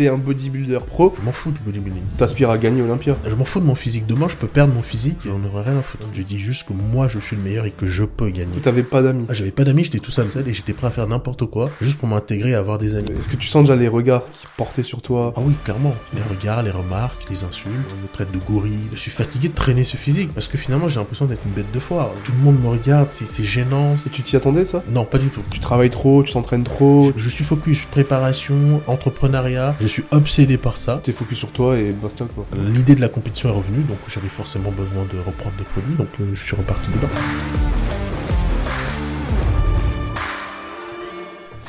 t'es 0.00 0.08
un 0.08 0.16
bodybuilder 0.16 0.78
pro, 0.86 1.12
Je 1.18 1.22
m'en 1.22 1.32
fous 1.32 1.50
du 1.50 1.60
bodybuilding. 1.60 2.00
t'aspires 2.16 2.48
à 2.48 2.56
gagner 2.56 2.80
Olympia. 2.80 3.16
Je 3.28 3.34
m'en 3.34 3.44
fous 3.44 3.60
de 3.60 3.66
mon 3.66 3.74
physique. 3.74 4.06
Demain, 4.06 4.28
je 4.28 4.36
peux 4.36 4.46
perdre 4.46 4.72
mon 4.72 4.80
physique, 4.80 5.18
j'en 5.26 5.44
aurais 5.44 5.68
rien 5.68 5.78
à 5.78 5.82
foutre. 5.82 6.06
Je 6.14 6.22
dis 6.22 6.38
juste 6.38 6.66
que 6.66 6.72
moi, 6.72 7.06
je 7.06 7.18
suis 7.18 7.36
le 7.36 7.42
meilleur 7.42 7.66
et 7.66 7.70
que 7.70 7.86
je 7.86 8.04
peux 8.04 8.30
gagner. 8.30 8.56
T'avais 8.62 8.82
pas 8.82 9.02
d'amis. 9.02 9.26
Ah, 9.28 9.34
j'avais 9.34 9.50
pas 9.50 9.64
d'amis, 9.64 9.84
j'étais 9.84 9.98
tout 9.98 10.10
seul, 10.10 10.30
seul 10.30 10.48
et 10.48 10.54
j'étais 10.54 10.72
prêt 10.72 10.86
à 10.86 10.90
faire 10.90 11.06
n'importe 11.06 11.44
quoi 11.44 11.70
juste 11.82 11.98
pour 11.98 12.08
m'intégrer 12.08 12.50
et 12.50 12.54
avoir 12.54 12.78
des 12.78 12.94
amis. 12.94 13.10
Est-ce 13.18 13.28
que 13.28 13.36
tu 13.36 13.46
sens 13.46 13.64
déjà 13.64 13.76
les 13.76 13.88
regards 13.88 14.24
qui 14.30 14.46
portaient 14.56 14.82
sur 14.82 15.02
toi? 15.02 15.34
Ah 15.36 15.40
oui, 15.44 15.52
clairement. 15.64 15.94
Les 16.14 16.22
regards, 16.34 16.62
les 16.62 16.70
remarques, 16.70 17.28
les 17.28 17.44
insultes, 17.44 17.68
on 17.98 18.02
me 18.02 18.08
traite 18.10 18.32
de 18.32 18.38
gorille. 18.38 18.88
Je 18.94 18.98
suis 18.98 19.10
fatigué 19.10 19.48
de 19.48 19.54
traîner 19.54 19.84
ce 19.84 19.98
physique 19.98 20.32
parce 20.32 20.48
que 20.48 20.56
finalement, 20.56 20.88
j'ai 20.88 20.98
l'impression 20.98 21.26
d'être 21.26 21.44
une 21.44 21.52
bête 21.52 21.70
de 21.72 21.78
foire. 21.78 22.10
Tout 22.24 22.32
le 22.32 22.38
monde 22.42 22.58
me 22.62 22.68
regarde, 22.68 23.08
c'est 23.10 23.44
gênant. 23.44 23.96
Et 24.06 24.08
tu 24.08 24.22
t'y 24.22 24.36
attendais 24.36 24.64
ça? 24.64 24.82
Non, 24.90 25.04
pas 25.04 25.18
du 25.18 25.28
tout. 25.28 25.42
Tu 25.50 25.60
travailles 25.60 25.90
trop, 25.90 26.22
tu 26.22 26.32
t'entraînes 26.32 26.64
trop, 26.64 27.12
Je, 27.18 27.22
je 27.22 27.28
suis 27.28 27.44
focus 27.44 27.84
préparation, 27.84 28.80
entrepreneuriat. 28.86 29.74
Je 29.80 29.86
suis 29.90 30.04
obsédé 30.10 30.56
par 30.56 30.76
ça. 30.76 31.00
t'es 31.02 31.12
focus 31.12 31.38
sur 31.38 31.50
toi 31.50 31.78
et 31.78 31.92
basta 31.92 32.24
quoi. 32.34 32.46
L'idée 32.56 32.94
de 32.94 33.00
la 33.00 33.08
compétition 33.08 33.48
est 33.48 33.52
revenue, 33.52 33.82
donc 33.82 33.98
j'avais 34.08 34.28
forcément 34.28 34.70
besoin 34.70 35.04
de 35.12 35.18
reprendre 35.18 35.56
des 35.56 35.64
produits, 35.64 35.94
donc 35.94 36.08
euh, 36.20 36.24
je 36.34 36.42
suis 36.42 36.56
reparti 36.56 36.90
dedans. 36.90 37.89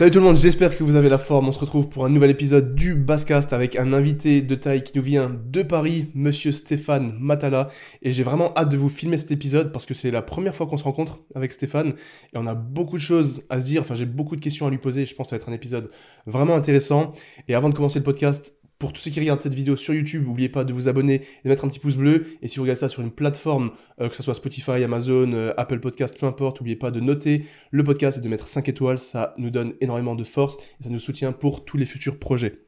Salut 0.01 0.13
tout 0.13 0.17
le 0.17 0.25
monde, 0.25 0.35
j'espère 0.35 0.75
que 0.75 0.83
vous 0.83 0.95
avez 0.95 1.09
la 1.09 1.19
forme. 1.19 1.47
On 1.47 1.51
se 1.51 1.59
retrouve 1.59 1.87
pour 1.87 2.05
un 2.05 2.09
nouvel 2.09 2.31
épisode 2.31 2.73
du 2.73 2.95
Basscast 2.95 3.53
avec 3.53 3.75
un 3.75 3.93
invité 3.93 4.41
de 4.41 4.55
taille 4.55 4.83
qui 4.83 4.93
nous 4.97 5.03
vient 5.03 5.29
de 5.45 5.61
Paris, 5.61 6.09
monsieur 6.15 6.51
Stéphane 6.51 7.13
Matala. 7.19 7.67
Et 8.01 8.11
j'ai 8.11 8.23
vraiment 8.23 8.51
hâte 8.57 8.69
de 8.69 8.77
vous 8.77 8.89
filmer 8.89 9.19
cet 9.19 9.29
épisode 9.29 9.71
parce 9.71 9.85
que 9.85 9.93
c'est 9.93 10.09
la 10.09 10.23
première 10.23 10.55
fois 10.55 10.65
qu'on 10.65 10.77
se 10.77 10.85
rencontre 10.85 11.19
avec 11.35 11.51
Stéphane 11.51 11.89
et 12.33 12.37
on 12.37 12.47
a 12.47 12.55
beaucoup 12.55 12.97
de 12.97 13.03
choses 13.03 13.43
à 13.51 13.59
se 13.59 13.65
dire. 13.65 13.81
Enfin, 13.81 13.93
j'ai 13.93 14.07
beaucoup 14.07 14.35
de 14.35 14.41
questions 14.41 14.65
à 14.65 14.71
lui 14.71 14.79
poser. 14.79 15.05
Je 15.05 15.13
pense 15.13 15.27
que 15.27 15.29
ça 15.29 15.35
va 15.35 15.43
être 15.43 15.49
un 15.49 15.53
épisode 15.53 15.91
vraiment 16.25 16.55
intéressant. 16.55 17.13
Et 17.47 17.53
avant 17.53 17.69
de 17.69 17.75
commencer 17.75 17.99
le 17.99 18.03
podcast, 18.03 18.55
pour 18.81 18.91
tous 18.91 19.01
ceux 19.01 19.11
qui 19.11 19.19
regardent 19.19 19.39
cette 19.39 19.53
vidéo 19.53 19.75
sur 19.75 19.93
YouTube, 19.93 20.25
n'oubliez 20.25 20.49
pas 20.49 20.63
de 20.65 20.73
vous 20.73 20.89
abonner 20.89 21.15
et 21.15 21.43
de 21.45 21.49
mettre 21.49 21.63
un 21.63 21.69
petit 21.69 21.79
pouce 21.79 21.95
bleu. 21.97 22.25
Et 22.41 22.47
si 22.47 22.57
vous 22.57 22.63
regardez 22.63 22.79
ça 22.79 22.89
sur 22.89 23.01
une 23.03 23.11
plateforme, 23.11 23.71
euh, 24.01 24.09
que 24.09 24.15
ce 24.15 24.23
soit 24.23 24.33
Spotify, 24.33 24.83
Amazon, 24.83 25.31
euh, 25.33 25.53
Apple 25.55 25.79
Podcast, 25.79 26.17
peu 26.19 26.25
importe, 26.25 26.59
n'oubliez 26.59 26.75
pas 26.75 26.89
de 26.91 26.99
noter 26.99 27.45
le 27.69 27.83
podcast 27.83 28.17
et 28.17 28.21
de 28.21 28.27
mettre 28.27 28.47
5 28.47 28.67
étoiles. 28.67 28.97
Ça 28.99 29.35
nous 29.37 29.51
donne 29.51 29.73
énormément 29.81 30.15
de 30.15 30.23
force 30.23 30.57
et 30.79 30.83
ça 30.83 30.89
nous 30.89 30.99
soutient 30.99 31.31
pour 31.31 31.63
tous 31.63 31.77
les 31.77 31.85
futurs 31.85 32.17
projets. 32.17 32.59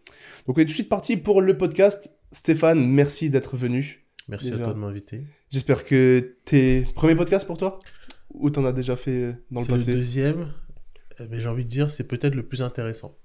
Donc 0.46 0.58
on 0.58 0.62
est 0.62 0.66
tout 0.66 0.70
de 0.70 0.74
suite 0.76 0.90
parti 0.90 1.18
pour 1.18 1.42
le 1.42 1.58
podcast. 1.58 2.14
Stéphane, 2.32 2.88
merci 2.88 3.30
d'être 3.30 3.58
venu. 3.58 4.06
Merci 4.28 4.52
Déjà. 4.52 4.62
à 4.62 4.66
toi 4.66 4.74
de 4.76 4.80
m'inviter. 4.80 5.22
J'espère 5.50 5.84
que 5.84 6.38
t'es 6.46 6.86
premier 6.96 7.16
podcast 7.16 7.46
pour 7.46 7.58
toi 7.58 7.80
ou 8.30 8.50
t'en 8.52 8.66
as 8.66 8.72
déjà 8.72 8.96
fait 8.96 9.12
euh, 9.12 9.34
dans 9.52 9.62
le 9.62 9.66
C'est 9.66 9.72
le 9.72 9.78
passé? 9.80 9.94
deuxième, 9.94 10.54
mais 11.30 11.42
j'ai 11.42 11.50
envie 11.50 11.66
de 11.66 11.70
dire 11.70 11.92
c'est 11.92 12.08
peut-être 12.08 12.36
le 12.36 12.44
plus 12.44 12.62
intéressant. 12.62 13.18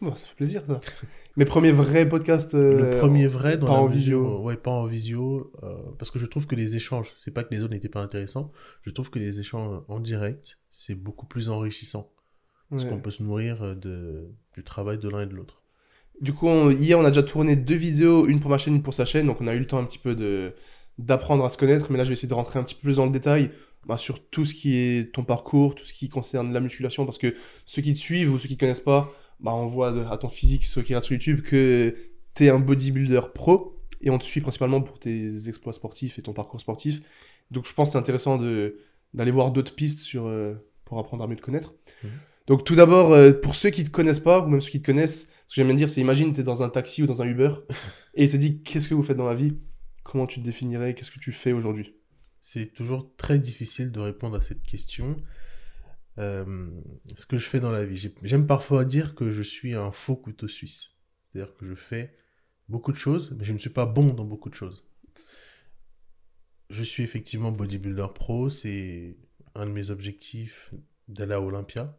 Bon, 0.00 0.14
Ça 0.14 0.26
fait 0.26 0.34
plaisir 0.34 0.62
ça. 0.66 0.80
Mes 1.36 1.44
premiers 1.44 1.72
vrais 1.72 2.08
podcasts. 2.08 2.54
euh, 2.54 2.92
le 2.92 2.98
premier 2.98 3.26
vrai 3.26 3.56
dans 3.56 3.66
pas 3.66 3.72
la 3.74 3.78
en 3.80 3.86
visio, 3.86 4.22
visio. 4.22 4.42
ouais, 4.42 4.56
pas 4.56 4.70
en 4.70 4.86
visio, 4.86 5.52
euh, 5.62 5.74
parce 5.98 6.10
que 6.10 6.18
je 6.18 6.26
trouve 6.26 6.46
que 6.46 6.54
les 6.54 6.76
échanges, 6.76 7.12
c'est 7.18 7.30
pas 7.30 7.44
que 7.44 7.54
les 7.54 7.62
autres 7.62 7.72
n'étaient 7.72 7.88
pas 7.88 8.02
intéressants, 8.02 8.52
je 8.82 8.90
trouve 8.90 9.10
que 9.10 9.18
les 9.18 9.40
échanges 9.40 9.82
en 9.88 10.00
direct, 10.00 10.58
c'est 10.70 10.94
beaucoup 10.94 11.26
plus 11.26 11.48
enrichissant, 11.50 12.10
parce 12.70 12.84
ouais. 12.84 12.90
qu'on 12.90 12.98
peut 13.00 13.10
se 13.10 13.22
nourrir 13.22 13.62
euh, 13.62 13.74
de, 13.74 14.28
du 14.54 14.62
travail 14.64 14.98
de 14.98 15.08
l'un 15.08 15.22
et 15.22 15.26
de 15.26 15.34
l'autre. 15.34 15.62
Du 16.20 16.32
coup, 16.32 16.46
on- 16.48 16.70
hier, 16.70 16.98
on 16.98 17.04
a 17.04 17.10
déjà 17.10 17.22
tourné 17.22 17.56
deux 17.56 17.74
vidéos, 17.74 18.26
une 18.26 18.40
pour 18.40 18.50
ma 18.50 18.58
chaîne, 18.58 18.74
une 18.76 18.82
pour 18.82 18.94
sa 18.94 19.04
chaîne, 19.06 19.26
donc 19.26 19.40
on 19.40 19.46
a 19.46 19.54
eu 19.54 19.58
le 19.58 19.66
temps 19.66 19.78
un 19.78 19.84
petit 19.84 19.98
peu 19.98 20.14
de 20.14 20.54
d'apprendre 20.98 21.44
à 21.44 21.50
se 21.50 21.58
connaître, 21.58 21.88
mais 21.90 21.98
là, 21.98 22.04
je 22.04 22.08
vais 22.08 22.14
essayer 22.14 22.28
de 22.28 22.32
rentrer 22.32 22.58
un 22.58 22.62
petit 22.62 22.74
peu 22.74 22.80
plus 22.80 22.96
dans 22.96 23.04
le 23.04 23.12
détail 23.12 23.50
bah, 23.86 23.98
sur 23.98 24.26
tout 24.30 24.46
ce 24.46 24.54
qui 24.54 24.76
est 24.78 25.12
ton 25.14 25.24
parcours, 25.24 25.74
tout 25.74 25.84
ce 25.84 25.92
qui 25.92 26.08
concerne 26.08 26.54
la 26.54 26.60
musculation, 26.60 27.04
parce 27.04 27.18
que 27.18 27.34
ceux 27.66 27.82
qui 27.82 27.92
te 27.92 27.98
suivent 27.98 28.32
ou 28.32 28.38
ceux 28.38 28.48
qui 28.48 28.54
te 28.56 28.60
connaissent 28.60 28.80
pas, 28.80 29.12
bah, 29.40 29.54
on 29.54 29.66
voit 29.66 29.92
de- 29.92 30.00
à 30.04 30.16
ton 30.16 30.28
physique, 30.28 30.64
ceux 30.64 30.82
qui 30.82 30.88
regardent 30.92 31.04
sur 31.04 31.14
YouTube, 31.14 31.42
que 31.42 31.94
t'es 32.34 32.48
un 32.48 32.58
bodybuilder 32.58 33.20
pro, 33.34 33.78
et 34.00 34.10
on 34.10 34.18
te 34.18 34.24
suit 34.24 34.40
principalement 34.40 34.80
pour 34.82 34.98
tes 34.98 35.48
exploits 35.48 35.72
sportifs 35.72 36.18
et 36.18 36.22
ton 36.22 36.32
parcours 36.32 36.60
sportif. 36.60 37.00
Donc, 37.50 37.66
je 37.66 37.72
pense 37.72 37.88
que 37.88 37.92
c'est 37.92 37.98
intéressant 37.98 38.38
de 38.38 38.78
d'aller 39.14 39.30
voir 39.30 39.50
d'autres 39.50 39.74
pistes 39.74 40.00
sur, 40.00 40.26
euh, 40.26 40.54
pour 40.84 40.98
apprendre 40.98 41.24
à 41.24 41.26
mieux 41.26 41.36
te 41.36 41.40
connaître. 41.40 41.72
Mhm. 42.04 42.10
Donc, 42.48 42.64
tout 42.64 42.74
d'abord, 42.74 43.12
euh, 43.12 43.32
pour 43.32 43.54
ceux 43.54 43.70
qui 43.70 43.82
te 43.82 43.88
connaissent 43.90 44.20
pas, 44.20 44.40
ou 44.44 44.48
même 44.48 44.60
ceux 44.60 44.70
qui 44.70 44.80
te 44.82 44.86
connaissent, 44.86 45.28
ce 45.46 45.54
que 45.54 45.60
j'aime 45.60 45.68
bien 45.68 45.76
dire, 45.76 45.88
c'est 45.88 46.00
imagine, 46.02 46.32
tu 46.34 46.40
es 46.40 46.42
dans 46.42 46.62
un 46.62 46.68
taxi 46.68 47.02
ou 47.02 47.06
dans 47.06 47.22
un 47.22 47.26
Uber, 47.26 47.50
et 48.14 48.24
il 48.24 48.30
te 48.30 48.36
dit 48.36 48.62
qu'est-ce 48.62 48.88
que 48.88 48.94
vous 48.94 49.02
faites 49.02 49.16
dans 49.16 49.28
la 49.28 49.34
vie? 49.34 49.54
Comment 50.02 50.26
tu 50.26 50.40
te 50.40 50.44
définirais? 50.44 50.94
Qu'est-ce 50.94 51.10
que 51.10 51.18
tu 51.18 51.32
fais 51.32 51.52
aujourd'hui? 51.52 51.94
C'est 52.40 52.66
toujours 52.74 53.10
très 53.16 53.38
difficile 53.38 53.90
de 53.90 54.00
répondre 54.00 54.36
à 54.36 54.42
cette 54.42 54.60
question. 54.64 55.16
Euh, 56.18 56.70
ce 57.16 57.26
que 57.26 57.36
je 57.36 57.46
fais 57.48 57.60
dans 57.60 57.70
la 57.70 57.84
vie, 57.84 57.96
J'ai- 57.96 58.14
j'aime 58.22 58.46
parfois 58.46 58.84
dire 58.84 59.14
que 59.14 59.30
je 59.30 59.42
suis 59.42 59.74
un 59.74 59.90
faux 59.92 60.16
couteau 60.16 60.48
suisse. 60.48 60.96
C'est-à-dire 61.32 61.54
que 61.56 61.66
je 61.66 61.74
fais 61.74 62.14
beaucoup 62.68 62.92
de 62.92 62.96
choses, 62.96 63.34
mais 63.38 63.44
je 63.44 63.52
ne 63.52 63.58
suis 63.58 63.70
pas 63.70 63.86
bon 63.86 64.06
dans 64.14 64.24
beaucoup 64.24 64.48
de 64.48 64.54
choses. 64.54 64.84
Je 66.70 66.82
suis 66.82 67.02
effectivement 67.02 67.52
bodybuilder 67.52 68.08
pro, 68.14 68.48
c'est 68.48 69.16
un 69.54 69.66
de 69.66 69.70
mes 69.72 69.90
objectifs 69.90 70.74
d'aller 71.08 71.34
à 71.34 71.40
Olympia. 71.40 71.96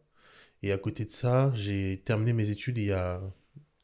Et 0.64 0.72
à 0.72 0.78
côté 0.78 1.06
de 1.06 1.12
ça, 1.12 1.52
j'ai 1.54 2.02
terminé 2.04 2.34
mes 2.34 2.50
études 2.50 2.78
il 2.80 2.86
y 2.86 2.92
a 2.92 3.22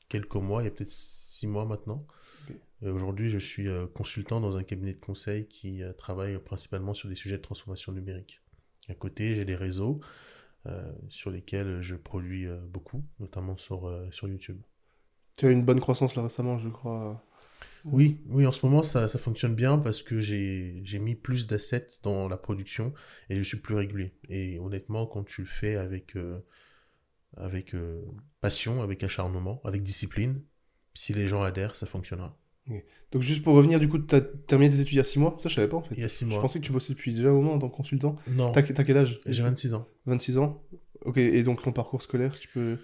quelques 0.09 0.35
mois, 0.35 0.61
il 0.61 0.65
y 0.65 0.67
a 0.67 0.71
peut-être 0.71 0.91
six 0.91 1.47
mois 1.47 1.65
maintenant. 1.65 2.05
Aujourd'hui, 2.81 3.29
je 3.29 3.39
suis 3.39 3.69
euh, 3.69 3.87
consultant 3.87 4.41
dans 4.41 4.57
un 4.57 4.63
cabinet 4.63 4.93
de 4.93 4.99
conseil 4.99 5.47
qui 5.47 5.81
euh, 5.81 5.93
travaille 5.93 6.37
principalement 6.39 6.93
sur 6.93 7.07
des 7.07 7.15
sujets 7.15 7.37
de 7.37 7.41
transformation 7.41 7.93
numérique. 7.93 8.41
À 8.89 8.93
côté, 8.93 9.35
j'ai 9.35 9.45
des 9.45 9.55
réseaux 9.55 10.01
euh, 10.65 10.91
sur 11.09 11.29
lesquels 11.29 11.81
je 11.81 11.95
produis 11.95 12.47
euh, 12.47 12.57
beaucoup, 12.67 13.03
notamment 13.19 13.57
sur, 13.57 13.87
euh, 13.87 14.07
sur 14.11 14.27
YouTube. 14.27 14.61
Tu 15.35 15.45
as 15.45 15.49
eu 15.49 15.53
une 15.53 15.65
bonne 15.65 15.79
croissance 15.79 16.15
là 16.15 16.23
récemment, 16.23 16.57
je 16.57 16.69
crois. 16.69 17.23
Oui, 17.85 18.21
oui, 18.27 18.45
en 18.45 18.53
ce 18.53 18.65
moment, 18.65 18.81
ça, 18.81 19.09
ça 19.09 19.19
fonctionne 19.19 19.55
bien 19.55 19.77
parce 19.77 20.01
que 20.01 20.21
j'ai 20.21 20.79
j'ai 20.85 20.99
mis 20.99 21.15
plus 21.15 21.47
d'assets 21.47 21.87
dans 22.01 22.29
la 22.29 22.37
production 22.37 22.93
et 23.29 23.35
je 23.35 23.41
suis 23.41 23.57
plus 23.57 23.75
régulier. 23.75 24.13
Et 24.29 24.57
honnêtement, 24.59 25.05
quand 25.05 25.25
tu 25.25 25.41
le 25.41 25.47
fais 25.47 25.75
avec, 25.75 26.15
avec 27.35 27.75
passion, 28.39 28.83
avec 28.83 29.03
acharnement, 29.03 29.59
avec 29.65 29.83
discipline, 29.83 30.41
si 30.93 31.13
les 31.13 31.27
gens 31.27 31.41
adhèrent, 31.43 31.75
ça 31.75 31.85
fonctionnera. 31.85 32.37
Donc, 33.11 33.21
juste 33.21 33.43
pour 33.43 33.53
revenir, 33.55 33.79
du 33.79 33.87
coup, 33.87 33.99
tu 33.99 34.15
as 34.15 34.21
terminé 34.21 34.69
tes 34.71 34.79
études 34.79 34.93
il 34.93 34.97
y 34.97 35.01
a 35.01 35.03
6 35.03 35.19
mois? 35.19 35.35
Ça, 35.39 35.49
je 35.49 35.55
savais 35.55 35.67
pas 35.67 35.77
en 35.77 35.81
fait. 35.81 35.93
Il 35.95 36.01
y 36.01 36.03
a 36.05 36.09
six 36.09 36.25
Je 36.25 36.29
mois. 36.29 36.41
pensais 36.41 36.59
que 36.59 36.65
tu 36.65 36.71
bossais 36.71 36.93
depuis 36.93 37.13
déjà 37.13 37.29
un 37.29 37.33
moment 37.33 37.53
en 37.53 37.59
tant 37.59 37.69
que 37.69 37.75
consultant. 37.75 38.15
Non, 38.27 38.51
T'as 38.51 38.61
quel 38.63 38.97
âge? 38.97 39.19
J'ai 39.27 39.43
26 39.43 39.73
ans. 39.73 39.87
26 40.05 40.37
ans 40.37 40.59
Ok, 41.05 41.17
et 41.17 41.43
donc 41.43 41.61
ton 41.61 41.71
parcours 41.73 42.01
scolaire, 42.01 42.35
si 42.35 42.41
tu 42.43 42.47
peux 42.47 42.77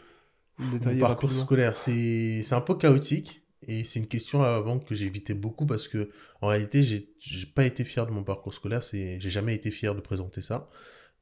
détailler 0.72 1.00
Mon 1.00 1.08
parcours 1.08 1.30
rapidement 1.30 1.46
scolaire, 1.46 1.76
c'est 1.78 2.44
un 2.52 2.62
peu 2.62 2.76
chaotique 2.76 3.44
et 3.68 3.84
c'est 3.86 4.00
une 4.00 4.08
question 4.08 4.44
avant 4.44 4.80
que 4.80 4.94
j'évitais 4.94 5.34
beaucoup 5.34 5.66
parce 5.66 5.88
que 5.88 6.10
en 6.42 6.48
réalité, 6.48 6.84
j'ai 6.84 7.08
pas 7.56 7.66
été 7.66 7.84
fier 7.86 8.06
de 8.06 8.12
mon 8.12 8.24
parcours 8.24 8.54
scolaire, 8.54 8.82
j'ai 8.82 9.20
jamais 9.22 9.56
été 9.56 9.72
fier 9.72 9.96
de 9.96 10.02
présenter 10.02 10.42
ça. 10.42 10.68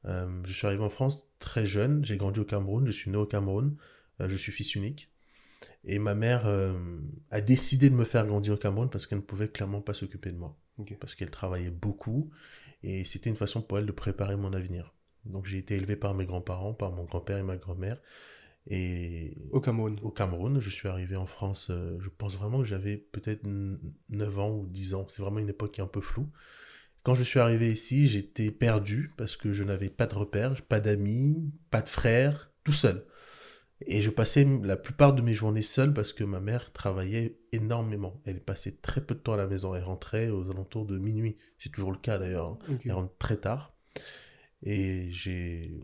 Euh, 0.04 0.28
je 0.44 0.52
suis 0.52 0.66
arrivé 0.66 0.82
en 0.82 0.88
France 0.90 1.28
très 1.38 1.66
jeune, 1.66 2.04
j'ai 2.04 2.16
grandi 2.16 2.38
au 2.40 2.44
Cameroun, 2.44 2.86
je 2.86 2.92
suis 2.92 3.10
né 3.10 3.16
au 3.16 3.26
Cameroun, 3.26 3.76
euh, 4.20 4.28
je 4.28 4.36
suis 4.36 4.52
fils 4.52 4.74
unique 4.74 5.10
et 5.84 5.98
ma 5.98 6.14
mère 6.14 6.46
euh, 6.46 6.78
a 7.30 7.40
décidé 7.40 7.90
de 7.90 7.94
me 7.94 8.04
faire 8.04 8.26
grandir 8.26 8.54
au 8.54 8.56
Cameroun 8.56 8.90
parce 8.90 9.06
qu'elle 9.06 9.18
ne 9.18 9.22
pouvait 9.24 9.48
clairement 9.48 9.80
pas 9.80 9.94
s'occuper 9.94 10.32
de 10.32 10.36
moi. 10.38 10.56
Parce 11.00 11.14
qu'elle 11.14 11.30
travaillait 11.30 11.70
beaucoup 11.70 12.30
et 12.82 13.04
c'était 13.04 13.30
une 13.30 13.36
façon 13.36 13.62
pour 13.62 13.78
elle 13.78 13.86
de 13.86 13.92
préparer 13.92 14.36
mon 14.36 14.52
avenir. 14.52 14.94
Donc 15.24 15.46
j'ai 15.46 15.58
été 15.58 15.74
élevé 15.74 15.96
par 15.96 16.14
mes 16.14 16.24
grands-parents, 16.26 16.72
par 16.74 16.92
mon 16.92 17.04
grand-père 17.04 17.38
et 17.38 17.42
ma 17.42 17.56
grand-mère. 17.56 17.98
Et 18.70 19.36
Au 19.50 19.60
Cameroun. 19.60 19.98
au 20.02 20.10
Cameroun. 20.10 20.60
Je 20.60 20.70
suis 20.70 20.88
arrivé 20.88 21.16
en 21.16 21.26
France, 21.26 21.68
euh, 21.70 21.96
je 22.00 22.08
pense 22.10 22.36
vraiment 22.36 22.58
que 22.58 22.66
j'avais 22.66 22.96
peut-être 22.96 23.44
n- 23.46 23.78
9 24.10 24.38
ans 24.38 24.50
ou 24.50 24.66
10 24.66 24.94
ans. 24.94 25.06
C'est 25.08 25.22
vraiment 25.22 25.38
une 25.38 25.48
époque 25.48 25.72
qui 25.72 25.80
est 25.80 25.84
un 25.84 25.88
peu 25.88 26.00
floue. 26.02 26.28
Quand 27.02 27.14
je 27.14 27.22
suis 27.22 27.40
arrivé 27.40 27.72
ici, 27.72 28.06
j'étais 28.08 28.50
perdu 28.50 29.12
parce 29.16 29.36
que 29.36 29.52
je 29.52 29.64
n'avais 29.64 29.88
pas 29.88 30.06
de 30.06 30.14
repères, 30.14 30.60
pas 30.62 30.80
d'amis, 30.80 31.50
pas 31.70 31.80
de 31.80 31.88
frères, 31.88 32.50
tout 32.64 32.72
seul. 32.72 33.04
Et 33.86 34.00
je 34.02 34.10
passais 34.10 34.44
la 34.64 34.76
plupart 34.76 35.14
de 35.14 35.22
mes 35.22 35.34
journées 35.34 35.62
seul 35.62 35.94
parce 35.94 36.12
que 36.12 36.24
ma 36.24 36.40
mère 36.40 36.72
travaillait 36.72 37.38
énormément. 37.52 38.20
Elle 38.24 38.40
passait 38.40 38.72
très 38.82 39.00
peu 39.00 39.14
de 39.14 39.20
temps 39.20 39.34
à 39.34 39.36
la 39.36 39.46
maison. 39.46 39.74
Elle 39.74 39.84
rentrait 39.84 40.30
aux 40.30 40.50
alentours 40.50 40.84
de 40.84 40.98
minuit. 40.98 41.36
C'est 41.58 41.70
toujours 41.70 41.92
le 41.92 41.98
cas 41.98 42.18
d'ailleurs. 42.18 42.48
hein. 42.48 42.58
Elle 42.84 42.92
rentre 42.92 43.16
très 43.18 43.36
tard. 43.36 43.72
Et 44.62 45.10
j'ai 45.10 45.80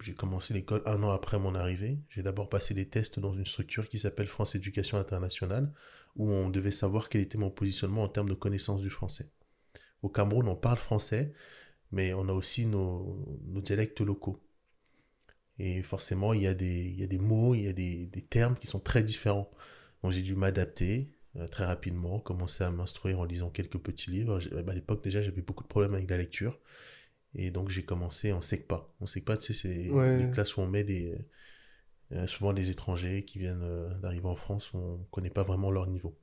j'ai 0.00 0.14
commencé 0.14 0.54
l'école 0.54 0.82
un 0.86 1.02
an 1.02 1.10
après 1.10 1.38
mon 1.38 1.54
arrivée. 1.54 1.98
J'ai 2.10 2.22
d'abord 2.22 2.48
passé 2.48 2.74
des 2.74 2.86
tests 2.88 3.18
dans 3.18 3.32
une 3.32 3.44
structure 3.46 3.88
qui 3.88 3.98
s'appelle 3.98 4.26
France 4.28 4.54
Éducation 4.54 4.98
Internationale, 4.98 5.72
où 6.14 6.30
on 6.30 6.48
devait 6.50 6.70
savoir 6.70 7.08
quel 7.08 7.22
était 7.22 7.38
mon 7.38 7.50
positionnement 7.50 8.04
en 8.04 8.08
termes 8.08 8.28
de 8.28 8.34
connaissance 8.34 8.82
du 8.82 8.90
français. 8.90 9.30
Au 10.02 10.08
Cameroun, 10.08 10.46
on 10.46 10.54
parle 10.54 10.76
français, 10.76 11.32
mais 11.90 12.12
on 12.14 12.28
a 12.28 12.32
aussi 12.32 12.66
nos, 12.66 13.26
nos 13.46 13.60
dialectes 13.62 14.00
locaux. 14.00 14.40
Et 15.58 15.82
forcément, 15.82 16.32
il 16.34 16.42
y 16.42 16.46
a 16.46 16.54
des, 16.54 16.80
il 16.86 17.00
y 17.00 17.04
a 17.04 17.06
des 17.06 17.18
mots, 17.18 17.54
il 17.54 17.62
y 17.62 17.68
a 17.68 17.72
des, 17.72 18.06
des 18.06 18.22
termes 18.22 18.56
qui 18.56 18.66
sont 18.66 18.80
très 18.80 19.02
différents. 19.04 19.50
Donc 20.02 20.12
j'ai 20.12 20.22
dû 20.22 20.34
m'adapter 20.34 21.10
euh, 21.36 21.46
très 21.48 21.64
rapidement, 21.64 22.20
commencer 22.20 22.64
à 22.64 22.70
m'instruire 22.70 23.20
en 23.20 23.24
lisant 23.24 23.50
quelques 23.50 23.78
petits 23.78 24.10
livres. 24.10 24.40
À 24.68 24.74
l'époque, 24.74 25.02
déjà, 25.04 25.22
j'avais 25.22 25.42
beaucoup 25.42 25.62
de 25.64 25.68
problèmes 25.68 25.94
avec 25.94 26.10
la 26.10 26.18
lecture. 26.18 26.58
Et 27.34 27.50
donc 27.50 27.68
j'ai 27.70 27.84
commencé 27.84 28.32
en 28.32 28.40
SECPA. 28.40 28.88
En 29.00 29.06
SECPA, 29.06 29.36
tu 29.38 29.52
sais, 29.52 29.62
c'est 29.62 29.90
Ouais. 29.90 30.26
les 30.26 30.30
classes 30.30 30.56
où 30.56 30.60
on 30.62 30.66
met 30.68 30.84
des, 30.84 31.14
Euh, 32.12 32.26
souvent 32.26 32.52
des 32.52 32.70
étrangers 32.70 33.24
qui 33.24 33.38
viennent 33.38 33.62
euh, 33.62 33.92
d'arriver 34.00 34.26
en 34.28 34.36
France, 34.36 34.72
on 34.74 34.98
ne 34.98 35.04
connaît 35.10 35.30
pas 35.30 35.42
vraiment 35.42 35.70
leur 35.70 35.86
niveau. 35.86 36.14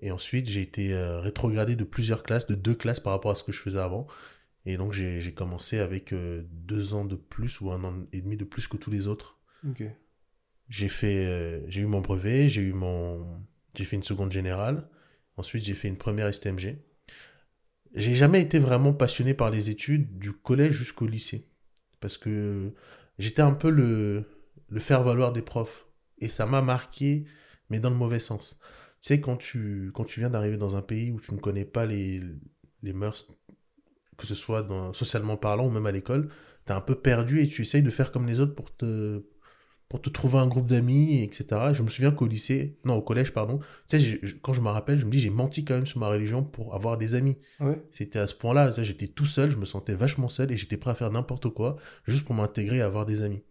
Et 0.00 0.10
ensuite, 0.10 0.46
j'ai 0.48 0.60
été 0.62 0.92
euh, 0.94 1.20
rétrogradé 1.20 1.74
de 1.76 1.84
plusieurs 1.84 2.22
classes, 2.22 2.46
de 2.46 2.54
deux 2.54 2.74
classes 2.74 3.00
par 3.00 3.12
rapport 3.12 3.30
à 3.30 3.34
ce 3.34 3.42
que 3.42 3.52
je 3.52 3.60
faisais 3.60 3.78
avant. 3.78 4.06
Et 4.66 4.76
donc, 4.76 4.92
j'ai 4.92 5.32
commencé 5.32 5.78
avec 5.78 6.12
euh, 6.12 6.42
deux 6.50 6.92
ans 6.92 7.04
de 7.04 7.14
plus 7.14 7.60
ou 7.60 7.70
un 7.70 7.84
an 7.84 7.94
et 8.12 8.20
demi 8.20 8.36
de 8.36 8.44
plus 8.44 8.66
que 8.66 8.76
tous 8.76 8.90
les 8.90 9.06
autres. 9.06 9.38
J'ai 10.68 10.88
fait, 10.88 11.24
euh, 11.24 11.64
j'ai 11.68 11.82
eu 11.82 11.86
mon 11.86 12.00
brevet, 12.00 12.48
j'ai 12.48 12.62
eu 12.62 12.72
mon, 12.72 13.24
j'ai 13.76 13.84
fait 13.84 13.94
une 13.94 14.02
seconde 14.02 14.32
générale. 14.32 14.88
Ensuite, 15.36 15.62
j'ai 15.62 15.74
fait 15.74 15.86
une 15.86 15.96
première 15.96 16.32
STMG. 16.34 16.78
J'ai 17.94 18.14
jamais 18.16 18.42
été 18.42 18.58
vraiment 18.58 18.92
passionné 18.92 19.34
par 19.34 19.50
les 19.50 19.70
études 19.70 20.18
du 20.18 20.32
collège 20.32 20.72
jusqu'au 20.72 21.06
lycée. 21.06 21.48
Parce 22.00 22.18
que 22.18 22.74
j'étais 23.18 23.42
un 23.42 23.54
peu 23.54 23.70
le, 23.70 24.24
le 24.68 24.80
faire-valoir 24.80 25.32
des 25.32 25.42
profs. 25.42 25.86
Et 26.18 26.28
ça 26.28 26.44
m'a 26.44 26.60
marqué, 26.60 27.24
mais 27.70 27.78
dans 27.78 27.90
le 27.90 27.96
mauvais 27.96 28.18
sens. 28.18 28.58
Tu 29.00 29.08
sais, 29.08 29.20
quand 29.20 29.36
tu, 29.36 29.92
quand 29.94 30.04
tu 30.04 30.18
viens 30.18 30.30
d'arriver 30.30 30.56
dans 30.56 30.74
un 30.74 30.82
pays 30.82 31.12
où 31.12 31.20
tu 31.20 31.32
ne 31.32 31.38
connais 31.38 31.64
pas 31.64 31.86
les, 31.86 32.20
les 32.82 32.92
mœurs, 32.92 33.28
que 34.18 34.26
ce 34.26 34.34
soit 34.34 34.62
dans, 34.62 34.92
socialement 34.92 35.36
parlant 35.36 35.66
ou 35.66 35.70
même 35.70 35.86
à 35.86 35.92
l'école, 35.92 36.28
t'es 36.64 36.72
un 36.72 36.80
peu 36.80 36.94
perdu 36.94 37.40
et 37.42 37.48
tu 37.48 37.62
essayes 37.62 37.82
de 37.82 37.90
faire 37.90 38.12
comme 38.12 38.26
les 38.26 38.40
autres 38.40 38.54
pour 38.54 38.74
te, 38.74 39.22
pour 39.88 40.02
te 40.02 40.10
trouver 40.10 40.38
un 40.38 40.48
groupe 40.48 40.66
d'amis, 40.66 41.22
etc. 41.22 41.72
Je 41.72 41.82
me 41.82 41.88
souviens 41.88 42.10
qu'au 42.10 42.26
lycée, 42.26 42.76
non, 42.84 42.94
au 42.96 43.02
collège, 43.02 43.32
pardon, 43.32 43.58
tu 43.58 43.64
sais, 43.88 44.00
j'ai- 44.00 44.18
je- 44.22 44.34
quand 44.34 44.52
je 44.52 44.60
me 44.60 44.68
rappelle, 44.68 44.98
je 44.98 45.06
me 45.06 45.10
dis, 45.12 45.20
j'ai 45.20 45.30
menti 45.30 45.64
quand 45.64 45.74
même 45.74 45.86
sur 45.86 46.00
ma 46.00 46.08
religion 46.08 46.42
pour 46.42 46.74
avoir 46.74 46.98
des 46.98 47.14
amis. 47.14 47.36
Ouais? 47.60 47.80
C'était 47.92 48.18
à 48.18 48.26
ce 48.26 48.34
point-là, 48.34 48.72
j'étais 48.82 49.06
tout 49.06 49.26
seul, 49.26 49.48
je 49.50 49.56
me 49.58 49.64
sentais 49.64 49.94
vachement 49.94 50.28
seul 50.28 50.50
et 50.50 50.56
j'étais 50.56 50.76
prêt 50.76 50.90
à 50.90 50.94
faire 50.94 51.12
n'importe 51.12 51.48
quoi 51.50 51.76
juste 52.04 52.24
pour 52.24 52.34
m'intégrer 52.34 52.78
et 52.78 52.82
avoir 52.82 53.06
des 53.06 53.22
amis. 53.22 53.42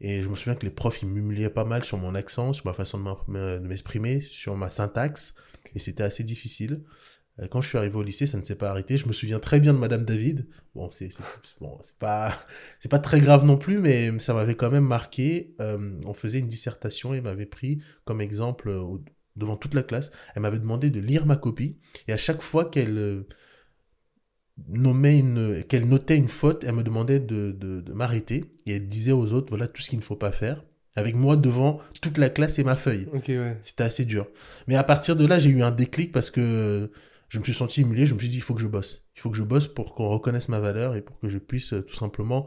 Et 0.00 0.22
je 0.22 0.28
me 0.28 0.34
souviens 0.34 0.54
que 0.56 0.64
les 0.64 0.72
profs, 0.72 1.02
ils 1.02 1.08
m'humiliaient 1.08 1.48
pas 1.50 1.64
mal 1.64 1.84
sur 1.84 1.96
mon 1.98 2.14
accent, 2.16 2.52
sur 2.54 2.66
ma 2.66 2.72
façon 2.72 2.98
de 2.98 3.58
m'exprimer, 3.58 4.20
sur 4.20 4.56
ma 4.56 4.68
syntaxe, 4.70 5.34
et 5.74 5.78
c'était 5.78 6.02
assez 6.02 6.24
difficile. 6.24 6.82
Euh, 7.40 7.48
Quand 7.48 7.60
je 7.60 7.68
suis 7.68 7.78
arrivé 7.78 7.96
au 7.96 8.02
lycée, 8.02 8.26
ça 8.26 8.38
ne 8.38 8.42
s'est 8.42 8.56
pas 8.56 8.70
arrêté. 8.70 8.96
Je 8.96 9.06
me 9.06 9.12
souviens 9.12 9.38
très 9.38 9.60
bien 9.60 9.72
de 9.72 9.78
Madame 9.78 10.04
David. 10.04 10.46
Bon, 10.74 10.90
c'est 10.90 11.08
bon, 11.60 11.78
pas, 11.98 12.34
pas 12.90 12.98
très 12.98 13.20
grave 13.20 13.44
non 13.44 13.56
plus, 13.56 13.78
mais 13.78 14.18
ça 14.18 14.34
m'avait 14.34 14.54
quand 14.54 14.70
même 14.70 14.86
marqué. 14.86 15.54
Euh, 15.60 15.98
on 16.04 16.12
faisait 16.12 16.38
une 16.40 16.48
dissertation 16.48 17.14
et 17.14 17.18
elle 17.18 17.24
m'avait 17.24 17.46
pris 17.46 17.82
comme 18.04 18.20
exemple 18.20 18.68
euh, 18.68 18.98
devant 19.36 19.56
toute 19.56 19.74
la 19.74 19.82
classe. 19.82 20.10
Elle 20.34 20.42
m'avait 20.42 20.58
demandé 20.58 20.90
de 20.90 21.00
lire 21.00 21.24
ma 21.24 21.36
copie, 21.36 21.78
et 22.06 22.12
à 22.12 22.18
chaque 22.18 22.42
fois 22.42 22.66
qu'elle 22.66 22.98
euh, 22.98 23.26
nommait 24.68 25.18
une, 25.18 25.64
qu'elle 25.64 25.88
notait 25.88 26.16
une 26.16 26.28
faute, 26.28 26.64
elle 26.64 26.74
me 26.74 26.82
demandait 26.82 27.20
de, 27.20 27.52
de, 27.58 27.80
de 27.80 27.92
m'arrêter 27.94 28.44
et 28.66 28.76
elle 28.76 28.88
disait 28.88 29.12
aux 29.12 29.32
autres 29.32 29.48
voilà 29.48 29.68
tout 29.68 29.80
ce 29.80 29.88
qu'il 29.88 29.98
ne 29.98 30.04
faut 30.04 30.16
pas 30.16 30.32
faire. 30.32 30.62
Avec 30.94 31.14
moi 31.14 31.36
devant 31.38 31.80
toute 32.02 32.18
la 32.18 32.28
classe 32.28 32.58
et 32.58 32.64
ma 32.64 32.76
feuille. 32.76 33.08
Ok, 33.14 33.28
ouais. 33.28 33.56
C'était 33.62 33.84
assez 33.84 34.04
dur. 34.04 34.26
Mais 34.66 34.76
à 34.76 34.84
partir 34.84 35.16
de 35.16 35.26
là, 35.26 35.38
j'ai 35.38 35.48
eu 35.48 35.62
un 35.62 35.70
déclic 35.70 36.12
parce 36.12 36.28
que 36.30 36.90
je 37.32 37.38
me 37.38 37.44
suis 37.44 37.54
senti 37.54 37.80
humilié. 37.80 38.04
Je 38.04 38.12
me 38.12 38.18
suis 38.18 38.28
dit 38.28 38.36
il 38.36 38.42
faut 38.42 38.54
que 38.54 38.60
je 38.60 38.66
bosse. 38.66 39.06
Il 39.16 39.20
faut 39.20 39.30
que 39.30 39.36
je 39.38 39.42
bosse 39.42 39.66
pour 39.66 39.94
qu'on 39.94 40.10
reconnaisse 40.10 40.50
ma 40.50 40.60
valeur 40.60 40.94
et 40.94 41.00
pour 41.00 41.18
que 41.18 41.30
je 41.30 41.38
puisse 41.38 41.72
euh, 41.72 41.80
tout 41.80 41.94
simplement 41.94 42.46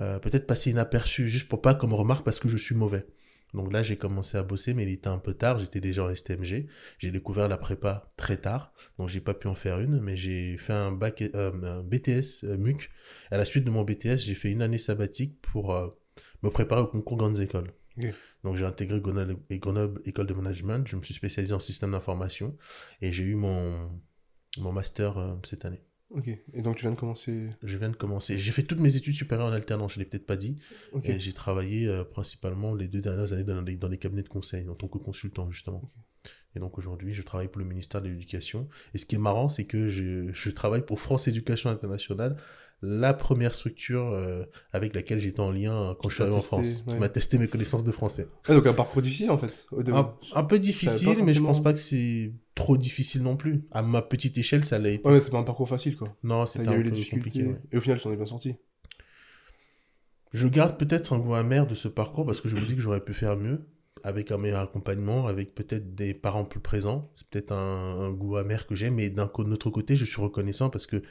euh, 0.00 0.18
peut-être 0.18 0.48
passer 0.48 0.70
inaperçu, 0.70 1.28
juste 1.28 1.48
pour 1.48 1.62
pas 1.62 1.74
qu'on 1.74 1.86
me 1.86 1.94
remarque 1.94 2.24
parce 2.24 2.40
que 2.40 2.48
je 2.48 2.56
suis 2.56 2.74
mauvais. 2.74 3.06
Donc 3.54 3.72
là, 3.72 3.84
j'ai 3.84 3.96
commencé 3.96 4.36
à 4.36 4.42
bosser, 4.42 4.74
mais 4.74 4.82
il 4.82 4.90
était 4.90 5.06
un 5.06 5.18
peu 5.18 5.32
tard. 5.32 5.60
J'étais 5.60 5.78
déjà 5.78 6.04
en 6.04 6.12
STMG. 6.12 6.66
J'ai 6.98 7.10
découvert 7.12 7.46
la 7.46 7.56
prépa 7.56 8.12
très 8.16 8.36
tard, 8.36 8.72
donc 8.98 9.08
j'ai 9.08 9.20
pas 9.20 9.32
pu 9.32 9.46
en 9.46 9.54
faire 9.54 9.78
une, 9.78 10.00
mais 10.00 10.16
j'ai 10.16 10.56
fait 10.56 10.72
un, 10.72 10.90
bac, 10.90 11.22
euh, 11.22 11.52
un 11.62 11.82
BTS 11.84 12.42
euh, 12.44 12.58
MUC. 12.58 12.90
À 13.30 13.38
la 13.38 13.44
suite 13.44 13.62
de 13.62 13.70
mon 13.70 13.84
BTS, 13.84 14.16
j'ai 14.16 14.34
fait 14.34 14.50
une 14.50 14.60
année 14.60 14.78
sabbatique 14.78 15.40
pour 15.40 15.72
me 16.42 16.50
préparer 16.50 16.80
au 16.80 16.88
concours 16.88 17.16
grandes 17.16 17.38
écoles. 17.38 17.70
Donc 18.42 18.56
j'ai 18.56 18.64
intégré 18.64 19.00
Grenoble, 19.00 19.36
Grenoble 19.52 20.02
École 20.04 20.26
de 20.26 20.34
Management. 20.34 20.86
Je 20.86 20.96
me 20.96 21.02
suis 21.02 21.14
spécialisé 21.14 21.54
en 21.54 21.60
système 21.60 21.92
d'information 21.92 22.56
et 23.00 23.10
j'ai 23.10 23.24
eu 23.24 23.34
mon, 23.34 23.90
mon 24.58 24.72
master 24.72 25.18
euh, 25.18 25.34
cette 25.44 25.64
année. 25.64 25.82
Ok. 26.10 26.28
Et 26.28 26.62
donc 26.62 26.76
tu 26.76 26.82
viens 26.82 26.92
de 26.92 26.96
commencer? 26.96 27.50
Je 27.62 27.76
viens 27.78 27.90
de 27.90 27.96
commencer. 27.96 28.38
J'ai 28.38 28.52
fait 28.52 28.62
toutes 28.62 28.78
mes 28.80 28.94
études 28.94 29.14
supérieures 29.14 29.48
en 29.48 29.52
alternance, 29.52 29.94
je 29.94 29.98
ne 29.98 30.04
l'ai 30.04 30.08
peut-être 30.08 30.26
pas 30.26 30.36
dit. 30.36 30.56
Ok. 30.92 31.08
Et 31.08 31.18
j'ai 31.18 31.32
travaillé 31.32 31.88
euh, 31.88 32.04
principalement 32.04 32.74
les 32.74 32.86
deux 32.86 33.00
dernières 33.00 33.32
années 33.32 33.44
dans 33.44 33.60
les, 33.60 33.76
dans 33.76 33.88
les 33.88 33.98
cabinets 33.98 34.22
de 34.22 34.28
conseil 34.28 34.68
en 34.68 34.74
tant 34.74 34.86
que 34.86 34.98
consultant, 34.98 35.50
justement. 35.50 35.90
Et 36.54 36.58
donc 36.58 36.78
aujourd'hui, 36.78 37.12
je 37.12 37.22
travaille 37.22 37.48
pour 37.48 37.58
le 37.58 37.66
ministère 37.66 38.00
de 38.00 38.08
l'Éducation. 38.08 38.68
Et 38.94 38.98
ce 38.98 39.04
qui 39.04 39.16
est 39.16 39.18
marrant, 39.18 39.48
c'est 39.48 39.64
que 39.64 39.90
je, 39.90 40.32
je 40.32 40.50
travaille 40.50 40.86
pour 40.86 41.00
France 41.00 41.28
Éducation 41.28 41.70
Internationale, 41.70 42.36
la 42.82 43.12
première 43.12 43.52
structure 43.52 44.12
euh, 44.12 44.44
avec 44.72 44.94
laquelle 44.94 45.18
j'étais 45.18 45.40
en 45.40 45.50
lien 45.50 45.96
quand 46.00 46.08
je 46.08 46.14
suis 46.14 46.22
arrivé 46.22 46.36
en 46.36 46.40
France, 46.40 46.84
qui 46.84 46.92
ouais. 46.92 46.98
m'a 46.98 47.08
testé 47.08 47.36
mes 47.36 47.48
connaissances 47.48 47.84
de 47.84 47.90
français. 47.90 48.28
Ouais, 48.48 48.54
donc 48.54 48.66
un 48.66 48.74
parcours 48.74 49.02
difficile 49.02 49.30
en 49.30 49.38
fait. 49.38 49.66
Au. 49.72 49.80
Un, 49.90 50.14
un 50.34 50.44
peu 50.44 50.58
difficile, 50.58 51.08
mais 51.08 51.14
je 51.14 51.40
forcément- 51.40 51.46
pense 51.48 51.62
pas 51.62 51.72
que 51.72 51.78
c'est 51.78 52.32
trop 52.56 52.76
difficile 52.76 53.22
non 53.22 53.36
plus. 53.36 53.62
À 53.70 53.82
ma 53.82 54.02
petite 54.02 54.36
échelle, 54.38 54.64
ça 54.64 54.80
l'a 54.80 54.88
été. 54.90 55.06
Ouais, 55.06 55.14
mais 55.14 55.20
c'est 55.20 55.30
pas 55.30 55.38
un 55.38 55.44
parcours 55.44 55.68
facile 55.68 55.96
quoi. 55.96 56.16
Non, 56.24 56.44
c'était 56.46 56.66
un 56.68 56.72
eu 56.72 56.82
les 56.82 56.90
peu 56.90 56.96
difficultés. 56.96 57.30
compliqué. 57.30 57.46
ouais. 57.46 57.60
Et 57.70 57.76
au 57.76 57.80
final, 57.80 58.00
tu 58.00 58.08
en 58.08 58.12
es 58.12 58.16
bien 58.16 58.26
sorti. 58.26 58.56
Je 60.32 60.48
garde 60.48 60.76
peut-être 60.76 61.12
un 61.12 61.18
goût 61.18 61.34
amer 61.34 61.66
de 61.66 61.74
ce 61.74 61.86
parcours 61.88 62.26
parce 62.26 62.40
que 62.40 62.48
je 62.48 62.56
me 62.56 62.66
dis 62.66 62.74
que 62.74 62.80
j'aurais 62.80 63.00
pu 63.04 63.14
faire 63.14 63.36
mieux 63.36 63.68
avec 64.02 64.30
un 64.30 64.38
meilleur 64.38 64.60
accompagnement, 64.60 65.26
avec 65.26 65.54
peut-être 65.54 65.94
des 65.94 66.14
parents 66.14 66.44
plus 66.44 66.60
présents. 66.60 67.10
C'est 67.16 67.26
peut-être 67.28 67.52
un, 67.52 68.00
un 68.00 68.10
goût 68.10 68.36
amer 68.36 68.66
que 68.66 68.74
j'ai, 68.74 68.90
mais 68.90 69.10
d'un 69.10 69.24
autre 69.36 69.70
côté, 69.70 69.96
je 69.96 70.04
suis 70.04 70.20
reconnaissant 70.20 70.68
parce 70.70 70.86
que 70.86 71.02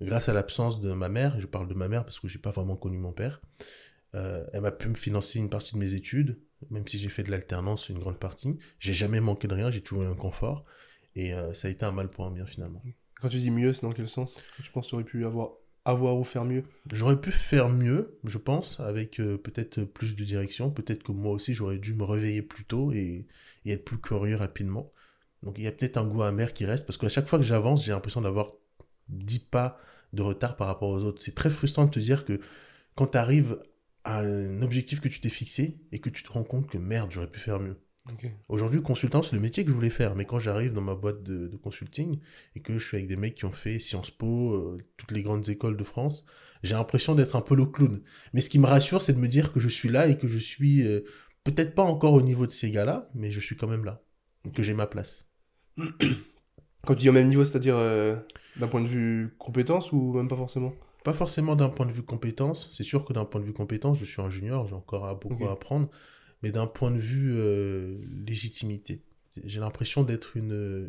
grâce 0.00 0.28
à 0.28 0.32
l'absence 0.34 0.80
de 0.80 0.92
ma 0.92 1.08
mère, 1.08 1.40
je 1.40 1.46
parle 1.46 1.68
de 1.68 1.74
ma 1.74 1.88
mère 1.88 2.04
parce 2.04 2.18
que 2.18 2.28
j'ai 2.28 2.38
pas 2.38 2.50
vraiment 2.50 2.76
connu 2.76 2.98
mon 2.98 3.12
père, 3.12 3.40
euh, 4.14 4.44
elle 4.52 4.60
m'a 4.62 4.72
pu 4.72 4.88
me 4.88 4.94
financer 4.94 5.38
une 5.38 5.48
partie 5.50 5.74
de 5.74 5.78
mes 5.80 5.94
études, 5.94 6.38
même 6.70 6.86
si 6.86 6.98
j'ai 6.98 7.08
fait 7.08 7.22
de 7.22 7.30
l'alternance 7.30 7.88
une 7.88 7.98
grande 7.98 8.18
partie. 8.18 8.56
J'ai 8.78 8.92
jamais 8.92 9.20
manqué 9.20 9.48
de 9.48 9.54
rien, 9.54 9.70
j'ai 9.70 9.80
toujours 9.82 10.04
eu 10.04 10.06
un 10.06 10.14
confort 10.14 10.64
et 11.16 11.32
euh, 11.34 11.52
ça 11.54 11.68
a 11.68 11.70
été 11.70 11.84
un 11.84 11.90
mal 11.90 12.08
pour 12.08 12.26
un 12.26 12.30
bien 12.30 12.46
finalement. 12.46 12.82
Quand 13.20 13.28
tu 13.28 13.38
dis 13.38 13.50
mieux, 13.50 13.72
c'est 13.72 13.86
dans 13.86 13.92
quel 13.92 14.08
sens? 14.08 14.38
Tu 14.62 14.70
penses 14.70 14.86
que 14.86 14.90
tu 14.90 14.94
aurais 14.94 15.04
pu 15.04 15.24
avoir, 15.24 15.52
avoir 15.86 16.18
ou 16.18 16.24
faire 16.24 16.44
mieux 16.44 16.64
J'aurais 16.92 17.20
pu 17.20 17.32
faire 17.32 17.70
mieux, 17.70 18.18
je 18.24 18.36
pense, 18.36 18.78
avec 18.80 19.18
euh, 19.18 19.38
peut-être 19.38 19.82
plus 19.82 20.14
de 20.14 20.22
direction. 20.22 20.70
Peut-être 20.70 21.02
que 21.02 21.12
moi 21.12 21.32
aussi, 21.32 21.54
j'aurais 21.54 21.78
dû 21.78 21.94
me 21.94 22.04
réveiller 22.04 22.42
plus 22.42 22.64
tôt 22.64 22.92
et, 22.92 23.26
et 23.64 23.72
être 23.72 23.84
plus 23.84 23.98
curieux 23.98 24.36
rapidement. 24.36 24.92
Donc 25.42 25.56
il 25.58 25.64
y 25.64 25.66
a 25.66 25.72
peut-être 25.72 25.96
un 25.96 26.04
goût 26.04 26.22
amer 26.22 26.52
qui 26.52 26.66
reste, 26.66 26.86
parce 26.86 26.98
qu'à 26.98 27.08
chaque 27.08 27.26
fois 27.26 27.38
que 27.38 27.44
j'avance, 27.44 27.84
j'ai 27.84 27.92
l'impression 27.92 28.20
d'avoir 28.20 28.52
10 29.08 29.38
pas 29.40 29.78
de 30.12 30.22
retard 30.22 30.56
par 30.56 30.66
rapport 30.66 30.90
aux 30.90 31.02
autres. 31.02 31.22
C'est 31.22 31.34
très 31.34 31.50
frustrant 31.50 31.86
de 31.86 31.90
te 31.90 31.98
dire 31.98 32.24
que 32.24 32.40
quand 32.94 33.08
tu 33.08 33.18
arrives 33.18 33.58
à 34.04 34.20
un 34.20 34.62
objectif 34.62 35.00
que 35.00 35.08
tu 35.08 35.20
t'es 35.20 35.28
fixé 35.28 35.78
et 35.92 35.98
que 35.98 36.10
tu 36.10 36.22
te 36.22 36.30
rends 36.30 36.44
compte 36.44 36.68
que 36.68 36.78
merde, 36.78 37.10
j'aurais 37.10 37.30
pu 37.30 37.40
faire 37.40 37.60
mieux. 37.60 37.76
Aujourd'hui, 38.48 38.82
consultant, 38.82 39.22
c'est 39.22 39.34
le 39.34 39.42
métier 39.42 39.64
que 39.64 39.70
je 39.70 39.74
voulais 39.74 39.90
faire. 39.90 40.14
Mais 40.14 40.24
quand 40.24 40.38
j'arrive 40.38 40.72
dans 40.72 40.80
ma 40.80 40.94
boîte 40.94 41.22
de, 41.22 41.48
de 41.48 41.56
consulting 41.56 42.20
et 42.54 42.60
que 42.60 42.78
je 42.78 42.86
suis 42.86 42.96
avec 42.96 43.08
des 43.08 43.16
mecs 43.16 43.34
qui 43.34 43.44
ont 43.44 43.52
fait 43.52 43.78
Sciences 43.78 44.10
Po, 44.10 44.54
euh, 44.54 44.78
toutes 44.96 45.10
les 45.10 45.22
grandes 45.22 45.48
écoles 45.48 45.76
de 45.76 45.84
France, 45.84 46.24
j'ai 46.62 46.74
l'impression 46.74 47.14
d'être 47.14 47.36
un 47.36 47.40
peu 47.40 47.54
le 47.56 47.66
clown. 47.66 48.00
Mais 48.32 48.40
ce 48.40 48.50
qui 48.50 48.58
me 48.58 48.66
rassure, 48.66 49.02
c'est 49.02 49.12
de 49.12 49.18
me 49.18 49.28
dire 49.28 49.52
que 49.52 49.60
je 49.60 49.68
suis 49.68 49.88
là 49.88 50.08
et 50.08 50.16
que 50.18 50.28
je 50.28 50.38
suis 50.38 50.86
euh, 50.86 51.00
peut-être 51.44 51.74
pas 51.74 51.82
encore 51.82 52.12
au 52.12 52.22
niveau 52.22 52.46
de 52.46 52.52
ces 52.52 52.70
gars-là, 52.70 53.08
mais 53.14 53.30
je 53.30 53.40
suis 53.40 53.56
quand 53.56 53.68
même 53.68 53.84
là. 53.84 54.02
Et 54.44 54.50
que 54.50 54.62
j'ai 54.62 54.74
ma 54.74 54.86
place. 54.86 55.28
Quand 56.86 56.94
tu 56.94 57.00
dis 57.00 57.08
au 57.08 57.12
même 57.12 57.26
niveau, 57.26 57.44
c'est-à-dire 57.44 57.76
euh, 57.76 58.14
d'un 58.56 58.68
point 58.68 58.80
de 58.80 58.86
vue 58.86 59.34
compétence 59.38 59.90
ou 59.92 60.12
même 60.12 60.28
pas 60.28 60.36
forcément? 60.36 60.72
Pas 61.02 61.12
forcément 61.12 61.56
d'un 61.56 61.68
point 61.68 61.86
de 61.86 61.92
vue 61.92 62.02
compétence. 62.02 62.70
C'est 62.74 62.84
sûr 62.84 63.04
que 63.04 63.12
d'un 63.12 63.24
point 63.24 63.40
de 63.40 63.46
vue 63.46 63.52
compétence, 63.52 63.98
je 63.98 64.04
suis 64.04 64.22
un 64.22 64.30
junior, 64.30 64.66
j'ai 64.66 64.74
encore 64.74 65.06
à- 65.06 65.14
beaucoup 65.14 65.46
à 65.46 65.52
apprendre. 65.52 65.88
Mais 66.46 66.52
d'un 66.52 66.66
point 66.68 66.92
de 66.92 66.98
vue 66.98 67.32
euh, 67.34 67.96
légitimité, 68.24 69.02
j'ai 69.44 69.58
l'impression 69.58 70.04
d'être 70.04 70.36
une, 70.36 70.88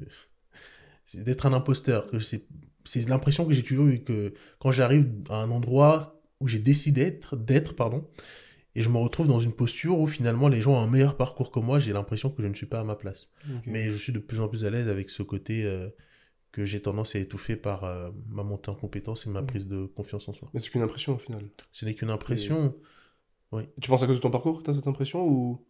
c'est 1.03 1.23
d'être 1.23 1.45
un 1.47 1.53
imposteur. 1.53 2.09
Que 2.11 2.19
c'est, 2.19 2.45
c'est 2.85 3.07
l'impression 3.09 3.45
que 3.45 3.53
j'ai 3.53 3.63
toujours 3.63 3.87
eu 3.87 3.99
que 4.03 4.33
quand 4.59 4.69
j'arrive 4.71 5.09
à 5.29 5.37
un 5.41 5.49
endroit 5.49 6.21
où 6.39 6.47
j'ai 6.47 6.59
décidé 6.59 7.05
d'être, 7.05 7.35
d'être, 7.35 7.73
pardon, 7.75 8.07
et 8.75 8.81
je 8.81 8.89
me 8.89 8.97
retrouve 8.97 9.27
dans 9.27 9.39
une 9.39 9.53
posture 9.53 9.97
où 9.99 10.05
finalement 10.05 10.47
les 10.47 10.61
gens 10.61 10.73
ont 10.75 10.79
un 10.79 10.87
meilleur 10.87 11.17
parcours 11.17 11.51
que 11.51 11.59
moi, 11.59 11.79
j'ai 11.79 11.93
l'impression 11.93 12.29
que 12.29 12.43
je 12.43 12.47
ne 12.47 12.53
suis 12.53 12.67
pas 12.67 12.79
à 12.81 12.83
ma 12.83 12.95
place. 12.95 13.31
Mais 13.65 13.89
je 13.89 13.97
suis 13.97 14.13
de 14.13 14.19
plus 14.19 14.39
en 14.39 14.47
plus 14.47 14.63
à 14.65 14.69
l'aise 14.69 14.87
avec 14.87 15.09
ce 15.09 15.23
côté 15.23 15.63
euh, 15.63 15.89
que 16.51 16.63
j'ai 16.65 16.79
tendance 16.81 17.15
à 17.15 17.19
étouffer 17.19 17.55
par 17.55 17.83
euh, 17.85 18.11
ma 18.29 18.43
montée 18.43 18.69
en 18.69 18.75
compétence 18.75 19.25
et 19.25 19.29
ma 19.31 19.41
Mhm. 19.41 19.47
prise 19.47 19.67
de 19.67 19.85
confiance 19.87 20.29
en 20.29 20.33
soi. 20.33 20.49
Mais 20.53 20.59
c'est 20.59 20.69
qu'une 20.69 20.83
impression 20.83 21.15
au 21.15 21.17
final. 21.17 21.41
Ce 21.71 21.85
n'est 21.85 21.95
qu'une 21.95 22.11
impression. 22.11 22.75
Tu 23.81 23.89
penses 23.89 24.03
à 24.03 24.07
cause 24.07 24.17
de 24.17 24.21
ton 24.21 24.29
parcours 24.29 24.59
que 24.59 24.63
tu 24.63 24.69
as 24.69 24.73
cette 24.73 24.87
impression 24.87 25.25
ou... 25.25 25.65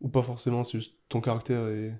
ou 0.00 0.08
pas 0.08 0.22
forcément 0.22 0.64
C'est 0.64 0.78
juste 0.78 0.94
ton 1.08 1.20
caractère 1.20 1.68
et... 1.68 1.94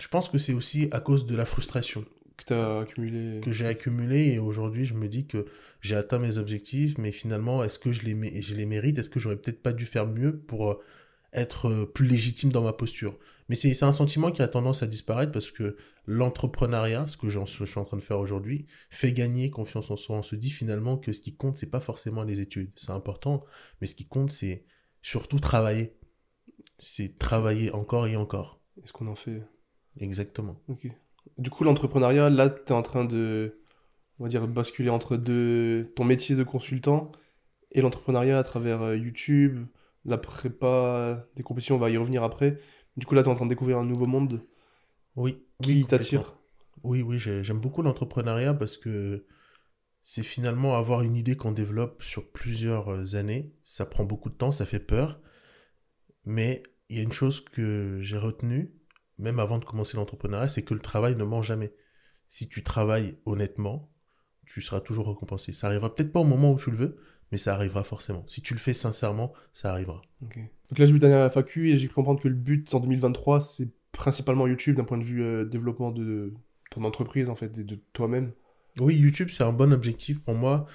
Je 0.00 0.08
pense 0.08 0.28
que 0.28 0.38
c'est 0.38 0.54
aussi 0.54 0.88
à 0.92 1.00
cause 1.00 1.26
de 1.26 1.36
la 1.36 1.44
frustration 1.44 2.04
que 2.38 2.44
tu 2.46 2.52
as 2.54 2.80
accumulé 2.80 3.40
que 3.42 3.52
j'ai 3.52 3.66
accumulée 3.66 4.32
et 4.32 4.38
aujourd'hui 4.38 4.86
je 4.86 4.94
me 4.94 5.08
dis 5.08 5.26
que 5.26 5.44
j'ai 5.82 5.94
atteint 5.94 6.18
mes 6.18 6.38
objectifs, 6.38 6.96
mais 6.96 7.12
finalement 7.12 7.62
est-ce 7.62 7.78
que 7.78 7.92
je 7.92 8.02
les, 8.02 8.14
mé- 8.14 8.40
je 8.40 8.54
les 8.54 8.64
mérite? 8.64 8.98
Est-ce 8.98 9.10
que 9.10 9.20
j'aurais 9.20 9.36
peut-être 9.36 9.62
pas 9.62 9.74
dû 9.74 9.84
faire 9.84 10.06
mieux 10.06 10.38
pour 10.38 10.70
euh, 10.70 10.80
être 11.34 11.68
euh, 11.68 11.86
plus 11.86 12.06
légitime 12.06 12.50
dans 12.50 12.62
ma 12.62 12.72
posture? 12.72 13.18
Mais 13.50 13.56
c'est 13.56 13.82
un 13.82 13.90
sentiment 13.90 14.30
qui 14.30 14.42
a 14.42 14.46
tendance 14.46 14.84
à 14.84 14.86
disparaître 14.86 15.32
parce 15.32 15.50
que 15.50 15.76
l'entrepreneuriat, 16.06 17.08
ce 17.08 17.16
que 17.16 17.28
je 17.28 17.44
suis 17.44 17.80
en 17.80 17.84
train 17.84 17.96
de 17.96 18.02
faire 18.02 18.20
aujourd'hui, 18.20 18.66
fait 18.90 19.12
gagner 19.12 19.50
confiance 19.50 19.90
en 19.90 19.96
soi. 19.96 20.18
On 20.18 20.22
se 20.22 20.36
dit 20.36 20.50
finalement 20.50 20.96
que 20.96 21.12
ce 21.12 21.20
qui 21.20 21.34
compte, 21.34 21.56
c'est 21.56 21.68
pas 21.68 21.80
forcément 21.80 22.22
les 22.22 22.40
études. 22.40 22.70
C'est 22.76 22.92
important, 22.92 23.42
mais 23.80 23.88
ce 23.88 23.96
qui 23.96 24.06
compte, 24.06 24.30
c'est 24.30 24.66
surtout 25.02 25.40
travailler. 25.40 25.96
C'est 26.78 27.18
travailler 27.18 27.72
encore 27.72 28.06
et 28.06 28.14
encore. 28.14 28.60
Est-ce 28.84 28.92
qu'on 28.92 29.08
en 29.08 29.16
fait 29.16 29.42
Exactement. 29.98 30.62
Ok. 30.68 30.86
Du 31.36 31.50
coup, 31.50 31.64
l'entrepreneuriat, 31.64 32.30
là, 32.30 32.50
tu 32.50 32.72
es 32.72 32.72
en 32.72 32.82
train 32.82 33.04
de, 33.04 33.58
on 34.20 34.22
va 34.22 34.28
dire, 34.28 34.46
basculer 34.46 34.90
entre 34.90 35.16
deux, 35.16 35.92
ton 35.96 36.04
métier 36.04 36.36
de 36.36 36.44
consultant 36.44 37.10
et 37.72 37.80
l'entrepreneuriat 37.80 38.38
à 38.38 38.44
travers 38.44 38.82
euh, 38.82 38.96
YouTube, 38.96 39.66
la 40.04 40.18
prépa 40.18 41.26
des 41.34 41.42
compétitions, 41.42 41.74
on 41.74 41.78
va 41.78 41.90
y 41.90 41.96
revenir 41.96 42.22
après. 42.22 42.58
Du 42.96 43.06
coup, 43.06 43.14
là, 43.14 43.22
tu 43.22 43.28
es 43.28 43.32
en 43.32 43.34
train 43.34 43.46
de 43.46 43.50
découvrir 43.50 43.78
un 43.78 43.84
nouveau 43.84 44.06
monde 44.06 44.42
Oui. 45.16 45.42
qui 45.62 45.70
oui, 45.74 45.84
t'attire. 45.86 46.34
Oui, 46.82 47.02
oui, 47.02 47.18
j'ai- 47.18 47.42
j'aime 47.42 47.60
beaucoup 47.60 47.82
l'entrepreneuriat 47.82 48.54
parce 48.54 48.76
que 48.76 49.26
c'est 50.02 50.22
finalement 50.22 50.76
avoir 50.76 51.02
une 51.02 51.16
idée 51.16 51.36
qu'on 51.36 51.52
développe 51.52 52.02
sur 52.02 52.30
plusieurs 52.30 52.92
euh, 52.92 53.14
années. 53.16 53.52
Ça 53.62 53.86
prend 53.86 54.04
beaucoup 54.04 54.30
de 54.30 54.34
temps, 54.34 54.52
ça 54.52 54.66
fait 54.66 54.80
peur. 54.80 55.20
Mais 56.24 56.62
il 56.88 56.96
y 56.96 57.00
a 57.00 57.02
une 57.02 57.12
chose 57.12 57.40
que 57.40 57.98
j'ai 58.02 58.18
retenue, 58.18 58.74
même 59.18 59.38
avant 59.38 59.58
de 59.58 59.64
commencer 59.64 59.96
l'entrepreneuriat, 59.96 60.48
c'est 60.48 60.64
que 60.64 60.74
le 60.74 60.80
travail 60.80 61.16
ne 61.16 61.24
ment 61.24 61.42
jamais. 61.42 61.74
Si 62.28 62.48
tu 62.48 62.62
travailles 62.62 63.18
honnêtement, 63.26 63.92
tu 64.46 64.60
seras 64.60 64.80
toujours 64.80 65.08
récompensé. 65.08 65.52
Ça 65.52 65.68
arrivera 65.68 65.94
peut-être 65.94 66.12
pas 66.12 66.20
au 66.20 66.24
moment 66.24 66.52
où 66.52 66.58
tu 66.58 66.70
le 66.70 66.76
veux, 66.76 66.96
mais 67.30 67.38
ça 67.38 67.54
arrivera 67.54 67.84
forcément. 67.84 68.24
Si 68.26 68.42
tu 68.42 68.54
le 68.54 68.60
fais 68.60 68.74
sincèrement, 68.74 69.32
ça 69.52 69.72
arrivera. 69.72 70.02
Donc 70.20 70.78
là, 70.78 70.86
je 70.86 70.94
vais 70.94 71.04
à 71.06 71.08
la 71.08 71.30
FAQ 71.30 71.70
et 71.70 71.78
j'ai 71.78 71.88
cru 71.88 71.96
comprendre 71.96 72.20
que 72.20 72.28
le 72.28 72.34
but 72.34 72.72
en 72.74 72.80
2023, 72.80 73.40
c'est 73.40 73.68
principalement 73.92 74.46
YouTube 74.46 74.76
d'un 74.76 74.84
point 74.84 74.98
de 74.98 75.04
vue 75.04 75.22
euh, 75.22 75.44
développement 75.44 75.90
de 75.90 76.32
ton 76.70 76.84
entreprise, 76.84 77.28
en 77.28 77.34
fait, 77.34 77.58
et 77.58 77.64
de 77.64 77.78
toi-même. 77.92 78.32
Oui, 78.80 78.96
YouTube, 78.96 79.28
c'est 79.30 79.42
un 79.42 79.52
bon 79.52 79.72
objectif 79.72 80.22
pour 80.22 80.34
moi, 80.34 80.66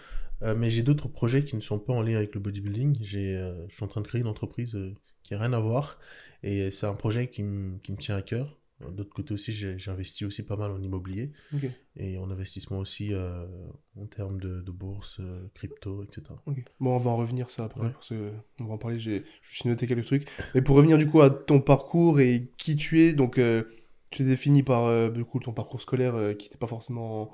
euh, 0.43 0.55
mais 0.55 0.69
j'ai 0.69 0.83
d'autres 0.83 1.07
projets 1.07 1.43
qui 1.43 1.55
ne 1.55 1.61
sont 1.61 1.79
pas 1.79 1.93
en 1.93 2.01
lien 2.01 2.17
avec 2.17 2.35
le 2.35 2.41
bodybuilding. 2.41 2.97
J'ai, 3.01 3.35
euh, 3.35 3.65
je 3.69 3.75
suis 3.75 3.83
en 3.83 3.87
train 3.87 4.01
de 4.01 4.07
créer 4.07 4.21
une 4.21 4.27
entreprise 4.27 4.77
qui 5.23 5.33
n'a 5.33 5.39
rien 5.39 5.53
à 5.53 5.59
voir, 5.59 5.97
et 6.43 6.71
c'est 6.71 6.85
un 6.85 6.93
projet 6.93 7.29
qui, 7.29 7.43
qui 7.83 7.91
me 7.91 7.97
tient 7.97 8.15
à 8.15 8.21
cœur. 8.21 8.59
D'autre 8.91 9.13
côté 9.13 9.33
aussi, 9.33 9.53
j'ai 9.53 9.77
investi 9.89 10.25
aussi 10.25 10.43
pas 10.43 10.57
mal 10.57 10.69
en 10.71 10.81
immobilier, 10.81 11.31
et 11.95 12.17
en 12.17 12.29
investissement 12.29 12.79
aussi 12.79 13.13
euh, 13.13 13.45
en 13.95 14.05
termes 14.05 14.37
de, 14.39 14.59
de 14.61 14.71
bourse, 14.71 15.17
euh, 15.21 15.47
crypto, 15.53 16.03
etc. 16.03 16.23
Bon, 16.81 16.95
on 16.95 16.97
va 16.97 17.09
en 17.11 17.15
revenir 17.15 17.49
ça 17.49 17.63
après, 17.65 17.79
Ouais. 17.81 17.89
parce 17.91 18.09
que 18.09 18.31
on 18.59 18.65
va 18.65 18.73
en 18.73 18.77
parler, 18.77 18.99
je 18.99 19.11
me 19.11 19.21
suis 19.51 19.69
noté 19.69 19.87
quelques 19.87 20.05
trucs. 20.05 20.27
Mais 20.53 20.61
pour 20.61 20.75
revenir 20.75 20.97
du 20.97 21.07
coup 21.07 21.21
à 21.21 21.29
ton 21.29 21.61
parcours 21.61 22.19
et 22.19 22.49
qui 22.57 22.75
tu 22.75 22.99
es, 23.01 23.13
donc 23.13 23.37
euh, 23.37 23.63
tu 24.11 24.23
es 24.23 24.25
défini 24.25 24.61
par 24.61 24.85
euh, 24.87 25.09
du 25.09 25.23
coup 25.23 25.39
ton 25.39 25.53
parcours 25.53 25.79
scolaire 25.81 26.15
euh, 26.15 26.33
qui 26.33 26.47
n'était 26.47 26.57
pas 26.57 26.67
forcément... 26.67 27.31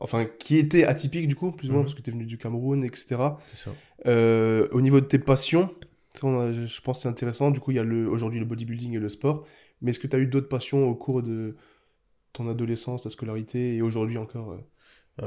Enfin, 0.00 0.26
qui 0.26 0.56
était 0.56 0.84
atypique 0.84 1.28
du 1.28 1.36
coup, 1.36 1.52
plus 1.52 1.68
ou 1.70 1.72
moins, 1.72 1.80
Mhm. 1.80 1.86
parce 1.86 1.94
que 1.94 2.02
tu 2.02 2.10
es 2.10 2.12
venu 2.12 2.26
du 2.26 2.36
Cameroun, 2.36 2.84
etc. 2.84 3.16
Ça. 3.46 3.70
Euh, 4.06 4.68
au 4.72 4.80
niveau 4.80 5.00
de 5.00 5.06
tes 5.06 5.20
passions, 5.20 5.72
ça, 6.14 6.26
on 6.26 6.40
a- 6.40 6.52
je 6.52 6.80
pense 6.80 6.98
que 6.98 7.02
c'est 7.02 7.08
intéressant. 7.08 7.50
Du 7.52 7.60
coup, 7.60 7.70
il 7.70 7.76
y 7.76 7.78
a 7.78 7.84
aujourd'hui 8.10 8.40
le 8.40 8.44
bodybuilding 8.44 8.94
et 8.96 8.98
le 8.98 9.08
sport. 9.08 9.46
Mais 9.80 9.90
est-ce 9.90 9.98
que 9.98 10.06
tu 10.06 10.16
as 10.16 10.18
eu 10.18 10.26
d'autres 10.26 10.48
passions 10.48 10.88
au 10.88 10.94
cours 10.94 11.22
de 11.22 11.56
ton 12.32 12.48
adolescence, 12.48 13.02
ta 13.02 13.10
scolarité 13.10 13.76
et 13.76 13.82
aujourd'hui 13.82 14.18
encore 14.18 14.52
euh? 14.52 14.60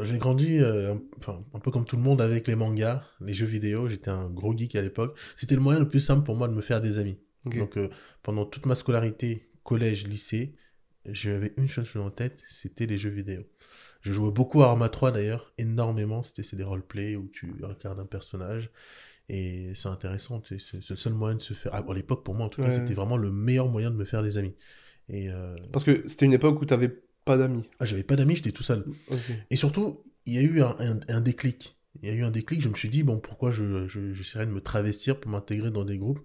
J'ai 0.04 0.18
grandi 0.18 0.60
euh, 0.60 0.96
un, 0.96 1.02
enfin, 1.20 1.46
un 1.54 1.60
peu 1.60 1.72
comme 1.72 1.86
tout 1.86 1.96
le 1.96 2.02
monde 2.02 2.20
avec 2.22 2.48
les 2.48 2.56
mangas, 2.56 3.04
les 3.22 3.32
jeux 3.32 3.46
vidéo. 3.46 3.88
J'étais 3.88 4.10
un 4.10 4.30
gros 4.30 4.56
geek 4.56 4.76
à 4.76 4.82
l'époque. 4.82 5.18
C'était 5.36 5.56
le 5.56 5.62
moyen 5.62 5.80
le 5.80 5.88
plus 5.88 6.02
simple 6.02 6.24
pour 6.24 6.36
moi 6.36 6.50
de 6.50 6.54
me 6.54 6.60
faire 6.60 6.82
des 6.82 7.00
amis. 7.00 7.18
Donc 7.46 7.78
euh, 7.78 7.90
pendant 8.24 8.46
toute 8.46 8.66
ma 8.66 8.76
scolarité, 8.76 9.50
collège, 9.64 10.06
lycée, 10.06 10.56
j'avais 11.06 11.54
une 11.56 11.68
chose 11.68 11.96
en 11.96 12.10
tête, 12.10 12.44
c'était 12.46 12.86
les 12.86 12.98
jeux 12.98 13.10
vidéo. 13.10 13.44
Je 14.02 14.12
jouais 14.12 14.32
beaucoup 14.32 14.62
à 14.62 14.68
Arma 14.68 14.90
3 14.90 15.12
d'ailleurs, 15.12 15.54
énormément. 15.58 16.24
C'était 16.24 16.56
des 16.56 16.64
roleplays 16.64 17.16
où 17.16 17.30
tu 17.30 17.54
incarnes 17.64 18.00
un 18.00 18.06
personnage. 18.06 18.70
Et 19.30 19.74
c'est 19.76 19.90
intéressant, 19.90 20.42
c'est 20.48 20.60
c'est 20.60 20.90
le 20.90 20.96
seul 20.96 21.14
moyen 21.14 21.36
de 21.36 21.42
se 21.42 21.54
faire. 21.54 21.74
À 21.76 21.84
l'époque, 21.94 22.24
pour 22.24 22.34
moi 22.36 22.46
en 22.46 22.50
tout 22.50 22.62
cas, 22.62 22.68
Ouais. 22.68 22.74
c'était 22.74 22.94
vraiment 22.94 23.18
le 23.18 23.32
meilleur 23.32 23.68
moyen 23.68 23.92
de 23.92 23.96
me 23.96 24.06
faire 24.06 24.24
des 24.24 24.38
amis. 24.38 24.56
Et 25.10 25.30
euh, 25.30 25.56
Parce 25.72 25.84
que 25.86 26.08
c'était 26.08 26.26
une 26.26 26.34
époque 26.34 26.62
où 26.62 26.66
tu 26.66 26.74
n'avais 26.74 26.90
pas 27.26 27.38
d'amis. 27.38 27.64
ah, 27.80 27.86
j'avais 27.86 28.04
pas 28.04 28.16
d'amis, 28.16 28.36
j'étais 28.38 28.52
tout 28.54 28.64
seul. 28.64 28.86
Et 29.50 29.56
surtout, 29.58 30.04
il 30.26 30.34
y 30.34 30.38
a 30.38 30.42
eu 30.42 30.62
un, 30.62 30.76
un- 30.80 31.00
un 31.10 31.22
déclic. 31.22 31.78
Il 32.02 32.08
y 32.10 32.12
a 32.12 32.16
eu 32.16 32.24
un 32.24 32.32
déclic, 32.32 32.62
je 32.62 32.70
me 32.70 32.76
suis 32.76 32.90
dit, 32.90 33.04
bon, 33.04 33.20
pourquoi 33.20 33.52
je, 33.52 33.88
je, 33.88 34.14
j'essaierais 34.14 34.46
de 34.46 34.52
me 34.52 34.62
travestir 34.62 35.20
pour 35.20 35.32
m'intégrer 35.32 35.72
dans 35.72 35.84
des 35.84 35.98
groupes 35.98 36.20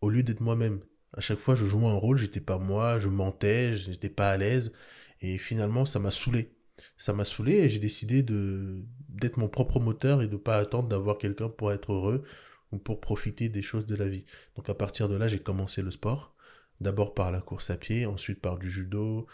au 0.00 0.10
lieu 0.10 0.22
d'être 0.22 0.40
moi-même. 0.40 0.80
À 1.14 1.20
chaque 1.20 1.38
fois, 1.38 1.54
je 1.54 1.64
jouais 1.66 1.86
un 1.86 1.94
rôle, 1.94 2.18
j'étais 2.18 2.40
pas 2.40 2.58
moi, 2.58 2.98
je 2.98 3.08
mentais, 3.08 3.76
j'étais 3.76 4.10
pas 4.10 4.30
à 4.30 4.36
l'aise. 4.36 4.74
Et 5.22 5.38
finalement, 5.38 5.84
ça 5.86 5.98
m'a 5.98 6.10
saoulé. 6.10 6.52
Ça 6.96 7.12
m'a 7.12 7.24
saoulé 7.24 7.52
et 7.54 7.68
j'ai 7.68 7.78
décidé 7.78 8.22
de, 8.22 8.82
d'être 9.08 9.38
mon 9.38 9.48
propre 9.48 9.80
moteur 9.80 10.22
et 10.22 10.28
de 10.28 10.36
pas 10.36 10.56
attendre 10.56 10.88
d'avoir 10.88 11.18
quelqu'un 11.18 11.48
pour 11.48 11.72
être 11.72 11.92
heureux 11.92 12.24
ou 12.72 12.78
pour 12.78 13.00
profiter 13.00 13.48
des 13.48 13.62
choses 13.62 13.86
de 13.86 13.94
la 13.94 14.06
vie. 14.06 14.24
Donc 14.56 14.68
à 14.68 14.74
partir 14.74 15.08
de 15.08 15.16
là, 15.16 15.28
j'ai 15.28 15.38
commencé 15.38 15.82
le 15.82 15.90
sport. 15.90 16.34
D'abord 16.80 17.14
par 17.14 17.30
la 17.30 17.40
course 17.40 17.70
à 17.70 17.76
pied, 17.76 18.04
ensuite 18.04 18.40
par 18.40 18.58
du 18.58 18.70
judo, 18.70 19.26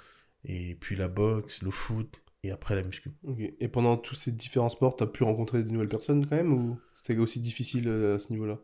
et 0.45 0.77
puis 0.77 0.95
la 0.95 1.09
boxe, 1.09 1.63
le 1.63 1.73
foot, 1.73 2.23
et 2.45 2.51
après 2.51 2.75
la 2.75 2.83
muscu. 2.83 3.13
Et 3.61 3.69
pendant 3.69 3.97
tous 3.97 4.15
ces 4.15 4.33
différents 4.33 4.69
sports, 4.69 4.97
tu 4.97 5.05
as 5.05 5.07
pu 5.07 5.23
rencontrer 5.23 5.63
de 5.63 5.71
nouvelles 5.71 5.89
personnes 5.89 6.27
quand 6.27 6.37
même 6.37 6.53
ou 6.53 6.79
c'était 6.93 7.17
aussi 7.17 7.41
difficile 7.41 7.89
euh, 7.89 8.17
à 8.17 8.19
ce 8.19 8.33
niveau-là? 8.33 8.59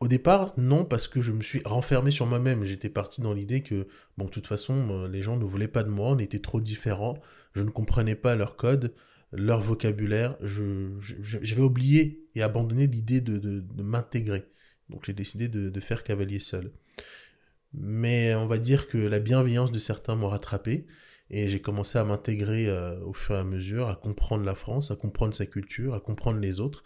Au 0.00 0.08
départ, 0.08 0.52
non, 0.58 0.84
parce 0.84 1.08
que 1.08 1.20
je 1.20 1.32
me 1.32 1.42
suis 1.42 1.62
renfermé 1.64 2.10
sur 2.10 2.26
moi-même. 2.26 2.64
J'étais 2.64 2.88
parti 2.88 3.20
dans 3.20 3.32
l'idée 3.32 3.62
que, 3.62 3.86
bon, 4.18 4.24
de 4.24 4.30
toute 4.30 4.46
façon, 4.46 4.88
euh, 4.90 5.08
les 5.08 5.22
gens 5.22 5.36
ne 5.36 5.44
voulaient 5.44 5.68
pas 5.68 5.84
de 5.84 5.90
moi, 5.90 6.08
on 6.08 6.18
était 6.18 6.40
trop 6.40 6.60
différents, 6.60 7.18
je 7.54 7.62
ne 7.62 7.70
comprenais 7.70 8.14
pas 8.14 8.34
leur 8.34 8.56
code, 8.56 8.94
leur 9.32 9.60
vocabulaire, 9.60 10.36
je, 10.42 10.90
je- 11.00 11.38
j'avais 11.42 11.62
oublié 11.62 12.26
et 12.34 12.42
abandonné 12.42 12.86
l'idée 12.86 13.20
de, 13.20 13.38
de- 13.38 13.82
m'intégrer. 13.82 14.44
Donc 14.90 15.04
j'ai 15.06 15.12
décidé 15.14 15.48
de, 15.48 15.70
de 15.70 15.80
faire 15.80 16.04
cavalier 16.04 16.38
seul. 16.38 16.72
Mais 17.74 18.34
on 18.34 18.46
va 18.46 18.58
dire 18.58 18.86
que 18.88 18.98
la 18.98 19.18
bienveillance 19.18 19.72
de 19.72 19.78
certains 19.78 20.14
m'a 20.14 20.28
rattrapé 20.28 20.86
et 21.30 21.48
j'ai 21.48 21.60
commencé 21.62 21.98
à 21.98 22.04
m'intégrer 22.04 22.68
euh, 22.68 23.00
au 23.04 23.14
fur 23.14 23.34
et 23.34 23.38
à 23.38 23.44
mesure, 23.44 23.88
à 23.88 23.96
comprendre 23.96 24.44
la 24.44 24.54
France, 24.54 24.90
à 24.90 24.96
comprendre 24.96 25.34
sa 25.34 25.46
culture, 25.46 25.94
à 25.94 26.00
comprendre 26.00 26.38
les 26.38 26.60
autres. 26.60 26.82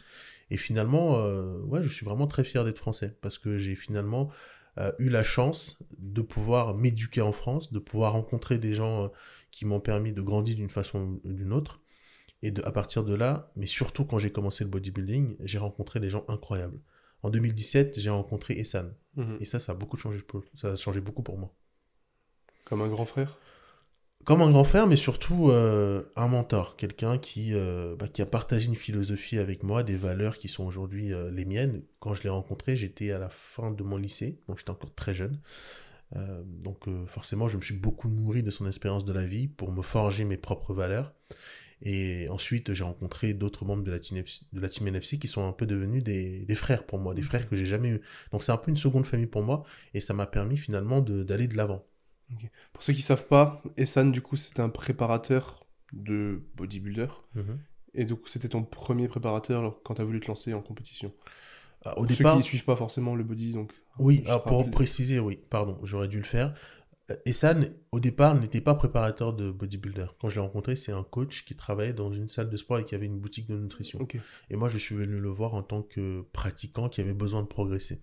Et 0.50 0.56
finalement, 0.56 1.18
euh, 1.18 1.58
ouais, 1.62 1.82
je 1.82 1.88
suis 1.88 2.04
vraiment 2.06 2.28
très 2.28 2.44
fier 2.44 2.64
d'être 2.64 2.78
français 2.78 3.16
parce 3.20 3.38
que 3.38 3.58
j'ai 3.58 3.74
finalement 3.74 4.30
euh, 4.78 4.92
eu 5.00 5.08
la 5.08 5.24
chance 5.24 5.78
de 5.98 6.22
pouvoir 6.22 6.76
m'éduquer 6.76 7.22
en 7.22 7.32
France, 7.32 7.72
de 7.72 7.80
pouvoir 7.80 8.12
rencontrer 8.12 8.58
des 8.58 8.74
gens 8.74 9.10
qui 9.50 9.64
m'ont 9.64 9.80
permis 9.80 10.12
de 10.12 10.22
grandir 10.22 10.56
d'une 10.56 10.70
façon 10.70 11.20
ou 11.24 11.32
d'une 11.32 11.52
autre. 11.52 11.80
Et 12.42 12.50
de, 12.52 12.62
à 12.64 12.72
partir 12.72 13.04
de 13.04 13.14
là, 13.14 13.52
mais 13.56 13.66
surtout 13.66 14.04
quand 14.04 14.18
j'ai 14.18 14.32
commencé 14.32 14.64
le 14.64 14.70
bodybuilding, 14.70 15.36
j'ai 15.44 15.58
rencontré 15.58 16.00
des 16.00 16.10
gens 16.10 16.24
incroyables. 16.28 16.80
En 17.22 17.30
2017, 17.30 17.98
j'ai 18.00 18.10
rencontré 18.10 18.54
Essan. 18.58 18.94
Mhm. 19.16 19.38
Et 19.40 19.44
ça, 19.46 19.58
ça 19.60 19.72
a 19.72 19.74
beaucoup 19.74 19.96
changé, 19.96 20.20
pour- 20.20 20.44
ça 20.54 20.72
a 20.72 20.76
changé 20.76 21.00
beaucoup 21.00 21.22
pour 21.22 21.38
moi. 21.38 21.54
Comme 22.66 22.82
un 22.82 22.88
grand 22.88 23.06
frère? 23.06 23.38
Comme 24.24 24.42
un 24.42 24.50
grand 24.50 24.64
frère, 24.64 24.88
mais 24.88 24.96
surtout 24.96 25.50
euh, 25.50 26.02
un 26.16 26.26
mentor, 26.26 26.74
quelqu'un 26.76 27.16
qui, 27.16 27.54
euh, 27.54 27.94
bah, 27.96 28.08
qui 28.08 28.22
a 28.22 28.26
partagé 28.26 28.66
une 28.66 28.74
philosophie 28.74 29.38
avec 29.38 29.62
moi, 29.62 29.84
des 29.84 29.94
valeurs 29.94 30.36
qui 30.38 30.48
sont 30.48 30.64
aujourd'hui 30.64 31.12
euh, 31.12 31.30
les 31.30 31.44
miennes. 31.44 31.82
Quand 32.00 32.12
je 32.12 32.24
l'ai 32.24 32.28
rencontré, 32.28 32.76
j'étais 32.76 33.12
à 33.12 33.20
la 33.20 33.28
fin 33.28 33.70
de 33.70 33.84
mon 33.84 33.96
lycée, 33.96 34.40
donc 34.48 34.58
j'étais 34.58 34.70
encore 34.70 34.92
très 34.96 35.14
jeune. 35.14 35.38
Euh, 36.14 36.42
donc 36.44 36.86
euh, 36.86 37.06
forcément, 37.06 37.48
je 37.48 37.56
me 37.56 37.62
suis 37.62 37.74
beaucoup 37.74 38.08
nourri 38.08 38.42
de 38.42 38.50
son 38.50 38.66
expérience 38.66 39.04
de 39.04 39.12
la 39.12 39.26
vie 39.26 39.48
pour 39.48 39.72
me 39.72 39.82
forger 39.82 40.24
mes 40.24 40.36
propres 40.36 40.72
valeurs. 40.72 41.12
Et 41.82 42.28
ensuite, 42.30 42.72
j'ai 42.72 42.84
rencontré 42.84 43.34
d'autres 43.34 43.64
membres 43.66 43.82
de 43.82 43.90
la, 43.90 44.00
team 44.00 44.18
FC, 44.18 44.46
de 44.52 44.60
la 44.60 44.68
team 44.68 44.88
NFC 44.88 45.18
qui 45.18 45.28
sont 45.28 45.46
un 45.46 45.52
peu 45.52 45.66
devenus 45.66 46.02
des, 46.02 46.40
des 46.46 46.54
frères 46.54 46.86
pour 46.86 46.98
moi, 46.98 47.12
des 47.14 47.22
frères 47.22 47.48
que 47.48 47.56
j'ai 47.56 47.66
jamais 47.66 47.90
eu. 47.90 48.00
Donc 48.32 48.42
c'est 48.42 48.52
un 48.52 48.56
peu 48.56 48.70
une 48.70 48.78
seconde 48.78 49.04
famille 49.04 49.26
pour 49.26 49.42
moi, 49.42 49.64
et 49.92 50.00
ça 50.00 50.14
m'a 50.14 50.26
permis 50.26 50.56
finalement 50.56 51.00
d'aller 51.00 51.48
de 51.48 51.56
l'avant. 51.56 51.84
Pour 52.72 52.82
ceux 52.82 52.92
qui 52.92 53.02
savent 53.02 53.26
pas, 53.26 53.62
Essan, 53.76 54.10
du 54.10 54.20
coup, 54.20 54.36
c'était 54.36 54.60
un 54.60 54.68
préparateur 54.68 55.66
de 55.92 56.42
bodybuilder. 56.56 57.06
Et 57.94 58.04
donc, 58.04 58.28
c'était 58.28 58.48
ton 58.48 58.62
premier 58.62 59.08
préparateur 59.08 59.80
quand 59.84 59.94
tu 59.94 60.02
as 60.02 60.04
voulu 60.04 60.20
te 60.20 60.26
lancer 60.26 60.52
en 60.52 60.60
compétition? 60.60 61.12
Ah, 61.84 61.92
Au 61.92 61.94
Pour 61.94 62.06
départ, 62.06 62.36
Ceux 62.36 62.42
qui 62.42 62.48
suivent 62.48 62.64
pas 62.64 62.76
forcément 62.76 63.14
le 63.14 63.24
body, 63.24 63.52
donc. 63.52 63.72
Oui, 63.98 64.22
alors 64.26 64.42
pour 64.42 64.70
préciser, 64.70 65.18
oui, 65.18 65.38
pardon, 65.48 65.78
j'aurais 65.82 66.08
dû 66.08 66.18
le 66.18 66.24
faire. 66.24 66.54
Euh, 67.10 67.16
Essan, 67.24 67.70
au 67.92 68.00
départ, 68.00 68.34
n'était 68.34 68.60
pas 68.60 68.74
préparateur 68.74 69.32
de 69.32 69.50
bodybuilder. 69.50 70.06
Quand 70.20 70.28
je 70.28 70.36
l'ai 70.36 70.40
rencontré, 70.40 70.76
c'est 70.76 70.92
un 70.92 71.04
coach 71.04 71.44
qui 71.44 71.54
travaillait 71.54 71.92
dans 71.92 72.12
une 72.12 72.28
salle 72.28 72.50
de 72.50 72.56
sport 72.56 72.78
et 72.78 72.84
qui 72.84 72.94
avait 72.94 73.06
une 73.06 73.18
boutique 73.18 73.46
de 73.46 73.56
nutrition. 73.56 73.98
Et 74.50 74.56
moi, 74.56 74.68
je 74.68 74.78
suis 74.78 74.94
venu 74.94 75.18
le 75.18 75.28
voir 75.28 75.54
en 75.54 75.62
tant 75.62 75.82
que 75.82 76.22
pratiquant 76.32 76.88
qui 76.88 77.00
avait 77.00 77.14
besoin 77.14 77.42
de 77.42 77.46
progresser. 77.46 78.02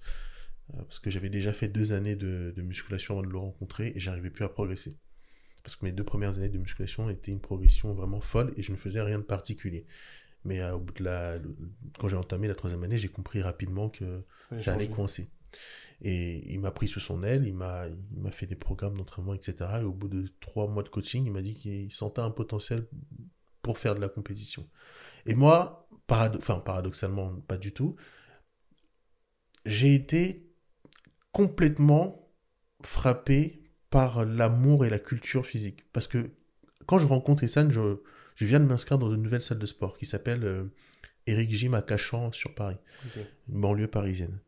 Euh, 0.73 0.77
Parce 0.83 0.99
que 0.99 1.09
j'avais 1.09 1.29
déjà 1.29 1.51
fait 1.53 1.67
deux 1.67 1.91
années 1.91 2.15
de, 2.15 2.53
de 2.55 2.61
musculation 2.61 3.15
avant 3.15 3.27
de 3.27 3.31
le 3.31 3.37
rencontrer 3.37 3.91
et 3.95 3.99
j'arrivais 3.99 4.29
plus 4.29 4.45
à 4.45 4.49
progresser. 4.49 4.97
Parce 5.63 5.75
que 5.75 5.85
mes 5.85 5.91
deux 5.91 6.03
premières 6.03 6.37
années 6.37 6.49
de 6.49 6.57
musculation 6.57 7.09
étaient 7.09 7.31
une 7.31 7.39
progression 7.39 7.93
vraiment 7.93 8.21
folle 8.21 8.53
et 8.57 8.63
je 8.63 8.71
ne 8.71 8.77
faisais 8.77 9.01
rien 9.01 9.17
de 9.17 9.23
particulier. 9.23 9.85
Mais 10.45 10.61
euh, 10.61 10.75
au 10.75 10.79
bout 10.79 10.93
de 10.93 11.03
la, 11.03 11.37
quand 11.99 12.07
j'ai 12.07 12.17
entamé 12.17 12.47
la 12.47 12.55
troisième 12.55 12.83
année, 12.83 12.97
j'ai 12.97 13.07
compris 13.07 13.41
rapidement 13.41 13.89
que 13.89 14.23
Fallait 14.49 14.61
ça 14.61 14.73
allait 14.73 14.87
coincer. 14.89 15.29
Et 16.01 16.51
il 16.51 16.59
m'a 16.59 16.71
pris 16.71 16.87
sous 16.87 16.99
son 16.99 17.23
aile, 17.23 17.45
il 17.47 17.53
m'a, 17.53 17.85
il 17.87 18.21
m'a 18.21 18.31
fait 18.31 18.45
des 18.45 18.55
programmes 18.55 18.97
d'entraînement, 18.97 19.33
etc. 19.33 19.69
Et 19.81 19.83
au 19.83 19.93
bout 19.93 20.09
de 20.09 20.27
trois 20.41 20.67
mois 20.67 20.83
de 20.83 20.89
coaching, 20.89 21.25
il 21.25 21.31
m'a 21.31 21.41
dit 21.41 21.55
qu'il 21.55 21.91
sentait 21.91 22.21
un 22.21 22.31
potentiel 22.31 22.87
pour 23.61 23.77
faire 23.77 23.95
de 23.95 24.01
la 24.01 24.09
compétition. 24.09 24.67
Et 25.25 25.35
moi, 25.35 25.87
parado- 26.07 26.37
enfin, 26.37 26.59
paradoxalement, 26.59 27.33
pas 27.47 27.57
du 27.57 27.71
tout. 27.73 27.95
j'ai 29.65 29.93
été 29.95 30.49
complètement 31.31 32.29
frappé 32.83 33.63
par 33.89 34.25
l'amour 34.25 34.85
et 34.85 34.89
la 34.89 34.99
culture 34.99 35.45
physique. 35.45 35.85
Parce 35.93 36.07
que 36.07 36.31
quand 36.85 36.97
je 36.97 37.05
rencontre 37.07 37.43
Essan, 37.43 37.69
je, 37.71 37.97
je 38.35 38.45
viens 38.45 38.59
de 38.59 38.65
m'inscrire 38.65 38.97
dans 38.97 39.11
une 39.13 39.21
nouvelle 39.21 39.41
salle 39.41 39.59
de 39.59 39.65
sport 39.65 39.97
qui 39.97 40.05
s'appelle 40.05 40.43
euh, 40.43 40.65
Eric 41.27 41.49
Gym 41.51 41.73
à 41.75 41.81
Cachan 41.81 42.31
sur 42.33 42.53
Paris, 42.55 42.77
une 43.49 43.61
banlieue 43.61 43.87
parisienne. 43.87 44.39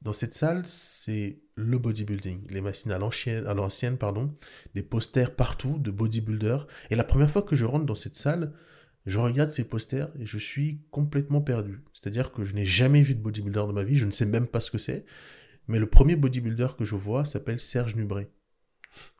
Dans 0.00 0.12
cette 0.12 0.34
salle, 0.34 0.62
c'est 0.66 1.40
le 1.56 1.76
bodybuilding, 1.76 2.46
les 2.50 2.60
machines 2.60 2.92
à 2.92 2.98
l'ancienne, 2.98 3.98
pardon, 3.98 4.32
des 4.74 4.82
posters 4.82 5.34
partout 5.34 5.78
de 5.78 5.90
bodybuilders. 5.90 6.68
Et 6.90 6.94
la 6.94 7.02
première 7.02 7.30
fois 7.30 7.42
que 7.42 7.56
je 7.56 7.64
rentre 7.64 7.84
dans 7.84 7.96
cette 7.96 8.14
salle, 8.14 8.52
je 9.06 9.18
regarde 9.18 9.50
ces 9.50 9.64
posters 9.64 10.10
et 10.20 10.26
je 10.26 10.38
suis 10.38 10.82
complètement 10.90 11.40
perdu. 11.40 11.82
C'est-à-dire 11.92 12.30
que 12.30 12.44
je 12.44 12.54
n'ai 12.54 12.64
jamais 12.64 13.02
vu 13.02 13.14
de 13.14 13.20
bodybuilder 13.20 13.64
de 13.66 13.72
ma 13.72 13.82
vie, 13.82 13.96
je 13.96 14.06
ne 14.06 14.12
sais 14.12 14.26
même 14.26 14.46
pas 14.46 14.60
ce 14.60 14.70
que 14.70 14.78
c'est. 14.78 15.04
Mais 15.66 15.80
le 15.80 15.86
premier 15.86 16.14
bodybuilder 16.14 16.68
que 16.78 16.84
je 16.84 16.94
vois 16.94 17.24
s'appelle 17.24 17.58
Serge 17.58 17.96
Nubré. 17.96 18.28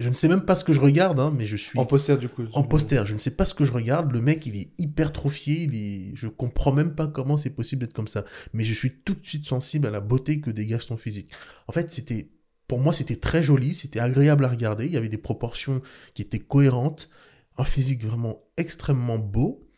Je 0.01 0.09
ne 0.09 0.15
sais 0.15 0.29
même 0.29 0.45
pas 0.45 0.55
ce 0.55 0.65
que 0.65 0.73
je 0.73 0.81
regarde, 0.81 1.19
hein, 1.21 1.33
mais 1.37 1.45
je 1.45 1.57
suis 1.57 1.79
En 1.79 1.87
poster, 1.87 2.17
du 2.19 2.29
coup. 2.29 2.45
en 2.53 2.63
poster. 2.63 3.05
Je 3.05 3.15
ne 3.15 3.19
sais 3.19 3.35
pas 3.35 3.45
ce 3.45 3.55
que 3.55 3.65
je 3.65 3.73
regarde. 3.73 4.13
Le 4.13 4.21
mec, 4.21 4.47
il 4.47 4.57
est 4.57 4.71
hypertrophié. 4.79 5.63
Il 5.63 5.75
est... 5.75 6.13
Je 6.15 6.29
comprends 6.29 6.73
même 6.73 6.95
pas 6.95 7.07
comment 7.09 7.37
c'est 7.37 7.51
possible 7.51 7.81
d'être 7.81 7.93
comme 7.93 8.09
ça. 8.09 8.25
Mais 8.53 8.65
je 8.65 8.75
suis 8.75 8.93
tout 8.93 9.15
de 9.15 9.25
suite 9.25 9.47
sensible 9.47 9.87
à 9.87 9.91
la 9.91 10.01
beauté 10.01 10.41
que 10.41 10.51
dégage 10.51 10.83
son 10.87 10.97
physique. 10.97 11.31
En 11.67 11.73
fait, 11.73 11.91
c'était, 11.91 12.31
pour 12.67 12.81
moi, 12.81 12.93
c'était 12.93 13.17
très 13.17 13.43
joli. 13.43 13.75
C'était 13.75 14.01
agréable 14.01 14.45
à 14.45 14.49
regarder. 14.49 14.87
Il 14.87 14.93
y 14.93 14.97
avait 14.97 15.09
des 15.09 15.19
proportions 15.19 15.83
qui 16.15 16.23
étaient 16.23 16.39
cohérentes. 16.41 17.11
Un 17.57 17.65
physique 17.65 18.05
vraiment 18.05 18.43
extrêmement 18.57 19.19
beau. 19.19 19.69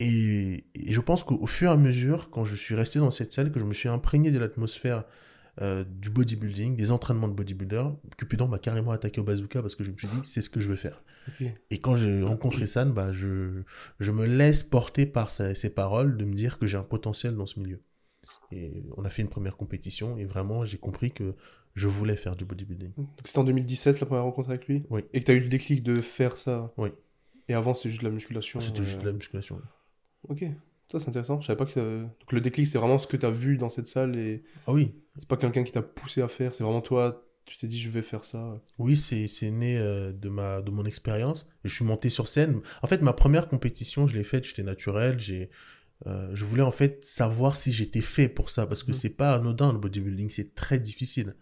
Et, 0.00 0.66
et 0.74 0.92
je 0.92 1.00
pense 1.00 1.24
qu'au 1.24 1.46
fur 1.46 1.70
et 1.70 1.72
à 1.72 1.76
mesure, 1.76 2.30
quand 2.30 2.44
je 2.44 2.54
suis 2.54 2.74
resté 2.74 2.98
dans 2.98 3.10
cette 3.10 3.32
salle, 3.32 3.50
que 3.50 3.58
je 3.58 3.64
me 3.64 3.74
suis 3.74 3.88
imprégné 3.88 4.30
de 4.30 4.38
l'atmosphère 4.38 5.04
euh, 5.60 5.84
du 5.84 6.10
bodybuilding, 6.10 6.76
des 6.76 6.92
entraînements 6.92 7.28
de 7.28 7.32
bodybuilder, 7.34 7.84
Cupidon 8.16 8.46
m'a 8.48 8.58
carrément 8.58 8.92
attaqué 8.92 9.20
au 9.20 9.24
bazooka 9.24 9.60
parce 9.60 9.74
que 9.74 9.82
je 9.84 9.90
me 9.90 9.96
suis 9.98 10.08
dit, 10.08 10.20
c'est 10.24 10.40
ce 10.42 10.48
que 10.50 10.60
je 10.60 10.68
veux 10.68 10.76
faire. 10.76 11.02
Et 11.70 11.78
quand 11.80 11.94
j'ai 11.94 12.22
rencontré 12.22 12.66
San, 12.66 12.92
bah, 12.92 13.12
je, 13.12 13.62
je 14.00 14.12
me 14.12 14.24
laisse 14.24 14.62
porter 14.62 15.04
par 15.04 15.30
sa- 15.30 15.54
ses 15.54 15.70
paroles 15.70 16.16
de 16.16 16.24
me 16.24 16.32
dire 16.34 16.58
que 16.58 16.66
j'ai 16.66 16.76
un 16.78 16.82
potentiel 16.84 17.34
dans 17.36 17.46
ce 17.46 17.60
milieu. 17.60 17.80
Et 18.50 18.84
on 18.96 19.04
a 19.04 19.10
fait 19.10 19.22
une 19.22 19.28
première 19.28 19.56
compétition 19.56 20.16
et 20.16 20.24
vraiment 20.24 20.64
j'ai 20.64 20.78
compris 20.78 21.10
que 21.10 21.34
je 21.74 21.86
voulais 21.86 22.16
faire 22.16 22.34
du 22.34 22.44
bodybuilding. 22.46 22.92
Donc 22.96 23.08
c'était 23.24 23.38
en 23.38 23.44
2017 23.44 24.00
la 24.00 24.06
première 24.06 24.24
rencontre 24.24 24.48
avec 24.48 24.66
lui? 24.68 24.84
Oui. 24.90 25.02
Et 25.12 25.20
que 25.20 25.26
tu 25.26 25.30
as 25.32 25.34
eu 25.34 25.40
le 25.40 25.48
déclic 25.48 25.82
de 25.82 26.00
faire 26.00 26.36
ça? 26.38 26.72
Oui. 26.78 26.90
Et 27.48 27.54
avant, 27.54 27.74
c'était 27.74 27.90
juste 27.90 28.02
de 28.02 28.08
la 28.08 28.14
musculation 28.14 28.60
C'était 28.60 28.80
euh, 28.80 28.84
juste 28.84 29.00
de 29.00 29.06
la 29.06 29.12
musculation. 29.12 29.60
Ok. 30.28 30.44
Ça, 30.90 30.98
c'est 30.98 31.08
intéressant. 31.08 31.40
Je 31.40 31.46
savais 31.46 31.56
pas 31.56 31.66
que. 31.66 32.02
Donc 32.02 32.32
le 32.32 32.40
déclic, 32.40 32.66
c'est 32.66 32.78
vraiment 32.78 32.98
ce 32.98 33.06
que 33.06 33.16
tu 33.16 33.26
as 33.26 33.30
vu 33.30 33.58
dans 33.58 33.68
cette 33.68 33.86
salle 33.86 34.16
et 34.16 34.42
Ah 34.66 34.72
oui, 34.72 34.94
c'est 35.16 35.28
pas 35.28 35.36
quelqu'un 35.36 35.62
qui 35.64 35.72
t'a 35.72 35.82
poussé 35.82 36.22
à 36.22 36.28
faire, 36.28 36.54
c'est 36.54 36.64
vraiment 36.64 36.80
toi, 36.80 37.24
tu 37.44 37.56
t'es 37.58 37.66
dit, 37.66 37.78
je 37.78 37.90
vais 37.90 38.02
faire 38.02 38.24
ça. 38.24 38.60
oui, 38.78 38.96
c'est 38.96 39.26
c'est 39.26 39.50
né 39.50 39.76
euh, 39.78 40.12
de, 40.12 40.28
ma, 40.28 40.60
de 40.62 40.70
mon 40.70 40.84
expérience. 40.86 41.48
Je 41.64 41.74
suis 41.74 41.84
monté 41.84 42.08
sur 42.10 42.26
scène. 42.28 42.60
En 42.82 42.86
fait, 42.86 43.02
ma 43.02 43.12
première 43.12 43.48
compétition, 43.48 44.06
je 44.06 44.16
l'ai 44.16 44.24
faite, 44.24 44.44
j'étais 44.44 44.62
naturel. 44.62 45.18
J'ai, 45.18 45.50
euh, 46.06 46.30
je 46.32 46.44
voulais 46.44 46.62
en 46.62 46.70
fait 46.70 47.04
savoir 47.04 47.56
si 47.56 47.70
j'étais 47.72 48.00
fait 48.00 48.28
pour 48.28 48.48
ça 48.50 48.66
parce 48.66 48.82
que 48.82 48.90
Mhm. 48.92 48.94
c'est 48.94 49.10
pas 49.10 49.34
anodin 49.34 49.72
le 49.72 49.78
bodybuilding, 49.78 50.30
c'est 50.30 50.54
très 50.54 50.78
difficile. 50.78 51.34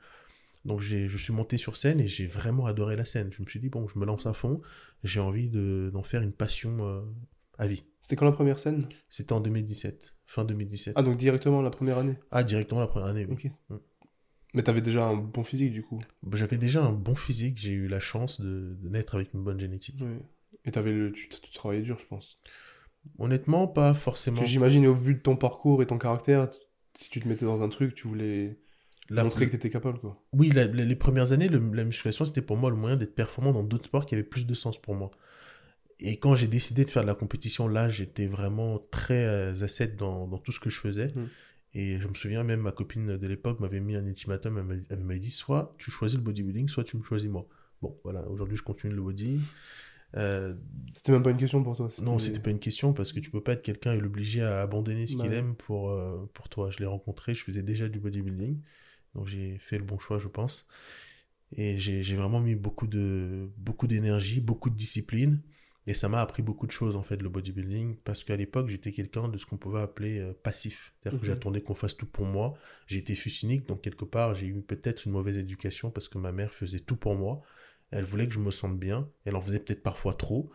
Donc 0.65 0.81
j'ai, 0.81 1.07
je 1.07 1.17
suis 1.19 1.33
monté 1.33 1.59
sur 1.59 1.77
scène 1.77 2.01
et 2.01 2.09
j'ai 2.09 2.27
vraiment 2.27 2.67
adoré 2.67 2.97
la 2.97 3.05
scène. 3.05 3.31
Je 3.33 3.43
me 3.43 3.47
suis 3.49 3.61
dit, 3.61 3.69
bon, 3.69 3.87
je 3.87 3.99
me 4.01 4.05
lance 4.07 4.27
à 4.27 4.33
fond, 4.33 4.61
j'ai 5.05 5.21
envie 5.21 5.49
de, 5.49 5.91
d'en 5.93 6.03
faire 6.03 6.23
une 6.23 6.33
passion 6.33 6.79
euh, 6.81 7.01
à 7.59 7.67
vie. 7.67 7.85
C'était 8.01 8.17
quand 8.17 8.25
la 8.27 8.33
première 8.33 8.59
scène? 8.59 8.83
C'était 9.09 9.33
en 9.33 9.41
2017, 9.41 10.15
fin 10.27 10.45
2017. 10.45 10.95
Ah, 10.97 11.03
donc 11.03 11.17
directement 11.17 11.63
la 11.63 11.71
première 11.71 11.99
année? 11.99 12.17
Ah, 12.31 12.43
directement 12.45 12.81
la 12.81 12.87
première 12.87 13.09
année, 13.09 13.27
oui. 13.29 13.33
Ok. 13.47 13.51
Mm. 13.71 13.77
Mais 14.55 14.63
t'avais 14.63 14.81
déjà 14.81 15.07
un 15.07 15.17
bon 15.17 15.45
physique 15.45 15.73
du 15.73 15.83
coup? 15.83 16.01
J'avais 16.33 16.57
déjà 16.57 16.83
un 16.83 16.93
bon 16.93 17.15
physique, 17.15 17.59
j'ai 17.59 17.73
eu 17.73 17.89
la 17.89 18.01
chance 18.01 18.41
de, 18.41 18.77
de 18.81 18.89
naître 18.89 19.15
avec 19.17 19.35
une 19.35 19.43
bonne 19.43 19.61
génétique. 19.61 20.01
Ouais. 20.01 20.19
Et 20.65 20.71
t'avais 20.71 20.93
le... 20.93 21.13
tu, 21.13 21.29
tu 21.29 21.51
travaillais 21.53 21.83
dur, 21.83 21.99
je 21.99 22.07
pense. 22.07 22.37
Honnêtement, 23.19 23.67
pas 23.69 23.95
forcément. 23.95 24.45
j'imagine, 24.45 24.87
au 24.87 24.95
vu 24.95 25.15
de 25.15 25.21
ton 25.21 25.37
parcours 25.37 25.83
et 25.83 25.87
ton 25.87 25.99
caractère, 25.99 26.49
si 26.95 27.11
tu 27.11 27.21
te 27.21 27.29
mettais 27.29 27.45
dans 27.45 27.63
un 27.63 27.69
truc, 27.69 27.95
tu 27.95 28.09
voulais 28.09 28.59
La- 29.11 29.23
montrer 29.25 29.47
que 29.47 29.53
t'étais 29.53 29.71
capable, 29.71 29.99
quoi. 30.01 30.25
Oui, 30.33 30.51
la- 30.51 30.65
la- 30.67 30.85
les 30.85 30.97
premières 30.97 31.33
années, 31.33 31.49
le- 31.49 31.71
la 31.75 31.85
musculation, 31.85 32.25
c'était 32.25 32.43
pour 32.43 32.57
moi 32.57 32.71
le 32.71 32.77
moyen 32.77 32.97
d'être 32.97 33.15
performant 33.15 33.53
dans 33.53 33.63
d'autres 33.63 33.87
sports 33.87 34.07
qui 34.07 34.15
avaient 34.15 34.25
plus 34.25 34.47
de 34.47 34.55
sens 34.55 34.81
pour 34.81 34.95
moi. 34.95 35.11
Et 35.99 36.19
quand 36.19 36.35
j'ai 36.35 36.47
décidé 36.49 36.85
de 36.85 36.91
faire 36.91 37.03
de 37.03 37.07
la 37.07 37.15
compétition, 37.15 37.69
là, 37.69 37.89
j'étais 37.89 38.27
vraiment 38.27 38.79
très 38.91 39.25
euh, 39.25 39.63
asset 39.63 39.89
dans, 39.89 40.27
dans 40.29 40.39
tout 40.39 40.53
ce 40.53 40.61
que 40.61 40.69
je 40.71 40.79
faisais. 40.79 41.09
Mm. 41.15 41.25
Et 41.75 42.01
je 42.01 42.09
me 42.09 42.15
souviens 42.15 42.43
même, 42.45 42.61
ma 42.61 42.73
copine 42.73 43.17
de 43.17 43.27
l'époque 43.27 43.61
m'avait 43.61 43.81
mis 43.81 43.97
un 43.97 44.07
ultimatum, 44.07 44.59
elle 44.59 44.65
m'a- 44.65 44.83
elle 44.91 45.01
m'a 45.05 45.17
dit, 45.17 45.31
soit 45.31 45.75
tu 45.79 45.91
choisis 45.91 46.17
le 46.19 46.23
bodybuilding, 46.23 46.69
soit 46.69 46.85
tu 46.85 46.97
me 46.97 47.03
choisis 47.03 47.29
moi. 47.29 47.47
Bon, 47.83 47.99
voilà, 48.05 48.27
aujourd'hui, 48.29 48.57
je 48.57 48.63
continue 48.63 48.95
le 48.95 49.03
body. 49.03 49.41
Euh, 50.17 50.55
C'était 50.95 51.13
même 51.13 51.23
pas 51.23 51.31
une 51.31 51.37
question 51.37 51.63
pour 51.63 51.77
toi. 51.77 51.89
non, 52.03 52.19
c'était 52.19 52.41
pas 52.41 52.51
une 52.51 52.59
question 52.61 52.93
parce 52.95 53.13
que 53.13 53.21
tu 53.21 53.31
peux 53.31 53.43
pas 53.43 53.53
être 53.53 53.63
quelqu'un 53.63 53.93
et 53.93 54.01
l'obliger 54.01 54.41
à 54.43 54.63
abandonner 54.63 55.07
ce 55.07 55.17
Bah 55.17 55.23
qu'il 55.25 55.33
ouais. 55.33 55.39
aime 55.39 55.55
pour, 55.57 55.91
euh, 55.91 56.31
pour 56.33 56.49
toi. 56.49 56.71
Je 56.71 56.79
l'ai 56.79 56.87
rencontré, 56.87 57.35
je 57.35 57.43
faisais 57.45 57.63
déjà 57.63 57.89
du 57.89 57.99
bodybuilding, 58.01 58.59
donc 59.15 59.27
j'ai 59.27 59.59
fait 59.59 59.77
le 59.79 59.85
bon 59.85 59.99
choix, 59.99 60.19
je 60.19 60.29
pense. 60.29 60.69
Et 61.57 61.79
j'ai 61.79 62.17
vraiment 62.17 62.41
mis 62.41 62.55
beaucoup 62.55 62.87
de 62.87 63.49
beaucoup 63.59 63.87
d'énergie, 63.87 64.41
beaucoup 64.41 64.71
de 64.71 64.77
discipline, 64.77 65.43
et 65.87 65.95
ça 65.95 66.09
m'a 66.09 66.21
appris 66.21 66.43
beaucoup 66.43 66.67
de 66.67 66.73
choses 66.73 66.97
en 66.97 67.03
fait 67.03 67.23
le 67.23 67.29
bodybuilding 67.29 67.97
parce 68.05 68.25
qu'à 68.25 68.37
l'époque 68.37 68.69
j'étais 68.69 68.93
quelqu'un 68.93 69.29
de 69.29 69.39
ce 69.39 69.47
qu'on 69.47 69.57
pouvait 69.57 69.81
appeler 69.81 70.19
euh, 70.19 70.33
passif, 70.43 70.95
c'est-à-dire 71.03 71.21
que 71.21 71.27
Mhm. 71.27 71.33
j'attendais 71.33 71.63
qu'on 71.63 71.75
fasse 71.75 71.97
tout 71.97 72.07
pour 72.07 72.25
moi. 72.27 72.55
J'ai 72.87 72.99
été 72.99 73.15
fils 73.15 73.43
unique, 73.43 73.67
donc 73.67 73.83
quelque 73.83 74.05
part 74.05 74.35
j'ai 74.35 74.47
eu 74.47 74.61
peut-être 74.63 75.05
une 75.07 75.13
mauvaise 75.13 75.39
éducation 75.39 75.91
parce 75.91 76.09
que 76.09 76.19
ma 76.19 76.33
mère 76.33 76.53
faisait 76.55 76.81
tout 76.81 76.97
pour 76.97 77.15
moi. 77.17 77.43
Elle 77.91 78.05
voulait 78.05 78.27
que 78.27 78.35
je 78.35 78.41
me 78.41 78.51
sente 78.51 78.79
bien, 78.79 79.09
elle 79.25 79.37
en 79.37 79.41
faisait 79.41 79.61
peut-être 79.61 79.83
parfois 79.83 80.15
trop. 80.15 80.51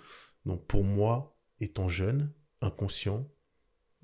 Donc 0.45 0.65
pour 0.67 0.83
moi, 0.83 1.37
étant 1.61 1.87
jeune, 1.87 2.33
inconscient, 2.61 3.29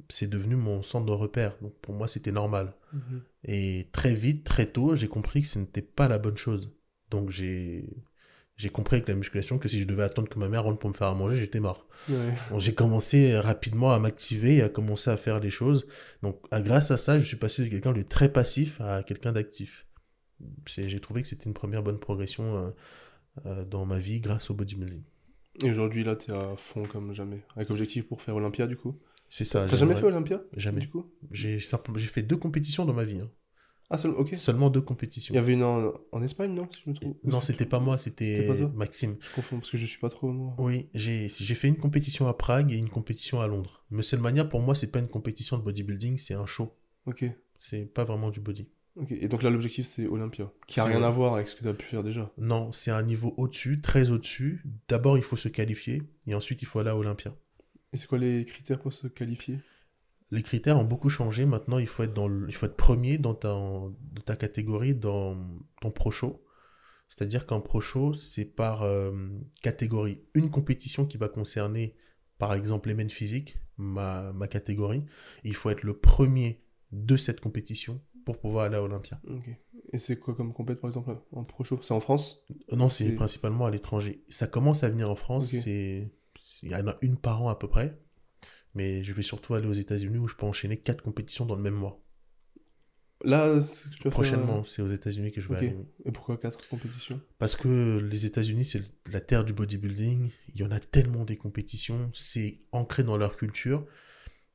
c'est 0.10 0.30
devenu 0.30 0.56
mon 0.56 0.82
centre 0.82 1.06
de 1.06 1.12
repère. 1.12 1.58
Donc 1.62 1.74
pour 1.82 1.94
moi, 1.94 2.08
c'était 2.08 2.32
normal. 2.32 2.74
Mhm. 2.94 3.22
Et 3.44 3.90
très 3.92 4.14
vite, 4.14 4.44
très 4.46 4.68
tôt, 4.72 4.96
j'ai 4.96 5.08
compris 5.08 5.42
que 5.42 5.48
ce 5.48 5.60
n'était 5.60 5.82
pas 5.82 6.08
la 6.08 6.20
bonne 6.20 6.38
chose. 6.38 6.74
Donc 7.10 7.30
j'ai 7.32 7.90
j'ai 8.58 8.70
compris 8.70 8.96
avec 8.98 9.08
la 9.08 9.16
musculation 9.16 9.58
que 9.60 9.68
si 9.68 9.80
je 9.80 9.86
devais 9.86 10.04
attendre 10.04 10.28
que 10.30 10.38
ma 10.40 10.50
mère 10.50 10.64
rentre 10.64 10.80
pour 10.80 10.90
me 10.90 10.96
faire 10.96 11.08
à 11.08 11.14
manger, 11.16 11.38
j'étais 11.38 11.60
mort. 11.60 11.88
Ouais. 12.10 12.16
Donc, 12.50 12.60
j'ai 12.60 12.74
commencé 12.74 13.38
rapidement 13.38 13.92
à 13.94 14.00
m'activer 14.00 14.56
et 14.56 14.62
à 14.64 14.70
commencer 14.70 15.10
à 15.12 15.18
faire 15.18 15.40
les 15.40 15.50
choses. 15.52 15.88
Donc 16.24 16.40
à- 16.52 16.62
grâce 16.62 16.90
à 16.92 16.98
ça, 16.98 17.20
je 17.20 17.24
suis 17.26 17.38
passé 17.38 17.64
de 17.64 17.70
quelqu'un 17.70 17.94
de 17.94 18.02
très 18.02 18.30
passif 18.32 18.82
à 18.82 19.04
quelqu'un 19.04 19.32
d'actif. 19.32 19.86
C'est- 20.68 20.90
J'ai 20.90 21.00
trouvé 21.00 21.22
que 21.22 21.28
c'était 21.28 21.46
une 21.46 21.54
première 21.54 21.84
bonne 21.84 22.00
progression 22.00 22.58
euh, 22.58 22.70
euh, 23.46 23.64
dans 23.66 23.86
ma 23.86 24.00
vie 24.00 24.20
grâce 24.20 24.50
au 24.50 24.54
bodybuilding. 24.56 25.04
Et 25.64 25.70
aujourd'hui, 25.72 26.04
là, 26.04 26.16
t'es 26.16 26.32
à 26.32 26.56
fond 26.56 26.86
comme 26.86 27.14
jamais. 27.14 27.42
Avec 27.56 27.70
objectif 27.72 28.08
pour 28.08 28.22
faire 28.22 28.36
Olympia, 28.36 28.68
du 28.68 28.76
coup. 28.78 29.00
C'est 29.30 29.44
ça. 29.46 29.66
T'as 29.68 29.76
jamais 29.78 29.96
fait 29.96 30.06
Olympia 30.06 30.42
Jamais. 30.56 30.80
Du 30.82 30.90
coup? 30.90 31.12
J'ai 31.32 31.58
j'ai 31.60 32.08
fait 32.08 32.22
deux 32.24 32.38
compétitions 32.38 32.86
dans 32.86 32.94
ma 32.94 33.04
vie. 33.04 33.20
hein. 33.20 33.30
Ah, 33.90 33.98
seulement, 33.98 34.18
ok. 34.18 34.36
Seulement 34.36 34.70
deux 34.70 34.82
Il 34.82 34.84
compétitions. 34.86 35.34
y 35.34 35.38
avait 35.38 35.54
une 35.54 35.64
en, 35.64 35.94
en 36.12 36.22
Espagne, 36.22 36.54
non 36.54 36.68
si 36.70 36.82
je 36.84 36.90
me 36.90 36.96
trompe 36.96 37.18
Ou 37.24 37.30
Non, 37.30 37.42
c'était 37.42 37.66
pas 37.66 37.80
moi, 37.80 37.98
C'était 37.98 38.48
Maxime. 38.76 39.16
Je 39.22 39.34
confonds 39.34 39.58
parce 39.60 39.72
que 39.72 39.78
je 39.78 39.86
suis 39.86 40.00
pas 40.00 40.10
trop. 40.10 40.32
moi. 40.32 40.54
Oui, 40.58 40.90
j'ai 40.94 41.28
fait 41.30 41.68
une 41.70 41.78
compétition 41.78 42.28
à 42.28 42.34
Prague 42.34 42.72
et 42.74 42.76
une 42.76 42.90
compétition 42.90 43.40
à 43.40 43.48
Londres. 43.48 43.86
Musclemania, 43.92 44.44
pour 44.46 44.60
moi, 44.62 44.76
c'est 44.76 44.92
pas 44.92 45.00
une 45.00 45.08
compétition 45.08 45.58
de 45.58 45.64
bodybuilding, 45.64 46.18
c'est 46.18 46.34
un 46.34 46.46
show. 46.46 46.76
Ok. 47.06 47.24
C'est 47.60 47.86
pas 47.86 48.04
vraiment 48.04 48.30
du 48.30 48.40
body. 48.42 48.68
Ok. 48.98 49.12
Et 49.12 49.28
donc 49.30 49.42
là, 49.42 49.50
l'objectif, 49.50 49.86
c'est 49.86 50.06
Olympia. 50.08 50.52
Qui 50.68 50.80
a 50.80 50.84
rien 50.84 51.02
à 51.04 51.10
voir 51.10 51.36
avec 51.36 51.48
ce 51.48 51.56
que 51.56 51.64
t'as 51.64 51.74
pu 51.74 51.86
faire 51.86 52.04
déjà. 52.04 52.32
Non, 52.38 52.72
c'est 52.74 52.92
un 52.92 53.04
niveau 53.04 53.34
au-dessus, 53.38 53.80
très 53.80 54.10
au-dessus. 54.10 54.64
D'abord, 54.90 55.18
il 55.18 55.24
faut 55.24 55.38
se 55.38 55.48
qualifier 55.48 56.04
et 56.28 56.36
ensuite, 56.36 56.62
il 56.62 56.66
faut 56.66 56.80
aller 56.80 56.90
à 56.90 56.98
Olympia. 56.98 57.34
Et 57.94 57.98
c'est 57.98 58.08
quoi 58.08 58.18
les 58.18 58.44
critères 58.44 58.80
pour 58.80 58.92
se 58.92 59.08
qualifier? 59.08 59.60
Les 60.32 60.44
critères 60.44 60.78
ont 60.78 60.84
beaucoup 60.84 61.10
changé. 61.10 61.46
Maintenant, 61.46 61.78
il 61.78 61.88
faut 61.88 62.04
être, 62.04 62.14
dans 62.14 62.28
le- 62.28 62.48
il 62.50 62.54
faut 62.56 62.66
être 62.66 62.76
premier 62.76 63.18
dans 63.18 63.34
ta, 63.34 63.50
dans 63.50 63.94
ta 64.26 64.36
catégorie, 64.36 64.94
dans 64.96 65.38
ton 65.82 65.92
pro 65.92 66.12
show. 66.12 66.44
C'est-à-dire 67.10 67.46
qu'un 67.46 67.62
pro 67.62 67.80
show, 67.80 68.14
c'est 68.14 68.44
par 68.46 68.84
euh, 68.84 69.12
catégorie. 69.62 70.22
Une 70.34 70.50
compétition 70.50 71.06
qui 71.06 71.18
va 71.18 71.30
concerner, 71.30 71.96
par 72.38 72.54
exemple, 72.54 72.90
les 72.90 72.96
men 72.96 73.10
physiques, 73.10 73.58
ma, 73.78 74.34
ma 74.34 74.48
catégorie. 74.48 75.04
Il 75.46 75.56
faut 75.56 75.70
être 75.70 75.84
le 75.84 75.98
premier 75.98 76.62
de 76.92 77.16
cette 77.16 77.40
compétition 77.40 78.02
pour 78.26 78.38
pouvoir 78.40 78.66
aller 78.66 78.76
à 78.76 78.84
Olympia. 78.84 79.22
Et 79.94 80.00
c'est 80.00 80.20
quoi 80.20 80.36
comme 80.36 80.52
compète, 80.52 80.82
par 80.82 80.90
exemple, 80.90 81.16
en 81.32 81.44
pro 81.44 81.64
show? 81.64 81.80
C'est 81.82 81.94
en 81.94 82.02
France? 82.02 82.44
Euh, 82.74 82.76
Non, 82.76 82.90
c'est 82.90 83.06
principalement 83.16 83.66
à 83.66 83.72
l'étranger. 83.72 84.26
Ça 84.28 84.48
commence 84.48 84.84
à 84.84 84.90
venir 84.90 85.10
en 85.10 85.16
France. 85.16 85.48
C'est- 85.62 86.12
Il 86.64 86.72
y 86.72 86.76
en 86.76 86.88
a 86.88 86.98
une 87.02 87.16
par 87.18 87.42
an 87.42 87.48
à 87.50 87.56
peu 87.56 87.70
près. 87.70 87.98
Mais 88.78 89.04
je 89.04 89.12
vais 89.14 89.24
surtout 89.24 89.56
aller 89.56 89.68
aux 89.68 89.74
États-Unis 89.74 90.18
où 90.20 90.28
je 90.28 90.36
peux 90.36 90.46
enchaîner 90.46 90.78
quatre 90.78 91.02
compétitions 91.04 91.46
dans 91.46 91.56
le 91.56 91.62
même 91.62 91.74
mois. 91.74 92.00
Là, 93.24 93.48
tu 93.50 93.58
vas 93.58 94.04
faire, 94.04 94.12
Prochainement, 94.12 94.64
c'est 94.64 94.84
aux 94.84 94.88
États-Unis 94.88 95.32
que 95.32 95.42
je 95.42 95.50
vais 95.50 95.56
aller. 95.58 95.70
euh, 95.72 95.84
Et 96.06 96.12
pourquoi 96.12 96.38
quatre 96.38 96.68
compétitions? 96.70 97.20
Parce 97.40 97.56
que 97.56 97.98
les 97.98 98.28
États-Unis, 98.28 98.64
c'est 98.64 98.82
la 99.12 99.20
terre 99.22 99.44
du 99.44 99.54
bodybuilding. 99.54 100.30
Il 100.54 100.60
y 100.62 100.64
en 100.64 100.70
a 100.70 100.80
tellement 100.80 101.26
des 101.26 101.36
compétitions. 101.36 102.12
C'est 102.14 102.60
ancré 102.72 103.04
dans 103.04 103.18
leur 103.18 103.36
culture. 103.36 103.86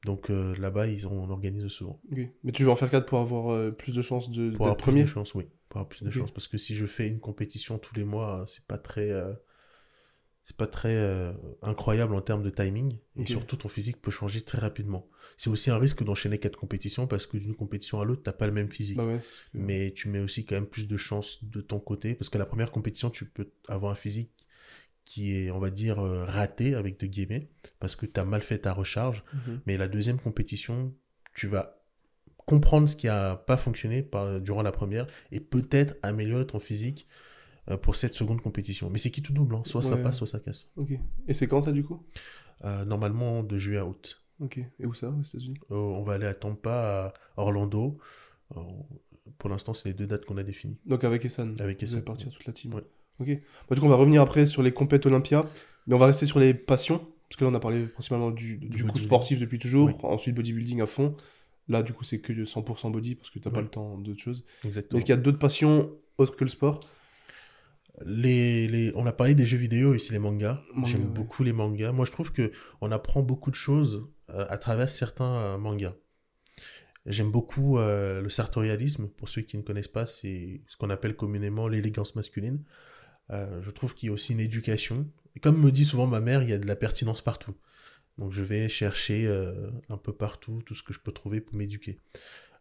Donc 0.04 0.30
euh, 0.30 0.54
là-bas, 0.60 0.86
ils 0.86 1.08
ont, 1.08 1.24
on 1.24 1.30
organise 1.30 1.66
souvent. 1.68 2.00
Mais 2.44 2.52
tu 2.52 2.62
veux 2.62 2.70
en 2.70 2.76
faire 2.76 2.90
4 2.90 3.06
pour 3.06 3.18
avoir 3.18 3.50
euh, 3.50 3.70
plus 3.72 3.94
de 3.94 4.02
chances 4.02 4.30
de, 4.30 4.50
Pour 4.50 4.66
avoir 4.66 4.76
d'être 4.76 4.82
plus 4.84 4.92
premier? 4.92 5.02
de 5.02 5.08
chance, 5.08 5.34
oui. 5.34 5.46
Pour 5.68 5.78
avoir 5.80 5.88
plus 5.88 6.02
de 6.04 6.08
Ok. 6.08 6.14
chance. 6.14 6.30
Parce 6.30 6.46
que 6.48 6.56
si 6.58 6.76
je 6.76 6.86
fais 6.86 7.08
une 7.08 7.18
compétition 7.20 7.78
tous 7.78 7.94
les 7.96 8.04
mois, 8.04 8.42
euh, 8.42 8.46
c'est 8.46 8.66
pas 8.66 8.78
très, 8.78 9.10
euh, 9.10 9.32
c'est 10.44 10.56
pas 10.56 10.66
très 10.66 10.94
euh, 10.94 11.32
incroyable 11.62 12.14
en 12.14 12.20
termes 12.20 12.42
de 12.42 12.50
timing. 12.50 12.98
Et 13.16 13.26
surtout, 13.26 13.56
ton 13.56 13.68
physique 13.68 14.02
peut 14.02 14.10
changer 14.10 14.40
très 14.40 14.58
rapidement. 14.58 15.08
C'est 15.36 15.50
aussi 15.50 15.70
un 15.70 15.78
risque 15.78 16.02
d'enchaîner 16.02 16.38
quatre 16.38 16.58
compétitions 16.58 17.06
parce 17.06 17.26
que 17.26 17.36
d'une 17.36 17.54
compétition 17.54 18.00
à 18.00 18.04
l'autre, 18.04 18.22
t'as 18.24 18.32
pas 18.32 18.46
le 18.46 18.52
même 18.52 18.70
physique. 18.70 18.96
Bah 18.96 19.06
ouais, 19.06 19.20
Mais 19.54 19.92
tu 19.92 20.08
mets 20.08 20.20
aussi 20.20 20.44
quand 20.44 20.56
même 20.56 20.66
plus 20.66 20.88
de 20.88 20.96
chances 20.96 21.44
de 21.44 21.60
ton 21.60 21.78
côté. 21.78 22.14
Parce 22.14 22.28
que 22.28 22.38
la 22.38 22.46
première 22.46 22.72
compétition, 22.72 23.08
tu 23.10 23.24
peux 23.24 23.52
avoir 23.68 23.92
un 23.92 23.96
physique 23.96 24.30
qui 25.04 25.36
est, 25.36 25.50
on 25.50 25.58
va 25.58 25.70
dire, 25.70 26.00
euh, 26.00 26.24
raté, 26.24 26.74
avec 26.74 26.98
de 26.98 27.06
guillemets, 27.06 27.48
parce 27.78 27.94
que 27.94 28.06
tu 28.06 28.18
as 28.18 28.24
mal 28.24 28.42
fait 28.42 28.58
ta 28.58 28.72
recharge. 28.72 29.24
Mhm. 29.34 29.60
Mais 29.66 29.76
la 29.76 29.88
deuxième 29.88 30.18
compétition, 30.18 30.92
tu 31.34 31.46
vas 31.46 31.82
comprendre 32.46 32.88
ce 32.88 32.96
qui 32.96 33.06
a 33.08 33.36
pas 33.36 33.56
fonctionné 33.56 34.02
par- 34.02 34.40
durant 34.40 34.62
la 34.62 34.72
première 34.72 35.06
et 35.30 35.38
peut-être 35.38 35.96
améliorer 36.02 36.46
ton 36.46 36.58
physique 36.58 37.06
pour 37.82 37.96
cette 37.96 38.14
seconde 38.14 38.40
compétition. 38.40 38.90
Mais 38.90 38.98
c'est 38.98 39.10
qui 39.10 39.22
tout 39.22 39.32
double, 39.32 39.54
hein. 39.54 39.62
soit 39.64 39.82
ça 39.82 39.96
passe, 39.96 40.18
soit 40.18 40.26
ça 40.26 40.40
casse. 40.40 40.70
Ok. 40.76 40.92
Et 41.28 41.32
c'est 41.34 41.46
quand 41.46 41.62
ça 41.62 41.72
du 41.72 41.84
coup? 41.84 42.02
Euh, 42.64 42.84
normalement, 42.84 43.42
de 43.42 43.56
juillet 43.58 43.78
à 43.78 43.86
août. 43.86 44.22
Ok. 44.40 44.58
Et 44.80 44.86
où 44.86 44.94
ça 44.94 45.08
aux 45.10 45.22
États-Unis? 45.22 45.58
Euh, 45.70 45.74
on 45.76 46.02
va 46.02 46.14
aller 46.14 46.26
à 46.26 46.34
Tampa, 46.34 47.12
à 47.36 47.40
Orlando. 47.40 47.98
Euh, 48.56 48.60
pour 49.38 49.48
l'instant, 49.50 49.74
c'est 49.74 49.88
les 49.90 49.94
deux 49.94 50.06
dates 50.06 50.24
qu'on 50.24 50.36
a 50.36 50.42
définies. 50.42 50.76
Donc 50.86 51.04
avec 51.04 51.24
Essan. 51.24 51.54
Avec 51.60 51.78
Vous 51.78 51.84
Essan, 51.84 51.96
allez 51.98 52.04
partir 52.04 52.30
toute 52.30 52.44
la 52.46 52.52
team. 52.52 52.74
Ouais. 52.74 52.82
Ok. 53.20 53.28
Bah, 53.68 53.74
du 53.74 53.80
coup, 53.80 53.86
on 53.86 53.90
va 53.90 53.96
revenir 53.96 54.22
après 54.22 54.46
sur 54.46 54.62
les 54.62 54.72
compètes 54.72 55.06
Olympia, 55.06 55.46
mais 55.86 55.94
on 55.94 55.98
va 55.98 56.06
rester 56.06 56.26
sur 56.26 56.38
les 56.40 56.54
passions, 56.54 56.98
parce 57.28 57.36
que 57.38 57.44
là, 57.44 57.50
on 57.50 57.54
a 57.54 57.60
parlé 57.60 57.86
principalement 57.86 58.30
du, 58.30 58.56
du 58.56 58.84
coup 58.84 58.98
sportif 58.98 59.38
depuis 59.38 59.58
toujours, 59.58 59.86
Oui. 59.86 59.94
ensuite 60.02 60.34
bodybuilding 60.34 60.80
à 60.80 60.86
fond. 60.86 61.16
Là, 61.68 61.82
du 61.82 61.92
coup, 61.92 62.02
c'est 62.04 62.20
que 62.20 62.32
100% 62.32 62.90
body, 62.90 63.14
parce 63.14 63.30
que 63.30 63.38
t'as 63.38 63.50
pas 63.50 63.58
Ouais. 63.58 63.62
le 63.62 63.68
temps 63.68 63.96
d'autres 63.98 64.20
choses. 64.20 64.44
Exactement. 64.64 64.98
est-ce 64.98 65.04
qu'il 65.06 65.14
y 65.14 65.18
a 65.18 65.20
d'autres 65.20 65.38
passions 65.38 65.90
autres 66.18 66.36
que 66.36 66.44
le 66.44 66.50
sport? 66.50 66.80
Les, 68.00 68.66
les... 68.68 68.92
On 68.94 69.06
a 69.06 69.12
parlé 69.12 69.34
des 69.34 69.46
jeux 69.46 69.58
vidéo, 69.58 69.94
ici 69.94 70.12
les 70.12 70.18
mangas. 70.18 70.62
Manga, 70.74 70.88
J'aime 70.88 71.02
ouais. 71.02 71.08
beaucoup 71.08 71.44
les 71.44 71.52
mangas. 71.52 71.92
Moi, 71.92 72.04
je 72.04 72.12
trouve 72.12 72.32
que 72.32 72.52
on 72.80 72.90
apprend 72.90 73.22
beaucoup 73.22 73.50
de 73.50 73.56
choses 73.56 74.06
euh, 74.30 74.46
à 74.48 74.58
travers 74.58 74.88
certains 74.88 75.34
euh, 75.36 75.58
mangas. 75.58 75.94
J'aime 77.04 77.30
beaucoup 77.30 77.78
euh, 77.78 78.22
le 78.22 78.30
sartorialisme. 78.30 79.08
Pour 79.08 79.28
ceux 79.28 79.42
qui 79.42 79.56
ne 79.56 79.62
connaissent 79.62 79.88
pas, 79.88 80.06
c'est 80.06 80.62
ce 80.68 80.76
qu'on 80.76 80.90
appelle 80.90 81.16
communément 81.16 81.68
l'élégance 81.68 82.14
masculine. 82.16 82.62
Je 83.30 83.70
trouve 83.70 83.94
qu'il 83.94 84.08
y 84.08 84.10
a 84.10 84.12
aussi 84.12 84.34
une 84.34 84.40
éducation. 84.40 85.08
Et 85.34 85.40
comme 85.40 85.58
me 85.58 85.72
dit 85.72 85.86
souvent 85.86 86.06
ma 86.06 86.20
mère, 86.20 86.42
il 86.42 86.50
y 86.50 86.52
a 86.52 86.58
de 86.58 86.66
la 86.66 86.76
pertinence 86.76 87.22
partout. 87.22 87.54
Donc 88.18 88.30
je 88.30 88.42
vais 88.42 88.68
chercher 88.68 89.26
un 89.88 89.96
peu 89.96 90.12
partout 90.12 90.60
tout 90.66 90.74
ce 90.74 90.82
que 90.82 90.92
je 90.92 90.98
peux 90.98 91.12
trouver 91.12 91.40
pour 91.40 91.56
m'éduquer. 91.56 91.98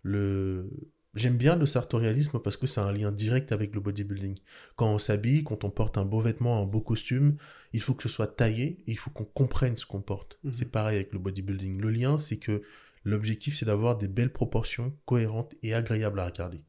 Le... 0.01 0.69
J'aime 1.13 1.35
bien 1.35 1.57
le 1.57 1.65
sartorialisme 1.65 2.39
parce 2.39 2.55
que 2.55 2.67
c'est 2.67 2.79
un 2.79 2.91
lien 2.91 3.11
direct 3.11 3.51
avec 3.51 3.75
le 3.75 3.81
bodybuilding. 3.81 4.35
Quand 4.77 4.93
on 4.93 4.97
s'habille, 4.99 5.43
quand 5.43 5.65
on 5.65 5.69
porte 5.69 5.97
un 5.97 6.05
beau 6.05 6.21
vêtement, 6.21 6.61
un 6.61 6.65
beau 6.65 6.79
costume, 6.79 7.35
il 7.73 7.81
faut 7.81 7.93
que 7.93 8.03
ce 8.03 8.09
soit 8.09 8.27
taillé 8.27 8.77
et 8.87 8.91
il 8.91 8.97
faut 8.97 9.09
qu'on 9.09 9.25
comprenne 9.25 9.75
ce 9.75 9.85
qu'on 9.85 10.01
porte. 10.01 10.39
Mhm. 10.43 10.53
C'est 10.53 10.71
pareil 10.71 10.95
avec 10.95 11.11
le 11.11 11.19
bodybuilding. 11.19 11.81
Le 11.81 11.89
lien, 11.89 12.17
c'est 12.17 12.37
que 12.37 12.61
l'objectif, 13.03 13.57
c'est 13.57 13.65
d'avoir 13.65 13.97
des 13.97 14.07
belles 14.07 14.31
proportions 14.31 14.95
cohérentes 15.05 15.53
et 15.63 15.73
agréables 15.73 16.19
à 16.19 16.25
regarder. 16.27 16.61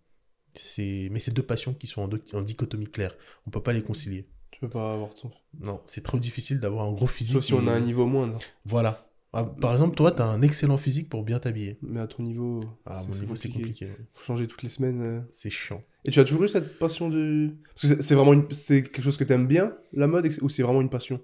Mais 0.74 1.18
c'est 1.18 1.32
deux 1.32 1.42
passions 1.44 1.72
qui 1.72 1.86
sont 1.86 2.02
en, 2.02 2.08
do- 2.08 2.18
en 2.32 2.42
dichotomie 2.42 2.86
claire. 2.90 3.16
On 3.46 3.50
peut 3.50 3.62
pas 3.62 3.72
les 3.72 3.82
concilier. 3.82 4.28
Tu 4.50 4.60
peux 4.60 4.68
pas 4.68 4.94
avoir 4.94 5.14
ton. 5.14 5.30
Non, 5.60 5.80
c'est 5.86 6.02
trop 6.02 6.18
difficile 6.18 6.58
d'avoir 6.60 6.86
un 6.86 6.92
gros 6.92 7.06
physique. 7.06 7.34
Sauf 7.36 7.44
si 7.44 7.54
on 7.54 7.66
a 7.68 7.72
un 7.72 7.80
niveau 7.80 8.06
moindre. 8.06 8.38
Voilà. 8.64 9.08
Ah, 9.34 9.44
par 9.44 9.72
exemple, 9.72 9.94
toi, 9.96 10.12
tu 10.12 10.20
as 10.20 10.26
un 10.26 10.42
excellent 10.42 10.76
physique 10.76 11.08
pour 11.08 11.22
bien 11.24 11.38
t'habiller. 11.38 11.78
Mais 11.80 12.00
à 12.00 12.06
ton 12.06 12.22
niveau, 12.22 12.60
À 12.84 13.00
c'est- 13.00 13.08
mon 13.08 13.14
niveau, 13.20 13.34
c'est 13.34 13.48
compliqué. 13.48 13.88
Faut 14.14 14.24
changer 14.24 14.46
toutes 14.46 14.62
les 14.62 14.68
semaines. 14.68 15.00
euh. 15.02 15.20
C'est 15.30 15.48
chiant. 15.48 15.82
Et 16.04 16.10
tu 16.10 16.20
as 16.20 16.24
toujours 16.24 16.42
eu 16.44 16.48
cette 16.48 16.78
passion 16.78 17.08
de. 17.08 17.50
Parce 17.74 17.82
que 17.82 17.86
c'est- 17.88 18.02
c'est 18.02 18.14
vraiment 18.14 18.34
une... 18.34 18.44
c'est 18.50 18.82
quelque 18.82 19.02
chose 19.02 19.16
que 19.16 19.24
tu 19.24 19.32
aimes 19.32 19.46
bien, 19.46 19.74
la 19.94 20.06
mode, 20.06 20.28
ou 20.42 20.48
c'est 20.50 20.62
vraiment 20.62 20.82
une 20.82 20.90
passion? 20.90 21.20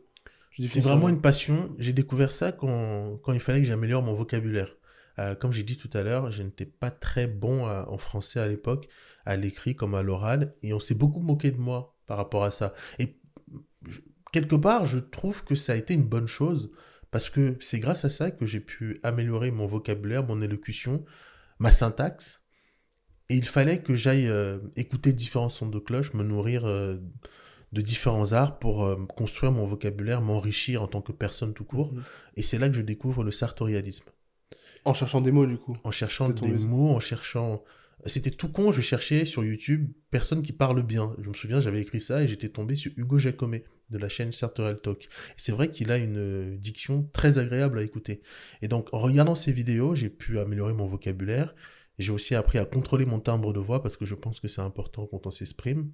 C'est 0.64 0.80
vraiment 0.80 1.08
une 1.08 1.20
passion. 1.20 1.74
J'ai 1.78 1.92
découvert 1.92 2.32
ça 2.32 2.50
quand, 2.50 3.18
quand 3.22 3.32
il 3.32 3.40
fallait 3.40 3.60
que 3.60 3.66
j'améliore 3.66 4.02
mon 4.02 4.14
vocabulaire. 4.14 4.74
Euh, 5.20 5.34
comme 5.34 5.52
j'ai 5.52 5.62
dit 5.62 5.76
tout 5.76 5.90
à 5.94 6.02
l'heure, 6.02 6.30
je 6.32 6.42
n'étais 6.42 6.64
pas 6.64 6.90
très 6.90 7.26
bon 7.26 7.66
à- 7.66 7.86
en 7.88 7.98
français 7.98 8.40
à 8.40 8.48
l'époque, 8.48 8.88
à 9.26 9.36
l'écrit 9.36 9.74
comme 9.76 9.94
à 9.94 10.02
l'oral, 10.02 10.54
et 10.62 10.72
on 10.72 10.80
s'est 10.80 10.94
beaucoup 10.94 11.20
moqué 11.20 11.50
de 11.50 11.58
moi 11.58 11.94
par 12.06 12.16
rapport 12.16 12.42
à 12.44 12.50
ça. 12.50 12.72
Et 12.98 13.16
je- 13.86 14.00
quelque 14.32 14.56
part, 14.56 14.84
je 14.84 14.98
trouve 14.98 15.44
que 15.44 15.54
ça 15.54 15.72
a 15.74 15.76
été 15.76 15.94
une 15.94 16.04
bonne 16.04 16.26
chose, 16.28 16.70
parce 17.10 17.30
que 17.30 17.56
c'est 17.60 17.80
grâce 17.80 18.04
à 18.04 18.10
ça 18.10 18.30
que 18.30 18.46
j'ai 18.46 18.60
pu 18.60 19.00
améliorer 19.02 19.50
mon 19.50 19.66
vocabulaire, 19.66 20.26
mon 20.26 20.42
élocution, 20.42 21.04
ma 21.58 21.70
syntaxe, 21.70 22.48
et 23.30 23.36
il 23.36 23.44
fallait 23.44 23.82
que 23.82 23.94
j'aille 23.94 24.26
euh, 24.26 24.58
écouter 24.76 25.12
différents 25.12 25.50
sons 25.50 25.68
de 25.68 25.78
cloche, 25.78 26.14
me 26.14 26.24
nourrir 26.24 26.64
euh, 26.64 26.96
de 27.72 27.80
différents 27.82 28.32
arts 28.32 28.58
pour 28.58 28.84
euh, 28.84 28.96
construire 29.06 29.52
mon 29.52 29.64
vocabulaire, 29.64 30.22
m'enrichir 30.22 30.82
en 30.82 30.86
tant 30.86 31.02
que 31.02 31.12
personne 31.12 31.52
tout 31.52 31.64
court. 31.64 31.92
Mhm. 31.92 32.02
Et 32.36 32.42
c'est 32.42 32.58
là 32.58 32.68
que 32.68 32.76
je 32.76 32.82
découvre 32.82 33.24
le 33.24 33.30
sartorialisme. 33.30 34.10
En 34.84 34.94
cherchant 34.94 35.20
des 35.20 35.32
mots, 35.32 35.46
du 35.46 35.58
coup. 35.58 35.76
En 35.84 35.90
cherchant 35.90 36.28
des 36.28 36.52
mots, 36.52 36.90
en 36.90 37.00
cherchant... 37.00 37.62
C'était 38.06 38.30
tout 38.30 38.48
con, 38.48 38.70
je 38.70 38.80
cherchais 38.80 39.24
sur 39.24 39.44
YouTube 39.44 39.90
personne 40.12 40.40
qui 40.40 40.52
parle 40.52 40.84
bien. 40.84 41.16
Je 41.20 41.28
me 41.28 41.34
souviens, 41.34 41.60
j'avais 41.60 41.80
écrit 41.80 42.00
ça 42.00 42.22
et 42.22 42.28
j'étais 42.28 42.48
tombé 42.48 42.76
sur 42.76 42.92
Hugo 42.96 43.18
Jacomet 43.18 43.64
de 43.90 43.98
la 43.98 44.08
chaîne 44.08 44.32
Sartorial 44.32 44.80
Talk. 44.80 45.08
C'est 45.36 45.52
vrai 45.52 45.70
qu'il 45.70 45.90
a 45.90 45.96
une 45.96 46.18
euh, 46.18 46.56
diction 46.56 47.08
très 47.12 47.38
agréable 47.38 47.78
à 47.78 47.82
écouter. 47.82 48.20
Et 48.62 48.68
donc, 48.68 48.92
en 48.92 48.98
regardant 48.98 49.34
ces 49.34 49.52
vidéos, 49.52 49.94
j'ai 49.94 50.10
pu 50.10 50.38
améliorer 50.38 50.72
mon 50.74 50.86
vocabulaire. 50.86 51.54
J'ai 51.98 52.12
aussi 52.12 52.34
appris 52.34 52.58
à 52.58 52.64
contrôler 52.64 53.06
mon 53.06 53.18
timbre 53.20 53.52
de 53.52 53.58
voix 53.60 53.82
parce 53.82 53.96
que 53.96 54.04
je 54.04 54.14
pense 54.14 54.38
que 54.40 54.46
c'est 54.48 54.60
important 54.60 55.06
quand 55.06 55.26
on 55.26 55.30
s'exprime. 55.30 55.90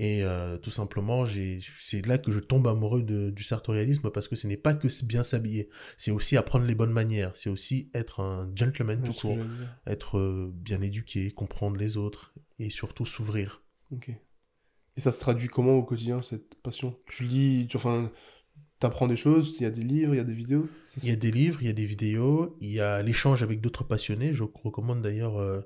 Et 0.00 0.22
euh, 0.22 0.58
tout 0.58 0.70
simplement, 0.70 1.24
c'est 1.26 2.06
là 2.06 2.18
que 2.18 2.30
je 2.30 2.38
tombe 2.38 2.68
amoureux 2.68 3.02
de- 3.02 3.30
du 3.30 3.42
sartorialisme 3.42 4.10
parce 4.10 4.28
que 4.28 4.36
ce 4.36 4.46
n'est 4.46 4.56
pas 4.56 4.74
que 4.74 4.86
bien 5.04 5.24
s'habiller, 5.24 5.68
c'est 5.96 6.12
aussi 6.12 6.36
apprendre 6.36 6.66
les 6.66 6.76
bonnes 6.76 6.92
manières, 6.92 7.32
c'est 7.34 7.50
aussi 7.50 7.90
être 7.94 8.20
un 8.20 8.48
gentleman 8.54 9.02
tout 9.02 9.12
court, 9.12 9.38
être 9.88 10.18
euh, 10.18 10.52
bien 10.54 10.82
éduqué, 10.82 11.32
comprendre 11.32 11.76
les 11.78 11.96
autres 11.96 12.32
et 12.60 12.70
surtout 12.70 13.06
s'ouvrir. 13.06 13.62
Et 14.98 15.00
ça 15.00 15.12
se 15.12 15.20
traduit 15.20 15.46
comment 15.46 15.74
au 15.74 15.84
quotidien, 15.84 16.22
cette 16.22 16.56
passion? 16.56 16.98
Tu 17.08 17.22
lis, 17.22 17.68
tu, 17.70 17.76
enfin, 17.76 18.10
t'apprends 18.80 19.06
des 19.06 19.14
choses, 19.14 19.54
il 19.60 19.62
y 19.62 19.66
a 19.66 19.70
des 19.70 19.82
livres, 19.82 20.12
il 20.12 20.18
y 20.18 20.20
a 20.20 20.24
des 20.24 20.34
vidéos 20.34 20.68
Il 20.96 21.08
y 21.08 21.12
a 21.12 21.16
des 21.16 21.30
livres, 21.30 21.62
il 21.62 21.68
y 21.68 21.70
a 21.70 21.72
des 21.72 21.84
vidéos, 21.84 22.56
il 22.60 22.72
y 22.72 22.80
a 22.80 23.00
l'échange 23.00 23.44
avec 23.44 23.60
d'autres 23.60 23.84
passionnés. 23.84 24.32
Je 24.34 24.42
recommande 24.42 25.00
d'ailleurs 25.00 25.38
euh, 25.38 25.60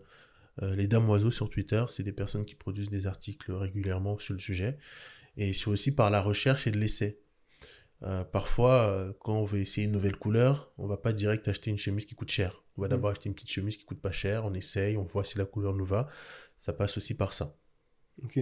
euh, 0.61 0.77
les 0.77 0.87
Dames 0.87 1.09
Oiseaux 1.09 1.31
sur 1.31 1.49
Twitter. 1.49 1.83
C'est 1.89 2.03
des 2.03 2.13
personnes 2.13 2.45
qui 2.45 2.55
produisent 2.55 2.91
des 2.91 3.07
articles 3.07 3.51
régulièrement 3.53 4.19
sur 4.19 4.35
le 4.35 4.39
sujet. 4.39 4.77
Et 5.39 5.55
c'est 5.55 5.69
aussi 5.69 5.95
par 5.95 6.11
la 6.11 6.21
recherche 6.21 6.67
et 6.67 6.71
de 6.71 6.77
l'essai. 6.79 7.19
Euh, 8.03 8.25
parfois, 8.25 9.15
quand 9.21 9.39
on 9.39 9.45
veut 9.47 9.61
essayer 9.61 9.87
une 9.87 9.93
nouvelle 9.93 10.17
couleur, 10.17 10.71
on 10.77 10.87
va 10.87 10.99
pas 10.99 11.15
direct 11.15 11.49
acheter 11.49 11.71
une 11.71 11.79
chemise 11.79 12.05
qui 12.05 12.15
coûte 12.15 12.31
cher. 12.31 12.63
On 12.77 12.83
va 12.83 12.89
Mm. 12.89 12.91
d'abord 12.91 13.11
acheter 13.13 13.31
une 13.31 13.35
petite 13.35 13.51
chemise 13.51 13.79
qui 13.79 13.87
coûte 13.87 14.03
pas 14.03 14.13
cher, 14.13 14.45
on 14.45 14.53
essaye, 14.53 14.99
on 14.99 15.05
voit 15.05 15.25
si 15.25 15.39
la 15.39 15.47
couleur 15.47 15.73
nous 15.73 15.87
va. 15.87 16.09
Ça 16.59 16.75
passe 16.75 16.99
aussi 16.99 17.15
par 17.15 17.33
ça. 17.33 17.57
Ok. 18.23 18.39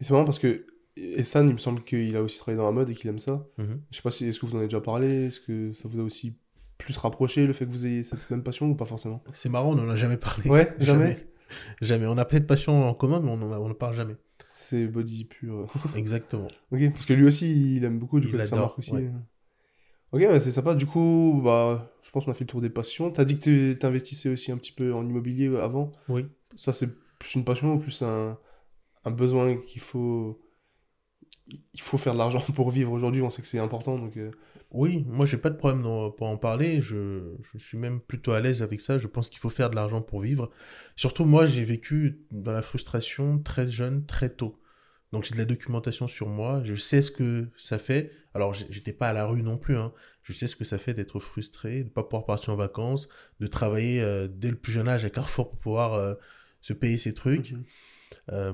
Et 0.00 0.04
c'est 0.04 0.12
marrant 0.12 0.24
parce 0.24 0.38
que 0.38 0.66
Essan, 0.96 1.46
il 1.48 1.52
me 1.52 1.58
semble 1.58 1.82
qu'il 1.84 2.16
a 2.16 2.22
aussi 2.22 2.38
travaillé 2.38 2.58
dans 2.58 2.64
la 2.66 2.72
mode 2.72 2.88
et 2.90 2.94
qu'il 2.94 3.08
aime 3.10 3.18
ça. 3.18 3.46
Mhm. 3.58 3.80
Je 3.90 3.96
sais 3.96 4.02
pas 4.02 4.10
si, 4.10 4.26
est-ce 4.26 4.40
que 4.40 4.46
vous 4.46 4.54
en 4.54 4.58
avez 4.58 4.66
déjà 4.66 4.80
parlé? 4.80 5.26
Est-ce 5.26 5.40
que 5.40 5.72
ça 5.74 5.88
vous 5.88 6.00
a 6.00 6.02
aussi 6.02 6.36
plus 6.78 6.96
rapproché 6.96 7.46
le 7.46 7.52
fait 7.52 7.66
que 7.66 7.70
vous 7.70 7.86
ayez 7.86 8.02
cette 8.02 8.30
même 8.30 8.42
passion 8.42 8.68
ou 8.70 8.74
pas 8.74 8.86
forcément? 8.86 9.22
C'est 9.32 9.48
marrant, 9.48 9.72
on 9.72 9.74
n'en 9.76 9.88
a 9.88 9.96
jamais 9.96 10.16
parlé. 10.16 10.48
Ouais, 10.48 10.74
jamais. 10.80 11.26
Jamais? 11.80 12.06
On 12.06 12.18
a 12.18 12.24
peut-être 12.24 12.46
passion 12.46 12.88
en 12.88 12.94
commun, 12.94 13.20
mais 13.20 13.30
on 13.30 13.68
ne 13.68 13.74
parle 13.74 13.94
jamais. 13.94 14.16
C'est 14.54 14.86
body 14.86 15.26
pur. 15.26 15.66
Exactement. 15.96 16.48
ok, 16.72 16.90
parce 16.92 17.06
que 17.06 17.12
lui 17.12 17.26
aussi, 17.26 17.76
il 17.76 17.84
aime 17.84 17.98
beaucoup, 17.98 18.20
du 18.20 18.28
Il 18.28 18.32
coup, 18.32 18.56
marque 18.56 18.78
aussi. 18.78 18.92
ouais. 18.92 19.10
Ok, 20.12 20.20
ouais, 20.22 20.40
c'est 20.40 20.50
sympa. 20.50 20.74
Du 20.74 20.86
coup, 20.86 21.40
bah, 21.44 21.92
je 22.02 22.10
pense 22.10 22.24
qu'on 22.24 22.30
a 22.30 22.34
fait 22.34 22.44
le 22.44 22.48
tour 22.48 22.60
des 22.60 22.70
passions. 22.70 23.10
T'as 23.10 23.24
dit 23.24 23.38
que 23.38 23.42
tu 23.72 23.78
t'investissais 23.78 24.28
aussi 24.30 24.50
un 24.50 24.56
petit 24.56 24.72
peu 24.72 24.94
en 24.94 25.06
immobilier 25.06 25.54
avant. 25.56 25.92
Oui. 26.08 26.26
Ça, 26.54 26.72
c'est 26.72 26.88
plus 27.18 27.34
une 27.34 27.44
passion 27.44 27.74
ou 27.74 27.78
plus 27.78 28.00
un, 28.02 28.38
un 29.06 29.10
besoin 29.12 29.56
qu'il 29.56 29.80
faut... 29.82 30.40
Il 31.74 31.80
faut 31.80 31.96
faire 31.98 32.12
de 32.14 32.18
l'argent 32.18 32.40
pour 32.54 32.70
vivre 32.70 32.92
aujourd'hui, 32.92 33.22
on 33.22 33.30
sait 33.30 33.42
que 33.42 33.48
c'est 33.48 33.58
important, 33.58 33.98
donc... 33.98 34.16
euh, 34.16 34.32
Oui, 34.72 35.04
moi 35.08 35.26
j'ai 35.26 35.36
pas 35.36 35.50
de 35.50 35.56
problème 35.56 35.82
pour 36.16 36.26
en 36.26 36.36
parler, 36.36 36.80
je, 36.80 37.34
je 37.40 37.58
suis 37.58 37.78
même 37.78 38.00
plutôt 38.00 38.32
à 38.32 38.40
l'aise 38.40 38.62
avec 38.62 38.80
ça, 38.80 38.98
je 38.98 39.06
pense 39.06 39.28
qu'il 39.28 39.38
faut 39.38 39.48
faire 39.50 39.70
de 39.70 39.76
l'argent 39.76 40.02
pour 40.02 40.20
vivre. 40.20 40.50
Surtout 40.96 41.24
moi 41.24 41.46
j'ai 41.46 41.64
vécu 41.64 42.20
dans 42.32 42.52
la 42.52 42.62
frustration 42.62 43.38
très 43.38 43.68
jeune, 43.70 44.04
très 44.06 44.30
tôt. 44.30 44.60
Donc 45.12 45.24
j'ai 45.24 45.34
de 45.34 45.38
la 45.38 45.44
documentation 45.44 46.08
sur 46.08 46.28
moi, 46.28 46.62
je 46.64 46.74
sais 46.74 47.00
ce 47.00 47.10
que 47.12 47.48
ça 47.56 47.78
fait. 47.78 48.10
Alors 48.34 48.52
j'étais 48.54 48.92
pas 48.92 49.08
à 49.08 49.12
la 49.12 49.24
rue 49.26 49.42
non 49.42 49.56
plus, 49.56 49.76
hein. 49.76 49.92
je 50.22 50.32
sais 50.32 50.46
ce 50.48 50.56
que 50.56 50.64
ça 50.64 50.78
fait 50.78 50.94
d'être 50.94 51.20
frustré, 51.20 51.84
de 51.84 51.88
pas 51.90 52.02
pouvoir 52.02 52.26
partir 52.26 52.52
en 52.52 52.56
vacances, 52.56 53.08
de 53.40 53.46
travailler 53.46 54.00
euh, 54.02 54.26
dès 54.28 54.50
le 54.50 54.56
plus 54.56 54.72
jeune 54.72 54.88
âge 54.88 55.04
à 55.04 55.10
Carrefour 55.10 55.50
pour 55.50 55.58
pouvoir 55.60 55.94
euh, 55.94 56.14
se 56.60 56.72
payer 56.72 56.96
ses 56.98 57.14
trucs. 57.14 57.54
Euh, 58.32 58.52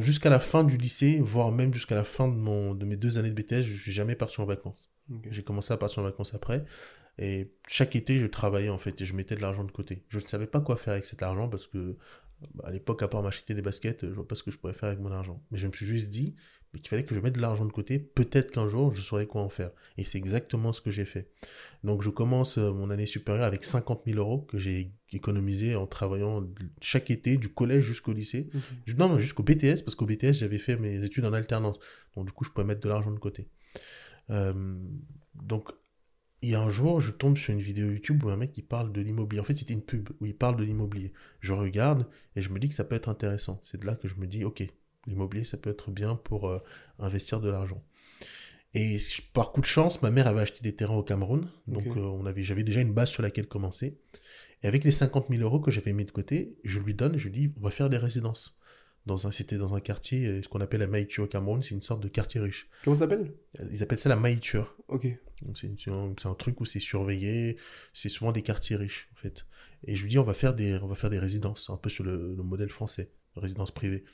jusqu'à 0.00 0.30
la 0.30 0.38
fin 0.38 0.64
du 0.64 0.76
lycée, 0.76 1.18
voire 1.20 1.52
même 1.52 1.72
jusqu'à 1.72 1.94
la 1.94 2.04
fin 2.04 2.28
de, 2.28 2.34
mon, 2.34 2.74
de 2.74 2.84
mes 2.84 2.96
deux 2.96 3.18
années 3.18 3.30
de 3.30 3.40
BTS, 3.40 3.62
je 3.62 3.80
suis 3.80 3.92
jamais 3.92 4.14
parti 4.14 4.40
en 4.40 4.44
vacances. 4.44 4.90
J'ai 5.30 5.42
commencé 5.42 5.72
à 5.72 5.76
partir 5.76 6.00
en 6.00 6.04
vacances 6.04 6.34
après. 6.34 6.64
Et 7.18 7.52
chaque 7.66 7.96
été, 7.96 8.18
je 8.18 8.26
travaillais 8.26 8.68
en 8.68 8.78
fait 8.78 9.00
et 9.00 9.04
je 9.04 9.14
mettais 9.14 9.34
de 9.34 9.40
l'argent 9.40 9.64
de 9.64 9.72
côté. 9.72 10.04
Je 10.08 10.18
ne 10.18 10.24
savais 10.24 10.46
pas 10.46 10.60
quoi 10.60 10.76
faire 10.76 10.92
avec 10.92 11.04
cet 11.04 11.22
argent 11.22 11.48
parce 11.48 11.66
que 11.66 11.96
bah, 12.54 12.64
à 12.68 12.70
l'époque, 12.70 13.02
à 13.02 13.08
part 13.08 13.22
m'acheter 13.22 13.54
des 13.54 13.62
baskets, 13.62 14.06
je 14.06 14.14
vois 14.14 14.26
pas 14.26 14.34
ce 14.34 14.42
que 14.42 14.50
je 14.50 14.58
pourrais 14.58 14.72
faire 14.72 14.88
avec 14.88 15.00
mon 15.00 15.10
argent. 15.10 15.42
Mais 15.50 15.58
je 15.58 15.66
me 15.66 15.72
suis 15.72 15.84
juste 15.84 16.08
dit 16.08 16.34
qu'il 16.78 16.88
fallait 16.88 17.04
que 17.04 17.14
je 17.14 17.20
mette 17.20 17.34
de 17.34 17.40
l'argent 17.40 17.64
de 17.64 17.72
côté. 17.72 17.98
Peut-être 17.98 18.52
qu'un 18.52 18.68
jour, 18.68 18.92
je 18.92 19.00
saurais 19.00 19.26
quoi 19.26 19.42
en 19.42 19.48
faire. 19.48 19.70
Et 19.98 20.04
c'est 20.04 20.18
exactement 20.18 20.72
ce 20.72 20.80
que 20.80 20.90
j'ai 20.90 21.04
fait. 21.04 21.28
Donc, 21.82 22.02
je 22.02 22.10
commence 22.10 22.58
euh, 22.58 22.72
mon 22.72 22.90
année 22.90 23.06
supérieure 23.06 23.44
avec 23.44 23.64
50 23.64 24.02
000 24.06 24.18
euros 24.18 24.42
que 24.42 24.58
j'ai 24.58 24.92
économisé 25.12 25.74
en 25.74 25.86
travaillant 25.86 26.46
chaque 26.80 27.10
été, 27.10 27.36
du 27.36 27.48
collège 27.48 27.84
jusqu'au 27.84 28.12
lycée. 28.12 28.50
Non, 28.96 29.18
jusqu'au 29.18 29.42
BTS, 29.42 29.82
parce 29.84 29.96
qu'au 29.96 30.06
BTS, 30.06 30.32
j'avais 30.34 30.58
fait 30.58 30.76
mes 30.76 31.02
études 31.04 31.24
en 31.24 31.32
alternance. 31.32 31.80
Donc, 32.14 32.26
du 32.26 32.32
coup, 32.32 32.44
je 32.44 32.50
pouvais 32.50 32.66
mettre 32.66 32.80
de 32.80 32.88
l'argent 32.88 33.10
de 33.10 33.18
côté. 33.18 33.48
Euh, 34.30 34.78
donc, 35.34 35.70
il 36.42 36.50
y 36.50 36.54
a 36.54 36.60
un 36.60 36.70
jour, 36.70 37.00
je 37.00 37.10
tombe 37.10 37.36
sur 37.36 37.52
une 37.52 37.60
vidéo 37.60 37.90
YouTube 37.90 38.24
où 38.24 38.30
un 38.30 38.36
mec 38.36 38.52
qui 38.52 38.62
parle 38.62 38.92
de 38.92 39.00
l'immobilier. 39.00 39.40
En 39.40 39.44
fait, 39.44 39.56
c'était 39.56 39.74
une 39.74 39.82
pub 39.82 40.08
où 40.20 40.26
il 40.26 40.34
parle 40.34 40.56
de 40.56 40.64
l'immobilier. 40.64 41.12
Je 41.40 41.52
regarde 41.52 42.06
et 42.36 42.42
je 42.42 42.48
me 42.48 42.58
dis 42.58 42.68
que 42.68 42.74
ça 42.74 42.84
peut 42.84 42.94
être 42.94 43.08
intéressant. 43.08 43.58
C'est 43.62 43.80
de 43.80 43.86
là 43.86 43.94
que 43.94 44.08
je 44.08 44.14
me 44.14 44.26
dis, 44.26 44.44
ok, 44.44 44.64
l'immobilier, 45.06 45.44
ça 45.44 45.56
peut 45.56 45.70
être 45.70 45.90
bien 45.90 46.16
pour 46.16 46.48
euh, 46.48 46.58
investir 46.98 47.40
de 47.40 47.48
l'argent. 47.48 47.82
Et 48.74 48.98
par 49.32 49.52
coup 49.52 49.60
de 49.60 49.66
chance, 49.66 50.00
ma 50.02 50.10
mère 50.10 50.28
avait 50.28 50.42
acheté 50.42 50.60
des 50.62 50.74
terrains 50.74 50.96
au 50.96 51.02
Cameroun. 51.02 51.48
Donc, 51.66 51.86
euh, 51.88 52.00
on 52.00 52.24
avait, 52.26 52.42
j'avais 52.42 52.62
déjà 52.62 52.80
une 52.80 52.92
base 52.92 53.10
sur 53.10 53.22
laquelle 53.22 53.48
commencer. 53.48 53.98
Et 54.62 54.68
avec 54.68 54.84
les 54.84 54.92
50 54.92 55.26
000 55.28 55.42
euros 55.42 55.58
que 55.58 55.70
j'avais 55.70 55.92
mis 55.92 56.04
de 56.04 56.10
côté, 56.12 56.56
je 56.62 56.78
lui 56.78 56.94
donne, 56.94 57.16
je 57.16 57.28
lui 57.28 57.32
dis, 57.32 57.52
on 57.58 57.64
va 57.64 57.70
faire 57.70 57.90
des 57.90 57.96
résidences 57.96 58.60
dans 59.06 59.26
un, 59.26 59.30
c'était 59.30 59.56
dans 59.56 59.74
un 59.74 59.80
quartier, 59.80 60.26
euh, 60.26 60.42
ce 60.42 60.48
qu'on 60.48 60.60
appelle 60.60 60.80
la 60.80 60.86
Maïture 60.86 61.24
au 61.24 61.26
Cameroun, 61.26 61.62
c'est 61.62 61.74
une 61.74 61.82
sorte 61.82 62.02
de 62.02 62.08
quartier 62.08 62.40
riche. 62.40 62.68
Comment 62.84 62.94
ça 62.94 63.08
s'appelle? 63.08 63.32
Ils 63.70 63.82
appellent 63.82 63.98
ça 63.98 64.08
la 64.08 64.16
Maïture. 64.16 64.76
Ok. 64.88 65.06
C'est 65.54 65.90
un 65.90 66.34
truc 66.34 66.60
où 66.60 66.66
c'est 66.66 66.80
surveillé, 66.80 67.56
c'est 67.94 68.10
souvent 68.10 68.30
des 68.30 68.42
quartiers 68.42 68.76
riches, 68.76 69.08
en 69.14 69.16
fait. 69.16 69.46
Et 69.86 69.94
je 69.94 70.02
lui 70.02 70.10
dis, 70.10 70.18
on 70.18 70.24
va 70.24 70.34
faire 70.34 70.54
des, 70.54 70.74
on 70.76 70.86
va 70.86 70.94
faire 70.94 71.08
des 71.08 71.18
résidences, 71.18 71.70
un 71.70 71.78
peu 71.78 71.88
sur 71.88 72.04
le, 72.04 72.36
modèle 72.36 72.68
français, 72.68 73.10
résidence 73.36 73.70
privée. 73.70 74.04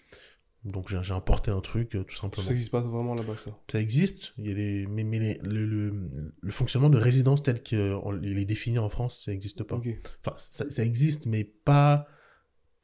Donc 0.66 0.88
j'ai 0.88 1.12
importé 1.12 1.50
un 1.50 1.60
truc, 1.60 1.94
euh, 1.94 2.02
tout 2.02 2.16
simplement. 2.16 2.44
Ça 2.44 2.50
n'existe 2.50 2.72
pas 2.72 2.80
vraiment 2.80 3.14
là-bas, 3.14 3.36
ça 3.36 3.50
Ça 3.70 3.80
existe, 3.80 4.32
il 4.36 4.48
y 4.48 4.50
a 4.50 4.54
des... 4.54 4.86
mais, 4.88 5.04
mais 5.04 5.38
le, 5.42 6.10
le, 6.40 6.52
fonctionnement 6.52 6.90
de 6.90 6.98
résidence 6.98 7.42
tel 7.42 7.62
qu'il 7.62 7.78
est 7.78 8.44
défini 8.44 8.78
en 8.78 8.88
France, 8.88 9.24
ça 9.24 9.30
n'existe 9.30 9.62
pas. 9.62 9.76
Enfin, 9.76 10.34
ça, 10.36 10.68
ça, 10.68 10.84
existe, 10.84 11.26
mais 11.26 11.44
pas 11.44 12.08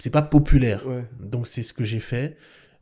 c'est 0.02 0.10
pas 0.10 0.22
populaire. 0.22 0.84
Donc 1.20 1.46
c'est 1.46 1.62
ce 1.62 1.72
que 1.72 1.84
j'ai 1.84 2.00
fait. 2.00 2.36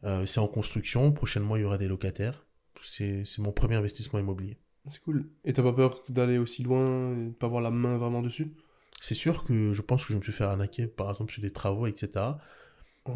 Euh, 0.05 0.25
c'est 0.25 0.41
en 0.41 0.49
construction. 0.49 1.13
Prochainement, 1.13 1.57
il 1.57 1.63
y 1.63 1.65
aura 1.65 1.77
des 1.77 1.89
locataires. 1.89 2.47
C'est 2.83 3.25
mon 3.39 3.53
premier 3.53 3.75
investissement 3.75 4.19
immobilier. 4.19 4.59
C'est 4.87 5.03
cool. 5.03 5.29
Et 5.45 5.53
t'as 5.53 5.63
pas 5.63 5.75
peur 5.75 6.03
d'aller 6.09 6.39
aussi 6.39 6.63
loin 6.63 7.13
et 7.13 7.27
de 7.27 7.33
pas 7.33 7.47
avoir 7.47 7.61
la 7.61 7.71
main 7.71 7.99
vraiment 7.99 8.23
dessus? 8.23 8.55
C'est 9.03 9.15
sûr 9.15 9.45
que 9.45 9.75
je 9.75 9.83
pense 9.83 10.05
que 10.05 10.15
je 10.15 10.19
me 10.19 10.23
suis 10.23 10.33
fait 10.33 10.45
arnaquer, 10.45 10.87
par 10.87 11.11
exemple, 11.11 11.31
sur 11.31 11.43
des 11.43 11.51
travaux, 11.51 11.87
etc. 11.87 12.25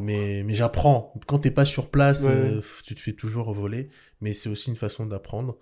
Mais, 0.00 0.42
mais 0.44 0.54
j'apprends. 0.54 1.14
Quand 1.26 1.38
t'es 1.38 1.50
pas 1.50 1.64
sur 1.64 1.90
place, 1.90 2.26
euh, 2.28 2.60
tu 2.84 2.94
te 2.94 3.00
fais 3.00 3.12
toujours 3.12 3.52
voler. 3.52 3.88
Mais 4.20 4.34
c'est 4.34 4.48
aussi 4.48 4.70
une 4.70 4.76
façon 4.76 5.06
d'apprendre. 5.06 5.58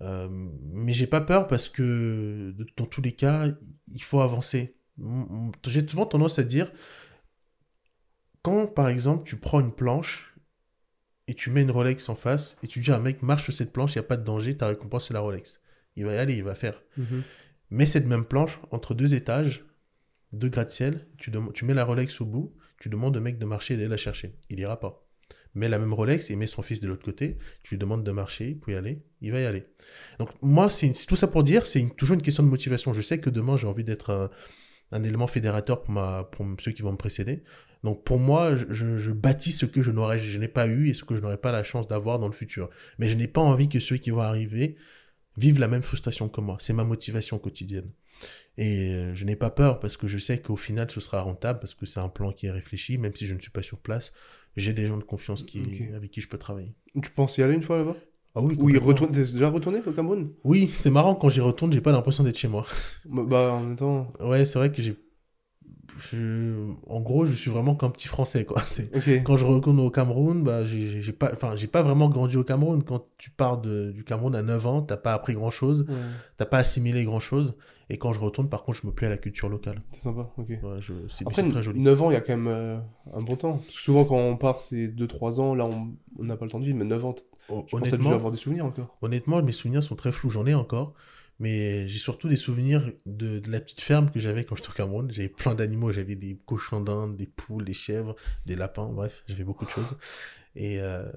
Euh, 0.00 0.28
mais 0.30 0.92
j'ai 0.92 1.06
pas 1.06 1.20
peur 1.20 1.46
parce 1.46 1.68
que 1.68 2.54
dans 2.76 2.86
tous 2.86 3.02
les 3.02 3.12
cas, 3.12 3.48
il 3.92 4.02
faut 4.02 4.20
avancer. 4.20 4.76
J'ai 5.66 5.86
souvent 5.86 6.06
tendance 6.06 6.38
à 6.38 6.44
dire, 6.44 6.72
quand, 8.42 8.66
par 8.66 8.88
exemple, 8.88 9.24
tu 9.24 9.36
prends 9.36 9.60
une 9.60 9.72
planche 9.72 10.34
et 11.28 11.34
tu 11.34 11.50
mets 11.50 11.62
une 11.62 11.70
Rolex 11.70 12.08
en 12.08 12.14
face 12.14 12.58
et 12.62 12.66
tu 12.66 12.80
dis 12.80 12.90
à 12.90 12.96
un 12.96 13.00
mec, 13.00 13.22
marche 13.22 13.44
sur 13.44 13.52
cette 13.52 13.72
planche, 13.72 13.94
il 13.94 13.98
n'y 13.98 14.04
a 14.04 14.08
pas 14.08 14.16
de 14.16 14.24
danger, 14.24 14.56
ta 14.56 14.66
récompense, 14.66 15.08
c'est 15.08 15.14
la 15.14 15.20
Rolex. 15.20 15.60
Il 15.96 16.04
va 16.04 16.14
y 16.14 16.18
aller, 16.18 16.34
il 16.34 16.44
va 16.44 16.54
faire. 16.54 16.82
Mhm. 16.96 17.22
Mets 17.70 17.86
cette 17.86 18.06
même 18.06 18.24
planche 18.24 18.60
entre 18.70 18.94
deux 18.94 19.14
étages, 19.14 19.64
deux 20.32 20.48
gratte-ciel, 20.48 21.06
tu, 21.16 21.30
tu 21.54 21.64
mets 21.64 21.74
la 21.74 21.84
Rolex 21.84 22.20
au 22.20 22.26
bout, 22.26 22.54
tu 22.82 22.88
demandes 22.88 23.16
au 23.16 23.20
mec 23.20 23.38
de 23.38 23.44
marcher 23.44 23.74
et 23.74 23.76
d'aller 23.76 23.88
la 23.88 23.96
chercher. 23.96 24.34
Il 24.50 24.58
ira 24.58 24.80
pas. 24.80 25.06
Mets 25.54 25.68
la 25.68 25.78
même 25.78 25.94
Rolex 25.94 26.30
et 26.30 26.36
mets 26.36 26.48
son 26.48 26.62
fils 26.62 26.80
de 26.80 26.88
l'autre 26.88 27.04
côté, 27.04 27.38
tu 27.62 27.74
lui 27.74 27.78
demandes 27.78 28.02
de 28.02 28.10
marcher, 28.10 28.56
peut 28.56 28.72
y 28.72 28.74
aller, 28.74 29.02
il 29.20 29.30
va 29.30 29.38
y 29.38 29.44
aller. 29.44 29.64
Donc 30.18 30.30
moi, 30.42 30.68
c'est 30.68 30.90
tout 31.06 31.14
ça 31.14 31.28
pour 31.28 31.44
dire, 31.44 31.68
c'est 31.68 31.86
toujours 31.96 32.14
une 32.14 32.22
question 32.22 32.42
de 32.42 32.48
motivation. 32.48 32.92
Je 32.92 33.00
sais 33.00 33.20
que 33.20 33.30
demain, 33.30 33.56
j'ai 33.56 33.68
envie 33.68 33.84
d'être 33.84 34.30
un, 34.90 35.04
élément 35.04 35.28
fédérateur 35.28 35.84
pour 35.84 36.46
ceux 36.58 36.72
qui 36.72 36.82
vont 36.82 36.90
me 36.90 36.96
précéder. 36.96 37.44
Donc 37.84 38.02
pour 38.02 38.18
moi, 38.18 38.56
je, 38.56 39.12
bâtis 39.12 39.52
ce 39.52 39.64
que 39.64 39.80
je 39.80 39.92
n'aurais, 39.92 40.18
je 40.18 40.38
n'ai 40.40 40.48
pas 40.48 40.66
eu 40.66 40.88
et 40.88 40.94
ce 40.94 41.04
que 41.04 41.14
je 41.14 41.22
n'aurai 41.22 41.38
pas 41.38 41.52
la 41.52 41.62
chance 41.62 41.86
d'avoir 41.86 42.18
dans 42.18 42.26
le 42.26 42.34
futur. 42.34 42.68
Mais 42.98 43.06
je 43.06 43.16
n'ai 43.16 43.28
pas 43.28 43.40
envie 43.40 43.68
que 43.68 43.78
ceux 43.78 43.96
qui 43.96 44.10
vont 44.10 44.22
arriver 44.22 44.74
vivent 45.36 45.60
la 45.60 45.68
même 45.68 45.84
frustration 45.84 46.28
que 46.28 46.40
moi. 46.40 46.56
C'est 46.58 46.72
ma 46.72 46.84
motivation 46.84 47.38
quotidienne. 47.38 47.92
Et 48.58 48.90
euh, 48.92 49.14
je 49.14 49.24
n'ai 49.24 49.36
pas 49.36 49.50
peur 49.50 49.80
parce 49.80 49.96
que 49.96 50.06
je 50.06 50.18
sais 50.18 50.38
qu'au 50.38 50.56
final, 50.56 50.90
ce 50.90 51.00
sera 51.00 51.22
rentable 51.22 51.58
parce 51.58 51.74
que 51.74 51.86
c'est 51.86 52.00
un 52.00 52.08
plan 52.08 52.32
qui 52.32 52.46
est 52.46 52.50
réfléchi, 52.50 52.98
même 52.98 53.14
si 53.14 53.26
je 53.26 53.34
ne 53.34 53.40
suis 53.40 53.50
pas 53.50 53.62
sur 53.62 53.78
place. 53.78 54.12
J'ai 54.56 54.74
des 54.74 54.86
gens 54.86 54.98
de 54.98 55.04
confiance 55.04 55.42
qui, 55.42 55.88
avec 55.96 56.10
qui 56.10 56.20
je 56.20 56.28
peux 56.28 56.38
travailler. 56.38 56.74
Tu 57.02 57.10
penses 57.10 57.38
y 57.38 57.42
aller 57.42 57.54
une 57.54 57.62
fois 57.62 57.78
là-bas? 57.78 57.96
Ah 58.34 58.40
oui, 58.40 58.56
oui 58.58 58.78
retourne, 58.78 59.10
t'es 59.10 59.20
déjà 59.20 59.50
retourné 59.50 59.80
au 59.86 59.92
Cameroun? 59.92 60.30
Oui, 60.44 60.68
c'est 60.72 60.90
marrant, 60.90 61.14
quand 61.14 61.28
j'y 61.28 61.40
retourne, 61.40 61.72
j'ai 61.72 61.82
pas 61.82 61.92
l'impression 61.92 62.24
d'être 62.24 62.38
chez 62.38 62.48
moi. 62.48 62.66
Bah, 63.04 63.22
bah, 63.26 63.52
en 63.52 63.60
même 63.60 63.76
temps. 63.76 64.12
Ouais, 64.20 64.44
c'est 64.44 64.58
vrai 64.58 64.72
que 64.72 64.80
j'ai 64.80 64.96
en 66.88 67.00
gros, 67.00 67.26
je 67.26 67.34
suis 67.34 67.50
vraiment 67.50 67.74
qu'un 67.74 67.90
petit 67.90 68.08
Français, 68.08 68.44
quoi. 68.44 68.62
Quand 69.24 69.36
je 69.36 69.46
retourne 69.46 69.80
au 69.80 69.90
Cameroun, 69.90 70.42
bah, 70.42 70.64
j'ai 70.64 71.12
pas, 71.12 71.30
enfin, 71.32 71.54
j'ai 71.56 71.66
pas 71.66 71.82
vraiment 71.82 72.08
grandi 72.08 72.36
au 72.36 72.44
Cameroun. 72.44 72.82
Quand 72.82 73.06
tu 73.18 73.30
pars 73.30 73.60
de, 73.60 73.92
du 73.92 74.04
Cameroun 74.04 74.34
à 74.34 74.42
9 74.42 74.66
ans, 74.66 74.82
t'as 74.82 74.96
pas 74.96 75.14
appris 75.14 75.34
grand 75.34 75.50
chose, 75.50 75.84
tu 75.88 75.94
t'as 76.36 76.46
pas 76.46 76.58
assimilé 76.58 77.04
grand 77.04 77.20
chose. 77.20 77.54
Et 77.90 77.98
quand 77.98 78.12
je 78.12 78.20
retourne, 78.20 78.48
par 78.48 78.62
contre, 78.62 78.78
je 78.78 78.86
me 78.86 78.92
plais 78.92 79.06
à 79.06 79.10
la 79.10 79.18
culture 79.18 79.50
locale. 79.50 79.82
C'est 79.90 80.00
sympa, 80.00 80.30
ok. 80.38 80.52
c'est 81.10 81.24
très 81.24 81.62
joli. 81.62 81.80
9 81.80 82.02
ans, 82.02 82.10
il 82.10 82.14
y 82.14 82.16
a 82.16 82.20
quand 82.20 82.36
même 82.36 82.48
euh, 82.48 82.78
un 83.12 83.22
bon 83.22 83.36
temps. 83.36 83.58
Parce 83.58 83.76
que 83.76 83.82
souvent, 83.82 84.04
quand 84.04 84.16
on 84.16 84.36
part, 84.36 84.60
c'est 84.60 84.88
2-3 84.88 85.40
ans. 85.40 85.54
Là, 85.54 85.68
on 86.18 86.24
n'a 86.24 86.36
pas 86.36 86.46
le 86.46 86.50
temps 86.50 86.60
de 86.60 86.64
vivre, 86.64 86.78
mais 86.78 86.86
9 86.86 87.04
ans, 87.04 87.14
je 87.48 87.76
pense 87.76 87.90
que 87.90 88.12
avoir 88.12 88.30
des 88.30 88.38
souvenirs 88.38 88.64
encore. 88.64 88.96
Honnêtement, 89.02 89.42
mes 89.42 89.52
souvenirs 89.52 89.82
sont 89.82 89.96
très 89.96 90.12
flous. 90.12 90.30
J'en 90.30 90.46
ai 90.46 90.54
encore. 90.54 90.94
Mais 91.38 91.88
j'ai 91.88 91.98
surtout 91.98 92.28
des 92.28 92.36
souvenirs 92.36 92.92
de, 93.04 93.40
de, 93.40 93.50
la 93.50 93.60
petite 93.60 93.80
ferme 93.80 94.10
que 94.10 94.20
j'avais 94.20 94.44
quand 94.44 94.54
j'étais 94.54 94.68
au 94.68 94.72
Cameroun. 94.72 95.10
J'avais 95.10 95.28
plein 95.28 95.54
d'animaux. 95.54 95.90
J'avais 95.90 96.14
des 96.14 96.38
cochons 96.46 96.80
d'Inde, 96.80 97.16
des 97.16 97.26
poules, 97.26 97.64
des 97.64 97.72
chèvres, 97.72 98.14
des 98.46 98.54
lapins. 98.54 98.86
Bref, 98.86 99.24
j'avais 99.26 99.44
beaucoup 99.44 99.64
de 99.64 99.70
choses. 99.70 99.96
Et 100.54 100.80
euh, 100.80 101.10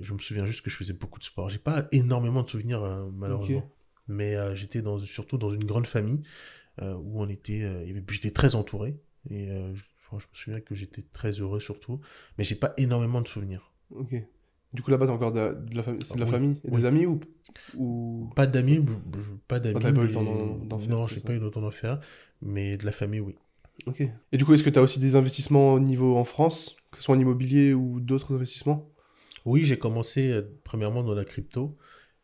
je 0.00 0.12
me 0.12 0.18
souviens 0.18 0.46
juste 0.46 0.62
que 0.62 0.70
je 0.70 0.76
faisais 0.76 0.92
beaucoup 0.92 1.18
de 1.18 1.24
sport. 1.24 1.48
J'ai 1.48 1.58
pas 1.58 1.86
énormément 1.92 2.42
de 2.42 2.48
souvenirs, 2.48 2.82
euh, 2.82 3.08
malheureusement. 3.12 3.70
Mais 4.08 4.34
euh, 4.34 4.54
j'étais 4.54 4.82
dans, 4.82 4.98
surtout 4.98 5.38
dans 5.38 5.52
une 5.52 5.64
grande 5.64 5.86
famille 5.86 6.22
où 6.80 7.22
on 7.22 7.28
était. 7.28 7.62
j'étais 8.08 8.30
très 8.30 8.54
entouré. 8.54 8.98
Et 9.28 9.48
je, 9.48 9.82
je, 10.10 10.16
me 10.16 10.20
souviens 10.32 10.60
que 10.60 10.74
j'étais 10.74 11.02
très 11.02 11.32
heureux 11.32 11.60
surtout. 11.60 12.00
Mais 12.38 12.44
j'ai 12.44 12.54
pas 12.54 12.72
énormément 12.78 13.20
de 13.20 13.28
souvenirs. 13.28 13.70
Ok. 13.90 14.14
Du 14.72 14.82
coup, 14.82 14.90
là-bas, 14.90 15.06
t'as 15.06 15.12
encore 15.12 15.32
de, 15.32 15.56
la, 15.74 15.82
famille, 15.82 16.04
c'est 16.04 16.14
de 16.14 16.20
la 16.20 16.26
famille 16.26 16.60
Des 16.62 16.84
amis 16.84 17.04
ou, 17.04 17.18
ou... 17.76 18.30
Pas 18.36 18.46
d'amis, 18.46 18.84
pas 19.48 19.58
d'amis. 19.58 19.80
Ah, 19.84 19.92
pas 19.92 20.02
eu 20.02 20.06
le 20.06 20.12
temps 20.12 20.22
d'en 20.22 20.78
faire 20.78 20.90
Non, 20.90 21.06
j'ai 21.08 21.20
pas 21.20 21.32
eu 21.32 21.40
le 21.40 21.50
temps 21.50 21.60
d'en 21.60 21.72
faire, 21.72 22.00
mais 22.40 22.76
de 22.76 22.84
la 22.84 22.92
famille, 22.92 23.20
oui. 23.20 23.34
Ok. 23.86 24.02
Et 24.32 24.36
du 24.36 24.44
coup, 24.44 24.52
est-ce 24.52 24.62
que 24.62 24.70
tu 24.70 24.78
as 24.78 24.82
aussi 24.82 25.00
des 25.00 25.16
investissements 25.16 25.74
au 25.74 25.80
niveau 25.80 26.16
en 26.16 26.24
France, 26.24 26.76
que 26.92 26.98
ce 26.98 27.02
soit 27.02 27.16
en 27.16 27.18
immobilier 27.18 27.74
ou 27.74 27.98
d'autres 27.98 28.34
investissements? 28.34 28.88
Oui, 29.44 29.64
j'ai 29.64 29.78
commencé 29.78 30.30
euh, 30.30 30.42
premièrement 30.62 31.02
dans 31.02 31.14
la 31.14 31.24
crypto, 31.24 31.76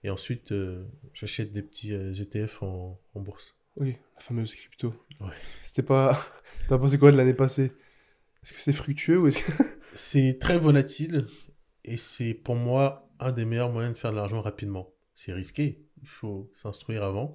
et 0.04 0.11
ensuite, 0.11 0.52
euh, 0.52 0.85
j'achète 1.14 1.52
des 1.52 1.62
petits 1.62 1.92
ETF 1.92 2.62
euh, 2.62 2.66
en, 2.66 3.00
en, 3.14 3.20
bourse. 3.20 3.56
Oui, 3.76 3.96
la 4.14 4.20
fameuse 4.20 4.54
crypto. 4.54 4.94
Ouais. 5.20 5.35
C'était 5.64 5.82
pas... 5.82 6.24
T'as 6.68 6.78
pensé 6.78 6.98
quoi 6.98 7.11
de 7.11 7.16
l'année 7.16 7.35
passée? 7.35 7.72
Est-ce 8.42 8.52
que 8.52 8.61
c'est 8.61 8.72
fructueux 8.72 9.18
ou 9.18 9.26
est-ce 9.26 9.38
que... 9.38 9.62
C'est 9.94 10.38
très 10.38 10.59
volatile. 10.59 11.26
Et 11.87 11.96
c'est 11.96 12.35
pour 12.35 12.57
moi 12.57 13.09
un 13.20 13.33
des 13.33 13.44
meilleurs 13.44 13.70
moyens 13.70 13.94
de 13.94 13.99
faire 13.99 14.11
de 14.11 14.16
l'argent 14.16 14.42
rapidement. 14.42 14.92
C'est 15.14 15.33
risqué, 15.33 15.87
il 16.03 16.09
faut 16.09 16.51
s'instruire 16.53 17.03
avant, 17.05 17.35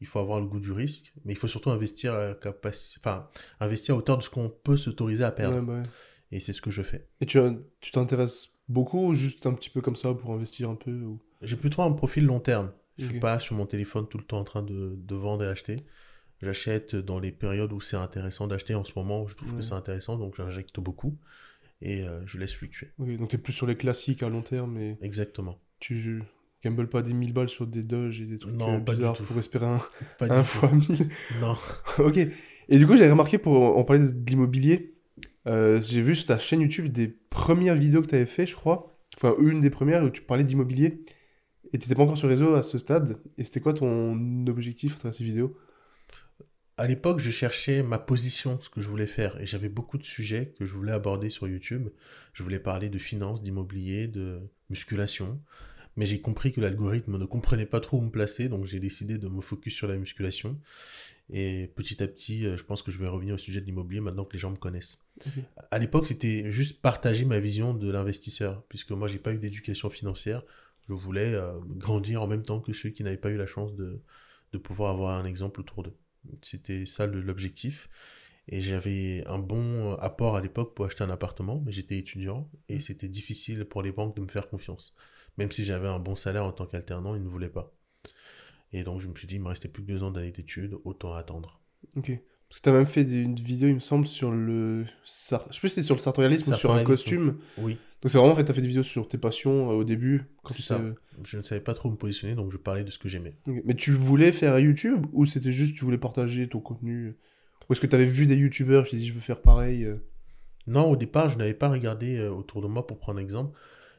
il 0.00 0.06
faut 0.06 0.20
avoir 0.20 0.40
le 0.40 0.46
goût 0.46 0.60
du 0.60 0.72
risque, 0.72 1.12
mais 1.24 1.32
il 1.32 1.36
faut 1.36 1.48
surtout 1.48 1.70
investir 1.70 2.14
à, 2.14 2.34
enfin, 2.98 3.28
investir 3.60 3.94
à 3.94 3.98
hauteur 3.98 4.16
de 4.16 4.22
ce 4.22 4.30
qu'on 4.30 4.48
peut 4.48 4.76
s'autoriser 4.76 5.24
à 5.24 5.32
perdre. 5.32 5.60
Bah 5.60 5.82
Et 6.30 6.40
c'est 6.40 6.52
ce 6.52 6.62
que 6.62 6.70
je 6.70 6.82
fais. 6.82 7.08
Et 7.20 7.26
tu 7.26 7.40
t'intéresses 7.92 8.56
beaucoup 8.68 9.08
ou 9.08 9.14
juste 9.14 9.46
un 9.46 9.52
petit 9.52 9.70
peu 9.70 9.80
comme 9.80 9.96
ça 9.96 10.14
pour 10.14 10.32
investir 10.32 10.70
un 10.70 10.76
peu 10.76 10.92
ou... 10.92 11.20
J'ai 11.42 11.56
plutôt 11.56 11.82
un 11.82 11.92
profil 11.92 12.24
long 12.24 12.40
terme. 12.40 12.72
Je 12.96 13.04
ne 13.04 13.10
suis 13.10 13.20
pas 13.20 13.38
sur 13.38 13.54
mon 13.54 13.66
téléphone 13.66 14.08
tout 14.08 14.18
le 14.18 14.24
temps 14.24 14.40
en 14.40 14.44
train 14.44 14.62
de, 14.62 14.94
de 14.96 15.14
vendre 15.14 15.44
et 15.44 15.46
acheter. 15.46 15.86
J'achète 16.40 16.96
dans 16.96 17.18
les 17.18 17.30
périodes 17.30 17.72
où 17.72 17.80
c'est 17.80 17.96
intéressant 17.96 18.46
d'acheter. 18.46 18.74
En 18.74 18.84
ce 18.84 18.92
moment, 18.96 19.26
je 19.26 19.36
trouve 19.36 19.54
que 19.54 19.62
c'est 19.62 19.74
intéressant, 19.74 20.16
donc 20.16 20.36
j'injecte 20.36 20.78
beaucoup 20.80 21.18
et 21.80 22.02
euh, 22.02 22.20
je 22.26 22.38
laisse 22.38 22.54
fluctuer. 22.54 22.92
Donc 22.98 23.28
tu 23.28 23.36
es 23.36 23.38
plus 23.38 23.52
sur 23.52 23.66
les 23.66 23.76
classiques 23.76 24.22
à 24.22 24.28
long 24.28 24.42
terme. 24.42 24.72
mais 24.72 24.98
Exactement. 25.02 25.58
Tu 25.80 26.22
gambles 26.64 26.88
pas 26.88 27.02
des 27.02 27.14
1000 27.14 27.32
balles 27.32 27.48
sur 27.48 27.66
des 27.66 27.82
doges 27.82 28.20
et 28.20 28.26
des 28.26 28.38
trucs 28.38 28.54
non, 28.54 28.76
euh, 28.76 28.78
bizarres 28.78 29.16
pour 29.16 29.38
espérer 29.38 29.66
un, 29.66 29.80
un 30.20 30.42
fois 30.42 30.70
1000 30.72 31.08
Non. 31.40 31.56
ok. 31.98 32.18
Et 32.68 32.78
du 32.78 32.86
coup, 32.86 32.96
j'avais 32.96 33.10
remarqué, 33.10 33.38
pour 33.38 33.76
en 33.76 33.84
parler 33.84 34.12
de 34.12 34.30
l'immobilier, 34.30 34.94
euh, 35.46 35.80
j'ai 35.80 36.02
vu 36.02 36.14
sur 36.14 36.26
ta 36.26 36.38
chaîne 36.38 36.60
YouTube 36.60 36.88
des 36.88 37.08
premières 37.08 37.76
vidéos 37.76 38.02
que 38.02 38.08
tu 38.08 38.14
avais 38.16 38.26
fait, 38.26 38.46
je 38.46 38.56
crois. 38.56 38.98
Enfin, 39.16 39.34
une 39.40 39.60
des 39.60 39.70
premières 39.70 40.04
où 40.04 40.10
tu 40.10 40.22
parlais 40.22 40.44
d'immobilier. 40.44 41.04
Et 41.72 41.78
tu 41.78 41.84
n'étais 41.84 41.94
pas 41.94 42.02
encore 42.02 42.18
sur 42.18 42.28
le 42.28 42.34
réseau 42.34 42.54
à 42.54 42.62
ce 42.62 42.78
stade. 42.78 43.20
Et 43.36 43.44
c'était 43.44 43.60
quoi 43.60 43.74
ton 43.74 44.46
objectif 44.46 44.94
à 44.94 44.98
travers 44.98 45.14
ces 45.14 45.24
vidéos? 45.24 45.56
À 46.78 46.86
l'époque, 46.86 47.18
je 47.18 47.30
cherchais 47.30 47.82
ma 47.82 47.98
position, 47.98 48.60
ce 48.60 48.68
que 48.68 48.80
je 48.80 48.88
voulais 48.88 49.06
faire. 49.06 49.38
Et 49.40 49.46
j'avais 49.46 49.68
beaucoup 49.68 49.98
de 49.98 50.04
sujets 50.04 50.54
que 50.58 50.64
je 50.64 50.74
voulais 50.74 50.92
aborder 50.92 51.28
sur 51.28 51.48
YouTube. 51.48 51.88
Je 52.32 52.42
voulais 52.44 52.60
parler 52.60 52.88
de 52.88 52.98
finance, 52.98 53.42
d'immobilier, 53.42 54.06
de 54.06 54.40
musculation. 54.70 55.40
Mais 55.96 56.06
j'ai 56.06 56.20
compris 56.20 56.52
que 56.52 56.60
l'algorithme 56.60 57.18
ne 57.18 57.24
comprenait 57.24 57.66
pas 57.66 57.80
trop 57.80 57.98
où 57.98 58.02
me 58.02 58.10
placer, 58.10 58.48
donc 58.48 58.66
j'ai 58.66 58.78
décidé 58.78 59.18
de 59.18 59.26
me 59.26 59.40
focus 59.40 59.74
sur 59.74 59.88
la 59.88 59.96
musculation. 59.96 60.56
Et 61.30 61.72
petit 61.74 62.00
à 62.00 62.06
petit, 62.06 62.46
euh, 62.46 62.56
je 62.56 62.62
pense 62.62 62.82
que 62.82 62.92
je 62.92 62.98
vais 62.98 63.08
revenir 63.08 63.34
au 63.34 63.38
sujet 63.38 63.60
de 63.60 63.66
l'immobilier 63.66 64.00
maintenant 64.00 64.24
que 64.24 64.34
les 64.34 64.38
gens 64.38 64.50
me 64.50 64.56
connaissent. 64.56 65.04
À 65.72 65.78
l'époque, 65.80 66.06
c'était 66.06 66.50
juste 66.52 66.80
partager 66.80 67.24
ma 67.24 67.40
vision 67.40 67.74
de 67.74 67.90
l'investisseur, 67.90 68.62
puisque 68.68 68.92
moi, 68.92 69.08
j'ai 69.08 69.18
pas 69.18 69.32
eu 69.32 69.38
d'éducation 69.38 69.90
financière. 69.90 70.44
Je 70.88 70.94
voulais 70.94 71.34
euh, 71.34 71.58
grandir 71.76 72.22
en 72.22 72.28
même 72.28 72.42
temps 72.42 72.60
que 72.60 72.72
ceux 72.72 72.90
qui 72.90 73.02
n'avaient 73.02 73.16
pas 73.16 73.30
eu 73.30 73.36
la 73.36 73.46
chance 73.46 73.74
de, 73.74 74.00
de 74.52 74.58
pouvoir 74.58 74.92
avoir 74.92 75.18
un 75.18 75.24
exemple 75.24 75.60
autour 75.60 75.82
d'eux. 75.82 75.96
C'était 76.42 76.86
ça 76.86 77.06
l'objectif. 77.06 77.88
Et 78.50 78.62
j'avais 78.62 79.24
un 79.26 79.38
bon 79.38 79.94
apport 79.96 80.36
à 80.36 80.40
l'époque 80.40 80.74
pour 80.74 80.86
acheter 80.86 81.04
un 81.04 81.10
appartement, 81.10 81.60
mais 81.64 81.72
j'étais 81.72 81.98
étudiant 81.98 82.50
et 82.70 82.76
mmh. 82.76 82.80
c'était 82.80 83.08
difficile 83.08 83.66
pour 83.66 83.82
les 83.82 83.92
banques 83.92 84.16
de 84.16 84.22
me 84.22 84.28
faire 84.28 84.48
confiance. 84.48 84.94
Même 85.36 85.52
si 85.52 85.64
j'avais 85.64 85.88
un 85.88 85.98
bon 85.98 86.16
salaire 86.16 86.44
en 86.44 86.52
tant 86.52 86.66
qu'alternant, 86.66 87.14
ils 87.14 87.22
ne 87.22 87.28
voulaient 87.28 87.50
pas. 87.50 87.74
Et 88.72 88.84
donc 88.84 89.00
je 89.00 89.08
me 89.08 89.14
suis 89.14 89.26
dit, 89.26 89.34
il 89.34 89.42
me 89.42 89.48
restait 89.48 89.68
plus 89.68 89.82
que 89.82 89.88
deux 89.88 90.02
ans 90.02 90.10
d'années 90.10 90.32
d'études, 90.32 90.78
autant 90.84 91.14
attendre. 91.14 91.60
Ok. 91.96 92.10
Parce 92.48 92.60
que 92.60 92.62
tu 92.62 92.68
as 92.70 92.72
même 92.72 92.86
fait 92.86 93.02
une 93.02 93.34
vidéo, 93.34 93.68
il 93.68 93.74
me 93.74 93.80
semble, 93.80 94.06
sur 94.06 94.30
le. 94.30 94.84
Je 94.84 95.10
sais 95.10 95.38
plus 95.38 95.68
si 95.68 95.74
c'était 95.76 95.82
sur 95.82 95.94
le 95.94 96.00
sartorialisme 96.00 96.52
ou 96.52 96.56
sur 96.56 96.72
un 96.72 96.84
costume. 96.84 97.38
Oui. 97.58 97.76
Donc 98.00 98.12
c'est 98.12 98.18
vraiment, 98.18 98.32
en 98.32 98.36
fait, 98.36 98.44
tu 98.44 98.50
as 98.50 98.54
fait 98.54 98.60
des 98.60 98.68
vidéos 98.68 98.84
sur 98.84 99.08
tes 99.08 99.18
passions 99.18 99.70
euh, 99.70 99.74
au 99.74 99.84
début. 99.84 100.24
C'est 100.48 100.62
ça. 100.62 100.80
Je 101.24 101.36
ne 101.36 101.42
savais 101.42 101.60
pas 101.60 101.74
trop 101.74 101.90
me 101.90 101.96
positionner, 101.96 102.34
donc 102.34 102.52
je 102.52 102.56
parlais 102.56 102.84
de 102.84 102.90
ce 102.90 102.98
que 102.98 103.08
j'aimais. 103.08 103.34
Mais 103.64 103.74
tu 103.74 103.92
voulais 103.92 104.32
faire 104.32 104.58
YouTube 104.58 105.06
ou 105.12 105.26
c'était 105.26 105.52
juste 105.52 105.74
tu 105.76 105.84
voulais 105.84 105.98
partager 105.98 106.48
ton 106.48 106.60
contenu? 106.60 107.16
Ou 107.68 107.72
est-ce 107.72 107.80
que 107.80 107.86
tu 107.86 107.96
avais 107.96 108.06
vu 108.06 108.26
des 108.26 108.36
YouTubeurs, 108.36 108.84
tu 108.84 108.92
t'es 108.92 108.96
dit 108.98 109.06
je 109.06 109.12
veux 109.12 109.20
faire 109.20 109.42
pareil 109.42 109.84
euh? 109.84 109.96
Non, 110.68 110.90
au 110.90 110.96
départ, 110.96 111.30
je 111.30 111.38
n'avais 111.38 111.54
pas 111.54 111.68
regardé 111.68 112.16
euh, 112.16 112.30
autour 112.30 112.62
de 112.62 112.66
moi 112.66 112.86
pour 112.86 112.98
prendre 112.98 113.18
exemple. 113.18 113.58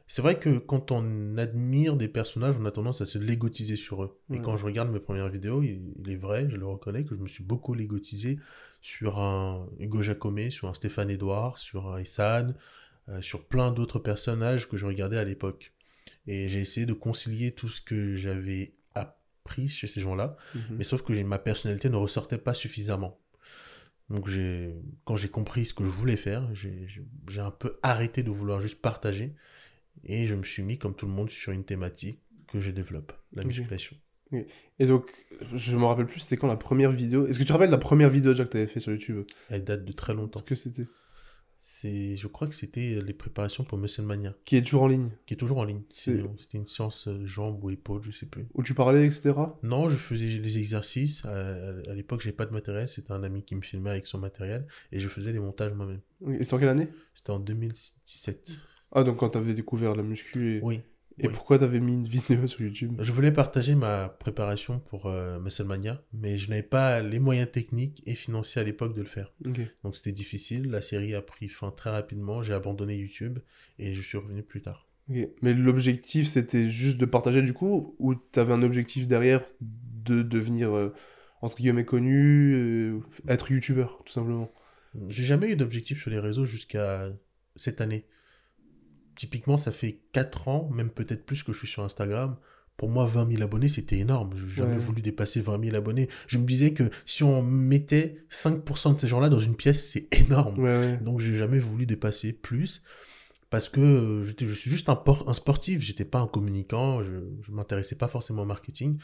C'est 0.09 0.23
vrai 0.23 0.39
que 0.39 0.57
quand 0.57 0.91
on 0.91 1.37
admire 1.37 1.95
des 1.95 2.07
personnages, 2.07 2.55
on 2.59 2.65
a 2.65 2.71
tendance 2.71 2.99
à 2.99 3.05
se 3.05 3.19
légotiser 3.19 3.75
sur 3.75 4.03
eux. 4.03 4.19
Et 4.33 4.41
quand 4.41 4.57
je 4.57 4.65
regarde 4.65 4.91
mes 4.91 4.99
premières 4.99 5.29
vidéos, 5.29 5.61
il, 5.61 5.93
est 6.09 6.15
vrai, 6.15 6.47
je 6.49 6.55
le 6.55 6.65
reconnais, 6.65 7.05
que 7.05 7.13
je 7.13 7.19
me 7.19 7.27
suis 7.27 7.43
beaucoup 7.43 7.75
légotisé 7.75 8.39
sur 8.81 9.19
un 9.19 9.67
Hugo 9.77 10.01
Jacomet, 10.01 10.49
sur 10.49 10.67
un 10.67 10.73
Stéphane 10.73 11.11
Edouard, 11.11 11.59
sur 11.59 11.93
un 11.93 11.99
Essan, 11.99 12.55
euh, 13.09 13.21
sur 13.21 13.45
plein 13.45 13.71
d'autres 13.71 13.99
personnages 13.99 14.67
que 14.67 14.77
je 14.77 14.87
regardais 14.87 15.17
à 15.17 15.23
l'époque. 15.23 15.73
Et 16.25 16.47
j'ai 16.47 16.59
essayé 16.59 16.87
de 16.87 16.93
concilier 16.93 17.51
tout 17.51 17.69
ce 17.69 17.79
que 17.79 18.15
j'avais 18.15 18.73
appris 18.95 19.69
chez 19.69 19.85
ces 19.85 20.01
gens-là, 20.01 20.37
mhm. 20.55 20.77
mais 20.77 20.83
sauf 20.85 21.03
que 21.03 21.13
ma 21.21 21.37
personnalité 21.37 21.87
ne 21.87 21.97
ressortait 21.97 22.39
pas 22.39 22.55
suffisamment. 22.55 23.19
Donc 24.09 24.27
quand 25.05 25.15
j'ai 25.17 25.29
compris 25.29 25.67
ce 25.67 25.75
que 25.75 25.83
je 25.83 25.89
voulais 25.89 26.15
faire, 26.15 26.49
j'ai 26.55 26.89
un 27.37 27.51
peu 27.51 27.77
arrêté 27.83 28.23
de 28.23 28.31
vouloir 28.31 28.59
juste 28.59 28.81
partager 28.81 29.35
et 30.03 30.25
je 30.25 30.35
me 30.35 30.43
suis 30.43 30.63
mis, 30.63 30.77
comme 30.77 30.95
tout 30.95 31.05
le 31.05 31.11
monde, 31.11 31.29
sur 31.29 31.51
une 31.51 31.63
thématique 31.63 32.21
que 32.47 32.59
je 32.59 32.71
développe, 32.71 33.13
la 33.33 33.43
musculation. 33.43 33.95
Et 34.77 34.85
donc, 34.85 35.25
je 35.53 35.75
me 35.75 35.85
rappelle 35.85 36.05
plus, 36.05 36.19
c'était 36.19 36.37
quand 36.37 36.47
la 36.47 36.57
première 36.57 36.91
vidéo? 36.91 37.25
Est-ce 37.27 37.39
que 37.39 37.43
tu 37.43 37.47
te 37.47 37.53
rappelles 37.53 37.71
la 37.71 37.77
première 37.77 38.09
vidéo 38.09 38.31
déjà 38.31 38.45
que 38.45 38.51
tu 38.51 38.57
avais 38.57 38.67
fait 38.67 38.79
sur 38.79 38.91
YouTube? 38.91 39.25
Elle 39.49 39.63
date 39.63 39.85
de 39.85 39.91
très 39.91 40.13
longtemps. 40.13 40.41
Qu'est-ce 40.41 40.65
que 40.65 40.69
c'était? 40.69 40.89
C'est, 41.61 42.15
je 42.15 42.27
crois 42.27 42.47
que 42.47 42.55
c'était 42.55 43.01
les 43.01 43.13
préparations 43.13 43.65
pour 43.65 43.77
Mania. 43.77 44.33
Qui 44.45 44.55
est 44.55 44.61
toujours 44.61 44.83
en 44.83 44.87
ligne 44.87 45.09
Qui 45.25 45.33
est 45.33 45.37
toujours 45.37 45.57
en 45.57 45.65
ligne. 45.65 45.81
C'était 45.91 46.23
une 46.53 46.65
séance 46.65 47.09
euh, 47.09 47.25
jambes 47.25 47.61
ou 47.61 47.69
épaules, 47.69 48.01
je 48.01 48.11
sais 48.11 48.25
plus. 48.25 48.47
Où 48.53 48.63
tu 48.63 48.73
parlais, 48.73 49.05
etc. 49.05 49.33
Non, 49.61 49.89
je 49.89 49.97
faisais 49.97 50.25
les 50.25 50.57
exercices. 50.57 51.25
À, 51.25 51.49
à 51.89 51.93
l'époque, 51.93 52.21
j'ai 52.21 52.31
pas 52.31 52.45
de 52.45 52.53
matériel. 52.53 52.87
C'était 52.87 53.11
un 53.11 53.23
ami 53.23 53.43
qui 53.43 53.55
me 53.55 53.61
filmait 53.61 53.89
avec 53.89 54.07
son 54.07 54.19
matériel 54.19 54.67
et 54.93 55.01
je 55.01 55.09
faisais 55.09 55.33
les 55.33 55.39
montages 55.39 55.73
moi-même. 55.73 55.99
Et 56.29 56.43
c'était 56.43 56.53
en 56.53 56.59
quelle 56.59 56.69
année? 56.69 56.87
C'était 57.13 57.31
en 57.31 57.39
2017. 57.39 58.57
Ah, 58.91 59.03
donc 59.03 59.17
quand 59.17 59.29
t'avais 59.29 59.53
découvert 59.53 59.95
la 59.95 60.03
muscu 60.03 60.57
et... 60.57 60.61
Oui. 60.61 60.81
Et 61.21 61.27
pourquoi 61.27 61.59
t'avais 61.59 61.79
mis 61.79 61.93
une 61.93 62.05
vidéo 62.05 62.47
sur 62.47 62.61
YouTube? 62.61 62.93
Je 62.99 63.11
voulais 63.11 63.31
partager 63.31 63.75
ma 63.75 64.07
préparation 64.07 64.79
pour 64.79 65.07
euh, 65.07 65.37
mais 66.13 66.37
je 66.37 66.49
n'avais 66.49 66.63
pas 66.63 67.01
les 67.01 67.19
moyens 67.19 67.51
techniques 67.51 68.01
et 68.05 68.15
financiers 68.15 68.61
à 68.61 68.63
l'époque 68.63 68.95
de 68.95 69.01
le 69.01 69.07
faire. 69.07 69.33
Donc 69.83 69.95
c'était 69.95 70.13
difficile. 70.13 70.69
La 70.71 70.81
série 70.81 71.13
a 71.15 71.21
pris 71.21 71.49
fin 71.49 71.71
très 71.71 71.89
rapidement. 71.89 72.41
J'ai 72.41 72.53
abandonné 72.53 72.95
YouTube 72.95 73.39
et 73.79 73.93
je 73.95 74.01
suis 74.01 74.17
revenu 74.17 74.43
plus 74.43 74.61
tard. 74.61 74.87
Mais 75.41 75.53
l'objectif, 75.53 76.27
c'était 76.27 76.69
juste 76.69 76.99
de 76.99 77.05
partager 77.05 77.41
du 77.41 77.53
coup 77.53 77.95
Ou 77.99 78.13
t'avais 78.13 78.53
un 78.53 78.61
objectif 78.61 79.07
derrière 79.07 79.41
de 79.59 80.21
devenir, 80.21 80.75
euh, 80.75 80.93
entre 81.41 81.57
guillemets, 81.57 81.85
connu, 81.85 82.53
euh, 82.53 82.99
être 83.27 83.51
YouTubeur, 83.51 84.03
tout 84.05 84.13
simplement? 84.13 84.51
J'ai 85.07 85.23
jamais 85.23 85.49
eu 85.49 85.55
d'objectif 85.55 85.99
sur 85.99 86.11
les 86.11 86.19
réseaux 86.19 86.45
jusqu'à 86.45 87.11
cette 87.55 87.81
année. 87.81 88.05
Typiquement, 89.19 89.57
ça 89.57 89.73
fait 89.73 89.99
4 90.13 90.47
ans, 90.47 90.69
même 90.73 90.89
peut-être 90.89 91.25
plus 91.25 91.43
que 91.43 91.51
je 91.51 91.57
suis 91.57 91.67
sur 91.67 91.83
Instagram. 91.83 92.37
Pour 92.77 92.87
moi, 92.87 93.03
20 93.03 93.29
000 93.33 93.43
abonnés, 93.43 93.67
c'était 93.67 93.97
énorme. 93.97 94.31
Je 94.37 94.45
n'ai 94.45 94.51
jamais 94.51 94.77
voulu 94.77 95.01
dépasser 95.01 95.41
20 95.41 95.61
000 95.61 95.75
abonnés. 95.75 96.07
Je 96.27 96.37
me 96.37 96.45
disais 96.45 96.71
que 96.71 96.89
si 97.05 97.25
on 97.25 97.41
mettait 97.41 98.15
5% 98.31 98.93
de 98.93 98.97
ces 98.97 99.07
gens-là 99.07 99.27
dans 99.27 99.37
une 99.37 99.57
pièce, 99.57 99.89
c'est 99.89 100.07
énorme. 100.21 100.55
Donc, 101.03 101.19
j'ai 101.19 101.35
jamais 101.35 101.59
voulu 101.59 101.85
dépasser 101.85 102.31
plus. 102.31 102.81
Parce 103.49 103.67
que 103.67 103.81
euh, 103.81 104.23
je 104.23 104.53
suis 104.53 104.71
juste 104.71 104.87
un, 104.87 105.03
un 105.27 105.33
sportif, 105.33 105.81
j'étais 105.81 106.05
pas 106.05 106.19
un 106.19 106.27
communicant, 106.27 107.03
je 107.03 107.11
ne 107.11 107.55
m'intéressais 107.55 107.97
pas 107.97 108.07
forcément 108.07 108.43
au 108.43 108.45
marketing. 108.45 108.99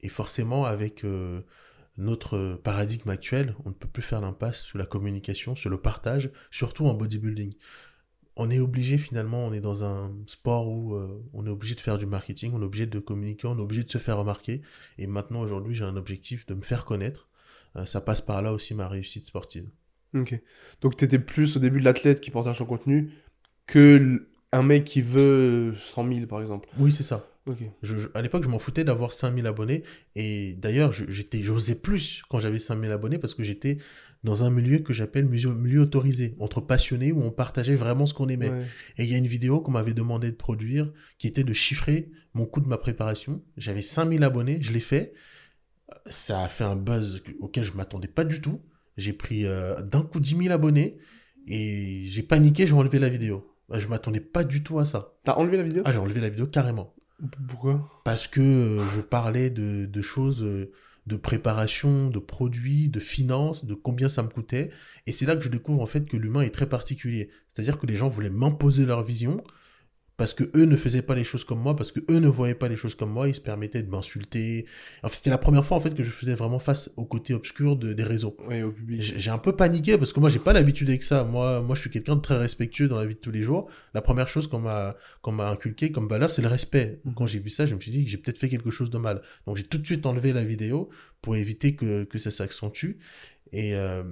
Et 0.00 0.08
forcément, 0.08 0.64
avec 0.64 1.04
euh, 1.04 1.42
notre 1.98 2.58
paradigme 2.64 3.10
actuel, 3.10 3.54
on 3.66 3.68
ne 3.68 3.74
peut 3.74 3.88
plus 3.88 4.02
faire 4.02 4.22
l'impasse 4.22 4.62
sur 4.62 4.78
la 4.78 4.86
communication, 4.86 5.54
sur 5.54 5.68
le 5.68 5.76
partage, 5.76 6.30
surtout 6.50 6.86
en 6.86 6.94
bodybuilding 6.94 7.52
on 8.36 8.50
est 8.50 8.58
obligé 8.58 8.98
finalement, 8.98 9.46
on 9.46 9.52
est 9.52 9.60
dans 9.60 9.84
un 9.84 10.12
sport 10.26 10.68
où 10.68 10.94
euh, 10.94 11.22
on 11.32 11.46
est 11.46 11.50
obligé 11.50 11.74
de 11.74 11.80
faire 11.80 11.98
du 11.98 12.06
marketing, 12.06 12.52
on 12.54 12.62
est 12.62 12.64
obligé 12.64 12.86
de 12.86 12.98
communiquer, 12.98 13.46
on 13.46 13.58
est 13.58 13.62
obligé 13.62 13.84
de 13.84 13.90
se 13.90 13.98
faire 13.98 14.18
remarquer. 14.18 14.62
Et 14.98 15.06
maintenant, 15.06 15.40
aujourd'hui, 15.40 15.74
j'ai 15.74 15.84
un 15.84 15.96
objectif 15.96 16.46
de 16.46 16.54
me 16.54 16.62
faire 16.62 16.84
connaître. 16.84 17.28
Euh, 17.76 17.84
ça 17.84 18.00
passe 18.00 18.20
par 18.20 18.40
là 18.42 18.52
aussi 18.52 18.74
ma 18.74 18.88
réussite 18.88 19.26
sportive. 19.26 19.68
Ok. 20.14 20.40
Donc, 20.80 20.96
tu 20.96 21.04
étais 21.04 21.18
plus 21.18 21.56
au 21.56 21.58
début 21.58 21.80
de 21.80 21.84
l'athlète 21.84 22.20
qui 22.20 22.30
partage 22.30 22.58
son 22.58 22.66
contenu 22.66 23.12
que 23.66 24.28
un 24.52 24.62
mec 24.62 24.84
qui 24.84 25.00
veut 25.00 25.72
100 25.74 26.08
000, 26.14 26.26
par 26.26 26.40
exemple. 26.40 26.68
Oui, 26.78 26.92
c'est 26.92 27.02
ça. 27.02 27.26
Je, 27.82 28.08
à 28.14 28.22
l'époque, 28.22 28.44
je 28.44 28.48
m'en 28.48 28.58
foutais 28.58 28.84
d'avoir 28.84 29.12
5000 29.12 29.46
abonnés. 29.46 29.82
Et 30.14 30.54
d'ailleurs, 30.54 30.92
j'étais, 30.92 31.42
j'osais 31.42 31.74
plus 31.74 32.22
quand 32.28 32.38
j'avais 32.38 32.58
5000 32.58 32.90
abonnés 32.90 33.18
parce 33.18 33.34
que 33.34 33.42
j'étais 33.42 33.78
dans 34.24 34.44
un 34.44 34.50
milieu 34.50 34.78
que 34.78 34.92
j'appelle 34.92 35.26
milieu, 35.26 35.80
autorisé, 35.80 36.34
entre 36.38 36.60
passionnés 36.60 37.12
où 37.12 37.22
on 37.22 37.30
partageait 37.30 37.74
vraiment 37.74 38.06
ce 38.06 38.14
qu'on 38.14 38.28
aimait. 38.28 38.52
Et 38.96 39.04
il 39.04 39.10
y 39.10 39.14
a 39.14 39.18
une 39.18 39.26
vidéo 39.26 39.60
qu'on 39.60 39.72
m'avait 39.72 39.94
demandé 39.94 40.30
de 40.30 40.36
produire 40.36 40.92
qui 41.18 41.26
était 41.26 41.44
de 41.44 41.52
chiffrer 41.52 42.10
mon 42.34 42.46
coût 42.46 42.60
de 42.60 42.68
ma 42.68 42.78
préparation. 42.78 43.42
J'avais 43.56 43.82
5000 43.82 44.22
abonnés, 44.22 44.58
je 44.60 44.72
l'ai 44.72 44.80
fait. 44.80 45.12
Ça 46.06 46.42
a 46.42 46.48
fait 46.48 46.64
un 46.64 46.76
buzz 46.76 47.22
auquel 47.40 47.64
je 47.64 47.72
m'attendais 47.72 48.08
pas 48.08 48.24
du 48.24 48.40
tout. 48.40 48.60
J'ai 48.96 49.12
pris 49.12 49.46
euh, 49.46 49.80
d'un 49.82 50.02
coup 50.02 50.20
10 50.20 50.36
000 50.36 50.50
abonnés 50.50 50.98
et 51.46 52.02
j'ai 52.04 52.22
paniqué, 52.22 52.66
j'ai 52.66 52.74
enlevé 52.74 52.98
la 52.98 53.08
vidéo. 53.08 53.48
Je 53.72 53.88
m'attendais 53.88 54.20
pas 54.20 54.44
du 54.44 54.62
tout 54.62 54.78
à 54.78 54.84
ça. 54.84 55.14
T'as 55.24 55.34
enlevé 55.34 55.56
la 55.56 55.62
vidéo? 55.62 55.82
Ah, 55.84 55.92
j'ai 55.92 55.98
enlevé 55.98 56.20
la 56.20 56.28
vidéo 56.28 56.46
carrément. 56.46 56.94
Pourquoi? 57.48 57.88
Parce 58.04 58.26
que 58.26 58.40
euh, 58.40 58.80
je 58.94 59.00
parlais 59.00 59.50
de, 59.50 60.02
choses, 60.02 60.42
euh, 60.42 60.72
de 61.06 61.16
préparation, 61.16 62.08
de 62.08 62.18
produits, 62.18 62.88
de 62.88 63.00
finances, 63.00 63.64
de 63.64 63.74
combien 63.74 64.08
ça 64.08 64.22
me 64.22 64.28
coûtait. 64.28 64.70
Et 65.06 65.12
c'est 65.12 65.26
là 65.26 65.36
que 65.36 65.42
je 65.42 65.48
découvre 65.48 65.82
en 65.82 65.86
fait 65.86 66.08
que 66.08 66.16
l'humain 66.16 66.42
est 66.42 66.54
très 66.54 66.68
particulier. 66.68 67.30
C'est-à-dire 67.48 67.78
que 67.78 67.86
les 67.86 67.96
gens 67.96 68.08
voulaient 68.08 68.30
m'imposer 68.30 68.84
leur 68.84 69.02
vision 69.02 69.42
parce 70.16 70.34
que 70.34 70.44
eux 70.54 70.64
ne 70.64 70.76
faisaient 70.76 71.02
pas 71.02 71.14
les 71.14 71.24
choses 71.24 71.44
comme 71.44 71.60
moi, 71.60 71.74
parce 71.74 71.90
que 71.90 72.00
eux 72.10 72.18
ne 72.18 72.28
voyaient 72.28 72.54
pas 72.54 72.68
les 72.68 72.76
choses 72.76 72.94
comme 72.94 73.10
moi, 73.10 73.28
ils 73.28 73.34
se 73.34 73.40
permettaient 73.40 73.82
de 73.82 73.90
m'insulter. 73.90 74.66
Enfin, 75.02 75.14
c'était 75.16 75.30
la 75.30 75.38
première 75.38 75.64
fois 75.64 75.76
en 75.76 75.80
fait 75.80 75.94
que 75.94 76.02
je 76.02 76.10
faisais 76.10 76.34
vraiment 76.34 76.58
face 76.58 76.92
au 76.96 77.04
côté 77.04 77.34
obscur 77.34 77.76
de, 77.76 77.92
des 77.92 78.04
réseaux. 78.04 78.36
Oui, 78.46 78.62
au 78.62 78.72
public. 78.72 79.00
J'ai 79.02 79.30
un 79.30 79.38
peu 79.38 79.56
paniqué 79.56 79.96
parce 79.96 80.12
que 80.12 80.20
moi 80.20 80.28
j'ai 80.28 80.38
pas 80.38 80.52
l'habitude 80.52 80.88
avec 80.88 81.02
ça. 81.02 81.24
Moi, 81.24 81.62
moi 81.62 81.74
je 81.74 81.80
suis 81.80 81.90
quelqu'un 81.90 82.16
de 82.16 82.20
très 82.20 82.36
respectueux 82.36 82.88
dans 82.88 82.96
la 82.96 83.06
vie 83.06 83.14
de 83.14 83.20
tous 83.20 83.30
les 83.30 83.42
jours. 83.42 83.68
La 83.94 84.02
première 84.02 84.28
chose 84.28 84.46
qu'on 84.46 84.60
m'a 84.60 84.96
qu'on 85.22 85.32
m'a 85.32 85.48
inculqué 85.48 85.92
comme 85.92 86.08
valeur, 86.08 86.30
c'est 86.30 86.42
le 86.42 86.48
respect. 86.48 87.00
Mhm. 87.04 87.14
Quand 87.14 87.26
j'ai 87.26 87.38
vu 87.38 87.50
ça, 87.50 87.64
je 87.66 87.74
me 87.74 87.80
suis 87.80 87.90
dit 87.90 88.04
que 88.04 88.10
j'ai 88.10 88.18
peut-être 88.18 88.38
fait 88.38 88.48
quelque 88.48 88.70
chose 88.70 88.90
de 88.90 88.98
mal. 88.98 89.22
Donc 89.46 89.56
j'ai 89.56 89.64
tout 89.64 89.78
de 89.78 89.86
suite 89.86 90.04
enlevé 90.04 90.32
la 90.32 90.44
vidéo 90.44 90.90
pour 91.22 91.36
éviter 91.36 91.74
que, 91.74 92.04
que 92.04 92.18
ça 92.18 92.30
s'accentue. 92.30 92.98
Et, 93.52 93.74
euh, 93.74 94.02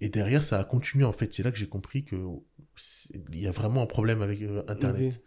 et 0.00 0.08
derrière, 0.08 0.42
ça 0.42 0.58
a 0.58 0.64
continué 0.64 1.04
en 1.04 1.12
fait. 1.12 1.32
C'est 1.32 1.42
là 1.42 1.50
que 1.50 1.58
j'ai 1.58 1.68
compris 1.68 2.04
que 2.04 2.16
il 3.32 3.40
y 3.40 3.46
a 3.46 3.50
vraiment 3.50 3.82
un 3.82 3.86
problème 3.86 4.22
avec 4.22 4.42
euh, 4.42 4.62
Internet. 4.68 5.20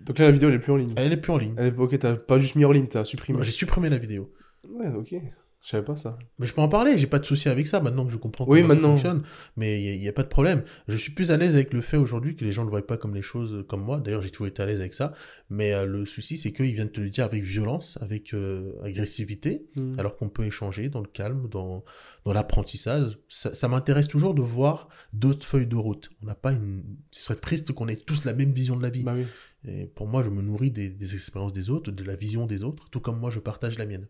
Donc 0.00 0.18
là, 0.18 0.26
la 0.26 0.30
vidéo, 0.30 0.48
elle 0.48 0.54
est 0.54 0.60
plus 0.60 0.72
en 0.72 0.76
ligne. 0.76 0.94
Elle 0.96 1.12
est 1.12 1.16
plus 1.16 1.32
en 1.32 1.36
ligne. 1.36 1.54
Elle 1.56 1.66
est... 1.66 1.78
Ok, 1.78 1.98
t'as 1.98 2.16
pas 2.16 2.38
juste 2.38 2.54
mis 2.54 2.64
en 2.64 2.72
ligne, 2.72 2.86
t'as 2.86 3.04
supprimé. 3.04 3.42
J'ai 3.42 3.50
supprimé 3.50 3.88
la 3.88 3.98
vidéo. 3.98 4.32
Ouais, 4.68 4.88
ok. 4.88 5.14
Je 5.62 5.70
savais 5.70 5.84
pas 5.84 5.96
ça. 5.96 6.16
Mais 6.38 6.46
je 6.46 6.54
peux 6.54 6.60
en 6.60 6.68
parler, 6.68 6.96
j'ai 6.96 7.08
pas 7.08 7.18
de 7.18 7.24
souci 7.24 7.48
avec 7.48 7.66
ça 7.66 7.80
maintenant 7.80 8.06
que 8.06 8.12
je 8.12 8.18
comprends 8.18 8.44
Oui, 8.46 8.60
comment 8.62 8.74
maintenant. 8.74 8.96
ça 8.96 9.08
fonctionne. 9.10 9.22
Mais 9.56 9.82
il 9.96 9.98
n'y 10.00 10.06
a, 10.08 10.12
pas 10.12 10.22
de 10.22 10.28
problème. 10.28 10.62
Je 10.86 10.96
suis 10.96 11.10
plus 11.12 11.32
à 11.32 11.36
l'aise 11.36 11.56
avec 11.56 11.72
le 11.72 11.80
fait 11.80 11.96
aujourd'hui 11.96 12.36
que 12.36 12.44
les 12.44 12.52
gens 12.52 12.64
ne 12.64 12.70
voient 12.70 12.86
pas 12.86 12.96
comme 12.96 13.16
les 13.16 13.22
choses 13.22 13.52
euh, 13.52 13.62
comme 13.64 13.82
moi. 13.82 13.98
D'ailleurs, 13.98 14.22
j'ai 14.22 14.30
toujours 14.30 14.46
été 14.46 14.62
à 14.62 14.66
l'aise 14.66 14.78
avec 14.80 14.94
ça. 14.94 15.12
Mais 15.50 15.72
euh, 15.72 15.84
le 15.84 16.06
souci, 16.06 16.36
c'est 16.38 16.52
qu'ils 16.52 16.72
viennent 16.72 16.90
te 16.92 17.00
le 17.00 17.08
dire 17.08 17.24
avec 17.24 17.42
violence, 17.42 17.98
avec 18.00 18.32
euh, 18.32 18.72
agressivité, 18.84 19.66
Hmm. 19.76 19.98
alors 19.98 20.16
qu'on 20.16 20.28
peut 20.28 20.44
échanger 20.44 20.88
dans 20.88 21.00
le 21.00 21.08
calme, 21.08 21.48
dans, 21.50 21.84
dans 22.24 22.32
l'apprentissage. 22.32 23.18
Ça, 23.28 23.52
ça 23.52 23.66
m'intéresse 23.68 24.06
toujours 24.08 24.34
de 24.34 24.42
voir 24.42 24.88
d'autres 25.12 25.44
feuilles 25.44 25.66
de 25.66 25.76
route. 25.76 26.10
On 26.22 26.26
n'a 26.26 26.34
pas 26.36 26.52
une. 26.52 26.84
Ce 27.10 27.22
serait 27.24 27.38
triste 27.40 27.72
qu'on 27.72 27.88
ait 27.88 27.96
tous 27.96 28.24
la 28.24 28.32
même 28.34 28.52
vision 28.52 28.76
de 28.76 28.82
la 28.82 28.90
vie. 28.90 29.02
Bah 29.02 29.14
oui. 29.16 29.24
Et 29.68 29.86
pour 29.86 30.06
moi, 30.06 30.22
je 30.22 30.30
me 30.30 30.42
nourris 30.42 30.70
des, 30.70 30.88
des 30.90 31.14
expériences 31.14 31.52
des 31.52 31.70
autres, 31.70 31.90
de 31.90 32.04
la 32.04 32.14
vision 32.14 32.46
des 32.46 32.62
autres, 32.62 32.88
tout 32.90 33.00
comme 33.00 33.18
moi, 33.18 33.30
je 33.30 33.40
partage 33.40 33.78
la 33.78 33.86
mienne. 33.86 34.06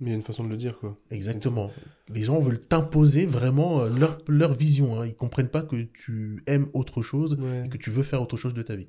Mais 0.00 0.08
il 0.08 0.10
y 0.10 0.14
a 0.14 0.16
une 0.16 0.22
façon 0.22 0.44
de 0.44 0.48
le 0.48 0.56
dire, 0.56 0.78
quoi. 0.78 0.96
Exactement. 1.10 1.70
Les 2.08 2.22
gens 2.22 2.38
veulent 2.38 2.60
t'imposer 2.60 3.26
vraiment 3.26 3.82
euh, 3.82 3.90
leur, 3.90 4.18
leur 4.28 4.52
vision. 4.52 5.00
Hein. 5.00 5.06
Ils 5.06 5.14
comprennent 5.14 5.48
pas 5.50 5.62
que 5.62 5.76
tu 5.82 6.42
aimes 6.46 6.68
autre 6.72 7.02
chose 7.02 7.34
Ouais. 7.38 7.66
et 7.66 7.68
que 7.68 7.76
tu 7.76 7.90
veux 7.90 8.02
faire 8.02 8.22
autre 8.22 8.36
chose 8.36 8.54
de 8.54 8.62
ta 8.62 8.76
vie. 8.76 8.88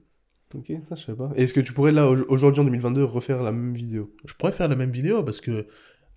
Ok, 0.56 0.72
ça 0.90 0.96
je 0.96 1.04
savais 1.04 1.18
pas. 1.18 1.32
Est-ce 1.36 1.54
que 1.54 1.60
tu 1.62 1.72
pourrais 1.74 1.92
là, 1.92 2.10
au- 2.10 2.26
aujourd'hui 2.30 2.62
en 2.62 2.66
2022, 2.66 3.04
refaire 3.04 3.42
la 3.44 3.52
même 3.52 3.74
vidéo? 3.74 4.14
Je 4.26 4.34
pourrais 4.34 4.52
faire 4.52 4.68
la 4.68 4.76
même 4.76 4.92
vidéo 4.92 5.24
parce 5.24 5.40
que 5.42 5.66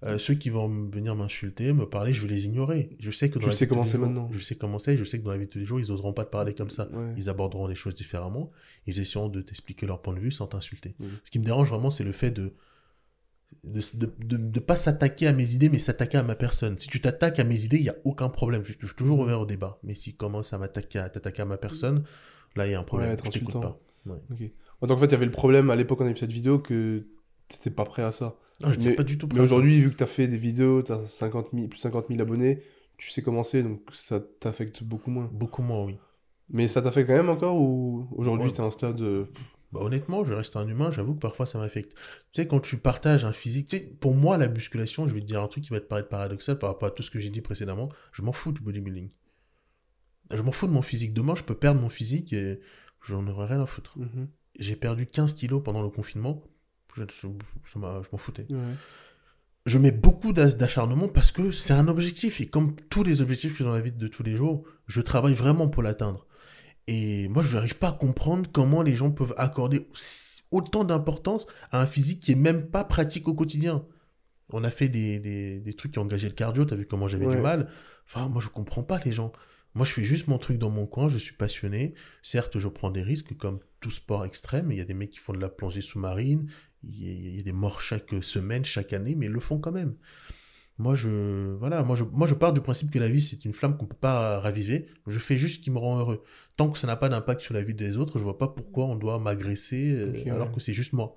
euh, 0.05 0.18
ceux 0.18 0.34
qui 0.34 0.51
vont 0.51 0.68
venir 0.90 1.14
m'insulter, 1.16 1.72
me 1.72 1.86
parler, 1.86 2.12
je 2.12 2.20
vais 2.20 2.28
les 2.28 2.47
ignorer. 2.47 2.97
Je 2.99 3.11
sais 3.11 3.30
que 3.30 3.34
dans 3.36 3.42
Tu 3.42 3.47
la 3.47 3.53
sais 3.53 3.64
vie 3.64 3.68
de 3.68 3.68
tous 3.70 3.74
comment 3.74 3.84
les 3.84 3.90
c'est 3.90 3.97
jours- 3.97 4.07
maintenant. 4.07 4.28
Je 4.32 4.38
sais 4.40 4.55
comment 4.57 4.78
c'est. 4.78 4.97
Je 4.97 5.05
sais 5.05 5.18
que 5.18 5.24
dans 5.24 5.30
la 5.30 5.38
vie 5.38 5.47
de 5.47 5.51
tous 5.51 5.59
les 5.61 5.64
jours, 5.64 5.80
ils 5.80 5.90
oseront 5.90 6.12
pas 6.12 6.24
te 6.24 6.30
parler 6.30 6.53
comme 6.55 6.68
ça. 6.70 6.88
Ouais. 6.92 7.14
Ils 7.16 7.28
aborderont 7.30 7.66
les 7.68 7.74
choses 7.76 7.95
différemment. 7.95 8.51
Ils 8.86 9.01
essaieront 9.01 9.28
de 9.28 9.40
t'expliquer 9.40 9.86
leur 9.86 10.03
point 10.03 10.14
de 10.14 10.20
vue 10.20 10.30
sans 10.32 10.47
t'insulter. 10.47 10.95
Mhm. 11.01 11.09
Ce 11.24 11.30
qui 11.30 11.38
me 11.38 11.45
dérange 11.45 11.68
vraiment, 11.70 11.90
c'est 11.90 12.05
le 12.05 12.12
fait 12.12 12.30
de 12.32 12.53
de 13.62 13.80
de, 13.96 14.12
de- 14.18 14.36
de 14.36 14.61
pas 14.61 14.76
s'attaquer 14.76 15.26
à 15.26 15.32
mes 15.32 15.55
idées, 15.55 15.68
mais 15.68 15.78
s'attaquer 15.78 16.18
à 16.18 16.22
ma 16.22 16.34
personne. 16.34 16.78
Si 16.78 16.88
tu 16.88 17.00
t'attaques 17.00 17.38
à 17.38 17.44
mes 17.44 17.64
idées, 17.64 17.76
il 17.78 17.84
y 17.84 17.88
a 17.90 17.96
aucun 18.05 18.28
problème. 18.28 18.62
Je, 18.62 18.72
je 18.78 18.86
suis 18.86 18.96
toujours 18.96 19.20
ouvert 19.20 19.40
au 19.40 19.46
débat. 19.46 19.78
Mais 19.82 19.94
si 19.94 20.11
tu 20.12 20.16
commences 20.16 20.52
à 20.52 20.59
m'attaquer 20.59 20.98
à 20.98 21.09
t'attaquer 21.09 21.42
à 21.42 21.44
ma 21.44 21.57
personne, 21.57 22.05
là, 22.57 22.66
il 22.66 22.72
y 22.72 22.74
a 22.74 22.80
un 22.80 22.84
problème. 22.84 23.11
être 23.11 23.24
je 23.26 23.30
t'écoute 23.30 23.61
pas. 23.61 23.78
Ouais. 24.07 24.18
Ok. 24.30 24.40
Ouais, 24.40 24.52
donc 24.88 24.90
en 24.92 24.96
fait, 24.98 25.07
il 25.07 25.12
y 25.12 25.14
avait 25.14 25.24
le 25.26 25.30
problème 25.30 25.70
à 25.70 25.76
l'époque 25.76 26.00
on 26.00 26.05
avait 26.07 26.16
cette 26.16 26.32
vidéo 26.32 26.59
que 26.59 27.07
t'étais 27.48 27.70
pas 27.70 27.84
prêt 27.84 28.02
à 28.02 28.12
ça. 28.12 28.36
Non, 28.62 28.70
je 28.70 28.78
Mais- 28.78 28.84
n'étais 28.84 28.96
pas 28.96 29.02
du 29.05 29.18
tout 29.18 29.26
prêt 29.28 29.38
Mais 29.38 29.44
aujourd'hui, 29.44 29.80
vu 29.80 29.90
que 29.90 29.96
t'as 29.96 30.07
fait 30.07 30.28
des 30.28 30.36
vidéos, 30.36 30.82
t'as 30.82 31.00
50 31.00 31.48
000, 31.55 31.68
plus 31.68 31.76
de 31.78 31.82
50 31.82 32.07
000 32.09 32.20
abonnés, 32.20 32.62
tu 32.98 33.11
sais 33.11 33.22
comment 33.22 33.42
c'est, 33.42 33.62
donc 33.62 33.80
ça 33.92 34.20
t'affecte 34.40 34.82
beaucoup 34.84 35.11
moins. 35.11 35.28
Beaucoup 35.32 35.62
moins, 35.62 35.84
oui. 35.84 35.96
Mais 36.50 36.68
ça 36.68 36.82
t'affecte 36.82 37.09
quand 37.09 37.14
même 37.16 37.30
encore 37.30 37.57
ou 37.61 38.07
aujourd'hui 38.14 38.46
Ouais. 38.48 38.52
t'es 38.52 38.61
à 38.61 38.64
un 38.64 38.70
stade. 38.70 39.00
Bah, 39.75 39.81
honnêtement, 39.81 40.22
je 40.22 40.35
reste 40.35 40.55
un 40.55 40.68
humain, 40.68 40.93
j'avoue 40.93 41.14
que 41.14 41.18
parfois 41.18 41.47
ça 41.47 41.59
m'affecte. 41.59 41.95
Tu 42.31 42.41
sais, 42.41 42.47
quand 42.47 42.61
tu 42.61 42.77
partages 42.77 43.25
un 43.25 43.33
physique, 43.33 43.68
tu 43.68 43.79
sais, 43.79 43.83
pour 43.83 44.14
moi, 44.14 44.37
la 44.37 44.47
musculation, 44.47 45.09
je 45.09 45.14
vais 45.14 45.20
te 45.20 45.27
dire 45.27 45.43
un 45.43 45.49
truc 45.49 45.64
qui 45.64 45.70
va 45.70 45.81
te 45.81 45.87
paraître 45.87 46.09
paradoxal 46.09 46.61
par 46.61 46.70
rapport 46.70 46.87
à 46.87 46.91
tout 46.93 47.03
ce 47.03 47.11
que 47.11 47.18
j'ai 47.18 47.29
dit 47.29 47.41
précédemment, 47.41 47.89
je 48.12 48.22
m'en 48.22 48.31
fous 48.31 48.53
du 48.53 48.61
bodybuilding. 48.61 49.11
Je 50.33 50.43
m'en 50.43 50.53
fous 50.53 50.68
de 50.68 50.72
mon 50.72 50.81
physique. 50.81 51.12
Demain, 51.12 51.35
je 51.35 51.43
peux 51.43 51.57
perdre 51.57 51.81
mon 51.81 51.89
physique 51.89 52.33
et 52.33 52.61
j'en 53.03 53.27
aurais 53.27 53.47
rien 53.47 53.62
à 53.62 53.66
foutre. 53.66 53.99
mhm. 53.99 54.29
J'ai 54.61 54.77
perdu 54.77 55.09
15 55.09 55.33
kilos 55.33 55.61
pendant 55.64 55.83
le 55.83 55.91
confinement, 55.91 56.41
je, 56.95 57.27
m'en 57.77 58.18
foutais. 58.18 58.47
Ouais. 58.49 58.75
Je 59.66 59.79
mets 59.79 59.91
beaucoup 59.91 60.33
d'acharnement 60.33 61.09
parce 61.09 61.33
que 61.33 61.51
c'est 61.51 61.72
un 61.72 61.89
objectif 61.89 62.41
et 62.41 62.47
comme 62.47 62.77
tous 62.91 63.03
les 63.03 63.22
objectifs 63.22 63.53
que 63.53 63.59
j'ai 63.59 63.64
dans 63.64 63.72
la 63.72 63.81
vie 63.81 63.91
de 63.91 64.07
tous 64.07 64.22
les 64.22 64.37
jours, 64.37 64.62
je 64.87 65.01
travaille 65.01 65.35
vraiment 65.35 65.66
pour 65.66 65.83
l'atteindre. 65.83 66.29
Et 66.87 67.28
moi, 67.28 67.43
je 67.43 67.55
n'arrive 67.55 67.76
pas 67.78 67.89
à 67.89 67.93
comprendre 67.93 68.49
comment 68.53 68.82
les 68.82 68.95
gens 68.95 69.11
peuvent 69.11 69.35
accorder 69.39 69.87
autant 70.51 70.85
d'importance 70.85 71.47
à 71.70 71.80
un 71.80 71.87
physique 71.87 72.20
qui 72.20 72.32
est 72.32 72.37
même 72.37 72.66
pas 72.68 72.85
pratique 72.85 73.26
au 73.28 73.35
quotidien. 73.35 73.85
On 74.51 74.62
a 74.64 74.70
fait 74.70 74.89
des, 74.89 75.18
des, 75.18 75.59
des 75.61 75.72
trucs 75.72 75.93
qui 75.93 75.99
ont 75.99 76.03
engagé 76.03 76.28
le 76.28 76.35
cardio, 76.35 76.64
t'as 76.64 76.76
vu 76.76 76.87
comment 76.87 77.09
j'avais 77.09 77.26
Ouais. 77.26 77.37
du 77.37 77.41
mal. 77.41 77.68
Enfin, 78.07 78.28
moi, 78.28 78.43
je 78.43 78.49
comprends 78.49 78.82
pas 78.82 79.01
les 79.05 79.12
gens. 79.12 79.32
Moi, 79.74 79.85
je 79.87 79.93
fais 79.93 80.05
juste 80.05 80.28
mon 80.28 80.39
truc 80.39 80.59
dans 80.59 80.70
mon 80.70 80.87
coin, 80.87 81.09
je 81.09 81.18
suis 81.18 81.35
passionné. 81.35 81.95
Certes, 82.22 82.59
je 82.59 82.68
prends 82.68 82.91
des 82.91 83.03
risques 83.03 83.37
comme 83.37 83.59
tout 83.80 83.91
sport 83.91 84.24
extrême. 84.24 84.70
Il 84.70 84.78
y 84.78 84.80
a 84.80 84.85
des 84.85 84.95
mecs 84.95 85.11
qui 85.11 85.18
font 85.18 85.32
de 85.32 85.41
la 85.41 85.49
plongée 85.49 85.80
sous-marine, 85.80 86.49
il 86.85 87.03
y, 87.03 87.09
a, 87.09 87.12
il 87.12 87.37
y 87.37 87.41
a 87.41 87.43
des 87.43 87.53
morts 87.53 87.80
chaque 87.80 88.11
semaine, 88.22 88.64
chaque 88.64 88.93
année, 88.93 89.14
mais 89.16 89.26
ils 89.26 89.32
le 89.32 89.41
font 89.41 89.59
quand 89.59 89.72
même. 89.72 89.95
Moi, 90.79 90.95
je, 90.97 91.55
voilà, 91.55 91.83
moi, 91.85 91.95
je, 91.95 92.03
moi, 92.05 92.27
je 92.27 92.35
pars 92.35 92.53
du 92.53 92.61
principe 92.61 92.91
que 92.91 92.99
la 92.99 93.09
vie, 93.09 93.20
c'est 93.20 93.45
une 93.45 93.53
flamme 93.53 93.77
qu'on 93.77 93.87
peut 93.87 93.97
pas 93.97 94.41
raviver. 94.41 94.87
Je 95.07 95.18
fais 95.20 95.37
juste 95.37 95.57
ce 95.57 95.61
qui 95.61 95.70
me 95.70 95.79
rend 95.79 95.99
heureux. 95.99 96.25
Tant 96.57 96.68
que 96.68 96.79
ça 96.79 96.87
n'a 96.89 96.97
pas 96.97 97.09
d'impact 97.09 97.41
sur 97.41 97.55
la 97.55 97.62
vie 97.62 97.75
des 97.75 97.97
autres, 97.97 98.18
je 98.18 98.25
vois 98.25 98.39
pas 98.39 98.49
pourquoi 98.49 98.87
on 98.87 98.97
doit 98.97 99.18
m'agresser 99.20 99.95
euh, 99.97 100.33
alors 100.33 100.49
ouais. 100.49 100.55
que 100.55 100.61
c'est 100.61 100.72
juste 100.72 100.93
moi. 100.93 101.16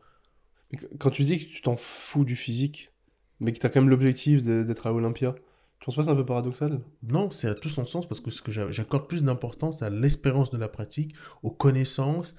Quand 0.99 1.10
tu 1.10 1.24
dis 1.24 1.39
que 1.39 1.51
tu 1.51 1.62
t'en 1.62 1.76
fous 1.76 2.26
du 2.26 2.36
physique, 2.36 2.91
mais 3.39 3.53
que 3.53 3.60
t'as 3.60 3.70
quand 3.70 3.82
même 3.82 3.89
l'objectif 3.89 4.43
d'être 4.43 4.88
à 4.88 4.93
Olympia, 4.93 5.34
tu 5.80 5.86
penses 5.86 5.95
pas 5.95 6.01
que 6.01 6.05
c'est 6.05 6.12
un 6.12 6.16
peu 6.16 6.26
paradoxal? 6.26 6.80
Non, 7.03 7.32
c'est 7.32 7.47
à 7.47 7.55
tout 7.55 7.70
son 7.70 7.86
sens 7.86 8.08
parce 8.08 8.20
que 8.20 8.32
ce 8.32 8.41
que 8.41 8.51
j'a- 8.51 8.70
j'accorde 8.70 9.08
plus 9.08 9.24
d'importance 9.24 9.82
à 9.82 9.89
l'expérience 9.89 10.49
de 10.49 10.58
la 10.58 10.68
pratique, 10.68 11.16
aux 11.43 11.51
connaissances 11.51 12.36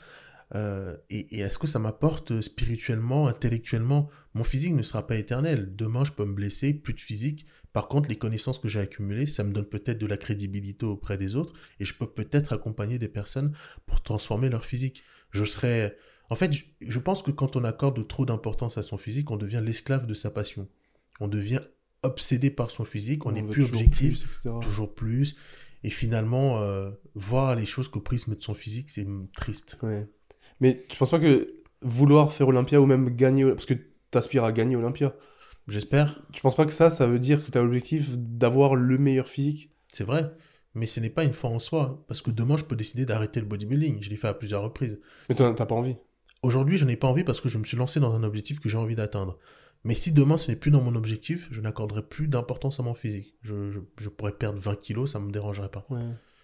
euh, 0.55 0.97
et, 1.11 1.39
et 1.39 1.43
à 1.43 1.51
ce 1.51 1.59
que 1.59 1.67
ça 1.67 1.79
m'apporte 1.79 2.41
spirituellement, 2.41 3.29
intellectuellement? 3.29 4.09
Mon 4.35 4.45
physique 4.45 4.75
ne 4.75 4.83
sera 4.83 5.07
pas 5.07 5.17
éternel. 5.17 5.75
Demain, 5.75 6.05
je 6.05 6.13
peux 6.13 6.25
me 6.25 6.35
blesser, 6.35 6.73
plus 6.73 6.95
de 6.95 7.01
physique. 7.01 7.47
Par 7.73 7.89
contre, 7.89 8.09
les 8.09 8.17
connaissances 8.17 8.59
que 8.59 8.69
j'ai 8.69 8.81
accumulées, 8.81 9.27
ça 9.27 9.45
me 9.45 9.53
donne 9.53 9.67
peut-être 9.67 9.99
de 9.99 10.07
la 10.07 10.17
crédibilité 10.17 10.87
auprès 10.87 11.19
des 11.19 11.37
autres 11.37 11.55
et 11.81 11.85
je 11.85 11.95
peux 11.95 12.07
peut-être 12.07 12.53
accompagner 12.53 12.99
des 12.99 13.09
personnes 13.09 13.53
pour 13.87 14.03
transformer 14.03 14.49
leur 14.49 14.65
physique. 14.65 15.03
Je 15.31 15.45
serais. 15.45 15.97
En 16.31 16.35
fait, 16.35 16.53
je, 16.53 16.65
je 16.81 16.99
pense 16.99 17.23
que 17.23 17.31
quand 17.31 17.57
on 17.57 17.65
accorde 17.65 18.07
trop 18.07 18.27
d'importance 18.27 18.79
à 18.79 18.83
son 18.83 18.99
physique, 18.99 19.31
on 19.31 19.37
devient 19.37 19.63
l'esclave 19.65 20.07
de 20.07 20.15
sa 20.15 20.31
passion. 20.31 20.69
On 21.21 21.29
devient 21.29 21.61
obsédé 22.03 22.51
par 22.51 22.71
son 22.71 22.85
physique, 22.85 23.27
on 23.27 23.33
n'est 23.33 23.43
plus 23.43 23.65
objectif 23.65 24.25
plus, 24.25 24.51
toujours 24.61 24.95
plus. 24.95 25.37
Et 25.85 25.91
finalement, 25.91 26.61
euh, 26.61 26.91
voir 27.15 27.55
les 27.55 27.67
choses 27.67 27.89
qu'au 27.89 28.01
prisme 28.01 28.35
de 28.35 28.43
son 28.43 28.55
physique, 28.55 28.91
c'est 28.91 29.07
triste. 29.35 29.79
Ouais. 29.83 30.09
Mais 30.61 30.85
tu 30.89 30.97
penses 30.97 31.11
pas 31.11 31.19
que 31.21 31.55
vouloir 31.83 32.33
faire 32.33 32.49
Olympia 32.49 32.81
ou 32.81 32.87
même 32.87 33.11
gagner, 33.15 33.45
parce 33.53 33.67
que 33.67 33.75
t'aspires 34.11 34.45
à 34.45 34.53
gagner 34.53 34.77
Olympia, 34.77 35.15
J'espère, 35.67 36.19
tu 36.33 36.41
penses 36.41 36.57
pas 36.57 36.65
que 36.65 36.73
ça, 36.73 36.89
ça 36.89 37.07
veut 37.07 37.19
dire 37.19 37.45
que 37.45 37.51
t'as 37.51 37.61
l'objectif 37.61 38.17
d'avoir 38.17 38.75
le 38.75 38.97
meilleur 38.97 39.29
physique 39.29 39.71
c'est 39.93 40.05
vrai. 40.05 40.33
Mais 40.75 40.87
ce 40.87 40.99
n'est 41.01 41.11
pas 41.11 41.25
une 41.25 41.33
fin 41.35 41.49
en 41.49 41.59
soi. 41.59 42.05
Parce 42.09 42.23
que 42.23 42.31
demain, 42.31 42.57
je 42.57 42.65
peux 42.65 42.77
décider 42.77 43.05
d'arrêter 43.05 43.41
le 43.41 43.47
bodybuilding. 43.47 43.99
Je 44.03 44.09
l'ai 44.11 44.17
fait 44.17 44.29
à 44.29 44.35
plusieurs 44.35 44.63
reprises. 44.63 45.01
Mais 45.29 45.35
t'as 45.35 45.53
pas 45.67 45.75
envie. 45.75 45.97
Aujourd'hui, 46.43 46.77
je 46.79 46.85
n'ai 46.87 46.97
pas 46.97 47.09
envie 47.09 47.25
parce 47.25 47.41
que 47.41 47.49
je 47.49 47.59
me 47.59 47.65
suis 47.65 47.77
lancé 47.77 48.01
dans 48.01 48.15
un 48.15 48.23
objectif 48.23 48.61
que 48.61 48.69
j'ai 48.69 48.79
envie 48.79 48.95
d'atteindre. 48.95 49.39
Mais 49.85 49.95
si 49.95 50.13
demain 50.13 50.37
ce 50.39 50.51
n'est 50.51 50.57
plus 50.57 50.71
dans 50.71 50.81
mon 50.83 50.95
objectif, 50.95 51.49
je 51.51 51.61
n'accorderai 51.61 52.03
plus 52.03 52.29
d'importance 52.29 52.81
à 52.81 52.83
mon 52.83 52.95
physique. 52.95 53.35
Je, 53.43 53.71
je- 53.71 53.81
je 53.99 54.09
pourrais 54.09 54.33
perdre 54.33 54.59
20 54.61 54.77
kilos, 54.77 55.13
ça 55.13 55.19
ne 55.21 55.25
me 55.27 55.33
dérangerait 55.33 55.71
pas. 55.71 55.87
Ouais. 55.91 56.01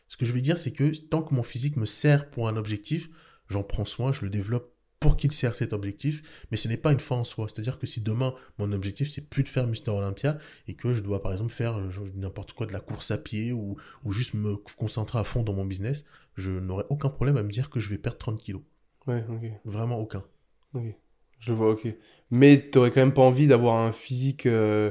Ce 0.09 0.17
que 0.17 0.25
je 0.27 0.33
veux 0.33 0.41
dire, 0.41 0.59
c'est 0.59 0.73
que 0.73 0.91
tant 1.09 1.23
que 1.23 1.35
mon 1.35 1.43
physique 1.43 1.77
me 1.77 1.87
sert 1.87 2.29
pour 2.31 2.49
un 2.49 2.57
objectif, 2.57 3.09
j'en 3.55 3.63
prends 3.63 3.85
soin, 3.85 4.13
je 4.13 4.23
le 4.23 4.31
développe 4.31 4.75
pour 5.01 5.17
qu'il 5.17 5.33
sert 5.33 5.55
cet 5.55 5.73
objectif, 5.73 6.47
mais 6.51 6.57
ce 6.57 6.67
n'est 6.67 6.79
pas 6.79 6.91
une 6.93 7.01
fin 7.01 7.17
en 7.17 7.25
soi. 7.25 7.47
C'est-à-dire 7.49 7.79
que 7.79 7.87
si 7.87 8.01
demain, 8.01 8.35
mon 8.59 8.73
objectif, 8.73 9.11
c'est 9.11 9.29
plus 9.29 9.43
de 9.43 9.49
faire 9.49 9.67
Mister 9.67 9.91
Olympia 9.91 10.39
et 10.67 10.75
que 10.75 10.93
je 10.93 11.03
dois, 11.03 11.23
par 11.23 11.33
exemple, 11.33 11.53
faire 11.53 11.79
euh, 11.79 11.91
n'importe 12.15 12.53
quoi 12.53 12.67
de 12.67 12.73
la 12.73 12.81
course 12.81 13.11
à 13.11 13.19
pied 13.19 13.53
ou, 13.53 13.77
ou 14.05 14.13
juste 14.13 14.35
me 14.35 14.57
concentrer 14.57 15.19
à 15.19 15.25
fond 15.25 15.43
dans 15.43 15.53
mon 15.53 15.67
business, 15.67 16.05
je 16.37 16.51
n'aurai 16.53 16.85
aucun 16.89 17.11
problème 17.11 17.37
à 17.37 17.43
me 17.43 17.51
dire 17.51 17.69
que 17.69 17.81
je 17.81 17.91
vais 17.91 17.99
perdre 17.99 18.19
30 18.19 18.41
kilos. 18.41 18.63
Ouais, 19.07 19.25
ok. 19.29 19.51
Vraiment 19.67 19.99
aucun. 19.99 20.25
Ok. 20.73 20.95
Je 21.39 21.53
vois, 21.53 21.71
ok. 21.73 21.87
Mais 22.31 22.71
t'aurais 22.71 22.91
quand 22.91 23.01
même 23.01 23.13
pas 23.13 23.23
envie 23.23 23.47
d'avoir 23.47 23.77
un 23.77 23.93
physique 23.93 24.47
euh, 24.47 24.91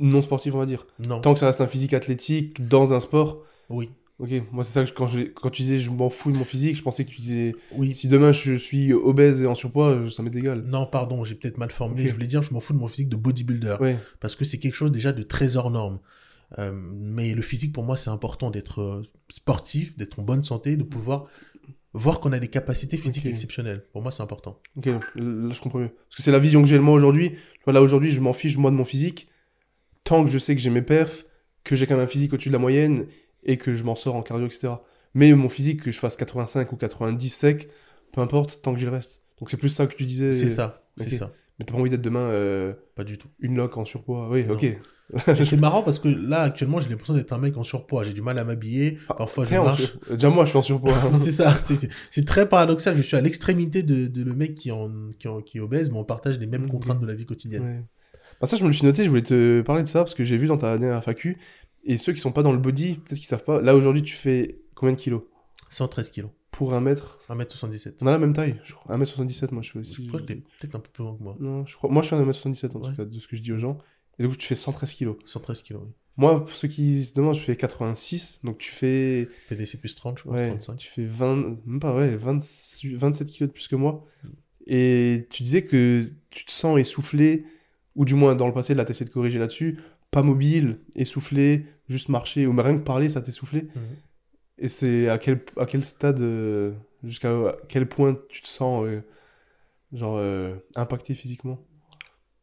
non 0.00 0.22
sportif, 0.22 0.54
on 0.54 0.58
va 0.58 0.66
dire. 0.66 0.84
Non. 1.06 1.20
Tant 1.20 1.34
que 1.34 1.40
ça 1.40 1.46
reste 1.46 1.60
un 1.60 1.68
physique 1.68 1.94
athlétique 1.94 2.66
dans 2.66 2.94
un 2.94 3.00
sport. 3.00 3.44
Oui. 3.68 3.90
Ok, 4.18 4.30
moi 4.50 4.64
c'est 4.64 4.72
ça 4.72 4.80
que 4.84 5.06
je- 5.06 5.28
quand, 5.28 5.50
tu 5.50 5.62
disais 5.62 5.78
je 5.78 5.90
m'en 5.90 6.10
fous 6.10 6.32
de 6.32 6.36
mon 6.36 6.44
physique, 6.44 6.76
je 6.76 6.82
pensais 6.82 7.04
que 7.04 7.10
tu 7.10 7.20
disais 7.20 7.54
Oui. 7.76 7.94
si 7.94 8.08
demain 8.08 8.32
je 8.32 8.54
suis 8.56 8.92
obèse 8.92 9.42
et 9.42 9.46
en 9.46 9.54
surpoids, 9.54 10.10
ça 10.10 10.24
m'est 10.24 10.34
égal. 10.34 10.62
Non, 10.66 10.86
pardon, 10.86 11.22
j'ai 11.22 11.36
peut-être 11.36 11.56
mal 11.56 11.70
formulé. 11.70 12.08
Je 12.08 12.12
voulais 12.14 12.26
dire, 12.26 12.42
je 12.42 12.52
m'en 12.52 12.58
fous 12.60 12.72
de 12.72 12.78
mon 12.78 12.88
physique 12.88 13.08
de 13.08 13.16
bodybuilder. 13.16 13.76
Ouais, 13.80 13.96
parce 14.18 14.34
que 14.34 14.44
c'est 14.44 14.58
quelque 14.58 14.74
chose 14.74 14.90
déjà 14.90 15.12
de 15.12 15.22
très 15.22 15.56
hors 15.56 15.70
norme. 15.70 16.00
Euh, 16.58 16.72
mais 16.72 17.34
le 17.34 17.42
physique, 17.42 17.72
pour 17.72 17.84
moi, 17.84 17.96
c'est 17.96 18.10
important 18.10 18.50
d'être 18.50 18.80
euh, 18.80 19.02
sportif, 19.30 19.96
d'être 19.96 20.18
en 20.18 20.22
bonne 20.22 20.42
santé, 20.42 20.76
de 20.76 20.82
pouvoir 20.82 21.26
voir 21.92 22.18
qu'on 22.20 22.32
a 22.32 22.38
des 22.38 22.48
capacités 22.48 22.96
physiques 22.96 23.26
exceptionnelles. 23.26 23.84
Pour 23.92 24.02
moi, 24.02 24.10
c'est 24.10 24.22
important. 24.22 24.60
ok, 24.76 24.86
là 24.86 25.00
je 25.14 25.60
comprends 25.60 25.78
mieux. 25.78 25.90
Parce 26.08 26.16
que 26.16 26.22
c'est 26.22 26.32
la 26.32 26.38
vision 26.38 26.60
que 26.62 26.68
j'ai 26.68 26.76
de 26.76 26.80
moi 26.82 26.94
aujourd'hui. 26.94 27.32
Voilà, 27.64 27.82
aujourd'hui 27.82 28.10
je 28.10 28.20
m'en 28.20 28.32
fiche 28.32 28.56
moi 28.56 28.70
de 28.72 28.76
mon 28.76 28.84
physique. 28.84 29.28
Tant 30.04 30.24
que 30.24 30.30
je 30.30 30.38
sais 30.38 30.54
que 30.56 30.60
j'ai 30.60 30.70
mes 30.70 30.82
perfs, 30.82 31.24
que 31.64 31.76
j'ai 31.76 31.86
quand 31.86 31.94
même 31.96 32.04
un 32.04 32.08
physique 32.08 32.32
au-dessus 32.32 32.48
de 32.48 32.54
la 32.54 32.58
moyenne 32.58 33.06
et 33.48 33.56
que 33.56 33.74
je 33.74 33.82
m'en 33.82 33.96
sors 33.96 34.14
en 34.14 34.22
cardio, 34.22 34.46
etc. 34.46 34.68
Mais 35.14 35.32
mon 35.32 35.48
physique, 35.48 35.82
que 35.82 35.90
je 35.90 35.98
fasse 35.98 36.14
85 36.16 36.70
ou 36.72 36.76
90 36.76 37.28
sec, 37.28 37.68
peu 38.12 38.20
importe, 38.20 38.60
tant 38.62 38.72
que 38.74 38.78
j'ai 38.78 38.86
le 38.86 38.92
reste. 38.92 39.22
Donc 39.40 39.50
c'est 39.50 39.56
plus 39.56 39.68
ça 39.70 39.86
que 39.88 39.96
tu 39.96 40.04
disais. 40.04 40.32
C'est 40.32 40.48
ça, 40.48 40.84
ok. 41.00 41.06
c'est 41.08 41.16
ça. 41.16 41.32
Mais 41.58 41.64
t'as 41.64 41.74
pas 41.74 41.80
envie 41.80 41.90
d'être 41.90 42.02
demain 42.02 42.20
euh, 42.30 42.72
Pas 42.94 43.02
du 43.02 43.18
tout. 43.18 43.26
une 43.40 43.56
loque 43.56 43.76
en 43.76 43.84
surpoids. 43.84 44.28
Oui, 44.30 44.44
Non. 44.44 44.54
ok. 44.54 44.66
C'est 45.42 45.56
marrant 45.56 45.82
parce 45.82 45.98
que 45.98 46.06
là, 46.08 46.42
actuellement, 46.42 46.80
j'ai 46.80 46.88
l'impression 46.90 47.14
d'être 47.14 47.32
un 47.32 47.38
mec 47.38 47.56
en 47.56 47.62
surpoids. 47.62 48.04
J'ai 48.04 48.12
du 48.12 48.20
mal 48.20 48.38
à 48.38 48.44
m'habiller. 48.44 48.98
Ah, 49.08 49.14
Parfois, 49.14 49.46
je 49.46 49.54
en 49.56 49.64
marche. 49.64 49.94
euh, 50.10 50.14
Déjà 50.14 50.28
moi 50.28 50.44
je 50.44 50.50
suis 50.50 50.58
en 50.58 50.62
surpoids. 50.62 50.92
c'est 51.20 51.32
ça, 51.32 51.54
c'est- 52.10 52.24
très 52.26 52.46
paradoxal. 52.46 52.94
Je 52.94 53.00
suis 53.00 53.16
à 53.16 53.22
l'extrémité 53.22 53.82
de, 53.82 54.06
de 54.06 54.22
le 54.22 54.34
mec 54.34 54.54
qui, 54.54 54.70
en, 54.70 54.90
qui, 55.18 55.26
en- 55.26 55.40
qui 55.40 55.56
est 55.56 55.60
obèse, 55.62 55.90
mais 55.90 55.96
on 55.96 56.04
partage 56.04 56.38
les 56.38 56.46
mêmes 56.46 56.64
Mhm. 56.64 56.68
contraintes 56.70 57.00
de 57.00 57.06
la 57.06 57.14
vie 57.14 57.24
quotidienne. 57.24 57.62
Ouais. 57.64 57.82
Bah 58.40 58.46
ça, 58.46 58.56
je 58.56 58.62
me 58.62 58.68
le 58.68 58.74
suis 58.74 58.84
noté, 58.84 59.02
je 59.02 59.08
voulais 59.08 59.22
te 59.22 59.62
parler 59.62 59.82
de 59.82 59.88
ça 59.88 60.00
parce 60.00 60.14
que 60.14 60.24
j'ai 60.24 60.36
vu 60.36 60.46
dans 60.46 60.58
ta 60.58 60.76
dernière 60.76 61.02
FAQ. 61.02 61.38
Et 61.88 61.96
ceux 61.98 62.12
qui 62.12 62.20
sont 62.20 62.30
pas 62.32 62.42
dans 62.44 62.52
le 62.52 62.58
body, 62.58 62.96
peut-être 62.96 63.18
qu'ils 63.18 63.26
savent 63.26 63.42
pas. 63.44 63.60
Là, 63.60 63.74
aujourd'hui, 63.74 64.02
tu 64.02 64.14
fais 64.14 64.60
combien 64.76 64.94
de 64.94 65.00
kilos? 65.00 65.22
113 65.70 66.10
kilos. 66.10 66.30
Pour 66.52 66.74
un 66.74 66.80
mètre? 66.80 67.18
1m77. 67.28 67.94
On 68.02 68.06
a 68.06 68.10
la 68.12 68.18
même 68.18 68.32
taille, 68.32 68.60
je 68.64 68.74
crois. 68.74 68.96
1m77, 68.96 69.52
moi, 69.52 69.62
je 69.62 69.70
fais 69.72 69.78
aussi. 69.80 69.94
Je 70.02 70.08
crois 70.08 70.20
que 70.20 70.26
t'es 70.26 70.36
peut-être 70.36 70.74
un 70.76 70.80
peu 70.80 70.90
plus 70.92 71.02
grand 71.04 71.14
que 71.16 71.22
moi. 71.22 71.36
Non, 71.40 71.66
je 71.66 71.76
crois. 71.76 71.90
Moi, 71.90 72.02
je 72.02 72.08
fais 72.08 72.16
1m77 72.16 72.76
en 72.76 72.80
Ouais. 72.80 72.90
tout 72.90 72.96
cas, 72.96 73.04
de 73.04 73.18
ce 73.18 73.26
que 73.28 73.36
je 73.36 73.42
dis 73.42 73.52
aux 73.52 73.58
gens. 73.58 73.78
Et 74.18 74.26
coup, 74.26 74.36
tu 74.36 74.46
fais 74.46 74.54
113 74.56 74.92
kilos. 74.92 75.16
113 75.24 75.62
kilos, 75.62 75.82
oui. 75.84 75.90
Moi, 76.16 76.44
pour 76.44 76.56
ceux 76.56 76.66
qui 76.68 77.04
se 77.04 77.14
demandent, 77.14 77.34
je 77.36 77.40
fais 77.40 77.54
86. 77.56 78.40
Donc, 78.44 78.58
tu 78.58 78.70
fais. 78.72 79.28
PDC 79.48 79.78
plus 79.78 79.94
30, 79.94 80.18
je 80.18 80.24
crois, 80.24 80.36
Ouais, 80.36 80.48
35. 80.48 80.76
tu 80.76 80.88
fais 80.88 81.04
20, 81.06 81.56
même 81.64 81.80
pas, 81.80 81.94
ouais, 81.94 82.16
20 82.16 82.40
27 82.96 83.28
kilos 83.28 83.48
de 83.48 83.52
plus 83.52 83.68
que 83.68 83.76
moi. 83.76 84.04
Et 84.66 85.26
tu 85.30 85.42
disais 85.44 85.62
que 85.62 86.10
tu 86.30 86.44
te 86.44 86.50
sens 86.50 86.78
essoufflé, 86.78 87.44
ou 87.94 88.04
du 88.04 88.14
moins 88.14 88.34
dans 88.34 88.46
le 88.46 88.52
passé, 88.52 88.74
là, 88.74 88.84
tu 88.84 88.90
essaies 88.90 89.04
de 89.04 89.10
corriger 89.10 89.38
là-dessus, 89.38 89.78
pas 90.18 90.24
mobile, 90.24 90.80
essoufflé, 90.96 91.66
juste 91.88 92.08
marcher, 92.08 92.48
ou 92.48 92.52
même 92.52 92.66
rien 92.66 92.76
que 92.76 92.82
parler, 92.82 93.08
ça 93.08 93.22
t'essoufflait. 93.22 93.68
Mhm. 93.72 93.82
Et 94.58 94.68
c'est 94.68 95.08
à 95.08 95.16
quel, 95.16 95.44
à 95.56 95.64
quel 95.64 95.84
stade, 95.84 96.20
euh, 96.20 96.72
jusqu'à 97.04 97.54
quel 97.68 97.88
point 97.88 98.18
tu 98.28 98.42
te 98.42 98.48
sens, 98.48 98.84
euh, 98.84 99.00
genre, 99.92 100.16
euh, 100.18 100.56
impacté 100.74 101.14
physiquement? 101.14 101.64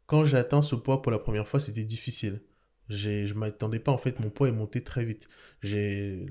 Quand 0.06 0.24
j'ai 0.24 0.38
atteint 0.38 0.62
ce 0.62 0.76
poids 0.76 1.02
pour 1.02 1.12
la 1.12 1.20
première 1.20 1.50
fois, 1.50 1.60
c'était 1.60 1.84
difficile. 1.84 2.40
Je 2.88 3.34
m'attendais 3.34 3.80
pas, 3.80 3.92
en 3.92 3.98
fait, 3.98 4.22
mon 4.22 4.30
poids 4.30 4.48
est 4.48 4.54
monté 4.54 4.82
très 4.82 5.04
vite. 5.04 5.28
J'ai 5.62 6.26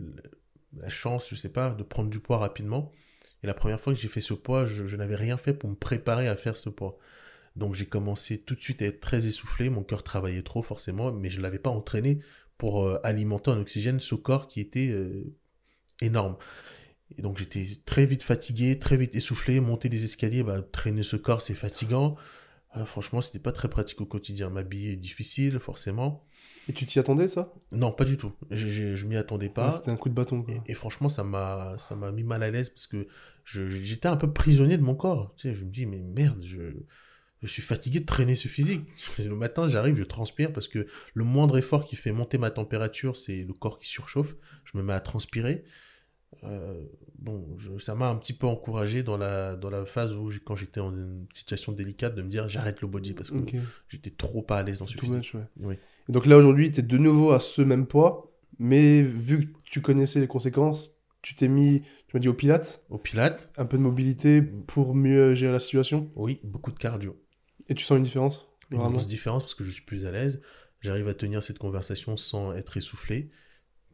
la 0.79 0.89
chance, 0.89 1.29
je 1.29 1.35
sais 1.35 1.51
pas, 1.51 1.71
de 1.71 1.83
prendre 1.83 2.09
du 2.09 2.21
poids 2.21 2.39
rapidement. 2.39 2.91
Et 3.43 3.47
la 3.47 3.55
première 3.55 3.81
fois 3.83 3.93
que 3.93 3.99
j'ai 3.99 4.09
fait 4.09 4.23
ce 4.23 4.33
poids, 4.33 4.65
je, 4.65 4.87
je 4.87 4.97
n'avais 4.97 5.17
rien 5.17 5.37
fait 5.37 5.53
pour 5.53 5.69
me 5.69 5.75
préparer 5.75 6.27
à 6.27 6.37
faire 6.37 6.57
ce 6.57 6.71
poids. 6.71 6.97
Donc 7.57 7.75
j'ai 7.75 7.87
commencé 7.87 8.39
tout 8.39 8.55
de 8.55 8.61
suite 8.61 8.83
à 8.83 8.87
être 8.87 9.01
très 9.01 9.27
essoufflé, 9.27 9.71
mon 9.71 9.83
cœur 9.83 10.03
travaillait 10.03 10.43
trop 10.43 10.63
forcément, 10.63 11.13
mais 11.13 11.31
je 11.31 11.39
ne 11.39 11.43
l'avais 11.43 11.59
pas 11.59 11.71
entraîné 11.71 12.19
pour 12.59 12.85
euh, 12.85 12.99
alimenter 13.05 13.51
en 13.51 13.59
oxygène 13.59 14.01
ce 14.01 14.15
corps 14.15 14.49
qui 14.49 14.61
était 14.61 14.89
euh, 14.89 15.35
énorme. 16.01 16.37
Et 17.17 17.23
donc 17.23 17.39
j'étais 17.39 17.67
très 17.85 18.07
vite 18.07 18.23
fatigué, 18.23 18.79
très 18.79 18.97
vite 18.97 19.15
essoufflé, 19.15 19.61
monter 19.61 19.89
des 19.89 20.05
escaliers, 20.05 20.43
bah, 20.43 20.63
traîner 20.63 21.03
ce 21.03 21.17
corps 21.17 21.43
c'est 21.43 21.55
fatigant. 21.55 22.17
Euh, 22.77 22.85
franchement, 22.85 23.21
c'était 23.21 23.39
pas 23.39 23.53
très 23.53 23.69
pratique 23.69 24.01
au 24.01 24.07
quotidien. 24.07 24.51
M'habiller 24.51 24.93
est 24.93 24.97
difficile, 24.97 25.61
forcément. 25.61 26.27
Et 26.69 26.73
tu 26.73 26.87
t'y 26.87 26.99
attendais, 26.99 27.29
ça? 27.29 27.53
Non, 27.71 27.93
pas 27.93 28.05
du 28.05 28.17
tout. 28.17 28.33
Je, 28.51 28.69
je, 28.69 28.97
je 28.97 29.07
m'y 29.07 29.17
attendais 29.17 29.49
pas. 29.49 29.67
Ouais, 29.67 29.73
C'était 29.73 29.91
un 29.91 29.97
coup 29.97 30.09
de 30.09 30.15
bâton, 30.15 30.43
quoi. 30.43 30.55
Et, 30.55 30.73
et 30.73 30.75
franchement, 30.75 31.09
ça 31.09 31.23
m'a, 31.23 31.77
ça 31.79 31.95
m'a 31.95 32.11
mis 32.11 32.25
mal 32.25 32.43
à 32.43 32.51
l'aise 32.51 32.71
parce 32.71 32.87
que 32.87 33.07
j'étais 33.45 34.09
un 34.09 34.17
peu 34.17 34.33
prisonnier 34.33 34.77
de 34.77 34.83
mon 34.83 34.95
corps. 34.95 35.35
Tu 35.37 35.49
sais, 35.49 35.55
je 35.55 35.65
me 35.65 35.71
dis, 35.71 35.87
mais 35.87 36.01
merde, 36.01 36.43
je, 36.45 36.73
je 37.45 37.53
suis 37.53 37.63
fatigué 37.63 38.01
de 38.01 38.07
traîner 38.07 38.35
ce 38.35 38.49
physique. 38.49 38.83
Le 39.19 39.35
matin, 39.37 39.69
j'arrive, 39.69 39.97
je 39.97 40.03
transpire 40.05 40.53
parce 40.53 40.67
que 40.69 40.87
le 41.15 41.25
moindre 41.25 41.57
effort 41.59 41.85
qui 41.87 41.95
fait 41.97 42.13
monter 42.13 42.39
ma 42.39 42.51
température, 42.51 43.17
c'est 43.17 43.45
le 43.45 43.53
corps 43.53 43.79
qui 43.79 43.89
surchauffe. 43.89 44.35
Je 44.65 44.77
me 44.79 44.83
mets 44.83 44.93
à 44.95 45.01
transpirer. 45.01 45.65
Euh, 46.43 46.75
bon, 47.19 47.47
je- 47.59 47.79
ça 47.79 47.95
m'a 47.95 48.09
un 48.09 48.17
petit 48.17 48.33
peu 48.33 48.47
encouragé 48.47 49.03
dans 49.03 49.17
la, 49.17 49.55
dans 49.57 49.71
la 49.71 49.87
phase 49.87 50.13
où, 50.15 50.31
quand 50.45 50.57
j'étais 50.57 50.81
en 50.81 50.93
une 50.93 51.27
situation 51.33 51.73
délicate, 51.73 52.15
de 52.17 52.23
me 52.23 52.29
dire 52.29 52.49
j'arrête 52.49 52.81
le 52.83 52.89
body 52.89 53.13
parce 53.15 53.31
que 53.31 53.37
j'étais 53.89 54.11
trop 54.11 54.43
pas 54.43 54.59
à 54.59 54.63
l'aise 54.65 54.81
dans 54.81 54.85
ce 54.87 54.97
physique. 54.99 55.33
ouais. 55.35 55.47
Oui. 55.61 55.75
Et 56.09 56.13
donc 56.13 56.27
là, 56.27 56.37
aujourd'hui, 56.37 56.71
tu 56.71 56.81
es 56.81 56.83
de 56.83 56.99
nouveau 56.99 57.31
à 57.31 57.41
ce 57.41 57.63
même 57.63 57.87
poids, 57.87 58.33
mais 58.59 59.01
vu 59.03 59.53
que 59.53 59.59
tu 59.65 59.81
connaissais 59.81 60.21
les 60.21 60.27
conséquences, 60.27 60.97
tu 61.23 61.35
t'es 61.35 61.49
mis, 61.49 61.81
tu 62.09 62.15
m'as 62.17 62.21
dit, 62.21 62.29
au 62.29 62.35
pilates, 62.35 62.85
Au 62.91 62.99
pilate, 62.99 63.51
un 63.57 63.65
peu 63.65 63.79
de 63.79 63.83
mobilité 63.83 64.43
pour 64.43 64.95
mieux 64.95 65.33
gérer 65.35 65.53
la 65.53 65.61
situation, 65.61 66.11
oui, 66.17 66.41
beaucoup 66.45 66.73
de 66.73 66.79
cardio. 66.79 67.17
Et 67.69 67.75
tu 67.75 67.85
sens 67.85 67.97
une 67.97 68.05
différence 68.05 68.47
Une 68.71 68.79
vraiment 68.79 68.93
grosse 68.93 69.09
différence 69.09 69.43
parce 69.43 69.55
que 69.55 69.65
je 69.65 69.71
suis 69.71 69.83
plus 69.83 70.07
à 70.07 70.11
l'aise. 70.11 70.41
J'arrive 70.81 71.09
à 71.09 71.15
tenir 71.15 71.43
cette 71.43 71.59
conversation 71.59 72.17
sans 72.17 72.53
être 72.53 72.77
essoufflé. 72.77 73.31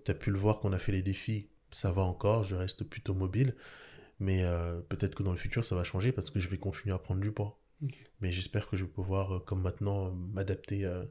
Tu 0.04 0.10
as 0.10 0.14
pu 0.14 0.30
le 0.30 0.38
voir 0.38 0.60
qu'on 0.60 0.72
a 0.72 0.78
fait 0.78 0.92
les 0.92 1.02
défis, 1.02 1.48
ça 1.70 1.92
va 1.92 2.02
encore, 2.02 2.42
je 2.42 2.56
reste 2.56 2.84
plutôt 2.84 3.14
mobile. 3.14 3.54
Mais 4.18 4.42
euh, 4.42 4.80
peut-être 4.80 5.14
que 5.14 5.22
dans 5.22 5.30
le 5.30 5.38
futur, 5.38 5.64
ça 5.64 5.76
va 5.76 5.84
changer 5.84 6.12
parce 6.12 6.30
que 6.30 6.40
je 6.40 6.48
vais 6.48 6.58
continuer 6.58 6.94
à 6.94 6.98
prendre 6.98 7.20
du 7.20 7.32
poids. 7.32 7.60
Mais 8.20 8.32
j'espère 8.32 8.68
que 8.68 8.76
je 8.76 8.84
vais 8.84 8.90
pouvoir, 8.90 9.36
euh, 9.36 9.38
comme 9.40 9.62
maintenant, 9.62 10.10
m'adapter 10.10 10.84
euh, 10.84 11.04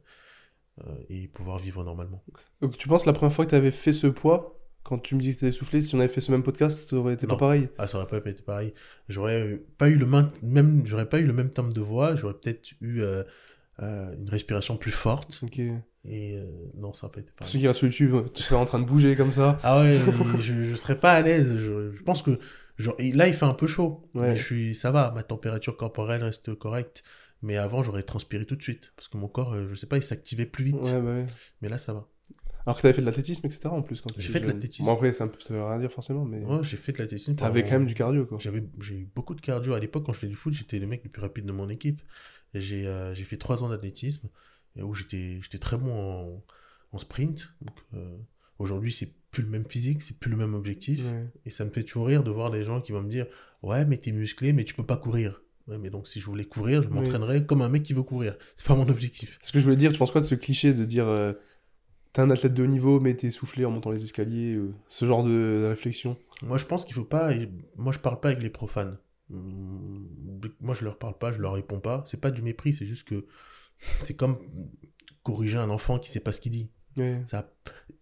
euh, 0.86 0.96
et 1.10 1.28
pouvoir 1.28 1.58
vivre 1.58 1.84
normalement. 1.84 2.24
Donc 2.62 2.78
tu 2.78 2.88
penses 2.88 3.06
la 3.06 3.14
première 3.14 3.34
fois 3.34 3.46
que 3.46 3.52
tu 3.52 3.56
avais 3.56 3.72
fait 3.72 3.94
ce 3.94 4.08
poids, 4.08 4.59
quand 4.84 4.98
tu 5.00 5.16
me 5.16 5.20
dis 5.20 5.34
que 5.36 5.40
tu 5.40 5.46
essoufflé, 5.48 5.82
si 5.82 5.94
on 5.96 6.00
avait 6.00 6.08
fait 6.08 6.22
ce 6.22 6.32
même 6.32 6.44
podcast, 6.44 6.90
ça 6.90 6.96
aurait 6.96 7.14
été 7.14 7.28
Non. 7.28 7.36
pas 7.36 7.40
pareil 7.40 7.70
Ah, 7.78 7.88
ça 7.88 7.98
aurait 7.98 8.08
pas 8.08 8.18
été 8.30 8.42
pareil. 8.42 8.74
J'aurais 9.08 9.40
euh, 9.42 9.66
pas 9.78 9.90
eu 9.90 9.96
le 9.96 10.06
même, 10.42 10.82
j'aurais 10.86 11.08
pas 11.08 11.20
eu 11.20 11.26
le 11.26 11.34
même 11.34 11.50
timbre 11.50 11.74
de 11.74 11.82
voix. 11.82 12.16
J'aurais 12.16 12.34
peut-être 12.34 12.72
eu 12.82 13.02
euh, 13.02 13.24
euh, 13.82 14.16
une 14.16 14.30
respiration 14.30 14.78
plus 14.78 14.92
forte. 14.92 15.40
Ok. 15.44 15.60
Et 16.06 16.38
euh, 16.38 16.46
non, 16.76 16.94
ça 16.94 17.08
n'a 17.08 17.12
pas 17.12 17.20
été 17.20 17.30
Pour 17.32 17.40
pareil. 17.40 17.52
ceux 17.54 17.60
qui 17.60 17.68
restent 17.68 17.80
sur 17.80 17.88
YouTube, 17.88 18.16
tu 18.34 18.42
serais 18.42 18.56
en 18.56 18.66
train 18.66 18.80
de 18.80 18.86
bouger 18.86 19.16
comme 19.16 19.32
ça. 19.34 19.58
Ah 19.64 19.82
ouais, 19.82 20.00
je, 20.40 20.64
je 20.64 20.76
serais 20.76 21.00
pas 21.00 21.12
à 21.12 21.22
l'aise. 21.22 21.58
Je, 21.58 21.92
je 21.92 22.04
pense 22.04 22.22
que 22.22 22.40
genre, 22.78 22.96
là, 23.00 23.28
il 23.28 23.34
fait 23.34 23.46
un 23.46 23.54
peu 23.54 23.68
chaud. 23.68 24.10
Ouais. 24.16 24.30
Mais 24.30 24.38
je 24.38 24.44
suis, 24.44 24.76
ça 24.76 24.92
va, 24.92 25.12
ma 25.14 25.24
température 25.24 25.76
corporelle 25.78 26.24
reste 26.24 26.56
correcte. 26.56 27.04
Mais 27.42 27.58
avant, 27.58 27.84
j'aurais 27.84 28.04
transpiré 28.04 28.46
tout 28.46 28.56
de 28.56 28.62
suite. 28.62 28.92
Parce 28.96 29.08
que 29.08 29.18
mon 29.18 29.28
corps, 29.28 29.56
je 29.68 29.76
sais 29.76 29.88
pas, 29.88 29.98
il 29.98 30.04
s'activait 30.04 30.46
plus 30.46 30.64
vite. 30.64 30.76
Ouais, 30.84 30.94
bah 31.02 31.12
ouais. 31.16 31.26
Mais 31.62 31.70
là, 31.70 31.78
ça 31.78 31.94
va. 31.94 32.08
Alors 32.66 32.76
que 32.76 32.82
tu 32.82 32.88
avais 32.88 32.94
fait 32.94 33.02
de 33.02 33.06
l'athlétisme, 33.06 33.46
etc. 33.48 33.68
en 33.68 33.82
plus. 33.82 34.02
quand 34.02 34.10
J'ai 34.18 34.30
fait 34.30 34.40
de 34.42 34.48
l'athlétisme. 34.48 34.88
Bon, 34.88 34.94
après, 34.94 35.14
ça, 35.14 35.30
ça 35.40 35.54
veut 35.54 35.64
rien 35.64 35.80
dire 35.80 35.92
forcément, 35.92 36.26
mais 36.26 36.44
Ouais, 36.44 36.60
j'ai 36.64 36.78
fait 36.78 36.92
de 36.92 36.98
la 36.98 37.04
l'athlétisme. 37.06 37.36
t'avais 37.36 37.64
quand 37.64 37.72
même 37.72 37.86
du 37.86 37.94
cardio, 37.94 38.26
quoi. 38.26 38.38
J'avais, 38.40 38.64
j'ai 38.82 38.96
eu 38.96 39.10
beaucoup 39.16 39.34
de 39.36 39.42
cardio. 39.42 39.74
À 39.74 39.80
l'époque, 39.80 40.06
quand 40.06 40.14
je 40.14 40.20
faisais 40.20 40.30
du 40.30 40.36
foot, 40.36 40.54
j'étais 40.54 40.78
le 40.80 40.88
mec 40.88 41.02
le 41.04 41.10
plus 41.10 41.22
rapide 41.22 41.46
de 41.46 41.52
mon 41.52 41.70
équipe. 41.70 42.02
J'ai, 42.54 42.86
euh, 42.88 43.14
j'ai 43.14 43.26
fait 43.26 43.38
trois 43.38 43.64
ans 43.64 43.70
d'athlétisme 43.70 44.30
où 44.76 44.94
j'étais, 44.94 45.40
j'étais 45.42 45.58
très 45.58 45.78
bon 45.78 45.92
en, 45.94 46.44
en 46.92 47.00
sprint. 47.00 47.54
Donc, 47.62 47.76
euh, 47.96 48.18
aujourd'hui, 48.60 48.92
c'est 48.92 49.12
plus 49.32 49.44
le 49.44 49.50
même 49.50 49.66
physique, 49.68 50.02
c'est 50.02 50.20
plus 50.20 50.32
le 50.32 50.38
même 50.38 50.54
objectif. 50.54 51.04
Ouais. 51.06 51.28
Et 51.46 51.50
ça 51.50 51.64
me 51.66 51.70
fait 51.70 51.84
toujours 51.84 52.08
rire 52.08 52.24
de 52.24 52.32
voir 52.32 52.50
des 52.52 52.64
gens 52.64 52.82
qui 52.82 52.92
vont 52.92 53.02
me 53.02 53.10
dire 53.10 53.28
Ouais, 53.62 53.86
mais 53.86 53.98
t'es 53.98 54.12
musclé, 54.12 54.54
mais 54.54 54.64
tu 54.64 54.74
peux 54.74 54.86
pas 54.86 54.98
courir. 54.98 55.42
Ouais, 55.68 55.78
mais 55.78 55.90
donc 55.92 56.08
si 56.08 56.20
je 56.20 56.26
voulais 56.26 56.46
courir, 56.46 56.82
je 56.82 56.88
Oui. 56.90 56.96
m'entraînerais 56.96 57.46
comme 57.46 57.62
un 57.62 57.70
mec 57.70 57.84
qui 57.84 57.94
veut 57.94 58.02
courir. 58.04 58.36
C'est 58.56 58.66
pas 58.66 58.76
mon 58.76 58.90
objectif. 58.90 59.38
Ce 59.42 59.52
que 59.52 59.60
je 59.60 59.64
voulais 59.66 59.76
dire, 59.76 59.92
tu 59.92 60.00
penses 60.00 60.12
quoi 60.12 60.22
de 60.22 60.26
ce 60.26 60.34
cliché 60.36 60.74
de 60.74 60.84
dire 60.86 61.08
euh, 61.08 61.34
t'es 62.14 62.22
un 62.22 62.30
athlète 62.30 62.54
de 62.54 62.64
haut 62.64 62.68
niveau, 62.68 63.00
mais 63.00 63.16
t'es 63.16 63.28
essoufflé 63.28 63.66
en 63.66 63.72
montant 63.72 63.92
les 63.92 64.04
escaliers, 64.04 64.54
euh, 64.54 64.74
ce 64.88 65.06
genre 65.06 65.24
de 65.24 65.66
réflexion 65.70 66.18
Moi, 66.44 66.58
je 66.58 66.66
pense 66.66 66.86
qu'il 66.86 66.96
faut 66.96 67.04
pas. 67.04 67.32
Moi, 67.76 67.92
je 67.94 68.00
parle 68.00 68.20
pas 68.20 68.30
avec 68.30 68.42
les 68.42 68.50
profanes. 68.50 68.98
Hum, 69.32 70.42
Moi, 70.62 70.74
je 70.74 70.86
leur 70.86 70.98
parle 70.98 71.18
pas, 71.18 71.32
je 71.32 71.42
leur 71.42 71.54
réponds 71.54 71.80
pas. 71.80 72.04
C'est 72.06 72.22
pas 72.22 72.32
du 72.32 72.42
mépris, 72.42 72.74
c'est 72.74 72.86
juste 72.86 73.08
que 73.08 73.26
c'est 74.02 74.16
comme 74.16 74.38
corriger 75.24 75.58
un 75.58 75.70
enfant 75.70 76.00
qui 76.00 76.10
sait 76.10 76.20
pas 76.20 76.32
ce 76.32 76.40
qu'il 76.42 76.52
dit. 76.52 76.70
Ouais. 76.98 77.22
Ça... 77.26 77.52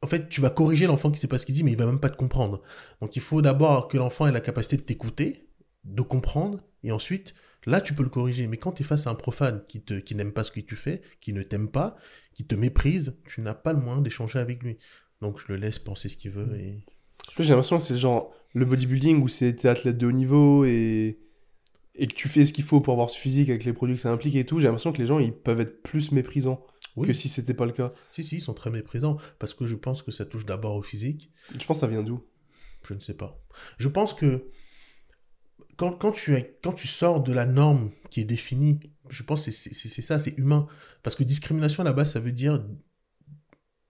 En 0.01 0.07
fait, 0.07 0.29
tu 0.29 0.41
vas 0.41 0.49
corriger 0.49 0.87
l'enfant 0.87 1.11
qui 1.11 1.19
sait 1.19 1.27
pas 1.27 1.37
ce 1.37 1.45
qu'il 1.45 1.55
dit, 1.55 1.63
mais 1.63 1.71
il 1.71 1.77
va 1.77 1.85
même 1.85 1.99
pas 1.99 2.09
te 2.09 2.17
comprendre. 2.17 2.61
Donc, 3.01 3.15
il 3.15 3.21
faut 3.21 3.41
d'abord 3.41 3.87
que 3.87 3.97
l'enfant 3.97 4.27
ait 4.27 4.31
la 4.31 4.41
capacité 4.41 4.77
de 4.77 4.81
t'écouter, 4.81 5.49
de 5.83 6.01
comprendre, 6.01 6.61
et 6.83 6.91
ensuite, 6.91 7.33
là, 7.67 7.81
tu 7.81 7.93
peux 7.93 8.03
le 8.03 8.09
corriger. 8.09 8.47
Mais 8.47 8.57
quand 8.57 8.71
tu 8.71 8.81
es 8.81 8.85
face 8.85 9.05
à 9.05 9.11
un 9.11 9.15
profane 9.15 9.63
qui, 9.67 9.81
te... 9.83 9.93
qui 9.93 10.15
n'aime 10.15 10.33
pas 10.33 10.43
ce 10.43 10.51
que 10.51 10.61
tu 10.61 10.75
fais, 10.75 11.01
qui 11.21 11.33
ne 11.33 11.43
t'aime 11.43 11.69
pas, 11.69 11.95
qui 12.33 12.47
te 12.47 12.55
méprise, 12.55 13.15
tu 13.27 13.41
n'as 13.41 13.53
pas 13.53 13.73
le 13.73 13.79
moyen 13.79 14.01
d'échanger 14.01 14.39
avec 14.39 14.63
lui. 14.63 14.77
Donc, 15.21 15.39
je 15.39 15.51
le 15.51 15.57
laisse 15.57 15.77
penser 15.77 16.09
ce 16.09 16.17
qu'il 16.17 16.31
veut. 16.31 16.55
Et... 16.57 16.85
J'ai 17.37 17.49
l'impression 17.49 17.77
que 17.77 17.83
c'est 17.83 17.93
le 17.93 17.99
genre 17.99 18.33
le 18.53 18.65
bodybuilding 18.65 19.21
où 19.21 19.27
c'est 19.27 19.53
t'es 19.53 19.67
athlète 19.67 19.97
de 19.97 20.07
haut 20.07 20.11
niveau 20.11 20.65
et 20.65 21.19
et 21.99 22.07
que 22.07 22.13
tu 22.13 22.27
fais 22.27 22.45
ce 22.45 22.53
qu'il 22.53 22.63
faut 22.63 22.79
pour 22.79 22.93
avoir 22.93 23.09
ce 23.09 23.17
physique 23.17 23.49
avec 23.49 23.65
les 23.65 23.73
produits 23.73 23.95
que 23.95 24.01
ça 24.01 24.11
implique 24.11 24.35
et 24.35 24.45
tout. 24.45 24.59
J'ai 24.59 24.65
l'impression 24.67 24.91
que 24.93 24.99
les 24.99 25.07
gens 25.07 25.19
ils 25.19 25.33
peuvent 25.33 25.59
être 25.59 25.81
plus 25.81 26.11
méprisants 26.11 26.63
Oui. 26.95 27.07
que 27.07 27.13
si 27.13 27.27
c'était 27.27 27.55
pas 27.55 27.65
le 27.65 27.71
cas. 27.71 27.91
Si, 28.11 28.23
si, 28.23 28.35
ils 28.37 28.41
sont 28.41 28.53
très 28.53 28.69
méprisants, 28.69 29.17
parce 29.39 29.53
que 29.53 29.65
je 29.65 29.75
pense 29.75 30.03
que 30.03 30.11
ça 30.11 30.25
touche 30.25 30.45
d'abord 30.45 30.75
au 30.75 30.83
physique. 30.83 31.31
Tu 31.57 31.65
penses 31.65 31.77
que 31.77 31.81
ça 31.81 31.87
vient 31.87 32.03
d'où? 32.03 32.23
Je 32.83 32.93
ne 32.93 32.99
sais 32.99 33.15
pas. 33.15 33.43
Je 33.79 33.87
pense 33.87 34.13
que 34.13 34.49
quand, 35.77 35.91
quand, 35.93 36.11
tu, 36.11 36.35
es- 36.35 36.57
quand 36.63 36.73
tu 36.73 36.87
sors 36.87 37.21
de 37.23 37.31
la 37.33 37.45
norme 37.45 37.91
qui 38.09 38.19
est 38.21 38.25
définie, 38.25 38.79
je 39.09 39.23
pense 39.23 39.45
que 39.45 39.51
c'est 39.51 39.73
c'est- 39.73 39.87
c'est 39.89 40.01
ça, 40.01 40.19
c'est 40.19 40.37
humain. 40.37 40.67
Parce 41.03 41.15
que 41.15 41.23
discrimination, 41.23 41.83
là-bas, 41.83 42.05
ça 42.05 42.19
veut 42.19 42.31
dire 42.33 42.63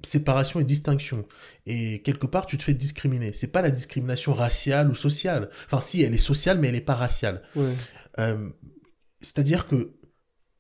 séparation 0.04 0.60
et 0.60 0.64
distinction. 0.64 1.26
Et 1.66 2.02
quelque 2.04 2.28
part, 2.28 2.46
tu 2.46 2.58
te 2.58 2.64
fais 2.64 2.74
discriminer. 2.76 3.34
C'est 3.34 3.52
pas 3.52 3.62
la 3.64 3.72
discrimination 3.72 4.34
raciale 4.34 4.90
ou 4.92 4.96
sociale. 4.96 5.50
Enfin, 5.66 5.80
si, 5.82 6.04
elle 6.04 6.14
est 6.14 6.18
sociale, 6.18 6.60
mais 6.60 6.68
elle 6.68 6.76
n'est 6.76 6.82
pas 6.82 6.96
raciale. 6.96 7.42
Ouais. 7.56 7.74
Euh, 8.20 8.50
C'est-à-dire 9.22 9.66
que 9.68 9.96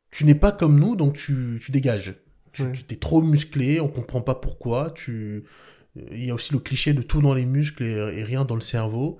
tu 0.10 0.26
n'es 0.26 0.34
pas 0.36 0.52
comme 0.52 0.80
nous, 0.80 0.96
donc 0.96 1.14
tu, 1.14 1.60
tu 1.62 1.72
dégages. 1.72 2.16
Tu 2.52 2.64
Ouais. 2.64 2.72
es 2.90 2.96
trop 2.96 3.22
musclé, 3.22 3.80
on 3.80 3.88
comprend 3.88 4.22
pas 4.22 4.34
pourquoi. 4.34 4.90
Tu... 4.92 5.44
Il 6.12 6.26
y 6.26 6.32
a 6.32 6.34
aussi 6.34 6.54
le 6.54 6.60
cliché 6.60 6.94
de 6.94 7.04
tout 7.04 7.22
dans 7.22 7.34
les 7.36 7.46
muscles 7.46 7.84
et, 7.84 7.92
et 8.20 8.24
rien 8.24 8.44
dans 8.46 8.56
le 8.56 8.62
cerveau. 8.62 9.20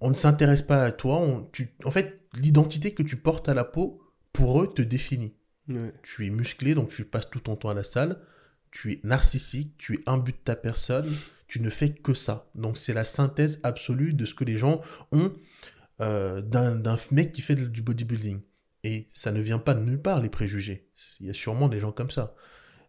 On 0.00 0.10
ne 0.10 0.14
s'intéresse 0.14 0.62
pas 0.62 0.82
à 0.84 0.92
toi. 0.92 1.18
on- 1.18 1.44
tu... 1.52 1.74
En 1.84 1.90
fait, 1.90 2.20
l'identité 2.34 2.92
que 2.94 3.02
tu 3.02 3.16
portes 3.16 3.48
à 3.48 3.54
la 3.54 3.64
peau, 3.64 4.02
pour 4.32 4.62
eux, 4.62 4.72
te 4.72 4.82
définit. 4.82 5.34
Ouais. 5.68 5.92
Tu 6.02 6.26
es 6.26 6.30
musclé, 6.30 6.74
donc 6.74 6.88
tu 6.88 7.04
passes 7.04 7.28
tout 7.30 7.40
ton 7.40 7.56
temps 7.56 7.68
à 7.70 7.74
la 7.74 7.84
salle. 7.84 8.20
Tu 8.70 8.92
es 8.92 9.00
narcissique, 9.02 9.74
tu 9.78 9.94
es 9.94 10.00
imbu 10.06 10.32
de 10.32 10.36
ta 10.36 10.54
personne, 10.54 11.12
tu 11.48 11.60
ne 11.60 11.70
fais 11.70 11.90
que 11.92 12.14
ça. 12.14 12.48
Donc 12.54 12.78
c'est 12.78 12.94
la 12.94 13.02
synthèse 13.04 13.60
absolue 13.64 14.14
de 14.14 14.24
ce 14.24 14.34
que 14.34 14.44
les 14.44 14.56
gens 14.58 14.80
ont 15.10 15.32
euh, 16.00 16.40
d'un 16.40 16.80
mec 17.10 17.32
qui 17.32 17.42
fait 17.42 17.56
de- 17.56 17.66
du 17.66 17.82
bodybuilding. 17.82 18.40
Et 18.84 19.08
ça 19.10 19.32
ne 19.32 19.40
vient 19.40 19.58
pas 19.58 19.74
de 19.74 19.80
nulle 19.80 20.00
part, 20.00 20.20
les 20.22 20.30
préjugés. 20.30 20.88
Il 21.18 21.26
y 21.26 21.30
a 21.30 21.34
sûrement 21.34 21.68
des 21.68 21.78
gens 21.80 21.92
comme 21.92 22.10
ça. 22.10 22.34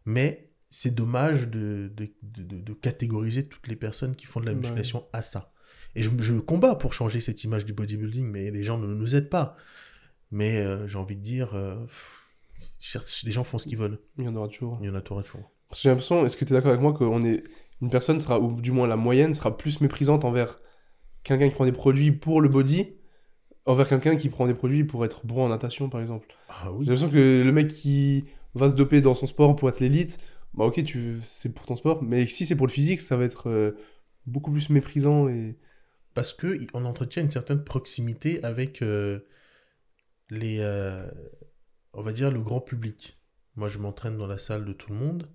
Mais 0.06 0.52
c'est 0.70 0.94
dommage 0.96 1.50
de, 1.50 1.92
de, 1.94 2.10
de, 2.24 2.62
de 2.62 2.74
catégoriser 2.74 3.48
toutes 3.48 3.68
les 3.68 3.76
personnes 3.76 4.16
qui 4.16 4.26
font 4.28 4.40
de 4.40 4.46
la 4.46 4.54
Bah 4.54 4.60
musculation 4.62 5.06
à 5.12 5.22
ça. 5.22 5.51
Et 5.96 6.02
je, 6.02 6.10
je 6.20 6.34
combats 6.36 6.76
pour 6.76 6.94
changer 6.94 7.20
cette 7.20 7.44
image 7.44 7.66
du 7.66 7.74
bodybuilding, 7.74 8.26
mais 8.26 8.52
les 8.52 8.64
gens 8.64 8.78
ne 8.78 8.88
nous 8.88 9.16
aident 9.16 9.30
pas. 9.30 9.56
Mais 10.32 10.58
euh, 10.58 10.88
j'ai 10.88 10.98
envie 10.98 11.18
de 11.18 11.22
dire, 11.22 11.54
euh, 11.54 11.76
pff, 11.86 13.24
les 13.26 13.32
gens 13.32 13.44
font 13.44 13.58
ce 13.58 13.68
qu'ils 13.68 13.78
veulent. 13.78 14.00
Il 14.18 14.26
y 14.26 14.28
en 14.28 14.36
aura 14.36 14.48
toujours. 14.48 14.78
Il 14.82 14.88
y 14.88 14.90
en 14.90 14.96
a 14.96 15.02
toujours. 15.02 15.52
j'ai 15.74 15.90
l'impression, 15.90 16.26
est-ce 16.26 16.38
que 16.38 16.46
tu 16.46 16.54
es 16.54 16.56
d'accord 16.56 16.72
avec 16.72 16.82
moi 16.82 16.94
qu'on 16.94 17.22
est 17.22 17.44
une 17.82 17.90
personne 17.90 18.20
sera 18.20 18.40
ou 18.40 18.62
du 18.62 18.72
moins 18.72 18.88
la 18.88 18.96
moyenne 18.96 19.34
sera 19.34 19.58
plus 19.58 19.82
méprisante 19.82 20.24
envers 20.24 20.56
quelqu'un 21.24 21.50
qui 21.50 21.56
prend 21.56 21.66
des 21.66 21.72
produits 21.72 22.12
pour 22.12 22.42
le 22.42 22.48
body 22.48 22.88
envers 23.66 23.88
quelqu'un 23.88 24.16
qui 24.16 24.30
prend 24.30 24.48
des 24.48 24.54
produits 24.54 24.84
pour 24.84 25.06
être 25.06 25.26
bon 25.26 25.44
en 25.44 25.50
natation 25.50 25.90
par 25.90 26.02
exemple? 26.02 26.28
Ah 26.50 26.68
J'ai 26.80 26.86
l'impression 26.86 27.10
que 27.10 27.44
le 27.44 27.52
mec 27.52 27.68
qui 27.68 28.26
va 28.54 28.70
se 28.70 28.76
doper 28.76 29.02
dans 29.02 29.16
son 29.16 29.26
sport 29.26 29.56
pour 29.56 29.70
être 29.70 29.80
l'élite, 29.80 30.20
bah 30.54 30.66
ok, 30.66 30.84
tu 30.84 31.20
c'est 31.22 31.54
pour 31.54 31.66
ton 31.66 31.76
sport, 31.76 32.04
mais 32.04 32.26
si 32.26 32.46
c'est 32.46 32.56
pour 32.56 32.68
le 32.68 32.72
physique, 32.72 33.02
ça 33.02 33.18
va 33.18 33.24
être 33.24 33.50
euh, 33.50 33.78
beaucoup 34.26 34.52
plus 34.52 34.70
méprisant 34.70 35.28
et 35.28 35.58
Parce 36.14 36.34
que 36.34 36.60
on 36.74 36.86
entretient 36.86 37.24
une 37.24 37.30
certaine 37.30 37.64
proximité 37.64 38.44
avec 38.44 38.82
euh, 38.82 39.20
les, 40.30 40.58
euh, 40.60 41.10
on 41.94 42.02
va 42.02 42.12
dire, 42.12 42.32
le 42.32 42.42
grand 42.42 42.62
public. 42.62 43.18
Moi, 43.56 43.68
je 43.68 43.78
m'entraîne 43.78 44.18
dans 44.18 44.28
la 44.28 44.38
salle 44.38 44.66
de 44.66 44.74
tout 44.74 44.92
le 44.92 44.98
monde. 45.00 45.30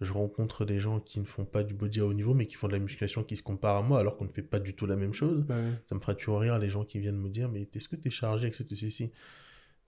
Je 0.00 0.12
rencontre 0.14 0.64
des 0.64 0.80
gens 0.80 0.98
qui 0.98 1.20
ne 1.20 1.26
font 1.26 1.44
pas 1.44 1.62
du 1.62 1.74
body 1.74 2.00
à 2.00 2.06
haut 2.06 2.14
niveau, 2.14 2.32
mais 2.32 2.46
qui 2.46 2.54
font 2.54 2.68
de 2.68 2.72
la 2.72 2.78
musculation, 2.78 3.22
qui 3.22 3.36
se 3.36 3.42
comparent 3.42 3.76
à 3.76 3.82
moi, 3.82 3.98
alors 3.98 4.16
qu'on 4.16 4.24
ne 4.24 4.30
fait 4.32 4.42
pas 4.42 4.58
du 4.58 4.74
tout 4.74 4.86
la 4.86 4.96
même 4.96 5.12
chose. 5.12 5.44
ouais. 5.48 5.72
Ça 5.86 5.94
me 5.94 6.00
fera 6.00 6.14
toujours 6.14 6.40
rire 6.40 6.58
les 6.58 6.70
gens 6.70 6.84
qui 6.84 6.98
viennent 7.00 7.18
me 7.20 7.28
dire 7.28 7.50
Mais 7.50 7.68
est-ce 7.74 7.88
que 7.88 7.96
tu 7.96 8.08
es 8.08 8.10
chargé 8.10 8.44
avec 8.44 8.54
cette 8.54 8.74
ceci 8.74 9.12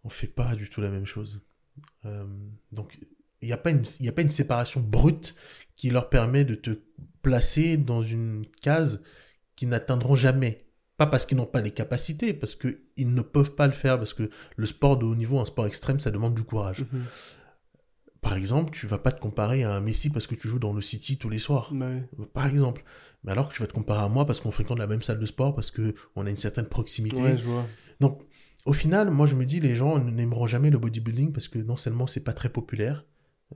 On 0.05 0.11
fait 0.11 0.27
pas 0.27 0.55
du 0.55 0.69
tout 0.69 0.83
la 0.83 0.91
même 0.91 1.07
chose. 1.07 1.41
Euh, 2.05 2.27
donc, 2.73 2.99
il 3.41 3.47
n'y 3.47 3.53
a, 3.53 3.57
pas 3.57 3.71
une- 3.71 3.85
il 4.01 4.07
y 4.07 4.09
a 4.09 4.13
pas 4.13 4.21
une 4.23 4.29
séparation 4.29 4.81
brute 4.81 5.35
qui 5.77 5.89
leur 5.89 6.11
permet 6.11 6.45
de 6.45 6.55
te 6.55 6.79
placer 7.23 7.79
dans 7.79 8.03
une 8.03 8.45
case 8.63 9.03
qu'ils 9.63 9.69
n'atteindront 9.69 10.17
jamais. 10.17 10.59
Pas 10.97 11.07
parce 11.07 11.25
qu'ils 11.25 11.39
n'ont 11.39 11.47
pas 11.47 11.61
les 11.61 11.71
capacités, 11.71 12.33
parce 12.33 12.57
qu'ils 12.57 13.15
ne 13.15 13.23
peuvent 13.23 13.55
pas 13.55 13.69
le 13.69 13.73
faire, 13.73 13.97
parce 13.97 14.13
que 14.13 14.29
le 14.57 14.67
sport 14.67 14.99
de 14.99 15.07
haut 15.07 15.15
niveau, 15.15 15.39
un 15.39 15.45
sport 15.45 15.67
extrême, 15.67 16.01
ça 16.01 16.11
demande 16.11 16.35
du 16.35 16.43
courage. 16.43 16.85
Mhm. 16.93 17.05
Par 18.21 18.35
exemple, 18.35 18.73
tu 18.73 18.89
vas 18.89 18.99
pas 18.99 19.13
te 19.13 19.21
comparer 19.21 19.63
à 19.63 19.73
un 19.73 19.81
Messi 19.81 20.11
parce 20.11 20.27
que 20.27 20.35
tu 20.35 20.49
joues 20.49 20.59
dans 20.59 20.73
le 20.73 20.81
City 20.81 21.17
tous 21.17 21.29
les 21.29 21.39
soirs 21.39 21.73
ouais. 21.73 22.09
par 22.33 22.47
exemple. 22.47 22.85
Mais 23.23 23.31
alors 23.31 23.49
que 23.49 23.55
tu 23.55 23.63
vas 23.63 23.69
te 23.69 23.73
comparer 23.73 24.03
à 24.03 24.09
moi 24.09 24.27
parce 24.27 24.41
qu'on 24.41 24.51
fréquente 24.51 24.81
la 24.81 24.89
même 24.89 25.03
salle 25.03 25.21
de 25.21 25.27
sport, 25.27 25.55
parce 25.55 25.71
que 25.71 25.95
on 26.17 26.27
a 26.27 26.31
une 26.31 26.37
certaine 26.37 26.67
proximité. 26.67 27.23
Ouais, 27.23 27.39
je 27.39 27.45
vois. 27.45 27.65
Donc, 28.01 28.21
au 28.67 28.73
final, 28.73 29.11
moi, 29.11 29.27
je 29.27 29.37
me 29.37 29.45
dis, 29.45 29.61
les 29.61 29.77
gens 29.77 29.99
n'aimeront 30.01 30.47
jamais 30.47 30.71
le 30.71 30.79
bodybuilding 30.79 31.33
parce 31.33 31.47
que 31.47 31.61
non 31.61 31.77
seulement 31.77 32.09
c'est 32.09 32.25
pas 32.25 32.33
très 32.33 32.49
populaire, 32.49 33.05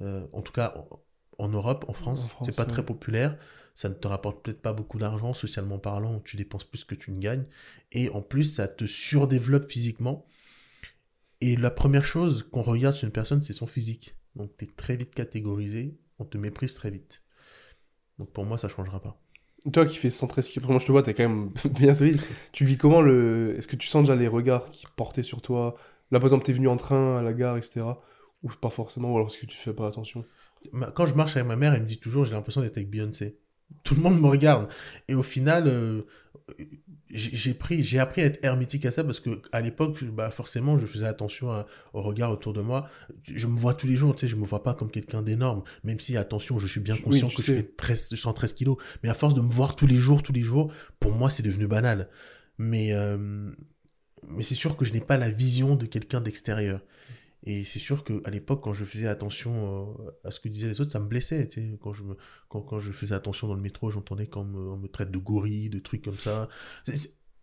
euh, 0.03 0.25
en 0.33 0.43
tout 0.43 0.53
cas 0.53 0.75
en, 0.77 1.45
en 1.45 1.49
Europe, 1.49 1.85
en 1.89 1.93
France, 1.93 2.31
c'est 2.43 2.55
pas 2.55 2.65
ouais. 2.65 2.71
très 2.71 2.85
populaire. 2.85 3.37
Ça 3.77 3.91
ne 3.91 3.95
te 3.95 4.09
rapporte 4.09 4.43
peut-être 4.43 4.62
pas 4.62 4.72
beaucoup 4.72 4.99
d'argent, 4.99 5.35
socialement 5.35 5.79
parlant, 5.79 6.20
tu 6.20 6.39
dépenses 6.39 6.64
plus 6.64 6.83
que 6.85 6.95
tu 6.95 7.12
ne 7.12 7.20
gagnes. 7.20 7.45
Et 7.93 8.09
en 8.09 8.22
plus, 8.22 8.45
ça 8.45 8.68
te 8.68 8.87
surdéveloppe 8.87 9.70
physiquement. 9.70 10.27
Et 11.43 11.57
la 11.57 11.70
première 11.70 12.03
chose 12.03 12.49
qu'on 12.51 12.62
regarde 12.62 12.97
chez 12.97 13.07
une 13.07 13.12
personne, 13.12 13.43
c'est 13.43 13.53
son 13.53 13.66
physique. 13.66 14.16
Donc, 14.35 14.51
tu 14.57 14.64
es 14.64 14.68
très 14.68 14.97
vite 14.97 15.14
catégorisé, 15.14 15.95
on 16.18 16.24
te 16.24 16.39
méprise 16.39 16.72
très 16.72 16.91
vite. 16.91 17.22
Donc, 18.18 18.33
pour 18.33 18.47
moi, 18.47 18.57
ça 18.57 18.68
changera 18.68 19.01
pas. 19.01 19.20
Toi 19.72 19.85
qui 19.85 19.99
fais 19.99 20.11
113 20.11 20.49
kilos, 20.49 20.62
parce 20.62 20.68
que 20.68 20.72
moi 20.72 20.79
je 20.79 20.87
te 20.87 20.93
vois, 20.93 21.03
t'es 21.03 21.12
quand 21.12 21.29
même 21.29 21.51
bien 21.72 21.93
solide. 21.93 22.20
Tu 22.53 22.64
vis 22.64 22.79
comment 22.79 23.01
le. 23.01 23.57
Est-ce 23.59 23.66
que 23.66 23.74
tu 23.74 23.89
sens 23.89 24.05
déjà 24.05 24.14
les 24.14 24.29
regards 24.29 24.68
qui 24.70 24.87
portaient 24.95 25.24
sur 25.24 25.43
toi? 25.43 25.77
Là 26.12 26.20
par 26.20 26.27
exemple, 26.27 26.45
t'es 26.45 26.53
venu 26.53 26.68
en 26.68 26.77
train 26.77 27.18
à 27.18 27.22
la 27.22 27.33
gare, 27.33 27.57
etc. 27.57 27.85
Ou 28.45 28.49
pas 28.61 28.70
forcément, 28.70 29.12
ou 29.12 29.16
alors 29.16 29.27
est-ce 29.27 29.39
que 29.39 29.47
tu 29.47 29.57
fais 29.57 29.72
pas 29.72 29.89
attention? 29.89 30.24
Quand 30.95 31.07
je 31.07 31.14
marche 31.14 31.37
avec 31.37 31.49
ma 31.49 31.57
mère, 31.57 31.74
elle 31.74 31.83
me 31.83 31.87
dit 31.87 31.99
toujours, 31.99 32.24
j'ai 32.24 32.35
l'impression 32.35 32.61
d'être 32.61 32.77
avec 32.77 32.91
Beyoncé. 32.91 33.41
Tout 33.85 33.95
le 33.95 34.01
monde 34.03 34.21
me 34.21 34.27
regarde. 34.27 34.69
Et 35.09 35.14
au 35.14 35.23
final, 35.23 35.69
euh, 35.69 36.03
j'ai 37.11 37.55
pris, 37.55 37.83
j'ai 37.83 37.99
appris 38.01 38.21
à 38.23 38.25
être 38.25 38.45
hermétique 38.45 38.85
à 38.85 38.91
ça 38.91 39.05
parce 39.05 39.21
que 39.21 39.41
à 39.53 39.61
l'époque, 39.61 40.03
bah 40.05 40.29
forcément, 40.31 40.77
je 40.77 40.87
faisais 40.87 41.07
attention 41.07 41.53
à- 41.53 41.67
au 41.93 42.03
regard 42.03 42.33
autour 42.33 42.53
de 42.53 42.61
moi. 42.61 42.89
Je 43.25 43.47
me 43.47 43.57
vois 43.57 43.75
tous 43.75 43.87
les 43.87 43.95
jours, 43.95 44.14
tu 44.14 44.21
sais, 44.23 44.29
je 44.29 44.37
me 44.37 44.45
vois 44.45 44.62
pas 44.64 44.75
comme 44.75 44.91
quelqu'un 44.91 45.23
d'énorme. 45.23 45.62
Même 45.85 46.01
si, 46.01 46.17
attention, 46.17 46.59
je 46.59 46.67
suis 46.67 46.81
bien 46.81 46.97
conscient 46.97 47.29
que 47.29 47.41
sais. 47.43 47.53
je 47.55 47.59
fais 47.59 47.62
13, 47.77 48.14
113 48.14 48.53
kilos. 48.55 48.77
Mais 49.03 49.09
à 49.09 49.14
force 49.14 49.35
de 49.35 49.41
me 49.41 49.51
voir 49.51 49.77
tous 49.77 49.87
les 49.87 49.97
jours, 49.97 50.23
tous 50.23 50.33
les 50.33 50.43
jours, 50.43 50.73
pour 50.99 51.12
moi, 51.12 51.31
c'est 51.31 51.45
devenu 51.45 51.67
banal. 51.69 52.09
Mais, 52.59 52.93
euh, 52.93 53.51
mais 54.29 54.43
c'est 54.43 54.55
sûr 54.57 54.77
que 54.77 54.85
je 54.85 54.93
n'ai 54.93 55.01
pas 55.01 55.17
la 55.17 55.31
vision 55.31 55.77
de 55.77 55.87
quelqu'un 55.87 56.21
d'extérieur. 56.21 56.81
Et 57.49 57.64
c'est 57.64 57.78
sûr 57.78 58.03
qu'à 58.05 58.28
l'époque, 58.30 58.62
quand 58.64 58.72
je 58.72 58.84
faisais 58.84 59.07
attention 59.07 59.94
euh, 60.01 60.11
à 60.24 60.30
ce 60.32 60.40
que 60.40 60.49
disaient 60.49 60.66
les 60.68 60.80
autres, 60.80 60.90
ça 60.90 60.99
me 61.01 61.07
blessait. 61.07 61.47
tu 61.49 61.61
sais. 61.61 61.78
Quand, 61.80 61.92
je 61.92 62.03
me, 62.03 62.16
quand, 62.49 62.61
quand 62.61 62.78
je 62.80 62.90
faisais 62.92 63.14
attention 63.14 63.47
dans 63.47 63.55
le 63.55 63.61
métro, 63.61 63.88
j'entendais 63.90 64.26
qu'on 64.26 64.44
me, 64.44 64.59
on 64.72 64.76
me 64.76 64.88
traite 64.88 65.11
de 65.12 65.18
gorille, 65.18 65.70
de 65.70 65.78
trucs 65.78 66.03
comme 66.05 66.18
ça. 66.18 66.49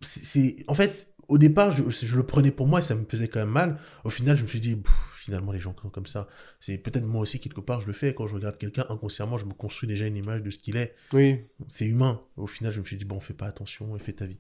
C'est- 0.02 0.66
en 0.68 0.74
fait, 0.74 1.14
au 1.30 1.38
départ, 1.38 1.72
je, 1.72 1.84
je 1.90 2.18
le 2.18 2.26
prenais 2.26 2.52
pour 2.52 2.68
moi 2.68 2.80
et 2.80 2.82
ça 2.82 2.96
me 2.96 3.06
faisait 3.06 3.30
quand 3.30 3.40
même 3.40 3.50
mal. 3.50 3.80
Au 4.04 4.10
final, 4.10 4.36
je 4.36 4.44
me 4.44 4.48
suis 4.50 4.60
dit, 4.60 4.76
Pff, 4.76 4.92
finalement, 5.16 5.54
les 5.54 5.60
gens 5.62 5.74
sont 5.82 5.90
comme 5.90 6.06
ça. 6.06 6.28
C'est 6.60 6.78
peut-être 6.78 7.06
moi 7.06 7.22
aussi, 7.22 7.40
quelque 7.40 7.62
part, 7.62 7.80
je 7.80 7.88
le 7.88 7.94
fais. 7.94 8.14
Quand 8.14 8.28
je 8.28 8.36
regarde 8.36 8.58
quelqu'un, 8.58 8.86
inconsciemment, 8.90 9.38
je 9.38 9.46
me 9.46 9.54
construis 9.54 9.88
déjà 9.88 10.06
une 10.06 10.18
image 10.18 10.44
de 10.44 10.50
ce 10.50 10.58
qu'il 10.58 10.76
est. 10.76 10.94
Oui. 11.14 11.40
C'est 11.70 11.86
humain. 11.86 12.22
Au 12.36 12.48
final, 12.48 12.74
je 12.74 12.82
me 12.82 12.86
suis 12.86 12.98
dit, 12.98 13.06
bon, 13.06 13.22
fais 13.22 13.34
pas 13.34 13.46
attention 13.48 13.96
et 13.96 14.00
fais 14.00 14.12
ta 14.12 14.26
vie. 14.26 14.40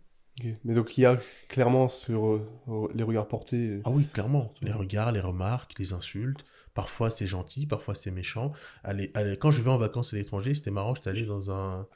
Mais 0.63 0.73
donc 0.73 0.97
il 0.97 1.01
y 1.01 1.05
a 1.05 1.17
clairement 1.47 1.89
sur 1.89 2.33
euh, 2.33 2.89
les 2.95 3.03
regards 3.03 3.27
portés. 3.27 3.81
Ah 3.85 3.91
oui, 3.91 4.05
clairement. 4.07 4.53
Les 4.61 4.71
regards, 4.71 5.11
les 5.11 5.19
remarques, 5.19 5.77
les 5.77 5.93
insultes. 5.93 6.43
Parfois 6.73 7.11
c'est 7.11 7.27
gentil, 7.27 7.67
parfois 7.67 7.93
c'est 7.93 8.09
méchant. 8.11 8.51
Allez, 8.83 9.11
allez, 9.13 9.37
quand 9.37 9.51
je 9.51 9.61
vais 9.61 9.69
en 9.69 9.77
vacances 9.77 10.13
à 10.13 10.17
l'étranger, 10.17 10.53
c'était 10.55 10.71
marrant, 10.71 10.95
j'étais 10.95 11.09
allé 11.11 11.25
dans 11.25 11.51
un, 11.51 11.87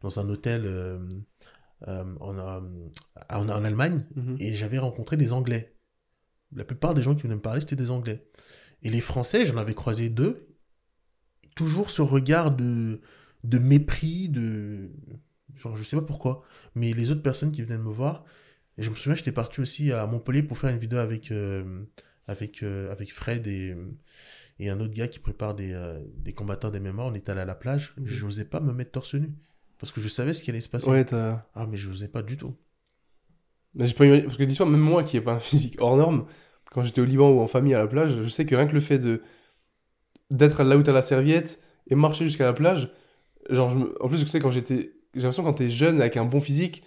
dans 0.00 0.18
un 0.18 0.28
hôtel 0.28 0.62
euh, 0.66 0.98
euh, 1.86 2.04
en, 2.20 2.36
euh, 2.38 2.60
en, 3.30 3.48
en 3.48 3.64
Allemagne 3.64 4.04
Mhm. 4.16 4.36
et 4.40 4.54
j'avais 4.54 4.78
rencontré 4.78 5.16
des 5.16 5.32
Anglais. 5.32 5.76
La 6.52 6.64
plupart 6.64 6.94
des 6.94 7.02
gens 7.02 7.14
qui 7.14 7.22
venaient 7.22 7.36
me 7.36 7.40
parler, 7.40 7.60
c'était 7.60 7.76
des 7.76 7.90
Anglais. 7.92 8.26
Et 8.82 8.90
les 8.90 9.00
Français, 9.00 9.46
j'en 9.46 9.56
avais 9.56 9.74
croisé 9.74 10.08
deux. 10.08 10.48
Toujours 11.54 11.90
ce 11.90 12.02
regard 12.02 12.50
de, 12.54 13.00
de 13.44 13.58
mépris, 13.58 14.28
de... 14.28 14.90
Genre, 15.58 15.76
je 15.76 15.82
sais 15.82 15.96
pas 15.96 16.02
pourquoi. 16.02 16.42
Mais 16.74 16.92
les 16.92 17.10
autres 17.10 17.22
personnes 17.22 17.52
qui 17.52 17.62
venaient 17.62 17.78
me 17.78 17.90
voir, 17.90 18.24
et 18.78 18.82
je 18.82 18.90
me 18.90 18.94
souviens, 18.94 19.14
j'étais 19.14 19.32
parti 19.32 19.60
aussi 19.60 19.92
à 19.92 20.06
Montpellier 20.06 20.42
pour 20.42 20.58
faire 20.58 20.70
une 20.70 20.78
vidéo 20.78 20.98
avec, 20.98 21.30
euh, 21.30 21.84
avec, 22.26 22.62
euh, 22.62 22.90
avec 22.90 23.12
Fred 23.12 23.46
et, 23.46 23.76
et 24.58 24.68
un 24.70 24.80
autre 24.80 24.94
gars 24.94 25.08
qui 25.08 25.18
prépare 25.20 25.54
des, 25.54 25.72
euh, 25.72 26.00
des 26.16 26.32
combattants 26.32 26.70
des 26.70 26.78
MMA. 26.80 27.02
On 27.04 27.14
est 27.14 27.28
allé 27.28 27.40
à 27.40 27.44
la 27.44 27.54
plage. 27.54 27.94
Mhm. 27.98 28.06
J'osais 28.06 28.44
pas 28.44 28.60
me 28.60 28.72
mettre 28.72 28.90
torse 28.92 29.14
nu. 29.14 29.32
Parce 29.78 29.92
que 29.92 30.00
je 30.00 30.08
savais 30.08 30.34
ce 30.34 30.42
qui 30.42 30.50
allait 30.50 30.60
se 30.60 30.68
passer. 30.68 30.88
Ouais, 30.88 31.04
t'as. 31.04 31.46
Ah, 31.54 31.66
mais 31.68 31.76
je 31.76 31.88
n'osais 31.88 32.08
pas 32.08 32.22
du 32.22 32.36
tout. 32.36 32.54
Mais 33.74 33.86
j'ai 33.86 33.94
pas 33.94 34.06
imaginé- 34.06 34.24
Parce 34.26 34.36
que 34.36 34.44
dis-toi, 34.44 34.66
même 34.66 34.80
moi 34.80 35.02
qui 35.04 35.16
n'ai 35.16 35.22
pas 35.22 35.34
un 35.34 35.40
physique 35.40 35.76
hors 35.80 35.96
norme, 35.96 36.26
quand 36.70 36.82
j'étais 36.84 37.00
au 37.00 37.04
Liban 37.04 37.30
ou 37.30 37.40
en 37.40 37.48
famille 37.48 37.74
à 37.74 37.78
la 37.80 37.86
plage, 37.88 38.20
je 38.22 38.28
sais 38.28 38.46
que 38.46 38.54
rien 38.54 38.66
que 38.66 38.74
le 38.74 38.80
fait 38.80 38.98
de 38.98 39.20
d'être 40.30 40.62
là 40.64 40.76
où 40.76 40.82
t'as 40.82 40.92
la 40.92 41.02
serviette 41.02 41.60
et 41.88 41.94
marcher 41.94 42.26
jusqu'à 42.26 42.44
la 42.46 42.52
plage, 42.52 42.90
genre, 43.50 43.70
je 43.70 43.76
me- 43.78 44.02
en 44.02 44.08
plus, 44.08 44.18
tu 44.24 44.26
sais, 44.28 44.38
quand 44.38 44.50
j'étais. 44.50 44.93
J'ai 45.14 45.22
l'impression 45.22 45.44
quand 45.44 45.54
t'es 45.54 45.70
jeune 45.70 46.00
avec 46.00 46.16
un 46.16 46.24
bon 46.24 46.40
physique, 46.40 46.82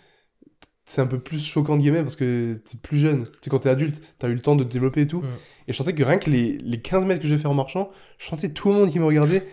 c'est 0.86 1.02
un 1.02 1.08
peu 1.08 1.20
plus 1.20 1.44
choquant 1.46 1.76
de 1.76 1.82
guillemets 1.82 2.02
parce 2.04 2.16
que 2.16 2.56
t'es 2.64 2.78
plus 2.78 2.98
jeune. 2.98 3.26
Tu 3.26 3.32
sais, 3.44 3.50
quand 3.50 3.60
t'es 3.60 3.70
adulte, 3.70 4.02
t'as 4.20 4.30
eu 4.30 4.34
le 4.34 4.42
temps 4.42 4.56
de 4.56 4.64
te 4.64 4.70
développer 4.70 5.02
et 5.02 5.08
tout. 5.08 5.22
Mm. 5.22 5.28
Et 5.68 5.74
je 5.74 5.78
sentais 5.78 5.94
que 5.94 6.04
rien 6.04 6.18
que 6.18 6.30
les, 6.30 6.58
les 6.60 6.82
15 6.82 7.06
mètres 7.06 7.22
que 7.22 7.28
j'ai 7.28 7.38
fait 7.38 7.48
en 7.48 7.54
marchant, 7.54 7.90
je 8.18 8.26
sentais 8.26 8.50
tout 8.50 8.70
le 8.70 8.76
monde 8.76 8.90
qui 8.90 9.00
me 9.00 9.06
regardait 9.06 9.46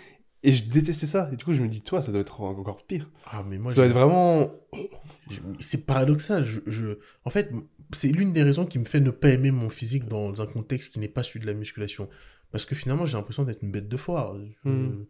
et 0.44 0.52
je 0.52 0.62
détestais 0.64 1.06
ça. 1.06 1.28
Et 1.32 1.36
du 1.36 1.44
coup, 1.44 1.52
je 1.52 1.62
me 1.62 1.68
dis, 1.68 1.82
toi, 1.82 2.02
ça 2.02 2.12
doit 2.12 2.20
être 2.20 2.40
encore 2.40 2.84
pire. 2.86 3.10
Ah, 3.26 3.42
mais 3.48 3.58
moi, 3.58 3.72
ça 3.72 3.76
doit 3.76 3.86
être 3.86 3.92
vraiment. 3.92 4.50
C'est 5.58 5.86
paradoxal. 5.86 6.44
Je, 6.44 6.60
je- 6.66 6.98
En 7.24 7.30
fait, 7.30 7.50
c'est 7.92 8.08
l'une 8.08 8.32
des 8.32 8.42
raisons 8.42 8.66
qui 8.66 8.78
me 8.78 8.84
fait 8.84 9.00
ne 9.00 9.10
pas 9.10 9.30
aimer 9.30 9.50
mon 9.50 9.68
physique 9.70 10.06
dans 10.06 10.40
un 10.42 10.46
contexte 10.46 10.92
qui 10.92 10.98
n'est 11.00 11.08
pas 11.08 11.22
celui 11.22 11.40
de 11.40 11.46
la 11.46 11.54
musculation. 11.54 12.08
Parce 12.52 12.64
que 12.64 12.74
finalement, 12.74 13.06
j'ai 13.06 13.16
l'impression 13.16 13.42
d'être 13.44 13.62
une 13.62 13.70
bête 13.72 13.88
de 13.88 13.96
foire. 13.96 14.36
Je- 14.64 14.68
Hmm. 14.70 15.04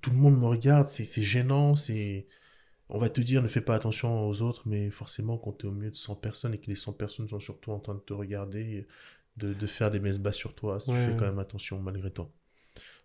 Tout 0.00 0.10
le 0.10 0.16
monde 0.16 0.38
me 0.38 0.46
regarde, 0.46 0.86
c'est 0.88 1.04
c'est 1.04 1.22
gênant, 1.22 1.74
c'est... 1.74 2.26
On 2.90 2.98
va 2.98 3.08
te 3.10 3.20
dire, 3.20 3.42
ne 3.42 3.48
fais 3.48 3.60
pas 3.60 3.74
attention 3.74 4.26
aux 4.28 4.40
autres, 4.42 4.62
mais 4.66 4.88
forcément, 4.90 5.36
quand 5.36 5.52
tu 5.58 5.66
es 5.66 5.68
au 5.68 5.72
milieu 5.72 5.90
de 5.90 5.96
100 5.96 6.14
personnes 6.16 6.54
et 6.54 6.58
que 6.58 6.68
les 6.68 6.74
100 6.74 6.92
personnes 6.94 7.28
sont 7.28 7.40
surtout 7.40 7.70
en 7.72 7.80
train 7.80 7.94
de 7.94 8.00
te 8.00 8.14
regarder, 8.14 8.86
de, 9.36 9.52
de 9.52 9.66
faire 9.66 9.90
des 9.90 10.00
messes 10.00 10.18
basses 10.18 10.36
sur 10.36 10.54
toi, 10.54 10.78
tu 10.84 10.90
fais 10.92 11.14
quand 11.18 11.26
même 11.26 11.38
attention 11.38 11.78
malgré 11.80 12.10
toi. 12.10 12.30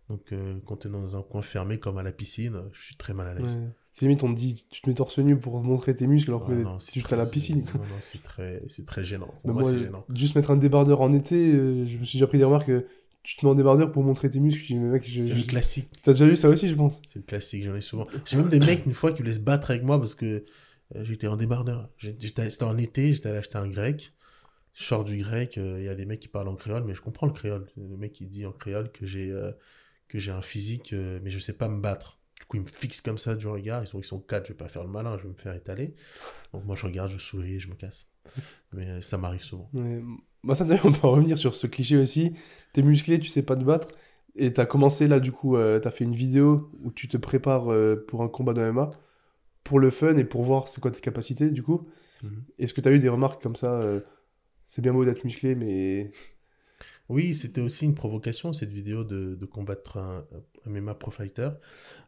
Donc, 0.09 0.33
euh, 0.33 0.59
quand 0.65 0.77
tu 0.77 0.87
es 0.87 0.91
dans 0.91 1.15
un 1.15 1.21
coin 1.21 1.41
fermé 1.41 1.79
comme 1.79 1.97
à 1.97 2.03
la 2.03 2.11
piscine, 2.11 2.61
je 2.73 2.81
suis 2.83 2.95
très 2.97 3.13
mal 3.13 3.27
à 3.27 3.33
l'aise. 3.33 3.55
Ouais. 3.55 3.69
C'est 3.89 4.05
limite, 4.05 4.23
on 4.23 4.33
te 4.33 4.37
dit, 4.37 4.65
tu 4.69 4.81
te 4.81 4.89
mets 4.89 4.95
torse 4.95 5.17
nu 5.19 5.37
pour 5.37 5.63
montrer 5.63 5.95
tes 5.95 6.07
muscles 6.07 6.31
alors 6.31 6.43
Ah 6.45 6.49
que 6.51 6.55
non, 6.61 6.79
c'est 6.81 6.93
juste 6.93 7.05
très- 7.05 7.15
à 7.15 7.19
la 7.19 7.25
piscine. 7.25 7.63
Non, 7.75 7.79
non, 7.81 7.95
c'est 8.01 8.21
très, 8.21 8.61
c'est 8.67 8.85
très 8.85 9.03
gênant. 9.03 9.27
Pour 9.27 9.41
Mais 9.45 9.53
moi, 9.53 9.61
moi, 9.63 9.71
c'est 9.71 9.79
gênant. 9.79 10.05
juste 10.13 10.35
mettre 10.35 10.51
un 10.51 10.57
débardeur 10.57 10.99
en 11.01 11.13
été, 11.13 11.53
euh, 11.53 11.85
je 11.85 11.97
me 11.97 12.03
suis 12.03 12.17
déjà 12.17 12.27
pris 12.27 12.37
des 12.37 12.43
remarques 12.43 12.67
que 12.67 12.85
tu 13.23 13.35
te 13.37 13.45
mets 13.45 13.51
en 13.51 13.55
débardeur 13.55 13.91
pour 13.91 14.03
montrer 14.03 14.29
tes 14.29 14.39
muscles. 14.39 14.61
Je 14.61 14.67
dis, 14.67 14.75
mais 14.79 14.89
mec, 14.89 15.03
je- 15.05 15.21
C'est 15.23 15.33
le 15.33 15.43
classique. 15.43 15.89
t'as 16.03 16.11
déjà 16.11 16.25
vu 16.27 16.35
ça 16.35 16.49
aussi, 16.49 16.67
je 16.69 16.75
pense? 16.75 17.01
C'est 17.05 17.19
le 17.19 17.23
classique, 17.25 17.63
j'en 17.63 17.75
ai 17.75 17.81
souvent. 17.81 18.07
J'ai 18.25 18.37
même 18.37 18.49
des 18.49 18.59
mecs, 18.59 18.85
une 18.85 18.93
fois, 18.93 19.11
qui 19.11 19.19
voulaient 19.21 19.33
se 19.33 19.39
battre 19.39 19.71
avec 19.71 19.83
moi 19.83 19.97
parce 19.97 20.15
que 20.15 20.45
euh, 20.95 21.03
j'étais 21.03 21.27
en 21.27 21.37
débardeur. 21.37 21.89
J'étais- 21.97 22.49
C'était 22.49 22.63
en 22.63 22.77
été, 22.77 23.13
j'étais 23.13 23.29
allé 23.29 23.37
acheter 23.39 23.57
un 23.57 23.67
grec. 23.67 24.13
je 24.75 24.83
sors 24.85 25.03
du 25.03 25.17
grec, 25.17 25.57
euh, 25.59 25.77
il 25.79 25.85
y 25.85 25.89
a 25.89 25.95
des 25.95 26.05
mecs 26.05 26.19
qui 26.19 26.27
parlent 26.27 26.47
en 26.47 26.55
créole, 26.55 26.83
mais 26.83 26.95
je 26.95 27.01
comprends 27.01 27.27
le 27.27 27.33
créole. 27.33 27.67
Le 27.77 27.95
mec 27.95 28.11
qui 28.13 28.25
dit 28.25 28.45
en 28.45 28.51
créole 28.51 28.91
que 28.91 29.05
j'ai 29.05 29.29
euh, 29.31 29.51
que 30.07 30.17
j'ai 30.19 30.31
un 30.31 30.41
physique, 30.41 30.93
euh, 30.93 31.19
mais 31.23 31.29
je 31.29 31.39
sais 31.39 31.53
pas 31.53 31.69
me 31.69 31.79
battre. 31.79 32.19
Du 32.39 32.45
coup, 32.47 32.57
il 32.57 32.63
me 32.63 32.67
fixe 32.67 32.99
comme 33.01 33.17
ça 33.19 33.35
du 33.35 33.47
regard. 33.47 33.83
Ils 33.83 33.87
sont, 33.87 33.99
ils 33.99 34.03
sont 34.05 34.19
quatre, 34.19 34.47
je 34.47 34.53
vais 34.53 34.57
pas 34.57 34.67
faire 34.67 34.83
le 34.83 34.89
malin, 34.89 35.17
je 35.17 35.23
vais 35.23 35.29
me 35.29 35.35
faire 35.35 35.53
étaler. 35.53 35.93
Donc 36.53 36.65
moi, 36.65 36.75
je 36.75 36.85
regarde, 36.85 37.09
je 37.11 37.17
souris, 37.19 37.59
je 37.59 37.67
me 37.69 37.75
casse. 37.75 38.07
Mais 38.73 39.01
ça 39.01 39.17
m'arrive 39.17 39.43
souvent. 39.43 39.69
Ouais. 39.73 40.01
Bah 40.43 40.55
ça 40.55 40.65
d'ailleurs 40.65 40.85
on 40.85 40.91
peut 40.91 41.07
en 41.07 41.11
revenir 41.11 41.37
sur 41.37 41.55
ce 41.55 41.67
cliché 41.67 41.97
aussi. 41.97 42.33
T'es 42.73 42.81
musclé, 42.81 43.19
tu 43.19 43.29
sais 43.29 43.43
pas 43.43 43.55
te 43.55 43.63
battre. 43.63 43.87
Et 44.35 44.51
t'as 44.51 44.65
commencé 44.65 45.07
là 45.07 45.19
du 45.19 45.31
coup, 45.31 45.55
euh, 45.55 45.79
t'as 45.79 45.91
fait 45.91 46.03
une 46.03 46.15
vidéo 46.15 46.71
où 46.83 46.91
tu 46.91 47.07
te 47.07 47.17
prépares 47.17 47.71
euh, 47.71 47.95
pour 48.07 48.23
un 48.23 48.27
combat 48.27 48.53
de 48.53 48.61
MMA. 48.61 48.91
Pour 49.63 49.79
le 49.79 49.89
fun 49.89 50.15
et 50.17 50.25
pour 50.25 50.43
voir 50.43 50.67
c'est 50.67 50.81
quoi 50.81 50.91
tes 50.91 51.01
capacités 51.01 51.51
du 51.51 51.63
coup. 51.63 51.87
Mhm. 52.23 52.43
Est-ce 52.59 52.73
que 52.73 52.81
t'as 52.81 52.91
eu 52.91 52.99
des 52.99 53.09
remarques 53.09 53.41
comme 53.41 53.55
ça 53.55 53.79
euh, 53.81 54.01
C'est 54.65 54.81
bien 54.81 54.93
beau 54.93 55.05
d'être 55.05 55.23
musclé 55.23 55.55
mais... 55.55 56.11
Oui, 57.09 57.35
c'était 57.35 57.59
aussi 57.59 57.83
une 57.83 57.95
provocation, 57.95 58.53
cette 58.53 58.71
vidéo 58.71 59.03
de, 59.03 59.35
de 59.35 59.45
combattre 59.45 59.97
un, 59.97 60.25
un 60.65 60.69
MMA 60.69 60.93
Pro 60.95 61.11
Fighter. 61.11 61.49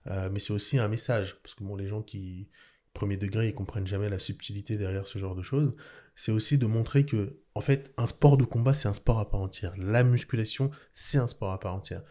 Mais 0.06 0.40
c'est 0.40 0.54
aussi 0.54 0.80
un 0.80 0.88
message, 0.88 1.36
parce 1.44 1.54
que 1.54 1.66
bon, 1.66 1.76
les 1.76 1.86
gens 1.86 2.02
qui, 2.02 2.48
premier 2.96 3.18
degré, 3.18 3.50
ils 3.50 3.54
comprennent 3.54 3.86
jamais 3.86 4.10
la 4.10 4.18
subtilité 4.18 4.78
derrière 4.78 5.06
ce 5.06 5.20
genre 5.20 5.36
de 5.36 5.44
choses. 5.44 5.76
C'est 6.16 6.32
aussi 6.32 6.58
de 6.58 6.66
montrer 6.66 7.06
que, 7.06 7.40
en 7.56 7.62
fait, 7.62 7.94
un 7.98 8.06
sport 8.06 8.38
de 8.38 8.46
combat, 8.46 8.74
c'est 8.74 8.88
un 8.88 8.94
sport 8.94 9.20
à 9.20 9.30
part 9.30 9.42
entière. 9.42 9.74
La 9.78 10.04
musculation, 10.04 10.72
c'est 10.94 11.18
un 11.18 11.28
sport 11.28 11.52
à 11.52 11.60
part 11.60 11.76
entière. 11.76 12.04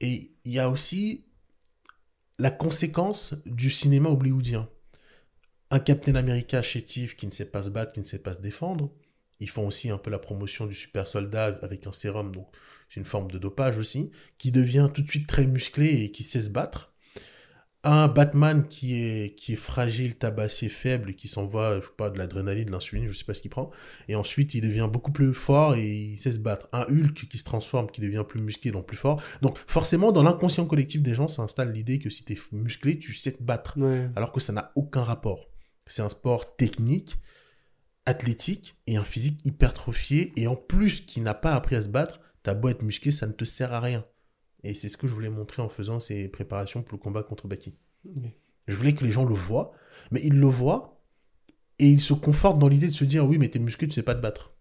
Et 0.00 0.32
il 0.44 0.52
y 0.52 0.58
a 0.58 0.70
aussi 0.70 1.24
la 2.38 2.50
conséquence 2.50 3.34
du 3.46 3.70
cinéma 3.70 4.08
hollywoodien. 4.10 4.68
Un 5.70 5.80
Captain 5.80 6.14
America 6.14 6.62
chétif 6.62 7.16
qui 7.16 7.26
ne 7.26 7.30
sait 7.30 7.50
pas 7.50 7.62
se 7.62 7.70
battre, 7.70 7.92
qui 7.92 8.00
ne 8.00 8.04
sait 8.04 8.20
pas 8.20 8.34
se 8.34 8.40
défendre. 8.40 8.92
Ils 9.40 9.50
font 9.50 9.66
aussi 9.66 9.90
un 9.90 9.98
peu 9.98 10.10
la 10.10 10.18
promotion 10.18 10.66
du 10.66 10.74
super 10.74 11.06
soldat 11.06 11.58
avec 11.62 11.86
un 11.86 11.92
sérum, 11.92 12.32
donc 12.32 12.48
c'est 12.88 13.00
une 13.00 13.06
forme 13.06 13.30
de 13.30 13.38
dopage 13.38 13.78
aussi, 13.78 14.10
qui 14.38 14.50
devient 14.50 14.88
tout 14.92 15.02
de 15.02 15.08
suite 15.08 15.26
très 15.26 15.46
musclé 15.46 16.02
et 16.02 16.10
qui 16.10 16.22
sait 16.22 16.40
se 16.40 16.50
battre. 16.50 16.92
Un 17.84 18.08
Batman 18.08 18.66
qui 18.66 19.00
est, 19.00 19.36
qui 19.36 19.52
est 19.52 19.56
fragile, 19.56 20.16
tabassé, 20.16 20.68
faible, 20.68 21.14
qui 21.14 21.28
s'envoie, 21.28 21.80
je 21.80 21.86
sais 21.86 21.92
pas, 21.96 22.10
de 22.10 22.18
l'adrénaline, 22.18 22.66
de 22.66 22.72
l'insuline, 22.72 23.06
je 23.06 23.12
sais 23.12 23.24
pas 23.24 23.34
ce 23.34 23.40
qu'il 23.40 23.52
prend. 23.52 23.70
Et 24.08 24.16
ensuite, 24.16 24.54
il 24.54 24.62
devient 24.62 24.88
beaucoup 24.92 25.12
plus 25.12 25.32
fort 25.32 25.76
et 25.76 25.88
il 25.88 26.18
sait 26.18 26.32
se 26.32 26.40
battre. 26.40 26.68
Un 26.72 26.82
Hulk 26.82 27.28
qui 27.28 27.38
se 27.38 27.44
transforme, 27.44 27.88
qui 27.88 28.00
devient 28.00 28.24
plus 28.28 28.40
musclé, 28.40 28.72
donc 28.72 28.86
plus 28.86 28.96
fort. 28.96 29.22
Donc 29.42 29.58
forcément, 29.68 30.10
dans 30.10 30.24
l'inconscient 30.24 30.66
collectif 30.66 31.02
des 31.02 31.14
gens, 31.14 31.28
ça 31.28 31.42
installe 31.42 31.72
l'idée 31.72 32.00
que 32.00 32.10
si 32.10 32.24
tu 32.24 32.32
es 32.32 32.38
musclé, 32.50 32.98
tu 32.98 33.14
sais 33.14 33.32
te 33.32 33.42
battre. 33.42 33.78
Ouais. 33.78 34.10
Alors 34.16 34.32
que 34.32 34.40
ça 34.40 34.52
n'a 34.52 34.72
aucun 34.74 35.04
rapport. 35.04 35.48
C'est 35.86 36.02
un 36.02 36.08
sport 36.08 36.56
technique, 36.56 37.16
athlétique 38.06 38.76
et 38.88 38.96
un 38.96 39.04
physique 39.04 39.40
hypertrophié. 39.44 40.32
Et 40.36 40.48
en 40.48 40.56
plus, 40.56 41.00
qui 41.00 41.20
n'a 41.20 41.34
pas 41.34 41.54
appris 41.54 41.76
à 41.76 41.82
se 41.82 41.88
battre, 41.88 42.20
t'as 42.42 42.54
beau 42.54 42.70
être 42.70 42.82
musclé, 42.82 43.12
ça 43.12 43.28
ne 43.28 43.32
te 43.32 43.44
sert 43.44 43.72
à 43.72 43.80
rien. 43.80 44.04
Et 44.64 44.74
c'est 44.74 44.88
ce 44.88 44.96
que 44.96 45.06
je 45.06 45.14
voulais 45.14 45.30
montrer 45.30 45.62
en 45.62 45.68
faisant 45.68 46.00
ces 46.00 46.28
préparations 46.28 46.82
pour 46.82 46.98
le 46.98 47.02
combat 47.02 47.22
contre 47.22 47.46
Baki. 47.46 47.74
Je 48.66 48.76
voulais 48.76 48.94
que 48.94 49.04
les 49.04 49.10
gens 49.10 49.24
le 49.24 49.34
voient, 49.34 49.72
mais 50.10 50.20
ils 50.22 50.38
le 50.38 50.46
voient 50.46 51.00
et 51.78 51.88
ils 51.88 52.00
se 52.00 52.12
confortent 52.12 52.58
dans 52.58 52.68
l'idée 52.68 52.88
de 52.88 52.92
se 52.92 53.04
dire 53.04 53.26
oui, 53.26 53.38
mais 53.38 53.48
t'es 53.48 53.58
musclé, 53.58 53.86
tu 53.88 53.94
sais 53.94 54.02
pas 54.02 54.14
te 54.14 54.20
battre. 54.20 54.54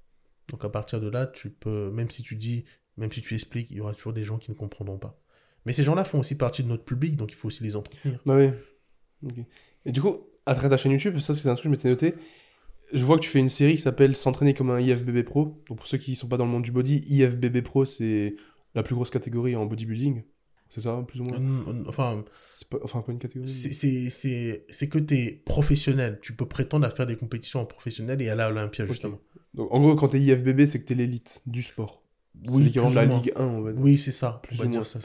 Donc 0.50 0.64
à 0.64 0.70
partir 0.70 1.02
de 1.02 1.10
là, 1.10 1.28
tu 1.28 1.50
peux, 1.50 1.91
même 1.91 2.10
si 2.10 2.22
tu 2.22 2.36
dis, 2.36 2.64
même 2.95 3.12
si 3.12 3.22
tu 3.22 3.34
expliques, 3.34 3.70
il 3.72 3.78
y 3.78 3.82
aura 3.82 3.93
toujours 3.93 4.14
des 4.14 4.24
gens 4.24 4.38
qui 4.38 4.52
ne 4.52 4.56
comprendront 4.56 4.98
pas. 4.98 5.20
Mais 5.66 5.74
ces 5.74 5.84
gens-là 5.84 6.06
font 6.06 6.20
aussi 6.20 6.38
partie 6.38 6.64
de 6.64 6.70
notre 6.70 6.86
public, 6.86 7.18
donc 7.18 7.32
il 7.32 7.36
faut 7.36 7.48
aussi 7.48 7.64
les 7.64 7.76
entretenir. 7.76 8.22
Bah 8.26 8.38
oui. 8.38 9.43
Et 9.86 9.91
du 9.91 10.02
coup, 10.02 10.28
à 10.45 10.54
travers 10.54 10.70
ta 10.70 10.78
chaîne 10.78 10.91
YouTube, 10.93 11.18
ça 11.20 11.36
c'est 11.36 11.50
un 11.50 11.56
truc 11.56 11.64
que 11.64 11.70
je 11.70 11.70
m'étais 11.70 11.89
noté. 11.89 12.16
Je 12.93 13.04
vois 13.04 13.18
que 13.18 13.24
tu 13.24 13.30
fais 13.30 13.39
une 13.39 13.50
série 13.50 13.76
qui 13.76 13.82
s'appelle 13.82 14.16
S'entraîner 14.16 14.54
comme 14.54 14.70
un 14.70 14.80
IFBB 14.80 15.24
Pro. 15.24 15.62
Donc 15.68 15.80
pour 15.80 15.88
ceux 15.88 15.98
qui 15.98 16.16
sont 16.16 16.28
pas 16.28 16.38
dans 16.38 16.45
le 16.45 16.52
monde 16.52 16.64
du 16.64 16.72
body, 16.72 17.04
IFBB 17.10 17.62
Pro 17.62 17.84
c'est 17.84 18.36
la 18.78 18.84
plus 18.84 18.95
grosse 18.95 19.09
catégorie 19.09 19.55
en 19.55 19.65
bodybuilding. 19.65 20.23
C'est 20.69 20.82
ça, 20.82 21.03
plus 21.07 21.21
ou 21.21 21.23
moins 21.23 21.39
Euh, 21.39 21.84
Enfin, 21.88 22.23
C'est 22.34 22.67
pas- 22.69 22.78
Enfin, 22.84 23.01
pas 23.01 23.11
une 23.13 23.19
catégorie. 23.19 23.49
c'est- 23.51 24.88
que 24.89 24.99
tu 24.99 25.15
es 25.15 25.32
professionnel. 25.45 26.19
Tu 26.21 26.34
peux 26.34 26.45
prétendre 26.45 26.86
à 26.86 26.89
faire 26.89 27.07
des 27.07 27.15
compétitions 27.15 27.61
en 27.61 27.65
professionnel 27.65 28.21
et 28.21 28.30
aller 28.30 28.41
à 28.41 28.49
l'Olympia, 28.49 28.86
justement. 28.86 29.19
Donc 29.53 29.73
en 29.73 29.80
gros, 29.80 29.95
quand 29.95 30.09
t'es 30.09 30.19
IFBB, 30.19 30.65
c'est 30.65 30.80
que 30.82 30.86
t'es 30.86 30.95
l'élite 30.95 31.41
du 31.45 31.61
sport. 31.63 32.03
c'est 32.47 32.53
Oui, 32.55 32.63
l'équivalent 32.65 32.89
de 32.91 32.95
la. 32.95 33.05
Ligue 33.05 33.32
1, 33.36 33.45
on 33.45 33.61
va 33.61 33.71
dire. 33.71 33.82
Oui, 33.82 33.97
c'est 33.97 34.11
ça. 34.11 34.39
Plus 34.43 34.57
on 34.59 34.63
va 34.63 34.67
ou 34.67 34.69
dire 34.71 34.80
moins. 34.82 34.86
ça. 34.86 34.99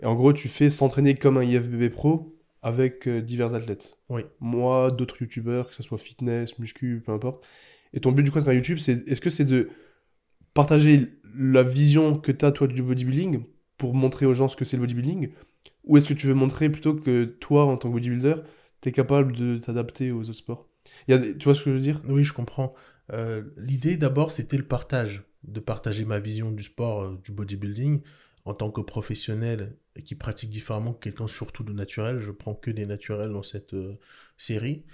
Et 0.00 0.06
en 0.06 0.14
gros, 0.16 0.32
tu 0.32 0.48
fais 0.48 0.70
s'entraîner 0.70 1.14
comme 1.14 1.36
un 1.36 1.44
IFBB 1.44 1.88
Pro 1.90 2.36
avec 2.62 3.06
euh, 3.06 3.20
divers 3.20 3.54
athlètes. 3.54 3.96
Oui. 4.08 4.22
Moi, 4.40 4.90
d'autres 4.90 5.20
youtubeurs, 5.22 5.68
que 5.68 5.74
ce 5.76 5.82
soit 5.84 5.98
fitness, 5.98 6.58
muscu, 6.58 7.02
peu 7.04 7.12
importe. 7.12 7.46
Et 7.92 8.00
ton 8.00 8.10
but 8.10 8.22
du 8.24 8.30
coup 8.32 8.38
à 8.38 8.40
travers 8.40 8.56
YouTube, 8.58 8.78
c'est 8.78 9.06
est-ce 9.08 9.20
que 9.20 9.30
c'est 9.30 9.44
de 9.44 9.68
partager 10.54 11.08
la 11.36 11.62
vision 11.62 12.18
que 12.18 12.32
tu 12.32 12.44
as 12.44 12.52
toi 12.52 12.66
du 12.66 12.82
bodybuilding 12.82 13.44
pour 13.78 13.94
montrer 13.94 14.26
aux 14.26 14.34
gens 14.34 14.48
ce 14.48 14.56
que 14.56 14.64
c'est 14.64 14.76
le 14.76 14.82
bodybuilding 14.82 15.30
Ou 15.84 15.96
est-ce 15.98 16.08
que 16.08 16.14
tu 16.14 16.26
veux 16.26 16.34
montrer 16.34 16.68
plutôt 16.70 16.94
que 16.94 17.24
toi, 17.24 17.64
en 17.66 17.76
tant 17.76 17.88
que 17.88 17.94
bodybuilder, 17.94 18.36
tu 18.80 18.88
es 18.88 18.92
capable 18.92 19.34
de 19.36 19.58
t'adapter 19.58 20.12
aux 20.12 20.22
autres 20.22 20.32
sports? 20.34 20.68
Il 21.08 21.12
y 21.12 21.14
a 21.14 21.18
des- 21.18 21.36
Tu 21.36 21.44
vois 21.44 21.54
ce 21.54 21.62
que 21.62 21.70
je 21.70 21.74
veux 21.74 21.80
dire? 21.80 22.00
Oui, 22.08 22.24
je 22.24 22.32
comprends. 22.32 22.74
Euh, 23.12 23.42
L'idée 23.56 23.96
d'abord, 23.96 24.30
c'était 24.30 24.56
le 24.56 24.64
partage, 24.66 25.22
de 25.42 25.60
partager 25.60 26.04
ma 26.04 26.18
vision 26.18 26.50
du 26.50 26.62
sport, 26.62 27.02
euh, 27.02 27.20
du 27.22 27.32
bodybuilding, 27.32 28.00
en 28.46 28.54
tant 28.54 28.70
que 28.70 28.80
professionnel 28.80 29.76
et 29.96 30.02
qui 30.02 30.14
pratique 30.14 30.50
différemment 30.50 30.92
que 30.92 31.00
quelqu'un 31.04 31.26
surtout 31.28 31.64
de 31.64 31.72
naturel. 31.72 32.18
Je 32.18 32.30
prends 32.30 32.54
que 32.54 32.70
des 32.70 32.86
naturels 32.86 33.32
dans 33.32 33.42
cette 33.42 33.74
euh, 33.74 33.98
série. 34.36 34.84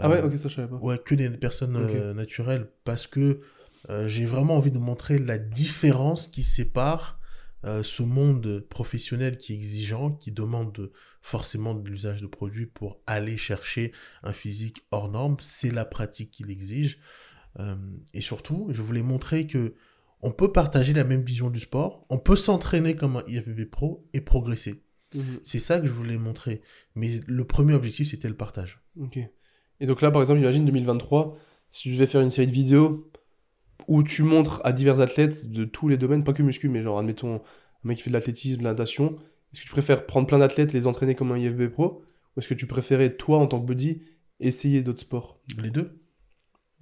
Ah 0.00 0.08
ouais, 0.08 0.20
ok, 0.22 0.36
ça 0.36 0.48
je 0.48 0.54
savais 0.54 0.68
pas. 0.68 0.76
Ouais, 0.76 0.98
que 0.98 1.14
des 1.14 1.28
personnes 1.30 2.12
naturelles, 2.14 2.68
parce 2.84 3.06
que 3.06 3.40
euh, 3.90 4.08
j'ai 4.08 4.24
vraiment 4.24 4.56
envie 4.56 4.70
de 4.70 4.78
montrer 4.78 5.18
la 5.18 5.38
différence 5.38 6.26
qui 6.26 6.42
sépare 6.42 7.18
euh, 7.64 7.82
ce 7.82 8.02
monde 8.02 8.60
professionnel 8.68 9.38
qui 9.38 9.52
est 9.52 9.56
exigeant, 9.56 10.10
qui 10.10 10.32
demande 10.32 10.90
forcément 11.22 11.74
de 11.74 11.88
l'usage 11.88 12.20
de 12.20 12.26
produits 12.26 12.66
pour 12.66 13.00
aller 13.06 13.36
chercher 13.36 13.92
un 14.22 14.32
physique 14.32 14.84
hors 14.90 15.10
norme. 15.10 15.36
C'est 15.40 15.70
la 15.70 15.84
pratique 15.84 16.30
qui 16.30 16.44
l'exige. 16.44 16.98
Euh, 17.58 17.76
et 18.12 18.20
surtout, 18.20 18.68
je 18.70 18.82
voulais 18.82 19.02
montrer 19.02 19.46
que 19.46 19.74
on 20.20 20.30
peut 20.30 20.52
partager 20.52 20.94
la 20.94 21.04
même 21.04 21.22
vision 21.22 21.50
du 21.50 21.60
sport, 21.60 22.06
on 22.08 22.18
peut 22.18 22.36
s'entraîner 22.36 22.96
comme 22.96 23.16
un 23.16 23.24
IFBB 23.26 23.66
pro 23.70 24.08
et 24.14 24.22
progresser. 24.22 24.82
Mhm. 25.14 25.40
C'est 25.42 25.58
ça 25.58 25.80
que 25.80 25.86
je 25.86 25.92
voulais 25.92 26.16
montrer. 26.16 26.62
Mais 26.94 27.20
le 27.26 27.44
premier 27.44 27.74
objectif, 27.74 28.08
c'était 28.08 28.28
le 28.28 28.36
partage. 28.36 28.82
Ok. 28.98 29.18
Et 29.80 29.86
donc 29.86 30.00
là, 30.00 30.10
par 30.10 30.22
exemple, 30.22 30.40
imagine 30.40 30.64
2023, 30.64 31.38
si 31.68 31.82
tu 31.82 31.92
devais 31.92 32.06
faire 32.06 32.22
une 32.22 32.30
série 32.30 32.46
de 32.46 32.52
vidéos 32.52 33.10
où 33.88 34.02
tu 34.02 34.22
montres 34.22 34.60
à 34.64 34.72
divers 34.72 35.00
athlètes 35.00 35.50
de 35.50 35.64
tous 35.64 35.88
les 35.88 35.96
domaines, 35.96 36.24
pas 36.24 36.32
que 36.32 36.42
muscu, 36.42 36.68
mais 36.68 36.82
genre, 36.82 36.98
admettons, 36.98 37.36
un 37.36 37.40
mec 37.84 37.96
qui 37.98 38.02
fait 38.04 38.10
de 38.10 38.14
l'athlétisme, 38.14 38.58
de 38.58 38.64
la 38.64 38.70
natation, 38.70 39.14
est-ce 39.52 39.60
que 39.60 39.66
tu 39.66 39.70
préfères 39.72 40.06
prendre 40.06 40.26
plein 40.26 40.38
d'athlètes, 40.38 40.72
les 40.72 40.86
entraîner 40.86 41.14
comme 41.14 41.32
un 41.32 41.38
IFB 41.38 41.68
pro, 41.68 42.02
ou 42.36 42.40
est-ce 42.40 42.48
que 42.48 42.54
tu 42.54 42.66
préférais, 42.66 43.10
toi, 43.16 43.38
en 43.38 43.46
tant 43.46 43.60
que 43.60 43.66
body, 43.66 44.02
essayer 44.40 44.82
d'autres 44.82 45.00
sports? 45.00 45.40
Les 45.62 45.70
deux. 45.70 46.00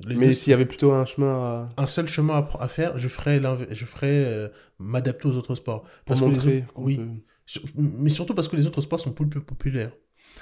Les 0.07 0.17
Mais 0.17 0.33
s'il 0.35 0.51
y 0.51 0.55
avait 0.55 0.67
plutôt 0.67 0.91
un 0.93 1.05
chemin 1.05 1.33
à... 1.33 1.69
un 1.77 1.87
seul 1.87 2.09
chemin 2.09 2.47
à, 2.59 2.69
faire, 2.69 2.97
je 2.99 3.09
ferais, 3.09 3.41
je 3.71 3.85
ferais 3.85 4.25
euh, 4.25 4.49
m'adapter 4.79 5.29
aux 5.29 5.37
autres 5.37 5.55
sports. 5.55 5.83
pour 5.83 5.91
Parce 6.07 6.21
que 6.21 6.25
les 6.25 6.31
montrer 6.33 6.57
autres- 6.59 6.73
oui, 6.77 6.97
peut- 6.97 7.61
mais 7.77 8.09
surtout 8.09 8.35
parce 8.35 8.49
que 8.49 8.57
les 8.57 8.67
autres 8.67 8.81
sports 8.81 9.01
sont 9.01 9.13
plus 9.13 9.29
populaires. 9.29 9.93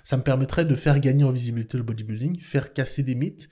Ça 0.04 0.16
me 0.16 0.22
permettrait 0.22 0.64
de 0.64 0.74
faire 0.76 1.00
gagner 1.00 1.24
en 1.24 1.30
visibilité 1.30 1.76
le 1.76 1.82
bodybuilding, 1.82 2.38
faire 2.40 2.72
casser 2.72 3.02
des 3.02 3.14
mythes, 3.16 3.48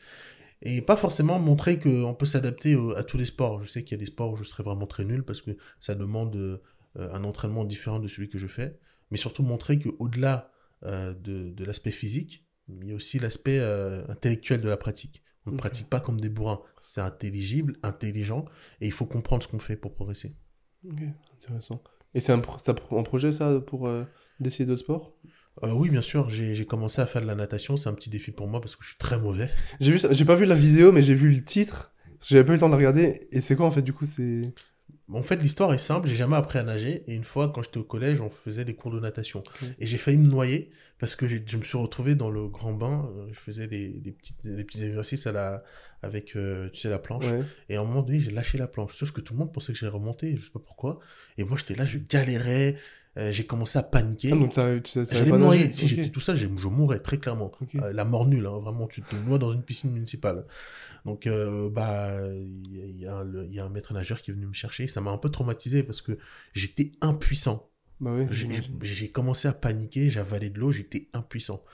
et 0.63 0.83
pas 0.83 0.97
forcément 0.97 1.39
montrer 1.39 1.79
qu'on 1.79 2.15
peut 2.15 2.27
s'adapter 2.27 2.75
au- 2.77 2.95
à 2.97 3.05
tous 3.05 3.17
les 3.19 3.25
sports. 3.25 3.61
Je 3.61 3.67
sais 3.71 3.85
qu'il 3.85 3.97
y 3.97 4.01
a 4.01 4.05
des 4.05 4.07
sports 4.07 4.33
où 4.33 4.37
je 4.37 4.45
serais 4.45 4.63
vraiment 4.63 4.87
très 4.87 5.05
nul 5.05 5.23
parce 5.25 5.41
que 5.41 5.53
ça 5.81 5.95
demande 5.95 6.35
euh, 6.37 6.59
un 6.97 7.25
entraînement 7.25 7.65
différent 7.65 8.01
de 8.01 8.09
celui 8.09 8.29
que 8.29 8.39
je 8.39 8.47
fais, 8.47 8.79
mais 9.11 9.17
surtout 9.19 9.43
montrer 9.43 9.79
qu'au-delà 9.79 10.51
euh, 10.85 11.15
de, 11.15 11.51
de 11.51 11.65
l'aspect 11.65 11.91
physique, 11.91 12.47
il 12.69 12.89
y 12.89 12.93
a 12.93 12.95
aussi 12.95 13.19
l'aspect 13.19 13.59
euh, 13.61 14.05
intellectuel 14.09 14.61
de 14.61 14.69
la 14.69 14.77
pratique. 14.77 15.23
On 15.47 15.53
ne 15.53 15.57
pratique 15.57 15.89
pas 15.89 16.01
comme 16.01 16.21
des 16.21 16.29
bourrins. 16.29 16.61
C'est 16.83 17.01
intelligible, 17.01 17.77
intelligent, 17.83 18.45
et 18.81 18.87
il 18.87 18.93
faut 18.93 19.07
comprendre 19.07 19.43
ce 19.43 19.49
qu'on 19.49 19.59
fait 19.59 19.77
pour 19.77 19.95
progresser. 19.95 20.37
Ok, 20.85 21.01
intéressant. 21.35 21.83
Et 22.15 22.21
c'est 22.21 22.33
un, 22.33 22.39
pro- 22.39 22.59
c'est 22.59 22.71
un 22.71 23.03
projet, 23.03 23.33
ça, 23.33 23.61
pour 23.61 23.89
euh, 23.89 24.05
d'essayer 24.41 24.67
d'autres 24.67 24.81
sports? 24.81 25.17
Euh, 25.65 25.73
oui, 25.73 25.91
bien 25.91 26.03
sûr, 26.03 26.31
j'ai 26.31 26.67
commencé 26.67 27.01
à 27.01 27.07
faire 27.07 27.23
de 27.23 27.27
la 27.27 27.35
natation, 27.35 27.77
c'est 27.77 27.89
un 27.89 27.95
petit 27.95 28.11
défi 28.11 28.31
pour 28.31 28.47
moi 28.47 28.61
parce 28.61 28.77
que 28.77 28.83
je 28.85 28.89
suis 28.91 28.99
très 28.99 29.19
mauvais. 29.19 29.51
J'ai 29.81 29.93
vu 29.93 29.99
ça- 29.99 30.13
j'ai 30.13 30.25
pas 30.25 30.35
vu 30.35 30.45
la 30.45 30.55
vidéo, 30.55 30.93
mais 30.93 31.03
j'ai 31.03 31.15
vu 31.15 31.31
le 31.31 31.43
titre, 31.43 31.93
parce 32.19 32.29
que 32.29 32.35
j'avais 32.35 32.45
pas 32.45 32.53
eu 32.53 32.57
le 32.57 32.61
temps 32.61 32.69
de 32.69 32.73
la 32.73 32.79
regarder, 32.79 33.27
et 33.33 33.41
c'est 33.41 33.57
quoi, 33.57 33.67
en 33.67 33.71
fait, 33.71 33.83
du 33.83 33.93
coup, 33.93 34.05
c'est... 34.07 34.55
En 35.11 35.23
fait, 35.23 35.37
l'histoire 35.37 35.73
est 35.73 35.79
simple, 35.79 36.07
j'ai 36.07 36.15
jamais 36.15 36.37
appris 36.37 36.59
à 36.59 36.63
nager, 36.63 37.03
et 37.07 37.15
une 37.15 37.25
fois, 37.25 37.51
quand 37.51 37.63
j'étais 37.63 37.79
au 37.79 37.85
collège, 37.85 38.21
on 38.21 38.29
faisait 38.29 38.67
des 38.67 38.75
cours 38.75 38.91
de 38.93 39.01
natation. 39.01 39.43
Et 39.79 39.87
j'ai 39.87 39.97
failli 39.97 40.19
me 40.19 40.27
noyer 40.29 40.71
parce 40.99 41.17
que 41.17 41.27
je 41.27 41.57
me 41.57 41.63
suis 41.63 41.79
retrouvé 41.79 42.15
dans 42.15 42.29
le 42.31 42.47
grand 42.49 42.75
bain, 42.75 43.11
euh, 43.17 43.27
je 43.33 43.39
faisais 43.39 43.69
des, 43.69 43.89
des, 43.89 44.13
petites- 44.13 44.37
des 44.45 44.65
petits 44.65 44.85
exercices 44.85 45.27
à 45.27 45.33
la, 45.33 45.63
avec, 46.03 46.37
euh, 46.37 46.69
tu 46.75 46.81
sais, 46.81 46.91
la 46.91 46.99
planche. 46.99 47.25
Ouais. 47.25 47.41
Et 47.71 47.77
à 47.77 47.81
un 47.81 47.85
moment 47.85 48.03
donné, 48.03 48.19
j'ai 48.19 48.31
lâché 48.33 48.59
la 48.59 48.67
planche. 48.67 48.95
Sauf 48.97 49.13
que 49.13 49.23
tout 49.23 49.33
le 49.33 49.39
monde 49.39 49.53
pensait 49.53 49.73
que 49.73 49.79
j'allais 49.79 49.93
remonter, 49.93 50.37
je 50.37 50.45
sais 50.45 50.51
pas 50.51 50.59
pourquoi. 50.59 50.99
Et 51.39 51.45
moi, 51.45 51.57
j'étais 51.57 51.75
là, 51.75 51.87
je 51.87 51.99
galérais. 51.99 52.77
Euh, 53.19 53.33
j'ai 53.33 53.45
commencé 53.47 53.79
à 53.79 53.83
paniquer. 53.83 54.31
Ah, 54.33 54.37
donc 54.37 54.53
tu 54.53 55.05
savais 55.05 55.29
pas 55.31 55.39
nager 55.39 55.73
Si 55.73 55.89
j'étais 55.89 56.09
tout 56.11 56.21
seul, 56.21 56.37
je 56.37 56.47
mourrais 56.69 57.01
très 57.01 57.19
clairement. 57.19 57.51
Euh, 57.75 57.93
la 57.93 58.05
mort 58.05 58.27
nulle, 58.27 58.47
hein, 58.47 58.59
vraiment, 58.59 58.87
tu 58.87 59.03
te 59.03 59.17
noies 59.17 59.39
dans 59.39 59.53
une 59.53 59.63
piscine 59.63 59.91
municipale. 59.91 60.45
Donc, 61.05 61.27
euh, 61.27 61.69
bah, 61.69 62.13
il 62.33 63.01
y, 63.01 63.07
a- 63.07 63.07
y 63.07 63.07
un- 63.13 63.25
le- 63.25 63.47
il 63.47 63.55
y 63.55 63.59
a 63.61 63.65
un 63.65 63.69
maître 63.71 63.93
nageur 63.93 64.21
qui 64.21 64.31
est 64.31 64.35
venu 64.35 64.47
me 64.47 64.53
chercher. 64.53 64.87
Ça 64.89 65.01
m'a 65.01 65.11
un 65.11 65.19
peu 65.19 65.31
traumatisé 65.31 65.83
parce 65.83 66.01
que 66.01 66.19
j'étais 66.55 66.93
impuissant. 67.01 67.69
Bah 68.01 68.13
oui. 68.17 68.27
J'ai- 68.83 69.09
commencé 69.09 69.49
à 69.49 69.53
paniquer, 69.53 70.11
j'avalais 70.11 70.51
de 70.51 70.59
l'eau, 70.61 70.71
j'étais 70.71 71.09
impuissant. 71.13 71.65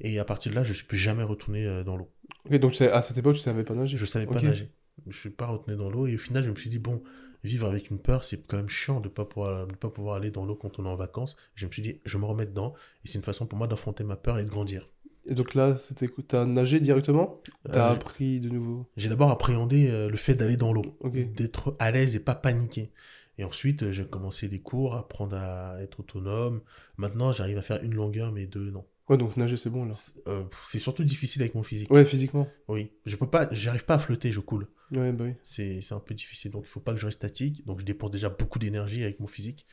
Et 0.00 0.18
à 0.18 0.24
partir 0.24 0.52
de 0.52 0.56
là, 0.56 0.64
je 0.64 0.70
ne 0.70 0.74
suis 0.74 0.86
plus 0.86 0.96
jamais 0.96 1.22
retourné 1.24 1.82
dans 1.84 1.96
l'eau. 1.96 2.10
Ok, 2.46 2.54
donc 2.56 2.80
à 2.80 3.02
cette 3.02 3.18
époque, 3.18 3.34
tu 3.34 3.42
savais 3.42 3.64
pas 3.64 3.74
nager. 3.74 3.96
Je 3.98 4.06
savais 4.06 4.24
pas 4.26 4.40
nager. 4.40 4.70
Je 5.04 5.10
ne 5.10 5.12
suis 5.14 5.30
pas 5.30 5.46
retourné 5.46 5.76
dans 5.76 5.90
l'eau. 5.90 6.06
Et 6.06 6.14
au 6.14 6.18
final, 6.18 6.42
je 6.44 6.50
me 6.50 6.56
suis 6.56 6.70
dit, 6.70 6.78
bon, 6.78 7.02
vivre 7.44 7.66
avec 7.68 7.90
une 7.90 7.98
peur, 7.98 8.24
c'est 8.24 8.46
quand 8.46 8.56
même 8.56 8.68
chiant 8.68 9.00
de 9.00 9.08
ne 9.08 9.12
pas, 9.12 9.24
pouvoir- 9.24 9.66
de 9.66 9.74
pas 9.74 9.90
pouvoir 9.90 10.16
aller 10.16 10.30
dans 10.30 10.44
l'eau 10.44 10.54
quand 10.56 10.78
on 10.78 10.84
est 10.86 10.88
en 10.88 10.96
vacances. 10.96 11.36
Je 11.54 11.66
me 11.66 11.72
suis 11.72 11.82
dit, 11.82 12.00
je 12.04 12.18
me 12.18 12.24
remets 12.24 12.46
dedans. 12.46 12.74
Et 13.04 13.08
c'est 13.08 13.18
une 13.18 13.24
façon 13.24 13.46
pour 13.46 13.58
moi 13.58 13.66
d'affronter 13.66 14.04
ma 14.04 14.16
peur 14.16 14.38
et 14.38 14.44
de 14.44 14.50
grandir. 14.50 14.88
Et 15.26 15.34
donc 15.34 15.54
là, 15.54 15.76
c'était 15.76 16.08
T'as 16.26 16.46
nagé 16.46 16.80
directement? 16.80 17.40
T'as 17.70 17.90
Euh, 17.90 17.94
appris 17.94 18.40
de 18.40 18.48
nouveau? 18.48 18.86
J'ai 18.96 19.08
d'abord 19.10 19.30
appréhendé 19.30 19.88
euh, 19.90 20.08
le 20.08 20.16
fait 20.16 20.34
d'aller 20.34 20.56
dans 20.56 20.72
l'eau, 20.72 20.96
d'être 21.04 21.74
à 21.78 21.90
l'aise 21.90 22.16
et 22.16 22.20
pas 22.20 22.34
paniquer. 22.34 22.90
Et 23.36 23.44
ensuite, 23.44 23.82
euh, 23.84 23.92
j'ai 23.92 24.06
commencé 24.06 24.48
les 24.48 24.58
cours, 24.60 24.94
apprendre 24.94 25.36
à 25.36 25.76
être 25.82 26.00
autonome. 26.00 26.60
Maintenant, 26.96 27.30
j'arrive 27.30 27.58
à 27.58 27.62
faire 27.62 27.82
une 27.84 27.94
longueur, 27.94 28.32
mais 28.32 28.46
deux, 28.46 28.70
non. 28.70 28.84
Ouais, 29.08 29.16
donc 29.16 29.36
nager, 29.36 29.56
c'est 29.56 29.70
bon 29.70 29.84
là. 29.86 29.94
C'est 29.94 30.14
euh, 30.28 30.42
c'est 30.66 30.78
surtout 30.78 31.04
difficile 31.04 31.42
avec 31.42 31.54
mon 31.54 31.62
physique. 31.62 31.90
Ouais, 31.90 32.04
physiquement. 32.04 32.48
Oui, 32.68 32.90
je 33.06 33.16
peux 33.16 33.28
pas, 33.28 33.48
j'arrive 33.52 33.84
pas 33.84 33.94
à 33.94 33.98
flotter, 33.98 34.32
je 34.32 34.40
coule. 34.40 34.66
Ouais, 34.92 35.12
bah 35.12 35.24
oui. 35.26 35.34
C'est 35.42 35.80
c'est 35.80 35.94
un 35.94 36.00
peu 36.00 36.14
difficile, 36.14 36.50
donc 36.50 36.64
il 36.64 36.68
faut 36.68 36.80
pas 36.80 36.94
que 36.94 37.00
je 37.00 37.06
reste 37.06 37.18
statique. 37.18 37.64
Donc 37.66 37.80
je 37.80 37.84
dépense 37.84 38.10
déjà 38.10 38.28
beaucoup 38.28 38.58
d'énergie 38.58 39.02
avec 39.02 39.20
mon 39.20 39.26
physique, 39.26 39.66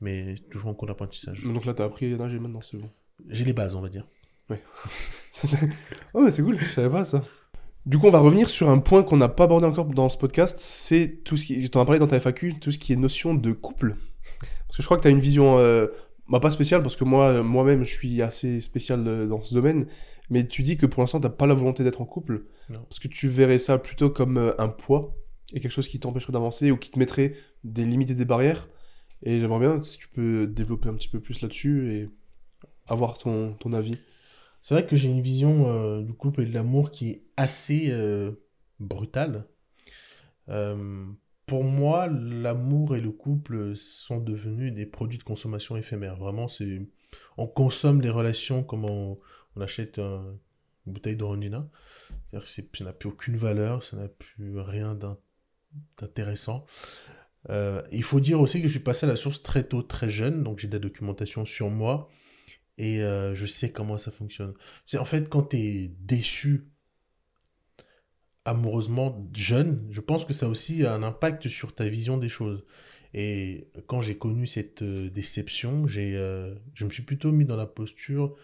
mais 0.00 0.34
toujours 0.50 0.70
en 0.70 0.74
cours 0.74 0.88
d'apprentissage. 0.88 1.42
Donc 1.42 1.64
là, 1.64 1.74
t'as 1.74 1.84
appris 1.84 2.12
à 2.12 2.16
nager 2.16 2.38
maintenant, 2.38 2.62
c'est 2.62 2.76
bon. 2.76 2.90
J'ai 3.28 3.44
les 3.44 3.52
bases, 3.52 3.74
on 3.74 3.80
va 3.80 3.88
dire. 3.88 4.06
oh, 6.14 6.22
mais 6.22 6.30
c'est 6.30 6.42
cool, 6.42 6.58
je 6.58 6.70
savais 6.70 6.88
pas 6.88 7.04
ça. 7.04 7.22
Du 7.86 7.98
coup, 7.98 8.06
on 8.06 8.10
va 8.10 8.18
revenir 8.18 8.48
sur 8.48 8.70
un 8.70 8.78
point 8.78 9.02
qu'on 9.02 9.16
n'a 9.16 9.28
pas 9.28 9.44
abordé 9.44 9.66
encore 9.66 9.86
dans 9.86 10.08
ce 10.08 10.18
podcast, 10.18 10.58
c'est 10.58 11.22
tout 11.24 11.36
ce 11.36 11.46
qui. 11.46 11.70
Tu 11.70 11.78
en 11.78 11.80
as 11.80 11.84
parlé 11.84 11.98
dans 11.98 12.06
ta 12.06 12.20
FAQ, 12.20 12.58
tout 12.60 12.70
ce 12.70 12.78
qui 12.78 12.92
est 12.92 12.96
notion 12.96 13.34
de 13.34 13.52
couple. 13.52 13.96
Parce 14.66 14.76
que 14.76 14.82
je 14.82 14.86
crois 14.86 14.96
que 14.96 15.02
tu 15.02 15.08
as 15.08 15.10
une 15.10 15.20
vision, 15.20 15.58
euh, 15.58 15.86
bah, 16.28 16.40
pas 16.40 16.50
spéciale, 16.50 16.82
parce 16.82 16.96
que 16.96 17.04
moi, 17.04 17.28
euh, 17.28 17.42
moi-même, 17.42 17.84
je 17.84 17.92
suis 17.92 18.20
assez 18.20 18.60
spécial 18.60 19.06
euh, 19.06 19.26
dans 19.26 19.42
ce 19.42 19.54
domaine, 19.54 19.86
mais 20.30 20.46
tu 20.46 20.62
dis 20.62 20.76
que 20.76 20.86
pour 20.86 21.02
l'instant, 21.02 21.20
t'as 21.20 21.30
pas 21.30 21.46
la 21.46 21.54
volonté 21.54 21.84
d'être 21.84 22.00
en 22.00 22.06
couple, 22.06 22.44
Non. 22.68 22.80
parce 22.88 22.98
que 22.98 23.08
tu 23.08 23.28
verrais 23.28 23.58
ça 23.58 23.78
plutôt 23.78 24.10
comme 24.10 24.36
euh, 24.36 24.60
un 24.60 24.68
poids, 24.68 25.14
et 25.52 25.60
quelque 25.60 25.72
chose 25.72 25.88
qui 25.88 25.98
t'empêcherait 25.98 26.32
d'avancer, 26.32 26.70
ou 26.70 26.76
qui 26.76 26.90
te 26.90 26.98
mettrait 26.98 27.32
des 27.64 27.84
limites 27.84 28.10
et 28.10 28.14
des 28.14 28.24
barrières. 28.24 28.68
Et 29.22 29.40
j'aimerais 29.40 29.60
bien 29.60 29.82
si 29.82 29.98
tu 29.98 30.08
peux 30.08 30.46
développer 30.46 30.88
un 30.88 30.94
petit 30.94 31.08
peu 31.08 31.20
plus 31.20 31.40
là-dessus 31.40 31.92
et 31.92 32.10
avoir 32.86 33.18
ton, 33.18 33.54
ton 33.54 33.72
avis. 33.72 33.98
C'est 34.62 34.74
vrai 34.74 34.86
que 34.86 34.96
j'ai 34.96 35.08
une 35.08 35.20
vision 35.22 35.68
euh, 35.68 36.02
du 36.02 36.12
couple 36.12 36.42
et 36.42 36.46
de 36.46 36.52
l'amour 36.54 36.90
qui 36.90 37.10
est 37.10 37.22
assez 37.36 37.88
euh, 37.90 38.32
brutale. 38.80 39.46
Euh, 40.48 41.06
pour 41.46 41.64
moi, 41.64 42.06
l'amour 42.08 42.96
et 42.96 43.00
le 43.00 43.10
couple 43.10 43.74
sont 43.74 44.18
devenus 44.18 44.72
des 44.74 44.86
produits 44.86 45.18
de 45.18 45.24
consommation 45.24 45.76
éphémères. 45.76 46.16
Vraiment, 46.16 46.48
c'est 46.48 46.82
on 47.36 47.46
consomme 47.46 48.00
les 48.00 48.10
relations 48.10 48.62
comme 48.62 48.84
on, 48.84 49.18
on 49.56 49.60
achète 49.60 49.98
un- 49.98 50.38
une 50.86 50.92
bouteille 50.92 51.16
d'orangina. 51.16 51.68
C'est-à-dire 52.30 52.70
que 52.70 52.78
ça 52.78 52.84
n'a 52.84 52.92
plus 52.92 53.08
aucune 53.08 53.36
valeur, 53.36 53.82
ça 53.82 53.96
n'a 53.96 54.08
plus 54.08 54.58
rien 54.58 54.94
d'in- 54.94 55.18
d'intéressant. 55.98 56.64
Euh, 57.50 57.82
il 57.92 58.02
faut 58.02 58.20
dire 58.20 58.40
aussi 58.40 58.60
que 58.60 58.66
je 58.66 58.72
suis 58.72 58.80
passé 58.80 59.06
à 59.06 59.08
la 59.08 59.16
source 59.16 59.42
très 59.42 59.62
tôt, 59.62 59.82
très 59.82 60.10
jeune, 60.10 60.42
donc 60.42 60.58
j'ai 60.58 60.68
de 60.68 60.72
la 60.72 60.78
documentation 60.80 61.44
sur 61.44 61.70
moi 61.70 62.08
et 62.78 63.02
euh, 63.02 63.34
je 63.34 63.46
sais 63.46 63.70
comment 63.70 63.98
ça 63.98 64.10
fonctionne. 64.10 64.54
C'est 64.86 64.98
en 64.98 65.04
fait 65.04 65.28
quand 65.28 65.44
tu 65.50 65.56
es 65.56 65.88
déçu 66.00 66.68
amoureusement 68.44 69.28
jeune, 69.34 69.86
je 69.90 70.00
pense 70.00 70.24
que 70.24 70.32
ça 70.32 70.46
a 70.46 70.48
aussi 70.48 70.86
un 70.86 71.02
impact 71.02 71.48
sur 71.48 71.74
ta 71.74 71.88
vision 71.88 72.16
des 72.16 72.28
choses. 72.28 72.64
Et 73.14 73.70
quand 73.86 74.00
j'ai 74.00 74.16
connu 74.18 74.46
cette 74.46 74.82
euh, 74.82 75.10
déception, 75.10 75.86
je 75.86 76.84
me 76.84 76.90
suis 76.90 77.02
plutôt 77.02 77.32
mis 77.32 77.44
dans 77.44 77.56
la 77.56 77.66
posture 77.66 78.36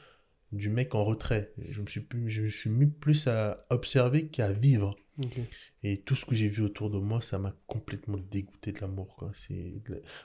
du 0.57 0.71
mec 0.71 0.95
en 0.95 1.05
retrait. 1.05 1.53
Je 1.69 1.81
me 1.81 1.87
suis, 1.87 2.01
plus, 2.01 2.31
je 2.31 2.43
me 2.43 2.49
suis 2.49 2.71
mis 2.71 2.87
plus 2.87 3.27
à 3.27 3.67
observer 3.71 4.29
qu'à 4.29 4.51
vivre. 4.51 4.97
Et 5.83 6.01
tout 6.01 6.17
ce 6.17 6.25
que 6.25 6.35
j'ai 6.35 6.49
vu 6.49 6.63
autour 6.63 6.91
de 6.91 6.99
moi, 6.99 7.21
ça 7.21 7.39
m'a 7.39 7.55
complètement 7.67 8.19
dégoûté 8.31 8.73
de 8.73 8.81
l'amour. 8.81 9.31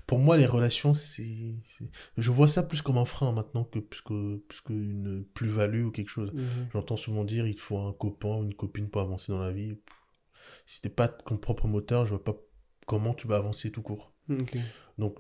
Pour 0.08 0.20
moi, 0.20 0.38
les 0.38 0.46
relations, 0.46 0.94
c'est... 0.94 1.56
Je 2.18 2.32
vois 2.32 2.48
ça 2.48 2.64
plus 2.64 2.82
comme 2.82 2.98
un 2.98 3.06
frein 3.06 3.32
maintenant 3.32 3.64
que 3.64 3.80
plus, 3.80 4.02
que, 4.02 4.38
plus 4.48 4.62
qu'une 4.62 5.26
plus-value 5.34 5.86
ou 5.86 5.92
quelque 5.92 6.10
chose. 6.10 6.32
Mhm. 6.34 6.70
J'entends 6.74 6.98
souvent 6.98 7.24
dire 7.24 7.46
il 7.46 7.56
te 7.56 7.62
faut 7.62 7.78
un 7.78 7.94
copain 7.94 8.38
ou 8.38 8.44
une 8.44 8.56
copine 8.56 8.90
pour 8.90 9.02
avancer 9.02 9.32
dans 9.32 9.42
la 9.42 9.52
vie. 9.52 9.78
Si 10.66 10.82
t'es 10.82 10.90
pas 10.90 11.08
ton 11.08 11.38
propre 11.38 11.68
moteur, 11.68 12.06
je 12.06 12.12
vois 12.12 12.24
pas 12.24 12.38
comment 12.88 13.14
tu 13.14 13.28
vas 13.28 13.36
avancer 13.36 13.72
tout 13.72 13.82
court. 13.82 14.14
Donc, 14.98 15.20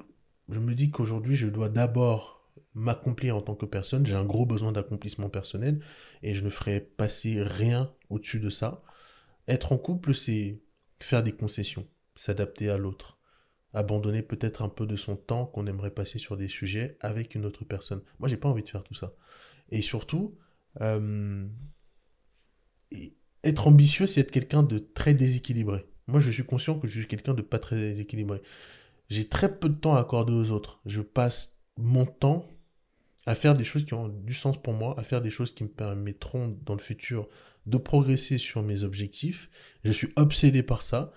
je 0.49 0.59
me 0.59 0.73
dis 0.73 0.89
qu'aujourd'hui, 0.89 1.35
je 1.35 1.47
dois 1.47 1.69
d'abord 1.69 2.38
m'accomplir 2.73 3.35
en 3.35 3.41
tant 3.41 3.55
que 3.55 3.65
personne. 3.65 4.05
J'ai 4.05 4.15
un 4.15 4.25
gros 4.25 4.45
besoin 4.45 4.71
d'accomplissement 4.71 5.29
personnel 5.29 5.81
et 6.23 6.33
je 6.33 6.43
ne 6.43 6.49
ferai 6.49 6.79
passer 6.79 7.41
rien 7.41 7.91
au-dessus 8.09 8.39
de 8.39 8.49
ça. 8.49 8.83
Être 9.47 9.71
en 9.71 9.77
couple, 9.77 10.13
c'est 10.13 10.61
faire 10.99 11.23
des 11.23 11.31
concessions, 11.31 11.87
s'adapter 12.15 12.69
à 12.69 12.77
l'autre, 12.77 13.19
abandonner 13.73 14.21
peut-être 14.21 14.61
un 14.61 14.69
peu 14.69 14.85
de 14.85 14.95
son 14.95 15.15
temps 15.15 15.45
qu'on 15.45 15.67
aimerait 15.67 15.91
passer 15.91 16.19
sur 16.19 16.37
des 16.37 16.47
sujets 16.47 16.97
avec 17.01 17.35
une 17.35 17.45
autre 17.45 17.65
personne. 17.65 18.01
Moi, 18.19 18.29
j'ai 18.29 18.37
pas 18.37 18.49
envie 18.49 18.63
de 18.63 18.69
faire 18.69 18.83
tout 18.83 18.93
ça. 18.93 19.13
Et 19.71 19.81
surtout, 19.81 20.37
euh, 20.81 21.47
être 23.43 23.67
ambitieux, 23.67 24.07
c'est 24.07 24.21
être 24.21 24.31
quelqu'un 24.31 24.63
de 24.63 24.77
très 24.77 25.13
déséquilibré. 25.13 25.85
Moi, 26.07 26.19
je 26.19 26.31
suis 26.31 26.45
conscient 26.45 26.79
que 26.79 26.87
je 26.87 26.99
suis 26.99 27.07
quelqu'un 27.07 27.33
de 27.33 27.41
pas 27.41 27.59
très 27.59 27.99
équilibré. 27.99 28.41
J'ai 29.09 29.27
très 29.27 29.57
peu 29.57 29.69
de 29.69 29.75
temps 29.75 29.95
à 29.95 30.01
accorder 30.01 30.33
aux 30.33 30.51
autres. 30.51 30.81
Je 30.85 31.01
passe 31.01 31.59
mon 31.77 32.05
temps 32.05 32.47
à 33.29 33.35
faire 33.35 33.53
des 33.53 33.63
choses 33.63 33.85
qui 33.85 33.93
ont 33.93 34.07
du 34.07 34.33
sens 34.33 34.59
pour 34.59 34.73
moi, 34.73 34.95
à 34.99 35.03
faire 35.03 35.21
des 35.21 35.29
choses 35.29 35.53
qui 35.53 35.63
me 35.63 35.69
permettront 35.69 36.57
dans 36.65 36.73
le 36.73 36.79
futur 36.79 37.29
de 37.67 37.77
progresser 37.77 38.39
sur 38.39 38.63
mes 38.63 38.83
objectifs. 38.83 39.51
Je 39.83 39.91
suis 39.91 40.11
obsédé 40.15 40.63
par 40.63 40.81
ça. 40.81 41.13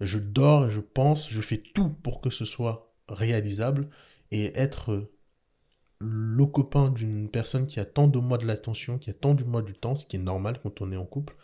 Je 0.00 0.18
dors, 0.18 0.68
je 0.68 0.82
pense, 0.82 1.30
je 1.30 1.40
fais 1.40 1.56
tout 1.56 1.88
pour 1.88 2.20
que 2.20 2.28
ce 2.28 2.44
soit 2.44 2.94
réalisable 3.08 3.88
et 4.30 4.52
être 4.54 5.10
le 5.98 6.44
copain 6.44 6.90
d'une 6.90 7.30
personne 7.30 7.66
qui 7.66 7.80
attend 7.80 8.06
de 8.06 8.18
moi 8.18 8.36
de 8.36 8.44
l'attention, 8.44 8.98
qui 8.98 9.08
attend 9.08 9.32
de 9.32 9.44
moi 9.44 9.62
du 9.62 9.72
temps, 9.72 9.94
ce 9.94 10.04
qui 10.04 10.16
est 10.16 10.18
normal 10.18 10.60
quand 10.62 10.82
on 10.82 10.92
est 10.92 10.96
en 10.98 11.06
couple, 11.06 11.36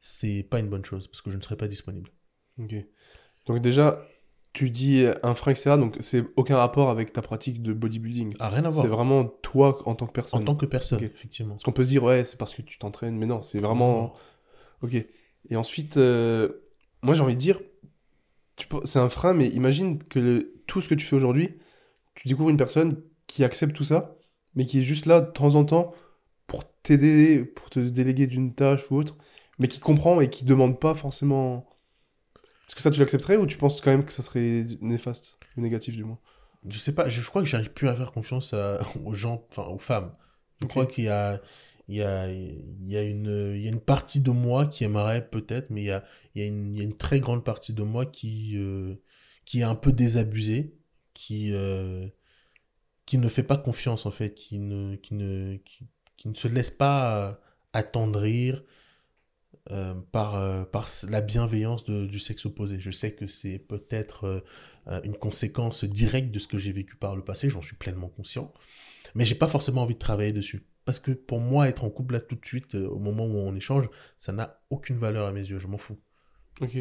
c'est 0.00 0.46
pas 0.48 0.60
une 0.60 0.70
bonne 0.70 0.86
chose 0.86 1.08
parce 1.08 1.20
que 1.20 1.30
je 1.30 1.36
ne 1.36 1.42
serai 1.42 1.58
pas 1.58 1.68
disponible. 1.68 2.08
Ok. 2.56 2.74
Donc 3.44 3.60
déjà, 3.60 4.02
tu 4.52 4.68
dis 4.70 5.04
un 5.22 5.34
frein, 5.34 5.52
etc. 5.52 5.76
Donc 5.78 5.96
c'est 6.00 6.24
aucun 6.36 6.56
rapport 6.58 6.90
avec 6.90 7.12
ta 7.12 7.22
pratique 7.22 7.62
de 7.62 7.72
bodybuilding. 7.72 8.34
Ah, 8.38 8.48
rien 8.50 8.64
à 8.64 8.70
C'est 8.70 8.86
voir. 8.86 8.98
vraiment 8.98 9.24
toi 9.24 9.78
en 9.86 9.94
tant 9.94 10.06
que 10.06 10.12
personne. 10.12 10.40
En 10.40 10.44
tant 10.44 10.54
que 10.56 10.66
personne, 10.66 11.02
effectivement. 11.02 11.54
Parce 11.54 11.62
qu'on 11.64 11.72
peut 11.72 11.84
se 11.84 11.88
dire, 11.88 12.02
ouais, 12.04 12.24
c'est 12.24 12.36
parce 12.38 12.54
que 12.54 12.62
tu 12.62 12.78
t'entraînes, 12.78 13.16
mais 13.16 13.26
non, 13.26 13.42
c'est 13.42 13.60
vraiment... 13.60 14.12
Ok. 14.82 14.94
Et 15.48 15.56
ensuite, 15.56 15.96
euh, 15.96 16.48
moi 17.02 17.14
j'ai 17.14 17.22
envie 17.22 17.34
de 17.34 17.40
dire, 17.40 17.60
c'est 18.84 18.98
un 18.98 19.08
frein, 19.08 19.34
mais 19.34 19.48
imagine 19.48 19.98
que 20.02 20.18
le- 20.18 20.54
tout 20.66 20.80
ce 20.82 20.88
que 20.88 20.94
tu 20.94 21.04
fais 21.06 21.16
aujourd'hui, 21.16 21.58
tu 22.14 22.28
découvres 22.28 22.50
une 22.50 22.56
personne 22.56 23.02
qui 23.26 23.44
accepte 23.44 23.74
tout 23.74 23.84
ça, 23.84 24.16
mais 24.54 24.66
qui 24.66 24.80
est 24.80 24.82
juste 24.82 25.06
là 25.06 25.20
de 25.20 25.30
temps 25.30 25.54
en 25.54 25.64
temps 25.64 25.92
pour 26.46 26.64
t'aider, 26.82 27.44
pour 27.44 27.70
te 27.70 27.80
déléguer 27.80 28.26
d'une 28.26 28.54
tâche 28.54 28.90
ou 28.90 28.96
autre, 28.96 29.16
mais 29.58 29.68
qui 29.68 29.80
comprend 29.80 30.20
et 30.20 30.28
qui 30.28 30.44
demande 30.44 30.78
pas 30.78 30.94
forcément... 30.94 31.66
Est-ce 32.72 32.76
que 32.76 32.82
ça 32.82 32.90
tu 32.90 33.00
l'accepterais 33.00 33.36
ou 33.36 33.46
tu 33.46 33.58
penses 33.58 33.82
quand 33.82 33.90
même 33.90 34.02
que 34.04 34.12
ça 34.14 34.22
serait 34.22 34.64
néfaste 34.80 35.38
ou 35.58 35.60
négatif 35.60 35.94
du 35.94 36.04
moins 36.04 36.18
Je 36.66 36.78
sais 36.78 36.94
pas, 36.94 37.06
je, 37.10 37.20
je 37.20 37.28
crois 37.28 37.42
que 37.42 37.48
j'arrive 37.48 37.70
plus 37.72 37.86
à 37.88 37.94
faire 37.94 38.12
confiance 38.12 38.54
à- 38.54 38.80
aux 39.04 39.12
gens, 39.12 39.46
enfin 39.50 39.64
aux 39.64 39.78
femmes. 39.78 40.14
Je 40.62 40.66
crois 40.66 40.86
qu'il 40.86 41.04
y 41.04 41.08
a, 41.08 41.42
il 41.88 41.96
y, 41.96 42.02
a, 42.02 42.30
il 42.32 42.88
y, 42.88 42.96
a 42.96 43.02
une, 43.02 43.52
il 43.56 43.62
y 43.62 43.66
a 43.66 43.70
une 43.70 43.80
partie 43.80 44.20
de 44.22 44.30
moi 44.30 44.66
qui 44.66 44.84
aimerait 44.84 45.28
peut-être, 45.28 45.68
mais 45.70 45.82
il 45.82 45.86
y 45.86 45.90
a, 45.90 46.02
il 46.34 46.42
y, 46.42 46.44
a 46.44 46.48
une, 46.48 46.72
il 46.74 46.78
y 46.78 46.80
a 46.80 46.84
une 46.84 46.96
très 46.96 47.20
grande 47.20 47.44
partie 47.44 47.74
de 47.74 47.82
moi 47.82 48.06
qui, 48.06 48.52
euh, 48.56 48.94
qui 49.44 49.60
est 49.60 49.64
un 49.64 49.74
peu 49.74 49.92
désabusée, 49.92 50.74
qui, 51.14 51.52
euh, 51.52 52.08
qui 53.06 53.18
ne 53.18 53.28
fait 53.28 53.42
pas 53.42 53.56
confiance 53.56 54.06
en 54.06 54.10
fait, 54.10 54.34
qui 54.34 54.58
ne, 54.58 54.96
qui 54.96 55.14
ne, 55.14 55.56
qui, 55.58 55.86
qui 56.16 56.28
ne 56.28 56.34
se 56.34 56.48
laisse 56.48 56.70
pas 56.70 57.40
attendrir 57.72 58.62
euh, 59.70 59.94
par, 60.12 60.34
euh, 60.34 60.64
par 60.64 60.88
la 61.08 61.20
bienveillance 61.20 61.84
de- 61.84 62.06
du 62.06 62.18
sexe 62.18 62.46
opposé. 62.46 62.80
Je 62.80 62.90
sais 62.90 63.12
que 63.14 63.26
c'est 63.26 63.58
peut-être 63.58 64.44
euh, 64.88 65.00
une 65.04 65.16
conséquence 65.16 65.84
directe 65.84 66.32
de 66.32 66.38
ce 66.40 66.48
que 66.48 66.58
j'ai 66.58 66.72
vécu 66.72 66.96
par 66.96 67.14
le 67.14 67.22
passé, 67.22 67.48
j'en 67.48 67.62
suis 67.62 67.76
pleinement 67.76 68.08
conscient, 68.08 68.52
mais 69.14 69.24
j'ai 69.24 69.36
pas 69.36 69.46
forcément 69.46 69.82
envie 69.82 69.94
de 69.94 70.00
travailler 70.00 70.32
dessus. 70.32 70.66
Parce 70.84 70.98
que 70.98 71.12
pour 71.12 71.38
moi, 71.38 71.68
être 71.68 71.84
en 71.84 71.90
couple 71.90 72.14
là 72.14 72.20
tout 72.20 72.34
de 72.34 72.44
suite, 72.44 72.74
au 72.74 72.98
moment 72.98 73.24
où 73.24 73.36
on 73.36 73.54
échange, 73.54 73.88
ça 74.18 74.32
n'a 74.32 74.50
aucune 74.70 74.98
valeur 74.98 75.28
à 75.28 75.32
mes 75.32 75.48
yeux, 75.48 75.60
je 75.60 75.68
m'en 75.68 75.78
fous. 75.78 76.00
Ok. 76.60 76.76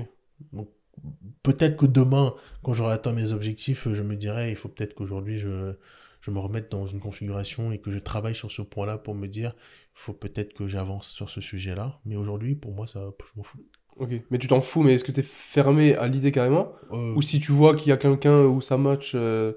peut-être 1.43 1.77
que 1.77 1.85
demain, 1.85 2.35
quand 2.63 2.73
j'aurai 2.73 2.93
atteint 2.93 3.13
mes 3.13 3.31
objectifs, 3.31 3.87
je 3.91 4.01
me 4.03 4.15
dirai, 4.15 4.49
il 4.49 4.55
faut 4.55 4.69
peut-être 4.69 4.93
qu'aujourd'hui, 4.93 5.37
je, 5.37 5.73
je 6.21 6.31
me 6.31 6.39
remette 6.39 6.71
dans 6.71 6.85
une 6.87 6.99
configuration 6.99 7.71
et 7.71 7.79
que 7.79 7.91
je 7.91 7.99
travaille 7.99 8.35
sur 8.35 8.51
ce 8.51 8.61
point-là 8.61 8.97
pour 8.97 9.15
me 9.15 9.27
dire, 9.27 9.53
il 9.57 9.99
faut 9.99 10.13
peut-être 10.13 10.53
que 10.53 10.67
j'avance 10.67 11.07
sur 11.09 11.29
ce 11.29 11.41
sujet-là. 11.41 11.99
Mais 12.05 12.15
aujourd'hui, 12.15 12.55
pour 12.55 12.73
moi, 12.73 12.87
ça, 12.87 13.11
je 13.25 13.31
m'en 13.37 13.43
fous. 13.43 13.59
Ok, 13.97 14.11
mais 14.29 14.37
tu 14.37 14.47
t'en 14.47 14.61
fous, 14.61 14.83
mais 14.83 14.93
est-ce 14.93 15.03
que 15.03 15.11
tu 15.11 15.19
es 15.19 15.23
fermé 15.23 15.95
à 15.95 16.07
l'idée 16.07 16.31
carrément? 16.31 16.73
Euh, 16.91 17.13
Ou 17.15 17.21
si 17.21 17.39
tu 17.39 17.51
vois 17.51 17.75
qu'il 17.75 17.89
y 17.89 17.91
a 17.91 17.97
quelqu'un 17.97 18.45
où 18.45 18.61
ça 18.61 18.77
match, 18.77 19.13
euh, 19.15 19.53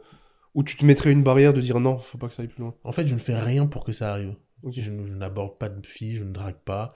où 0.55 0.65
tu 0.65 0.77
te 0.77 0.85
mettrais 0.85 1.12
une 1.12 1.23
barrière 1.23 1.53
de 1.55 1.61
dire 1.61 1.79
non, 1.81 1.99
faut 1.99 2.19
pas 2.19 2.29
que 2.29 2.35
ça 2.35 2.43
aille 2.43 2.49
plus 2.49 2.62
loin? 2.62 2.75
En 2.83 2.93
fait, 2.93 3.07
je 3.07 3.15
ne 3.15 3.21
fais 3.21 3.39
rien 3.39 3.67
pour 3.67 3.85
que 3.85 3.93
ça 3.93 4.12
arrive. 4.12 4.35
Je, 4.71 4.91
ne- 4.91 5.07
je 5.07 5.15
n'aborde 5.15 5.59
pas 5.59 5.69
de 5.69 5.87
filles, 5.87 6.15
je 6.17 6.25
ne 6.25 6.33
drague 6.33 6.59
pas. 6.65 6.89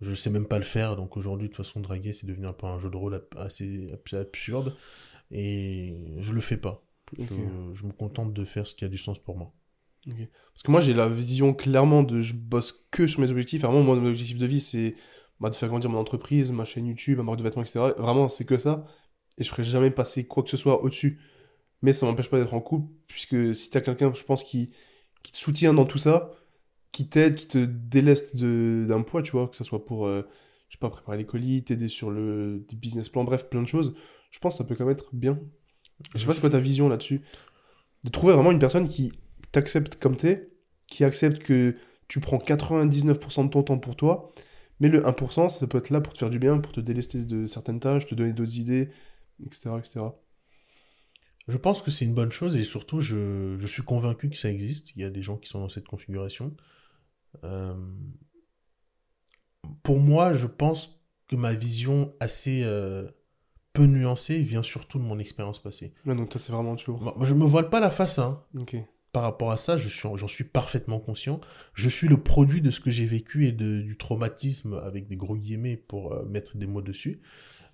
Je 0.00 0.12
sais 0.14 0.30
même 0.30 0.46
pas 0.46 0.58
le 0.58 0.64
faire. 0.64 0.96
Donc 0.96 1.16
aujourd'hui, 1.16 1.48
de 1.48 1.54
toute 1.54 1.64
façon, 1.64 1.80
draguer, 1.80 2.12
c'est 2.12 2.26
devenu 2.26 2.46
un 2.46 2.52
peu 2.52 2.66
un 2.66 2.78
jeu 2.78 2.90
de 2.90 2.96
rôle 2.96 3.22
assez 3.36 3.90
absurde. 4.12 4.74
Et 5.30 6.16
je 6.20 6.32
le 6.32 6.40
fais 6.40 6.56
pas. 6.56 6.82
Je, 7.18 7.86
me 7.86 7.92
contente 7.92 8.32
de 8.32 8.44
faire 8.44 8.66
ce 8.66 8.74
qui 8.74 8.84
a 8.84 8.88
du 8.88 8.98
sens 8.98 9.18
pour 9.18 9.36
moi. 9.36 9.52
Parce 10.06 10.62
que 10.64 10.70
moi, 10.70 10.80
j'ai 10.80 10.94
la 10.94 11.08
vision 11.08 11.54
clairement 11.54 12.02
de 12.02 12.20
je 12.20 12.34
bosse 12.34 12.86
que 12.90 13.06
sur 13.06 13.20
mes 13.20 13.30
objectifs. 13.30 13.62
Vraiment, 13.62 13.82
mon 13.82 14.04
objectif 14.04 14.38
de 14.38 14.46
vie, 14.46 14.60
c'est 14.60 14.94
bah, 15.40 15.50
de 15.50 15.54
faire 15.54 15.68
grandir 15.68 15.90
mon 15.90 15.98
entreprise, 15.98 16.50
ma 16.52 16.64
chaîne 16.64 16.86
YouTube, 16.86 17.18
ma 17.18 17.24
marque 17.24 17.38
de 17.38 17.44
vêtements, 17.44 17.62
etc. 17.62 17.94
Vraiment, 17.98 18.28
c'est 18.28 18.44
que 18.44 18.58
ça. 18.58 18.86
Et 19.38 19.44
je 19.44 19.50
ferai 19.50 19.64
jamais 19.64 19.90
passer 19.90 20.26
quoi 20.26 20.42
que 20.42 20.50
ce 20.50 20.56
soit 20.56 20.82
au-dessus. 20.82 21.20
Mais 21.82 21.92
ça 21.92 22.06
m'empêche 22.06 22.30
pas 22.30 22.38
d'être 22.38 22.54
en 22.54 22.60
couple, 22.60 22.92
puisque 23.08 23.54
si 23.54 23.70
t'as 23.70 23.80
quelqu'un, 23.80 24.12
je 24.14 24.22
pense, 24.24 24.44
qui, 24.44 24.70
qui 25.22 25.32
te 25.32 25.38
soutient 25.38 25.74
dans 25.74 25.84
tout 25.84 25.98
ça, 25.98 26.30
qui 26.92 27.08
t'aide, 27.08 27.34
qui 27.34 27.48
te 27.48 27.58
déleste 27.58 28.36
d'un 28.36 29.02
poids, 29.02 29.22
tu 29.22 29.32
vois, 29.32 29.48
que 29.48 29.56
ça 29.56 29.64
soit 29.64 29.84
pour, 29.84 30.06
euh, 30.06 30.22
je 30.68 30.76
sais 30.76 30.80
pas, 30.80 30.90
préparer 30.90 31.18
les 31.18 31.26
colis, 31.26 31.64
t'aider 31.64 31.88
sur 31.88 32.10
le 32.10 32.64
des 32.68 32.76
business 32.76 33.08
plans, 33.08 33.24
bref, 33.24 33.48
plein 33.48 33.62
de 33.62 33.66
choses, 33.66 33.96
je 34.30 34.38
pense 34.38 34.54
que 34.54 34.58
ça 34.58 34.64
peut 34.64 34.76
quand 34.76 34.84
même 34.84 34.92
être 34.92 35.08
bien. 35.12 35.40
Je 36.14 36.20
sais 36.20 36.26
pas 36.26 36.34
c'est 36.34 36.40
quoi 36.40 36.50
ta 36.50 36.58
vision 36.58 36.88
là-dessus? 36.88 37.22
De 38.04 38.10
trouver 38.10 38.34
vraiment 38.34 38.50
une 38.50 38.58
personne 38.58 38.88
qui 38.88 39.12
t'accepte 39.52 39.96
comme 39.96 40.16
t'es, 40.16 40.50
qui 40.88 41.04
accepte 41.04 41.42
que 41.42 41.76
tu 42.08 42.20
prends 42.20 42.38
99% 42.38 43.44
de 43.44 43.50
ton 43.50 43.62
temps 43.62 43.78
pour 43.78 43.96
toi, 43.96 44.34
mais 44.80 44.88
le 44.88 45.02
1%, 45.02 45.48
ça 45.48 45.66
peut 45.66 45.78
être 45.78 45.90
là 45.90 46.00
pour 46.00 46.12
te 46.12 46.18
faire 46.18 46.30
du 46.30 46.38
bien, 46.38 46.58
pour 46.58 46.72
te 46.72 46.80
délester 46.80 47.24
de 47.24 47.46
certaines 47.46 47.80
tâches, 47.80 48.06
te 48.06 48.14
donner 48.14 48.32
d'autres 48.32 48.58
idées, 48.58 48.90
etc. 49.44 49.70
etc. 49.78 50.00
Je 51.48 51.56
pense 51.56 51.82
que 51.82 51.90
c'est 51.90 52.04
une 52.04 52.14
bonne 52.14 52.30
chose 52.30 52.56
et 52.56 52.62
surtout, 52.62 53.00
je, 53.00 53.64
suis 53.66 53.82
convaincu 53.82 54.30
que 54.30 54.36
ça 54.36 54.50
existe. 54.50 54.94
Il 54.96 55.02
y 55.02 55.04
a 55.04 55.10
des 55.10 55.22
gens 55.22 55.36
qui 55.36 55.48
sont 55.48 55.60
dans 55.60 55.68
cette 55.68 55.86
configuration. 55.86 56.54
Euh, 57.44 57.74
pour 59.82 59.98
moi, 59.98 60.32
je 60.32 60.46
pense 60.46 61.00
que 61.28 61.36
ma 61.36 61.52
vision 61.52 62.14
assez 62.20 62.62
euh, 62.62 63.10
peu 63.72 63.84
nuancée 63.84 64.38
vient 64.40 64.62
surtout 64.62 64.98
de 64.98 65.04
mon 65.04 65.18
expérience 65.18 65.60
passée. 65.62 65.92
Là, 66.04 66.14
donc 66.14 66.28
toi, 66.30 66.40
c'est 66.40 66.52
vraiment 66.52 66.76
toujours. 66.76 67.00
Moi, 67.00 67.14
je 67.22 67.34
me 67.34 67.44
voile 67.44 67.70
pas 67.70 67.80
la 67.80 67.90
face, 67.90 68.18
hein. 68.18 68.42
Par 69.12 69.22
rapport 69.22 69.50
à 69.50 69.56
ça, 69.58 69.76
je 69.76 69.88
suis, 69.88 70.08
j'en 70.14 70.28
suis 70.28 70.44
parfaitement 70.44 70.98
conscient. 70.98 71.40
Je 71.74 71.88
suis 71.88 72.08
le 72.08 72.16
produit 72.16 72.62
de 72.62 72.70
ce 72.70 72.80
que 72.80 72.90
j'ai 72.90 73.04
vécu 73.04 73.46
et 73.46 73.52
de, 73.52 73.82
du 73.82 73.96
traumatisme, 73.96 74.80
avec 74.84 75.06
des 75.06 75.16
gros 75.16 75.36
guillemets 75.36 75.76
pour 75.76 76.12
euh, 76.12 76.24
mettre 76.24 76.56
des 76.56 76.66
mots 76.66 76.80
dessus, 76.80 77.20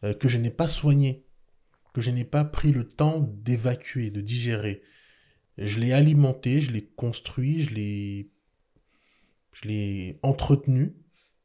euh, 0.02 0.14
que 0.14 0.26
je 0.26 0.38
n'ai 0.38 0.50
pas 0.50 0.66
soigné, 0.68 1.24
que 1.94 2.00
je 2.00 2.10
n'ai 2.10 2.24
pas 2.24 2.44
pris 2.44 2.72
le 2.72 2.88
temps 2.88 3.20
d'évacuer, 3.20 4.10
de 4.10 4.20
digérer. 4.20 4.82
Je 5.58 5.78
l'ai 5.78 5.92
alimenté, 5.92 6.60
je 6.60 6.72
l'ai 6.72 6.84
construit, 6.84 7.62
je 7.62 7.74
l'ai, 7.74 8.30
je 9.52 9.68
l'ai 9.68 10.18
entretenu. 10.22 10.94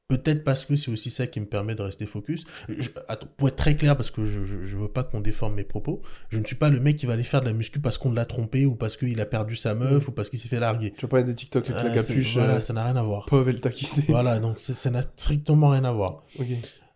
Peut-être 0.10 0.44
parce 0.44 0.66
que 0.66 0.76
c'est 0.76 0.92
aussi 0.92 1.10
ça 1.10 1.28
qui 1.28 1.40
me 1.40 1.46
permet 1.46 1.76
de 1.76 1.82
rester 1.82 2.06
focus. 2.06 2.46
Je- 2.68 2.90
attends, 3.08 3.28
pour 3.38 3.48
être 3.48 3.56
très 3.56 3.78
clair, 3.78 3.96
parce 3.96 4.12
que 4.12 4.26
je 4.26 4.40
ne 4.42 4.82
veux 4.82 4.90
pas 4.90 5.04
qu'on 5.04 5.22
déforme 5.22 5.56
mes 5.56 5.64
propos, 5.64 6.02
je 6.30 6.40
ne 6.40 6.46
suis 6.46 6.58
pas 6.58 6.70
le 6.70 6.80
mec 6.82 6.98
qui 6.98 7.06
va 7.06 7.14
aller 7.14 7.24
faire 7.24 7.40
de 7.40 7.46
la 7.46 7.54
muscu 7.54 7.80
parce 7.80 7.98
qu'on 7.98 8.12
l'a 8.12 8.26
trompé 8.26 8.66
ou 8.66 8.76
parce 8.76 8.98
qu'il 8.98 9.20
a 9.22 9.26
perdu 9.26 9.56
sa 9.56 9.74
meuf 9.76 10.10
ou 10.10 10.12
parce 10.12 10.30
qu'il 10.30 10.40
s'est 10.40 10.50
fait 10.50 10.60
larguer. 10.60 10.94
Tu 10.98 11.04
vas 11.06 11.08
parler 11.08 11.24
des 11.26 11.34
TikTok 11.36 11.70
avec 11.70 11.84
Ah, 11.92 11.96
la 11.96 12.02
c'est- 12.02 12.14
capuche, 12.14 12.34
voilà, 12.34 12.56
euh, 12.56 12.60
ça 12.60 12.74
n'a 12.74 12.84
rien 12.84 12.98
à 12.98 13.02
voir. 13.02 13.26
pauvre, 13.28 13.50
quitté. 13.52 14.04
voilà, 14.10 14.40
donc 14.40 14.60
ça 14.60 14.90
n'a 14.92 15.02
strictement 15.02 15.70
rien 15.70 15.86
à 15.86 15.92
voir. 15.94 16.24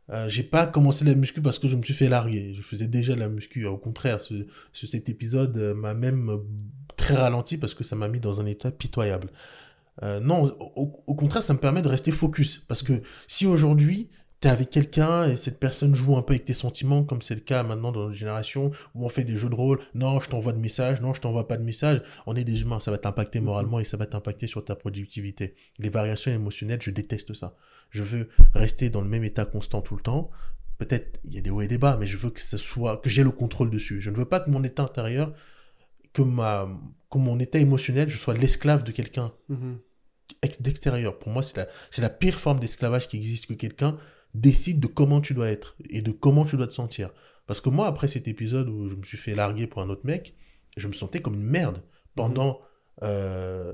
Euh, 0.10 0.28
j'ai 0.30 0.44
pas 0.44 0.68
commencé 0.68 1.04
la 1.04 1.16
muscu 1.16 1.42
parce 1.42 1.60
que 1.60 1.68
je 1.68 1.76
me 1.76 1.84
suis 1.84 1.94
fait 1.94 2.08
larguer. 2.10 2.54
Je 2.54 2.62
faisais 2.62 2.88
déjà 2.88 3.14
de 3.16 3.20
la 3.20 3.28
muscu. 3.30 3.66
Au 3.66 3.78
contraire, 3.78 4.20
ce, 4.22 4.46
ce- 4.74 4.86
cet 4.88 5.10
épisode 5.10 5.58
euh, 5.58 5.74
m'a 5.74 5.94
même 5.94 6.30
euh, 6.30 6.38
très 6.98 7.16
ralenti 7.16 7.58
parce 7.58 7.74
que 7.74 7.84
ça 7.84 7.96
m'a 7.96 8.08
mis 8.10 8.20
dans 8.22 8.40
un 8.42 8.46
état 8.46 8.72
pitoyable. 8.72 9.30
Euh, 10.04 10.20
non, 10.20 10.44
au, 10.76 11.04
au 11.08 11.16
contraire, 11.16 11.44
ça 11.44 11.54
me 11.54 11.60
permet 11.60 11.82
de 11.82 11.88
rester 11.88 12.12
focus. 12.12 12.60
Parce 12.68 12.84
que 12.84 13.02
si 13.28 13.46
aujourd'hui, 13.46 14.10
tu 14.42 14.48
es 14.48 14.52
avec 14.52 14.70
quelqu'un 14.70 15.28
et 15.30 15.38
cette 15.38 15.60
personne 15.60 15.96
joue 15.96 16.16
un 16.18 16.22
peu 16.22 16.34
avec 16.34 16.46
tes 16.46 16.54
sentiments, 16.54 17.04
comme 17.04 17.24
c'est 17.24 17.34
le 17.34 17.42
cas 17.42 17.64
maintenant 17.64 17.92
dans 17.92 18.02
notre 18.02 18.14
génération, 18.14 18.70
où 18.94 19.04
on 19.06 19.10
fait 19.10 19.24
des 19.24 19.36
jeux 19.38 19.50
de 19.50 19.56
rôle, 19.56 19.80
non, 19.96 20.20
je 20.20 20.30
t'envoie 20.30 20.54
de 20.54 20.60
messages, 20.60 21.02
non, 21.02 21.14
je 21.16 21.22
t'envoie 21.22 21.48
pas 21.48 21.58
de 21.58 21.64
messages, 21.64 22.04
on 22.28 22.36
est 22.36 22.44
des 22.44 22.62
humains, 22.62 22.80
ça 22.80 22.92
va 22.92 23.00
t'impacter 23.00 23.40
moralement 23.40 23.80
et 23.80 23.84
ça 23.84 23.98
va 23.98 24.06
t'impacter 24.06 24.46
sur 24.46 24.64
ta 24.64 24.76
productivité. 24.76 25.56
Les 25.80 25.90
variations 25.90 26.32
émotionnelles, 26.32 26.82
je 26.84 26.92
déteste 26.92 27.34
ça. 27.34 27.56
Je 27.90 28.04
veux 28.04 28.30
rester 28.54 28.92
dans 28.92 29.02
le 29.02 29.08
même 29.10 29.24
état 29.24 29.46
constant 29.46 29.82
tout 29.82 29.96
le 29.96 30.04
temps. 30.04 30.30
Peut-être 30.78 31.20
il 31.26 31.34
y 31.34 31.40
a 31.40 31.42
des 31.42 31.50
hauts 31.50 31.62
et 31.62 31.68
des 31.68 31.80
bas, 31.80 31.98
mais 32.00 32.06
je 32.06 32.18
veux 32.18 32.30
que 32.30 32.40
ce 32.42 32.60
soit 32.60 32.98
que 32.98 33.10
j'ai 33.10 33.24
le 33.24 33.32
contrôle 33.32 33.72
dessus. 33.72 34.00
Je 34.02 34.12
ne 34.12 34.16
veux 34.18 34.26
pas 34.26 34.40
que 34.40 34.52
mon 34.52 34.64
état 34.64 34.84
intérieur, 34.84 35.34
que 36.14 36.22
ma, 36.22 36.70
que 37.10 37.18
mon 37.18 37.40
état 37.40 37.58
émotionnel, 37.58 38.08
je 38.10 38.18
sois 38.18 38.36
l'esclave 38.36 38.84
de 38.84 38.92
quelqu'un 38.92 39.32
Mhm. 39.50 39.58
ex- 39.68 39.87
d'extérieur. 40.60 41.18
Pour 41.20 41.32
moi, 41.32 41.44
c'est 41.44 41.58
la, 41.58 41.68
c'est 41.92 42.02
la 42.02 42.10
pire 42.10 42.40
forme 42.40 42.60
d'esclavage 42.60 43.08
qui 43.08 43.18
existe 43.18 43.48
que 43.48 43.54
quelqu'un 43.54 43.98
décide 44.34 44.80
de 44.80 44.88
comment 44.88 45.22
tu 45.22 45.34
dois 45.34 45.50
être 45.50 45.76
et 45.90 46.02
de 46.02 46.12
comment 46.12 46.46
tu 46.46 46.58
dois 46.58 46.68
te 46.68 46.74
sentir. 46.74 47.12
Parce 47.48 47.62
que 47.62 47.70
moi, 47.70 47.88
après 47.88 48.08
cet 48.08 48.28
épisode 48.28 48.70
où 48.70 48.90
je 48.90 48.96
me 48.96 49.04
suis 49.04 49.18
fait 49.18 49.36
larguer 49.36 49.68
pour 49.68 49.82
un 49.82 49.90
autre 49.90 50.06
mec, 50.06 50.36
je 50.76 50.88
me 50.88 50.94
sentais 50.94 51.22
comme 51.22 51.36
une 51.36 51.44
merde. 51.44 51.82
Pendant 52.16 52.60
euh, 53.04 53.74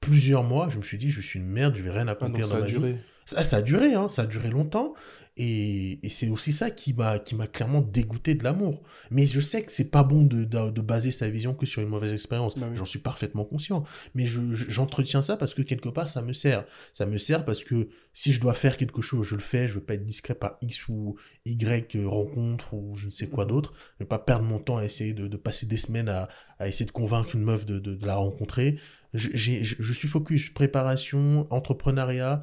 plusieurs 0.00 0.44
mois, 0.44 0.68
je 0.68 0.78
me 0.78 0.82
suis 0.82 0.98
dit, 0.98 1.10
je 1.10 1.20
suis 1.20 1.38
une 1.38 1.46
merde, 1.46 1.74
je 1.74 1.82
vais 1.82 1.90
rien 1.90 2.06
Ah, 2.08 2.12
accomplir 2.12 2.48
dans 2.48 2.60
ma 2.60 2.66
vie. 2.66 2.96
Ça, 3.26 3.44
ça 3.44 3.56
a 3.58 3.62
duré, 3.62 3.94
hein, 3.94 4.08
ça 4.08 4.22
a 4.22 4.26
duré 4.26 4.50
longtemps. 4.50 4.94
Et, 5.36 6.04
et 6.04 6.10
c'est 6.10 6.28
aussi 6.28 6.52
ça 6.52 6.70
qui 6.70 6.92
m'a 6.92 7.18
qui 7.18 7.34
m'a 7.34 7.46
clairement 7.46 7.80
dégoûté 7.80 8.34
de 8.34 8.44
l'amour. 8.44 8.82
Mais 9.10 9.24
je 9.26 9.40
sais 9.40 9.62
que 9.64 9.72
c'est 9.72 9.90
pas 9.90 10.02
bon 10.02 10.22
de, 10.22 10.44
de, 10.44 10.70
de 10.70 10.80
baser 10.82 11.12
sa 11.12 11.30
vision 11.30 11.54
que 11.54 11.64
sur 11.64 11.80
une 11.80 11.88
mauvaise 11.88 12.12
expérience. 12.12 12.58
Bah 12.58 12.66
oui. 12.68 12.76
J'en 12.76 12.84
suis 12.84 12.98
parfaitement 12.98 13.44
conscient. 13.44 13.84
Mais 14.14 14.26
je- 14.26 14.52
je- 14.52 14.68
j'entretiens 14.70 15.22
ça 15.22 15.36
parce 15.38 15.54
que 15.54 15.62
quelque 15.62 15.88
part, 15.88 16.08
ça 16.10 16.20
me 16.20 16.32
sert. 16.34 16.66
Ça 16.92 17.06
me 17.06 17.16
sert 17.16 17.44
parce 17.46 17.62
que 17.62 17.88
si 18.12 18.32
je 18.32 18.40
dois 18.40 18.52
faire 18.54 18.76
quelque 18.76 19.00
chose, 19.00 19.26
je 19.26 19.34
le 19.36 19.40
fais. 19.40 19.66
Je 19.68 19.74
veux 19.74 19.84
pas 19.84 19.94
être 19.94 20.04
discret 20.04 20.34
par 20.34 20.58
X 20.62 20.88
ou 20.88 21.16
Y 21.46 21.94
euh, 21.96 22.06
rencontre 22.08 22.74
ou 22.74 22.96
je 22.96 23.06
ne 23.06 23.10
sais 23.12 23.28
quoi 23.28 23.44
Mhm. 23.44 23.50
d'autre. 23.50 23.72
Je 23.98 24.04
vais 24.04 24.08
pas 24.08 24.18
perdre 24.18 24.44
mon 24.44 24.58
temps 24.58 24.76
à 24.78 24.84
essayer 24.84 25.14
de, 25.14 25.26
de 25.26 25.36
passer 25.38 25.64
des 25.64 25.78
semaines 25.78 26.08
à, 26.10 26.28
à 26.58 26.68
essayer 26.68 26.86
de 26.86 26.90
convaincre 26.90 27.34
une 27.34 27.42
meuf 27.44 27.64
de, 27.64 27.98
la 28.04 28.16
rencontrer. 28.16 28.78
Je, 29.14 29.30
je- 29.32 29.62
je 29.78 29.92
suis 29.92 30.08
focus, 30.08 30.50
préparation, 30.50 31.46
entrepreneuriat, 31.50 32.42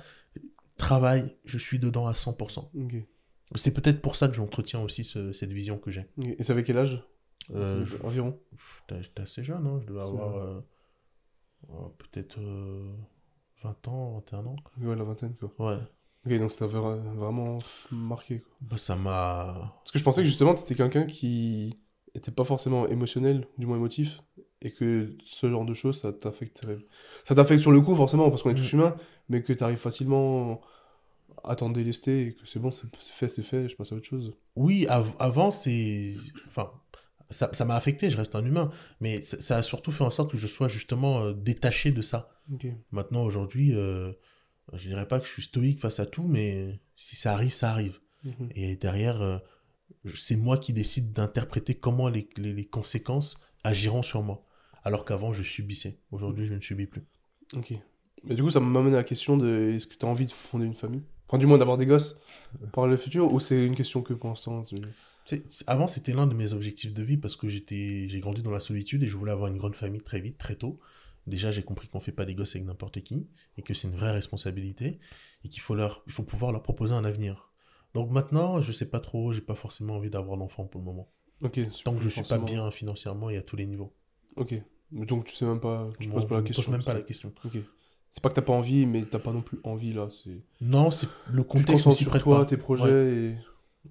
travail, 0.77 1.35
je 1.45 1.57
suis 1.57 1.79
dedans 1.79 2.07
à 2.07 2.13
100%. 2.13 2.71
Ok. 2.75 2.95
C'est 3.55 3.73
peut-être 3.73 4.01
pour 4.01 4.15
ça 4.15 4.27
que 4.27 4.33
j'entretiens 4.33 4.81
aussi 4.81 5.03
ce- 5.03 5.31
cette 5.31 5.51
vision 5.53 5.77
que 5.77 5.89
j'ai. 5.91 6.05
Et 6.23 6.43
c'est 6.43 6.51
avec 6.51 6.65
quel 6.65 6.77
âge? 6.77 7.03
Euh, 7.53 7.85
Environ. 8.03 8.39
J'étais 8.99 9.21
assez 9.21 9.43
jeune, 9.43 9.65
hein, 9.65 9.79
je 9.81 9.87
devais 9.87 10.01
avoir 10.01 10.35
euh, 10.37 10.59
euh, 11.69 11.73
peut-être 11.97 12.39
euh, 12.39 12.91
20 13.61 13.87
ans, 13.87 14.15
21 14.15 14.45
ans. 14.45 14.55
Ouais, 14.81 14.95
la 14.95 15.03
vingtaine, 15.03 15.35
quoi. 15.35 15.53
Ouais, 15.59 15.79
Ok, 16.25 16.37
donc 16.39 16.51
ça 16.51 16.67
t'a 16.67 16.73
vra- 16.77 16.99
vraiment 17.15 17.57
marqué, 17.91 18.41
quoi. 18.41 18.53
bah, 18.61 18.77
ça 18.77 18.95
m'a... 18.97 19.75
Parce 19.79 19.91
que 19.91 19.99
je 19.99 20.03
pensais 20.03 20.21
que 20.21 20.27
justement, 20.27 20.53
t'étais 20.55 20.75
quelqu'un 20.75 21.05
qui 21.05 21.79
était 22.13 22.31
pas 22.31 22.43
forcément 22.43 22.85
émotionnel, 22.87 23.47
du 23.57 23.65
moins 23.65 23.77
émotif, 23.77 24.21
et 24.61 24.71
que 24.71 25.15
ce 25.23 25.49
genre 25.49 25.65
de 25.65 25.73
choses, 25.73 25.99
ça 26.01 26.11
t'affecte. 26.13 26.65
Ça 27.25 27.35
t'affecte 27.35 27.61
sur 27.61 27.71
le 27.71 27.81
coup, 27.81 27.95
forcément, 27.95 28.29
parce 28.29 28.41
qu'on 28.43 28.49
est 28.51 28.55
tous 28.55 28.73
Mm. 28.73 28.79
humains, 28.79 28.95
mais 29.29 29.43
que 29.43 29.53
t'arrives 29.53 29.77
facilement 29.77 30.61
à 31.43 31.55
t'en 31.55 31.69
délester, 31.69 32.27
et 32.27 32.33
que 32.33 32.45
c'est 32.45 32.59
bon, 32.59 32.71
c'est 32.71 32.87
fait, 33.11 33.29
c'est 33.29 33.43
fait, 33.43 33.69
je 33.69 33.75
passe 33.75 33.91
à 33.91 33.95
autre 33.95 34.05
chose. 34.07 34.33
Oui, 34.55 34.85
av- 34.89 35.13
avant, 35.19 35.51
c'est... 35.51 36.13
Enfin, 36.47 36.71
ça 37.29 37.49
ça 37.53 37.65
m'a 37.65 37.75
affecté, 37.75 38.09
je 38.09 38.17
reste 38.17 38.35
un 38.35 38.43
humain, 38.45 38.71
mais 39.01 39.21
ça, 39.21 39.57
a 39.57 39.63
surtout 39.63 39.91
fait 39.91 40.03
en 40.03 40.09
sorte 40.09 40.31
que 40.31 40.37
je 40.37 40.47
sois 40.47 40.67
justement 40.67 41.23
euh, 41.23 41.33
détaché 41.33 41.91
de 41.91 42.01
ça. 42.01 42.29
Maintenant, 42.91 43.23
aujourd'hui, 43.23 43.75
euh, 43.75 44.11
je 44.73 44.87
dirais 44.89 45.07
pas 45.07 45.19
que 45.19 45.25
je 45.27 45.31
suis 45.31 45.43
stoïque 45.43 45.79
face 45.79 45.99
à 45.99 46.05
tout, 46.05 46.27
mais 46.27 46.79
si 46.95 47.15
ça 47.15 47.33
arrive, 47.33 47.53
ça 47.53 47.69
arrive. 47.71 47.99
Mhm. 48.23 48.49
Et 48.55 48.75
derrière, 48.77 49.21
euh, 49.21 49.37
c'est 50.15 50.37
moi 50.37 50.57
qui 50.57 50.73
décide 50.73 51.11
d'interpréter 51.13 51.75
comment 51.75 52.07
les, 52.09 52.27
les- 52.37 52.53
les 52.53 52.65
conséquences 52.65 53.37
agiront 53.63 54.01
sur 54.03 54.23
moi. 54.23 54.45
Alors 54.87 55.03
qu'avant, 55.03 55.33
je 55.33 55.43
subissais. 55.43 55.99
Aujourd'hui, 56.11 56.45
je 56.45 56.53
ne 56.53 56.61
subis 56.61 56.87
plus. 56.87 57.03
Ok. 57.55 57.73
Mais 58.23 58.35
du 58.35 58.41
coup, 58.43 58.51
ça 58.51 58.61
m'amène 58.61 58.93
à 58.93 58.97
la 58.97 59.03
question 59.03 59.35
de 59.35 59.73
est-ce 59.75 59.85
que 59.85 59.95
t'as 59.95 60.07
envie 60.07 60.25
de 60.25 60.31
fonder 60.31 60.65
une 60.65 60.75
famille? 60.75 61.03
Enfin, 61.27 61.37
du 61.37 61.45
moins 61.45 61.57
d'avoir 61.57 61.77
des 61.77 61.85
gosses 61.85 62.17
par 62.71 62.87
le 62.87 62.95
futur, 62.95 63.33
ou 63.33 63.41
c'est 63.41 63.65
une 63.65 63.75
question 63.75 64.01
que 64.01 64.13
pour 64.13 64.29
l'instant 64.29 64.63
tu- 64.63 64.77
Tu 65.25 65.43
avant, 65.67 65.87
c'était 65.87 66.13
l'un 66.13 66.25
de 66.25 66.33
mes 66.33 66.53
objectifs 66.53 66.93
de 66.93 67.03
vie 67.03 67.17
parce 67.17 67.35
que 67.35 67.49
j'étais, 67.49 68.07
j'ai 68.07 68.19
grandi 68.21 68.43
dans 68.43 68.51
la 68.51 68.61
solitude 68.61 69.03
et 69.03 69.07
je 69.07 69.17
voulais 69.17 69.33
avoir 69.33 69.49
une 69.51 69.57
grande 69.57 69.75
famille 69.75 70.01
très 70.01 70.21
vite, 70.21 70.37
très 70.37 70.55
tôt. 70.55 70.79
Déjà, 71.27 71.51
j'ai 71.51 71.63
compris 71.63 71.89
qu'on 71.89 71.99
fait 71.99 72.13
pas 72.13 72.23
des 72.23 72.33
gosses 72.33 72.55
avec 72.55 72.65
n'importe 72.65 73.01
qui 73.01 73.27
et 73.57 73.61
que 73.61 73.73
c'est 73.73 73.89
une 73.89 73.95
vraie 73.95 74.13
responsabilité 74.13 74.99
et 75.43 75.49
qu'il 75.49 75.59
faut 75.61 75.75
leur, 75.75 76.01
il 76.07 76.13
faut 76.13 76.23
pouvoir 76.23 76.53
leur 76.53 76.63
proposer 76.63 76.93
un 76.93 77.03
avenir. 77.03 77.51
Donc 77.93 78.09
maintenant, 78.09 78.61
je 78.61 78.71
sais 78.71 78.89
pas 78.89 79.01
trop, 79.01 79.33
j'ai 79.33 79.41
pas 79.41 79.55
forcément 79.55 79.97
envie 79.97 80.09
d'avoir 80.09 80.37
d'enfant 80.37 80.63
pour 80.65 80.79
le 80.79 80.85
moment. 80.85 81.11
Ok. 81.41 81.59
Tant 81.83 81.93
que 81.93 82.01
je 82.01 82.07
suis 82.07 82.19
forcément. 82.21 82.45
pas 82.45 82.51
bien 82.53 82.71
financièrement 82.71 83.29
et 83.29 83.35
à 83.37 83.41
tous 83.41 83.57
les 83.57 83.65
niveaux. 83.65 83.93
Ok. 84.37 84.55
Donc 84.91 85.25
tu 85.25 85.35
sais 85.35 85.45
même 85.45 85.59
pas, 85.59 85.89
tu 85.99 86.09
poses 86.09 86.27
pas 86.27 86.35
je 86.35 86.39
la 86.41 86.45
question. 86.47 86.63
pose 86.63 86.71
même 86.71 86.83
pas 86.83 86.93
la 86.93 87.01
question. 87.01 87.31
Ok. 87.45 87.57
C'est 88.11 88.23
pas 88.23 88.29
que 88.29 88.35
t'as 88.35 88.41
pas 88.41 88.53
envie, 88.53 88.85
mais 88.85 89.03
t'as 89.05 89.19
pas 89.19 89.31
non 89.33 89.41
plus 89.41 89.59
envie 89.63 89.93
là. 89.93 90.07
C'est. 90.09 90.41
Non, 90.61 90.89
c'est 90.91 91.07
le 91.31 91.41
Tu 91.43 91.47
te 91.47 91.51
contexte 91.51 91.67
ne 91.69 91.73
concentres 91.73 91.97
s'y 91.97 92.03
sur 92.05 92.19
toi, 92.19 92.39
pas. 92.39 92.45
tes 92.45 92.57
projets 92.57 93.15
et. 93.15 93.37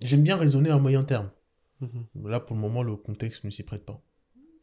J'aime 0.02 0.22
bien 0.22 0.36
raisonner 0.36 0.70
à 0.70 0.78
moyen 0.78 1.02
terme. 1.02 1.30
Mhm. 1.80 2.28
Là, 2.28 2.40
pour 2.40 2.54
le 2.56 2.60
moment, 2.62 2.82
le 2.82 2.96
contexte 2.96 3.44
ne 3.44 3.50
s'y 3.50 3.62
prête 3.62 3.84
pas. 3.84 4.02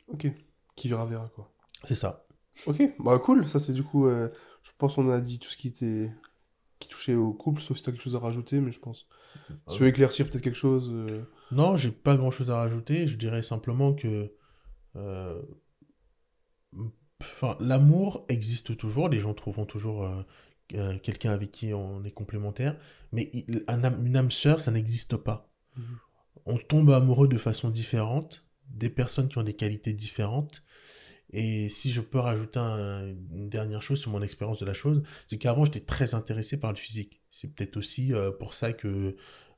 Ok. 0.07 0.27
Qui 0.75 0.89
verra 0.89 1.05
verra 1.05 1.27
quoi. 1.35 1.51
C'est 1.85 1.95
ça. 1.95 2.25
Ok. 2.65 2.81
Bah 2.99 3.17
cool. 3.19 3.47
Ça 3.47 3.59
c'est 3.59 3.73
du 3.73 3.83
coup. 3.83 4.07
euh, 4.07 4.29
je 4.63 4.71
pense 4.77 4.95
qu'on 4.95 5.09
a 5.11 5.21
dit 5.21 5.39
tout 5.39 5.49
ce 5.49 5.57
qui 5.57 5.67
était 5.67 6.11
qui 6.79 6.89
touchait 6.89 7.15
au 7.15 7.31
couple, 7.31 7.61
sauf 7.61 7.77
si 7.77 7.83
t'as 7.83 7.91
quelque 7.91 8.01
chose 8.01 8.15
à 8.15 8.19
rajouter, 8.19 8.59
mais 8.59 8.71
je 8.71 8.79
pense. 8.79 9.07
Si 9.69 9.77
tu 9.77 9.83
veux 9.83 9.89
éclaircir 9.89 10.29
peut-être 10.29 10.43
quelque 10.43 10.57
chose. 10.57 10.89
euh, 10.91 11.21
Non, 11.51 11.75
j'ai 11.77 11.91
pas 11.91 12.17
grand-chose 12.17 12.49
à 12.51 12.57
rajouter. 12.57 13.07
Je 13.07 13.17
dirais 13.17 13.41
simplement 13.41 13.93
que 13.93 14.31
euh, 14.95 15.41
enfin, 17.21 17.57
l'amour 17.59 18.25
existe 18.29 18.77
toujours. 18.77 19.09
Les 19.09 19.19
gens 19.19 19.33
trouveront 19.33 19.65
toujours 19.65 20.03
euh, 20.03 20.23
euh, 20.75 20.97
quelqu'un 20.99 21.31
avec 21.31 21.51
qui 21.51 21.73
on 21.73 22.03
est 22.03 22.11
complémentaire. 22.11 22.77
Mais 23.11 23.29
il- 23.33 23.63
un 23.67 23.81
une 24.05 24.17
âme 24.17 24.31
sœur, 24.31 24.61
ça 24.61 24.71
n'existe 24.71 25.15
pas. 25.17 25.49
Mhm. 25.77 25.97
On 26.45 26.57
tombe 26.57 26.91
amoureux 26.91 27.27
de 27.27 27.37
façon 27.37 27.69
différente, 27.69 28.45
des 28.69 28.89
personnes 28.89 29.29
qui 29.29 29.37
ont 29.37 29.43
des 29.43 29.53
qualités 29.55 29.93
différentes. 29.93 30.63
Et 31.31 31.67
si 31.69 31.91
je 31.91 32.01
peux 32.01 32.19
rajouter 32.19 32.59
un- 32.59 33.07
une 33.31 33.49
dernière 33.49 33.81
chose 33.81 33.99
sur 33.99 34.11
mon 34.11 34.21
expérience 34.21 34.59
de 34.59 34.65
la 34.65 34.73
chose, 34.73 35.01
c'est 35.27 35.37
qu'avant 35.37 35.65
j'étais 35.65 35.79
très 35.79 36.13
intéressé 36.15 36.59
par 36.59 36.71
le 36.71 36.77
physique. 36.77 37.21
C'est 37.31 37.47
peut-être 37.53 37.77
aussi 37.77 38.13
euh, 38.13 38.31
pour 38.31 38.53
ça 38.53 38.73
que 38.73 39.15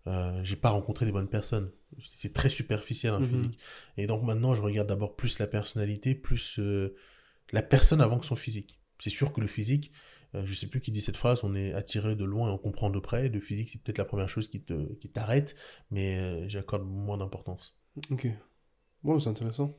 euh, 0.08 0.40
j'ai 0.44 0.56
pas 0.56 0.70
rencontré 0.70 1.06
les 1.06 1.12
bonnes 1.12 1.28
personnes. 1.28 1.72
C'est 2.00 2.34
très 2.34 2.50
superficiel 2.50 3.14
dans 3.14 3.20
le 3.20 3.26
Mhm. 3.26 3.32
physique. 3.32 3.60
Et 3.98 4.08
donc 4.08 4.24
maintenant 4.24 4.54
je 4.54 4.62
regarde 4.62 4.88
d'abord 4.88 5.16
plus 5.16 5.40
la 5.40 5.48
personnalité, 5.48 6.16
plus 6.16 6.60
euh, 6.60 6.96
la 7.52 7.62
personne 7.62 8.02
avant 8.02 8.20
que 8.20 8.26
son 8.26 8.36
physique. 8.36 8.80
C'est 9.00 9.10
sûr 9.10 9.34
que 9.34 9.42
le 9.42 9.48
physique, 9.48 9.92
euh, 10.34 10.46
je 10.46 10.54
sais 10.54 10.68
plus 10.68 10.80
qui 10.80 10.92
dit 10.92 11.02
cette 11.02 11.18
phrase, 11.18 11.44
on 11.44 11.54
est 11.56 11.74
attiré 11.74 12.16
de 12.16 12.24
loin 12.26 12.50
et 12.50 12.52
on 12.52 12.58
comprend 12.58 12.90
de 12.90 13.00
près. 13.00 13.30
Le 13.30 13.40
physique 13.40 13.70
c'est 13.70 13.82
peut-être 13.82 13.98
la 13.98 14.06
première 14.06 14.30
chose 14.30 14.48
qui 14.48 14.62
te 14.62 14.94
qui 14.96 15.10
t'arrête, 15.10 15.56
mais 15.92 16.18
euh, 16.18 16.48
j'accorde 16.50 16.84
moins 16.86 17.18
d'importance. 17.18 17.78
Ok. 18.10 18.28
Bon, 19.04 19.20
c'est 19.20 19.30
intéressant. 19.30 19.78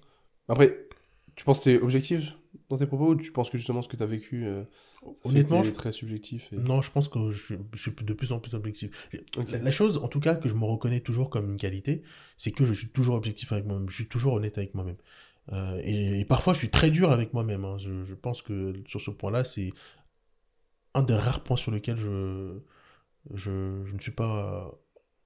Après, 0.48 0.86
tu 1.34 1.44
penses 1.44 1.58
que 1.58 1.64
t'es 1.64 1.78
objectif? 1.78 2.32
Dans 2.68 2.78
tes 2.78 2.86
propos 2.86 3.10
ou 3.10 3.16
tu 3.16 3.32
penses 3.32 3.50
que 3.50 3.58
justement 3.58 3.82
ce 3.82 3.88
que 3.88 3.96
t'as 3.96 4.06
vécu, 4.06 4.44
euh, 4.46 4.64
Honnêtement, 5.24 5.62
je- 5.62 5.70
très 5.72 5.92
subjectif 5.92 6.52
et... 6.52 6.56
Non, 6.56 6.80
je 6.80 6.90
pense 6.90 7.08
que 7.08 7.30
je, 7.30 7.54
je 7.72 7.78
suis 7.80 7.92
de 7.92 8.12
plus 8.12 8.32
en 8.32 8.40
plus 8.40 8.54
objectif. 8.54 9.08
La, 9.48 9.58
la 9.58 9.70
chose, 9.70 9.98
en 9.98 10.08
tout 10.08 10.20
cas, 10.20 10.34
que 10.34 10.48
je 10.48 10.54
me 10.54 10.64
reconnais 10.64 11.00
toujours 11.00 11.30
comme 11.30 11.50
une 11.52 11.56
qualité, 11.58 12.02
c'est 12.36 12.50
que 12.50 12.64
je 12.64 12.72
suis 12.74 12.88
toujours 12.88 13.14
objectif 13.14 13.52
avec 13.52 13.66
moi-même. 13.66 13.88
Je 13.88 13.94
suis 13.94 14.08
toujours 14.08 14.34
honnête 14.34 14.58
avec 14.58 14.74
moi-même. 14.74 14.96
Euh, 15.52 15.80
et, 15.84 16.20
et 16.20 16.24
parfois, 16.24 16.54
je 16.54 16.58
suis 16.58 16.70
très 16.70 16.90
dur 16.90 17.12
avec 17.12 17.32
moi-même. 17.34 17.64
hein. 17.64 17.78
Je, 17.78 18.02
je 18.04 18.14
pense 18.14 18.42
que 18.42 18.74
sur 18.86 19.00
ce 19.00 19.10
point-là, 19.12 19.44
c'est 19.44 19.72
un 20.94 21.02
des 21.02 21.14
rares 21.14 21.42
points 21.44 21.56
sur 21.56 21.70
lesquels 21.70 21.98
je, 21.98 23.50
ne 23.50 23.98
suis 24.00 24.12
pas 24.12 24.72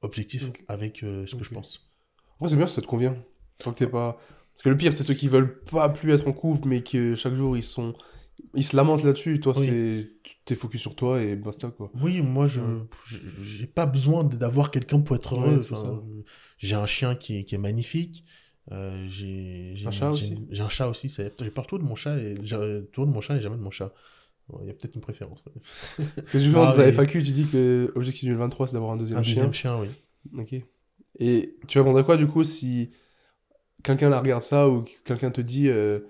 objectif 0.02 0.50
avec 0.68 1.02
euh, 1.02 1.26
ce 1.26 1.36
que 1.36 1.44
je 1.44 1.50
pense. 1.50 1.90
Après, 2.36 2.48
c'est 2.50 2.56
bien 2.56 2.66
ça 2.66 2.80
te 2.82 2.86
convient. 2.86 3.16
Tant 3.58 3.72
que 3.72 3.78
t'es 3.78 3.86
pas... 3.86 4.18
Parce 4.60 4.64
que 4.64 4.68
le 4.68 4.76
pire, 4.76 4.92
c'est 4.92 5.04
ceux 5.04 5.14
qui 5.14 5.26
veulent 5.26 5.58
pas 5.64 5.88
plus 5.88 6.12
être 6.12 6.28
en 6.28 6.32
couple, 6.32 6.68
mais 6.68 6.82
que 6.82 7.14
chaque 7.14 7.34
jour, 7.34 7.56
ils 7.56 7.62
sont... 7.62 7.94
Ils 8.54 8.62
se 8.64 8.76
lamentent 8.76 9.04
là-dessus. 9.04 9.40
Toi, 9.40 9.54
Oui. 9.56 9.66
c'est... 9.66 10.08
T'es 10.44 10.54
focus 10.54 10.80
sur 10.82 10.94
toi 10.96 11.22
et 11.22 11.34
basta, 11.34 11.68
quoi. 11.70 11.90
Oui, 12.02 12.20
moi, 12.22 12.46
je 12.46 12.60
j'ai 13.06 13.66
pas 13.66 13.86
besoin 13.86 14.24
d'avoir 14.24 14.70
quelqu'un 14.70 15.00
pour 15.00 15.16
être 15.16 15.34
heureux. 15.34 15.60
Ouais, 15.60 15.78
euh, 15.86 16.22
J'ai 16.58 16.74
un 16.74 16.86
chien 16.86 17.14
qui 17.14 17.38
est, 17.38 17.44
qui 17.44 17.54
est 17.54 17.58
magnifique. 17.58 18.24
Euh, 18.72 19.06
j'ai 19.08 19.74
Un 19.86 19.90
chat 19.90 20.10
aussi 20.10 20.36
J'ai 20.50 20.62
un 20.62 20.68
chat 20.68 20.88
aussi. 20.88 21.08
J'ai 21.08 21.50
partout 21.50 21.78
de 21.78 21.82
mon 21.84 21.94
chat 21.94 22.18
et 22.18 22.34
toujours 22.34 23.06
de 23.06 23.12
mon 23.12 23.20
chat 23.20 23.36
et 23.36 23.40
jamais 23.40 23.56
de 23.56 23.62
mon 23.62 23.70
chat. 23.70 23.92
Il 24.60 24.66
y 24.66 24.70
a 24.70 24.74
peut-être 24.74 24.94
une 24.96 25.00
préférence. 25.00 25.42
ouais. 25.46 26.04
Parce 26.16 26.28
que 26.30 26.38
justement, 26.38 26.64
Ah, 26.64 26.72
dans 26.76 26.82
la. 26.82 26.92
FAQ, 26.92 27.22
tu 27.22 27.30
dis 27.32 27.46
que 27.46 27.92
l'objectif 27.94 28.24
2023, 28.24 28.66
c'est 28.68 28.72
d'avoir 28.74 28.92
un 28.92 28.96
deuxième 28.96 29.18
Un 29.20 29.22
chien. 29.22 29.34
deuxième 29.34 29.54
chien, 29.54 29.78
oui. 29.80 29.88
Ok. 30.38 30.54
Et 31.18 31.56
tu 31.68 31.78
répondrais 31.78 32.04
quoi, 32.04 32.16
du 32.16 32.26
coup, 32.26 32.42
si 32.44 32.90
quelqu'un 33.82 34.08
la 34.08 34.20
regarde 34.20 34.42
ça 34.42 34.68
ou 34.68 34.82
que 34.82 34.90
quelqu'un 35.04 35.30
te 35.30 35.40
dit 35.40 35.68
euh, 35.68 36.00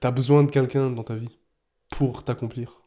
T'as 0.00 0.10
besoin 0.10 0.44
de 0.44 0.50
quelqu'un 0.50 0.90
dans 0.90 1.04
ta 1.04 1.14
vie 1.14 1.38
pour 1.90 2.22
t'accomplir? 2.22 2.82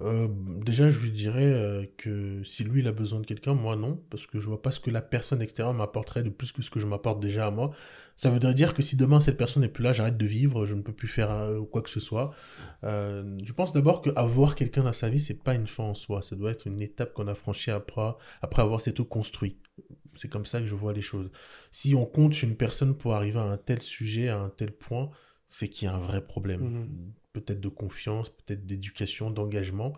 Euh, 0.00 0.26
déjà, 0.64 0.88
je 0.88 0.98
lui 1.00 1.10
dirais 1.10 1.44
euh, 1.44 1.84
que 1.98 2.42
si 2.44 2.64
lui 2.64 2.80
il 2.80 2.88
a 2.88 2.92
besoin 2.92 3.20
de 3.20 3.26
quelqu'un, 3.26 3.52
moi 3.52 3.76
non, 3.76 4.02
parce 4.08 4.26
que 4.26 4.40
je 4.40 4.46
vois 4.46 4.62
pas 4.62 4.70
ce 4.70 4.80
que 4.80 4.90
la 4.90 5.02
personne 5.02 5.42
extérieure 5.42 5.74
m'apporterait 5.74 6.22
de 6.22 6.30
plus 6.30 6.50
que 6.50 6.62
ce 6.62 6.70
que 6.70 6.80
je 6.80 6.86
m'apporte 6.86 7.20
déjà 7.20 7.46
à 7.46 7.50
moi. 7.50 7.72
Ça 8.16 8.30
voudrait 8.30 8.54
dire 8.54 8.72
que 8.72 8.80
si 8.82 8.96
demain 8.96 9.20
cette 9.20 9.36
personne 9.36 9.62
n'est 9.62 9.68
plus 9.68 9.84
là, 9.84 9.92
j'arrête 9.92 10.16
de 10.16 10.26
vivre, 10.26 10.64
je 10.64 10.74
ne 10.74 10.82
peux 10.82 10.92
plus 10.92 11.08
faire 11.08 11.50
quoi 11.70 11.82
que 11.82 11.90
ce 11.90 12.00
soit. 12.00 12.32
Je 12.82 13.52
pense 13.52 13.72
d'abord 13.72 14.02
qu'avoir 14.02 14.54
quelqu'un 14.54 14.84
dans 14.84 14.92
sa 14.92 15.08
vie, 15.08 15.18
c'est 15.18 15.42
pas 15.42 15.54
une 15.54 15.66
fin 15.66 15.84
en 15.84 15.94
soi, 15.94 16.22
ça 16.22 16.36
doit 16.36 16.50
être 16.50 16.66
une 16.66 16.82
étape 16.82 17.14
qu'on 17.14 17.26
a 17.26 17.34
franchie 17.34 17.70
après, 17.70 18.12
après 18.42 18.62
avoir 18.62 18.80
s'être 18.80 19.02
construit. 19.02 19.58
C'est 20.14 20.28
comme 20.28 20.44
ça 20.44 20.60
que 20.60 20.66
je 20.66 20.74
vois 20.74 20.92
les 20.92 21.02
choses. 21.02 21.30
Si 21.70 21.94
on 21.94 22.04
compte 22.04 22.34
sur 22.34 22.48
une 22.48 22.56
personne 22.56 22.96
pour 22.96 23.14
arriver 23.14 23.38
à 23.38 23.44
un 23.44 23.56
tel 23.56 23.80
sujet, 23.80 24.28
à 24.28 24.38
un 24.38 24.50
tel 24.50 24.72
point, 24.72 25.10
c'est 25.46 25.68
qu'il 25.68 25.86
y 25.86 25.88
a 25.88 25.94
un 25.94 26.00
vrai 26.00 26.24
problème. 26.24 26.60
Mhm. 26.60 27.12
Peut-être 27.32 27.60
de 27.60 27.68
confiance, 27.68 28.30
peut-être 28.30 28.66
d'éducation, 28.66 29.30
d'engagement 29.30 29.94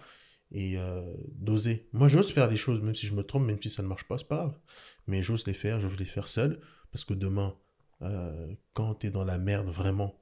et 0.53 0.79
euh, 0.79 1.03
d'oser. 1.33 1.89
Moi, 1.93 2.09
j'ose 2.09 2.33
faire 2.33 2.49
des 2.49 2.57
choses, 2.57 2.81
même 2.81 2.95
si 2.95 3.07
je 3.07 3.15
me 3.15 3.25
trompe, 3.25 3.45
même 3.45 3.61
si 3.61 3.71
ça 3.71 3.83
ne 3.83 3.89
marche 3.89 4.05
pas, 4.05 4.19
c'est 4.19 4.29
pas 4.29 4.37
grave. 4.37 4.59
Mais 5.07 5.23
j'ose 5.23 5.47
les 5.47 5.55
faire, 5.55 5.81
je 5.81 5.89
veux 5.89 5.97
les 5.97 6.05
faire 6.05 6.29
seul, 6.29 6.61
parce 6.93 7.05
que 7.05 7.15
demain, 7.15 7.57
euh, 8.03 8.55
quand 8.73 8.97
tu 8.97 9.09
es 9.09 9.11
dans 9.11 9.25
la 9.25 9.39
merde 9.39 9.69
vraiment, 9.69 10.19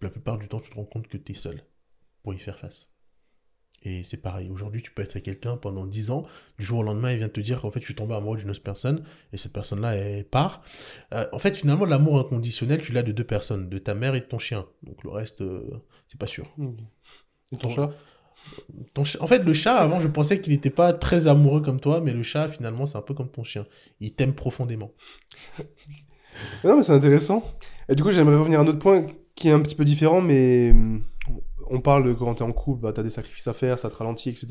la 0.00 0.10
plupart 0.10 0.38
du 0.38 0.48
temps, 0.48 0.60
tu 0.60 0.70
te 0.70 0.76
rends 0.76 0.84
compte 0.84 1.08
que 1.08 1.18
tu 1.18 1.32
es 1.32 1.34
seul 1.34 1.62
pour 2.22 2.34
y 2.34 2.38
faire 2.38 2.58
face. 2.58 2.93
Et 3.86 4.02
c'est 4.02 4.16
pareil, 4.16 4.48
aujourd'hui, 4.50 4.80
tu 4.80 4.90
peux 4.90 5.02
être 5.02 5.10
avec 5.12 5.24
quelqu'un 5.24 5.56
pendant 5.58 5.84
10 5.84 6.10
ans, 6.10 6.24
du 6.58 6.64
jour 6.64 6.78
au 6.78 6.82
lendemain, 6.82 7.12
il 7.12 7.18
vient 7.18 7.28
te 7.28 7.40
dire 7.40 7.60
qu'en 7.60 7.70
fait, 7.70 7.80
je 7.80 7.84
suis 7.84 7.94
tombé 7.94 8.14
amoureux 8.14 8.38
d'une 8.38 8.48
autre 8.50 8.62
personne, 8.62 9.04
et 9.32 9.36
cette 9.36 9.52
personne-là, 9.52 9.94
elle 9.94 10.24
part. 10.24 10.62
Euh, 11.12 11.26
en 11.32 11.38
fait, 11.38 11.54
finalement, 11.56 11.84
l'amour 11.84 12.18
inconditionnel, 12.18 12.80
tu 12.80 12.92
l'as 12.92 13.02
de 13.02 13.12
deux 13.12 13.24
personnes, 13.24 13.68
de 13.68 13.76
ta 13.78 13.94
mère 13.94 14.14
et 14.14 14.20
de 14.20 14.24
ton 14.24 14.38
chien. 14.38 14.64
Donc 14.84 15.04
le 15.04 15.10
reste, 15.10 15.42
euh, 15.42 15.62
c'est 16.08 16.18
pas 16.18 16.26
sûr. 16.26 16.44
Et 17.52 17.56
ton 17.58 17.68
Ton- 17.68 17.68
chat? 17.68 17.90
Ton 18.94 19.04
ch- 19.04 19.22
En 19.22 19.26
fait, 19.26 19.40
le 19.44 19.52
chat, 19.52 19.76
avant, 19.76 20.00
je 20.00 20.08
pensais 20.08 20.40
qu'il 20.40 20.52
n'était 20.54 20.70
pas 20.70 20.92
très 20.94 21.28
amoureux 21.28 21.60
comme 21.60 21.78
toi, 21.80 22.00
mais 22.00 22.12
le 22.12 22.22
chat, 22.22 22.48
finalement, 22.48 22.86
c'est 22.86 22.96
un 22.98 23.02
peu 23.02 23.12
comme 23.14 23.30
ton 23.30 23.44
chien. 23.44 23.66
Il 24.00 24.12
t'aime 24.14 24.34
profondément. 24.34 24.92
Non, 26.64 26.76
mais 26.76 26.82
c'est 26.82 26.92
intéressant. 26.92 27.44
Et 27.88 27.94
du 27.94 28.02
coup, 28.02 28.10
j'aimerais 28.10 28.36
revenir 28.36 28.58
à 28.58 28.62
un 28.62 28.66
autre 28.66 28.78
point 28.80 29.06
qui 29.36 29.48
est 29.48 29.52
un 29.52 29.60
petit 29.60 29.76
peu 29.76 29.84
différent, 29.84 30.20
mais 30.20 30.70
hum, 30.72 31.04
on 31.70 31.80
parle 31.80 32.04
de 32.06 32.12
quand 32.12 32.34
t'es 32.34 32.42
en 32.42 32.52
couple, 32.52 32.82
bah, 32.82 32.92
t'as 32.92 33.02
des 33.02 33.10
sacrifices 33.10 33.46
à 33.46 33.52
faire, 33.52 33.78
ça 33.78 33.90
te 33.90 33.96
ralentit, 33.96 34.30
etc. 34.30 34.46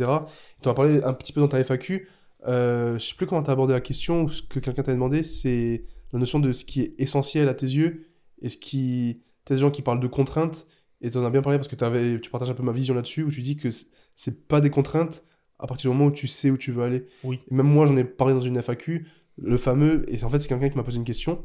Tu 0.61 0.70
as 0.70 0.74
parlé 0.74 1.01
un 1.03 1.14
petit 1.14 1.34
peu 1.34 1.41
dans 1.41 1.47
ta 1.47 1.59
FAQ. 1.64 2.07
Euh, 2.47 2.99
je 2.99 3.05
sais 3.05 3.16
plus 3.16 3.26
comment 3.26 3.41
t'as 3.43 3.53
abordé 3.53 3.74
la 3.74 3.82
question, 3.82 4.24
ou 4.24 4.30
ce 4.30 4.41
que 4.41 4.59
quelqu'un 4.59 4.84
t'a 4.84 4.93
demandé, 4.93 5.24
c'est 5.24 5.86
la 6.11 6.20
notion 6.20 6.39
de 6.39 6.51
ce 6.53 6.66
qui 6.66 6.82
est 6.82 6.93
essentiel 6.99 7.47
à 7.49 7.53
tes 7.53 7.66
yeux 7.68 8.07
et 8.41 8.49
ce 8.49 8.57
qui. 8.57 9.22
T'as 9.45 9.55
des 9.55 9.61
gens 9.61 9.72
qui 9.72 9.82
parlent 9.82 9.99
de 9.99 10.07
contraintes, 10.07 10.66
et 11.01 11.09
t'en 11.09 11.26
as 11.26 11.30
bien 11.30 11.41
parlé 11.41 11.57
parce 11.57 11.68
que 11.68 11.76
tu 12.18 12.30
partages 12.30 12.49
un 12.49 12.53
peu 12.53 12.64
ma 12.64 12.72
vision 12.72 12.93
là-dessus, 12.95 13.24
où 13.24 13.32
tu 13.32 13.41
dis 13.41 13.57
que 13.57 13.72
c'est- 13.72 13.88
c'est 14.16 14.47
pas 14.47 14.61
des 14.61 14.70
contraintes 14.70 15.24
à 15.59 15.68
partir 15.68 15.91
du 15.91 15.97
moment 15.97 16.09
où 16.09 16.14
tu 16.14 16.28
sais 16.28 16.49
où 16.49 16.57
tu 16.57 16.72
veux 16.72 16.84
aller. 16.84 17.05
Oui. 17.24 17.39
Et 17.51 17.53
même 17.55 17.68
moi, 17.68 17.86
j'en 17.86 17.97
ai 17.97 18.03
parlé 18.03 18.34
dans 18.34 18.41
une 18.41 18.57
FAQ, 18.57 19.05
le 19.38 19.57
fameux, 19.57 20.05
et 20.07 20.24
en 20.24 20.30
fait, 20.30 20.39
c'est 20.39 20.47
quelqu'un 20.47 20.70
qui 20.70 20.78
m'a 20.78 20.84
posé 20.84 20.97
une 20.97 21.03
question. 21.03 21.43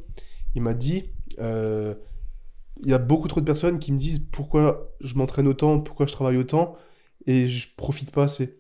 Il 0.55 0.63
m'a 0.63 0.75
dit 0.75 1.11
euh, 1.41 1.95
il 2.83 2.91
y 2.91 2.95
a 2.95 2.99
beaucoup 2.99 3.29
trop 3.29 3.41
de 3.41 3.45
personnes 3.45 3.79
qui 3.79 3.93
me 3.93 3.99
disent 3.99 4.21
pourquoi 4.33 4.95
je 5.01 5.15
m'entraîne 5.15 5.49
autant, 5.49 5.81
pourquoi 5.81 6.07
je 6.07 6.13
travaille 6.13 6.37
autant, 6.37 6.77
et 7.27 7.49
je 7.49 7.69
profite 7.77 8.11
pas 8.11 8.25
assez. 8.25 8.59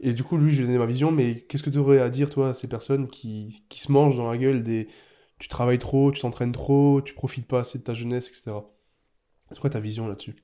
Et 0.00 0.12
du 0.12 0.22
coup, 0.22 0.36
lui, 0.36 0.52
je 0.52 0.58
lui 0.58 0.64
ai 0.64 0.66
donné 0.66 0.78
ma 0.78 0.86
vision, 0.86 1.10
mais 1.10 1.40
qu'est-ce 1.42 1.62
que 1.62 1.70
tu 1.70 1.78
aurais 1.78 2.00
à 2.00 2.10
dire, 2.10 2.28
toi, 2.30 2.50
à 2.50 2.54
ces 2.54 2.68
personnes 2.68 3.08
qui, 3.08 3.64
qui 3.68 3.80
se 3.80 3.90
mangent 3.90 4.16
dans 4.16 4.30
la 4.30 4.36
gueule 4.36 4.62
des 4.62 4.88
tu 5.38 5.48
travailles 5.48 5.78
trop, 5.78 6.12
tu 6.12 6.20
t'entraînes 6.20 6.52
trop, 6.52 7.02
tu 7.02 7.12
profites 7.14 7.46
pas 7.46 7.60
assez 7.60 7.78
de 7.78 7.82
ta 7.82 7.94
jeunesse, 7.94 8.28
etc. 8.28 8.52
C'est 9.50 9.58
quoi 9.58 9.70
ta 9.70 9.80
vision 9.80 10.06
là-dessus? 10.08 10.36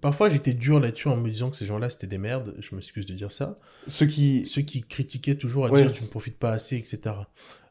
Parfois, 0.00 0.28
j'étais 0.28 0.54
dur 0.54 0.80
là-dessus 0.80 1.08
en 1.08 1.16
me 1.16 1.28
disant 1.28 1.50
que 1.50 1.56
ces 1.56 1.66
gens-là, 1.66 1.90
c'était 1.90 2.06
des 2.06 2.18
merdes. 2.18 2.54
Je 2.58 2.74
m'excuse 2.74 3.06
de 3.06 3.14
dire 3.14 3.30
ça. 3.30 3.58
Ceux 3.86 4.06
qui. 4.06 4.46
Ceux 4.46 4.62
qui 4.62 4.82
critiquaient 4.82 5.34
toujours 5.34 5.66
à 5.66 5.70
Ouais, 5.70 5.82
dire 5.82 5.92
tu 5.92 6.02
ne 6.02 6.08
profites 6.08 6.38
pas 6.38 6.52
assez, 6.52 6.76
etc. 6.76 7.14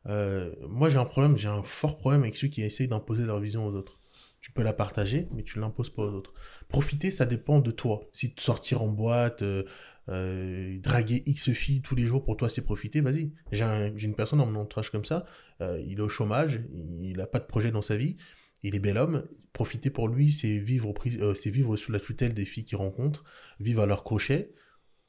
Euh, 0.08 0.54
moi, 0.68 0.90
j'ai 0.90 0.98
un 0.98 1.06
problème, 1.06 1.38
j'ai 1.38 1.48
un 1.48 1.64
fort 1.64 1.98
problème 1.98 2.22
avec 2.22 2.36
ceux 2.36 2.48
qui 2.48 2.62
essayent 2.62 2.88
d'imposer 2.88 3.26
leur 3.26 3.40
vision 3.40 3.66
aux 3.66 3.74
autres. 3.74 4.00
Tu 4.42 4.52
peux 4.52 4.62
la 4.62 4.74
partager, 4.74 5.28
mais 5.32 5.42
tu 5.44 5.58
ne 5.58 5.64
l'imposes 5.64 5.90
pas 5.90 6.04
aux 6.04 6.14
autres. 6.14 6.34
Profiter, 6.70 7.10
ça 7.10 7.26
dépend 7.26 7.60
de 7.60 7.72
toi. 7.72 8.02
Si 8.14 8.34
sortir 8.38 8.84
en 8.84 8.88
boîte, 8.88 9.42
euh, 9.42 9.64
euh, 10.10 10.78
draguer 10.80 11.24
X 11.26 11.52
filles 11.54 11.82
tous 11.82 11.96
les 11.96 12.06
jours 12.06 12.24
pour 12.24 12.38
toi, 12.38 12.48
c'est 12.48 12.64
profiter, 12.64 13.02
vas-y. 13.02 13.32
J'ai 13.52 13.64
un- 13.64 13.96
j'ai 13.98 14.08
une 14.08 14.14
personne 14.16 14.38
dans 14.38 14.46
mon 14.46 14.60
entourage 14.60 14.92
comme 14.92 15.06
ça, 15.06 15.26
il 15.62 15.98
est 15.98 16.02
au 16.02 16.10
chômage, 16.10 16.62
il 17.02 17.18
n'a 17.18 17.26
pas 17.26 17.40
de 17.40 17.46
projet 17.46 17.72
dans 17.72 17.82
sa 17.82 17.98
vie, 17.98 18.18
il 18.62 18.76
est 18.76 18.80
bel 18.80 19.00
homme. 19.00 19.26
Profiter 19.52 19.90
pour 19.90 20.08
lui, 20.10 20.32
c'est 20.32 20.60
vivre, 20.60 20.94
vivre 21.46 21.76
sous 21.76 21.92
la 21.92 22.00
tutelle 22.00 22.36
des 22.36 22.46
filles 22.46 22.66
qu'il 22.66 22.78
rencontre, 22.78 23.24
vivre 23.60 23.82
à 23.82 23.86
leur 23.88 24.04
crochet. 24.04 24.52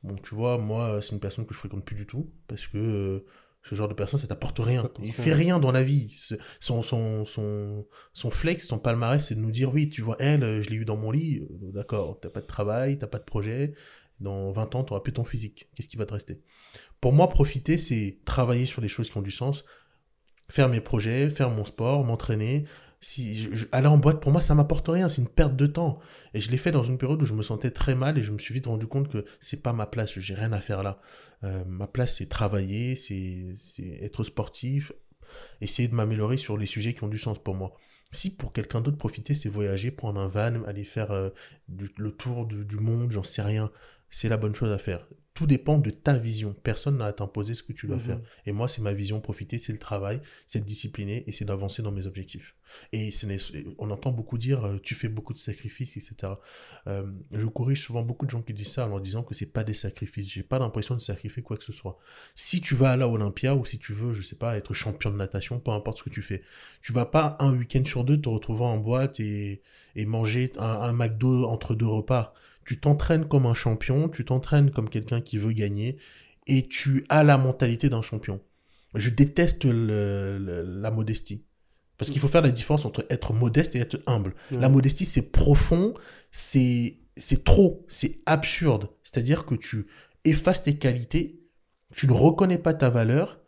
Bon, 0.03 0.15
tu 0.15 0.35
vois, 0.35 0.57
moi, 0.57 1.03
c'est 1.03 1.13
une 1.13 1.21
personne 1.21 1.45
que 1.45 1.53
je 1.53 1.59
fréquente 1.59 1.85
plus 1.85 1.97
du 1.97 2.07
tout 2.07 2.33
parce 2.47 2.67
que 2.67 3.25
ce 3.69 3.75
genre 3.75 3.89
de 3.89 3.95
personne, 3.95 4.21
ça 4.21 4.27
t'apporte 4.27 4.59
rien. 4.61 4.89
Il 5.03 5.13
fait 5.13 5.33
rien 5.33 5.59
dans 5.59 5.73
la 5.73 5.83
vie. 5.83 6.15
Son, 6.61 6.83
son, 6.83 7.25
son, 7.25 7.85
son 8.13 8.31
flex, 8.31 8.67
son 8.67 8.79
palmarès, 8.79 9.25
c'est 9.25 9.35
de 9.35 9.41
nous 9.41 9.51
dire 9.51 9.73
oui, 9.75 9.89
tu 9.89 10.03
vois, 10.03 10.17
elle, 10.21 10.45
euh, 10.45 10.63
je 10.63 10.71
l'ai 10.71 10.77
eu 10.77 10.85
dans 10.85 10.97
mon 10.97 11.11
lit. 11.11 11.41
Euh, 11.41 11.73
D'accord, 11.73 12.19
t'as 12.21 12.31
pas 12.31 12.41
de 12.41 12.47
travail, 12.47 12.99
t'as 12.99 13.09
pas 13.09 13.19
de 13.19 13.25
projet. 13.25 13.75
Dans 14.21 14.51
20 14.53 14.77
ans, 14.77 14.85
t'auras 14.85 15.01
plus 15.01 15.13
ton 15.13 15.25
physique. 15.25 15.69
Qu'est-ce 15.75 15.89
qui 15.89 15.97
va 15.97 16.07
te 16.07 16.15
rester? 16.15 16.41
Pour 17.01 17.13
moi, 17.13 17.29
profiter, 17.29 17.77
c'est 17.77 18.19
travailler 18.25 18.67
sur 18.67 18.81
des 18.81 18.89
choses 18.89 19.11
qui 19.11 19.17
ont 19.19 19.23
du 19.23 19.31
sens, 19.31 19.65
faire 20.49 20.69
mes 20.69 20.81
projets, 20.81 21.29
faire 21.29 21.51
mon 21.51 21.65
sport, 21.65 22.05
m'entraîner. 22.05 22.65
Aller 23.73 23.87
en 23.87 23.99
boîte, 23.99 24.21
pour 24.21 24.33
moi, 24.33 24.41
ça 24.41 24.55
m'apporte 24.55 24.89
rien. 24.89 25.09
C'est 25.09 25.23
une 25.23 25.29
perte 25.29 25.57
de 25.57 25.67
temps. 25.67 25.99
Et 26.35 26.41
je 26.41 26.51
l'ai 26.51 26.57
fait 26.57 26.73
dans 26.73 26.83
une 26.83 26.99
période 26.99 27.21
où 27.23 27.25
je 27.25 27.35
me 27.35 27.43
sentais 27.43 27.71
très 27.71 27.95
mal 27.95 28.19
et 28.19 28.23
je 28.23 28.33
me 28.33 28.39
suis 28.39 28.55
vite 28.55 28.67
rendu 28.67 28.87
compte 28.87 29.09
que 29.09 29.25
c'est 29.41 29.63
pas 29.63 29.73
ma 29.73 29.87
place. 29.87 30.19
J'ai 30.19 30.35
rien 30.35 30.53
à 30.53 30.61
faire 30.61 30.83
là. 30.83 31.01
Euh, 31.45 31.65
ma 31.67 31.87
place, 31.87 32.17
c'est 32.17 32.29
travailler, 32.29 32.97
c'est 32.97 33.55
être 34.01 34.25
sportif, 34.25 34.93
essayer 35.61 35.89
de 35.89 35.95
m'améliorer 35.95 36.37
sur 36.37 36.57
les 36.57 36.67
sujets 36.67 36.95
qui 36.95 37.05
ont 37.05 37.09
du 37.09 37.19
sens 37.19 37.39
pour 37.39 37.55
moi. 37.55 37.75
Si 38.13 38.37
pour 38.37 38.53
quelqu'un 38.53 38.81
d'autre, 38.81 38.99
profiter, 38.99 39.35
c'est 39.35 39.49
voyager, 39.49 39.91
prendre 39.91 40.21
un 40.21 40.29
van, 40.29 40.65
aller 40.65 40.85
faire 40.85 41.11
euh, 41.11 41.31
le 41.69 42.11
tour 42.11 42.47
du 42.47 42.79
monde, 42.79 43.11
j'en 43.11 43.25
sais 43.25 43.43
rien, 43.43 43.71
c'est 44.11 44.29
la 44.29 44.37
bonne 44.37 44.55
chose 44.55 44.73
à 44.73 44.79
faire. 44.79 45.07
Tout 45.37 45.47
dépend 45.47 45.77
de 45.77 45.91
ta 45.91 46.17
vision. 46.17 46.57
Personne 46.63 46.97
n'a 46.97 47.05
à 47.05 47.13
t'imposer 47.13 47.53
ce 47.53 47.63
que 47.63 47.75
tu 47.75 47.87
dois 47.87 47.97
Mhm. 47.97 48.03
faire. 48.03 48.21
Et 48.47 48.53
moi, 48.53 48.69
c'est 48.69 48.81
ma 48.81 48.95
vision. 48.95 49.21
Profiter, 49.21 49.59
c'est 49.59 49.73
le 49.73 49.79
travail, 49.79 50.23
c'est 50.47 50.61
de 50.61 50.65
discipliner 50.65 51.25
et 51.27 51.33
c'est 51.33 51.45
d'avancer 51.45 51.83
dans 51.83 51.93
mes 51.93 52.07
objectifs. 52.07 52.57
Et 52.93 53.11
ce 53.11 53.27
on 53.79 53.91
entend 53.91 54.13
beaucoup 54.13 54.39
dire, 54.39 54.65
euh, 54.65 54.79
tu 54.83 54.95
fais 54.95 55.09
beaucoup 55.09 55.35
de 55.35 55.39
sacrifices, 55.39 55.99
etc. 55.99 56.33
Euh, 56.87 57.05
je 57.33 57.47
corrige 57.47 57.83
souvent 57.83 58.03
beaucoup 58.03 58.25
de 58.25 58.31
gens 58.31 58.41
qui 58.41 58.55
disent 58.55 58.73
ça 58.73 58.87
en 58.87 58.89
leur 58.89 59.01
disant 59.03 59.23
que 59.23 59.35
c'est 59.35 59.53
pas 59.53 59.63
des 59.63 59.75
sacrifices. 59.75 60.33
J'ai 60.33 60.43
pas 60.43 60.59
l'impression 60.59 60.95
de 60.95 61.01
sacrifier 61.01 61.43
quoi 61.43 61.59
que 61.59 61.65
ce 61.65 61.73
soit. 61.73 61.99
Si 62.35 62.63
tu 62.63 62.75
vas 62.75 62.93
à 62.93 62.97
la 62.97 63.07
Olympia 63.07 63.55
ou 63.55 63.67
si 63.67 63.79
tu 63.79 63.93
veux, 63.93 64.15
je 64.15 64.23
sais 64.23 64.37
pas, 64.37 64.57
être 64.57 64.73
champion 64.73 65.11
de 65.11 65.17
natation, 65.17 65.61
peu 65.61 65.71
importe 65.71 65.99
ce 65.99 66.03
que 66.05 66.11
tu 66.11 66.23
fais, 66.23 66.43
tu 66.81 66.93
vas 66.95 67.05
pas 67.05 67.37
un 67.41 67.53
week-end 67.55 67.85
sur 67.85 68.05
deux 68.05 68.19
te 68.19 68.31
retrouver 68.31 68.65
en 68.65 68.79
boîte 68.79 69.21
et, 69.21 69.61
et 69.97 70.07
manger 70.07 70.51
un, 70.59 70.65
un 70.65 70.93
McDo 70.95 71.45
entre 71.45 71.75
deux 71.75 71.87
repas. 71.87 72.33
Tu 72.67 72.79
t'entraînes 72.81 73.27
comme 73.27 73.47
un 73.47 73.55
champion, 73.55 74.09
tu 74.09 74.25
t'entraînes 74.25 74.71
comme 74.71 74.91
quelqu'un 74.91 75.21
qui 75.21 75.39
veut 75.39 75.53
gagner 75.53 75.97
et 76.47 76.67
tu 76.69 77.05
as 77.09 77.23
la 77.25 77.39
mentalité 77.39 77.89
d'un 77.89 78.03
champion. 78.03 78.41
Je 78.95 79.11
déteste 79.11 79.65
le- 79.65 80.39
le- 80.39 80.63
la 80.63 80.91
modestie. 80.91 81.45
Parce 81.99 82.11
qu'il 82.11 82.21
faut 82.21 82.29
faire 82.29 82.43
la 82.43 82.51
différence 82.51 82.85
entre 82.85 83.07
être 83.09 83.33
modeste 83.33 83.75
et 83.75 83.79
être 83.79 84.01
humble. 84.07 84.35
La 84.61 84.69
modestie, 84.69 85.07
c'est 85.07 85.31
profond, 85.33 85.95
c'est 86.31 86.99
trop, 87.45 87.87
c'est 87.89 88.19
absurde. 88.27 88.89
C'est-à-dire 89.03 89.47
que 89.47 89.55
tu 89.55 89.87
effaces 90.25 90.63
tes 90.63 90.77
qualités, 90.77 91.41
tu 91.95 92.07
ne 92.07 92.13
reconnais 92.13 92.59
pas 92.59 92.75
ta 92.75 92.91
valeur 92.91 93.41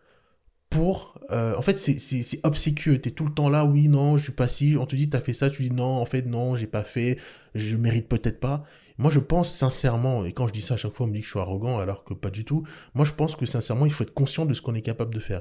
pour... 0.70 1.18
euh, 1.30 1.54
en 1.56 1.62
fait, 1.62 1.78
c'est- 1.78 2.40
obséquieux. 2.44 3.00
Tu 3.00 3.08
es 3.08 3.12
tout 3.12 3.26
le 3.26 3.32
temps 3.34 3.48
là, 3.50 3.64
oui, 3.64 3.88
non, 3.88 4.16
je 4.16 4.24
suis 4.24 4.32
pas 4.32 4.48
si. 4.48 4.76
On 4.78 4.86
te 4.86 4.96
dit, 4.96 5.10
t'as 5.10 5.20
fait 5.20 5.32
ça, 5.34 5.50
tu 5.50 5.62
dis, 5.62 5.70
non, 5.70 5.96
en 5.98 6.04
fait, 6.06 6.22
non, 6.26 6.56
j'ai 6.56 6.66
pas 6.66 6.84
fait, 6.84 7.18
je 7.54 7.76
mérite 7.76 8.08
peut-être 8.08 8.40
pas. 8.40 8.64
Moi, 8.98 9.10
je 9.10 9.20
pense 9.20 9.54
sincèrement, 9.54 10.24
et 10.24 10.32
quand 10.32 10.46
je 10.46 10.52
dis 10.52 10.62
ça 10.62 10.74
à 10.74 10.76
chaque 10.76 10.94
fois, 10.94 11.06
on 11.06 11.08
me 11.08 11.14
dit 11.14 11.20
que 11.20 11.26
je 11.26 11.30
suis 11.30 11.38
arrogant, 11.38 11.78
alors 11.78 12.04
que 12.04 12.14
pas 12.14 12.30
du 12.30 12.44
tout. 12.44 12.64
Moi, 12.94 13.04
je 13.04 13.12
pense 13.12 13.36
que 13.36 13.46
sincèrement, 13.46 13.86
il 13.86 13.92
faut 13.92 14.02
être 14.02 14.14
conscient 14.14 14.44
de 14.44 14.54
ce 14.54 14.60
qu'on 14.60 14.74
est 14.74 14.82
capable 14.82 15.14
de 15.14 15.20
faire. 15.20 15.40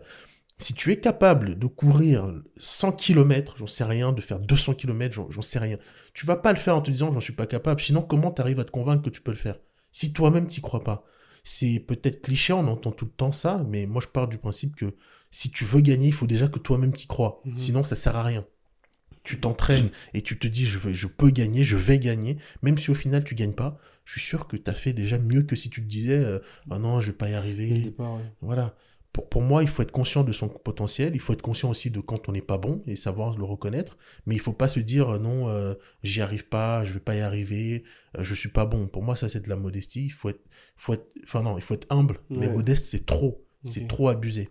Si 0.60 0.74
tu 0.74 0.92
es 0.92 1.00
capable 1.00 1.60
de 1.60 1.68
courir 1.68 2.34
100 2.58 2.94
km, 2.94 3.58
j'en 3.58 3.68
sais 3.68 3.84
rien, 3.84 4.12
de 4.12 4.22
faire 4.22 4.40
200 4.40 4.74
km, 4.74 5.28
j'en 5.30 5.42
sais 5.42 5.60
rien, 5.60 5.78
tu 6.14 6.26
vas 6.26 6.36
pas 6.36 6.52
le 6.52 6.58
faire 6.58 6.76
en 6.76 6.82
te 6.82 6.90
disant 6.90 7.12
j'en 7.12 7.20
suis 7.20 7.34
pas 7.34 7.46
capable. 7.46 7.82
Sinon, 7.82 8.02
comment 8.02 8.32
tu 8.32 8.42
arrives 8.42 8.60
à 8.60 8.64
te 8.64 8.72
convaincre 8.72 9.04
que 9.04 9.10
tu 9.12 9.22
peux 9.22 9.32
le 9.32 9.38
faire? 9.38 9.60
Si 9.92 10.14
toi-même 10.14 10.48
t'y 10.48 10.62
crois 10.62 10.84
pas. 10.84 11.04
C'est 11.44 11.80
peut-être 11.80 12.22
cliché, 12.22 12.54
on 12.54 12.68
entend 12.68 12.92
tout 12.92 13.06
le 13.06 13.12
temps 13.12 13.32
ça, 13.32 13.64
mais 13.70 13.86
moi 13.86 14.02
je 14.02 14.08
pars 14.08 14.28
du 14.28 14.38
principe 14.38 14.76
que 14.76 14.96
si 15.32 15.52
tu 15.52 15.64
veux 15.64 15.82
gagner, 15.82 16.08
il 16.08 16.14
faut 16.14 16.28
déjà 16.28 16.48
que 16.48 16.60
toi-même 16.60 16.92
t'y 16.92 17.08
crois. 17.08 17.42
Mhm. 17.46 17.58
Sinon, 17.58 17.84
ça 17.84 17.96
sert 17.96 18.16
à 18.16 18.24
rien. 18.24 18.46
Tu 19.28 19.40
t'entraînes 19.40 19.90
et 20.14 20.22
tu 20.22 20.40
te 20.40 20.48
dis 20.48 20.66
je, 20.66 20.78
veux- 20.80 20.94
je 20.94 21.08
peux 21.08 21.30
gagner, 21.32 21.64
je 21.64 21.76
vais 21.76 22.00
gagner, 22.00 22.38
même 22.62 22.78
si 22.78 22.92
au 22.92 22.94
final 22.94 23.24
tu 23.26 23.36
gagnes 23.36 23.54
pas. 23.54 23.78
Je 24.06 24.14
suis 24.14 24.22
sûr 24.22 24.48
que 24.48 24.56
tu 24.56 24.72
as 24.72 24.74
fait 24.74 24.94
déjà 24.94 25.18
mieux 25.18 25.44
que 25.44 25.56
si 25.58 25.70
tu 25.70 25.82
te 25.82 25.88
disais 25.88 26.18
euh, 26.18 26.40
ah 26.70 26.80
non, 26.80 27.02
je 27.02 27.08
vais 27.08 27.18
pas 27.18 27.30
y 27.30 27.34
arriver. 27.34 27.68
départ, 27.82 28.16
ouais. 28.16 28.22
Voilà. 28.42 28.76
Pour, 29.12 29.28
pour 29.30 29.42
moi, 29.42 29.64
il 29.64 29.70
faut 29.70 29.82
être 29.82 29.92
conscient 29.92 30.24
de 30.24 30.32
son 30.32 30.48
potentiel, 30.48 31.14
il 31.16 31.20
faut 31.20 31.34
être 31.34 31.42
conscient 31.42 31.70
aussi 31.70 31.90
de 31.92 32.00
quand 32.00 32.30
on 32.30 32.32
n'est 32.34 32.42
pas 32.42 32.58
bon 32.58 32.84
et 32.88 32.96
savoir 32.96 33.38
le 33.38 33.44
reconnaître, 33.44 33.98
mais 34.26 34.36
il 34.36 34.40
faut 34.40 34.54
pas 34.54 34.68
se 34.68 34.80
dire 34.80 35.10
euh, 35.16 35.20
non, 35.20 35.50
euh, 35.50 35.74
j'y 36.04 36.22
arrive 36.22 36.48
pas, 36.48 36.86
je 36.86 36.94
vais 36.94 37.00
pas 37.00 37.16
y 37.16 37.22
arriver, 37.22 37.84
euh, 38.18 38.24
je 38.24 38.36
suis 38.36 38.50
pas 38.50 38.66
bon. 38.66 38.88
Pour 38.88 39.04
moi, 39.04 39.16
ça 39.16 39.28
c'est 39.28 39.42
de 39.44 39.50
la 39.50 39.56
modestie, 39.56 40.06
il 40.06 40.10
faut 40.10 40.30
être, 40.30 40.44
faut 40.76 40.94
être, 40.94 41.08
enfin 41.24 41.42
non, 41.42 41.58
il 41.58 41.62
faut 41.62 41.74
être 41.74 41.88
humble, 41.90 42.20
mais 42.36 42.48
modeste 42.50 42.86
c'est 42.86 43.06
trop, 43.06 43.44
c'est 43.64 43.88
trop 43.88 44.08
abusé. 44.10 44.50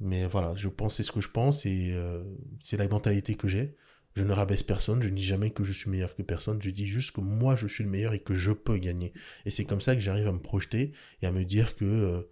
Mais 0.00 0.26
voilà, 0.26 0.54
je 0.54 0.68
pense, 0.68 0.96
c'est 0.96 1.02
ce 1.02 1.10
que 1.12 1.20
je 1.20 1.28
pense 1.28 1.66
et 1.66 1.90
euh, 1.92 2.22
c'est 2.60 2.76
la 2.76 2.86
mentalité 2.86 3.34
que 3.34 3.48
j'ai. 3.48 3.74
Je 4.14 4.24
ne 4.24 4.32
rabaisse 4.32 4.62
personne, 4.62 5.02
je 5.02 5.08
ne 5.08 5.14
dis 5.14 5.24
jamais 5.24 5.50
que 5.50 5.62
je 5.62 5.72
suis 5.72 5.90
meilleur 5.90 6.14
que 6.14 6.22
personne, 6.22 6.60
je 6.60 6.70
dis 6.70 6.86
juste 6.86 7.12
que 7.12 7.20
moi 7.20 7.54
je 7.56 7.66
suis 7.68 7.84
le 7.84 7.90
meilleur 7.90 8.14
et 8.14 8.20
que 8.20 8.34
je 8.34 8.52
peux 8.52 8.76
gagner. 8.78 9.12
Et 9.44 9.50
c'est 9.50 9.64
comme 9.64 9.80
ça 9.80 9.94
que 9.94 10.00
j'arrive 10.00 10.26
à 10.26 10.32
me 10.32 10.40
projeter 10.40 10.92
et 11.22 11.26
à 11.26 11.32
me 11.32 11.44
dire 11.44 11.76
que 11.76 11.84
euh, 11.84 12.22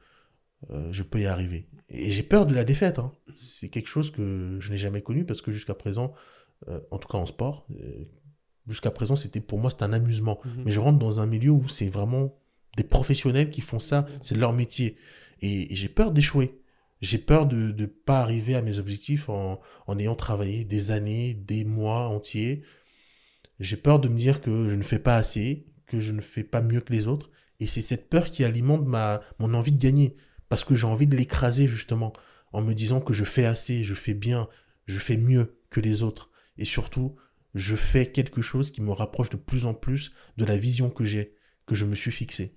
euh, 0.71 0.93
je 0.93 1.03
peux 1.03 1.21
y 1.21 1.27
arriver. 1.27 1.69
Et 1.89 2.11
j'ai 2.11 2.23
peur 2.23 2.47
de 2.47 2.55
la 2.55 2.65
défaite. 2.65 2.99
hein. 2.99 3.13
C'est 3.37 3.69
quelque 3.69 3.89
chose 3.89 4.11
que 4.11 4.59
je 4.61 4.71
n'ai 4.71 4.79
jamais 4.79 5.03
connu 5.03 5.25
parce 5.25 5.43
que 5.43 5.53
jusqu'à 5.53 5.75
présent, 5.75 6.13
en 6.91 6.99
tout 6.99 7.07
cas 7.07 7.19
en 7.19 7.27
sport, 7.27 7.69
jusqu'à 8.67 8.91
présent, 8.91 9.15
c'était 9.15 9.41
pour 9.41 9.59
moi 9.61 9.71
c'est 9.71 9.85
un 9.85 9.93
amusement. 9.93 10.41
Mhm. 10.45 10.63
Mais 10.65 10.73
je 10.73 10.81
rentre 10.81 10.99
dans 10.99 11.21
un 11.21 11.27
milieu 11.27 11.51
où 11.51 11.69
c'est 11.69 11.89
vraiment 11.89 12.37
des 12.77 12.85
professionnels 12.85 13.51
qui 13.51 13.61
font 13.61 13.79
ça, 13.79 14.07
c'est 14.23 14.37
leur 14.37 14.53
métier. 14.53 14.97
Et, 15.41 15.73
et 15.73 15.75
j'ai 15.77 15.89
peur 15.89 16.11
d'échouer. 16.13 16.61
J'ai 17.03 17.19
peur 17.19 17.47
de 17.47 17.73
ne 17.73 17.87
pas 17.87 18.21
arriver 18.21 18.55
à 18.55 18.63
mes 18.63 18.79
objectifs 18.79 19.29
en, 19.29 19.61
en 19.87 19.99
ayant 19.99 20.15
travaillé 20.15 20.65
des 20.65 20.91
années, 20.91 21.35
des 21.35 21.65
mois 21.65 22.09
entiers. 22.09 22.63
J'ai 23.61 23.77
peur 23.77 24.01
de 24.01 24.09
me 24.09 24.17
dire 24.17 24.41
que 24.41 24.69
je 24.69 24.77
ne 24.77 24.83
fais 24.83 24.99
pas 24.99 25.17
assez, 25.17 25.67
que 25.87 26.01
je 26.01 26.13
ne 26.13 26.21
fais 26.21 26.45
pas 26.45 26.63
mieux 26.63 26.81
que 26.81 26.93
les 26.93 27.07
autres. 27.07 27.31
Et 27.61 27.67
c'est 27.67 27.83
cette 27.83 28.09
peur 28.09 28.27
qui 28.27 28.45
alimente 28.45 28.87
ma, 28.87 29.23
mon 29.39 29.55
envie 29.55 29.73
de 29.73 29.81
gagner. 29.81 30.15
Parce 30.49 30.65
que 30.65 30.75
j'ai 30.75 30.87
envie 30.87 31.07
de 31.07 31.17
l'écraser 31.17 31.67
justement, 31.69 32.13
en 32.53 32.63
me 32.63 32.75
disant 32.75 33.01
que 33.01 33.13
je 33.13 33.25
fais 33.25 33.45
assez, 33.45 33.85
je 33.85 33.95
fais 33.95 34.15
bien, 34.15 34.49
je 34.87 34.99
fais 34.99 35.17
mieux 35.17 35.59
que 35.71 35.81
les 35.81 36.03
autres. 36.03 36.31
Et 36.59 36.65
surtout, 36.65 37.17
je 37.55 37.75
fais 37.75 38.11
quelque 38.11 38.43
chose 38.43 38.71
qui 38.71 38.83
me 38.83 38.93
rapproche 38.93 39.31
de 39.31 39.37
plus 39.37 39.67
en 39.67 39.75
plus 39.75 40.13
de 40.37 40.45
la 40.45 40.57
vision 40.57 40.91
que 40.91 41.05
j'ai, 41.05 41.35
que 41.67 41.75
je 41.75 41.85
me 41.85 41.95
suis 41.95 42.13
fixée. 42.13 42.57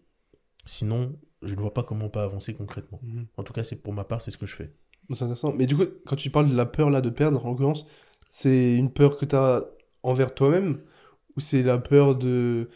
Sinon, 0.66 1.20
je 1.42 1.56
ne 1.56 1.60
vois 1.60 1.74
pas 1.74 1.84
comment 1.84 2.06
on 2.06 2.10
peut 2.10 2.20
avancer 2.20 2.54
concrètement. 2.54 3.00
Mhm. 3.04 3.28
En 3.38 3.44
tout 3.44 3.54
cas, 3.54 3.64
c'est 3.64 3.82
pour 3.82 3.94
ma 3.94 4.04
part, 4.04 4.22
c'est 4.22 4.32
ce 4.32 4.38
que 4.38 4.46
je 4.46 4.56
fais. 4.56 4.74
C'est 5.12 5.24
intéressant. 5.24 5.54
Mais 5.54 5.66
du 5.66 5.76
coup, 5.76 5.86
quand 6.06 6.16
tu 6.16 6.30
parles 6.30 6.50
de 6.50 6.56
la 6.56 6.66
peur 6.66 6.90
là 6.90 7.02
de 7.02 7.10
perdre, 7.10 7.44
en 7.46 7.50
l'occurrence, 7.50 7.88
c'est 8.30 8.76
une 8.76 8.92
peur 8.92 9.18
que 9.18 9.26
tu 9.26 9.36
as 9.36 9.66
envers 10.04 10.36
toi-même 10.36 10.82
ou 11.36 11.40
c'est 11.40 11.64
la 11.64 11.78
peur 11.80 12.16
de 12.16 12.70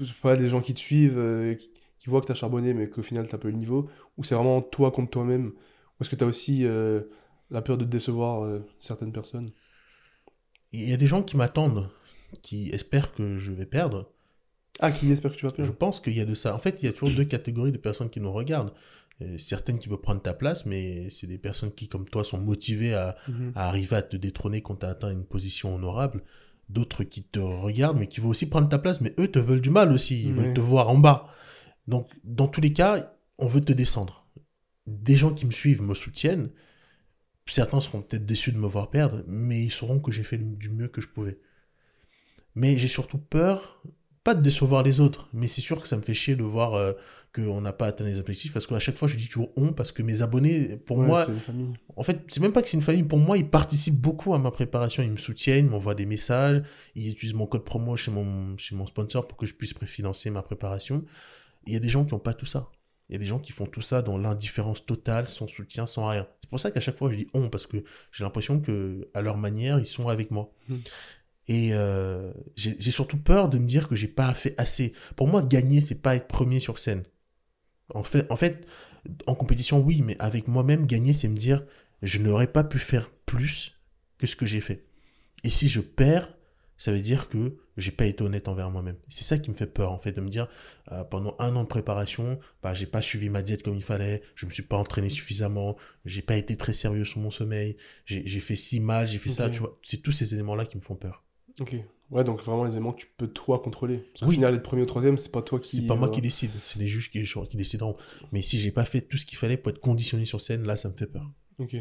je 0.00 0.04
sais 0.04 0.14
pas, 0.20 0.36
des 0.36 0.48
gens 0.48 0.60
qui 0.60 0.74
te 0.74 0.80
suivent, 0.80 1.18
euh, 1.18 1.54
qui, 1.54 1.70
qui 1.98 2.10
voient 2.10 2.20
que 2.20 2.26
tu 2.26 2.32
as 2.32 2.34
charbonné 2.34 2.74
mais 2.74 2.88
qu'au 2.88 3.02
final 3.02 3.26
tu 3.28 3.38
pas 3.38 3.48
eu 3.48 3.52
le 3.52 3.56
niveau 3.56 3.88
ou 4.18 4.24
c'est 4.24 4.34
vraiment 4.34 4.60
toi 4.60 4.90
contre 4.90 5.10
toi-même 5.10 5.46
ou 5.48 6.02
est-ce 6.02 6.10
que 6.10 6.16
tu 6.16 6.24
as 6.24 6.26
aussi 6.26 6.66
euh, 6.66 7.02
la 7.50 7.62
peur 7.62 7.78
de 7.78 7.84
décevoir 7.84 8.44
euh, 8.44 8.60
certaines 8.78 9.12
personnes? 9.12 9.50
Il 10.72 10.88
y 10.88 10.92
a 10.92 10.96
des 10.96 11.06
gens 11.06 11.22
qui 11.22 11.36
m'attendent, 11.36 11.88
qui 12.42 12.70
espèrent 12.70 13.12
que 13.12 13.38
je 13.38 13.52
vais 13.52 13.66
perdre. 13.66 14.10
Ah, 14.80 14.90
qui 14.90 15.10
espère 15.10 15.32
que 15.32 15.36
tu 15.36 15.46
vas 15.46 15.50
Je 15.52 15.56
perdre 15.56 15.72
pense 15.74 16.00
qu'il 16.00 16.14
y 16.14 16.20
a 16.20 16.24
de 16.24 16.34
ça. 16.34 16.54
En 16.54 16.58
fait, 16.58 16.82
il 16.82 16.86
y 16.86 16.88
a 16.88 16.92
toujours 16.92 17.10
deux 17.14 17.24
catégories 17.24 17.72
de 17.72 17.78
personnes 17.78 18.10
qui 18.10 18.20
nous 18.20 18.32
regardent. 18.32 18.72
Euh, 19.22 19.38
certaines 19.38 19.78
qui 19.78 19.88
veulent 19.88 20.00
prendre 20.00 20.20
ta 20.20 20.34
place, 20.34 20.66
mais 20.66 21.08
c'est 21.10 21.28
des 21.28 21.38
personnes 21.38 21.72
qui, 21.72 21.86
comme 21.86 22.04
toi, 22.04 22.24
sont 22.24 22.38
motivées 22.40 22.94
à, 22.94 23.16
Mhm. 23.28 23.52
à 23.54 23.68
arriver 23.68 23.96
à 23.96 24.02
te 24.02 24.16
détrôner 24.16 24.60
quand 24.62 24.76
tu 24.76 24.86
as 24.86 24.90
atteint 24.90 25.10
une 25.12 25.24
position 25.24 25.74
honorable. 25.76 26.22
D'autres 26.68 27.04
qui 27.04 27.22
te 27.22 27.38
regardent, 27.38 27.98
mais 27.98 28.08
qui 28.08 28.20
veulent 28.20 28.30
aussi 28.30 28.48
prendre 28.48 28.68
ta 28.68 28.78
place, 28.78 29.00
mais 29.00 29.14
eux 29.20 29.28
te 29.28 29.38
veulent 29.38 29.60
du 29.60 29.70
mal 29.70 29.92
aussi. 29.92 30.22
Ils 30.24 30.32
veulent 30.32 30.54
te 30.54 30.60
voir 30.60 30.88
en 30.88 30.98
bas. 30.98 31.28
Donc, 31.86 32.10
dans 32.24 32.48
tous 32.48 32.60
les 32.60 32.72
cas, 32.72 33.12
on 33.38 33.46
veut 33.46 33.60
te 33.60 33.72
descendre. 33.72 34.26
Des 34.86 35.14
gens 35.14 35.32
qui 35.32 35.46
me 35.46 35.50
suivent 35.52 35.82
me 35.82 35.94
soutiennent. 35.94 36.50
Certains 37.46 37.80
seront 37.82 38.00
peut-être 38.02 38.24
déçus 38.26 38.52
de 38.52 38.58
me 38.58 38.66
voir 38.66 38.90
perdre, 38.90 39.22
mais 39.28 39.62
ils 39.64 39.70
sauront 39.70 40.00
que 40.00 40.10
j'ai 40.10 40.22
fait 40.24 40.38
du 40.38 40.70
mieux 40.70 40.88
que 40.88 41.00
je 41.02 41.08
pouvais. 41.08 41.38
Mais 42.54 42.76
j'ai 42.78 42.88
surtout 42.88 43.18
peur, 43.18 43.82
pas 44.24 44.34
de 44.34 44.40
décevoir 44.42 44.82
les 44.82 45.00
autres, 45.00 45.28
mais 45.32 45.46
c'est 45.48 45.60
sûr 45.60 45.80
que 45.80 45.86
ça 45.86 45.96
me 45.96 46.02
fait 46.02 46.14
chier 46.14 46.34
de 46.34 46.42
voir 46.42 46.74
euh, 46.74 46.92
qu'on 47.34 47.60
n'a 47.60 47.72
pas 47.72 47.86
atteint 47.88 48.04
les 48.04 48.18
objectifs, 48.18 48.52
parce 48.52 48.66
qu'à 48.66 48.78
chaque 48.78 48.96
fois 48.96 49.06
je 49.06 49.16
dis 49.16 49.26
toujours 49.28 49.52
on, 49.56 49.72
parce 49.72 49.92
que 49.92 50.02
mes 50.02 50.22
abonnés, 50.22 50.76
pour 50.86 50.98
Ouais, 50.98 51.06
moi, 51.06 51.24
c'est 51.24 51.32
une 51.32 51.38
famille. 51.40 51.68
en 51.96 52.02
fait, 52.02 52.22
c'est 52.28 52.40
même 52.40 52.52
pas 52.52 52.62
que 52.62 52.68
c'est 52.68 52.76
une 52.76 52.82
famille. 52.82 53.02
Pour 53.02 53.18
moi, 53.18 53.36
ils 53.36 53.48
participent 53.48 54.00
beaucoup 54.00 54.32
à 54.34 54.38
ma 54.38 54.50
préparation. 54.50 55.02
Ils 55.02 55.10
me 55.10 55.16
soutiennent, 55.18 55.66
ils 55.66 55.70
m'envoient 55.70 55.94
des 55.94 56.06
messages. 56.06 56.62
Ils 56.94 57.10
utilisent 57.10 57.34
mon 57.34 57.46
code 57.46 57.64
promo 57.64 57.96
chez 57.96 58.10
mon, 58.10 58.56
chez 58.56 58.74
mon 58.74 58.86
sponsor 58.86 59.26
pour 59.28 59.36
que 59.36 59.46
je 59.46 59.54
puisse 59.54 59.74
préfinancer 59.74 60.30
ma 60.30 60.42
préparation. 60.42 61.04
Il 61.66 61.72
y 61.72 61.76
a 61.76 61.80
des 61.80 61.88
gens 61.88 62.04
qui 62.04 62.14
n'ont 62.14 62.20
pas 62.20 62.34
tout 62.34 62.46
ça. 62.46 62.70
Il 63.10 63.12
y 63.12 63.16
a 63.16 63.18
des 63.18 63.26
gens 63.26 63.38
qui 63.38 63.52
font 63.52 63.66
tout 63.66 63.82
ça 63.82 64.00
dans 64.00 64.16
l'indifférence 64.16 64.86
totale, 64.86 65.28
sans 65.28 65.46
soutien, 65.46 65.84
sans 65.84 66.08
rien. 66.08 66.26
C'est 66.40 66.48
pour 66.48 66.58
ça 66.58 66.70
qu'à 66.70 66.80
chaque 66.80 66.96
fois, 66.96 67.10
je 67.10 67.16
dis 67.16 67.26
on, 67.34 67.50
parce 67.50 67.66
que 67.66 67.84
j'ai 68.12 68.24
l'impression 68.24 68.60
que 68.60 69.08
à 69.12 69.20
leur 69.20 69.36
manière, 69.36 69.78
ils 69.78 69.86
sont 69.86 70.08
avec 70.08 70.30
moi. 70.30 70.50
Mhm. 70.68 70.80
Et 71.46 71.74
euh, 71.74 72.32
j'ai 72.56 72.90
surtout 72.90 73.18
peur 73.18 73.48
de 73.48 73.58
me 73.58 73.66
dire 73.66 73.88
que 73.88 73.94
j'ai 73.94 74.08
pas 74.08 74.32
fait 74.34 74.54
assez. 74.56 74.94
Pour 75.16 75.28
moi, 75.28 75.42
gagner, 75.42 75.80
c'est 75.80 76.00
pas 76.00 76.16
être 76.16 76.26
premier 76.26 76.60
sur 76.60 76.78
scène. 76.78 77.02
En 77.92 78.02
fait, 78.02 78.26
en 78.30 78.36
fait, 78.36 78.66
en 79.26 79.34
compétition, 79.34 79.80
oui, 79.80 80.02
mais 80.02 80.16
avec 80.18 80.48
moi-même, 80.48 80.86
gagner, 80.86 81.12
c'est 81.12 81.28
me 81.28 81.36
dire, 81.36 81.64
je 82.02 82.18
n'aurais 82.18 82.46
pas 82.46 82.64
pu 82.64 82.78
faire 82.78 83.10
plus 83.26 83.78
que 84.18 84.26
ce 84.26 84.36
que 84.36 84.46
j'ai 84.46 84.62
fait. 84.62 84.86
Et 85.42 85.50
si 85.50 85.68
je 85.68 85.80
perds, 85.80 86.32
ça 86.78 86.92
veut 86.92 87.00
dire 87.00 87.28
que 87.28 87.56
j'ai 87.76 87.90
pas 87.90 88.06
été 88.06 88.22
honnête 88.22 88.48
envers 88.48 88.70
moi-même. 88.70 88.96
C'est 89.08 89.24
ça 89.24 89.38
qui 89.38 89.50
me 89.50 89.54
fait 89.54 89.66
peur, 89.66 89.92
en 89.92 89.98
fait, 89.98 90.12
de 90.12 90.20
me 90.20 90.28
dire, 90.28 90.48
euh, 90.92 91.04
pendant 91.04 91.36
un 91.38 91.54
an 91.56 91.62
de 91.62 91.68
préparation, 91.68 92.38
bah, 92.62 92.72
j'ai 92.74 92.86
pas 92.86 93.02
suivi 93.02 93.28
ma 93.28 93.42
diète 93.42 93.62
comme 93.62 93.76
il 93.76 93.82
fallait, 93.82 94.22
je 94.34 94.46
me 94.46 94.50
suis 94.50 94.62
pas 94.62 94.76
entraîné 94.76 95.08
suffisamment, 95.08 95.76
j'ai 96.04 96.22
pas 96.22 96.36
été 96.36 96.56
très 96.56 96.72
sérieux 96.72 97.04
sur 97.04 97.20
mon 97.20 97.30
sommeil, 97.30 97.76
j'ai 98.06 98.40
fait 98.40 98.56
si 98.56 98.80
mal, 98.80 99.06
j'ai 99.06 99.18
fait 99.18 99.30
ça, 99.30 99.50
tu 99.50 99.60
vois. 99.60 99.78
C'est 99.82 100.02
tous 100.02 100.12
ces 100.12 100.34
éléments-là 100.34 100.64
qui 100.66 100.76
me 100.76 100.82
font 100.82 100.96
peur. 100.96 101.24
Ok. 101.60 101.76
Ouais, 102.10 102.22
donc 102.22 102.42
vraiment 102.42 102.64
les 102.64 102.72
éléments 102.72 102.92
que 102.92 103.00
tu 103.00 103.08
peux 103.16 103.26
toi 103.26 103.60
contrôler. 103.60 103.98
Parce 104.12 104.28
Oui. 104.28 104.36
final, 104.36 104.54
être 104.54 104.62
premier 104.62 104.82
ou 104.82 104.86
troisième, 104.86 105.18
c'est 105.18 105.32
pas 105.32 105.42
toi 105.42 105.58
qui. 105.58 105.76
C'est 105.76 105.86
pas 105.86 105.96
moi 105.96 106.08
euh, 106.08 106.10
qui 106.10 106.20
décide, 106.20 106.50
c'est 106.62 106.78
les 106.78 106.86
juges 106.86 107.10
qui, 107.10 107.22
qui 107.22 107.56
décideront. 107.56 107.96
Mais 108.30 108.42
si 108.42 108.58
j'ai 108.58 108.70
pas 108.70 108.84
fait 108.84 109.00
tout 109.00 109.16
ce 109.16 109.24
qu'il 109.24 109.38
fallait 109.38 109.56
pour 109.56 109.70
être 109.70 109.80
conditionné 109.80 110.24
sur 110.24 110.40
scène, 110.40 110.64
là, 110.64 110.76
ça 110.76 110.90
me 110.90 110.94
fait 110.94 111.06
peur. 111.06 111.28
Ok. 111.58 111.76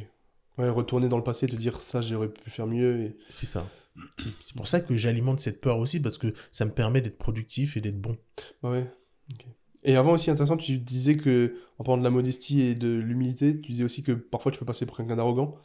Ouais, 0.57 0.69
retourner 0.69 1.09
dans 1.09 1.17
le 1.17 1.23
passé, 1.23 1.47
te 1.47 1.55
dire 1.55 1.81
ça, 1.81 2.01
j'aurais 2.01 2.29
pu 2.29 2.49
faire 2.49 2.67
mieux. 2.67 3.01
Et... 3.01 3.17
C'est 3.29 3.45
ça. 3.45 3.67
C'est 4.39 4.55
pour 4.55 4.67
ça 4.67 4.79
que 4.79 4.95
j'alimente 4.95 5.39
cette 5.39 5.61
peur 5.61 5.77
aussi, 5.79 5.99
parce 5.99 6.17
que 6.17 6.33
ça 6.51 6.65
me 6.65 6.71
permet 6.71 7.01
d'être 7.01 7.17
productif 7.17 7.75
et 7.77 7.81
d'être 7.81 7.99
bon. 7.99 8.17
Bah 8.61 8.71
ouais. 8.71 8.89
ok. 9.33 9.45
Et 9.83 9.95
avant 9.97 10.13
aussi, 10.13 10.31
intéressant, 10.31 10.57
tu 10.57 10.77
disais 10.77 11.17
que, 11.17 11.57
en 11.77 11.83
parlant 11.83 11.97
de 11.97 12.03
la 12.03 12.09
modestie 12.09 12.61
et 12.61 12.75
de 12.75 12.87
l'humilité, 12.87 13.59
tu 13.59 13.71
disais 13.73 13.83
aussi 13.83 14.01
que 14.01 14.13
parfois 14.13 14.51
tu 14.51 14.59
peux 14.59 14.65
passer 14.65 14.85
pour 14.85 14.95
quelqu'un 14.95 15.17
d'arrogant. 15.17 15.55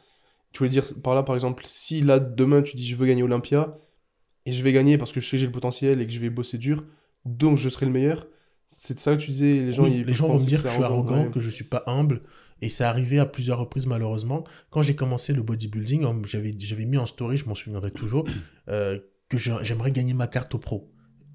Tu 0.51 0.59
voulais 0.59 0.69
dire 0.69 0.85
par 1.01 1.15
là, 1.15 1.23
par 1.23 1.35
exemple, 1.35 1.63
si 1.65 2.01
là, 2.01 2.19
demain, 2.19 2.61
tu 2.61 2.75
dis 2.75 2.85
je 2.85 2.95
veux 2.95 3.05
gagner 3.05 3.23
Olympia, 3.23 3.75
et 4.49 4.51
je 4.51 4.63
vais 4.63 4.73
gagner 4.73 4.97
parce 4.97 5.11
que 5.11 5.21
je 5.21 5.27
sais 5.27 5.37
que 5.37 5.41
j'ai 5.41 5.45
le 5.45 5.51
potentiel 5.51 6.01
et 6.01 6.07
que 6.07 6.11
je 6.11 6.19
vais 6.19 6.31
bosser 6.31 6.57
dur, 6.57 6.83
donc 7.23 7.59
je 7.59 7.69
serai 7.69 7.85
le 7.85 7.91
meilleur. 7.91 8.25
C'est 8.71 8.95
de 8.95 8.99
ça 8.99 9.15
que 9.15 9.21
tu 9.21 9.29
disais, 9.29 9.61
les 9.61 9.71
gens, 9.71 9.83
Oui, 9.83 9.97
ils 9.99 10.05
les 10.05 10.13
gens 10.15 10.27
vont 10.27 10.33
me 10.33 10.39
dire 10.39 10.61
que 10.61 10.67
je 10.67 10.73
suis 10.73 10.83
arrogant, 10.83 11.25
ouais. 11.25 11.31
que 11.31 11.39
je 11.39 11.49
suis 11.51 11.63
pas 11.63 11.83
humble. 11.85 12.21
Et 12.61 12.69
c'est 12.69 12.83
arrivé 12.83 13.19
à 13.19 13.27
plusieurs 13.27 13.59
reprises 13.59 13.85
malheureusement. 13.85 14.43
Quand 14.71 14.81
j'ai 14.81 14.95
commencé 14.95 15.33
le 15.33 15.43
bodybuilding, 15.43 16.03
j'avais 16.25 16.85
mis 16.85 16.97
en 16.97 17.05
story, 17.05 17.37
je 17.37 17.45
m'en 17.45 17.53
souviendrai 17.53 17.91
toujours, 17.91 18.25
euh, 18.69 18.97
que 19.29 19.37
j'aimerais 19.37 19.91
gagner 19.91 20.15
ma 20.15 20.25
carte 20.25 20.55
au 20.55 20.57
pro. 20.57 20.91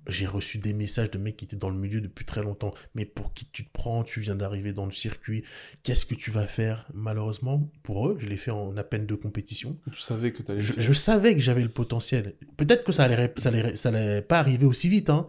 J'ai 0.07 0.27
reçu 0.27 0.59
des 0.59 0.73
messages 0.73 1.11
de 1.11 1.19
mecs 1.19 1.37
qui 1.37 1.45
étaient 1.47 1.57
dans 1.57 1.71
le 1.71 1.79
milieu 1.79 2.01
depuis 2.01 2.25
très 2.25 2.43
longtemps. 2.43 2.75
Mais 2.95 3.05
pour 3.07 3.33
qui 3.33 3.47
tu 3.53 3.65
te 3.65 3.71
prends? 3.73 4.05
Tu 4.05 4.21
viens 4.21 4.35
d'arriver 4.37 4.73
dans 4.73 4.85
le 4.85 4.93
circuit. 4.93 5.45
Qu'est-ce 5.83 6.05
que 6.05 6.15
tu 6.15 6.31
vas 6.31 6.47
faire? 6.47 6.87
Malheureusement, 6.93 7.71
pour 7.83 8.09
eux, 8.09 8.17
je 8.19 8.27
l'ai 8.29 8.37
fait 8.37 8.51
en 8.51 8.77
à 8.77 8.85
peine 8.85 9.07
deux 9.07 9.17
compétitions. 9.17 9.79
Tu 9.93 10.01
savais 10.01 10.33
que 10.33 10.43
tu 10.43 10.51
allais. 10.53 10.61
Je, 10.61 10.75
je 10.77 10.93
savais 10.93 11.35
que 11.35 11.41
j'avais 11.41 11.63
le 11.63 11.69
potentiel. 11.71 12.35
Peut-être 12.57 12.85
que 12.85 12.93
ça 12.93 13.05
allait, 13.05 13.33
ça 13.39 13.49
allait, 13.49 13.77
ça 13.77 13.89
allait 13.91 14.21
pas 14.23 14.39
arriver 14.39 14.67
aussi 14.67 14.89
vite, 14.89 15.11
hein. 15.11 15.27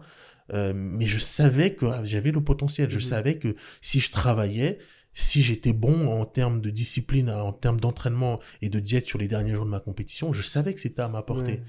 Euh, 0.54 0.72
mais 0.74 1.06
je 1.06 1.18
savais 1.18 1.74
que 1.74 1.86
j'avais 2.04 2.30
le 2.30 2.40
potentiel. 2.40 2.88
Je 2.90 2.96
Mhm. 2.96 3.00
savais 3.00 3.38
que 3.38 3.56
si 3.80 3.98
je 4.00 4.10
travaillais, 4.12 4.78
si 5.14 5.42
j'étais 5.42 5.72
bon 5.72 6.08
en 6.08 6.24
termes 6.26 6.60
de 6.60 6.70
discipline, 6.70 7.30
en 7.30 7.52
termes 7.52 7.80
d'entraînement 7.80 8.38
et 8.62 8.68
de 8.68 8.78
diète 8.78 9.06
sur 9.06 9.18
les 9.18 9.26
derniers 9.26 9.54
jours 9.54 9.64
de 9.64 9.70
ma 9.70 9.80
compétition, 9.80 10.32
je 10.32 10.42
savais 10.42 10.74
que 10.74 10.80
c'était 10.80 11.02
à 11.02 11.08
ma 11.08 11.22
portée. 11.22 11.52
Ouais. 11.52 11.62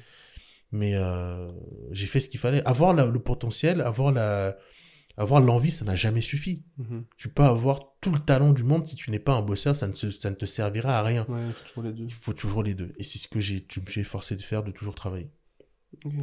Mais 0.72 0.94
euh, 0.96 1.50
j'ai 1.92 2.08
fait 2.08 2.20
ce 2.20 2.28
qu'il 2.30 2.40
fallait. 2.40 2.62
Avoir 2.66 2.94
la- 2.94 3.06
le 3.08 3.20
potentiel, 3.20 3.82
avoir 3.82 4.12
la, 4.12 4.58
avoir 5.16 5.40
l'envie, 5.42 5.72
ça 5.72 5.86
n'a 5.86 5.96
jamais 5.96 6.22
suffi. 6.22 6.64
Mhm. 6.78 7.06
Tu 7.18 7.30
peux 7.30 7.44
avoir 7.44 7.94
tout 8.02 8.12
le 8.12 8.20
talent 8.20 8.52
du 8.52 8.64
monde 8.64 8.86
si 8.86 8.96
tu 8.96 9.10
n'es 9.12 9.20
pas 9.20 9.34
un 9.34 9.42
bosseur, 9.42 9.76
ça 9.76 9.88
ne, 9.88 9.94
se- 9.94 10.12
ça 10.12 10.30
ne 10.30 10.36
te 10.36 10.46
servira 10.46 11.00
à 11.00 11.04
rien. 11.04 11.26
Ouais, 11.30 11.40
il 11.48 11.54
faut 11.54 11.64
toujours 11.68 11.84
les 11.84 11.92
deux. 11.94 12.04
Il 12.06 12.14
faut 12.14 12.34
toujours 12.34 12.64
les 12.64 12.74
deux. 12.74 12.94
Et 12.98 13.04
c'est 13.04 13.18
ce 13.18 13.28
que 13.28 13.40
j'ai, 13.40 13.66
je 13.72 13.80
me 13.80 13.86
suis 13.88 14.02
efforcé 14.02 14.36
de 14.36 14.42
faire, 14.42 14.62
de 14.64 14.72
toujours 14.72 14.94
travailler. 14.96 15.30
Ok, 16.06 16.14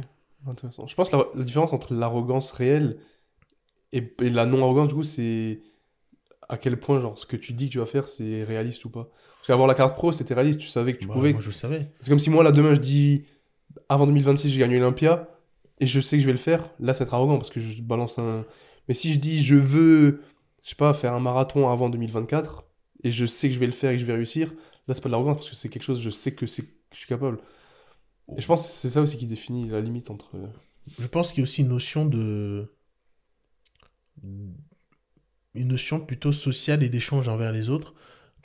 intéressant. 0.45 0.85
Je 0.87 0.95
pense 0.95 1.09
que 1.09 1.15
la, 1.15 1.25
la 1.35 1.43
différence 1.43 1.73
entre 1.73 1.93
l'arrogance 1.95 2.51
réelle 2.51 2.97
et, 3.91 4.13
et 4.21 4.29
la 4.29 4.45
non-arrogance, 4.45 4.89
du 4.89 4.93
coup, 4.93 5.03
c'est 5.03 5.61
à 6.47 6.57
quel 6.57 6.79
point, 6.79 7.01
genre, 7.01 7.17
ce 7.17 7.25
que 7.25 7.35
tu 7.37 7.53
dis 7.53 7.67
que 7.67 7.73
tu 7.73 7.79
vas 7.79 7.85
faire, 7.87 8.07
c'est 8.07 8.43
réaliste 8.43 8.85
ou 8.85 8.89
pas. 8.91 9.09
Parce 9.39 9.47
qu'avoir 9.47 9.67
la 9.67 9.73
carte 9.73 9.95
pro, 9.95 10.11
c'était 10.13 10.33
réaliste, 10.35 10.59
tu 10.59 10.67
savais 10.67 10.93
que 10.93 10.99
tu 10.99 11.07
Bah, 11.07 11.13
pouvais. 11.15 11.31
Moi, 11.31 11.41
je 11.41 11.51
savais. 11.51 11.89
C'est 12.01 12.09
comme 12.09 12.19
si 12.19 12.29
moi, 12.29 12.43
là, 12.43 12.51
demain, 12.51 12.75
je 12.75 12.79
dis, 12.79 13.25
avant 13.89 14.05
2026, 14.07 14.49
je 14.51 14.59
gagne 14.59 14.73
l'Olympia, 14.73 15.29
et 15.79 15.85
je 15.85 15.99
sais 15.99 16.17
que 16.17 16.21
je 16.21 16.27
vais 16.27 16.33
le 16.33 16.37
faire, 16.37 16.69
là, 16.79 16.93
c'est 16.93 17.03
être 17.03 17.13
arrogant, 17.13 17.37
parce 17.37 17.49
que 17.49 17.59
je 17.59 17.81
balance 17.81 18.19
un... 18.19 18.45
Mais 18.87 18.93
si 18.93 19.13
je 19.13 19.19
dis, 19.19 19.39
je 19.43 19.55
veux, 19.55 20.21
je 20.63 20.69
sais 20.69 20.75
pas, 20.75 20.93
faire 20.93 21.13
un 21.13 21.19
marathon 21.19 21.69
avant 21.69 21.89
2024, 21.89 22.63
et 23.03 23.11
je 23.11 23.25
sais 23.25 23.47
que 23.49 23.53
je 23.53 23.59
vais 23.59 23.65
le 23.65 23.71
faire 23.71 23.91
et 23.91 23.95
que 23.95 24.01
je 24.01 24.05
vais 24.05 24.13
réussir, 24.13 24.53
là, 24.87 24.93
c'est 24.93 25.01
pas 25.01 25.09
de 25.09 25.11
l'arrogance, 25.11 25.37
parce 25.37 25.49
que 25.49 25.55
c'est 25.55 25.69
quelque 25.69 25.83
chose, 25.83 26.01
je 26.01 26.09
sais 26.09 26.33
que, 26.33 26.45
que 26.45 26.47
je 26.47 26.97
suis 26.97 27.07
capable. 27.07 27.39
Et 28.37 28.41
je 28.41 28.47
pense 28.47 28.65
que 28.65 28.71
c'est 28.71 28.89
ça 28.89 29.01
aussi 29.01 29.17
qui 29.17 29.27
définit 29.27 29.67
la 29.69 29.81
limite 29.81 30.09
entre... 30.09 30.35
Je 30.99 31.07
pense 31.07 31.29
qu'il 31.29 31.39
y 31.39 31.41
a 31.41 31.43
aussi 31.43 31.61
une 31.61 31.69
notion 31.69 32.05
de. 32.05 32.71
Une 34.23 35.67
notion 35.67 35.99
plutôt 35.99 36.31
sociale 36.31 36.83
et 36.83 36.89
d'échange 36.89 37.27
envers 37.27 37.51
les 37.51 37.69
autres. 37.69 37.95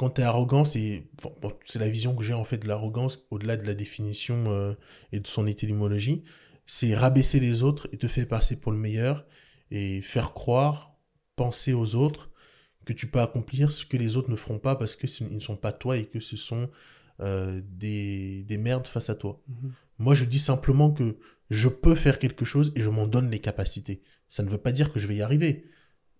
Quand 0.00 0.08
tu 0.08 0.22
es 0.22 0.24
arrogant, 0.24 0.64
c'est 0.64 1.04
bon, 1.22 1.36
bon, 1.42 1.52
c'est 1.66 1.78
la 1.78 1.90
vision 1.90 2.16
que 2.16 2.24
j'ai 2.24 2.32
en 2.32 2.44
fait 2.44 2.56
de 2.56 2.66
l'arrogance, 2.66 3.26
au-delà 3.30 3.58
de 3.58 3.66
la 3.66 3.74
définition 3.74 4.44
euh, 4.46 4.72
et 5.12 5.20
de 5.20 5.26
son 5.26 5.46
étymologie. 5.46 6.24
C'est 6.66 6.94
rabaisser 6.94 7.38
les 7.38 7.62
autres 7.62 7.86
et 7.92 7.98
te 7.98 8.06
faire 8.06 8.26
passer 8.26 8.58
pour 8.58 8.72
le 8.72 8.78
meilleur 8.78 9.26
et 9.70 10.00
faire 10.00 10.32
croire, 10.32 10.96
penser 11.36 11.74
aux 11.74 11.96
autres 11.96 12.30
que 12.86 12.94
tu 12.94 13.08
peux 13.08 13.20
accomplir 13.20 13.70
ce 13.70 13.84
que 13.84 13.98
les 13.98 14.16
autres 14.16 14.30
ne 14.30 14.36
feront 14.36 14.58
pas 14.58 14.74
parce 14.74 14.96
qu'ils 14.96 15.34
ne 15.34 15.38
sont 15.38 15.56
pas 15.56 15.70
toi 15.70 15.98
et 15.98 16.06
que 16.06 16.18
ce 16.18 16.38
sont 16.38 16.70
euh, 17.20 17.60
des, 17.68 18.42
des 18.44 18.56
merdes 18.56 18.86
face 18.86 19.10
à 19.10 19.14
toi. 19.14 19.42
Moi, 19.98 20.14
je 20.14 20.24
dis 20.24 20.38
simplement 20.38 20.90
que 20.90 21.18
je 21.50 21.68
peux 21.68 21.94
faire 21.94 22.18
quelque 22.18 22.46
chose 22.46 22.72
et 22.74 22.80
je 22.80 22.88
m'en 22.88 23.06
donne 23.06 23.30
les 23.30 23.40
capacités. 23.40 24.00
Ça 24.30 24.42
ne 24.42 24.48
veut 24.48 24.56
pas 24.56 24.72
dire 24.72 24.94
que 24.94 24.98
je 24.98 25.06
vais 25.06 25.16
y 25.16 25.20
arriver 25.20 25.66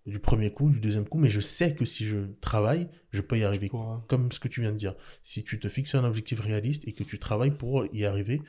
du 0.05 0.19
premier 0.19 0.51
coup, 0.51 0.69
du 0.69 0.79
deuxième 0.79 1.07
coup, 1.07 1.19
mais 1.19 1.29
je 1.29 1.39
sais 1.39 1.75
que 1.75 1.85
si 1.85 2.05
je 2.05 2.17
travaille, 2.41 2.87
je 3.11 3.21
peux 3.21 3.37
y 3.37 3.43
arriver. 3.43 3.69
Comme 4.07 4.31
ce 4.31 4.39
que 4.39 4.47
tu 4.47 4.61
viens 4.61 4.71
de 4.71 4.77
dire. 4.77 4.95
Si 5.23 5.43
tu 5.43 5.59
te 5.59 5.67
fixes 5.67 5.95
un 5.95 6.03
objectif 6.03 6.39
réaliste 6.39 6.87
et 6.87 6.93
que 6.93 7.03
tu 7.03 7.19
travailles 7.19 7.51
pour 7.51 7.85
y 7.93 8.05
arriver, 8.05 8.41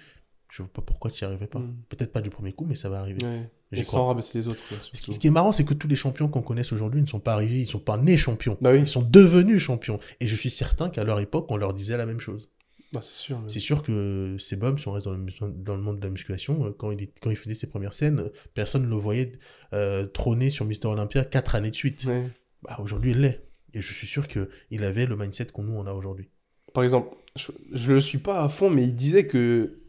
je 0.51 0.63
ne 0.63 0.67
vois 0.67 0.73
pas 0.75 0.83
pourquoi 0.83 1.11
tu 1.11 1.25
n'y 1.25 1.27
arriverais 1.29 1.47
pas. 1.47 1.59
Mm. 1.59 1.77
Peut-être 1.89 2.13
pas 2.13 2.21
du 2.21 2.31
premier 2.31 2.53
coup, 2.53 2.65
mais 2.65 2.75
ça 2.75 2.89
va 2.89 3.01
arriver. 3.01 3.25
Ouais. 3.25 3.51
Et 3.73 3.83
crois. 3.83 4.01
sans 4.01 4.07
rabaisser 4.09 4.39
les 4.39 4.47
autres. 4.47 4.61
quoi, 4.69 4.77
Ce 4.83 4.91
qui, 4.91 4.97
surtout. 4.97 5.13
ce 5.13 5.19
qui 5.19 5.27
est 5.27 5.31
marrant, 5.31 5.53
c'est 5.53 5.65
que 5.65 5.73
tous 5.73 5.89
les 5.89 5.97
champions 5.97 6.29
qu'on 6.29 6.43
connaisse 6.43 6.73
aujourd'hui 6.73 7.01
ne 7.01 7.07
sont 7.07 7.21
pas 7.21 7.33
arrivés, 7.33 7.57
ils 7.57 7.63
ne 7.63 7.67
sont 7.67 7.79
pas 7.79 7.97
nés 7.97 8.19
champions. 8.19 8.59
Bah 8.61 8.73
oui, 8.73 8.81
Ils 8.81 8.89
sont 8.89 9.03
devenus 9.03 9.63
champions. 9.63 9.99
Et 10.21 10.29
je 10.29 10.35
suis 10.35 10.51
certain 10.51 10.91
qu'à 10.91 11.05
leur 11.05 11.21
époque, 11.21 11.47
on 11.51 11.57
leur 11.57 11.73
disait 11.73 11.97
la 11.97 12.05
même 12.05 12.21
chose. 12.21 12.51
Bah, 12.93 13.01
c'est 13.03 13.13
sûr. 13.13 13.41
mais- 13.41 13.49
C'est 13.49 13.59
sûr 13.61 13.83
que 13.83 14.37
Sebum, 14.39 14.79
si 14.79 14.89
on 14.89 14.93
reste 14.93 15.07
dans 15.07 15.13
le, 15.15 15.27
dans 15.53 15.77
le 15.77 15.83
monde 15.83 15.99
de 15.99 16.05
la 16.05 16.11
musculation, 16.11 16.67
euh, 16.67 16.71
quand 16.77 16.91
il, 16.91 17.03
est- 17.03 17.13
quand 17.21 17.31
il 17.31 17.37
faisait 17.37 17.55
ses 17.55 17.69
premières 17.69 17.93
scènes, 17.95 18.21
euh, 18.21 18.29
personne 18.55 18.83
ne 18.85 18.89
le 18.89 18.97
voyait 18.97 19.33
euh, 19.73 20.07
trôner 20.07 20.51
sur 20.51 20.65
Mister 20.65 20.89
Olympia 20.89 21.25
quatre 21.25 21.55
années 21.55 21.71
de 21.71 21.75
suite. 21.77 22.05
Ouais. 22.05 22.29
Bah, 22.63 22.77
aujourd'hui, 22.81 23.13
il 23.13 23.21
l'est. 23.21 23.47
Et 23.75 23.81
je 23.81 23.93
suis 23.93 24.07
sûr 24.07 24.29
qu'il 24.29 24.85
avait 24.85 25.07
le 25.07 25.17
mindset 25.17 25.47
qu'on 25.47 25.63
nous 25.65 25.73
on 25.75 25.87
a 25.87 25.93
aujourd'hui. 25.95 26.29
Par 26.75 26.85
exemple, 26.85 27.17
je 27.37 27.51
ne 27.91 27.95
le 27.95 28.01
suis 28.01 28.19
pas 28.19 28.45
à 28.45 28.49
fond, 28.49 28.69
mais 28.71 28.85
il 28.85 28.95
disait 28.95 29.27
que 29.27 29.81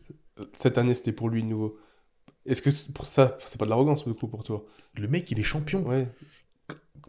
cette 0.55 0.77
année 0.77 0.95
c'était 0.95 1.11
pour 1.11 1.29
lui 1.29 1.43
de 1.43 1.47
nouveau. 1.47 1.77
Est-ce 2.45 2.61
que 2.61 2.69
pour 2.93 3.07
ça, 3.07 3.37
c'est 3.45 3.57
pas 3.59 3.65
de 3.65 3.69
l'arrogance 3.69 4.05
du 4.07 4.13
coup 4.13 4.27
pour 4.27 4.43
toi? 4.43 4.65
Le 4.95 5.07
mec, 5.07 5.29
il 5.31 5.39
est 5.39 5.43
champion. 5.43 5.85
Ouais. 5.87 6.07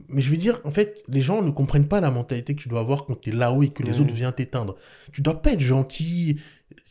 Mais 0.09 0.21
je 0.21 0.31
veux 0.31 0.37
dire, 0.37 0.61
en 0.65 0.71
fait, 0.71 1.03
les 1.09 1.21
gens 1.21 1.43
ne 1.43 1.51
comprennent 1.51 1.89
pas 1.89 2.01
la 2.01 2.11
mentalité 2.11 2.55
que 2.55 2.61
tu 2.63 2.69
dois 2.69 2.81
avoir 2.81 3.05
quand 3.07 3.21
tu 3.21 3.31
es 3.31 3.33
là-haut 3.33 3.63
et 3.63 3.69
que 3.69 3.83
les 3.83 3.95
Ouais. 3.95 4.01
autres 4.01 4.13
viennent 4.15 4.33
t'éteindre. 4.33 4.77
Tu 5.13 5.23
dois 5.23 5.41
pas 5.41 5.53
être 5.53 5.61
gentil, 5.61 6.41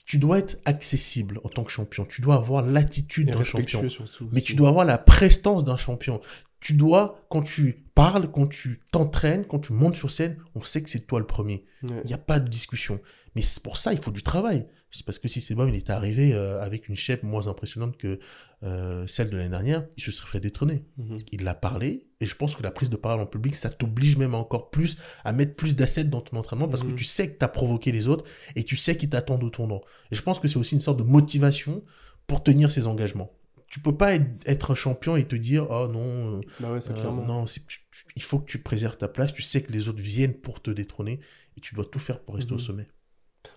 tu 0.06 0.18
dois 0.18 0.40
être 0.40 0.60
accessible 0.66 1.40
en 1.44 1.50
tant 1.50 1.64
que 1.64 1.72
champion. 1.72 2.06
Tu 2.06 2.22
dois 2.22 2.36
avoir 2.36 2.62
l'attitude 2.66 3.32
d'un 3.32 3.44
champion. 3.44 3.88
surtout. 3.90 4.28
Mais 4.32 4.38
aussi. 4.38 4.46
tu 4.48 4.56
dois 4.56 4.70
avoir 4.70 4.86
la 4.86 4.98
prestance 4.98 5.64
d'un 5.64 5.78
champion. 5.78 6.22
Tu 6.60 6.74
dois, 6.74 7.26
quand 7.30 7.42
tu 7.42 7.84
parles, 7.94 8.32
quand 8.32 8.48
tu 8.48 8.82
t'entraînes, 8.92 9.44
quand 9.46 9.60
tu 9.60 9.74
montes 9.74 9.96
sur 9.96 10.10
scène, 10.12 10.38
on 10.56 10.64
sait 10.64 10.82
que 10.82 10.90
c'est 10.90 11.06
toi 11.06 11.20
le 11.20 11.28
premier. 11.28 11.66
Il 11.84 12.08
n'y 12.08 12.14
a 12.14 12.18
pas 12.18 12.40
de 12.40 12.48
discussion. 12.48 13.00
Mais 13.36 13.42
pour 13.64 13.78
ça, 13.78 13.92
il 13.94 14.00
faut 14.00 14.12
du 14.12 14.24
travail. 14.24 14.66
C'est 14.96 15.06
parce 15.06 15.18
que 15.20 15.28
si 15.28 15.42
c'est 15.42 15.56
bon, 15.56 15.68
il 15.68 15.76
était 15.76 15.92
arrivé 15.92 16.34
euh, 16.34 16.62
avec 16.62 16.88
une 16.88 16.96
shape 16.96 17.24
moins 17.24 17.48
impressionnante 17.48 17.98
que 17.98 18.20
euh, 18.62 19.06
celle 19.08 19.30
de 19.32 19.38
l'année 19.38 19.50
dernière, 19.50 19.86
il 19.98 20.04
se 20.04 20.12
serait 20.12 20.30
fait 20.30 20.40
détrôner. 20.40 20.84
Mhm. 20.98 21.16
Il 21.32 21.44
l'a 21.44 21.56
parlé, 21.56 22.06
et 22.22 22.26
je 22.28 22.36
pense 22.36 22.56
que 22.56 22.62
la 22.64 22.70
prise 22.72 22.90
de 22.92 22.96
parole 22.96 23.20
en 23.20 23.26
public, 23.26 23.56
ça 23.56 23.70
t'oblige 23.72 24.18
même 24.18 24.36
encore 24.36 24.70
plus 24.70 24.98
à 25.26 25.34
mettre 25.34 25.56
plus 25.56 25.76
d'assets 25.76 26.04
dans 26.04 26.22
ton 26.22 26.38
entraînement 26.38 26.68
parce 26.70 26.84
Mhm. 26.84 26.92
que 26.92 26.96
tu 26.96 27.04
sais 27.04 27.32
que 27.32 27.40
tu 27.40 27.44
as 27.44 27.48
provoqué 27.50 27.92
les 27.92 28.08
autres 28.08 28.24
et 28.56 28.64
tu 28.64 28.76
sais 28.78 28.96
qu'ils 28.96 29.10
t'attendent 29.10 29.44
au 29.44 29.50
tournant. 29.50 29.82
Et 30.12 30.16
je 30.16 30.22
pense 30.22 30.38
que 30.40 30.48
c'est 30.48 30.58
aussi 30.58 30.76
une 30.76 30.80
sorte 30.80 30.98
de 31.00 31.04
motivation 31.04 31.84
pour 32.28 32.44
tenir 32.44 32.70
ses 32.72 32.86
engagements. 32.88 33.32
Tu 33.68 33.80
peux 33.80 33.98
pas 33.98 34.14
être, 34.14 34.28
être 34.46 34.70
un 34.72 34.76
champion 34.76 35.18
et 35.18 35.28
te 35.28 35.36
dire 35.36 35.66
oh 35.72 35.88
non, 35.88 36.38
euh, 36.38 36.42
Bah 36.60 36.72
ouais, 36.72 36.80
euh, 36.92 37.12
non, 37.26 37.48
c'est- 37.48 37.66
tu- 37.66 37.80
tu- 37.92 38.06
il 38.16 38.22
faut 38.22 38.38
que 38.38 38.46
tu 38.46 38.60
préserves 38.60 38.98
ta 38.98 39.08
place. 39.08 39.34
Tu 39.34 39.42
sais 39.42 39.64
que 39.64 39.72
les 39.74 39.90
autres 39.90 40.02
viennent 40.02 40.36
pour 40.36 40.62
te 40.62 40.70
détrôner 40.70 41.20
et 41.58 41.62
tu 41.62 41.74
dois 41.74 41.84
tout 41.86 41.98
faire 41.98 42.20
pour 42.20 42.36
rester 42.36 42.52
Mhm. 42.52 42.58
au 42.58 42.60
sommet. 42.60 42.88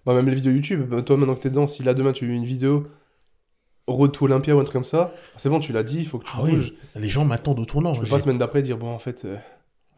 Bah, 0.07 0.15
même 0.15 0.29
les 0.29 0.35
vidéos 0.37 0.53
YouTube, 0.53 0.83
bah, 0.89 1.03
toi 1.03 1.17
maintenant 1.17 1.35
que 1.35 1.41
t'es 1.41 1.51
dedans, 1.51 1.69
si 1.69 1.83
là 1.83 1.93
demain 1.93 2.13
tu 2.13 2.25
as 2.25 2.29
une 2.35 2.45
vidéo 2.45 2.85
Road 3.89 4.13
to 4.13 4.25
Olympia 4.25 4.57
ou 4.57 4.61
un 4.61 4.65
truc 4.65 4.73
comme 4.73 4.85
ça, 4.85 5.13
c'est 5.37 5.49
bon, 5.49 5.61
tu 5.61 5.73
l'as 5.73 5.83
dit, 5.85 5.99
il 5.99 6.07
faut 6.07 6.19
que 6.19 6.25
tu 6.25 6.31
Ah 6.35 6.43
oui, 6.43 6.53
bouges. 6.53 6.73
les 6.97 7.09
gens 7.09 7.25
m'attendent 7.25 7.59
au 7.61 7.65
tournant. 7.65 7.93
Tu 7.93 8.01
peux 8.01 8.09
pas 8.09 8.19
semaine 8.19 8.39
d'après 8.39 8.63
dire 8.63 8.79
bon 8.79 8.89
en 8.89 8.99
fait, 8.99 9.25
euh, 9.25 9.37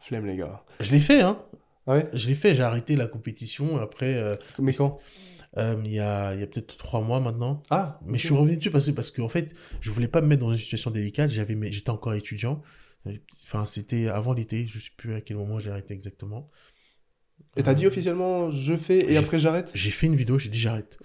flemme 0.01 0.25
les 0.25 0.35
gars. 0.37 0.63
Je 0.79 0.91
l'ai 0.91 0.99
fait, 0.99 1.21
hein. 1.21 1.39
Ah 1.87 1.93
ouais 1.93 2.09
Je 2.13 2.27
l'ai 2.27 2.35
fait. 2.35 2.53
J'ai 2.53 2.61
arrêté 2.63 2.95
la 2.95 3.07
compétition 3.07 3.77
après. 3.79 4.13
euh, 4.15 4.35
Mais 4.59 4.73
quand 4.73 4.99
euh, 5.57 5.75
il 5.83 5.91
y 5.91 5.99
a, 5.99 6.35
il 6.35 6.39
y 6.39 6.43
a 6.43 6.47
peut-être 6.47 6.77
trois 6.77 7.01
mois 7.01 7.19
maintenant. 7.19 7.63
Ah, 7.71 7.99
Mais 8.05 8.19
je 8.19 8.25
suis 8.27 8.35
revenu 8.35 8.57
dessus 8.57 8.69
parce 8.69 8.85
que, 8.85 8.91
parce 8.91 9.09
qu'en 9.09 9.29
fait, 9.29 9.55
je 9.81 9.89
voulais 9.89 10.07
pas 10.07 10.21
me 10.21 10.27
mettre 10.27 10.41
dans 10.41 10.51
une 10.51 10.57
situation 10.57 10.91
délicate. 10.91 11.31
J'avais, 11.31 11.57
j'étais 11.71 11.89
encore 11.89 12.13
étudiant. 12.13 12.61
Enfin, 13.45 13.65
c'était 13.65 14.07
avant 14.07 14.33
l'été. 14.33 14.67
Je 14.67 14.77
sais 14.77 14.91
plus 14.95 15.15
à 15.15 15.21
quel 15.21 15.37
moment 15.37 15.57
j'ai 15.57 15.71
arrêté 15.71 15.95
exactement. 15.95 16.49
Et 17.59 17.63
t'as 17.63 17.73
dit 17.73 17.85
officiellement 17.85 18.49
je 18.51 18.75
fais 18.75 19.11
et 19.11 19.17
après 19.17 19.37
j'arrête 19.37 19.71
J'ai 19.75 19.91
fait 19.91 20.07
une 20.07 20.15
vidéo, 20.15 20.39
j'ai 20.39 20.49
dit 20.49 20.57
j'arrête. 20.59 20.97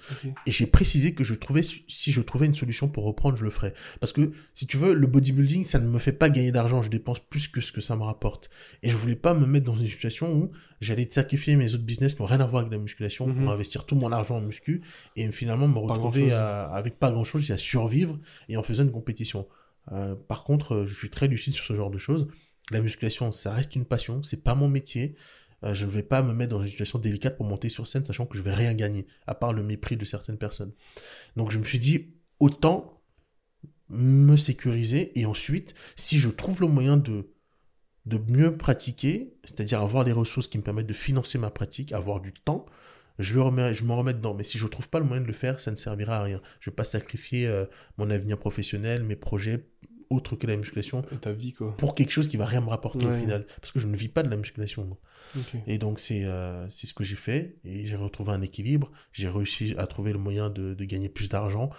Et 0.46 0.52
j'ai 0.52 0.66
précisé 0.66 1.12
que 1.12 1.24
je 1.24 1.34
trouvais, 1.34 1.62
si 1.62 2.12
je 2.12 2.20
trouvais 2.20 2.46
une 2.46 2.54
solution 2.54 2.88
pour 2.88 3.04
reprendre, 3.04 3.36
je 3.36 3.44
le 3.44 3.50
ferais. 3.50 3.74
Parce 4.00 4.12
que, 4.12 4.30
si 4.54 4.66
tu 4.66 4.76
veux, 4.76 4.94
le 4.94 5.06
bodybuilding, 5.06 5.64
ça 5.64 5.78
ne 5.80 5.88
me 5.88 5.98
fait 5.98 6.12
pas 6.12 6.30
gagner 6.30 6.52
d'argent. 6.52 6.80
Je 6.80 6.90
dépense 6.90 7.18
plus 7.18 7.48
que 7.48 7.60
ce 7.60 7.72
que 7.72 7.80
ça 7.80 7.96
me 7.96 8.02
rapporte. 8.04 8.50
Et 8.82 8.88
je 8.88 8.96
voulais 8.96 9.16
pas 9.16 9.34
me 9.34 9.46
mettre 9.46 9.66
dans 9.66 9.74
une 9.76 9.86
situation 9.88 10.32
où 10.32 10.50
j'allais 10.80 11.08
sacrifier 11.10 11.56
mes 11.56 11.74
autres 11.74 11.84
business 11.84 12.14
qui 12.14 12.22
n'ont 12.22 12.26
rien 12.26 12.40
à 12.40 12.46
voir 12.46 12.60
avec 12.62 12.72
la 12.72 12.78
musculation 12.78 13.26
Mhm. 13.26 13.34
pour 13.36 13.50
investir 13.52 13.84
tout 13.84 13.96
mon 13.96 14.12
argent 14.12 14.36
en 14.36 14.40
muscu 14.40 14.82
et 15.16 15.30
finalement 15.32 15.66
me 15.68 15.78
retrouver 15.78 16.32
à- 16.32 16.64
avec 16.72 16.98
pas 16.98 17.10
grand 17.10 17.24
chose, 17.24 17.50
à 17.50 17.56
survivre 17.58 18.18
et 18.48 18.56
en 18.56 18.62
faisant 18.62 18.84
une 18.84 18.92
compétition. 18.92 19.46
Euh, 19.92 20.14
par 20.14 20.44
contre, 20.44 20.74
euh, 20.74 20.86
je 20.86 20.94
suis 20.94 21.10
très 21.10 21.26
lucide 21.28 21.52
sur 21.52 21.64
ce 21.64 21.74
genre 21.74 21.90
de 21.90 21.98
choses. 21.98 22.28
La 22.70 22.80
musculation, 22.80 23.30
ça 23.32 23.52
reste 23.52 23.76
une 23.76 23.84
passion, 23.84 24.22
c'est 24.22 24.42
pas 24.42 24.54
mon 24.54 24.68
métier. 24.68 25.14
Euh, 25.62 25.74
je 25.74 25.86
ne 25.86 25.90
vais 25.90 26.02
pas 26.02 26.22
me 26.22 26.32
mettre 26.32 26.50
dans 26.50 26.62
une 26.62 26.68
situation 26.68 26.98
délicate 26.98 27.36
pour 27.36 27.46
monter 27.46 27.68
sur 27.68 27.86
scène, 27.86 28.04
sachant 28.04 28.26
que 28.26 28.36
je 28.36 28.42
vais 28.42 28.52
rien 28.54 28.74
gagner, 28.74 29.06
à 29.26 29.34
part 29.34 29.52
le 29.52 29.62
mépris 29.62 29.96
de 29.96 30.04
certaines 30.04 30.38
personnes. 30.38 30.72
Donc 31.36 31.50
je 31.50 31.58
me 31.58 31.64
suis 31.64 31.78
dit, 31.78 32.14
autant 32.40 33.02
me 33.88 34.36
sécuriser, 34.36 35.18
et 35.18 35.26
ensuite, 35.26 35.74
si 35.96 36.18
je 36.18 36.28
trouve 36.28 36.60
le 36.60 36.68
moyen 36.68 36.96
de, 36.96 37.30
de 38.06 38.18
mieux 38.18 38.56
pratiquer, 38.56 39.36
c'est-à-dire 39.44 39.80
avoir 39.80 40.04
les 40.04 40.12
ressources 40.12 40.48
qui 40.48 40.58
me 40.58 40.62
permettent 40.62 40.86
de 40.86 40.94
financer 40.94 41.38
ma 41.38 41.50
pratique, 41.50 41.92
avoir 41.92 42.20
du 42.20 42.32
temps, 42.32 42.66
je, 43.18 43.38
remets, 43.38 43.74
je 43.74 43.84
me 43.84 43.92
remets 43.92 44.14
dedans. 44.14 44.34
Mais 44.34 44.42
si 44.42 44.58
je 44.58 44.64
ne 44.64 44.70
trouve 44.70 44.88
pas 44.88 44.98
le 44.98 45.04
moyen 45.04 45.22
de 45.22 45.26
le 45.26 45.32
faire, 45.32 45.60
ça 45.60 45.70
ne 45.70 45.76
servira 45.76 46.18
à 46.18 46.22
rien. 46.22 46.40
Je 46.60 46.68
ne 46.68 46.72
vais 46.72 46.76
pas 46.76 46.84
sacrifier 46.84 47.46
euh, 47.46 47.66
mon 47.96 48.10
avenir 48.10 48.38
professionnel, 48.38 49.04
mes 49.04 49.16
projets 49.16 49.68
autres 50.14 50.36
que 50.36 50.46
la 50.46 50.56
musculation, 50.56 51.02
ta 51.20 51.32
vie 51.32 51.52
quoi. 51.52 51.76
pour 51.76 51.94
quelque 51.94 52.10
chose 52.10 52.28
qui 52.28 52.36
va 52.36 52.46
rien 52.46 52.60
me 52.60 52.68
rapporter 52.68 53.06
au 53.06 53.12
final. 53.12 53.46
Parce 53.60 53.72
que 53.72 53.78
je 53.80 53.86
ne 53.86 53.96
vis 53.96 54.08
pas 54.08 54.22
de 54.22 54.30
la 54.30 54.36
musculation. 54.36 54.96
Et 55.66 55.78
donc, 55.78 55.98
c'est 56.00 56.24
euh, 56.24 56.68
c'est 56.70 56.86
ce 56.86 56.94
que 56.94 57.04
j'ai 57.04 57.16
fait. 57.16 57.56
Et 57.64 57.86
j'ai 57.86 57.96
retrouvé 57.96 58.32
un 58.32 58.42
équilibre. 58.42 58.90
J'ai 59.12 59.28
réussi 59.28 59.74
à 59.78 59.86
trouver 59.86 60.12
le 60.12 60.18
moyen 60.18 60.50
de, 60.50 60.74
de 60.74 60.84
gagner 60.84 61.08
plus 61.08 61.28
d'argent 61.28 61.70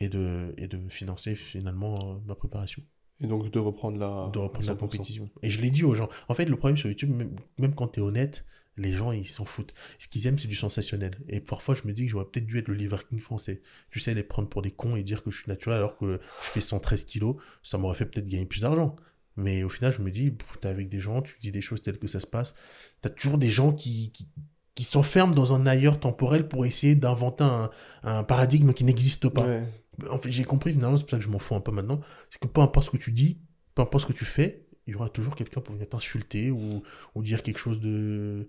et 0.00 0.08
de, 0.08 0.54
et 0.56 0.66
de 0.68 0.78
financer 0.88 1.34
finalement 1.34 1.98
euh, 1.98 2.18
ma 2.26 2.34
préparation, 2.34 2.82
Et 3.20 3.26
donc 3.26 3.50
de 3.50 3.58
reprendre 3.58 3.98
la, 3.98 4.30
de 4.32 4.38
reprendre 4.38 4.66
la 4.66 4.74
100%. 4.74 4.78
compétition. 4.78 5.30
Et 5.42 5.50
je 5.50 5.60
l'ai 5.60 5.70
dit 5.70 5.84
aux 5.84 5.94
gens. 5.94 6.08
En 6.28 6.34
fait, 6.34 6.44
le 6.46 6.56
problème 6.56 6.76
sur 6.76 6.88
YouTube, 6.88 7.10
même, 7.10 7.34
même 7.58 7.74
quand 7.74 7.88
tu 7.88 8.00
es 8.00 8.02
honnête, 8.02 8.44
les 8.78 8.92
gens, 8.92 9.12
ils 9.12 9.26
s'en 9.26 9.44
foutent. 9.44 9.74
Ce 9.98 10.08
qu'ils 10.08 10.26
aiment, 10.26 10.38
c'est 10.38 10.48
du 10.48 10.54
sensationnel. 10.54 11.18
Et 11.28 11.40
parfois, 11.40 11.74
je 11.74 11.82
me 11.86 11.92
dis 11.92 12.06
que 12.06 12.12
j'aurais 12.12 12.24
peut-être 12.24 12.46
dû 12.46 12.58
être 12.58 12.68
le 12.68 12.74
Liver 12.74 12.98
King 13.08 13.20
français. 13.20 13.62
Tu 13.90 14.00
sais, 14.00 14.14
les 14.14 14.22
prendre 14.22 14.48
pour 14.48 14.62
des 14.62 14.70
cons 14.70 14.96
et 14.96 15.02
dire 15.02 15.22
que 15.22 15.30
je 15.30 15.38
suis 15.38 15.48
naturel 15.48 15.78
alors 15.78 15.96
que 15.96 16.20
je 16.42 16.48
fais 16.48 16.60
113 16.60 17.04
kilos, 17.04 17.36
ça 17.62 17.78
m'aurait 17.78 17.94
fait 17.94 18.06
peut-être 18.06 18.28
gagner 18.28 18.46
plus 18.46 18.60
d'argent. 18.60 18.96
Mais 19.36 19.62
au 19.62 19.68
final, 19.68 19.92
je 19.92 20.02
me 20.02 20.10
dis, 20.10 20.34
t'es 20.60 20.68
avec 20.68 20.88
des 20.88 20.98
gens, 20.98 21.22
tu 21.22 21.36
dis 21.40 21.52
des 21.52 21.60
choses 21.60 21.80
telles 21.80 21.98
que 21.98 22.08
ça 22.08 22.18
se 22.18 22.26
passe. 22.26 22.54
T'as 23.02 23.10
toujours 23.10 23.38
des 23.38 23.50
gens 23.50 23.72
qui, 23.72 24.10
qui, 24.10 24.28
qui 24.74 24.84
s'enferment 24.84 25.34
dans 25.34 25.54
un 25.54 25.66
ailleurs 25.66 26.00
temporel 26.00 26.48
pour 26.48 26.66
essayer 26.66 26.96
d'inventer 26.96 27.44
un, 27.44 27.70
un 28.02 28.24
paradigme 28.24 28.72
qui 28.72 28.84
n'existe 28.84 29.28
pas. 29.28 29.46
Ouais. 29.46 29.62
En 30.10 30.18
fait, 30.18 30.30
j'ai 30.30 30.44
compris 30.44 30.72
finalement, 30.72 30.96
c'est 30.96 31.04
pour 31.04 31.10
ça 31.10 31.18
que 31.18 31.24
je 31.24 31.28
m'en 31.28 31.38
fous 31.38 31.54
un 31.54 31.60
peu 31.60 31.72
maintenant. 31.72 32.00
C'est 32.30 32.40
que 32.40 32.48
peu 32.48 32.60
importe 32.60 32.86
ce 32.86 32.90
que 32.90 32.96
tu 32.96 33.12
dis, 33.12 33.38
peu 33.74 33.82
importe 33.82 34.02
ce 34.02 34.12
que 34.12 34.16
tu 34.16 34.24
fais, 34.24 34.67
il 34.88 34.92
y 34.92 34.94
aura 34.96 35.08
toujours 35.10 35.36
quelqu'un 35.36 35.60
pour 35.60 35.74
venir 35.74 35.88
t'insulter 35.88 36.50
ou, 36.50 36.82
ou 37.14 37.22
dire 37.22 37.42
quelque 37.42 37.58
chose 37.58 37.80
de. 37.80 38.48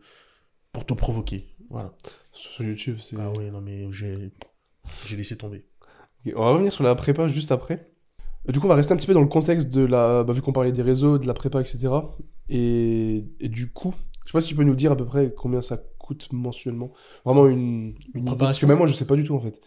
pour 0.72 0.86
te 0.86 0.94
provoquer. 0.94 1.46
Voilà. 1.70 1.94
Sur 2.32 2.64
YouTube, 2.66 2.98
c'est. 3.02 3.16
Ah 3.20 3.32
oui, 3.38 3.52
non, 3.52 3.62
mais 3.62 3.88
j'ai 3.92 5.18
laissé 5.18 5.38
tomber. 5.38 5.66
On 6.36 6.44
va 6.44 6.52
revenir 6.52 6.74
sur 6.74 6.84
la 6.84 6.96
prépa 6.96 7.28
juste 7.28 7.52
après. 7.52 7.92
Du 8.48 8.60
coup, 8.60 8.66
on 8.66 8.70
va 8.70 8.76
rester 8.76 8.94
un 8.94 8.98
petit 8.98 9.06
peu 9.08 9.14
dans 9.14 9.22
le 9.22 9.28
contexte 9.28 9.70
de 9.70 9.82
la. 9.86 10.24
Bah, 10.24 10.34
vu 10.34 10.42
qu'on 10.42 10.54
parlait 10.54 10.72
des 10.72 10.82
réseaux, 10.82 11.18
de 11.18 11.28
la 11.28 11.34
prépa, 11.34 11.60
etc. 11.62 11.90
Et, 12.48 13.26
et 13.42 13.50
du 13.50 13.70
coup, 13.72 13.94
je 14.26 14.32
sais 14.32 14.34
pas 14.34 14.42
si 14.42 14.50
tu 14.50 14.56
peux 14.56 14.64
nous 14.64 14.76
dire 14.76 14.92
à 14.94 14.96
peu 14.96 15.06
près 15.06 15.34
combien 15.36 15.62
ça 15.62 15.78
coûte 16.00 16.30
mensuellement. 16.32 16.94
Vraiment 17.26 17.48
une, 17.48 17.96
une 18.14 18.28
idée. 18.28 18.38
Parce 18.40 18.60
que 18.60 18.66
même 18.66 18.78
moi, 18.78 18.88
je 18.88 18.94
sais 18.94 19.06
pas 19.06 19.16
du 19.16 19.24
tout 19.24 19.36
en 19.36 19.42
fait. 19.42 19.62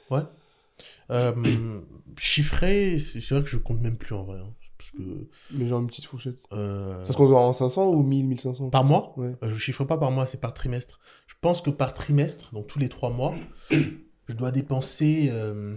Euh, 1.11 1.81
chiffré, 2.19 2.99
c'est 2.99 3.21
c'est 3.21 3.35
vrai 3.35 3.45
que 3.45 3.51
je 3.51 3.59
compte 3.59 3.81
même 3.81 3.97
plus 3.97 4.15
en 4.15 4.25
vrai. 4.25 4.39
hein, 4.39 4.53
parce 4.83 5.05
que. 5.05 5.29
Mais 5.53 5.67
genre 5.67 5.81
une 5.81 5.87
petite 5.87 6.07
fourchette. 6.07 6.39
euh, 6.53 7.03
Ça 7.05 7.13
se 7.13 7.17
compte 7.17 7.33
en 7.33 7.53
500 7.53 7.89
ou 7.91 8.03
1000, 8.03 8.27
1500 8.27 8.71
Par 8.71 8.85
mois? 8.85 9.15
Ouais. 9.19 9.35
Euh, 9.43 9.51
Je 9.51 9.57
chiffre 9.59 9.85
pas 9.85 9.99
par 9.99 10.11
mois, 10.11 10.27
c'est 10.27 10.41
par 10.41 10.55
trimestre. 10.55 10.99
Je 11.27 11.35
pense 11.41 11.61
que 11.61 11.71
par 11.71 11.95
trimestre, 11.95 12.53
donc 12.55 12.67
tous 12.67 12.79
les 12.79 12.89
trois 12.89 13.11
mois, 13.11 13.35
je 13.71 14.35
dois 14.35 14.51
dépenser 14.51 15.29
euh, 15.31 15.77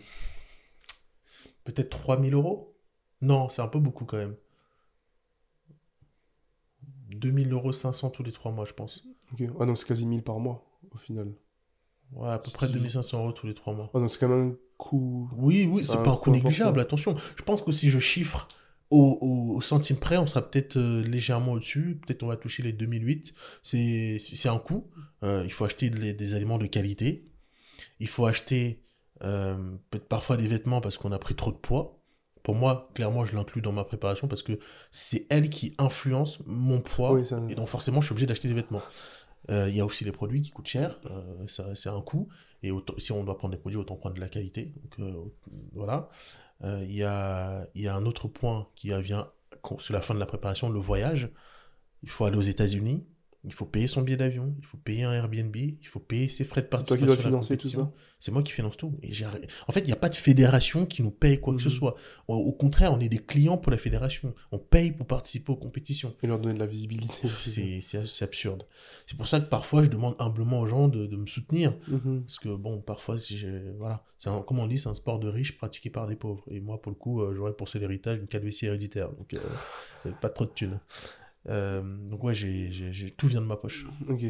peut-être 1.64 1.90
3000 1.90 2.34
euros. 2.34 2.76
Non, 3.22 3.49
c'est 3.49 3.61
un 3.61 3.68
peu 3.68 3.80
beaucoup 3.80 4.06
quand 4.06 4.18
même. 4.18 4.36
2000 7.10 7.52
euros 7.53 7.72
500 7.72 8.10
tous 8.10 8.23
les 8.23 8.32
trois 8.32 8.52
mois, 8.52 8.65
je 8.65 8.73
pense. 8.73 9.03
Ok. 9.34 9.48
Ouais, 9.60 9.65
donc 9.65 9.77
c'est 9.77 9.88
quasi 9.88 10.06
1000 10.06 10.23
par 10.23 10.40
mois 10.40 10.65
au 10.91 10.98
final. 10.98 11.32
Ouais, 12.11 12.30
à 12.30 12.38
peu 12.38 12.52
près 12.52 12.68
Si. 12.68 12.73
2500 12.73 13.19
euros 13.19 13.32
tous 13.32 13.48
les 13.48 13.53
trois 13.53 13.73
mois. 13.73 13.90
Ouais, 13.94 14.02
donc 14.02 14.10
c'est 14.11 14.19
quand 14.19 14.27
même 14.27 14.52
un 14.52 14.56
coût. 14.77 15.30
Oui, 15.36 15.68
oui, 15.72 15.84
C'est 15.86 15.94
pas 16.03 16.11
un 16.11 16.15
coût 16.15 16.26
coût 16.26 16.32
négligeable, 16.32 16.80
important. 16.82 17.11
attention. 17.11 17.15
Je 17.36 17.44
pense 17.44 17.61
que 17.61 17.72
si 17.72 17.90
je 17.90 17.99
chiffre 17.99 18.48
au, 18.91 19.60
centime 19.62 19.98
près, 19.98 20.18
on 20.18 20.28
sera 20.28 20.49
peut-être 20.49 20.78
euh, 20.78 21.03
légèrement 21.03 21.53
au-dessus. 21.53 21.99
Peut-être 22.06 22.24
on 22.24 22.28
va 22.28 22.38
toucher 22.38 22.64
les 22.64 22.74
2008. 22.74 23.34
C'est 23.62 24.18
c'est 24.20 24.49
un 24.49 24.60
coût. 24.60 24.90
Euh, 25.24 25.41
il 25.45 25.52
faut 25.52 25.66
acheter 25.66 25.90
des, 25.90 26.14
des 26.14 26.34
aliments 26.36 26.57
de 26.57 26.68
qualité. 26.68 27.32
Il 27.99 28.07
faut 28.07 28.26
acheter 28.26 28.84
euh, 29.24 29.56
peut-être 29.90 30.07
parfois 30.07 30.38
des 30.38 30.48
vêtements 30.48 30.82
parce 30.82 30.98
qu'on 30.98 31.12
a 31.12 31.20
pris 31.20 31.36
trop 31.36 31.52
de 31.52 31.57
poids. 31.57 32.02
Pour 32.44 32.53
moi, 32.53 32.91
clairement, 32.94 33.26
je 33.26 33.36
l'inclus 33.36 33.62
dans 33.62 33.72
ma 33.72 33.84
préparation 33.84 34.28
parce 34.28 34.44
que 34.44 34.60
c'est 34.91 35.26
elle 35.30 35.49
qui 35.49 35.74
influence 35.80 36.44
mon 36.45 36.80
poids. 36.80 37.14
Oui, 37.14 37.26
ça... 37.26 37.41
Et 37.49 37.56
donc 37.56 37.68
forcément, 37.68 38.02
je 38.02 38.06
suis 38.06 38.14
obligé 38.14 38.28
d'acheter 38.28 38.48
des 38.48 38.53
vêtements. 38.53 38.84
Euh, 39.49 39.68
Il 39.70 39.76
y 39.76 39.80
a 39.80 39.86
aussi 39.86 40.03
les 40.06 40.12
produits 40.12 40.41
qui 40.41 40.52
coûtent 40.52 40.68
cher, 40.68 40.99
ça 41.48 41.74
c'est 41.74 41.90
un 41.90 42.02
coût. 42.02 42.30
Et 42.62 42.72
autant- 42.72 42.95
si 42.98 43.12
on 43.12 43.24
doit 43.24 43.38
prendre 43.38 43.53
des 43.53 43.60
produits, 43.60 43.80
autant 43.80 43.95
prendre 43.95 44.16
de 44.16 44.22
la 44.22 44.30
qualité. 44.30 44.74
Donc 44.98 45.32
voilà. 45.74 46.10
Euh, 46.64 46.84
Il 46.88 46.95
y, 46.95 47.03
a, 47.03 47.68
y 47.76 47.88
a 47.88 47.95
un 47.95 48.06
autre 48.06 48.27
point 48.27 48.69
qui 48.76 48.90
vient 49.02 49.32
sur 49.80 49.94
la 49.94 50.02
fin 50.02 50.14
de 50.14 50.19
la 50.19 50.26
préparation, 50.26 50.69
le 50.69 50.80
voyage. 50.80 51.32
Il 52.03 52.10
faut 52.10 52.26
aller 52.26 52.38
aux 52.38 52.41
États-Unis, 52.41 53.07
il 53.46 53.54
faut 53.54 53.66
payer 53.66 53.88
son 53.88 54.02
billet 54.02 54.18
d'avion, 54.18 54.54
il 54.60 54.66
faut 54.66 54.78
payer 54.78 55.04
un 55.04 55.14
Airbnb, 55.14 55.56
il 55.56 55.78
faut 55.88 56.00
payer 56.00 56.28
ses 56.30 56.44
frais 56.44 56.62
de 56.62 56.66
C'est 56.66 56.70
toi 56.70 56.80
qui 56.80 56.86
participation. 57.04 57.06
dois 57.16 57.18
financer 57.24 57.58
tout 57.58 57.68
ça 57.70 57.92
C'est 58.18 58.32
moi 58.32 58.42
qui 58.42 58.54
finance 58.54 58.78
tout. 58.78 58.98
Et 59.04 59.12
j'ai- 59.12 59.26
en 59.26 59.72
fait, 59.72 59.82
il 59.82 59.86
n'y 59.86 59.92
a 59.92 59.98
pas 59.98 60.10
de 60.10 60.16
fédération 60.16 60.86
qui 60.88 61.04
nous 61.04 61.12
paye 61.12 61.40
quoi 61.40 61.54
que 61.54 61.62
ce 61.62 61.68
Mhm. 61.68 61.74
soit. 61.76 61.96
Au, 62.28 62.52
contraire, 62.54 62.92
on 62.94 63.00
est 63.00 63.10
des 63.10 63.20
clients 63.20 63.58
pour 63.58 63.72
la 63.72 63.78
fédération. 63.78 64.34
On 64.52 64.58
paye 64.58 64.92
pour 64.92 65.06
participer 65.06 65.52
aux 65.52 65.58
compétitions. 65.58 66.16
Et 66.24 66.28
leur 66.28 66.40
donner 66.40 66.56
de 66.56 66.60
la 66.60 66.66
visibilité. 66.66 67.14
C'est 67.82 68.24
absurde. 68.24 68.64
C'est 69.06 69.16
pour 69.18 69.28
ça 69.28 69.40
que 69.40 69.46
parfois 69.48 69.84
je 69.84 69.90
demande 69.90 70.16
humblement 70.18 70.60
aux 70.62 70.66
gens 70.66 70.88
de, 70.88 71.06
de 71.06 71.16
me 71.18 71.28
soutenir. 71.28 71.76
Mhm. 71.88 72.22
Parce 72.24 72.40
que 72.40 72.50
bon, 72.56 72.80
parfois, 72.82 73.18
si 73.18 73.38
j'ai. 73.38 73.60
Voilà. 73.78 74.04
C'est 74.18 74.30
un- 74.30 74.42
Comme 74.42 74.60
on 74.60 74.66
dit, 74.68 74.78
c'est 74.80 74.90
un 74.90 74.96
sport 74.96 75.20
de 75.20 75.28
riches 75.28 75.58
pratiqué 75.58 75.90
par 75.90 76.08
des 76.08 76.16
pauvres. 76.16 76.44
Et 76.50 76.60
moi, 76.62 76.82
pour 76.82 76.92
le 76.92 76.96
coup, 76.98 77.22
euh, 77.22 77.34
j'aurais 77.36 77.54
pour 77.54 77.70
ça 77.70 77.78
l'héritage 77.80 78.18
une 78.20 78.28
calvitie 78.28 78.66
héréditaire. 78.66 79.10
Donc, 79.12 79.34
euh, 79.36 79.40
pas 80.22 80.30
trop 80.30 80.46
de 80.46 80.52
thunes. 80.52 80.80
Euh, 81.48 81.82
donc, 82.10 82.24
ouais, 82.24 82.34
j'ai 82.34 82.72
j'ai- 82.72 82.92
j'ai- 82.94 83.12
tout 83.12 83.28
vient 83.28 83.42
de 83.42 83.46
ma 83.46 83.56
poche. 83.56 83.86
Ok. 84.10 84.24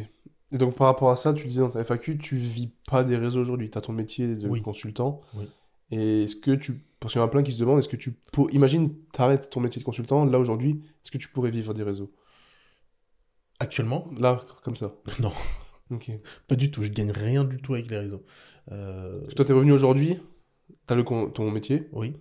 Et 0.52 0.58
donc 0.58 0.76
par 0.76 0.86
rapport 0.86 1.10
à 1.10 1.16
ça, 1.16 1.32
tu 1.32 1.46
disais 1.46 1.60
dans 1.60 1.70
ta 1.70 1.80
FAQ, 1.80 2.18
tu 2.18 2.36
vis 2.36 2.70
pas 2.88 3.02
des 3.02 3.16
réseaux 3.16 3.40
aujourd'hui. 3.40 3.68
Tu 3.70 3.78
as 3.78 3.80
ton 3.80 3.92
métier 3.92 4.36
de 4.36 4.48
Oui. 4.48 4.62
consultant. 4.62 5.20
Oui. 5.34 5.48
Et 5.90 6.24
est-ce 6.24 6.36
que 6.36 6.50
tu. 6.52 6.80
Parce 7.00 7.12
qu'il 7.12 7.20
y 7.20 7.22
en 7.22 7.26
a 7.26 7.30
plein 7.30 7.42
qui 7.42 7.52
se 7.52 7.58
demandent, 7.58 7.78
est-ce 7.78 7.88
que 7.88 7.96
tu. 7.96 8.12
pour- 8.32 8.50
Imagine, 8.52 8.94
t'arrêtes 9.12 9.50
ton 9.50 9.60
métier 9.60 9.80
de 9.80 9.84
consultant, 9.84 10.24
là 10.24 10.38
aujourd'hui, 10.38 10.82
est-ce 11.04 11.10
que 11.10 11.18
tu 11.18 11.28
pourrais 11.28 11.50
vivre 11.50 11.74
des 11.74 11.82
réseaux? 11.82 12.12
Actuellement, 13.58 14.08
Là, 14.18 14.44
comme 14.62 14.76
ça. 14.76 14.94
non, 15.20 15.32
Ok. 15.90 16.10
pas 16.46 16.56
du 16.56 16.70
tout. 16.70 16.82
Je 16.82 16.88
gagne 16.88 17.10
rien 17.10 17.42
du 17.44 17.56
tout 17.58 17.74
avec 17.74 17.90
les 17.90 17.96
réseaux. 17.98 18.22
Euh, 18.72 19.18
Parce 19.20 19.30
que 19.30 19.34
toi, 19.36 19.44
t'es 19.46 19.52
revenu 19.52 19.72
aujourd'hui, 19.72 20.18
t'as 20.86 20.94
le 20.94 21.02
con- 21.04 21.30
ton 21.30 21.50
métier, 21.50 21.88
oui, 21.92 22.14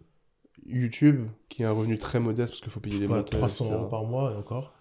YouTube, 0.66 1.28
qui 1.50 1.64
est 1.64 1.66
un 1.66 1.72
revenu 1.72 1.98
très 1.98 2.20
modeste 2.20 2.54
parce 2.54 2.62
qu'il 2.62 2.72
faut 2.72 2.80
payer 2.80 3.00
les 3.00 3.08
Quoi, 3.08 3.18
montages, 3.18 3.38
300 3.40 3.66
etc. 3.66 3.80
euros 3.80 3.90
par 3.90 4.04
mois 4.06 4.32
et 4.32 4.36
encore. 4.36 4.74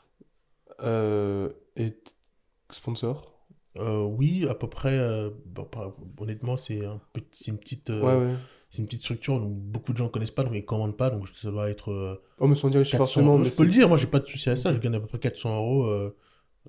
Euh, 0.83 1.51
et 1.77 1.97
sponsor? 2.71 3.31
Euh, 3.77 4.03
oui, 4.03 4.47
à 4.49 4.55
peu 4.55 4.69
près. 4.69 4.97
euh, 4.99 5.31
honnêtement, 6.19 6.57
c'est 6.57 6.85
un 6.85 7.01
petit- 7.13 7.51
une 7.51 7.59
petite. 7.59 7.91
euh, 7.91 8.03
Ouais, 8.21 8.25
ouais. 8.27 8.35
C'est 8.71 8.79
une 8.83 8.87
petite 8.87 9.03
structure, 9.03 9.39
donc 9.39 9.53
beaucoup 9.55 9.93
de 9.93 9.99
gens 9.99 10.05
ne 10.07 10.11
connaissent 10.11 10.33
pas, 10.33 10.43
donc 10.43 10.53
ils 10.55 10.61
ne 10.63 10.67
commandent 10.67 10.97
pas, 10.97 11.09
donc 11.09 11.29
ça 11.29 11.49
doit 11.51 11.71
être 11.71 12.21
Oh, 12.41 12.49
mais 12.49 12.57
sans 12.57 12.69
dire 12.71 12.81
les 12.81 12.85
chiffres 12.85 12.99
400 12.99 13.07
forcément. 13.07 13.39
mais 13.39 13.45
Je 13.45 13.57
peux 13.57 13.63
le 13.63 13.71
dire, 13.71 13.87
moi 13.89 13.97
j'ai 13.97 14.09
pas 14.09 14.19
de 14.19 14.27
souci 14.27 14.51
à 14.51 14.57
ça, 14.57 14.73
je 14.73 14.79
gagne 14.79 14.97
à 14.97 15.01
peu 15.01 15.07
près 15.07 15.19
400 15.21 15.57
euros. 15.57 16.11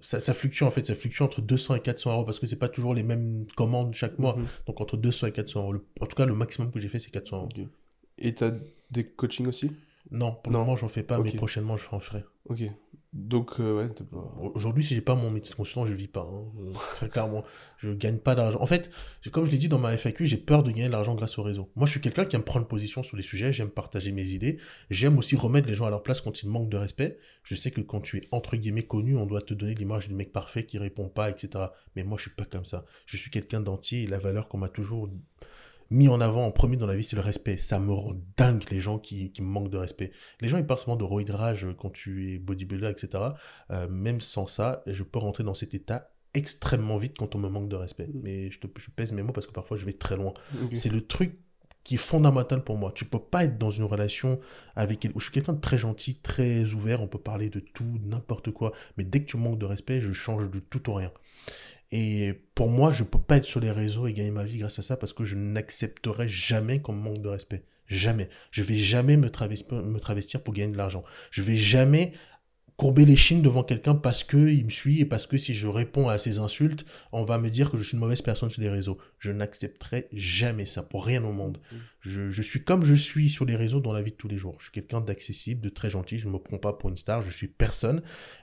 ça, 0.02 0.20
ça 0.20 0.34
fluctue 0.36 0.64
en 0.64 0.70
fait, 0.72 0.86
ça 0.86 0.94
fluctue 0.94 1.24
entre 1.24 1.42
200 1.42 1.74
et 1.74 1.80
400 1.80 2.12
euros 2.14 2.24
parce 2.26 2.38
que 2.38 2.46
c'est 2.46 2.60
pas 2.60 2.68
toujours 2.70 2.94
les 2.94 3.02
mêmes 3.02 3.48
commandes 3.56 3.94
chaque 3.96 4.20
mois, 4.20 4.36
Mhm. 4.36 4.46
donc 4.68 4.82
entre 4.82 4.98
200 4.98 5.26
et 5.28 5.32
400 5.32 5.62
euros. 5.64 5.82
En 6.00 6.06
tout 6.06 6.16
cas, 6.16 6.26
le 6.26 6.36
maximum 6.36 6.70
que 6.72 6.80
j'ai 6.80 6.90
fait 6.90 7.00
c'est 7.00 7.10
400 7.12 7.38
euros. 7.38 7.50
Et 8.20 8.36
t'as 8.36 8.52
des 8.92 9.08
coachings 9.08 9.48
aussi? 9.48 9.72
Non, 10.12 10.34
pour 10.34 10.52
le 10.54 10.60
moment, 10.60 10.76
j'en 10.76 10.88
fais 10.88 11.04
pas, 11.04 11.20
mais 11.20 11.32
prochainement, 11.32 11.78
je 11.78 11.86
en 11.92 12.00
ferai. 12.00 12.24
Ok. 12.48 12.62
Donc, 13.14 13.62
euh, 13.62 13.88
ouais, 13.88 13.96
Aujourd'hui, 14.56 14.84
si 14.84 14.94
j'ai 14.94 15.00
pas 15.02 15.16
mon 15.16 15.32
métier 15.32 15.50
de 15.50 15.56
consultant, 15.56 15.86
je 15.86 15.94
vis 15.94 16.10
pas. 16.10 16.28
hein. 16.30 16.44
Euh, 16.60 16.74
Très 16.96 17.08
clairement, 17.10 17.46
je 17.78 17.92
gagne 17.92 18.18
pas 18.18 18.36
d'argent. 18.36 18.62
En 18.62 18.66
fait, 18.66 18.92
comme 19.32 19.46
je 19.46 19.52
l'ai 19.52 19.58
dit 19.58 19.70
dans 19.70 19.80
ma 19.80 19.94
FAQ, 19.96 20.26
j'ai 20.26 20.36
peur 20.36 20.64
de 20.64 20.70
gagner 20.72 20.88
de 20.88 20.92
l'argent 20.92 21.16
grâce 21.16 21.38
au 21.38 21.44
réseau. 21.44 21.72
Moi, 21.78 21.86
je 21.86 21.92
suis 21.92 22.02
quelqu'un 22.02 22.26
qui 22.26 22.36
aime 22.36 22.44
prendre 22.44 22.68
position 22.68 23.04
sur 23.04 23.16
les 23.16 23.24
sujets, 23.24 23.54
j'aime 23.54 23.70
partager 23.70 24.12
mes 24.12 24.32
idées, 24.32 24.58
j'aime 24.90 25.18
aussi 25.18 25.38
remettre 25.38 25.70
les 25.70 25.76
gens 25.76 25.86
à 25.86 25.90
leur 25.90 26.04
place 26.04 26.20
quand 26.20 26.44
ils 26.44 26.50
manquent 26.50 26.68
de 26.70 26.76
respect. 26.78 27.18
Je 27.44 27.56
sais 27.56 27.72
que 27.72 27.80
quand 27.80 28.02
tu 28.02 28.18
es 28.18 28.28
entre 28.32 28.58
guillemets 28.58 28.84
connu, 28.86 29.16
on 29.16 29.26
doit 29.26 29.42
te 29.42 29.54
donner 29.54 29.76
l'image 29.76 30.10
du 30.10 30.14
mec 30.14 30.34
parfait 30.34 30.66
qui 30.66 30.78
répond 30.78 31.08
pas, 31.08 31.30
etc. 31.30 31.68
Mais 31.96 32.04
moi, 32.04 32.18
je 32.18 32.24
suis 32.24 32.32
pas 32.32 32.44
comme 32.46 32.66
ça. 32.66 32.84
Je 33.06 33.16
suis 33.16 33.32
quelqu'un 33.32 33.62
d'entier 33.62 34.04
et 34.04 34.08
la 34.08 34.18
valeur 34.18 34.50
qu'on 34.50 34.58
m'a 34.58 34.70
toujours 34.70 35.10
mis 35.90 36.08
en 36.08 36.20
avant 36.22 36.46
en 36.46 36.52
premier 36.52 36.78
dans 36.78 36.88
la 36.88 36.96
vie, 36.96 37.04
c'est 37.04 37.16
le 37.16 37.22
respect. 37.22 37.58
Ça 37.58 37.80
me 37.80 37.92
rend 37.94 38.14
dingue 38.38 38.64
les 38.72 38.80
gens 38.80 39.00
qui, 39.00 39.32
qui 39.32 39.42
me 39.42 39.48
manquent 39.48 39.70
de 39.70 39.78
respect. 39.78 40.12
Les 40.42 40.50
gens, 40.50 40.58
ils 40.58 40.66
parlent 40.66 40.80
souvent 40.80 40.96
de 40.96 41.04
roidrage 41.04 41.68
quand 41.78 41.92
tu 41.92 42.34
es 42.34 42.38
bodybuilder, 42.40 42.90
etc. 42.90 43.24
Euh, 43.72 43.88
même 43.90 44.22
sans 44.22 44.48
ça, 44.48 44.84
je 44.88 45.04
peux 45.04 45.20
rentrer 45.20 45.44
dans 45.44 45.54
cet 45.54 45.74
état 45.74 46.12
extrêmement 46.34 46.98
vite 46.98 47.18
quand 47.18 47.34
on 47.36 47.40
me 47.40 47.48
manque 47.50 47.70
de 47.70 47.76
respect. 47.76 48.08
Mm. 48.08 48.20
Mais 48.24 48.52
je, 48.52 48.60
te, 48.60 48.68
je 48.78 48.90
pèse 48.90 49.12
mes 49.14 49.24
mots 49.24 49.32
parce 49.34 49.48
que 49.48 49.54
parfois 49.54 49.78
je 49.78 49.86
vais 49.86 49.94
très 49.94 50.18
loin. 50.18 50.34
C'est 50.76 50.90
le 50.90 51.02
truc 51.06 51.40
qui 51.84 51.96
est 51.96 51.98
fondamental 51.98 52.64
pour 52.64 52.78
moi. 52.78 52.92
Tu 52.94 53.06
peux 53.06 53.20
pas 53.20 53.46
être 53.46 53.60
dans 53.60 53.70
une 53.70 53.84
relation 53.84 54.40
avec... 54.76 55.00
quel- 55.02 55.12
Je 55.16 55.24
suis 55.24 55.32
quelqu'un 55.32 55.54
de 55.54 55.62
très 55.62 55.78
gentil, 55.78 56.16
très 56.16 56.74
ouvert, 56.74 57.02
on 57.04 57.08
peut 57.08 57.20
parler 57.20 57.50
de 57.52 57.60
tout, 57.60 58.00
n'importe 58.04 58.50
quoi. 58.52 58.72
Mais 58.98 59.04
dès 59.04 59.20
que 59.22 59.26
tu 59.28 59.38
manques 59.38 59.60
de 59.60 59.68
respect, 59.68 60.00
je 60.02 60.12
change 60.12 60.50
de 60.50 60.58
tout 60.60 60.90
au 60.90 60.96
rien. 60.96 61.12
Et 61.98 62.34
pour 62.56 62.68
moi, 62.68 62.92
je 62.92 63.06
peux 63.06 63.20
pas 63.20 63.38
être 63.38 63.46
sur 63.46 63.62
les 63.62 63.72
réseaux 63.72 64.06
et 64.06 64.12
gagner 64.12 64.30
ma 64.30 64.44
vie 64.44 64.58
grâce 64.58 64.80
à 64.80 64.82
ça 64.82 64.98
parce 64.98 65.14
que 65.14 65.24
je 65.24 65.38
n'accepterai 65.38 66.28
jamais 66.28 66.82
qu'on 66.82 66.92
me 66.92 67.02
manque 67.02 67.22
de 67.22 67.30
respect. 67.30 67.64
Jamais. 67.88 68.28
Je 68.52 68.64
vais 68.64 68.76
jamais 68.76 69.16
me 69.16 69.30
travestir, 69.30 70.44
pour 70.44 70.54
gagner 70.54 70.74
de 70.74 70.78
l'argent. 70.78 71.06
Je 71.32 71.42
vais 71.42 71.56
jamais 71.56 72.12
courber 72.76 73.06
les 73.06 73.16
chines 73.16 73.42
devant 73.42 73.64
quelqu'un 73.64 73.96
parce 73.96 74.26
que 74.26 74.36
il 74.36 74.66
me 74.66 74.70
suit 74.70 75.00
et 75.00 75.06
parce 75.06 75.26
que 75.26 75.38
si 75.38 75.56
je 75.56 75.68
réponds 75.68 76.10
à 76.10 76.18
ses 76.18 76.40
insultes, 76.40 76.86
on 77.14 77.24
va 77.24 77.38
me 77.38 77.50
dire 77.50 77.72
que 77.72 77.78
je 77.78 77.84
suis 77.84 77.94
une 77.94 78.02
mauvaise 78.02 78.22
personne 78.22 78.50
sur 78.50 78.62
les 78.62 78.70
réseaux. 78.70 78.98
Je 79.18 79.32
n'accepterai 79.32 80.10
jamais 80.12 80.66
ça 80.66 80.84
pour 80.84 81.06
rien 81.06 81.24
au 81.24 81.32
monde. 81.32 81.60
Je, 82.06 82.30
je 82.32 82.42
suis 82.42 82.64
comme 82.64 82.84
je 82.86 82.94
suis 82.96 83.30
sur 83.30 83.46
les 83.46 83.56
réseaux 83.56 83.80
dans 83.80 83.94
la 83.94 84.02
vie 84.02 84.12
de 84.12 84.16
tous 84.16 84.28
les 84.28 84.38
jours. 84.38 84.56
Je 84.60 84.66
suis 84.66 84.72
quelqu'un 84.72 85.02
d'accessible, 85.02 85.62
de 85.62 85.70
très 85.70 85.90
gentil. 85.90 86.20
Je 86.20 86.28
ne 86.28 86.34
me 86.34 86.40
prends 86.40 86.58
pas 86.58 86.74
pour 86.74 86.90
une 86.90 86.98
star. 86.98 87.22
Je 87.22 87.32
suis 87.32 87.48
personne. 87.48 88.02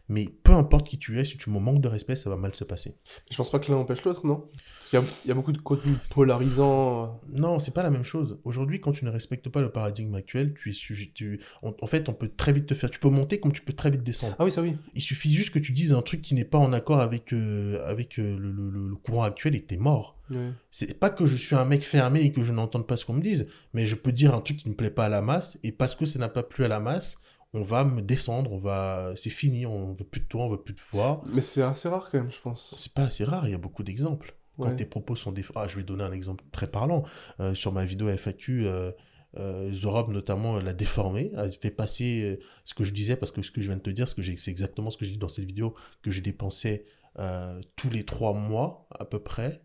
Mais 0.09 0.27
peu 0.43 0.53
importe 0.53 0.89
qui 0.89 0.99
tu 0.99 1.19
es, 1.19 1.25
si 1.25 1.39
tu 1.39 1.49
me 1.49 1.59
manques 1.59 1.81
de 1.81 1.89
respect, 1.89 2.17
ça 2.17 2.29
va 2.29 2.37
mal 2.37 2.55
se 2.55 2.65
passer. 2.65 2.97
Je 3.31 3.37
pense 3.37 3.51
pas 3.51 3.59
que 3.61 3.71
l'un 3.71 3.79
empêche 3.79 4.03
l'autre, 4.05 4.27
non? 4.27 4.45
Parce 4.79 4.91
qu'il 4.91 4.99
y 4.99 5.03
a, 5.03 5.05
il 5.25 5.29
y 5.29 5.31
a 5.31 5.35
beaucoup 5.35 5.53
de 5.53 5.59
contenu 5.59 5.95
polarisant. 6.11 7.05
euh, 7.05 7.39
Non, 7.41 7.59
c'est 7.59 7.73
pas 7.75 7.83
la 7.83 7.91
même 7.91 8.05
chose. 8.05 8.39
Aujourd'hui, 8.45 8.81
quand 8.81 8.93
tu 8.93 9.05
ne 9.05 9.11
respectes 9.11 9.49
pas 9.49 9.61
le 9.61 9.71
paradigme 9.71 10.15
actuel, 10.15 10.55
tu 10.55 10.71
es 10.71 10.73
sujet. 10.73 11.11
tu- 11.15 11.41
En, 11.63 11.73
en 11.81 11.87
fait, 11.87 12.09
on 12.09 12.15
peut 12.15 12.31
très 12.37 12.53
vite 12.53 12.67
te 12.67 12.75
faire. 12.75 12.91
Tu 12.91 12.99
peux 12.99 13.09
monter 13.11 13.39
comme 13.41 13.53
tu 13.53 13.63
peux 13.63 13.73
très 13.73 13.91
vite 13.91 14.03
descendre. 14.03 14.35
Ah 14.39 14.45
oui, 14.45 14.51
ça 14.53 14.63
oui. 14.63 14.77
Il 14.95 15.03
suffit 15.03 15.33
juste 15.33 15.51
que 15.51 15.59
tu 15.59 15.73
dises 15.73 15.93
un 15.93 16.03
truc 16.03 16.21
qui 16.21 16.35
n'est 16.35 16.45
pas 16.45 16.59
en 16.59 16.73
accord 16.73 17.01
avec, 17.01 17.33
euh, 17.33 17.83
avec 17.87 18.19
euh, 18.19 18.37
le- 18.39 18.53
le 18.89 18.97
courant 18.97 19.23
actuel 19.25 19.55
et 19.55 19.61
t'es 19.63 19.77
mort. 19.77 20.19
Ouais. 20.35 20.51
C'est 20.71 20.99
pas 20.99 21.11
que 21.11 21.27
je 21.27 21.37
suis 21.37 21.55
un 21.55 21.65
mec 21.65 21.85
fermé 21.85 22.21
et 22.23 22.33
que 22.33 22.43
je 22.43 22.53
n'entende 22.53 22.87
pas 22.87 22.97
ce 22.97 23.05
qu'on 23.05 23.13
me 23.15 23.23
dise, 23.23 23.47
mais 23.73 23.87
je 23.87 23.95
peux 23.95 24.13
dire 24.13 24.35
un 24.35 24.41
truc 24.41 24.57
qui 24.59 24.69
ne 24.69 24.75
plaît 24.75 24.91
pas 24.91 25.07
à 25.07 25.09
la 25.09 25.23
masse, 25.23 25.59
et 25.63 25.73
parce 25.73 25.95
que 25.95 26.07
ça 26.07 26.19
n'a 26.19 26.29
pas 26.29 26.43
plu 26.43 26.65
à 26.65 26.69
la 26.69 26.81
masse, 26.81 27.19
on 27.55 27.63
va 27.63 27.85
me 27.85 28.01
descendre, 28.01 28.51
on 28.53 28.59
va, 28.59 29.13
c'est 29.17 29.31
fini, 29.31 29.67
on 29.67 29.93
veut 29.93 30.05
plus 30.05 30.21
de 30.23 30.27
toi, 30.27 30.45
on 30.45 30.49
veut 30.49 30.63
plus 30.63 30.75
te 30.75 30.81
voir. 30.93 31.23
Mais 31.27 31.41
c'est 31.43 31.63
assez 31.63 31.89
rare 31.89 32.09
quand 32.11 32.19
même, 32.19 32.31
je 32.31 32.41
pense. 32.41 32.75
C'est 32.79 32.93
pas 32.95 33.05
assez 33.05 33.25
rare, 33.25 33.47
il 33.47 33.51
y 33.53 33.55
a 33.55 33.59
beaucoup 33.59 33.83
d'exemples. 33.83 34.35
Quand 34.59 34.65
Ouais. 34.69 34.77
tes 34.77 34.85
propos 34.85 35.17
sont 35.17 35.33
déf... 35.33 35.51
Ah, 35.55 35.67
je 35.67 35.77
vais 35.79 35.83
donner 35.83 36.05
un 36.05 36.13
exemple 36.13 36.45
très 36.53 36.67
parlant. 36.67 37.05
Euh, 37.41 37.55
sur 37.55 37.73
ma 37.73 37.85
vidéo 37.87 38.09
FAQ, 38.11 38.67
euh, 38.67 38.93
euh, 39.39 39.73
Zorob 39.73 40.11
notamment 40.13 40.59
l'a 40.59 40.75
déformé, 40.75 41.33
a 41.37 41.49
fait 41.49 41.71
passer 41.71 42.23
euh, 42.23 42.45
ce 42.67 42.75
que 42.75 42.85
je 42.85 42.93
disais, 42.93 43.17
parce 43.17 43.33
que 43.33 43.41
ce 43.43 43.51
que 43.51 43.63
je 43.63 43.69
viens 43.69 43.77
de 43.77 43.83
te 43.83 43.89
dire, 43.91 44.07
ce 44.09 44.23
c'est 44.37 44.51
exactement 44.51 44.91
ce 44.91 44.99
que 44.99 45.07
j'ai 45.07 45.13
dit 45.13 45.19
dans 45.19 45.29
cette 45.29 45.47
vidéo, 45.47 45.75
que 46.03 46.11
j'ai 46.11 46.21
dépensé 46.21 46.85
euh, 47.19 47.61
tous 47.77 47.89
les 47.91 48.05
trois 48.05 48.35
mois 48.35 48.87
à 48.99 49.05
peu 49.07 49.19
près. 49.19 49.63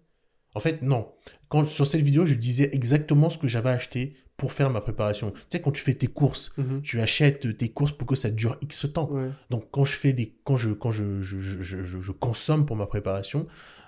En 0.57 0.59
fait, 0.59 0.81
non. 0.81 1.07
Quand, 1.49 1.65
sur 1.65 1.87
cette 1.87 2.01
vidéo, 2.01 2.25
je 2.25 2.33
disais 2.33 2.69
exactement 2.73 3.29
ce 3.29 3.37
que 3.37 3.47
j'avais 3.47 3.69
acheté 3.69 4.15
pour 4.35 4.51
faire 4.51 4.69
ma 4.69 4.81
préparation. 4.81 5.31
Tu 5.31 5.39
sais, 5.51 5.61
quand 5.61 5.71
tu 5.71 5.81
fais 5.81 5.93
tes 5.93 6.07
courses, 6.07 6.53
Mhm. 6.57 6.81
tu 6.81 6.99
achètes 6.99 7.57
tes 7.57 7.69
courses 7.69 7.91
pour 7.91 8.07
que 8.07 8.15
ça 8.15 8.29
dure 8.29 8.57
X 8.61 8.91
temps. 8.93 9.09
Ouais. 9.11 9.29
Donc 9.49 9.69
quand 9.71 9.83
je 9.83 9.93
fais 9.93 10.13
des 10.13 10.35
quand 10.43 10.57
je 10.57 10.71
quand 10.71 10.91
je, 10.91 11.21
je, 11.23 11.37
je, 11.61 12.11
consomme 12.11 12.65
pour 12.65 12.75
ma 12.75 12.85
préparation, 12.85 13.47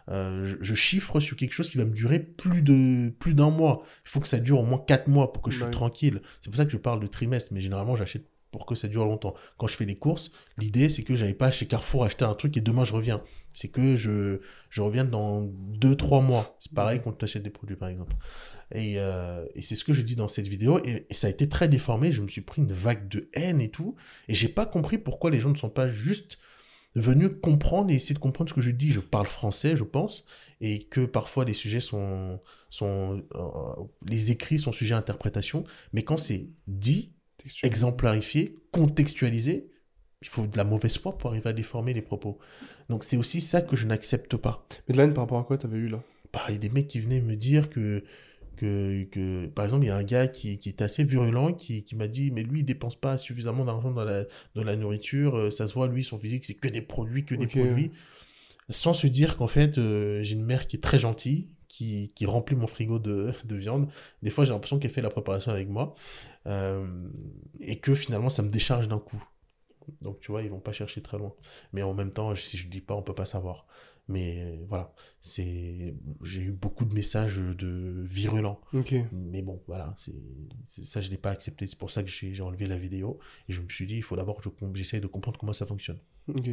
euh, 0.10 0.56
je, 0.60 0.74
chiffre 0.76 1.20
sur 1.20 1.36
quelque 1.38 1.52
chose 1.54 1.70
qui 1.70 1.78
va 1.78 1.86
me 1.86 1.92
durer 1.94 2.20
plus 2.20 2.62
de 2.64 3.10
plus 3.20 3.34
d'un 3.36 3.50
mois. 3.52 3.84
Il 4.06 4.10
faut 4.10 4.20
que 4.22 4.28
ça 4.28 4.40
dure 4.40 4.60
au 4.60 4.66
moins 4.66 4.80
quatre 4.88 5.08
mois 5.08 5.32
pour 5.34 5.44
que 5.44 5.52
je 5.52 5.58
Ouais. 5.58 5.64
sois 5.66 5.72
tranquille. 5.72 6.22
C'est 6.42 6.50
pour 6.50 6.58
ça 6.58 6.66
que 6.66 6.72
je 6.72 6.78
parle 6.78 7.00
de 7.00 7.08
trimestre, 7.08 7.52
mais 7.54 7.62
généralement 7.62 7.96
j'achète 7.96 8.26
pour 8.52 8.66
que 8.66 8.76
ça 8.76 8.88
dure 8.88 9.06
longtemps. 9.06 9.34
Quand 9.58 9.68
je 9.68 9.76
fais 9.76 9.86
des 9.86 9.98
courses, 9.98 10.32
l'idée 10.58 10.90
c'est 10.90 11.04
que 11.04 11.16
j'aille 11.16 11.34
pas 11.34 11.52
chez 11.52 11.68
Carrefour 11.68 12.04
acheter 12.04 12.26
un 12.26 12.34
truc 12.34 12.56
et 12.58 12.62
demain 12.62 12.84
je 12.84 12.94
reviens. 12.94 13.22
C'est 13.54 13.70
que 13.70 13.96
je, 13.96 14.40
je 14.70 14.82
reviens 14.82 15.06
dans 15.06 15.42
deux 15.42 15.96
trois 15.96 16.22
mois. 16.22 16.58
C'est 16.60 16.74
pareil 16.74 17.02
quand 17.04 17.14
tu 17.14 17.26
achètes 17.26 17.44
des 17.44 17.50
produits 17.50 17.76
par 17.76 17.90
exemple. 17.90 18.16
Et, 18.72 19.00
euh, 19.00 19.46
et 19.56 19.62
c'est 19.62 19.76
ce 19.76 19.84
que 19.84 19.94
je 19.94 20.02
dis 20.02 20.16
dans 20.16 20.28
cette 20.28 20.48
vidéo. 20.48 20.80
Et, 20.86 21.08
et 21.10 21.14
ça 21.14 21.28
a 21.28 21.30
été 21.30 21.50
très 21.50 21.68
déformé. 21.68 22.12
Je 22.12 22.22
me 22.22 22.28
suis 22.28 22.42
pris 22.42 22.62
une 22.62 22.72
vague 22.72 23.08
de 23.08 23.30
haine 23.34 23.62
et 23.62 23.70
tout. 23.70 23.96
Et 24.28 24.36
j'ai 24.36 24.48
pas 24.48 24.66
compris 24.66 24.98
pourquoi 24.98 25.32
les 25.32 25.40
gens 25.40 25.50
ne 25.50 25.58
sont 25.58 25.70
pas 25.72 25.88
juste 25.88 26.38
venus 26.96 27.32
comprendre 27.42 27.92
et 27.92 27.96
essayer 27.96 28.16
de 28.16 28.20
comprendre 28.20 28.50
ce 28.50 28.54
que 28.54 28.62
je 28.62 28.72
dis. 28.72 28.92
Je 28.92 29.00
parle 29.00 29.28
français, 29.28 29.76
je 29.76 29.84
pense, 29.84 30.28
et 30.62 30.84
que 30.86 31.06
parfois 31.06 31.46
les 31.46 31.54
sujets 31.54 31.82
sont, 31.82 32.40
sont 32.70 33.24
euh, 33.36 33.84
les 34.06 34.32
écrits 34.32 34.60
sont 34.60 34.72
sujets 34.72 34.94
à 34.94 34.98
interprétation. 34.98 35.64
Mais 35.94 36.04
quand 36.04 36.18
c'est 36.18 36.50
dit, 36.68 37.14
Textuel. 37.40 37.68
exemplarifié, 37.68 38.56
contextualisé, 38.72 39.72
il 40.22 40.28
faut 40.28 40.46
de 40.46 40.58
la 40.58 40.64
mauvaise 40.64 40.98
foi 40.98 41.18
pour 41.18 41.30
arriver 41.30 41.50
à 41.50 41.54
déformer 41.54 41.94
les 41.94 42.02
propos. 42.02 42.38
Donc 42.90 43.04
c'est 43.04 43.18
aussi 43.18 43.42
ça 43.42 43.62
que 43.62 43.76
je 43.76 43.88
n'accepte 43.88 44.36
pas. 44.36 44.66
Mais 44.88 44.94
de 44.94 44.98
la 44.98 45.06
haine 45.06 45.14
par 45.14 45.24
rapport 45.24 45.40
à 45.40 45.44
quoi 45.44 45.58
t'avais 45.58 45.78
eu 45.78 45.88
là? 45.88 46.04
Bah, 46.34 46.42
il 46.50 46.54
y 46.54 46.56
a 46.56 46.60
des 46.60 46.70
mecs 46.70 46.88
qui 46.88 47.00
venaient 47.00 47.22
me 47.22 47.36
dire 47.36 47.70
que, 47.70 48.04
que, 48.58 49.06
que 49.06 49.48
par 49.48 49.66
exemple, 49.66 49.86
il 49.86 49.88
y 49.88 49.92
a 49.92 49.96
un 49.96 50.04
gars 50.04 50.28
qui, 50.28 50.58
qui 50.60 50.70
est 50.70 50.82
assez 50.82 51.04
virulent 51.04 51.54
qui, 51.54 51.84
qui 51.84 51.96
m'a 51.96 52.08
dit, 52.08 52.32
mais 52.32 52.44
lui, 52.44 52.60
il 52.60 52.66
dépense 52.66 52.96
pas 52.96 53.18
suffisamment 53.18 53.66
d'argent 53.66 53.92
dans 53.92 54.04
la, 54.04 54.26
dans 54.56 54.64
la 54.64 54.76
nourriture, 54.76 55.38
euh, 55.38 55.50
ça 55.50 55.68
se 55.68 55.74
voit, 55.74 55.88
lui, 55.88 56.04
son 56.04 56.20
physique, 56.20 56.46
c'est 56.46 56.56
que 56.56 56.68
des 56.68 56.82
produits, 56.82 57.26
que 57.26 57.36
des 57.36 57.48
produits, 57.48 57.92
sans 58.70 58.94
se 58.94 59.08
dire 59.08 59.38
qu'en 59.38 59.48
fait, 59.48 59.78
euh, 59.78 60.22
j'ai 60.22 60.36
une 60.36 60.46
mère 60.46 60.68
qui 60.68 60.76
est 60.76 60.82
très 60.82 61.00
gentille, 61.00 61.48
qui, 61.70 62.12
qui 62.16 62.26
remplit 62.26 62.58
mon 62.58 62.68
frigo 62.68 63.00
de, 63.00 63.32
de 63.46 63.56
viande. 63.56 63.88
Des 64.22 64.30
fois, 64.30 64.44
j'ai 64.44 64.52
l'impression 64.52 64.80
qu'elle 64.80 64.92
fait 64.92 65.02
la 65.02 65.10
préparation 65.10 65.52
avec 65.52 65.70
moi, 65.70 65.94
euh, 66.48 66.86
et 67.62 67.80
que 67.80 67.96
finalement, 67.96 68.28
ça 68.28 68.44
me 68.44 68.50
décharge 68.50 68.90
d'un 68.90 69.00
coup. 69.00 69.24
Donc, 70.02 70.20
tu 70.20 70.32
vois, 70.32 70.42
ils 70.44 70.50
vont 70.50 70.60
pas 70.60 70.74
chercher 70.74 71.02
très 71.02 71.18
loin. 71.18 71.34
Mais 71.72 71.82
en 71.82 71.94
même 71.94 72.12
temps, 72.12 72.36
si 72.36 72.58
je 72.58 72.68
dis 72.68 72.82
pas, 72.82 72.96
on 72.96 73.02
peut 73.02 73.16
pas 73.16 73.26
savoir. 73.26 73.66
Mais 74.08 74.44
euh, 74.44 74.58
voilà, 74.68 74.92
c'est 75.22 75.94
j'ai 76.24 76.42
eu 76.42 76.52
beaucoup 76.52 76.84
de 76.84 76.94
messages 76.96 77.38
de 77.38 78.04
virulents. 78.04 78.60
Ok. 78.74 78.96
Mais 79.12 79.44
bon, 79.44 79.62
voilà, 79.68 79.94
c'est 79.96 80.84
ça, 80.84 81.00
je 81.00 81.12
l'ai 81.12 81.18
pas 81.18 81.30
accepté. 81.30 81.68
C'est 81.68 81.78
pour 81.78 81.92
ça 81.92 82.02
que 82.02 82.10
j'ai 82.10 82.42
enlevé 82.42 82.66
la 82.66 82.78
vidéo. 82.78 83.20
Et 83.48 83.54
je 83.54 83.62
me 83.62 83.70
suis 83.70 83.86
dit, 83.86 83.98
il 83.98 84.02
faut 84.04 84.16
d'abord 84.16 84.38
que 84.38 84.44
je 84.44 84.50
j'essaye 84.74 85.00
de 85.00 85.08
comprendre 85.08 85.38
comment 85.40 85.54
ça 85.54 85.68
fonctionne. 85.68 86.00
Ok. 86.28 86.50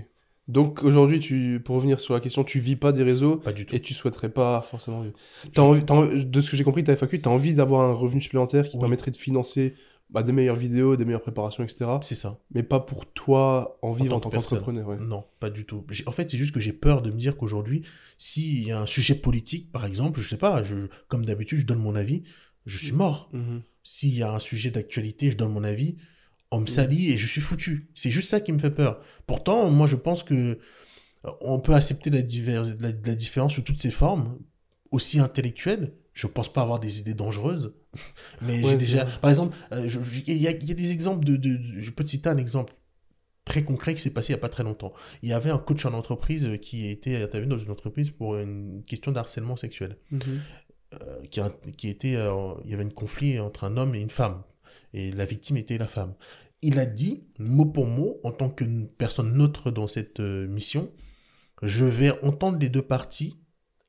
Donc 0.48 0.82
aujourd'hui, 0.84 1.18
tu, 1.18 1.60
pour 1.64 1.74
revenir 1.76 1.98
sur 1.98 2.14
la 2.14 2.20
question, 2.20 2.44
tu 2.44 2.60
vis 2.60 2.76
pas 2.76 2.92
des 2.92 3.02
réseaux 3.02 3.36
Pas 3.38 3.52
du 3.52 3.66
tout. 3.66 3.74
et 3.74 3.80
tu 3.80 3.94
souhaiterais 3.94 4.28
pas 4.28 4.62
forcément 4.62 5.00
vivre. 5.02 5.14
Envie, 5.56 5.82
envie- 5.90 6.24
de 6.24 6.40
ce 6.40 6.50
que 6.50 6.56
j'ai 6.56 6.62
compris, 6.64 6.84
ta 6.84 6.92
FAQ, 6.96 7.20
tu 7.20 7.28
as 7.28 7.32
envie 7.32 7.54
d'avoir 7.54 7.80
un 7.88 7.92
revenu 7.92 8.20
supplémentaire 8.20 8.68
qui 8.68 8.76
Oui. 8.76 8.80
permettrait 8.80 9.10
de 9.10 9.16
financer 9.16 9.74
bah, 10.08 10.22
des 10.22 10.30
meilleures 10.30 10.54
vidéos, 10.54 10.94
des 10.94 11.04
meilleures 11.04 11.20
préparations, 11.20 11.64
etc. 11.64 11.86
C'est 12.04 12.14
ça. 12.14 12.38
Mais 12.54 12.62
pas 12.62 12.78
pour 12.78 13.06
toi 13.06 13.76
en 13.82 13.90
vivre 13.90 14.14
en 14.14 14.20
tant 14.20 14.30
qu'entrepreneur. 14.30 14.86
Ouais. 14.86 14.98
Non, 15.00 15.24
pas 15.40 15.50
du 15.50 15.64
tout. 15.64 15.84
En 16.06 16.12
fait, 16.12 16.30
c'est 16.30 16.38
juste 16.38 16.52
que 16.54 16.60
j'ai 16.60 16.72
peur 16.72 17.02
de 17.02 17.10
me 17.10 17.18
dire 17.18 17.36
qu'aujourd'hui, 17.36 17.82
s'il 18.16 18.64
y 18.68 18.70
a 18.70 18.80
un 18.80 18.86
sujet 18.86 19.16
politique, 19.16 19.72
par 19.72 19.84
exemple, 19.84 20.20
je 20.20 20.28
sais 20.28 20.36
pas, 20.38 20.62
je, 20.62 20.76
comme 21.08 21.24
d'habitude, 21.26 21.58
je 21.58 21.66
donne 21.66 21.80
mon 21.80 21.96
avis, 21.96 22.22
je 22.66 22.78
suis 22.78 22.92
mort. 22.92 23.30
Mhm. 23.32 23.62
S'il 23.82 24.14
y 24.16 24.22
a 24.22 24.32
un 24.32 24.38
sujet 24.38 24.70
d'actualité, 24.70 25.28
je 25.32 25.36
donne 25.36 25.50
mon 25.52 25.64
avis, 25.64 25.96
on 26.50 26.58
Mm. 26.58 26.62
me 26.62 26.66
salit 26.66 27.10
et 27.12 27.16
je 27.18 27.26
suis 27.26 27.40
foutu. 27.40 27.90
C'est 27.94 28.10
juste 28.10 28.28
ça 28.28 28.40
qui 28.40 28.52
me 28.52 28.58
fait 28.58 28.70
peur. 28.70 29.00
Pourtant, 29.26 29.68
moi, 29.70 29.86
je 29.86 29.96
pense 29.96 30.22
que 30.22 30.34
euh, 31.24 31.30
on 31.40 31.58
peut 31.60 31.74
accepter 31.74 32.10
la, 32.10 32.20
la, 32.20 32.92
la 33.04 33.14
différence 33.14 33.54
sous 33.54 33.62
toutes 33.62 33.78
ses 33.78 33.90
formes, 33.90 34.38
aussi 34.90 35.18
intellectuelle. 35.18 35.94
Je 36.14 36.26
pense 36.26 36.50
pas 36.50 36.62
avoir 36.62 36.80
des 36.80 37.00
idées 37.00 37.14
dangereuses, 37.14 37.74
mais 38.42 38.62
Ouais, 38.62 38.70
j'ai 38.70 38.76
déjà, 38.78 39.04
vrai. 39.04 39.20
par 39.20 39.30
exemple, 39.30 39.56
euh, 39.72 39.86
il 40.26 40.36
y, 40.38 40.46
a, 40.48 40.52
il 40.52 40.64
y 40.68 40.70
a 40.70 40.74
des 40.74 40.92
exemples 40.92 41.24
de, 41.26 41.36
de- 41.36 41.56
de- 41.56 41.80
je 41.80 41.90
peux 41.90 42.04
te 42.04 42.10
citer 42.10 42.28
un 42.30 42.38
exemple 42.38 42.72
très 43.44 43.62
concret 43.64 43.94
qui 43.94 44.00
s'est 44.00 44.10
passé 44.10 44.28
il 44.32 44.36
y 44.36 44.38
a 44.38 44.40
pas 44.40 44.48
très 44.48 44.62
longtemps. 44.64 44.92
Il 45.22 45.28
y 45.28 45.32
avait 45.32 45.50
un 45.50 45.58
coach 45.58 45.84
en 45.84 45.92
entreprise 45.94 46.50
qui 46.62 46.86
a 46.86 46.90
été 46.90 47.16
intervenu 47.22 47.50
dans 47.50 47.58
une 47.58 47.70
entreprise 47.70 48.10
pour 48.10 48.36
une 48.36 48.82
question 48.86 49.12
d'harcèlement 49.12 49.56
sexuel 49.56 49.98
Mhm. 50.10 50.20
euh, 50.94 51.26
qui, 51.30 51.40
a- 51.40 51.52
qui 51.76 51.88
était, 51.88 52.16
euh, 52.16 52.54
il 52.64 52.70
y 52.70 52.74
avait 52.74 52.84
un 52.84 52.88
conflit 52.88 53.38
entre 53.38 53.64
un 53.64 53.76
homme 53.76 53.94
et 53.94 54.00
une 54.00 54.10
femme, 54.10 54.42
et 54.92 55.10
la 55.10 55.24
victime 55.24 55.56
était 55.56 55.78
la 55.78 55.88
femme. 55.88 56.14
Il 56.62 56.78
a 56.78 56.86
dit, 56.86 57.24
mot 57.38 57.66
pour 57.66 57.86
mot, 57.86 58.18
en 58.24 58.32
tant 58.32 58.48
que 58.48 58.64
personne 58.98 59.36
neutre 59.36 59.70
dans 59.70 59.86
cette 59.86 60.20
euh, 60.20 60.46
mission, 60.46 60.90
je 61.62 61.84
vais 61.84 62.10
entendre 62.22 62.58
les 62.58 62.68
deux 62.68 62.82
parties 62.82 63.36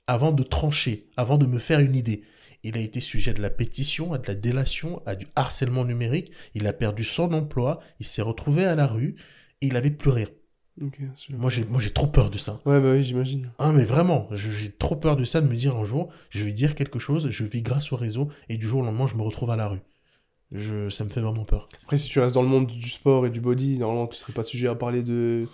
avant 0.06 0.32
de 0.32 0.44
trancher, 0.44 1.10
avant 1.18 1.38
de 1.38 1.46
me 1.46 1.60
faire 1.60 1.80
une 1.80 1.96
idée. 1.96 2.24
il 2.64 2.78
a 2.78 2.82
été 2.82 3.00
sujet 3.00 3.34
de 3.34 3.42
la 3.42 3.50
pétition, 3.50 4.14
à 4.14 4.18
de 4.18 4.28
la 4.28 4.36
délation, 4.36 5.02
à 5.06 5.16
du 5.16 5.28
harcèlement 5.36 5.86
numérique. 5.86 6.32
Il 6.56 6.68
a 6.68 6.74
perdu 6.74 7.04
son 7.04 7.34
emploi, 7.34 7.82
il 8.00 8.06
s'est 8.06 8.22
retrouvé 8.22 8.66
à 8.66 8.76
la 8.76 8.88
rue 8.88 9.16
et 9.62 9.68
il 9.68 9.76
avait 9.76 9.92
plus 9.92 10.10
rien. 10.10 10.28
Moi, 11.30 11.50
j'ai, 11.50 11.66
moi, 11.66 11.82
j'ai 11.82 11.90
trop 11.90 12.08
peur 12.08 12.30
de 12.30 12.38
ça. 12.38 12.62
Ouais, 12.66 12.80
bah 12.80 12.92
oui, 12.92 13.04
j'imagine. 13.04 13.50
Ah, 13.58 13.72
mais 13.72 13.84
vraiment, 13.84 14.28
j'ai 14.32 14.72
trop 14.72 14.96
peur 14.96 15.16
de 15.16 15.26
ça, 15.26 15.42
de 15.42 15.48
me 15.48 15.56
dire 15.56 15.76
un 15.76 15.84
jour, 15.84 16.10
je 16.30 16.44
vais 16.44 16.52
dire 16.52 16.76
quelque 16.76 17.00
chose, 17.00 17.30
je 17.32 17.44
vis 17.46 17.64
grâce 17.64 17.92
au 17.92 17.96
réseau, 17.96 18.30
et 18.48 18.58
du 18.58 18.68
jour 18.68 18.82
au 18.82 18.86
lendemain, 18.86 19.08
je 19.08 19.16
me 19.16 19.24
retrouve 19.24 19.50
à 19.50 19.56
la 19.56 19.68
rue. 19.68 19.82
Je, 20.52 20.90
ça 20.90 21.04
me 21.04 21.10
fait 21.10 21.20
vraiment 21.20 21.44
peur. 21.44 21.68
Après, 21.84 21.98
si 21.98 22.10
tu 22.10 22.20
restes 22.20 22.36
dans 22.36 22.42
le 22.42 22.48
monde 22.48 22.68
du 22.68 22.90
sport 22.90 23.26
et 23.26 23.30
du 23.30 23.42
body, 23.42 23.78
normalement, 23.78 24.08
tu 24.08 24.18
serais 24.18 24.34
pas 24.34 24.44
sujet 24.44 24.68
à 24.68 24.76
parler 24.76 25.04
de, 25.04 25.48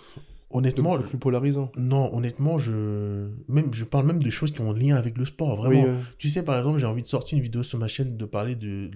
Honnêtement, 0.54 0.96
plus 1.00 1.18
polarisant. 1.18 1.72
non, 1.76 2.14
honnêtement, 2.14 2.58
je, 2.58 3.28
même, 3.48 3.74
je 3.74 3.84
parle 3.84 4.06
même 4.06 4.22
de 4.22 4.30
choses 4.30 4.52
qui 4.52 4.60
ont 4.60 4.72
lien 4.72 4.94
avec 4.94 5.18
le 5.18 5.24
sport, 5.24 5.56
vraiment. 5.56 5.82
Oui. 5.82 5.90
Tu 6.16 6.28
sais, 6.28 6.44
par 6.44 6.56
exemple, 6.56 6.78
j'ai 6.78 6.86
envie 6.86 7.02
de 7.02 7.08
sortir 7.08 7.36
une 7.36 7.42
vidéo 7.42 7.64
sur 7.64 7.76
ma 7.76 7.88
chaîne 7.88 8.16
de 8.16 8.24
parler 8.24 8.54
de, 8.54 8.88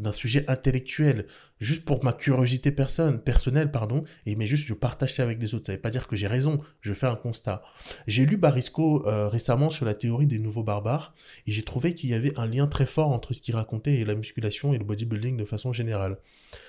d'un 0.00 0.10
sujet 0.10 0.44
intellectuel, 0.48 1.26
juste 1.60 1.84
pour 1.84 2.02
ma 2.02 2.12
curiosité 2.12 2.72
personne, 2.72 3.20
personnelle, 3.20 3.70
pardon, 3.70 4.02
et 4.26 4.34
mais 4.34 4.48
juste 4.48 4.66
je 4.66 4.74
partage 4.74 5.14
ça 5.14 5.22
avec 5.22 5.40
les 5.40 5.54
autres. 5.54 5.66
Ça 5.66 5.74
veut 5.74 5.80
pas 5.80 5.90
dire 5.90 6.08
que 6.08 6.16
j'ai 6.16 6.26
raison, 6.26 6.60
je 6.80 6.92
fais 6.92 7.06
un 7.06 7.14
constat. 7.14 7.62
J'ai 8.08 8.26
lu 8.26 8.36
Barisco 8.36 9.06
euh, 9.06 9.28
récemment 9.28 9.70
sur 9.70 9.86
la 9.86 9.94
théorie 9.94 10.26
des 10.26 10.40
nouveaux 10.40 10.64
barbares, 10.64 11.14
et 11.46 11.52
j'ai 11.52 11.62
trouvé 11.62 11.94
qu'il 11.94 12.10
y 12.10 12.14
avait 12.14 12.36
un 12.36 12.48
lien 12.48 12.66
très 12.66 12.86
fort 12.86 13.12
entre 13.12 13.32
ce 13.32 13.40
qu'il 13.40 13.54
racontait 13.54 13.94
et 13.94 14.04
la 14.04 14.16
musculation 14.16 14.74
et 14.74 14.78
le 14.78 14.84
bodybuilding 14.84 15.36
de 15.36 15.44
façon 15.44 15.72
générale. 15.72 16.18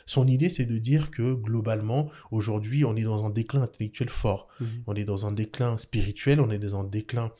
Son 0.05 0.27
idée, 0.27 0.49
c'est 0.49 0.65
de 0.65 0.77
dire 0.77 1.11
que 1.11 1.33
globalement, 1.33 2.09
aujourd'hui, 2.31 2.85
on 2.85 2.95
est 2.95 3.03
dans 3.03 3.25
un 3.25 3.29
déclin 3.29 3.61
intellectuel 3.61 4.09
fort. 4.09 4.47
Mhm. 4.59 4.67
On 4.87 4.95
est 4.95 5.03
dans 5.05 5.25
un 5.25 5.31
déclin 5.31 5.77
spirituel, 5.77 6.41
on 6.41 6.49
est 6.49 6.59
dans 6.59 6.79
un 6.79 6.83
déclin 6.83 7.31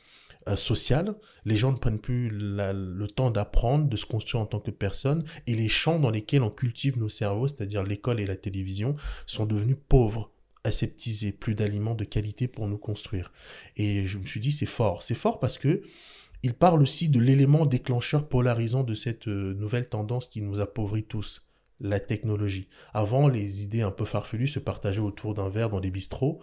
euh, 0.48 0.56
social. 0.56 1.14
Les 1.44 1.56
gens 1.56 1.72
ne 1.72 1.76
prennent 1.76 1.98
plus 2.00 2.30
la- 2.30 2.72
le 2.72 3.06
temps 3.08 3.30
d'apprendre, 3.30 3.86
de 3.88 3.96
se 3.96 4.06
construire 4.06 4.42
en 4.42 4.46
tant 4.46 4.60
que 4.60 4.70
personne. 4.70 5.24
Et 5.46 5.54
les 5.54 5.68
champs 5.68 5.98
dans 5.98 6.10
lesquels 6.10 6.42
on 6.42 6.50
cultive 6.50 6.98
nos 6.98 7.08
cerveaux, 7.10 7.48
c'est-à-dire 7.48 7.82
l'école 7.82 8.18
et 8.20 8.24
la 8.26 8.36
télévision, 8.36 8.96
sont 9.26 9.44
devenus 9.44 9.76
pauvres 9.88 10.30
aseptisés, 10.64 11.32
plus 11.32 11.54
d'aliments 11.54 11.94
de 11.94 12.04
qualité 12.04 12.48
pour 12.48 12.66
nous 12.66 12.78
construire. 12.78 13.30
Et 13.76 14.04
je 14.06 14.18
me 14.18 14.24
suis 14.26 14.40
dit, 14.40 14.52
c'est 14.52 14.66
fort. 14.66 15.02
C'est 15.02 15.14
fort 15.14 15.38
parce 15.38 15.58
que 15.58 15.82
il 16.42 16.54
parle 16.54 16.82
aussi 16.82 17.08
de 17.08 17.18
l'élément 17.18 17.66
déclencheur 17.66 18.28
polarisant 18.28 18.84
de 18.84 18.94
cette 18.94 19.26
euh, 19.28 19.54
nouvelle 19.54 19.88
tendance 19.88 20.28
qui 20.28 20.40
nous 20.40 20.60
appauvrit 20.60 21.02
tous, 21.04 21.47
la 21.80 22.00
technologie. 22.00 22.68
Avant, 22.92 23.28
les 23.28 23.62
idées 23.62 23.82
un 23.82 23.90
peu 23.90 24.04
farfelues 24.04 24.48
se 24.48 24.58
partageaient 24.58 25.00
autour 25.00 25.34
d'un 25.34 25.48
verre 25.48 25.70
dans 25.70 25.78
les 25.80 25.90
bistrots. 25.90 26.40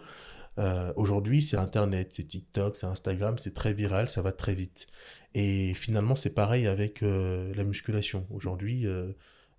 Euh, 0.58 0.92
Aujourd'hui, 0.96 1.42
c'est 1.42 1.56
Internet, 1.58 2.08
c'est 2.12 2.24
TikTok, 2.24 2.76
c'est 2.76 2.86
Instagram, 2.86 3.36
c'est 3.38 3.52
très 3.54 3.72
viral, 3.74 4.08
ça 4.08 4.22
va 4.22 4.32
très 4.32 4.54
vite. 4.54 4.86
Et 5.34 5.74
finalement, 5.74 6.16
c'est 6.16 6.34
pareil 6.34 6.66
avec 6.66 7.02
euh, 7.02 7.52
la 7.54 7.64
musculation. 7.64 8.26
Aujourd'hui, 8.30 8.86
euh, 8.86 9.12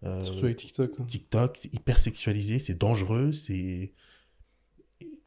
euh, 0.03 0.21
Surtout 0.23 0.45
avec 0.45 0.57
TikTok. 0.57 0.91
hein. 0.99 1.03
TikTok, 1.07 1.57
c'est 1.57 1.73
hyper 1.73 1.99
sexualisé, 1.99 2.57
c'est 2.59 2.77
dangereux, 2.79 3.31
c'est... 3.31 3.93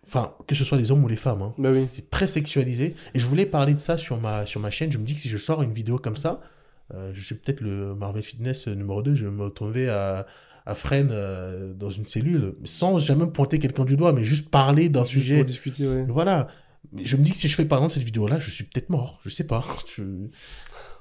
Enfin, 0.05 0.35
que 0.49 0.57
ce 0.57 0.65
soit 0.65 0.77
les 0.79 0.91
hommes 0.91 1.05
ou 1.05 1.09
les 1.09 1.15
femmes, 1.17 1.43
hein. 1.43 1.55
Bah 1.57 1.71
oui. 1.71 1.87
c'est 1.87 2.11
très 2.11 2.27
sexualisé. 2.27 2.97
Et 3.15 3.21
je 3.21 3.27
voulais 3.27 3.47
parler 3.47 3.75
de 3.75 3.79
ça 3.79 3.97
sur 3.97 4.19
ma, 4.21 4.45
sur 4.47 4.59
ma 4.61 4.73
chaîne. 4.73 4.91
Je 4.91 4.99
me 4.99 5.05
dis 5.05 5.15
que 5.15 5.21
si 5.21 5.29
je 5.29 5.37
sors 5.37 5.63
une 5.63 5.73
vidéo 5.73 5.99
comme 5.99 6.17
ça, 6.17 6.41
euh, 6.95 7.11
je 7.15 7.23
suis 7.23 7.35
peut-être 7.35 7.61
le 7.61 7.95
Marvel 7.95 8.23
Fitness 8.23 8.67
numéro 8.69 9.03
2, 9.03 9.15
je 9.15 9.25
vais 9.27 9.31
me 9.31 9.43
retrouver 9.45 9.89
à, 9.89 10.27
à 10.67 10.75
Fresnes 10.75 11.11
euh, 11.13 11.73
dans 11.75 11.91
une 11.91 12.05
cellule, 12.05 12.57
sans 12.65 12.99
jamais 12.99 13.27
pointer 13.27 13.59
quelqu'un 13.59 13.85
du 13.85 13.97
doigt, 13.97 14.13
mais 14.13 14.25
juste 14.25 14.51
parler 14.51 14.89
d'un 14.89 15.05
sujet. 15.05 15.37
pour 15.37 15.45
discuter, 15.45 15.87
ouais. 15.89 16.03
Voilà. 16.09 16.49
Je 17.03 17.17
me 17.17 17.23
dis 17.23 17.33
que 17.33 17.37
si 17.37 17.47
je 17.49 17.55
fais 17.55 17.65
par 17.67 17.79
exemple 17.79 17.95
cette 17.95 18.03
vidéo-là, 18.05 18.39
je 18.39 18.51
suis 18.51 18.65
peut-être 18.65 18.89
mort. 18.91 19.19
Je 19.23 19.29
sais 19.29 19.47
pas. 19.47 19.65
Je- 19.97 20.03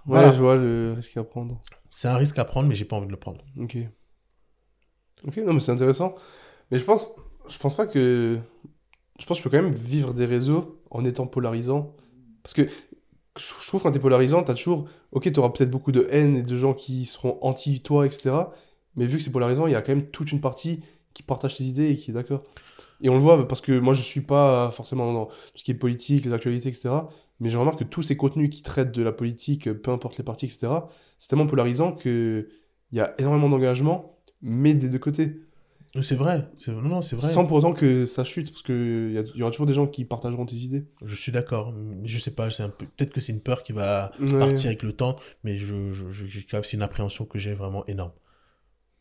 Ouais, 0.06 0.16
Voilà. 0.16 0.32
je 0.32 0.40
vois 0.40 0.56
le 0.56 0.94
risque 0.96 1.16
à 1.18 1.24
prendre. 1.24 1.62
C'est 1.90 2.08
un 2.08 2.16
risque 2.16 2.40
à 2.40 2.46
prendre, 2.46 2.68
mais 2.70 2.74
j'ai 2.76 2.86
pas 2.86 2.96
envie 2.96 3.06
de 3.08 3.12
le 3.12 3.18
prendre. 3.20 3.44
Ok. 3.60 3.78
Ok, 5.28 5.38
non, 5.38 5.54
mais 5.54 5.60
c'est 5.60 5.72
intéressant. 5.74 6.16
Mais 6.72 6.80
je 6.80 6.86
pense, 6.86 7.12
je 7.50 7.58
pense 7.58 7.76
pas 7.76 7.86
que. 7.86 8.40
Je 9.20 9.26
pense 9.26 9.38
que 9.40 9.44
tu 9.44 9.50
peux 9.50 9.58
quand 9.58 9.62
même 9.64 9.74
vivre 9.74 10.14
des 10.14 10.26
réseaux 10.26 10.82
en 10.90 11.04
étant 11.04 11.28
polarisant. 11.28 11.96
Parce 12.44 12.54
que 12.54 12.68
je 13.40 13.68
trouve 13.68 13.82
que 13.82 13.88
quand 13.88 13.92
t'es 13.92 14.00
polarisant, 14.00 14.44
t'as 14.44 14.54
toujours. 14.54 14.86
Ok, 15.12 15.32
t'auras 15.32 15.50
peut-être 15.50 15.72
beaucoup 15.72 15.92
de 15.92 16.08
haine 16.10 16.36
et 16.38 16.44
de 16.44 16.56
gens 16.56 16.74
qui 16.74 17.06
seront 17.06 17.38
anti-toi, 17.42 18.06
etc. 18.06 18.32
Mais 18.96 19.06
vu 19.06 19.18
que 19.18 19.24
c'est 19.24 19.32
polarisant, 19.32 19.68
il 19.68 19.74
y 19.74 19.76
a 19.76 19.82
quand 19.82 19.96
même 19.96 20.08
toute 20.08 20.32
une 20.32 20.42
partie 20.42 20.82
qui 21.14 21.24
partage 21.24 21.56
tes 21.58 21.64
idées 21.64 21.90
et 21.90 21.96
qui 21.96 22.12
est 22.12 22.14
d'accord. 22.14 22.44
Et 23.02 23.10
on 23.10 23.14
le 23.14 23.22
voit 23.22 23.48
parce 23.48 23.62
que 23.62 23.80
moi, 23.80 23.94
je 23.94 24.02
suis 24.02 24.22
pas 24.22 24.72
forcément 24.72 25.14
dans 25.14 25.26
tout 25.26 25.34
ce 25.56 25.64
qui 25.64 25.72
est 25.72 25.76
politique, 25.76 26.26
les 26.26 26.34
actualités, 26.34 26.70
etc. 26.70 26.90
Mais 27.40 27.50
je 27.50 27.58
remarque 27.58 27.80
que 27.80 27.84
tous 27.86 28.02
ces 28.02 28.18
contenus 28.18 28.50
qui 28.50 28.62
traitent 28.62 28.92
de 28.92 29.02
la 29.02 29.14
politique, 29.14 29.72
peu 29.72 29.92
importe 29.92 30.18
les 30.18 30.24
partis, 30.24 30.46
etc., 30.46 30.68
c'est 31.18 31.30
tellement 31.30 31.48
polarisant 31.48 31.94
que 31.94 32.50
il 32.92 32.98
y 32.98 33.02
a 33.02 33.14
énormément 33.20 33.50
d'engagement, 33.50 34.18
mais 34.42 34.74
des 34.74 34.90
deux 34.90 35.00
côtés. 35.00 35.40
C'est 36.04 36.16
vrai. 36.16 36.48
C'est- 36.58 36.72
Non, 36.72 36.82
non, 36.84 37.02
c'est 37.02 37.16
vrai. 37.16 37.28
Sans 37.32 37.46
pour 37.46 37.58
autant 37.58 37.74
que 37.74 38.06
ça 38.06 38.24
chute, 38.24 38.52
parce 38.52 38.62
qu'il 38.62 39.12
y, 39.14 39.18
a- 39.18 39.24
y 39.38 39.42
aura 39.42 39.50
toujours 39.52 39.66
des 39.66 39.74
gens 39.74 39.88
qui 39.88 40.06
partageront 40.06 40.46
tes 40.46 40.56
idées. 40.58 40.86
Je 41.04 41.16
suis 41.16 41.32
d'accord. 41.32 41.74
Mais 41.74 42.08
je 42.08 42.20
sais 42.20 42.32
pas. 42.32 42.50
C'est 42.52 42.64
un 42.64 42.70
peu... 42.70 42.86
Peut-être 42.86 43.12
que 43.12 43.20
c'est 43.20 43.32
une 43.34 43.42
peur 43.42 43.64
qui 43.64 43.72
va 43.74 44.12
Ouais. 44.20 44.38
partir 44.38 44.68
avec 44.68 44.84
le 44.84 44.94
temps, 44.94 45.16
mais 45.44 45.58
je, 45.58 45.92
je, 45.92 46.10
je- 46.10 46.40
c'est 46.64 46.74
une 46.78 46.84
appréhension 46.84 47.26
que 47.26 47.40
j'ai 47.40 47.54
vraiment 47.54 47.86
énorme. 47.88 48.12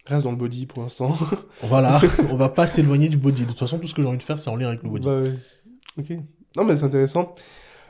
Reste 0.06 0.24
dans 0.24 0.30
le 0.30 0.38
body 0.38 0.64
pour 0.64 0.82
l'instant. 0.82 1.14
Voilà, 1.62 2.00
on 2.30 2.36
va 2.36 2.48
pas 2.48 2.66
s'éloigner 2.66 3.10
du 3.10 3.18
body. 3.18 3.42
De 3.42 3.48
toute 3.48 3.58
façon, 3.58 3.78
tout 3.78 3.86
ce 3.86 3.92
que 3.94 4.00
j'ai 4.00 4.08
envie 4.08 4.16
de 4.18 4.22
faire, 4.22 4.38
c'est 4.38 4.48
en 4.48 4.56
lien 4.56 4.68
avec 4.68 4.82
le 4.82 4.88
body. 4.88 5.06
Bah 5.06 5.20
ouais. 5.20 5.34
Ok. 5.98 6.10
Non, 6.56 6.64
mais 6.64 6.76
c'est 6.78 6.84
intéressant. 6.84 7.34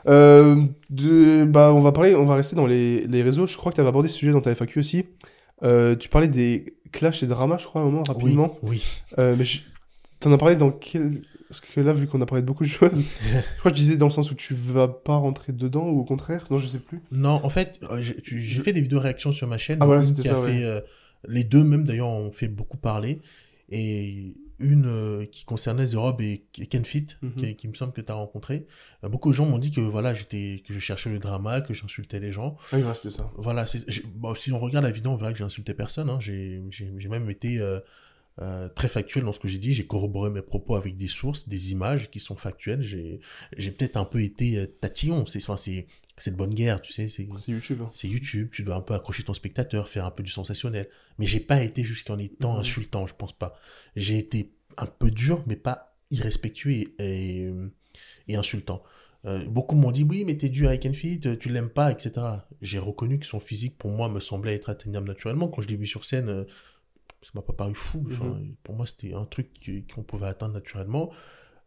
Euh, 0.09 0.57
de, 0.91 1.45
bah, 1.45 1.73
on 1.73 1.81
va 1.81 1.93
parler, 1.93 2.15
on 2.16 2.25
va 2.25 2.35
rester 2.35 2.57
dans 2.57 2.66
les, 2.66 3.07
les 3.07 3.23
réseaux. 3.23 3.47
Je 3.47 3.57
crois 3.57 3.70
que 3.70 3.77
tu 3.77 3.81
avais 3.81 3.89
abordé 3.91 4.09
ce 4.09 4.16
sujet 4.16 4.33
dans 4.33 4.41
ta 4.41 4.51
FAQ 4.55 4.81
aussi. 4.81 5.05
Euh, 5.65 5.97
tu 5.97 6.09
parlais 6.09 6.29
des 6.29 6.78
clashs 6.93 7.23
et 7.23 7.27
dramas, 7.27 7.59
je 7.59 7.66
crois, 7.66 7.81
à 7.81 7.85
un 7.85 7.86
moment, 7.86 8.02
rapidement. 8.02 8.59
Oui, 8.62 8.70
oui. 8.70 9.02
Euh, 9.19 9.35
mais 9.39 9.44
je- 9.44 9.60
t'en 10.20 10.32
as 10.32 10.39
parlé 10.39 10.56
dans 10.56 10.70
quel... 10.70 11.20
Parce 11.48 11.60
que 11.62 11.81
là, 11.81 11.94
vu 11.94 12.06
qu'on 12.06 12.20
a 12.20 12.27
parlé 12.27 12.43
de 12.43 12.47
beaucoup 12.47 12.65
de 12.65 12.69
choses, 12.69 12.93
je 13.23 13.59
crois 13.60 13.70
que 13.70 13.77
tu 13.77 13.82
disais 13.82 13.97
dans 13.97 14.06
le 14.06 14.12
sens 14.12 14.31
où 14.31 14.35
tu 14.35 14.52
vas 14.55 14.86
pas 14.89 15.16
rentrer 15.16 15.52
dedans 15.55 15.86
ou 15.89 16.01
au 16.01 16.05
contraire? 16.05 16.47
Non, 16.51 16.59
je 16.59 16.66
sais 16.66 16.78
plus. 16.78 17.01
Non, 17.10 17.40
en 17.43 17.48
fait, 17.48 17.81
euh, 17.90 18.02
j'ai 18.02 18.60
fait 18.60 18.73
des 18.74 18.82
vidéos 18.82 19.01
réactions 19.01 19.32
sur 19.32 19.47
ma 19.47 19.56
chaîne. 19.56 19.78
Ah, 19.81 19.86
voilà, 19.86 20.02
c'était 20.02 20.23
ça, 20.28 20.39
ouais. 20.40 20.59
fait, 20.59 20.65
euh, 20.65 20.81
les 21.27 21.44
deux 21.44 21.65
même, 21.65 21.85
d'ailleurs, 21.85 22.09
ont 22.09 22.32
fait 22.32 22.48
beaucoup 22.48 22.77
parler. 22.77 23.20
Et 23.70 24.35
une 24.60 24.86
euh, 24.86 25.24
qui 25.26 25.44
concernait 25.44 25.86
The 25.86 25.94
Rob 25.94 26.20
et 26.20 26.44
et 26.59 26.66
Ken 26.66 26.85
Fit, 26.85 27.06
Mhm. 27.22 27.35
qui, 27.35 27.56
qui 27.56 27.68
me 27.68 27.74
semble 27.74 27.93
que 27.93 28.01
tu 28.01 28.10
as 28.10 28.14
rencontré. 28.14 28.66
Euh, 29.05 29.09
beaucoup 29.09 29.28
de 29.30 29.35
gens 29.35 29.47
m'ont 29.47 29.59
dit 29.59 29.70
que 29.70 29.80
voilà, 29.80 30.14
j'étais 30.14 30.62
que 30.66 30.74
je 30.74 30.78
cherchais 30.78 31.10
le 31.10 31.18
drama, 31.18 31.60
que 31.60 31.74
j'insultais 31.74 32.20
les 32.20 32.32
gens. 32.32 32.56
Ah 32.72 32.76
oui, 32.76 32.80
voilà, 32.82 32.94
c'était 32.94 33.10
ça. 33.16 33.30
Voilà, 33.36 33.64
bon, 34.16 34.35
si 34.35 34.52
on 34.52 34.59
regarde 34.59 34.85
la 34.85 34.90
vidéo, 34.90 35.12
on 35.12 35.16
verra 35.16 35.32
que 35.32 35.39
j'ai 35.39 35.44
insulté 35.44 35.74
personne. 35.74 36.10
hein. 36.10 36.18
J'ai 36.20 36.60
même 37.09 37.30
été 37.30 37.59
euh, 37.60 38.68
très 38.74 38.89
factuel 38.89 39.24
dans 39.24 39.32
ce 39.32 39.39
que 39.40 39.48
j'ai 39.48 39.59
dit. 39.59 39.72
J'ai 39.72 39.86
corroboré 39.86 40.30
mes 40.30 40.43
propos 40.43 40.74
avec 40.76 40.97
des 40.97 41.09
sources, 41.09 41.48
des 41.48 41.72
images 41.72 42.10
qui 42.10 42.20
sont 42.20 42.36
factuelles. 42.36 42.82
J'ai 42.82 43.20
j'ai 43.56 43.70
peut-être 43.72 43.97
un 43.97 44.05
peu 44.05 44.22
été 44.22 44.68
tatillon. 44.80 45.26
C'est 45.26 45.43
enfin, 45.43 45.56
c'est 45.56 45.86
c'est 46.23 46.31
de 46.32 46.36
bonne 46.36 46.55
guerre, 46.55 46.81
tu 46.81 46.93
sais. 46.93 47.09
C'est 47.09 47.28
C'est 47.39 47.53
YouTube. 47.53 47.78
hein. 47.82 47.90
c'est 47.93 48.09
YouTube, 48.09 48.49
tu 48.53 48.62
dois 48.65 48.77
un 48.77 48.81
peu 48.81 48.95
accrocher 48.95 49.23
ton 49.23 49.35
spectateur, 49.35 49.89
faire 49.89 50.05
un 50.07 50.11
peu 50.11 50.23
du 50.23 50.31
sensationnel. 50.31 50.89
Mais 51.19 51.27
j'ai 51.27 51.40
pas 51.40 51.62
été 51.62 51.85
jusqu'en 51.85 52.19
étant 52.19 52.55
Mhm. 52.55 52.61
insultant, 52.61 53.07
je 53.07 53.15
pense 53.15 53.32
pas. 53.32 53.55
J'ai 53.97 54.19
été 54.19 54.53
un 54.77 54.86
peu 54.86 55.11
dur, 55.11 55.43
mais 55.47 55.57
pas 55.57 55.97
irrespectueux 56.11 56.73
et, 56.73 56.95
et, 56.99 57.51
et 58.28 58.36
insultant. 58.36 58.82
Euh, 59.24 59.45
beaucoup 59.47 59.74
m'ont 59.74 59.90
dit 59.90 60.05
oui, 60.05 60.24
mais 60.24 60.36
t'es 60.36 60.49
dur 60.49 60.69
avec 60.69 60.86
Enfit, 60.86 61.20
tu 61.40 61.49
l'aimes 61.49 61.69
pas, 61.70 61.90
etc. 61.90 62.12
J'ai 62.62 62.78
reconnu 62.78 63.19
que 63.19 63.27
son 63.27 63.40
physique 63.40 63.77
pour 63.77 63.90
moi 63.90 64.09
me 64.09 64.20
semblait 64.20 64.55
être 64.55 64.70
atteignable 64.70 65.09
naturellement. 65.09 65.49
Quand 65.49 65.61
je 65.61 65.69
l'ai 65.69 65.77
vu 65.77 65.86
sur 65.89 66.05
scène, 66.05 66.28
euh, 66.28 66.45
ça 67.23 67.31
m'a 67.35 67.43
pas 67.43 67.53
paru 67.53 67.74
fou. 67.74 68.05
Enfin, 68.07 68.40
Pour 68.62 68.77
moi, 68.77 68.86
c'était 68.86 69.12
un 69.15 69.24
truc 69.24 69.49
qu'on 69.93 70.05
pouvait 70.05 70.28
atteindre 70.28 70.55
naturellement. 70.55 71.11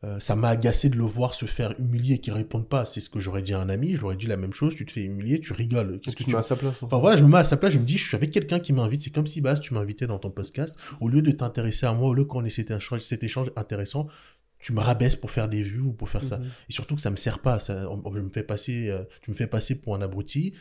Euh, 0.03 0.19
ça 0.19 0.35
m'a 0.35 0.49
agacé 0.49 0.89
de 0.89 0.97
le 0.97 1.03
voir 1.03 1.35
se 1.35 1.45
faire 1.45 1.75
humilier 1.79 2.15
et 2.15 2.17
qu'il 2.17 2.33
réponde 2.33 2.67
pas. 2.67 2.85
C'est 2.85 2.99
ce 2.99 3.09
que 3.09 3.19
j'aurais 3.19 3.43
dit 3.43 3.53
à 3.53 3.59
un 3.59 3.69
ami. 3.69 3.95
J'aurais 3.95 4.15
dit 4.15 4.25
la 4.25 4.37
même 4.37 4.53
chose. 4.53 4.73
Tu 4.73 4.85
te 4.85 4.91
fais 4.91 5.03
humilier, 5.03 5.39
tu 5.39 5.53
rigoles. 5.53 5.99
Qu'est-ce 5.99 6.15
que 6.15 6.23
tu 6.23 6.31
mets 6.31 6.37
à 6.37 6.41
sa 6.41 6.55
place. 6.55 6.81
en 6.81 6.87
Enfin 6.87 6.97
voilà, 6.97 7.17
je 7.17 7.23
me 7.23 7.29
mets 7.29 7.37
à 7.37 7.43
sa 7.43 7.55
place, 7.55 7.73
je 7.73 7.79
me 7.79 7.85
dis, 7.85 7.97
je 7.97 8.07
suis 8.07 8.15
avec 8.15 8.31
quelqu'un 8.31 8.59
qui 8.59 8.73
m'invite. 8.73 9.01
C'est 9.01 9.11
comme 9.11 9.27
si, 9.27 9.41
Bas, 9.41 9.57
tu 9.57 9.75
m'invitais 9.75 10.07
dans 10.07 10.17
ton 10.17 10.31
podcast. 10.31 10.75
Au 10.99 11.07
lieu 11.07 11.21
de 11.21 11.31
t'intéresser 11.31 11.85
à 11.85 11.93
moi, 11.93 12.09
au 12.09 12.13
lieu 12.15 12.25
qu'on 12.25 12.43
ait 12.43 12.49
cet 12.49 12.71
échange, 12.71 13.01
cet 13.01 13.23
échange 13.23 13.51
intéressant, 13.55 14.07
tu 14.57 14.73
me 14.73 14.79
rabaisses 14.79 15.15
pour 15.15 15.29
faire 15.29 15.47
des 15.49 15.61
vues 15.61 15.81
ou 15.81 15.93
pour 15.93 16.09
faire 16.09 16.23
ça. 16.23 16.39
Mhm. 16.39 16.45
Et 16.69 16.73
surtout 16.73 16.95
que 16.95 17.01
ça 17.01 17.11
me 17.11 17.15
sert 17.15 17.39
pas. 17.39 17.59
Ça, 17.59 17.83
je 17.83 18.19
me 18.19 18.29
fais 18.29 18.43
passer, 18.43 18.89
euh, 18.89 19.03
tu 19.21 19.29
me 19.29 19.35
fais 19.35 19.47
passer 19.47 19.79
pour 19.79 19.95
un 19.95 20.01
abruti. 20.01 20.53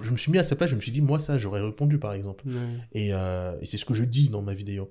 Je 0.00 0.10
me 0.10 0.16
suis 0.16 0.32
mis 0.32 0.38
à 0.38 0.44
sa 0.44 0.56
place, 0.56 0.70
je 0.70 0.76
me 0.76 0.80
suis 0.80 0.92
dit, 0.92 1.00
moi, 1.00 1.20
ça, 1.20 1.38
j'aurais 1.38 1.60
répondu, 1.60 1.98
par 1.98 2.14
exemple. 2.14 2.44
Et, 2.92 3.14
euh, 3.14 3.56
et 3.60 3.66
c'est 3.66 3.76
ce 3.76 3.84
que 3.84 3.94
je 3.94 4.02
dis 4.04 4.28
dans 4.28 4.42
ma 4.42 4.54
vidéo. 4.54 4.90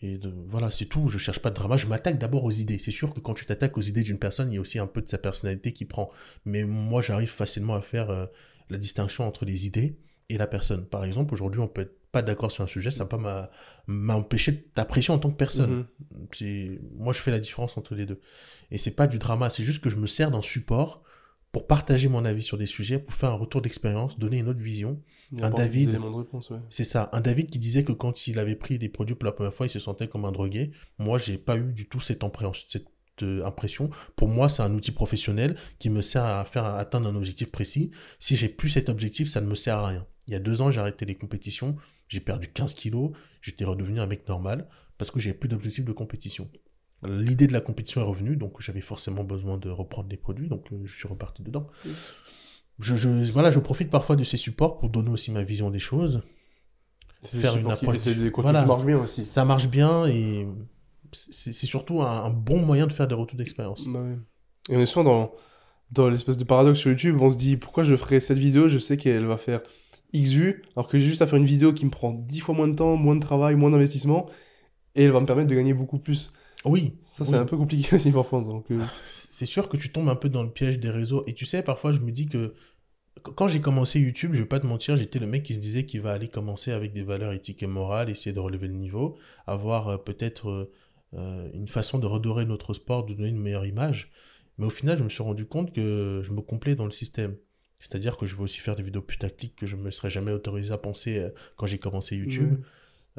Et 0.00 0.16
de- 0.18 0.32
voilà, 0.46 0.70
c'est 0.70 0.84
tout. 0.86 1.08
Je 1.08 1.18
cherche 1.18 1.40
pas 1.40 1.50
de 1.50 1.54
drama. 1.56 1.76
Je 1.76 1.86
m'attaque 1.86 2.18
d'abord 2.18 2.44
aux 2.44 2.50
idées. 2.52 2.78
C'est 2.78 2.90
sûr 2.92 3.12
que 3.12 3.20
quand 3.20 3.34
tu 3.34 3.44
t'attaques 3.46 3.76
aux 3.76 3.82
idées 3.82 4.02
d'une 4.02 4.18
personne, 4.18 4.52
il 4.52 4.54
y 4.54 4.58
a 4.58 4.60
aussi 4.60 4.78
un 4.78 4.86
peu 4.86 5.02
de 5.02 5.08
sa 5.08 5.18
personnalité 5.18 5.72
qui 5.72 5.84
prend. 5.84 6.10
Mais 6.44 6.64
moi, 6.64 7.02
j'arrive 7.02 7.30
facilement 7.30 7.74
à 7.74 7.80
faire 7.80 8.10
euh, 8.10 8.26
la 8.70 8.78
distinction 8.78 9.26
entre 9.26 9.44
les 9.44 9.66
idées 9.66 9.98
et 10.28 10.38
la 10.38 10.46
personne. 10.46 10.84
Par 10.86 11.04
exemple, 11.04 11.34
aujourd'hui, 11.34 11.60
on 11.60 11.66
peut 11.68 11.80
être 11.82 11.96
pas 12.12 12.22
d'accord 12.22 12.50
sur 12.52 12.64
un 12.64 12.68
sujet, 12.68 12.90
ça 12.90 13.00
va 13.00 13.06
pas 13.08 13.18
m'a- 13.18 13.50
m'empêcher 13.86 14.52
de 14.52 14.56
t'apprécier 14.74 15.12
en 15.12 15.18
tant 15.18 15.30
que 15.30 15.36
personne. 15.36 15.86
C'est 16.32 16.80
moi, 16.96 17.12
je 17.12 17.20
fais 17.20 17.30
la 17.30 17.40
différence 17.40 17.76
entre 17.76 17.94
les 17.94 18.06
deux. 18.06 18.20
Et 18.70 18.78
c'est 18.78 18.92
pas 18.94 19.06
du 19.06 19.18
drama. 19.18 19.50
C'est 19.50 19.64
juste 19.64 19.82
que 19.82 19.90
je 19.90 19.96
me 19.96 20.06
sers 20.06 20.30
d'un 20.30 20.42
support 20.42 21.02
pour 21.58 21.66
partager 21.66 22.08
mon 22.08 22.24
avis 22.24 22.42
sur 22.42 22.56
des 22.56 22.66
sujets, 22.66 23.00
pour 23.00 23.12
faire 23.14 23.30
un 23.30 23.34
retour 23.34 23.60
d'expérience, 23.60 24.16
donner 24.16 24.38
une 24.38 24.46
autre 24.48 24.60
vision. 24.60 25.02
Il 25.32 25.42
Un 25.42 25.50
David- 25.50 25.88
éléments 25.88 26.12
de 26.12 26.18
réponse, 26.18 26.50
ouais. 26.50 26.60
C'est 26.68 26.84
ça. 26.84 27.10
Un 27.12 27.20
David 27.20 27.50
qui 27.50 27.58
disait 27.58 27.82
que 27.82 27.90
quand 27.90 28.28
il 28.28 28.38
avait 28.38 28.54
pris 28.54 28.78
des 28.78 28.88
produits 28.88 29.16
pour 29.16 29.24
la 29.24 29.32
première 29.32 29.52
fois, 29.52 29.66
il 29.66 29.70
se 29.70 29.80
sentait 29.80 30.06
comme 30.06 30.24
un 30.24 30.30
drogué. 30.30 30.70
Moi, 30.98 31.18
j'ai 31.18 31.36
pas 31.36 31.56
eu 31.56 31.72
du 31.72 31.88
tout 31.88 31.98
cette, 31.98 32.22
cette 32.68 32.86
euh, 33.24 33.44
impression. 33.44 33.90
Pour 34.14 34.28
moi, 34.28 34.48
c'est 34.48 34.62
un 34.62 34.72
outil 34.72 34.92
professionnel 34.92 35.56
qui 35.80 35.90
me 35.90 36.00
sert 36.00 36.24
à 36.24 36.44
faire 36.44 36.64
atteindre 36.64 37.08
un 37.08 37.16
objectif 37.16 37.50
précis. 37.50 37.90
Si 38.20 38.36
j'ai 38.36 38.48
plus 38.48 38.68
cet 38.68 38.88
objectif, 38.88 39.28
ça 39.28 39.40
ne 39.40 39.48
me 39.48 39.56
sert 39.56 39.78
à 39.78 39.88
rien. 39.88 40.06
Il 40.28 40.34
y 40.34 40.36
a 40.36 40.40
deux 40.40 40.62
ans, 40.62 40.70
j'ai 40.70 40.80
arrêté 40.80 41.06
les 41.06 41.16
compétitions. 41.16 41.74
J'ai 42.06 42.20
perdu 42.20 42.46
15 42.52 42.72
kilos. 42.74 43.10
J'étais 43.42 43.64
redevenu 43.64 43.98
un 43.98 44.06
mec 44.06 44.28
normal 44.28 44.68
parce 44.96 45.10
que 45.10 45.18
j'avais 45.18 45.36
plus 45.36 45.48
d'objectif 45.48 45.84
de 45.84 45.92
compétition. 45.92 46.48
L'idée 47.04 47.46
de 47.46 47.52
la 47.52 47.60
compétition 47.60 48.00
est 48.00 48.04
revenue, 48.04 48.34
donc 48.36 48.60
j'avais 48.60 48.80
forcément 48.80 49.22
besoin 49.22 49.56
de 49.56 49.70
reprendre 49.70 50.08
des 50.08 50.16
produits, 50.16 50.48
donc 50.48 50.72
euh, 50.72 50.76
je 50.84 50.92
suis 50.94 51.06
reparti 51.06 51.42
dedans. 51.42 51.68
Je, 52.80 52.96
je, 52.96 53.08
voilà, 53.32 53.50
je 53.52 53.58
profite 53.60 53.88
parfois 53.90 54.16
de 54.16 54.24
ces 54.24 54.36
supports 54.36 54.78
pour 54.78 54.88
donner 54.90 55.10
aussi 55.10 55.30
ma 55.30 55.42
vision 55.44 55.70
des 55.70 55.78
choses. 55.78 56.22
Faire 57.22 57.56
une 57.56 57.66
qui- 57.66 57.70
approche 57.72 58.04
des 58.04 58.30
contenus 58.30 58.32
voilà. 58.42 58.62
qui 58.62 58.66
marchent 58.68 58.84
bien 58.86 58.98
aussi. 58.98 59.24
Ça 59.24 59.44
marche 59.44 59.68
bien 59.68 60.06
et 60.06 60.46
c'est 61.12 61.52
surtout 61.66 62.02
un, 62.02 62.24
un 62.24 62.30
bon 62.30 62.60
moyen 62.64 62.86
de 62.86 62.92
faire 62.92 63.08
des 63.08 63.14
retours 63.14 63.36
d'expérience. 63.38 63.86
Bah 63.88 64.00
ouais. 64.00 64.16
Et 64.70 64.76
on 64.76 64.80
est 64.80 64.86
souvent 64.86 65.04
dans, 65.04 65.32
dans 65.90 66.08
l'espèce 66.08 66.36
de 66.36 66.44
paradoxe 66.44 66.78
sur 66.80 66.90
YouTube, 66.90 67.16
on 67.20 67.30
se 67.30 67.36
dit 67.36 67.56
pourquoi 67.56 67.82
je 67.84 67.96
ferai 67.96 68.20
cette 68.20 68.38
vidéo, 68.38 68.68
je 68.68 68.78
sais 68.78 68.96
qu'elle 68.96 69.24
va 69.24 69.38
faire 69.38 69.60
X 70.12 70.32
vues, 70.32 70.62
alors 70.76 70.88
que 70.88 70.98
j'ai 70.98 71.06
juste 71.06 71.22
à 71.22 71.26
faire 71.26 71.38
une 71.38 71.44
vidéo 71.46 71.72
qui 71.72 71.84
me 71.86 71.90
prend 71.90 72.12
10 72.12 72.40
fois 72.40 72.54
moins 72.54 72.68
de 72.68 72.74
temps, 72.74 72.96
moins 72.96 73.14
de 73.16 73.20
travail, 73.20 73.54
moins 73.56 73.70
d'investissement, 73.70 74.28
et 74.94 75.04
elle 75.04 75.10
va 75.12 75.20
me 75.20 75.26
permettre 75.26 75.48
de 75.48 75.54
gagner 75.54 75.74
beaucoup 75.74 75.98
plus. 75.98 76.32
Oui, 76.64 76.94
Ça, 77.04 77.24
c'est 77.24 77.32
Oui. 77.32 77.38
un 77.38 77.44
peu 77.44 77.56
compliqué 77.56 77.94
aussi 77.96 78.10
parfois. 78.10 78.40
Donc, 78.42 78.70
euh, 78.70 78.82
c'est 79.10 79.46
sûr 79.46 79.68
que 79.68 79.76
tu 79.76 79.90
tombes 79.90 80.08
un 80.08 80.16
peu 80.16 80.28
dans 80.28 80.42
le 80.42 80.50
piège 80.50 80.80
des 80.80 80.90
réseaux. 80.90 81.24
Et 81.26 81.34
tu 81.34 81.46
sais, 81.46 81.62
parfois, 81.62 81.92
je 81.92 82.00
me 82.00 82.10
dis 82.10 82.26
que 82.26 82.54
qu- 83.24 83.32
quand 83.34 83.48
j'ai 83.48 83.60
commencé 83.60 84.00
YouTube, 84.00 84.32
je 84.34 84.40
vais 84.40 84.48
pas 84.48 84.60
te 84.60 84.66
mentir, 84.66 84.96
j'étais 84.96 85.18
le 85.20 85.26
mec 85.26 85.42
qui 85.44 85.54
se 85.54 85.60
disait 85.60 85.84
qu'il 85.84 86.00
va 86.00 86.12
aller 86.12 86.28
commencer 86.28 86.72
avec 86.72 86.92
des 86.92 87.02
valeurs 87.02 87.32
éthiques 87.32 87.62
et 87.62 87.66
morales, 87.68 88.10
essayer 88.10 88.32
de 88.32 88.40
relever 88.40 88.66
le 88.68 88.74
niveau, 88.74 89.16
avoir 89.46 89.88
euh, 89.88 89.96
peut-être 89.98 90.70
euh, 91.14 91.50
une 91.54 91.68
façon 91.68 91.98
de 91.98 92.06
redorer 92.06 92.44
notre 92.44 92.74
sport, 92.74 93.06
de 93.06 93.14
donner 93.14 93.28
une 93.28 93.40
meilleure 93.40 93.66
image. 93.66 94.10
Mais 94.58 94.66
au 94.66 94.70
final, 94.70 94.98
je 94.98 95.04
me 95.04 95.08
suis 95.08 95.22
rendu 95.22 95.46
compte 95.46 95.72
que 95.72 96.20
je 96.24 96.32
me 96.32 96.40
complais 96.40 96.74
dans 96.74 96.84
le 96.84 96.90
système. 96.90 97.36
C'est-à-dire 97.78 98.16
que 98.16 98.26
je 98.26 98.34
veux 98.34 98.42
aussi 98.42 98.58
faire 98.58 98.74
des 98.74 98.82
vidéos 98.82 99.02
putaclic 99.02 99.54
que 99.54 99.66
je 99.66 99.76
me 99.76 99.92
serais 99.92 100.10
jamais 100.10 100.32
autorisé 100.32 100.72
à 100.72 100.78
penser 100.78 101.24
quand 101.56 101.66
j'ai 101.66 101.78
commencé 101.78 102.16
YouTube. 102.16 102.60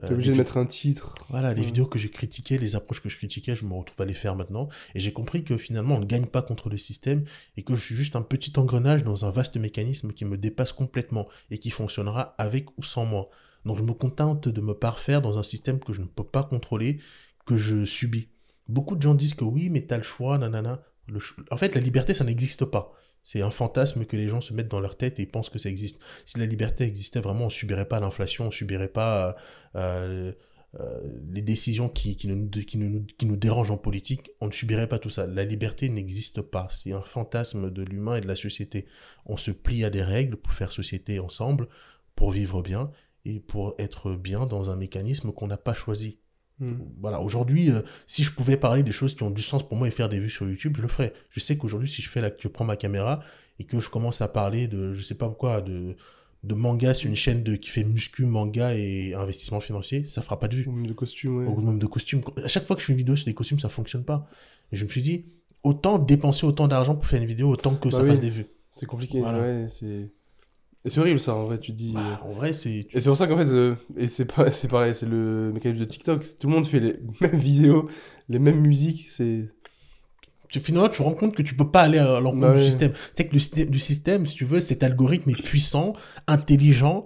Euh, 0.03 0.07
t'es 0.07 0.13
obligé 0.13 0.31
de 0.31 0.37
mettre 0.37 0.57
un 0.57 0.65
titre. 0.65 1.15
Voilà, 1.29 1.53
les 1.53 1.59
Ouais. 1.59 1.65
vidéos 1.65 1.85
que 1.85 1.99
j'ai 1.99 2.09
critiquées, 2.09 2.57
les 2.57 2.75
approches 2.75 3.01
que 3.01 3.09
je 3.09 3.17
critiquais, 3.17 3.55
je 3.55 3.65
me 3.65 3.73
retrouve 3.73 4.01
à 4.01 4.05
les 4.05 4.13
faire 4.13 4.35
maintenant. 4.35 4.69
Et 4.95 4.99
j'ai 4.99 5.11
compris 5.13 5.43
que 5.43 5.57
finalement, 5.57 5.95
on 5.95 5.99
ne 5.99 6.05
gagne 6.05 6.25
pas 6.25 6.41
contre 6.41 6.69
le 6.69 6.77
système 6.77 7.23
et 7.57 7.63
que 7.63 7.75
je 7.75 7.81
suis 7.81 7.95
juste 7.95 8.15
un 8.15 8.21
petit 8.21 8.53
engrenage 8.57 9.03
dans 9.03 9.25
un 9.25 9.29
vaste 9.29 9.57
mécanisme 9.57 10.13
qui 10.13 10.25
me 10.25 10.37
dépasse 10.37 10.71
complètement 10.71 11.27
et 11.51 11.57
qui 11.57 11.69
fonctionnera 11.69 12.35
avec 12.37 12.77
ou 12.77 12.83
sans 12.83 13.05
moi. 13.05 13.29
Donc 13.65 13.77
je 13.77 13.83
me 13.83 13.93
contente 13.93 14.47
de 14.47 14.61
me 14.61 14.73
parfaire 14.73 15.21
dans 15.21 15.37
un 15.37 15.43
système 15.43 15.79
que 15.79 15.91
je 15.91 16.01
ne 16.01 16.07
peux 16.07 16.23
pas 16.23 16.43
contrôler, 16.43 16.99
que 17.45 17.57
je 17.57 17.83
subis. 17.83 18.29
Beaucoup 18.69 18.95
de 18.95 19.01
gens 19.01 19.15
disent 19.15 19.33
que 19.33 19.43
oui, 19.43 19.69
mais 19.69 19.81
t'as 19.81 19.97
le 19.97 20.03
choix, 20.03 20.37
nanana. 20.37 20.81
Le 21.07 21.19
En 21.51 21.57
fait, 21.57 21.73
la 21.75 21.81
liberté, 21.81 22.13
ça 22.13 22.23
n'existe 22.23 22.63
pas. 22.65 22.93
C'est 23.23 23.41
un 23.41 23.51
fantasme 23.51 24.05
que 24.05 24.15
les 24.17 24.27
gens 24.27 24.41
se 24.41 24.53
mettent 24.53 24.69
dans 24.69 24.79
leur 24.79 24.97
tête 24.97 25.19
et 25.19 25.25
pensent 25.25 25.49
que 25.49 25.59
ça 25.59 25.69
existe. 25.69 25.99
Si 26.25 26.39
la 26.39 26.45
liberté 26.45 26.83
existait 26.83 27.19
vraiment, 27.19 27.45
on 27.45 27.49
subirait 27.49 27.87
pas 27.87 27.99
l'inflation, 27.99 28.47
on 28.47 28.51
subirait 28.51 28.87
pas 28.87 29.35
euh, 29.75 30.31
euh, 30.79 30.99
les 31.31 31.41
décisions 31.41 31.89
qui, 31.89 32.15
qui, 32.15 32.27
nous, 32.27 32.49
qui, 32.49 32.77
nous, 32.77 33.03
qui 33.17 33.25
nous 33.25 33.37
dérangent 33.37 33.71
en 33.71 33.77
politique, 33.77 34.31
on 34.39 34.47
ne 34.47 34.51
subirait 34.51 34.87
pas 34.87 34.99
tout 34.99 35.09
ça. 35.09 35.25
La 35.25 35.43
liberté 35.43 35.89
n'existe 35.89 36.41
pas. 36.41 36.67
C'est 36.71 36.91
un 36.91 37.01
fantasme 37.01 37.71
de 37.71 37.81
l'humain 37.81 38.17
et 38.17 38.21
de 38.21 38.27
la 38.27 38.35
société. 38.35 38.85
On 39.25 39.37
se 39.37 39.51
plie 39.51 39.83
à 39.83 39.89
des 39.89 40.03
règles 40.03 40.37
pour 40.37 40.53
faire 40.53 40.71
société 40.71 41.19
ensemble, 41.19 41.67
pour 42.15 42.31
vivre 42.31 42.61
bien 42.61 42.91
et 43.25 43.39
pour 43.39 43.75
être 43.79 44.11
bien 44.13 44.45
dans 44.45 44.69
un 44.69 44.75
mécanisme 44.75 45.31
qu'on 45.31 45.47
n'a 45.47 45.57
pas 45.57 45.73
choisi. 45.73 46.19
Hmm. 46.59 46.73
Voilà, 46.99 47.21
aujourd'hui, 47.21 47.71
euh, 47.71 47.81
si 48.07 48.23
je 48.23 48.31
pouvais 48.33 48.57
parler 48.57 48.83
des 48.83 48.91
choses 48.91 49.15
qui 49.15 49.23
ont 49.23 49.29
du 49.31 49.41
sens 49.41 49.67
pour 49.67 49.77
moi 49.77 49.87
et 49.87 49.91
faire 49.91 50.09
des 50.09 50.19
vues 50.19 50.29
sur 50.29 50.47
YouTube, 50.47 50.73
je 50.77 50.81
le 50.81 50.87
ferais. 50.87 51.13
Je 51.29 51.39
sais 51.39 51.57
qu'aujourd'hui, 51.57 51.89
si 51.89 52.01
je 52.01 52.09
fais 52.09 52.21
la, 52.21 52.31
je 52.37 52.47
prends 52.49 52.65
ma 52.65 52.75
caméra 52.75 53.21
et 53.59 53.63
que 53.65 53.79
je 53.79 53.89
commence 53.89 54.21
à 54.21 54.27
parler 54.27 54.67
de, 54.67 54.93
je 54.93 55.01
sais 55.01 55.15
pas 55.15 55.29
quoi, 55.29 55.61
de, 55.61 55.95
de 56.43 56.53
manga 56.55 56.93
sur 56.93 57.09
une 57.09 57.15
chaîne 57.15 57.43
de, 57.43 57.55
qui 57.55 57.69
fait 57.69 57.83
muscu, 57.83 58.25
manga 58.25 58.75
et 58.75 59.13
investissement 59.13 59.59
financier, 59.59 60.05
ça 60.05 60.21
fera 60.21 60.39
pas 60.39 60.47
de 60.47 60.55
vues. 60.57 60.67
Même 60.67 60.87
de 60.87 60.93
costume, 60.93 61.37
ouais. 61.37 61.45
Au 61.45 61.61
même 61.61 61.79
de 61.79 61.85
costumes. 61.87 62.21
À 62.43 62.47
chaque 62.47 62.65
fois 62.65 62.75
que 62.75 62.81
je 62.81 62.87
fais 62.87 62.93
une 62.93 62.97
vidéo 62.97 63.15
sur 63.15 63.25
des 63.25 63.33
costumes, 63.33 63.59
ça 63.59 63.69
fonctionne 63.69 64.03
pas. 64.03 64.27
Et 64.71 64.75
je 64.75 64.83
me 64.85 64.89
suis 64.89 65.01
dit, 65.01 65.25
autant 65.63 65.97
dépenser 65.99 66.45
autant 66.45 66.67
d'argent 66.67 66.95
pour 66.95 67.05
faire 67.05 67.21
une 67.21 67.27
vidéo, 67.27 67.49
autant 67.49 67.75
que 67.75 67.89
Bah 67.89 67.97
ça 67.97 68.03
oui. 68.03 68.09
fasse 68.09 68.19
des 68.21 68.29
vues. 68.29 68.47
C'est 68.71 68.85
compliqué, 68.85 69.19
Voilà. 69.19 69.39
ouais. 69.41 69.65
C'est 69.69 70.09
et 70.85 70.89
c'est 70.89 70.99
horrible 70.99 71.19
ça, 71.19 71.35
en 71.35 71.45
vrai, 71.45 71.59
tu 71.59 71.71
te 71.71 71.77
dis. 71.77 71.93
euh, 71.95 71.99
Bah, 71.99 72.21
en 72.23 72.31
vrai, 72.31 72.53
c'est. 72.53 72.87
Et 72.91 73.01
c'est 73.01 73.09
pour 73.09 73.17
ça 73.17 73.27
qu'en 73.27 73.37
fait, 73.37 73.49
euh, 73.49 73.75
et 73.97 74.07
c'est 74.07 74.25
pas, 74.25 74.49
c'est 74.51 74.67
pareil, 74.67 74.95
c'est 74.95 75.05
le 75.07 75.51
mécanisme 75.53 75.81
de 75.81 75.85
TikTok. 75.89 76.25
Tout 76.39 76.47
le 76.47 76.53
monde 76.53 76.65
fait 76.65 76.79
les 76.79 76.95
mêmes 77.21 77.37
vidéos, 77.37 77.89
les 78.29 78.39
mêmes 78.39 78.61
musiques. 78.61 79.07
C'est 79.09 79.49
tu- 80.49 80.59
finalement, 80.61 80.89
tu 80.89 80.97
te 80.99 81.03
rends 81.03 81.13
compte 81.13 81.35
que 81.35 81.41
tu 81.43 81.53
peux 81.55 81.69
pas 81.69 81.81
aller 81.83 81.99
à 81.99 82.19
l'encontre 82.19 82.41
Bah 82.41 82.51
du 82.53 82.59
ouais. 82.59 82.63
système. 82.65 82.91
Tu 82.93 82.99
sais 83.15 83.27
que 83.27 83.33
le, 83.33 83.39
système- 83.39 83.69
du 83.69 83.79
système, 83.79 84.25
si 84.25 84.35
tu 84.35 84.45
veux, 84.45 84.59
cet 84.61 84.81
algorithme 84.83 85.29
est 85.29 85.41
puissant, 85.43 85.93
intelligent, 86.27 87.03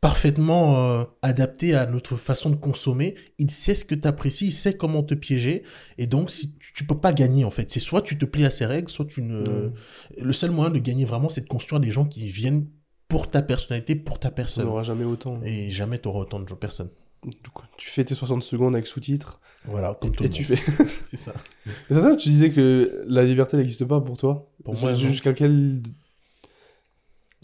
parfaitement 0.00 0.88
euh, 1.00 1.04
adapté 1.22 1.74
à 1.74 1.86
notre 1.86 2.16
façon 2.16 2.48
de 2.50 2.56
consommer. 2.56 3.14
Il 3.38 3.50
sait 3.50 3.74
ce 3.74 3.84
que 3.84 3.94
tu 3.94 4.08
apprécies, 4.08 4.46
il 4.46 4.52
sait 4.52 4.76
comment 4.76 5.02
te 5.02 5.14
piéger. 5.14 5.62
Et 5.98 6.06
donc, 6.06 6.30
si 6.30 6.56
tu, 6.56 6.72
tu 6.72 6.84
peux 6.86 6.98
pas 6.98 7.12
gagner, 7.12 7.44
en 7.44 7.50
fait. 7.50 7.70
C'est 7.70 7.80
soit 7.80 8.00
tu 8.02 8.16
te 8.18 8.24
plies 8.24 8.46
à 8.46 8.50
ses 8.50 8.64
règles, 8.66 8.88
soit 8.88 9.04
tu 9.04 9.22
ne. 9.22 9.70
Le 10.18 10.32
seul 10.32 10.50
moyen 10.50 10.70
de 10.70 10.78
gagner 10.78 11.04
vraiment, 11.04 11.28
c'est 11.28 11.42
de 11.42 11.48
construire 11.48 11.80
des 11.80 11.90
gens 11.90 12.06
qui 12.06 12.26
viennent 12.26 12.66
pour 13.10 13.30
ta 13.30 13.42
personnalité, 13.42 13.94
pour 13.96 14.18
ta 14.18 14.30
personne. 14.30 14.64
n'aura 14.64 14.82
jamais 14.82 15.04
autant. 15.04 15.42
Et 15.44 15.70
jamais 15.70 15.98
t'auras 15.98 16.20
autant 16.20 16.40
de 16.40 16.54
personnes. 16.54 16.88
Du 17.24 17.50
coup, 17.52 17.64
tu 17.76 17.90
fais 17.90 18.04
tes 18.04 18.14
60 18.14 18.42
secondes 18.42 18.74
avec 18.74 18.86
sous-titres 18.86 19.40
Voilà, 19.66 19.98
comme 20.00 20.12
tout 20.12 20.24
et 20.24 20.30
tu 20.30 20.44
fais. 20.44 20.56
C'est 21.04 21.18
ça. 21.18 21.34
Et 21.66 21.70
c'est 21.94 22.00
ça, 22.00 22.16
tu 22.16 22.30
disais 22.30 22.50
que 22.50 23.04
la 23.06 23.24
liberté 23.24 23.58
n'existe 23.58 23.84
pas 23.84 24.00
pour 24.00 24.16
toi. 24.16 24.50
Pour 24.64 24.74
moi, 24.78 24.94
jusqu'à 24.94 25.34
quel. 25.34 25.82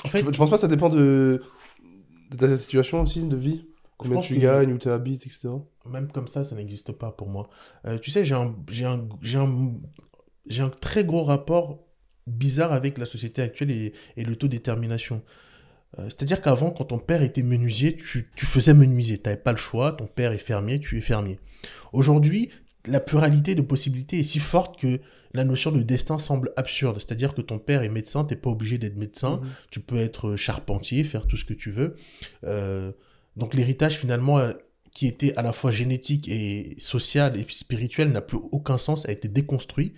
En 0.05 0.09
fait, 0.09 0.22
tu, 0.22 0.30
tu 0.30 0.38
penses 0.38 0.48
pas 0.48 0.56
que 0.56 0.60
ça 0.60 0.68
dépend 0.68 0.88
de, 0.88 1.43
de 2.30 2.36
ta 2.36 2.56
situation 2.56 3.02
aussi, 3.02 3.24
de 3.24 3.36
vie? 3.36 3.66
Combien 3.98 4.20
tu 4.20 4.38
gagnes, 4.38 4.72
où 4.72 4.78
tu 4.78 4.88
habites, 4.88 5.26
etc. 5.26 5.48
Même 5.86 6.10
comme 6.12 6.28
ça, 6.28 6.44
ça 6.44 6.55
n'existe 6.55 6.93
pas 6.93 7.10
pour 7.10 7.28
moi. 7.28 7.48
Euh, 7.86 7.98
tu 7.98 8.10
sais, 8.10 8.24
j'ai 8.24 8.34
un, 8.34 8.55
un, 8.84 9.09
un, 9.34 9.74
un 10.59 10.68
très 10.68 11.05
gros 11.05 11.24
rapport 11.24 11.82
bizarre 12.26 12.72
avec 12.72 12.98
la 12.98 13.06
société 13.06 13.43
actuelle 13.43 13.70
et, 13.70 13.93
et 14.16 14.24
l'autodétermination. 14.24 15.22
Euh, 15.98 16.05
C'est-à-dire 16.05 16.40
qu'avant, 16.40 16.70
quand 16.70 16.86
ton 16.86 16.98
père 16.98 17.23
était 17.23 17.43
menuisier, 17.43 17.97
tu, 17.97 18.31
tu 18.35 18.47
faisais 18.47 18.74
menuisier. 18.74 19.18
Tu 19.18 19.24
n'avais 19.28 19.40
pas 19.40 19.52
le 19.52 19.59
choix. 19.59 19.93
Ton 19.93 20.06
père 20.06 20.32
est 20.32 20.39
fermier, 20.39 20.81
tu 20.81 20.98
es 20.98 21.01
fermier. 21.01 21.39
Aujourd'hui, 21.93 22.51
la 22.86 23.01
pluralité 23.01 23.55
de 23.55 23.62
possibilités 23.62 24.20
est 24.20 24.24
si 24.24 24.39
forte 24.39 24.78
que 24.78 25.01
la 25.32 25.44
notion 25.44 25.70
de 25.70 25.82
destin 25.82 26.18
semble 26.18 26.52
absurde. 26.56 26.97
C'est-à-dire 26.98 27.35
que 27.35 27.43
ton 27.43 27.59
père 27.59 27.82
est 27.82 27.89
médecin, 27.89 28.24
tu 28.24 28.35
n'es 28.35 28.40
pas 28.40 28.51
obligé 28.51 28.78
d'être 28.78 28.97
médecin. 28.97 29.36
Mhm. 29.36 29.48
Tu 29.70 29.81
peux 29.81 29.98
être 29.98 30.36
charpentier, 30.36 31.05
faire 31.05 31.27
tout 31.27 31.36
ce 31.36 31.44
que 31.44 31.55
tu 31.55 31.70
veux. 31.70 31.97
Euh, 32.44 32.93
donc 33.36 33.55
l'héritage 33.55 33.98
finalement 33.98 34.39
euh, 34.39 34.52
qui 34.90 35.06
était 35.06 35.36
à 35.36 35.43
la 35.43 35.52
fois 35.52 35.70
génétique 35.70 36.28
et 36.28 36.74
social 36.78 37.39
et 37.39 37.44
spirituel 37.51 38.10
n'a 38.12 38.23
plus 38.23 38.39
aucun 38.51 38.78
sens, 38.78 39.06
a 39.06 39.12
été 39.12 39.28
déconstruit. 39.28 39.94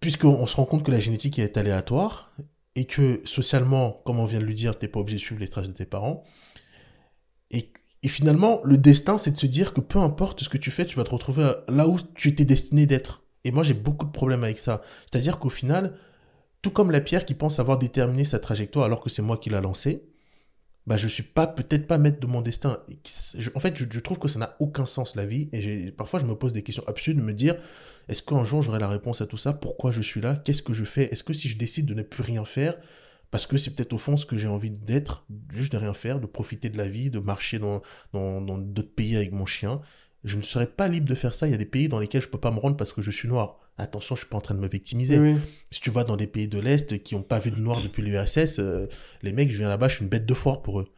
Puisqu'on 0.00 0.44
se 0.46 0.56
rend 0.56 0.64
compte 0.64 0.84
que 0.84 0.90
la 0.90 1.00
génétique 1.00 1.38
est 1.38 1.56
aléatoire 1.56 2.34
et 2.78 2.84
que 2.84 3.20
socialement, 3.24 4.00
comme 4.04 4.20
on 4.20 4.24
vient 4.24 4.38
de 4.38 4.44
le 4.44 4.52
dire, 4.52 4.78
tu 4.78 4.84
n'es 4.84 4.88
pas 4.88 5.00
obligé 5.00 5.16
de 5.16 5.20
suivre 5.20 5.40
les 5.40 5.48
traces 5.48 5.66
de 5.66 5.72
tes 5.72 5.84
parents. 5.84 6.22
Et, 7.50 7.72
finalement, 8.06 8.60
le 8.62 8.78
destin, 8.78 9.18
c'est 9.18 9.32
de 9.32 9.36
se 9.36 9.46
dire 9.46 9.74
que 9.74 9.80
peu 9.80 9.98
importe 9.98 10.44
ce 10.44 10.48
que 10.48 10.58
tu 10.58 10.70
fais, 10.70 10.86
tu 10.86 10.96
vas 10.96 11.02
te 11.02 11.10
retrouver 11.10 11.54
là 11.66 11.88
où 11.88 11.98
tu 12.14 12.28
étais 12.28 12.44
destiné 12.44 12.86
d'être. 12.86 13.24
Et 13.42 13.50
moi, 13.50 13.64
j'ai 13.64 13.74
beaucoup 13.74 14.06
de 14.06 14.12
problèmes 14.12 14.44
avec 14.44 14.60
ça. 14.60 14.82
C'est-à-dire 15.10 15.40
qu'au 15.40 15.50
final, 15.50 15.98
tout 16.62 16.70
comme 16.70 16.92
la 16.92 17.00
pierre 17.00 17.24
qui 17.24 17.34
pense 17.34 17.58
avoir 17.58 17.78
déterminé 17.78 18.22
sa 18.24 18.38
trajectoire 18.38 18.84
alors 18.84 19.00
que 19.00 19.10
c'est 19.10 19.22
moi 19.22 19.38
qui 19.38 19.50
l'a 19.50 19.60
lancée, 19.60 20.04
bah, 20.86 20.96
je 20.96 21.08
suis 21.08 21.24
pas 21.24 21.48
peut-être 21.48 21.88
pas 21.88 21.98
maître 21.98 22.20
de 22.20 22.28
mon 22.28 22.42
destin. 22.42 22.78
En 23.56 23.58
fait, 23.58 23.76
je, 23.76 23.86
je 23.90 23.98
trouve 23.98 24.20
que 24.20 24.28
ça 24.28 24.38
n'a 24.38 24.54
aucun 24.60 24.86
sens 24.86 25.16
la 25.16 25.26
vie. 25.26 25.48
Et 25.52 25.90
parfois, 25.90 26.20
je 26.20 26.26
me 26.26 26.36
pose 26.36 26.52
des 26.52 26.62
questions 26.62 26.84
absurdes 26.86 27.18
de 27.18 27.24
me 27.24 27.34
dire 27.34 27.56
est-ce 28.08 28.22
qu'un 28.22 28.44
jour 28.44 28.62
j'aurai 28.62 28.78
la 28.78 28.88
réponse 28.88 29.20
à 29.20 29.26
tout 29.26 29.36
ça? 29.36 29.52
Pourquoi 29.52 29.90
je 29.90 30.00
suis 30.02 30.20
là? 30.20 30.36
Qu'est-ce 30.36 30.62
que 30.62 30.72
je 30.72 30.84
fais? 30.84 31.12
Est-ce 31.12 31.24
que 31.24 31.32
si 31.32 31.48
je 31.48 31.58
décide 31.58 31.86
de 31.86 31.94
ne 31.94 32.02
plus 32.02 32.22
rien 32.22 32.44
faire, 32.44 32.76
parce 33.30 33.46
que 33.46 33.56
c'est 33.56 33.74
peut-être 33.74 33.92
au 33.92 33.98
fond 33.98 34.16
ce 34.16 34.24
que 34.24 34.38
j'ai 34.38 34.48
envie 34.48 34.70
d'être, 34.70 35.26
juste 35.50 35.72
de 35.72 35.76
rien 35.76 35.92
faire, 35.94 36.20
de 36.20 36.26
profiter 36.26 36.70
de 36.70 36.78
la 36.78 36.86
vie, 36.86 37.10
de 37.10 37.18
marcher 37.18 37.58
dans 37.58 37.82
dans 38.12 38.40
dans 38.40 38.58
d'autres 38.58 38.94
pays 38.94 39.16
avec 39.16 39.32
mon 39.32 39.46
chien, 39.46 39.80
je 40.24 40.36
ne 40.36 40.42
serais 40.42 40.66
pas 40.66 40.88
libre 40.88 41.08
de 41.08 41.14
faire 41.14 41.34
ça. 41.34 41.46
Il 41.46 41.50
y 41.50 41.54
a 41.54 41.58
des 41.58 41.66
pays 41.66 41.88
dans 41.88 41.98
lesquels 41.98 42.22
je 42.22 42.28
peux 42.28 42.40
pas 42.40 42.50
me 42.50 42.58
rendre 42.58 42.76
parce 42.76 42.92
que 42.92 43.02
je 43.02 43.10
suis 43.10 43.28
noir. 43.28 43.60
Attention, 43.76 44.16
je 44.16 44.22
suis 44.22 44.28
pas 44.28 44.36
en 44.36 44.40
train 44.40 44.54
de 44.54 44.60
me 44.60 44.68
victimiser. 44.68 45.18
Oui, 45.18 45.34
oui. 45.34 45.38
Si 45.70 45.80
tu 45.80 45.90
vas 45.90 46.02
dans 46.02 46.16
des 46.16 46.26
pays 46.26 46.48
de 46.48 46.58
l'Est 46.58 47.00
qui 47.02 47.14
n'ont 47.14 47.22
pas 47.22 47.38
vu 47.38 47.52
de 47.52 47.60
noir 47.60 47.80
depuis 47.80 48.02
l'URSS, 48.02 48.58
euh, 48.58 48.86
les 49.22 49.32
mecs, 49.32 49.52
je 49.52 49.58
viens 49.58 49.68
là-bas, 49.68 49.86
je 49.86 49.96
suis 49.96 50.02
une 50.02 50.08
bête 50.08 50.26
de 50.26 50.34
foire 50.34 50.62
pour 50.62 50.80
eux. 50.80 50.88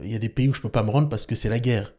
Il 0.00 0.10
y 0.10 0.14
a 0.14 0.20
des 0.20 0.28
pays 0.28 0.48
où 0.48 0.54
je 0.54 0.60
peux 0.60 0.68
pas 0.68 0.84
me 0.84 0.90
rendre 0.90 1.08
parce 1.08 1.26
que 1.26 1.34
c'est 1.34 1.48
la 1.48 1.58
guerre. 1.58 1.92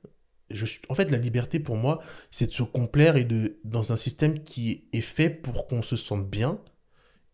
Je 0.54 0.66
suis... 0.66 0.82
En 0.90 0.96
fait, 0.96 1.12
la 1.12 1.18
liberté 1.18 1.60
pour 1.60 1.76
moi, 1.76 2.02
c'est 2.32 2.48
de 2.48 2.52
se 2.52 2.64
complaire 2.64 3.18
et 3.18 3.26
de 3.26 3.60
dans 3.64 3.92
un 3.92 3.98
système 3.98 4.44
qui 4.44 4.86
est 4.94 5.02
fait 5.02 5.30
pour 5.30 5.68
qu'on 5.68 5.82
se 5.82 5.96
sente 5.96 6.30
bien 6.30 6.60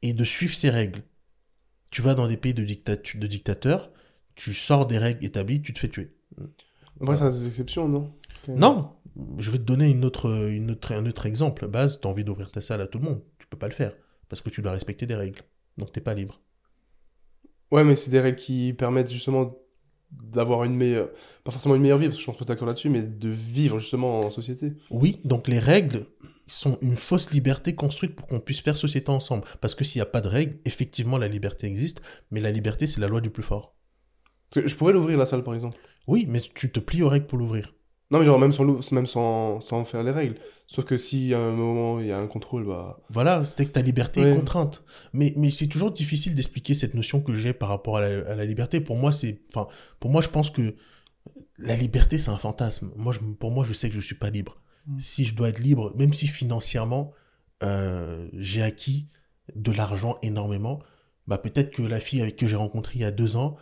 et 0.01 0.13
de 0.13 0.23
suivre 0.23 0.55
ces 0.55 0.69
règles. 0.69 1.03
Tu 1.91 2.01
vas 2.01 2.15
dans 2.15 2.27
des 2.27 2.37
pays 2.37 2.53
de, 2.53 2.63
dictatu- 2.63 3.17
de 3.19 3.27
dictateurs, 3.27 3.91
tu 4.35 4.53
sors 4.53 4.85
des 4.87 4.97
règles 4.97 5.25
établies, 5.25 5.61
tu 5.61 5.73
te 5.73 5.79
fais 5.79 5.89
tuer. 5.89 6.15
Après, 7.01 7.15
ça 7.15 7.25
reste 7.25 7.39
des 7.39 7.47
exceptions, 7.47 7.87
non? 7.87 8.13
Non, 8.47 8.95
je 9.37 9.51
vais 9.51 9.57
te 9.57 9.63
donner 9.63 9.89
une 9.89 10.05
autre, 10.05 10.47
une 10.49 10.71
autre, 10.71 10.93
un 10.93 11.05
autre 11.05 11.25
exemple. 11.25 11.67
Base, 11.67 11.99
tu 11.99 12.07
as 12.07 12.09
envie 12.09 12.23
d'ouvrir 12.23 12.51
ta 12.51 12.61
salle 12.61 12.81
à 12.81 12.87
tout 12.87 12.99
le 12.99 13.05
monde. 13.05 13.21
Tu 13.37 13.47
peux 13.47 13.57
pas 13.57 13.67
le 13.67 13.73
faire 13.73 13.93
parce 14.27 14.41
que 14.41 14.49
tu 14.49 14.61
dois 14.61 14.71
respecter 14.71 15.05
des 15.05 15.15
règles. 15.15 15.41
Donc 15.77 15.91
t'es 15.91 16.01
pas 16.01 16.13
libre. 16.13 16.41
Ouais, 17.71 17.83
mais 17.83 17.95
c'est 17.95 18.11
des 18.11 18.19
règles 18.19 18.37
qui 18.37 18.73
permettent 18.73 19.11
justement 19.11 19.55
d'avoir 20.11 20.63
une 20.63 20.75
meilleure. 20.75 21.09
Pas 21.43 21.51
forcément 21.51 21.75
une 21.75 21.81
meilleure 21.81 21.97
vie, 21.97 22.07
parce 22.07 22.17
que 22.17 22.21
je 22.21 22.25
pense 22.25 22.35
que 22.35 22.43
tu 22.43 22.47
d'accord 22.47 22.67
là-dessus, 22.67 22.89
mais 22.89 23.03
de 23.03 23.29
vivre 23.29 23.79
justement 23.79 24.21
en 24.21 24.31
société. 24.31 24.73
Oui, 24.89 25.19
donc 25.23 25.47
les 25.47 25.59
règles 25.59 26.05
sont 26.47 26.77
une 26.81 26.95
fausse 26.95 27.31
liberté 27.31 27.75
construite 27.75 28.15
pour 28.15 28.27
qu'on 28.27 28.39
puisse 28.39 28.61
faire 28.61 28.75
société 28.75 29.09
ensemble. 29.11 29.43
Parce 29.61 29.75
que 29.75 29.83
s'il 29.83 29.99
n'y 29.99 30.03
a 30.03 30.07
pas 30.07 30.21
de 30.21 30.27
règles, 30.27 30.57
effectivement 30.65 31.17
la 31.17 31.27
liberté 31.27 31.67
existe, 31.67 32.01
mais 32.31 32.41
la 32.41 32.51
liberté 32.51 32.87
c'est 32.87 33.01
la 33.01 33.07
loi 33.07 33.21
du 33.21 33.29
plus 33.29 33.43
fort. 33.43 33.75
Je 34.55 34.75
pourrais 34.75 34.93
l'ouvrir 34.93 35.17
la 35.17 35.25
salle 35.25 35.43
par 35.43 35.53
exemple. 35.53 35.77
Oui, 36.07 36.25
mais 36.27 36.39
tu 36.39 36.71
te 36.71 36.79
plies 36.79 37.03
aux 37.03 37.09
règles 37.09 37.27
pour 37.27 37.37
l'ouvrir. 37.37 37.75
Non, 38.11 38.19
mais 38.19 38.25
genre 38.25 38.39
même 38.39 38.51
sans, 38.51 38.91
même 38.91 39.05
sans, 39.05 39.59
sans 39.61 39.85
faire 39.85 40.01
les 40.03 40.11
règles. 40.11 40.35
Sauf 40.65 40.85
que 40.85 40.97
si 40.97 41.33
à 41.33 41.39
un 41.39 41.51
moment 41.51 41.99
il 41.99 42.07
y 42.07 42.11
a 42.11 42.17
un 42.17 42.27
contrôle, 42.27 42.65
bah. 42.65 42.99
Voilà, 43.09 43.43
c'est 43.45 43.65
que 43.65 43.71
ta 43.71 43.81
liberté 43.81 44.21
Ouais. 44.21 44.31
est 44.31 44.35
contrainte. 44.35 44.83
Mais, 45.13 45.33
mais 45.35 45.49
c'est 45.51 45.67
toujours 45.67 45.91
difficile 45.91 46.33
d'expliquer 46.35 46.73
cette 46.73 46.93
notion 46.95 47.21
que 47.21 47.33
j'ai 47.33 47.53
par 47.53 47.69
rapport 47.69 47.97
à 47.97 48.01
la, 48.01 48.31
à 48.31 48.35
la 48.35 48.45
liberté. 48.45 48.81
Pour 48.81 48.95
moi, 48.95 49.11
c'est, 49.11 49.41
enfin, 49.49 49.67
pour 49.99 50.09
moi, 50.11 50.21
je 50.21 50.29
pense 50.29 50.49
que 50.49 50.75
la 51.57 51.75
liberté, 51.75 52.17
c'est 52.17 52.29
un 52.29 52.37
fantasme. 52.37 52.91
Moi, 52.95 53.13
je, 53.13 53.19
pour 53.19 53.51
moi, 53.51 53.63
je 53.63 53.73
sais 53.73 53.89
que 53.89 53.95
je 53.95 53.99
suis 54.01 54.15
pas 54.15 54.29
libre. 54.29 54.57
Mm. 54.87 54.99
Si 54.99 55.25
je 55.25 55.35
dois 55.35 55.49
être 55.49 55.59
libre, 55.59 55.93
même 55.95 56.13
si 56.13 56.27
financièrement, 56.27 57.11
euh, 57.63 58.27
j'ai 58.33 58.63
acquis 58.63 59.07
de 59.55 59.71
l'argent 59.71 60.17
énormément, 60.21 60.79
bah 61.27 61.37
peut-être 61.37 61.71
que 61.71 61.81
la 61.81 61.99
fille 61.99 62.21
avec 62.21 62.35
que 62.37 62.47
j'ai 62.47 62.55
rencontré 62.55 62.93
il 62.95 63.01
y 63.01 63.05
a 63.05 63.11
deux 63.11 63.35
ans, 63.35 63.55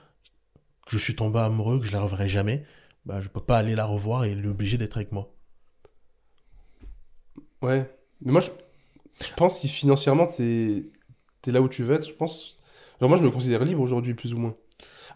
que 0.86 0.92
je 0.92 0.98
suis 0.98 1.16
tombé 1.16 1.40
amoureux, 1.40 1.80
que 1.80 1.86
je 1.86 1.92
la 1.92 2.02
reverrai 2.02 2.30
jamais, 2.30 2.64
bah 3.08 3.22
je 3.22 3.30
peux 3.30 3.40
pas 3.40 3.58
aller 3.58 3.74
la 3.74 3.86
revoir 3.86 4.26
et 4.26 4.36
l'obliger 4.36 4.78
d'être 4.78 4.98
avec 4.98 5.14
moi. 5.14 5.34
Ouais. 7.62 7.90
Mais 8.22 8.34
moi, 8.34 8.42
je, 8.42 8.50
je 9.26 9.34
pense 9.36 9.60
si 9.60 9.70
financièrement 9.70 10.28
t'es 10.28 10.84
es 11.48 11.52
là 11.52 11.62
où 11.62 11.70
tu 11.70 11.84
veux 11.84 11.96
être, 11.96 12.06
je 12.06 12.14
pense. 12.14 12.60
Genre, 13.00 13.08
moi, 13.08 13.18
je 13.18 13.24
me 13.24 13.30
considère 13.32 13.64
libre 13.64 13.82
aujourd'hui, 13.82 14.14
plus 14.14 14.34
ou 14.34 14.38
moins. 14.38 14.56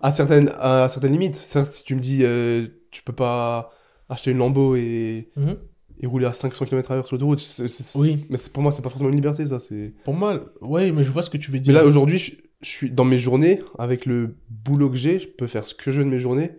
À 0.01 0.13
certaines, 0.13 0.49
à 0.57 0.87
certaines 0.87 1.11
limites. 1.11 1.35
Certes, 1.35 1.73
si 1.73 1.83
tu 1.83 1.93
me 1.95 1.99
dis, 1.99 2.21
euh, 2.23 2.67
tu 2.91 3.03
peux 3.03 3.13
pas 3.13 3.73
acheter 4.07 4.31
une 4.31 4.37
Lambo 4.37 4.75
et, 4.77 5.29
et 5.99 6.07
rouler 6.07 6.25
à 6.27 6.33
500 6.33 6.65
km/h 6.65 7.05
sur 7.05 7.15
l'autoroute. 7.15 7.61
Oui. 7.95 8.25
Mais 8.29 8.37
pour 8.53 8.63
moi, 8.63 8.71
c'est 8.71 8.81
pas 8.81 8.89
forcément 8.89 9.09
une 9.09 9.15
liberté, 9.17 9.45
ça. 9.45 9.57
Pour 10.05 10.13
moi, 10.13 10.45
ouais, 10.61 10.93
mais 10.93 11.03
je 11.03 11.11
vois 11.11 11.21
ce 11.21 11.29
que 11.29 11.37
tu 11.37 11.51
veux 11.51 11.57
Mais 11.57 11.61
dire. 11.61 11.73
là, 11.73 11.83
aujourd'hui, 11.83 12.17
je, 12.17 12.31
je 12.61 12.69
suis 12.69 12.91
dans 12.91 13.03
mes 13.03 13.19
journées, 13.19 13.61
avec 13.77 14.05
le 14.05 14.37
boulot 14.49 14.89
que 14.89 14.95
j'ai, 14.97 15.19
je 15.19 15.27
peux 15.27 15.47
faire 15.47 15.67
ce 15.67 15.75
que 15.75 15.91
je 15.91 15.99
veux 15.99 16.05
de 16.05 16.09
mes 16.09 16.19
journées, 16.19 16.51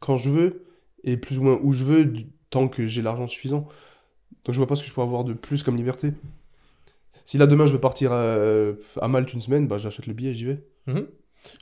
quand 0.00 0.18
je 0.18 0.28
veux, 0.28 0.66
et 1.04 1.16
plus 1.16 1.38
ou 1.38 1.42
moins 1.42 1.58
où 1.62 1.72
je 1.72 1.84
veux, 1.84 2.12
tant 2.50 2.68
que 2.68 2.86
j'ai 2.88 3.02
l'argent 3.02 3.26
suffisant. 3.28 3.68
Donc 4.44 4.52
je 4.54 4.58
vois 4.58 4.66
pas 4.66 4.76
ce 4.76 4.82
que 4.82 4.88
je 4.88 4.94
peux 4.94 5.00
avoir 5.02 5.24
de 5.24 5.32
plus 5.32 5.62
comme 5.62 5.76
liberté. 5.76 6.12
Si 7.24 7.38
là, 7.38 7.46
demain, 7.46 7.66
je 7.66 7.72
veux 7.72 7.80
partir 7.80 8.12
à, 8.12 8.36
à 9.00 9.08
Malte 9.08 9.32
une 9.32 9.40
semaine, 9.40 9.66
bah 9.66 9.78
j'achète 9.78 10.06
le 10.06 10.12
billet, 10.12 10.34
j'y 10.34 10.44
vais. 10.44 10.64
Mhm. 10.86 11.06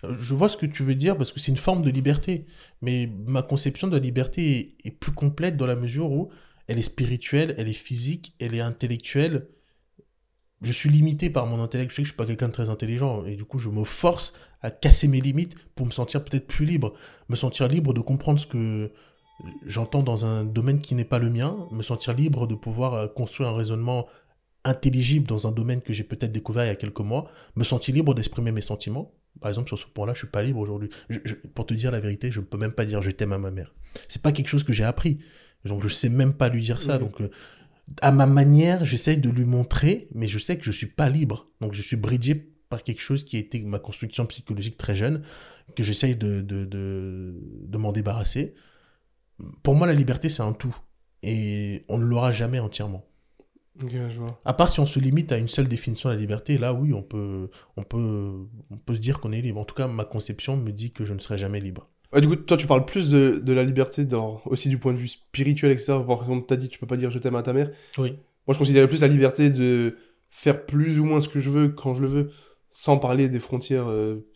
Euh, 0.04 0.14
Je 0.14 0.34
vois 0.34 0.48
ce 0.48 0.56
que 0.56 0.66
tu 0.66 0.82
veux 0.82 0.94
dire 0.94 1.16
parce 1.16 1.30
que 1.32 1.40
c'est 1.40 1.52
une 1.52 1.58
forme 1.58 1.82
de 1.82 1.90
liberté. 1.90 2.46
Mais 2.80 3.08
ma 3.26 3.42
conception 3.42 3.86
de 3.88 3.92
la 3.92 4.02
liberté 4.02 4.74
est, 4.84 4.88
est 4.88 4.90
plus 4.90 5.12
complète 5.12 5.56
dans 5.56 5.66
la 5.66 5.76
mesure 5.76 6.10
où 6.10 6.30
elle 6.66 6.78
est 6.78 6.82
spirituelle, 6.82 7.54
elle 7.58 7.68
est 7.68 7.72
physique, 7.72 8.34
elle 8.40 8.54
est 8.54 8.60
intellectuelle. 8.60 9.46
Je 10.62 10.72
suis 10.72 10.88
limité 10.88 11.30
par 11.30 11.46
mon 11.46 11.60
intellect. 11.62 11.90
Je 11.90 11.96
sais 11.96 12.02
que 12.02 12.06
je 12.06 12.12
suis 12.12 12.16
pas 12.16 12.26
quelqu'un 12.26 12.48
de 12.48 12.52
très 12.52 12.70
intelligent 12.70 13.24
et 13.24 13.36
du 13.36 13.44
coup 13.44 13.58
je 13.58 13.68
me 13.68 13.84
force 13.84 14.34
à 14.62 14.70
casser 14.70 15.08
mes 15.08 15.20
limites 15.20 15.56
pour 15.74 15.86
me 15.86 15.90
sentir 15.90 16.24
peut-être 16.24 16.46
plus 16.46 16.64
libre, 16.64 16.94
me 17.28 17.36
sentir 17.36 17.66
libre 17.68 17.92
de 17.92 18.00
comprendre 18.00 18.38
ce 18.38 18.46
que 18.46 18.90
j'entends 19.66 20.02
dans 20.02 20.26
un 20.26 20.44
domaine 20.44 20.80
qui 20.80 20.94
n'est 20.94 21.04
pas 21.04 21.18
le 21.18 21.30
mien, 21.30 21.68
me 21.70 21.82
sentir 21.82 22.14
libre 22.14 22.46
de 22.46 22.54
pouvoir 22.54 22.94
euh, 22.94 23.06
construire 23.06 23.50
un 23.50 23.56
raisonnement 23.56 24.06
intelligible 24.64 25.26
dans 25.26 25.46
un 25.46 25.52
domaine 25.52 25.80
que 25.80 25.92
j'ai 25.92 26.04
peut-être 26.04 26.32
découvert 26.32 26.64
il 26.64 26.68
y 26.68 26.70
a 26.70 26.76
quelques 26.76 27.00
mois, 27.00 27.30
me 27.56 27.64
sentir 27.64 27.94
libre 27.94 28.14
d'exprimer 28.14 28.52
mes 28.52 28.60
sentiments. 28.60 29.12
Par 29.40 29.48
exemple, 29.48 29.68
sur 29.68 29.78
ce 29.78 29.86
point-là, 29.86 30.12
je 30.14 30.18
suis 30.18 30.28
pas 30.28 30.42
libre 30.42 30.60
aujourd'hui. 30.60 30.90
Pour 31.54 31.66
te 31.66 31.74
dire 31.74 31.90
la 31.90 32.00
vérité, 32.00 32.30
je 32.30 32.40
ne 32.40 32.44
peux 32.44 32.58
même 32.58 32.72
pas 32.72 32.84
dire 32.84 33.02
je 33.02 33.10
t'aime 33.10 33.32
à 33.32 33.38
ma 33.38 33.50
mère. 33.50 33.74
C'est 34.08 34.22
pas 34.22 34.30
quelque 34.30 34.48
chose 34.48 34.62
que 34.62 34.72
j'ai 34.72 34.84
appris. 34.84 35.18
Donc 35.64 35.82
je 35.82 35.88
sais 35.88 36.08
même 36.08 36.34
pas 36.34 36.48
lui 36.48 36.62
dire 36.62 36.82
ça. 36.82 36.98
Donc 36.98 37.20
euh, 37.20 37.30
à 38.00 38.12
ma 38.12 38.26
manière, 38.26 38.84
j'essaye 38.84 39.16
de 39.16 39.30
lui 39.30 39.44
montrer, 39.44 40.08
mais 40.14 40.26
je 40.26 40.38
sais 40.38 40.56
que 40.56 40.64
je 40.64 40.70
suis 40.70 40.86
pas 40.86 41.08
libre. 41.08 41.48
Donc 41.60 41.72
je 41.72 41.82
suis 41.82 41.96
bridgé 41.96 42.34
par 42.68 42.84
quelque 42.84 43.00
chose 43.00 43.24
qui 43.24 43.36
a 43.36 43.40
été 43.40 43.60
ma 43.60 43.78
construction 43.78 44.24
psychologique 44.26 44.76
très 44.76 44.96
jeune, 44.96 45.22
que 45.76 45.82
j'essaye 45.82 46.16
de, 46.16 46.40
de, 46.40 46.64
de, 46.64 47.34
de 47.66 47.78
m'en 47.78 47.92
débarrasser. 47.92 48.54
Pour 49.62 49.74
moi, 49.74 49.86
la 49.86 49.94
liberté, 49.94 50.28
c'est 50.28 50.42
un 50.42 50.52
tout. 50.52 50.76
Et 51.22 51.84
on 51.88 51.98
ne 51.98 52.04
l'aura 52.04 52.32
jamais 52.32 52.58
entièrement. 52.58 53.04
Ok, 53.82 53.90
je 53.90 54.18
vois. 54.18 54.40
À 54.44 54.52
part 54.52 54.68
si 54.68 54.80
on 54.80 54.86
se 54.86 54.98
limite 54.98 55.32
à 55.32 55.38
une 55.38 55.48
seule 55.48 55.68
définition 55.68 56.10
de 56.10 56.14
la 56.14 56.20
liberté, 56.20 56.58
là 56.58 56.74
oui, 56.74 56.92
on 56.92 57.02
peut, 57.02 57.48
on 57.76 57.84
peut, 57.84 58.46
on 58.70 58.76
peut 58.76 58.94
se 58.94 59.00
dire 59.00 59.20
qu'on 59.20 59.32
est 59.32 59.40
libre. 59.40 59.60
En 59.60 59.64
tout 59.64 59.74
cas, 59.74 59.86
ma 59.86 60.04
conception 60.04 60.56
me 60.56 60.72
dit 60.72 60.92
que 60.92 61.04
je 61.04 61.14
ne 61.14 61.18
serai 61.18 61.38
jamais 61.38 61.60
libre. 61.60 61.88
Ouais, 62.12 62.20
du 62.20 62.28
coup, 62.28 62.36
toi, 62.36 62.56
tu 62.56 62.66
parles 62.66 62.84
plus 62.84 63.08
de, 63.08 63.40
de 63.42 63.52
la 63.52 63.64
liberté 63.64 64.04
dans, 64.04 64.42
aussi 64.44 64.68
du 64.68 64.78
point 64.78 64.92
de 64.92 64.98
vue 64.98 65.08
spirituel, 65.08 65.72
etc. 65.72 65.94
Par 66.06 66.20
exemple, 66.20 66.44
t'as 66.46 66.56
dit, 66.56 66.68
tu 66.68 66.78
peux 66.78 66.86
pas 66.86 66.98
dire 66.98 67.10
je 67.10 67.18
t'aime 67.18 67.36
à 67.36 67.42
ta 67.42 67.54
mère. 67.54 67.70
Oui. 67.96 68.10
Moi, 68.46 68.52
je 68.52 68.58
considérais 68.58 68.88
plus 68.88 69.00
la 69.00 69.08
liberté 69.08 69.48
de 69.48 69.96
faire 70.28 70.66
plus 70.66 71.00
ou 71.00 71.04
moins 71.04 71.20
ce 71.20 71.28
que 71.28 71.40
je 71.40 71.48
veux 71.48 71.68
quand 71.68 71.94
je 71.94 72.02
le 72.02 72.08
veux, 72.08 72.30
sans 72.70 72.98
parler 72.98 73.28
des 73.28 73.40
frontières 73.40 73.88
euh, 73.88 74.26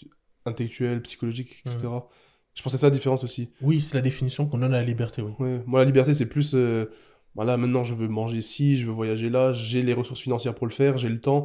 intellectuelles, 0.46 1.02
psychologiques, 1.02 1.62
etc. 1.66 1.88
Je 2.56 2.62
pensais 2.62 2.78
ça 2.78 2.86
la 2.86 2.90
différence 2.90 3.22
aussi. 3.22 3.50
Oui, 3.60 3.80
c'est 3.80 3.94
la 3.94 4.00
définition 4.00 4.46
qu'on 4.46 4.58
donne 4.58 4.74
à 4.74 4.78
la 4.80 4.84
liberté, 4.84 5.22
oui. 5.22 5.32
Ouais. 5.38 5.62
Moi, 5.66 5.78
la 5.80 5.84
liberté, 5.84 6.14
c'est 6.14 6.28
plus. 6.28 6.54
euh, 6.54 6.86
voilà, 7.36 7.56
maintenant, 7.56 7.84
je 7.84 7.94
veux 7.94 8.08
manger 8.08 8.40
ci, 8.42 8.76
je 8.78 8.86
veux 8.86 8.92
voyager 8.92 9.28
là, 9.30 9.52
j'ai 9.52 9.82
les 9.82 9.92
ressources 9.92 10.20
financières 10.20 10.54
pour 10.54 10.66
le 10.66 10.72
faire, 10.72 10.96
j'ai 10.98 11.08
le 11.10 11.20
temps. 11.20 11.44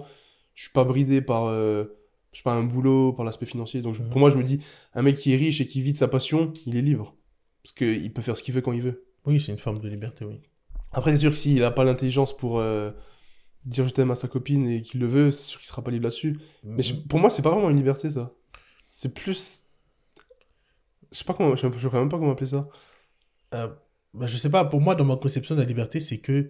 Je 0.55 0.63
suis 0.63 0.71
pas 0.71 0.83
bridé 0.85 1.21
par. 1.21 1.45
euh, 1.45 1.83
je 2.31 2.37
sais 2.37 2.43
pas, 2.43 2.53
un 2.53 2.63
boulot, 2.63 3.11
par 3.11 3.25
l'aspect 3.25 3.45
financier. 3.45 3.81
Donc, 3.81 3.93
je- 3.95 4.03
pour 4.03 4.19
moi, 4.19 4.29
je 4.29 4.37
me 4.37 4.43
dis, 4.43 4.61
un 4.93 5.01
mec 5.01 5.17
qui 5.17 5.33
est 5.33 5.35
riche 5.35 5.59
et 5.59 5.65
qui 5.65 5.81
vit 5.81 5.91
de 5.91 5.97
sa 5.97 6.07
passion, 6.07 6.53
il 6.65 6.77
est 6.77 6.81
libre. 6.81 7.13
Parce 7.61 7.73
qu'il 7.73 8.11
peut 8.13 8.21
faire 8.21 8.37
ce 8.37 8.41
qu'il 8.43 8.53
veut 8.53 8.61
quand 8.61 8.71
il 8.71 8.81
veut. 8.81 9.03
Oui, 9.25 9.39
c'est 9.41 9.51
une 9.51 9.57
forme 9.57 9.79
de 9.79 9.89
liberté, 9.89 10.23
oui. 10.23 10.39
Après, 10.93 11.11
c'est 11.11 11.17
sûr 11.17 11.31
que 11.31 11.37
s'il 11.37 11.61
a 11.63 11.71
pas 11.71 11.83
l'intelligence 11.83 12.35
pour 12.35 12.59
euh, 12.59 12.91
dire 13.65 13.85
je 13.85 13.91
t'aime 13.93 14.11
à 14.11 14.15
sa 14.15 14.29
copine 14.29 14.65
et 14.69 14.81
qu'il 14.81 15.01
le 15.01 15.07
veut, 15.07 15.29
c'est 15.31 15.43
sûr 15.43 15.59
qu'il 15.59 15.67
sera 15.67 15.83
pas 15.83 15.91
libre 15.91 16.03
là-dessus. 16.05 16.39
Mais 16.63 16.83
je- 16.83 16.93
pour 16.93 17.19
moi, 17.19 17.29
c'est 17.29 17.41
pas 17.41 17.51
vraiment 17.51 17.69
une 17.69 17.75
liberté, 17.75 18.09
ça. 18.09 18.31
C'est 18.81 19.13
plus. 19.13 19.63
Je 21.11 21.17
sais 21.17 21.23
pas 21.25 21.33
comment. 21.33 21.55
Je 21.55 21.61
sais 21.61 21.89
même 21.93 22.09
pas 22.09 22.17
comment 22.17 22.31
appeler 22.31 22.49
ça. 22.49 22.67
Euh, 23.53 23.67
bah, 24.13 24.27
je 24.27 24.37
sais 24.37 24.49
pas, 24.49 24.65
pour 24.65 24.81
moi, 24.81 24.95
dans 24.95 25.05
ma 25.05 25.15
conception 25.17 25.55
de 25.55 25.61
la 25.61 25.65
liberté, 25.67 25.99
c'est 25.99 26.19
que 26.19 26.49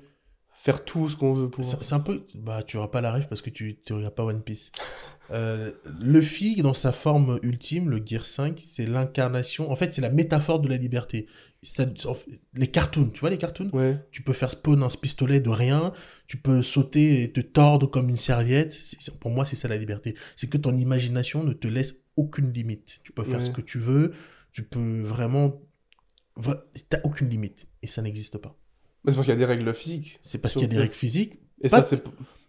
Faire 0.53 0.85
tout 0.85 1.09
ce 1.09 1.15
qu'on 1.15 1.33
veut 1.33 1.49
pour. 1.49 1.65
c'est 1.65 1.93
un 1.93 1.99
peu. 1.99 2.23
Bah, 2.35 2.61
tu 2.61 2.77
auras 2.77 2.89
pas 2.89 3.01
la 3.01 3.11
rêve 3.11 3.27
parce 3.27 3.41
que 3.41 3.49
tu 3.49 3.79
regardes 3.89 4.13
pas 4.13 4.23
One 4.25 4.43
Piece. 4.43 4.71
Euh, 5.31 5.71
le 6.01 6.21
Fig, 6.21 6.61
dans 6.61 6.75
sa 6.75 6.91
forme 6.91 7.39
ultime, 7.41 7.89
le 7.89 7.99
Gear 8.05 8.23
5, 8.25 8.59
c'est 8.61 8.85
l'incarnation. 8.85 9.71
En 9.71 9.75
fait, 9.75 9.91
c'est 9.91 10.01
la 10.01 10.11
métaphore 10.11 10.59
de 10.59 10.67
la 10.69 10.77
liberté. 10.77 11.25
Ça, 11.63 11.85
les 12.53 12.67
cartoons, 12.67 13.09
tu 13.11 13.21
vois 13.21 13.31
les 13.31 13.39
cartoons? 13.39 13.69
Ouais. 13.73 13.97
Tu 14.11 14.21
peux 14.21 14.33
faire 14.33 14.51
spawn 14.51 14.83
un 14.83 14.89
pistolet 14.89 15.39
de 15.39 15.49
rien, 15.49 15.93
tu 16.27 16.37
peux 16.37 16.61
sauter 16.61 17.23
et 17.23 17.31
te 17.31 17.39
tordre 17.41 17.87
comme 17.87 18.09
une 18.09 18.15
serviette. 18.15 18.77
Pour 19.19 19.31
moi, 19.31 19.45
c'est 19.45 19.55
ça 19.55 19.67
la 19.67 19.77
liberté. 19.77 20.15
C'est 20.35 20.47
que 20.49 20.57
ton 20.59 20.77
imagination 20.77 21.43
ne 21.43 21.53
te 21.53 21.67
laisse 21.67 22.03
aucune 22.17 22.51
limite. 22.53 22.99
Tu 23.03 23.13
peux 23.13 23.23
faire 23.23 23.35
Ouais. 23.35 23.41
ce 23.41 23.49
que 23.49 23.61
tu 23.61 23.79
veux, 23.79 24.11
tu 24.51 24.63
peux 24.63 25.01
vraiment. 25.01 25.61
vra- 26.37 26.63
T'as 26.89 26.99
aucune 27.03 27.29
limite. 27.29 27.67
Et 27.81 27.87
ça 27.87 28.01
n'existe 28.01 28.37
pas. 28.37 28.55
Mais 29.03 29.11
c'est 29.11 29.15
parce 29.17 29.27
qu'il 29.27 29.33
y 29.33 29.37
a 29.37 29.39
des 29.39 29.45
règles 29.45 29.73
physiques. 29.73 30.19
C'est 30.23 30.37
parce 30.39 30.53
qu'il 30.53 30.63
y 30.63 30.65
a 30.65 30.67
des 30.69 30.77
règles 30.77 30.93
physiques. 30.93 31.39
Et 31.61 31.69
Pas- 31.69 31.77
ça, 31.77 31.83
c'est. 31.83 32.03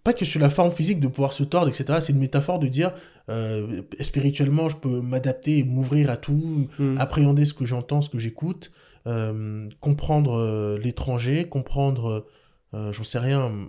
Pas 0.05 0.13
que 0.13 0.25
sur 0.25 0.41
la 0.41 0.49
forme 0.51 0.73
physique 0.73 0.99
de 0.99 1.07
pouvoir 1.07 1.33
se 1.33 1.45
tordre, 1.45 1.69
etc. 1.69 2.01
C'est 2.01 2.13
une 2.13 2.19
métaphore 2.19 2.59
de 2.59 2.67
dire 2.67 2.93
euh, 3.29 3.83
spirituellement, 4.01 4.69
je 4.69 4.77
peux 4.77 5.01
m'adapter 5.01 5.63
m'ouvrir 5.63 6.11
à 6.11 6.17
tout, 6.17 6.69
Hmm. 6.79 6.97
appréhender 6.99 7.45
ce 7.45 7.55
que 7.55 7.65
j'entends, 7.65 8.03
ce 8.03 8.11
que 8.11 8.19
j'écoute, 8.19 8.73
euh, 9.07 9.69
comprendre 9.81 10.33
euh, 10.39 10.77
l'étranger, 10.79 11.49
comprendre, 11.49 12.27
j'en 12.73 13.05
sais 13.05 13.19
rien, 13.21 13.69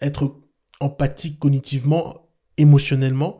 être 0.00 0.36
empathique 0.80 1.38
cognitivement, 1.38 2.28
émotionnellement. 2.56 3.38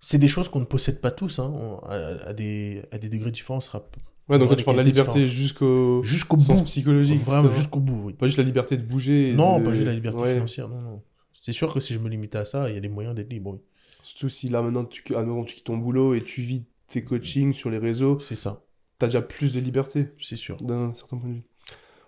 C'est 0.00 0.18
des 0.18 0.28
choses 0.28 0.48
qu'on 0.48 0.60
ne 0.60 0.64
possède 0.64 1.00
pas 1.00 1.10
tous, 1.10 1.38
hein, 1.38 1.52
on- 1.54 1.78
à, 1.88 1.94
à 2.28 2.32
des, 2.32 2.82
à 2.92 2.98
des 2.98 3.08
degrés 3.08 3.30
différents. 3.30 3.58
on 3.58 3.60
sera 3.60 3.84
Ouais, 4.28 4.38
donc 4.38 4.50
des 4.50 4.56
tu 4.56 4.64
parles 4.64 4.76
de 4.76 4.82
la 4.82 4.86
liberté 4.86 5.26
jusqu'au 5.26 6.02
Jusqu'au 6.02 6.38
sens 6.38 6.58
bout, 6.60 6.64
psychologique. 6.64 7.18
vraiment 7.24 7.50
jusqu'au 7.50 7.80
bout. 7.80 8.02
oui. 8.06 8.12
Pas 8.12 8.26
juste 8.26 8.38
la 8.38 8.44
liberté 8.44 8.76
de 8.76 8.82
bouger. 8.82 9.30
et 9.30 9.34
Non, 9.34 9.58
de- 9.58 9.64
pas 9.64 9.72
juste 9.72 9.86
la 9.86 9.92
liberté 9.94 10.20
Ouais. 10.20 10.34
financière, 10.34 10.68
non, 10.68 10.80
non. 10.80 11.02
C'est 11.40 11.52
sûr 11.52 11.72
que 11.72 11.80
si 11.80 11.94
je 11.94 11.98
me 11.98 12.08
limitais 12.08 12.38
à 12.38 12.44
ça, 12.44 12.68
il 12.68 12.74
y 12.74 12.78
a 12.78 12.80
des 12.80 12.88
moyens 12.90 13.14
d'être 13.14 13.30
libre, 13.32 13.50
oui. 13.52 13.58
Surtout 14.02 14.28
si 14.28 14.48
là, 14.48 14.60
maintenant, 14.62 14.84
tu, 14.84 15.02
à 15.14 15.20
un 15.20 15.24
moment, 15.24 15.44
tu 15.44 15.54
quittes 15.56 15.64
ton 15.64 15.78
boulot 15.78 16.14
et 16.14 16.22
tu 16.22 16.42
vis 16.42 16.64
tes 16.86 17.02
coachings 17.02 17.52
sur 17.52 17.70
les 17.70 17.78
réseaux, 17.78 18.18
C'est 18.20 18.34
ça, 18.34 18.62
t'as 18.98 19.06
déjà 19.08 19.20
plus 19.22 19.52
de 19.52 19.60
liberté 19.60 20.08
c'est 20.20 20.36
sûr. 20.36 20.56
d'un 20.58 20.92
certain 20.94 21.16
point 21.16 21.28
de 21.28 21.34
vue. 21.34 21.42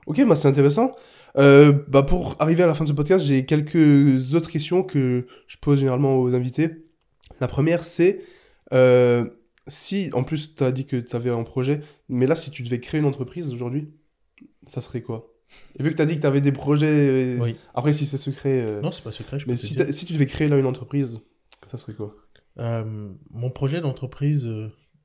Ok, 0.07 0.25
bah 0.27 0.35
c'est 0.37 0.49
intéressant. 0.49 0.91
Euh, 1.39 1.73
bah 1.89 2.03
pour 2.03 2.37
arriver 2.39 2.63
à 2.63 2.67
la 2.67 2.75
fin 2.75 2.85
de 2.85 2.89
ce 2.91 2.95
podcast, 2.95 3.25
j'ai 3.25 3.45
quelques 3.47 4.35
autres 4.35 4.51
questions 4.51 4.83
que 4.83 5.27
je 5.47 5.57
pose 5.59 5.79
généralement 5.81 6.19
aux 6.21 6.35
invités. 6.35 6.71
La 7.41 7.49
première, 7.49 7.85
c'est 7.85 8.23
euh, 8.73 9.29
si, 9.67 10.11
en 10.13 10.25
plus, 10.25 10.55
tu 10.55 10.65
as 10.65 10.73
dit 10.73 10.87
que 10.87 10.97
tu 10.97 11.17
avais 11.17 11.31
un 11.31 11.43
projet, 11.43 11.81
mais 12.09 12.27
là, 12.27 12.35
si 12.35 12.51
tu 12.51 12.63
devais 12.63 12.81
créer 12.81 13.01
une 13.01 13.07
entreprise 13.07 13.53
aujourd'hui, 13.53 13.91
ça 14.67 14.81
serait 14.81 15.03
quoi? 15.03 15.33
Et 15.79 15.83
vu 15.83 15.91
que 15.91 15.97
tu 15.97 16.03
as 16.03 16.07
dit 16.07 16.17
que 16.17 16.21
tu 16.21 16.27
avais 16.27 16.41
des 16.41 16.53
projets, 16.53 16.87
euh, 16.87 17.39
Oui. 17.41 17.57
après, 17.75 17.93
si 17.93 18.07
c'est 18.07 18.19
secret, 18.19 18.61
euh, 18.61 18.81
Non, 18.81 18.91
c'est 18.91 19.03
pas 19.03 19.13
secret, 19.13 19.39
je 19.39 19.47
mais 19.49 19.57
si, 19.57 19.75
tu 20.07 20.13
devais 20.13 20.27
créer 20.27 20.49
là 20.49 20.57
une 20.57 20.67
entreprise, 20.67 21.21
ça 21.67 21.77
serait 21.77 21.95
quoi? 21.95 22.15
Euh, 22.59 23.11
mon 23.31 23.51
projet 23.51 23.81
d'entreprise 23.81 24.49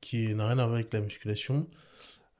qui 0.00 0.34
n'a 0.34 0.46
rien 0.46 0.58
à 0.58 0.66
voir 0.66 0.74
avec 0.74 0.92
la 0.92 1.00
musculation, 1.00 1.66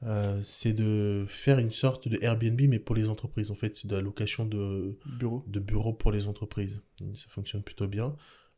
euh, 0.02 0.40
c'est 0.42 0.72
de 0.72 1.24
faire 1.26 1.58
une 1.58 1.70
sorte 1.70 2.08
de 2.08 2.18
Airbnb, 2.22 2.60
mais 2.68 2.78
pour 2.78 2.94
les 2.94 3.08
entreprises. 3.08 3.50
En 3.50 3.54
fait, 3.54 3.74
c'est 3.74 3.88
de 3.88 3.96
la 3.96 4.02
location 4.02 4.44
de, 4.44 4.98
Bureau 5.18 5.42
de 5.46 5.60
bureaux 5.60 5.92
pour 5.92 6.12
les 6.12 6.26
entreprises. 6.26 6.80
Ça 7.14 7.26
fonctionne 7.28 7.62
plutôt 7.62 7.86
bien. 7.86 8.14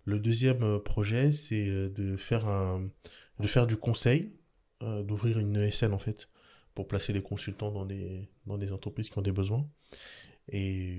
Le 0.08 0.18
deuxième 0.18 0.62
euh, 0.62 0.78
projet, 0.78 1.32
c'est 1.32 1.68
euh, 1.68 1.90
de 1.90 2.16
faire, 2.16 2.48
un, 2.48 2.88
de 3.40 3.46
faire 3.46 3.66
du 3.66 3.76
conseil, 3.76 4.32
euh, 4.82 5.02
d'ouvrir 5.02 5.38
une 5.38 5.54
ESN 5.56 5.92
en 5.92 5.98
fait, 5.98 6.30
pour 6.74 6.88
placer 6.88 7.12
les 7.12 7.20
consultants 7.20 7.70
dans 7.70 7.84
des, 7.84 8.26
dans 8.46 8.56
des 8.56 8.72
entreprises 8.72 9.10
qui 9.10 9.18
ont 9.18 9.22
des 9.22 9.32
besoins. 9.32 9.68
Et 10.50 10.96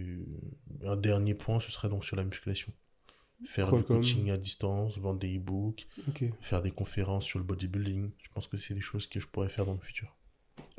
un 0.86 0.96
dernier 0.96 1.34
point, 1.34 1.60
ce 1.60 1.72
serait 1.72 1.90
donc 1.90 2.06
sur 2.06 2.18
la 2.18 2.24
musculation. 2.24 2.72
Faire 3.46 3.70
Quoi 3.70 3.80
du 3.80 3.84
coaching 3.86 4.30
à 4.30 4.38
distance, 4.38 5.00
vendre 5.00 5.18
des 5.18 5.38
e-books, 5.38 5.88
Ok, 6.08 6.26
faire 6.40 6.62
des 6.62 6.70
conférences 6.70 7.26
sur 7.26 7.40
le 7.40 7.46
bodybuilding. 7.46 8.12
Je 8.22 8.30
pense 8.30 8.46
que 8.46 8.58
c'est 8.58 8.76
des 8.76 8.82
choses 8.82 9.08
que 9.08 9.20
je 9.20 9.26
pourrais 9.26 9.50
faire 9.50 9.66
dans 9.66 9.74
le 9.74 9.80
futur. 9.80 10.16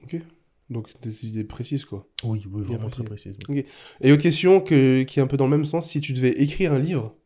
ok. 0.05 0.23
Donc 0.69 0.89
des 1.03 1.27
idées 1.27 1.43
précises 1.43 1.85
quoi. 1.85 2.07
Oui, 2.23 2.45
vraiment 2.47 2.91
très 2.91 3.03
précis. 3.03 3.33
précises. 3.33 3.65
Et 4.01 4.13
autre 4.13 4.23
question 4.23 4.61
que, 4.61 5.03
qui 5.03 5.19
est 5.19 5.23
un 5.23 5.27
peu 5.27 5.37
dans 5.37 5.47
le 5.47 5.51
même 5.51 5.65
sens, 5.65 5.91
si 5.91 6.01
tu 6.01 6.13
devais 6.13 6.31
écrire 6.31 6.73
un 6.73 6.79
livre, 6.79 7.17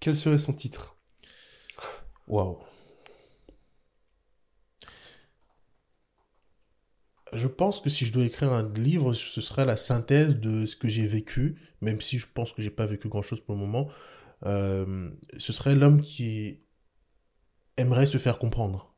quel 0.00 0.16
serait 0.16 0.38
son 0.38 0.52
titre? 0.52 0.96
Waouh. 2.26 2.58
Je 7.32 7.48
pense 7.48 7.80
que 7.80 7.90
si 7.90 8.04
je 8.06 8.12
dois 8.12 8.24
écrire 8.24 8.52
un 8.52 8.68
livre, 8.72 9.12
ce 9.12 9.40
serait 9.40 9.64
la 9.64 9.76
synthèse 9.76 10.36
de 10.38 10.64
ce 10.64 10.76
que 10.76 10.88
j'ai 10.88 11.06
vécu, 11.06 11.60
même 11.80 12.00
si 12.00 12.18
je 12.18 12.26
pense 12.32 12.52
que 12.52 12.62
j'ai 12.62 12.70
pas 12.70 12.86
vécu 12.86 13.08
grand-chose 13.08 13.40
pour 13.40 13.54
le 13.54 13.60
moment. 13.60 13.88
Euh, 14.44 15.10
ce 15.38 15.52
serait 15.52 15.74
l'homme 15.74 16.00
qui 16.00 16.60
aimerait 17.76 18.06
se 18.06 18.18
faire 18.18 18.38
comprendre. 18.38 18.94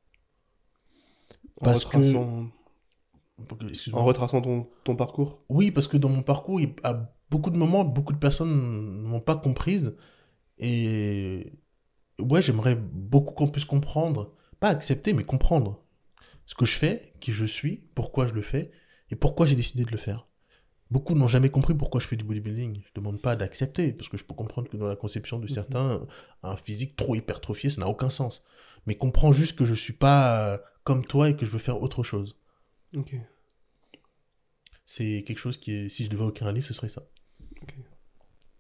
En 1.61 1.65
Parce 1.65 1.85
que- 1.85 1.97
retraçant, 1.97 2.49
Excuse-moi. 3.69 4.03
en 4.03 4.05
retraçant 4.05 4.43
ton, 4.43 4.69
ton 4.85 4.95
parcours? 4.95 5.43
Oui, 5.49 5.71
parce 5.71 5.87
que 5.87 5.97
dans 5.97 6.09
mon 6.09 6.23
parcours, 6.23 6.61
à 6.83 7.13
beaucoup 7.31 7.51
de 7.51 7.57
moments, 7.57 7.85
beaucoup 7.85 8.13
de 8.13 8.19
personnes 8.19 8.51
ne 8.51 9.09
m'ont 9.09 9.21
pas 9.21 9.37
comprise. 9.37 9.97
Et 10.59 11.53
ouais, 12.19 12.43
j'aimerais 12.43 12.75
beaucoup 12.75 13.35
qu'on 13.35 13.49
puisse 13.49 13.65
comprendre, 13.65 14.35
pas 14.61 14.69
accepter, 14.69 15.13
mais 15.13 15.25
comprendre 15.25 15.83
ce 16.47 16.55
que 16.55 16.65
je 16.65 16.73
fais, 16.73 17.13
qui 17.21 17.33
je 17.33 17.45
suis, 17.45 17.89
pourquoi 17.95 18.27
je 18.27 18.33
le 18.33 18.43
fais 18.43 18.71
et 19.11 19.17
pourquoi 19.17 19.47
j'ai 19.47 19.55
décidé 19.55 19.85
de 19.85 19.91
le 19.91 19.97
faire. 19.97 20.27
Beaucoup 20.91 21.15
n'ont 21.15 21.29
jamais 21.29 21.51
compris 21.51 21.75
pourquoi 21.75 22.01
je 22.01 22.07
fais 22.07 22.17
du 22.17 22.25
bodybuilding. 22.25 22.75
Je 22.83 22.89
ne 22.89 22.95
demande 22.95 23.21
pas 23.21 23.37
d'accepter, 23.37 23.93
parce 23.93 24.09
que 24.09 24.17
je 24.17 24.25
peux 24.25 24.35
comprendre 24.35 24.69
que 24.71 24.77
dans 24.77 24.87
la 24.87 24.97
conception 24.97 25.39
de 25.39 25.47
certains, 25.47 26.07
un 26.43 26.57
physique 26.57 26.97
trop 26.97 27.15
hypertrophié, 27.15 27.69
ça 27.69 27.83
n'a 27.83 27.89
aucun 27.89 28.09
sens. 28.09 28.43
Mais 28.87 28.95
comprends 28.95 29.33
juste 29.33 29.57
que 29.59 29.67
je 29.67 29.73
ne 29.73 29.77
suis 29.77 29.93
pas 29.93 30.55
euh, 30.55 30.59
comme 30.85 31.05
toi 31.05 31.29
et 31.29 31.37
que 31.37 31.45
je 31.45 31.51
veux 31.51 31.59
faire 31.59 31.83
autre 31.83 32.03
chose. 32.03 32.39
Ok. 32.97 33.15
C'est 34.87 35.25
quelque 35.27 35.39
chose 35.39 35.59
qui 35.59 35.73
est, 35.73 35.89
si 35.91 36.07
je 36.07 36.11
devais 36.11 36.27
écrire 36.27 36.49
un 36.49 36.53
livre, 36.53 36.67
ce 36.67 36.73
serait 36.73 36.89
ça. 36.89 37.03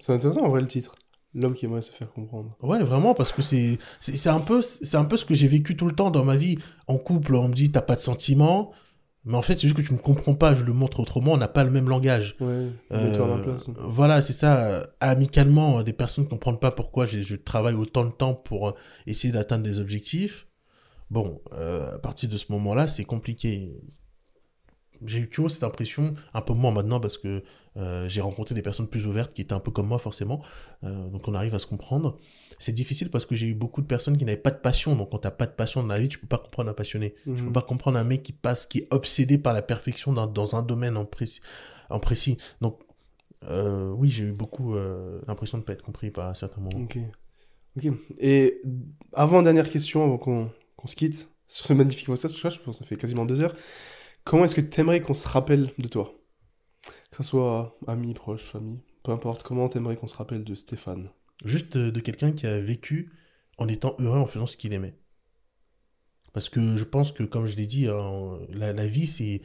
C'est 0.00 0.12
intéressant 0.12 0.42
en 0.42 0.50
vrai 0.50 0.60
le 0.60 0.68
titre. 0.68 0.94
L'homme 1.40 1.54
qui 1.54 1.66
aimerait 1.66 1.82
se 1.82 1.92
faire 1.92 2.12
comprendre. 2.12 2.56
Ouais, 2.62 2.82
vraiment, 2.82 3.14
parce 3.14 3.32
que 3.32 3.42
c'est 3.42 3.78
c'est 4.00 4.28
un, 4.30 4.40
peu- 4.40 4.62
c'est 4.62 4.96
un 4.96 5.04
peu 5.04 5.16
ce 5.16 5.24
que 5.24 5.34
j'ai 5.34 5.46
vécu 5.48 5.76
tout 5.76 5.86
le 5.86 5.94
temps 5.94 6.10
dans 6.10 6.24
ma 6.24 6.36
vie. 6.36 6.58
En 6.86 6.98
couple, 6.98 7.34
on 7.36 7.48
me 7.48 7.54
dit, 7.54 7.70
t'as 7.70 7.82
pas 7.82 7.96
de 7.96 8.00
sentiments. 8.00 8.72
Mais 9.24 9.36
en 9.36 9.42
fait, 9.42 9.54
c'est 9.54 9.62
juste 9.68 9.76
que 9.76 9.82
tu 9.82 9.92
me 9.92 9.98
comprends 9.98 10.34
pas, 10.34 10.54
je 10.54 10.64
le 10.64 10.72
montre 10.72 11.00
autrement, 11.00 11.32
on 11.32 11.36
n'a 11.36 11.48
pas 11.48 11.62
le 11.64 11.70
même 11.70 11.88
langage. 11.88 12.36
Ouais, 12.40 12.68
mets-toi 12.90 13.24
à 13.26 13.28
ma 13.28 13.34
Euh, 13.34 13.42
place. 13.42 13.66
Voilà, 13.78 14.20
c'est 14.20 14.32
ça. 14.32 14.66
euh, 14.66 14.84
Amicalement, 15.00 15.82
des 15.82 15.92
personnes 15.92 16.24
ne 16.24 16.30
comprennent 16.30 16.58
pas 16.58 16.70
pourquoi 16.70 17.04
je 17.06 17.34
travaille 17.36 17.74
autant 17.74 18.04
de 18.04 18.10
temps 18.12 18.34
pour 18.34 18.68
euh, 18.68 18.72
essayer 19.06 19.32
d'atteindre 19.32 19.64
des 19.64 19.80
objectifs. 19.80 20.46
Bon, 21.10 21.40
euh, 21.52 21.94
à 21.96 21.98
partir 21.98 22.28
de 22.30 22.36
ce 22.36 22.50
moment-là, 22.52 22.86
c'est 22.88 23.04
compliqué. 23.04 23.72
J'ai 25.06 25.20
eu 25.20 25.28
toujours 25.28 25.50
cette 25.50 25.62
impression, 25.64 26.14
un 26.34 26.40
peu 26.40 26.52
moins 26.54 26.70
maintenant, 26.72 27.00
parce 27.00 27.18
que 27.18 27.42
euh, 27.76 28.08
j'ai 28.08 28.20
rencontré 28.20 28.54
des 28.54 28.62
personnes 28.62 28.88
plus 28.88 29.06
ouvertes 29.06 29.32
qui 29.32 29.42
étaient 29.42 29.52
un 29.52 29.60
peu 29.60 29.70
comme 29.70 29.86
moi, 29.86 29.98
forcément. 29.98 30.42
Euh, 30.84 31.08
donc 31.08 31.28
on 31.28 31.34
arrive 31.34 31.54
à 31.54 31.58
se 31.60 31.66
comprendre. 31.66 32.18
C'est 32.58 32.72
difficile 32.72 33.08
parce 33.10 33.24
que 33.24 33.34
j'ai 33.36 33.46
eu 33.46 33.54
beaucoup 33.54 33.80
de 33.82 33.86
personnes 33.86 34.16
qui 34.16 34.24
n'avaient 34.24 34.36
pas 34.36 34.50
de 34.50 34.56
passion. 34.58 34.96
Donc 34.96 35.10
quand 35.10 35.18
tu 35.18 35.26
n'as 35.26 35.30
pas 35.32 35.46
de 35.46 35.52
passion 35.52 35.82
dans 35.82 35.88
la 35.88 36.00
vie, 36.00 36.08
tu 36.08 36.18
peux 36.18 36.26
pas 36.26 36.38
comprendre 36.38 36.70
un 36.70 36.74
passionné. 36.74 37.14
Tu 37.24 37.30
peux 37.34 37.42
Mhm. 37.44 37.52
pas 37.52 37.62
comprendre 37.62 37.98
un 37.98 38.04
mec 38.04 38.22
qui 38.24 38.32
passe, 38.32 38.66
qui 38.66 38.78
est 38.78 38.88
obsédé 38.92 39.38
par 39.38 39.52
la 39.52 39.62
perfection 39.62 40.12
dans, 40.12 40.26
dans 40.26 40.56
un 40.56 40.62
domaine 40.62 40.96
en 40.96 41.04
précis. 41.04 41.40
En 41.90 42.00
précis. 42.00 42.36
Donc, 42.60 42.80
euh, 43.44 43.90
oui, 43.96 44.10
j'ai 44.10 44.24
eu 44.24 44.32
beaucoup 44.32 44.74
l'impression 45.28 45.58
de 45.58 45.62
ne 45.62 45.66
pas 45.66 45.74
être 45.74 45.82
compris 45.82 46.10
par 46.10 46.36
certains 46.36 46.60
moments. 46.60 46.84
Ok. 46.84 46.98
Ok. 47.76 47.92
Et 48.18 48.60
avant 49.12 49.42
dernière 49.42 49.70
question, 49.70 50.02
avant 50.02 50.18
qu'on 50.18 50.50
qu'on 50.76 50.88
se 50.88 50.96
quitte 50.96 51.30
sur 51.46 51.66
ce 51.66 51.72
magnifique 51.72 52.06
podcast, 52.06 52.32
parce 52.34 52.40
que 52.42 52.48
là, 52.48 52.54
je 52.54 52.60
pense 52.60 52.78
que 52.78 52.84
ça 52.84 52.88
fait 52.88 52.96
quasiment 52.96 53.24
deux 53.24 53.40
heures. 53.40 53.54
Comment 54.28 54.44
est-ce 54.44 54.54
que 54.54 54.60
tu 54.60 54.78
aimerais 54.78 55.00
qu'on 55.00 55.14
se 55.14 55.26
rappelle 55.26 55.72
de 55.78 55.88
toi? 55.88 56.12
Que 57.10 57.16
ce 57.16 57.22
soit 57.22 57.78
amis, 57.86 58.12
proches, 58.12 58.42
famille, 58.42 58.82
peu 59.02 59.10
importe. 59.10 59.42
Comment 59.42 59.70
tu 59.70 59.80
qu'on 59.80 60.06
se 60.06 60.14
rappelle 60.14 60.44
de 60.44 60.54
Stéphane? 60.54 61.08
Juste 61.46 61.78
de 61.78 62.00
quelqu'un 62.00 62.32
qui 62.32 62.46
a 62.46 62.60
vécu 62.60 63.10
en 63.56 63.68
étant 63.68 63.96
heureux 63.98 64.18
en 64.18 64.26
faisant 64.26 64.46
ce 64.46 64.58
qu'il 64.58 64.74
aimait. 64.74 64.98
Parce 66.34 66.50
que 66.50 66.76
je 66.76 66.84
pense 66.84 67.10
que, 67.10 67.22
comme 67.22 67.46
je 67.46 67.56
l'ai 67.56 67.66
dit, 67.66 67.88
hein, 67.88 68.38
la, 68.50 68.86
vie, 68.86 69.06
c'est. 69.06 69.40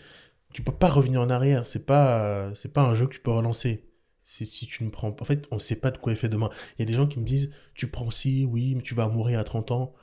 Tu 0.53 0.61
peux 0.61 0.73
pas 0.73 0.89
revenir 0.89 1.21
en 1.21 1.29
arrière. 1.29 1.65
C'est 1.65 1.85
pas, 1.85 2.53
c'est 2.53 2.73
pas 2.73 2.83
un 2.83 2.93
jeu 2.93 3.07
que 3.07 3.13
tu 3.13 3.21
peux 3.21 3.31
relancer. 3.31 3.89
Si 4.25 4.67
tu 4.67 4.83
ne 4.83 4.89
prends 4.89 5.15
En 5.17 5.23
fait, 5.23 5.47
on 5.51 5.55
ne 5.55 5.61
sait 5.61 5.79
pas 5.79 5.91
de 5.91 5.97
quoi 5.97 6.11
est 6.11 6.17
fait 6.17 6.27
demain. 6.27 6.49
Il 6.77 6.81
y 6.81 6.83
a 6.83 6.85
des 6.85 6.93
gens 6.93 7.07
qui 7.07 7.21
me 7.21 7.25
disent 7.25 7.53
Tu 7.73 7.87
prends 7.87 8.11
ci, 8.11 8.43
oui, 8.43 8.75
mais 8.75 8.81
tu 8.81 8.95
vas 8.95 9.07
mourir 9.07 9.39
à 9.39 9.45
30 9.45 9.71
ans. 9.71 9.93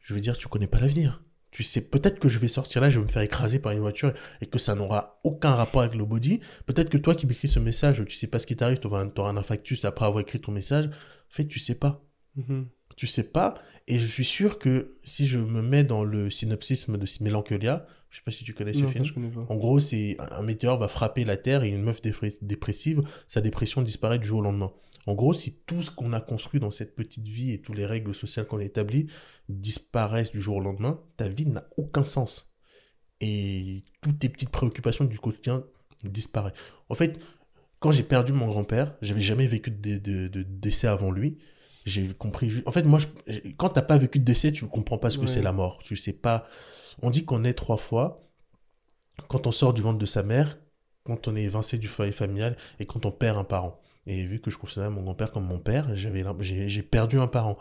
Je 0.00 0.12
veux 0.12 0.20
dire, 0.20 0.36
tu 0.36 0.48
connais 0.48 0.66
pas 0.66 0.80
l'avenir. 0.80 1.22
Tu 1.50 1.62
sais, 1.62 1.80
peut-être 1.80 2.18
que 2.18 2.28
je 2.28 2.38
vais 2.38 2.48
sortir 2.48 2.80
là, 2.82 2.90
je 2.90 3.00
vais 3.00 3.06
me 3.06 3.10
faire 3.10 3.22
écraser 3.22 3.58
par 3.58 3.72
une 3.72 3.78
voiture 3.80 4.12
et 4.42 4.46
que 4.46 4.58
ça 4.58 4.74
n'aura 4.74 5.18
aucun 5.24 5.54
rapport 5.54 5.80
avec 5.80 5.94
le 5.94 6.04
body. 6.04 6.40
Peut-être 6.66 6.90
que 6.90 6.98
toi 6.98 7.14
qui 7.14 7.26
m'écris 7.26 7.48
ce 7.48 7.58
message, 7.58 8.02
tu 8.06 8.16
sais 8.16 8.26
pas 8.26 8.38
ce 8.38 8.46
qui 8.46 8.54
t'arrive, 8.56 8.78
tu 8.80 8.86
auras 8.86 9.02
un, 9.02 9.36
infarctus 9.36 9.84
après 9.86 10.04
avoir 10.04 10.20
écrit 10.20 10.40
ton 10.40 10.52
message. 10.52 10.86
En 10.86 10.90
fait, 11.30 11.46
tu 11.46 11.58
sais 11.58 11.74
pas 11.74 12.04
Mhm. 12.36 12.66
tu 12.96 13.06
sais 13.06 13.30
pas. 13.30 13.54
Et 13.86 13.98
je 13.98 14.06
suis 14.06 14.24
sûr 14.24 14.58
que 14.58 14.96
si 15.02 15.24
je 15.24 15.38
me 15.38 15.62
mets 15.62 15.84
dans 15.84 16.04
le 16.04 16.30
synopsisme 16.30 16.98
de 16.98 17.06
Mélancolia, 17.22 17.86
je 18.10 18.16
sais 18.18 18.22
pas 18.24 18.30
si 18.30 18.44
tu 18.44 18.52
connais 18.54 18.72
ce 18.74 18.80
Non, 18.82 18.88
film. 18.88 19.04
ça, 19.04 19.08
je 19.08 19.14
connais 19.14 19.28
pas. 19.30 19.46
En 19.48 19.56
gros, 19.56 19.78
c'est 19.80 20.16
un 20.18 20.42
météore 20.42 20.78
va 20.78 20.88
frapper 20.88 21.24
la 21.24 21.36
Terre 21.38 21.62
et 21.62 21.68
une 21.70 21.82
meuf 21.82 22.00
dépressive, 22.42 23.02
sa 23.26 23.40
dépression 23.40 23.80
disparaît 23.82 24.18
du 24.18 24.26
jour 24.26 24.40
au 24.40 24.42
lendemain. 24.42 24.72
En 25.08 25.14
gros, 25.14 25.32
si 25.32 25.60
tout 25.64 25.82
ce 25.82 25.90
qu'on 25.90 26.12
a 26.12 26.20
construit 26.20 26.60
dans 26.60 26.70
cette 26.70 26.94
petite 26.94 27.26
vie 27.26 27.52
et 27.52 27.62
toutes 27.62 27.76
les 27.76 27.86
règles 27.86 28.14
sociales 28.14 28.46
qu'on 28.46 28.58
a 28.58 28.62
établies 28.64 29.06
disparaissent 29.48 30.30
du 30.32 30.40
jour 30.42 30.56
au 30.56 30.60
lendemain, 30.60 31.00
ta 31.16 31.28
vie 31.28 31.46
n'a 31.46 31.64
aucun 31.78 32.04
sens. 32.04 32.54
Et 33.22 33.84
toutes 34.02 34.18
tes 34.18 34.28
petites 34.28 34.50
préoccupations 34.50 35.06
du 35.06 35.18
quotidien 35.18 35.64
disparaissent. 36.04 36.52
En 36.90 36.94
fait, 36.94 37.18
quand 37.80 37.90
j'ai 37.90 38.02
perdu 38.02 38.32
mon 38.34 38.48
grand-père, 38.48 38.96
j'avais 39.00 39.22
jamais 39.22 39.46
vécu 39.46 39.70
de, 39.70 39.96
de- 39.96 40.28
de 40.28 40.42
décès 40.42 40.88
avant 40.88 41.10
lui. 41.10 41.38
J'ai 41.86 42.06
compris. 42.12 42.62
En 42.66 42.70
fait, 42.70 42.82
moi, 42.82 42.98
je- 42.98 43.40
quand 43.56 43.70
t'as 43.70 43.80
pas 43.82 43.96
vécu 43.96 44.18
de 44.18 44.24
décès, 44.26 44.52
tu 44.52 44.64
ne 44.64 44.68
comprends 44.68 44.98
pas 44.98 45.08
ce 45.08 45.16
que 45.16 45.22
Ouais. 45.22 45.28
c'est 45.28 45.40
la 45.42 45.52
mort. 45.52 45.78
Tu 45.82 45.96
sais 45.96 46.12
pas. 46.12 46.46
On 47.00 47.08
dit 47.08 47.24
qu'on 47.24 47.44
est 47.44 47.54
trois 47.54 47.78
fois 47.78 48.28
quand 49.28 49.46
on 49.46 49.52
sort 49.52 49.72
du 49.72 49.80
ventre 49.80 49.98
de 49.98 50.04
sa 50.06 50.22
mère, 50.22 50.58
quand 51.04 51.28
on 51.28 51.34
est 51.34 51.44
évincé 51.44 51.78
du 51.78 51.88
foyer 51.88 52.12
familial 52.12 52.58
et 52.78 52.84
quand 52.84 53.06
on 53.06 53.10
perd 53.10 53.38
un 53.38 53.44
parent. 53.44 53.80
Et 54.08 54.24
vu 54.24 54.40
que 54.40 54.50
je 54.50 54.58
considérais 54.58 54.90
mon 54.90 55.02
grand-père 55.02 55.30
comme 55.30 55.44
mon 55.46 55.58
père, 55.58 55.94
j'avais 55.94 56.24
j'ai 56.40 56.82
perdu 56.82 57.18
un 57.18 57.26
parent. 57.26 57.58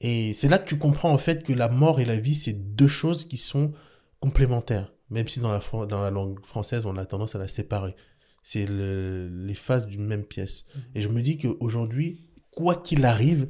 Et 0.00 0.34
c'est 0.34 0.48
là 0.48 0.58
que 0.58 0.68
tu 0.68 0.76
comprends 0.78 1.10
en 1.10 1.18
fait 1.18 1.42
que 1.42 1.52
la 1.54 1.68
mort 1.68 2.00
et 2.00 2.04
la 2.04 2.18
vie, 2.18 2.34
c'est 2.34 2.52
deux 2.52 2.86
choses 2.86 3.24
qui 3.24 3.38
sont 3.38 3.72
complémentaires. 4.20 4.92
Même 5.08 5.26
si 5.28 5.40
dans 5.40 5.50
la, 5.50 5.60
dans 5.86 6.02
la 6.02 6.10
langue 6.10 6.44
française, 6.44 6.84
on 6.84 6.96
a 6.96 7.06
tendance 7.06 7.34
à 7.34 7.38
la 7.38 7.48
séparer. 7.48 7.94
C'est 8.42 8.66
le- 8.66 9.28
les 9.28 9.54
phases 9.54 9.86
d'une 9.86 10.04
même 10.04 10.24
pièce. 10.24 10.68
Et 10.94 11.00
je 11.00 11.08
me 11.08 11.22
dis 11.22 11.38
qu'aujourd'hui, 11.38 12.20
quoi 12.50 12.76
qu'il 12.76 13.04
arrive, 13.04 13.48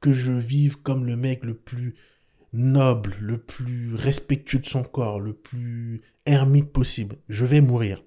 que 0.00 0.12
je 0.12 0.32
vive 0.32 0.76
comme 0.82 1.04
le 1.06 1.16
mec 1.16 1.44
le 1.44 1.54
plus 1.54 1.94
noble, 2.52 3.16
le 3.20 3.38
plus 3.38 3.94
respectueux 3.94 4.58
de 4.58 4.66
son 4.66 4.82
corps, 4.82 5.20
le 5.20 5.34
plus 5.34 6.02
ermite 6.24 6.72
possible, 6.72 7.16
je 7.28 7.44
vais 7.44 7.60
mourir. 7.60 8.02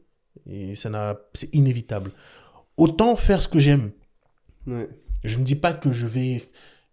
Et 0.48 0.76
ça 0.76 0.90
n'a, 0.90 1.20
c'est 1.34 1.54
inévitable. 1.54 2.12
Autant 2.80 3.18
faire 3.18 3.42
ce 3.42 3.50
que 3.50 3.60
j'aime. 3.60 3.92
Ouais. 4.66 4.88
Je 5.26 5.38
ne 5.38 5.44
dis 5.44 5.56
pas 5.56 5.74
que 5.74 5.92
je 5.92 6.08
vais 6.08 6.42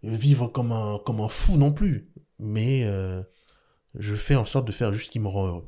vivre 0.03 0.47
comme 0.47 0.73
un, 0.73 0.99
comme 1.05 1.21
un 1.21 1.29
fou 1.29 1.55
non 1.55 1.71
plus, 1.71 2.11
mais 2.39 2.83
euh, 2.83 3.23
je 3.95 4.15
fais 4.15 4.35
en 4.35 4.43
sorte 4.43 4.67
de 4.67 4.73
faire 4.73 4.91
juste 4.91 5.05
ce 5.05 5.11
qui 5.11 5.19
me 5.19 5.29
rend 5.29 5.47
heureux. 5.47 5.65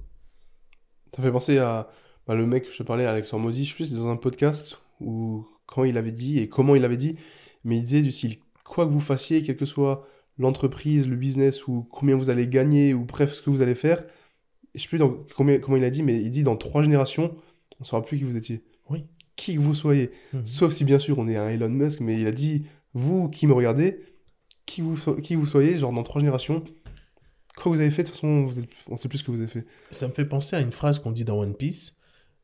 Ça 1.15 1.21
me 1.21 1.27
fait 1.27 1.31
penser 1.31 1.57
à. 1.57 1.89
bah, 2.27 2.35
le 2.35 2.45
mec 2.45 2.65
que 2.65 2.71
je 2.71 2.77
te 2.77 2.83
parlais, 2.83 3.05
Alexandre 3.05 3.43
Mosi, 3.43 3.63
je 3.63 3.69
sais 3.69 3.75
plus, 3.75 3.93
dans 3.93 4.09
un 4.09 4.17
podcast 4.17 4.77
où 4.99 5.47
quand 5.65 5.85
il 5.85 5.97
avait 5.97 6.11
dit 6.11 6.39
et 6.39 6.49
comment 6.49 6.75
il 6.75 6.83
avait 6.83 6.97
dit, 6.97 7.15
mais 7.63 7.77
il 7.77 7.83
disait 7.83 8.01
du 8.01 8.11
style 8.11 8.39
quoi 8.65 8.85
que 8.85 8.91
vous 8.91 8.99
fassiez, 8.99 9.41
quelle 9.41 9.55
que 9.55 9.65
soit 9.65 10.05
l'entreprise, 10.37 11.07
le 11.07 11.15
business 11.15 11.65
ou 11.65 11.87
combien 11.91 12.17
vous 12.17 12.29
allez 12.29 12.47
gagner 12.49 12.93
ou 12.93 13.05
bref 13.05 13.33
ce 13.33 13.41
que 13.41 13.49
vous 13.49 13.61
allez 13.61 13.73
faire, 13.73 14.03
je 14.75 14.81
sais 14.81 14.89
plus 14.89 14.97
dans, 14.97 15.15
combien, 15.35 15.59
comment 15.59 15.77
il 15.77 15.83
a 15.85 15.89
dit, 15.89 16.03
mais 16.03 16.21
il 16.21 16.29
dit 16.29 16.43
dans 16.43 16.57
trois 16.57 16.83
générations, 16.83 17.33
on 17.79 17.83
ne 17.83 17.85
saura 17.85 18.03
plus 18.03 18.17
qui 18.17 18.25
vous 18.25 18.35
étiez. 18.35 18.65
Qui 19.39 19.55
que 19.55 19.61
vous 19.61 19.73
soyez. 19.73 20.11
Mhm. 20.33 20.45
Sauf 20.45 20.73
si 20.73 20.83
bien 20.83 20.99
sûr 20.99 21.17
on 21.17 21.27
est 21.29 21.37
un 21.37 21.47
Elon 21.47 21.69
Musk, 21.69 22.01
mais 22.01 22.19
il 22.19 22.27
a 22.27 22.31
dit, 22.31 22.63
vous 22.93 23.29
qui 23.29 23.47
me 23.47 23.53
regardez, 23.53 24.01
qui 24.65 24.81
vous, 24.81 24.97
so- 24.97 25.15
qui 25.15 25.35
vous 25.35 25.45
soyez, 25.45 25.77
genre 25.77 25.93
dans 25.93 26.03
trois 26.03 26.19
générations, 26.19 26.61
quoi 27.55 27.71
vous 27.71 27.79
avez 27.79 27.89
fait, 27.91 28.03
de 28.03 28.07
toute 28.09 28.15
façon 28.17 28.45
vous 28.45 28.59
êtes- 28.59 28.69
on 28.89 28.97
sait 28.97 29.07
plus 29.07 29.19
ce 29.19 29.23
que 29.23 29.31
vous 29.31 29.39
avez 29.39 29.47
fait. 29.49 29.65
Ça 29.91 30.07
me 30.09 30.13
fait 30.13 30.25
penser 30.25 30.55
à 30.57 30.59
une 30.61 30.73
phrase 30.73 30.99
qu'on 30.99 31.11
dit 31.11 31.23
dans 31.23 31.39
One 31.39 31.55
Piece. 31.55 31.95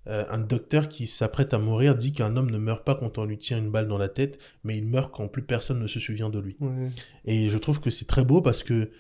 Euh, 0.08 0.24
un 0.30 0.38
docteur 0.38 0.88
qui 0.88 1.08
s'apprête 1.08 1.54
à 1.54 1.60
mourir 1.60 1.96
dit 1.98 2.14
qu'un 2.14 2.38
homme 2.38 2.52
ne 2.52 2.60
meurt 2.60 2.86
pas 2.86 2.94
quand 2.96 3.18
on 3.18 3.26
lui 3.26 3.40
tire 3.40 3.58
une 3.58 3.72
balle 3.72 3.88
dans 3.88 3.98
la 3.98 4.08
tête, 4.08 4.38
mais 4.64 4.78
il 4.78 4.86
meurt 4.88 5.12
quand 5.12 5.28
plus 5.28 5.42
personne 5.42 5.80
ne 5.80 5.88
se 5.88 6.00
souvient 6.00 6.30
de 6.30 6.38
lui. 6.40 6.56
Ouais. 6.60 6.90
Et 7.26 7.50
je 7.50 7.58
trouve 7.58 7.80
que 7.82 7.90
c'est 7.90 8.06
très 8.06 8.24
beau 8.24 8.40
parce 8.42 8.62
que, 8.64 8.92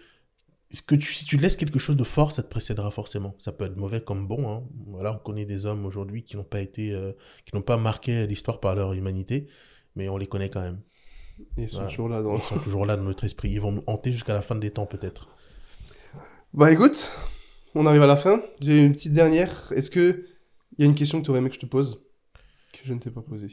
que 0.87 0.95
tu, 0.95 1.13
si 1.13 1.25
tu 1.25 1.37
laisses 1.37 1.55
quelque 1.55 1.79
chose 1.79 1.95
de 1.95 2.03
fort, 2.03 2.31
ça 2.31 2.43
te 2.43 2.49
précédera 2.49 2.91
forcément. 2.91 3.35
Ça 3.39 3.51
peut 3.51 3.65
être 3.65 3.77
mauvais 3.77 4.01
comme 4.01 4.27
bon. 4.27 4.49
hein. 4.51 4.63
Voilà, 4.87 5.13
on 5.13 5.19
connaît 5.19 5.45
des 5.45 5.65
hommes 5.65 5.85
aujourd'hui 5.85 6.23
qui 6.23 6.35
n'ont 6.37 6.43
pas 6.43 6.59
été, 6.61 6.91
euh, 6.91 7.13
qui 7.45 7.55
n'ont 7.55 7.61
pas 7.61 7.77
marqué 7.77 8.25
l'histoire 8.27 8.59
par 8.59 8.75
leur 8.75 8.93
humanité, 8.93 9.47
mais 9.95 10.09
on 10.09 10.17
les 10.17 10.27
connaît 10.27 10.49
quand 10.49 10.61
même. 10.61 10.81
Ils 11.57 11.67
sont 11.69 11.77
Voilà. 11.77 11.89
toujours 11.89 12.09
là 12.09 12.21
dans... 12.21 12.35
Ils 12.37 12.41
sont 12.41 12.59
toujours 12.59 12.85
là 12.85 12.97
dans 12.97 13.03
notre 13.03 13.23
esprit. 13.25 13.49
Ils 13.51 13.61
vont 13.61 13.71
nous 13.73 13.83
hanter 13.87 14.11
jusqu'à 14.11 14.33
la 14.33 14.41
fin 14.41 14.55
des 14.55 14.71
temps 14.71 14.85
peut-être. 14.85 15.29
Bah 16.53 16.71
écoute, 16.71 17.11
on 17.75 17.85
arrive 17.85 18.01
à 18.03 18.07
la 18.07 18.15
fin. 18.17 18.41
J'ai 18.61 18.83
une 18.85 18.93
petite 18.93 19.13
dernière. 19.13 19.71
Est-ce 19.73 19.89
que 19.89 20.25
il 20.77 20.81
y 20.81 20.83
a 20.83 20.85
une 20.87 20.95
question 20.95 21.19
que 21.19 21.25
tu 21.25 21.29
aurais 21.29 21.39
aimé 21.39 21.49
que 21.49 21.55
je 21.55 21.59
te 21.59 21.65
pose 21.65 22.05
que 22.73 22.79
je 22.83 22.93
ne 22.93 22.99
t'ai 22.99 23.11
pas 23.11 23.21
posée? 23.21 23.51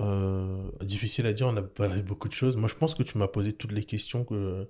Euh, 0.00 0.70
difficile 0.82 1.26
à 1.26 1.32
dire, 1.32 1.46
on 1.46 1.56
a 1.56 1.62
parlé 1.62 1.96
de 1.96 2.02
beaucoup 2.02 2.28
de 2.28 2.32
choses. 2.34 2.56
Moi, 2.56 2.68
je 2.68 2.74
pense 2.74 2.94
que 2.94 3.02
tu 3.04 3.16
m'as 3.18 3.28
posé 3.28 3.52
toutes 3.52 3.72
les 3.72 3.84
questions 3.84 4.24
que, 4.24 4.68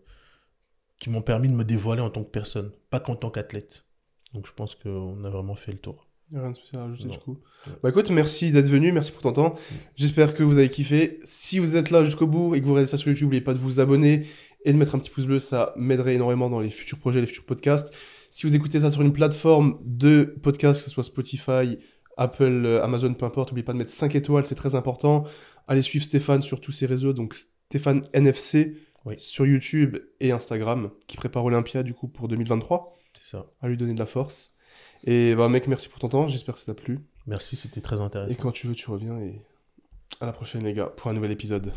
qui 1.00 1.10
m'ont 1.10 1.22
permis 1.22 1.48
de 1.48 1.54
me 1.54 1.64
dévoiler 1.64 2.00
en 2.02 2.10
tant 2.10 2.22
que 2.22 2.30
personne, 2.30 2.70
pas 2.90 3.00
qu'en 3.00 3.16
tant 3.16 3.30
qu'athlète. 3.30 3.84
Donc, 4.32 4.46
je 4.46 4.52
pense 4.52 4.74
qu'on 4.74 5.22
a 5.24 5.30
vraiment 5.30 5.54
fait 5.54 5.72
le 5.72 5.78
tour. 5.78 6.06
Rien 6.32 6.50
de 6.50 6.56
spécial 6.56 6.80
à 6.80 6.84
rajouter 6.84 7.04
Non. 7.04 7.10
du 7.12 7.18
coup. 7.18 7.38
Ouais. 7.66 7.72
Bah 7.82 7.88
écoute, 7.90 8.10
merci 8.10 8.50
d'être 8.50 8.68
venu, 8.68 8.90
merci 8.90 9.12
pour 9.12 9.20
ton 9.22 9.32
temps. 9.32 9.54
J'espère 9.94 10.34
que 10.34 10.42
vous 10.42 10.58
avez 10.58 10.68
kiffé. 10.68 11.20
Si 11.24 11.58
vous 11.58 11.76
êtes 11.76 11.90
là 11.90 12.04
jusqu'au 12.04 12.26
bout 12.26 12.54
et 12.54 12.60
que 12.60 12.64
vous 12.66 12.72
regardez 12.72 12.88
ça 12.90 12.96
sur 12.96 13.08
YouTube, 13.08 13.26
n'oubliez 13.26 13.42
pas 13.42 13.52
de 13.54 13.58
vous 13.58 13.78
abonner 13.78 14.26
et 14.64 14.72
de 14.72 14.78
mettre 14.78 14.94
un 14.94 14.98
petit 14.98 15.10
pouce 15.10 15.26
bleu, 15.26 15.38
ça 15.38 15.72
m'aiderait 15.76 16.14
énormément 16.14 16.48
dans 16.50 16.60
les 16.60 16.70
futurs 16.70 16.98
projets, 16.98 17.20
les 17.20 17.26
futurs 17.26 17.44
podcasts. 17.44 17.94
Si 18.30 18.46
vous 18.46 18.54
écoutez 18.54 18.80
ça 18.80 18.90
sur 18.90 19.02
une 19.02 19.12
plateforme 19.12 19.78
de 19.84 20.34
podcast, 20.42 20.78
que 20.78 20.84
ce 20.84 20.90
soit 20.90 21.04
Spotify, 21.04 21.78
Apple, 22.16 22.62
euh, 22.64 22.82
Amazon, 22.82 23.12
peu 23.14 23.26
importe, 23.26 23.50
n'oubliez 23.50 23.64
pas 23.64 23.72
de 23.74 23.78
mettre 23.78 23.92
5 23.92 24.14
étoiles, 24.16 24.46
c'est 24.46 24.54
très 24.54 24.74
important. 24.74 25.24
Allez 25.68 25.82
suivre 25.82 26.04
Stéphane 26.04 26.42
sur 26.42 26.60
tous 26.60 26.72
ses 26.72 26.86
réseaux, 26.86 27.12
donc 27.12 27.34
Stéphane 27.34 28.02
NFC 28.12 28.74
Oui. 29.04 29.16
sur 29.18 29.46
YouTube 29.46 29.98
et 30.20 30.32
Instagram, 30.32 30.90
qui 31.06 31.16
prépare 31.16 31.44
Olympia 31.44 31.82
du 31.82 31.92
coup 31.94 32.08
pour 32.08 32.28
2023, 32.28 32.96
C'est 33.20 33.30
ça. 33.36 33.46
à 33.60 33.68
lui 33.68 33.76
donner 33.76 33.92
de 33.94 33.98
la 33.98 34.06
force. 34.06 34.54
Et 35.04 35.34
bah 35.34 35.48
mec, 35.48 35.66
merci 35.68 35.88
pour 35.88 35.98
ton 35.98 36.08
temps, 36.08 36.28
j'espère 36.28 36.54
que 36.54 36.60
ça 36.60 36.66
t'a 36.66 36.74
plu. 36.74 37.00
Merci, 37.26 37.56
c'était 37.56 37.80
très 37.82 37.96
Et 37.98 38.00
intéressant. 38.00 38.38
quand 38.40 38.52
tu 38.52 38.66
veux, 38.66 38.74
tu 38.74 38.90
reviens 38.90 39.18
et 39.20 39.42
à 40.20 40.26
la 40.26 40.32
prochaine 40.32 40.62
les 40.64 40.72
gars 40.72 40.86
pour 40.86 41.10
un 41.10 41.14
nouvel 41.14 41.30
épisode. 41.32 41.72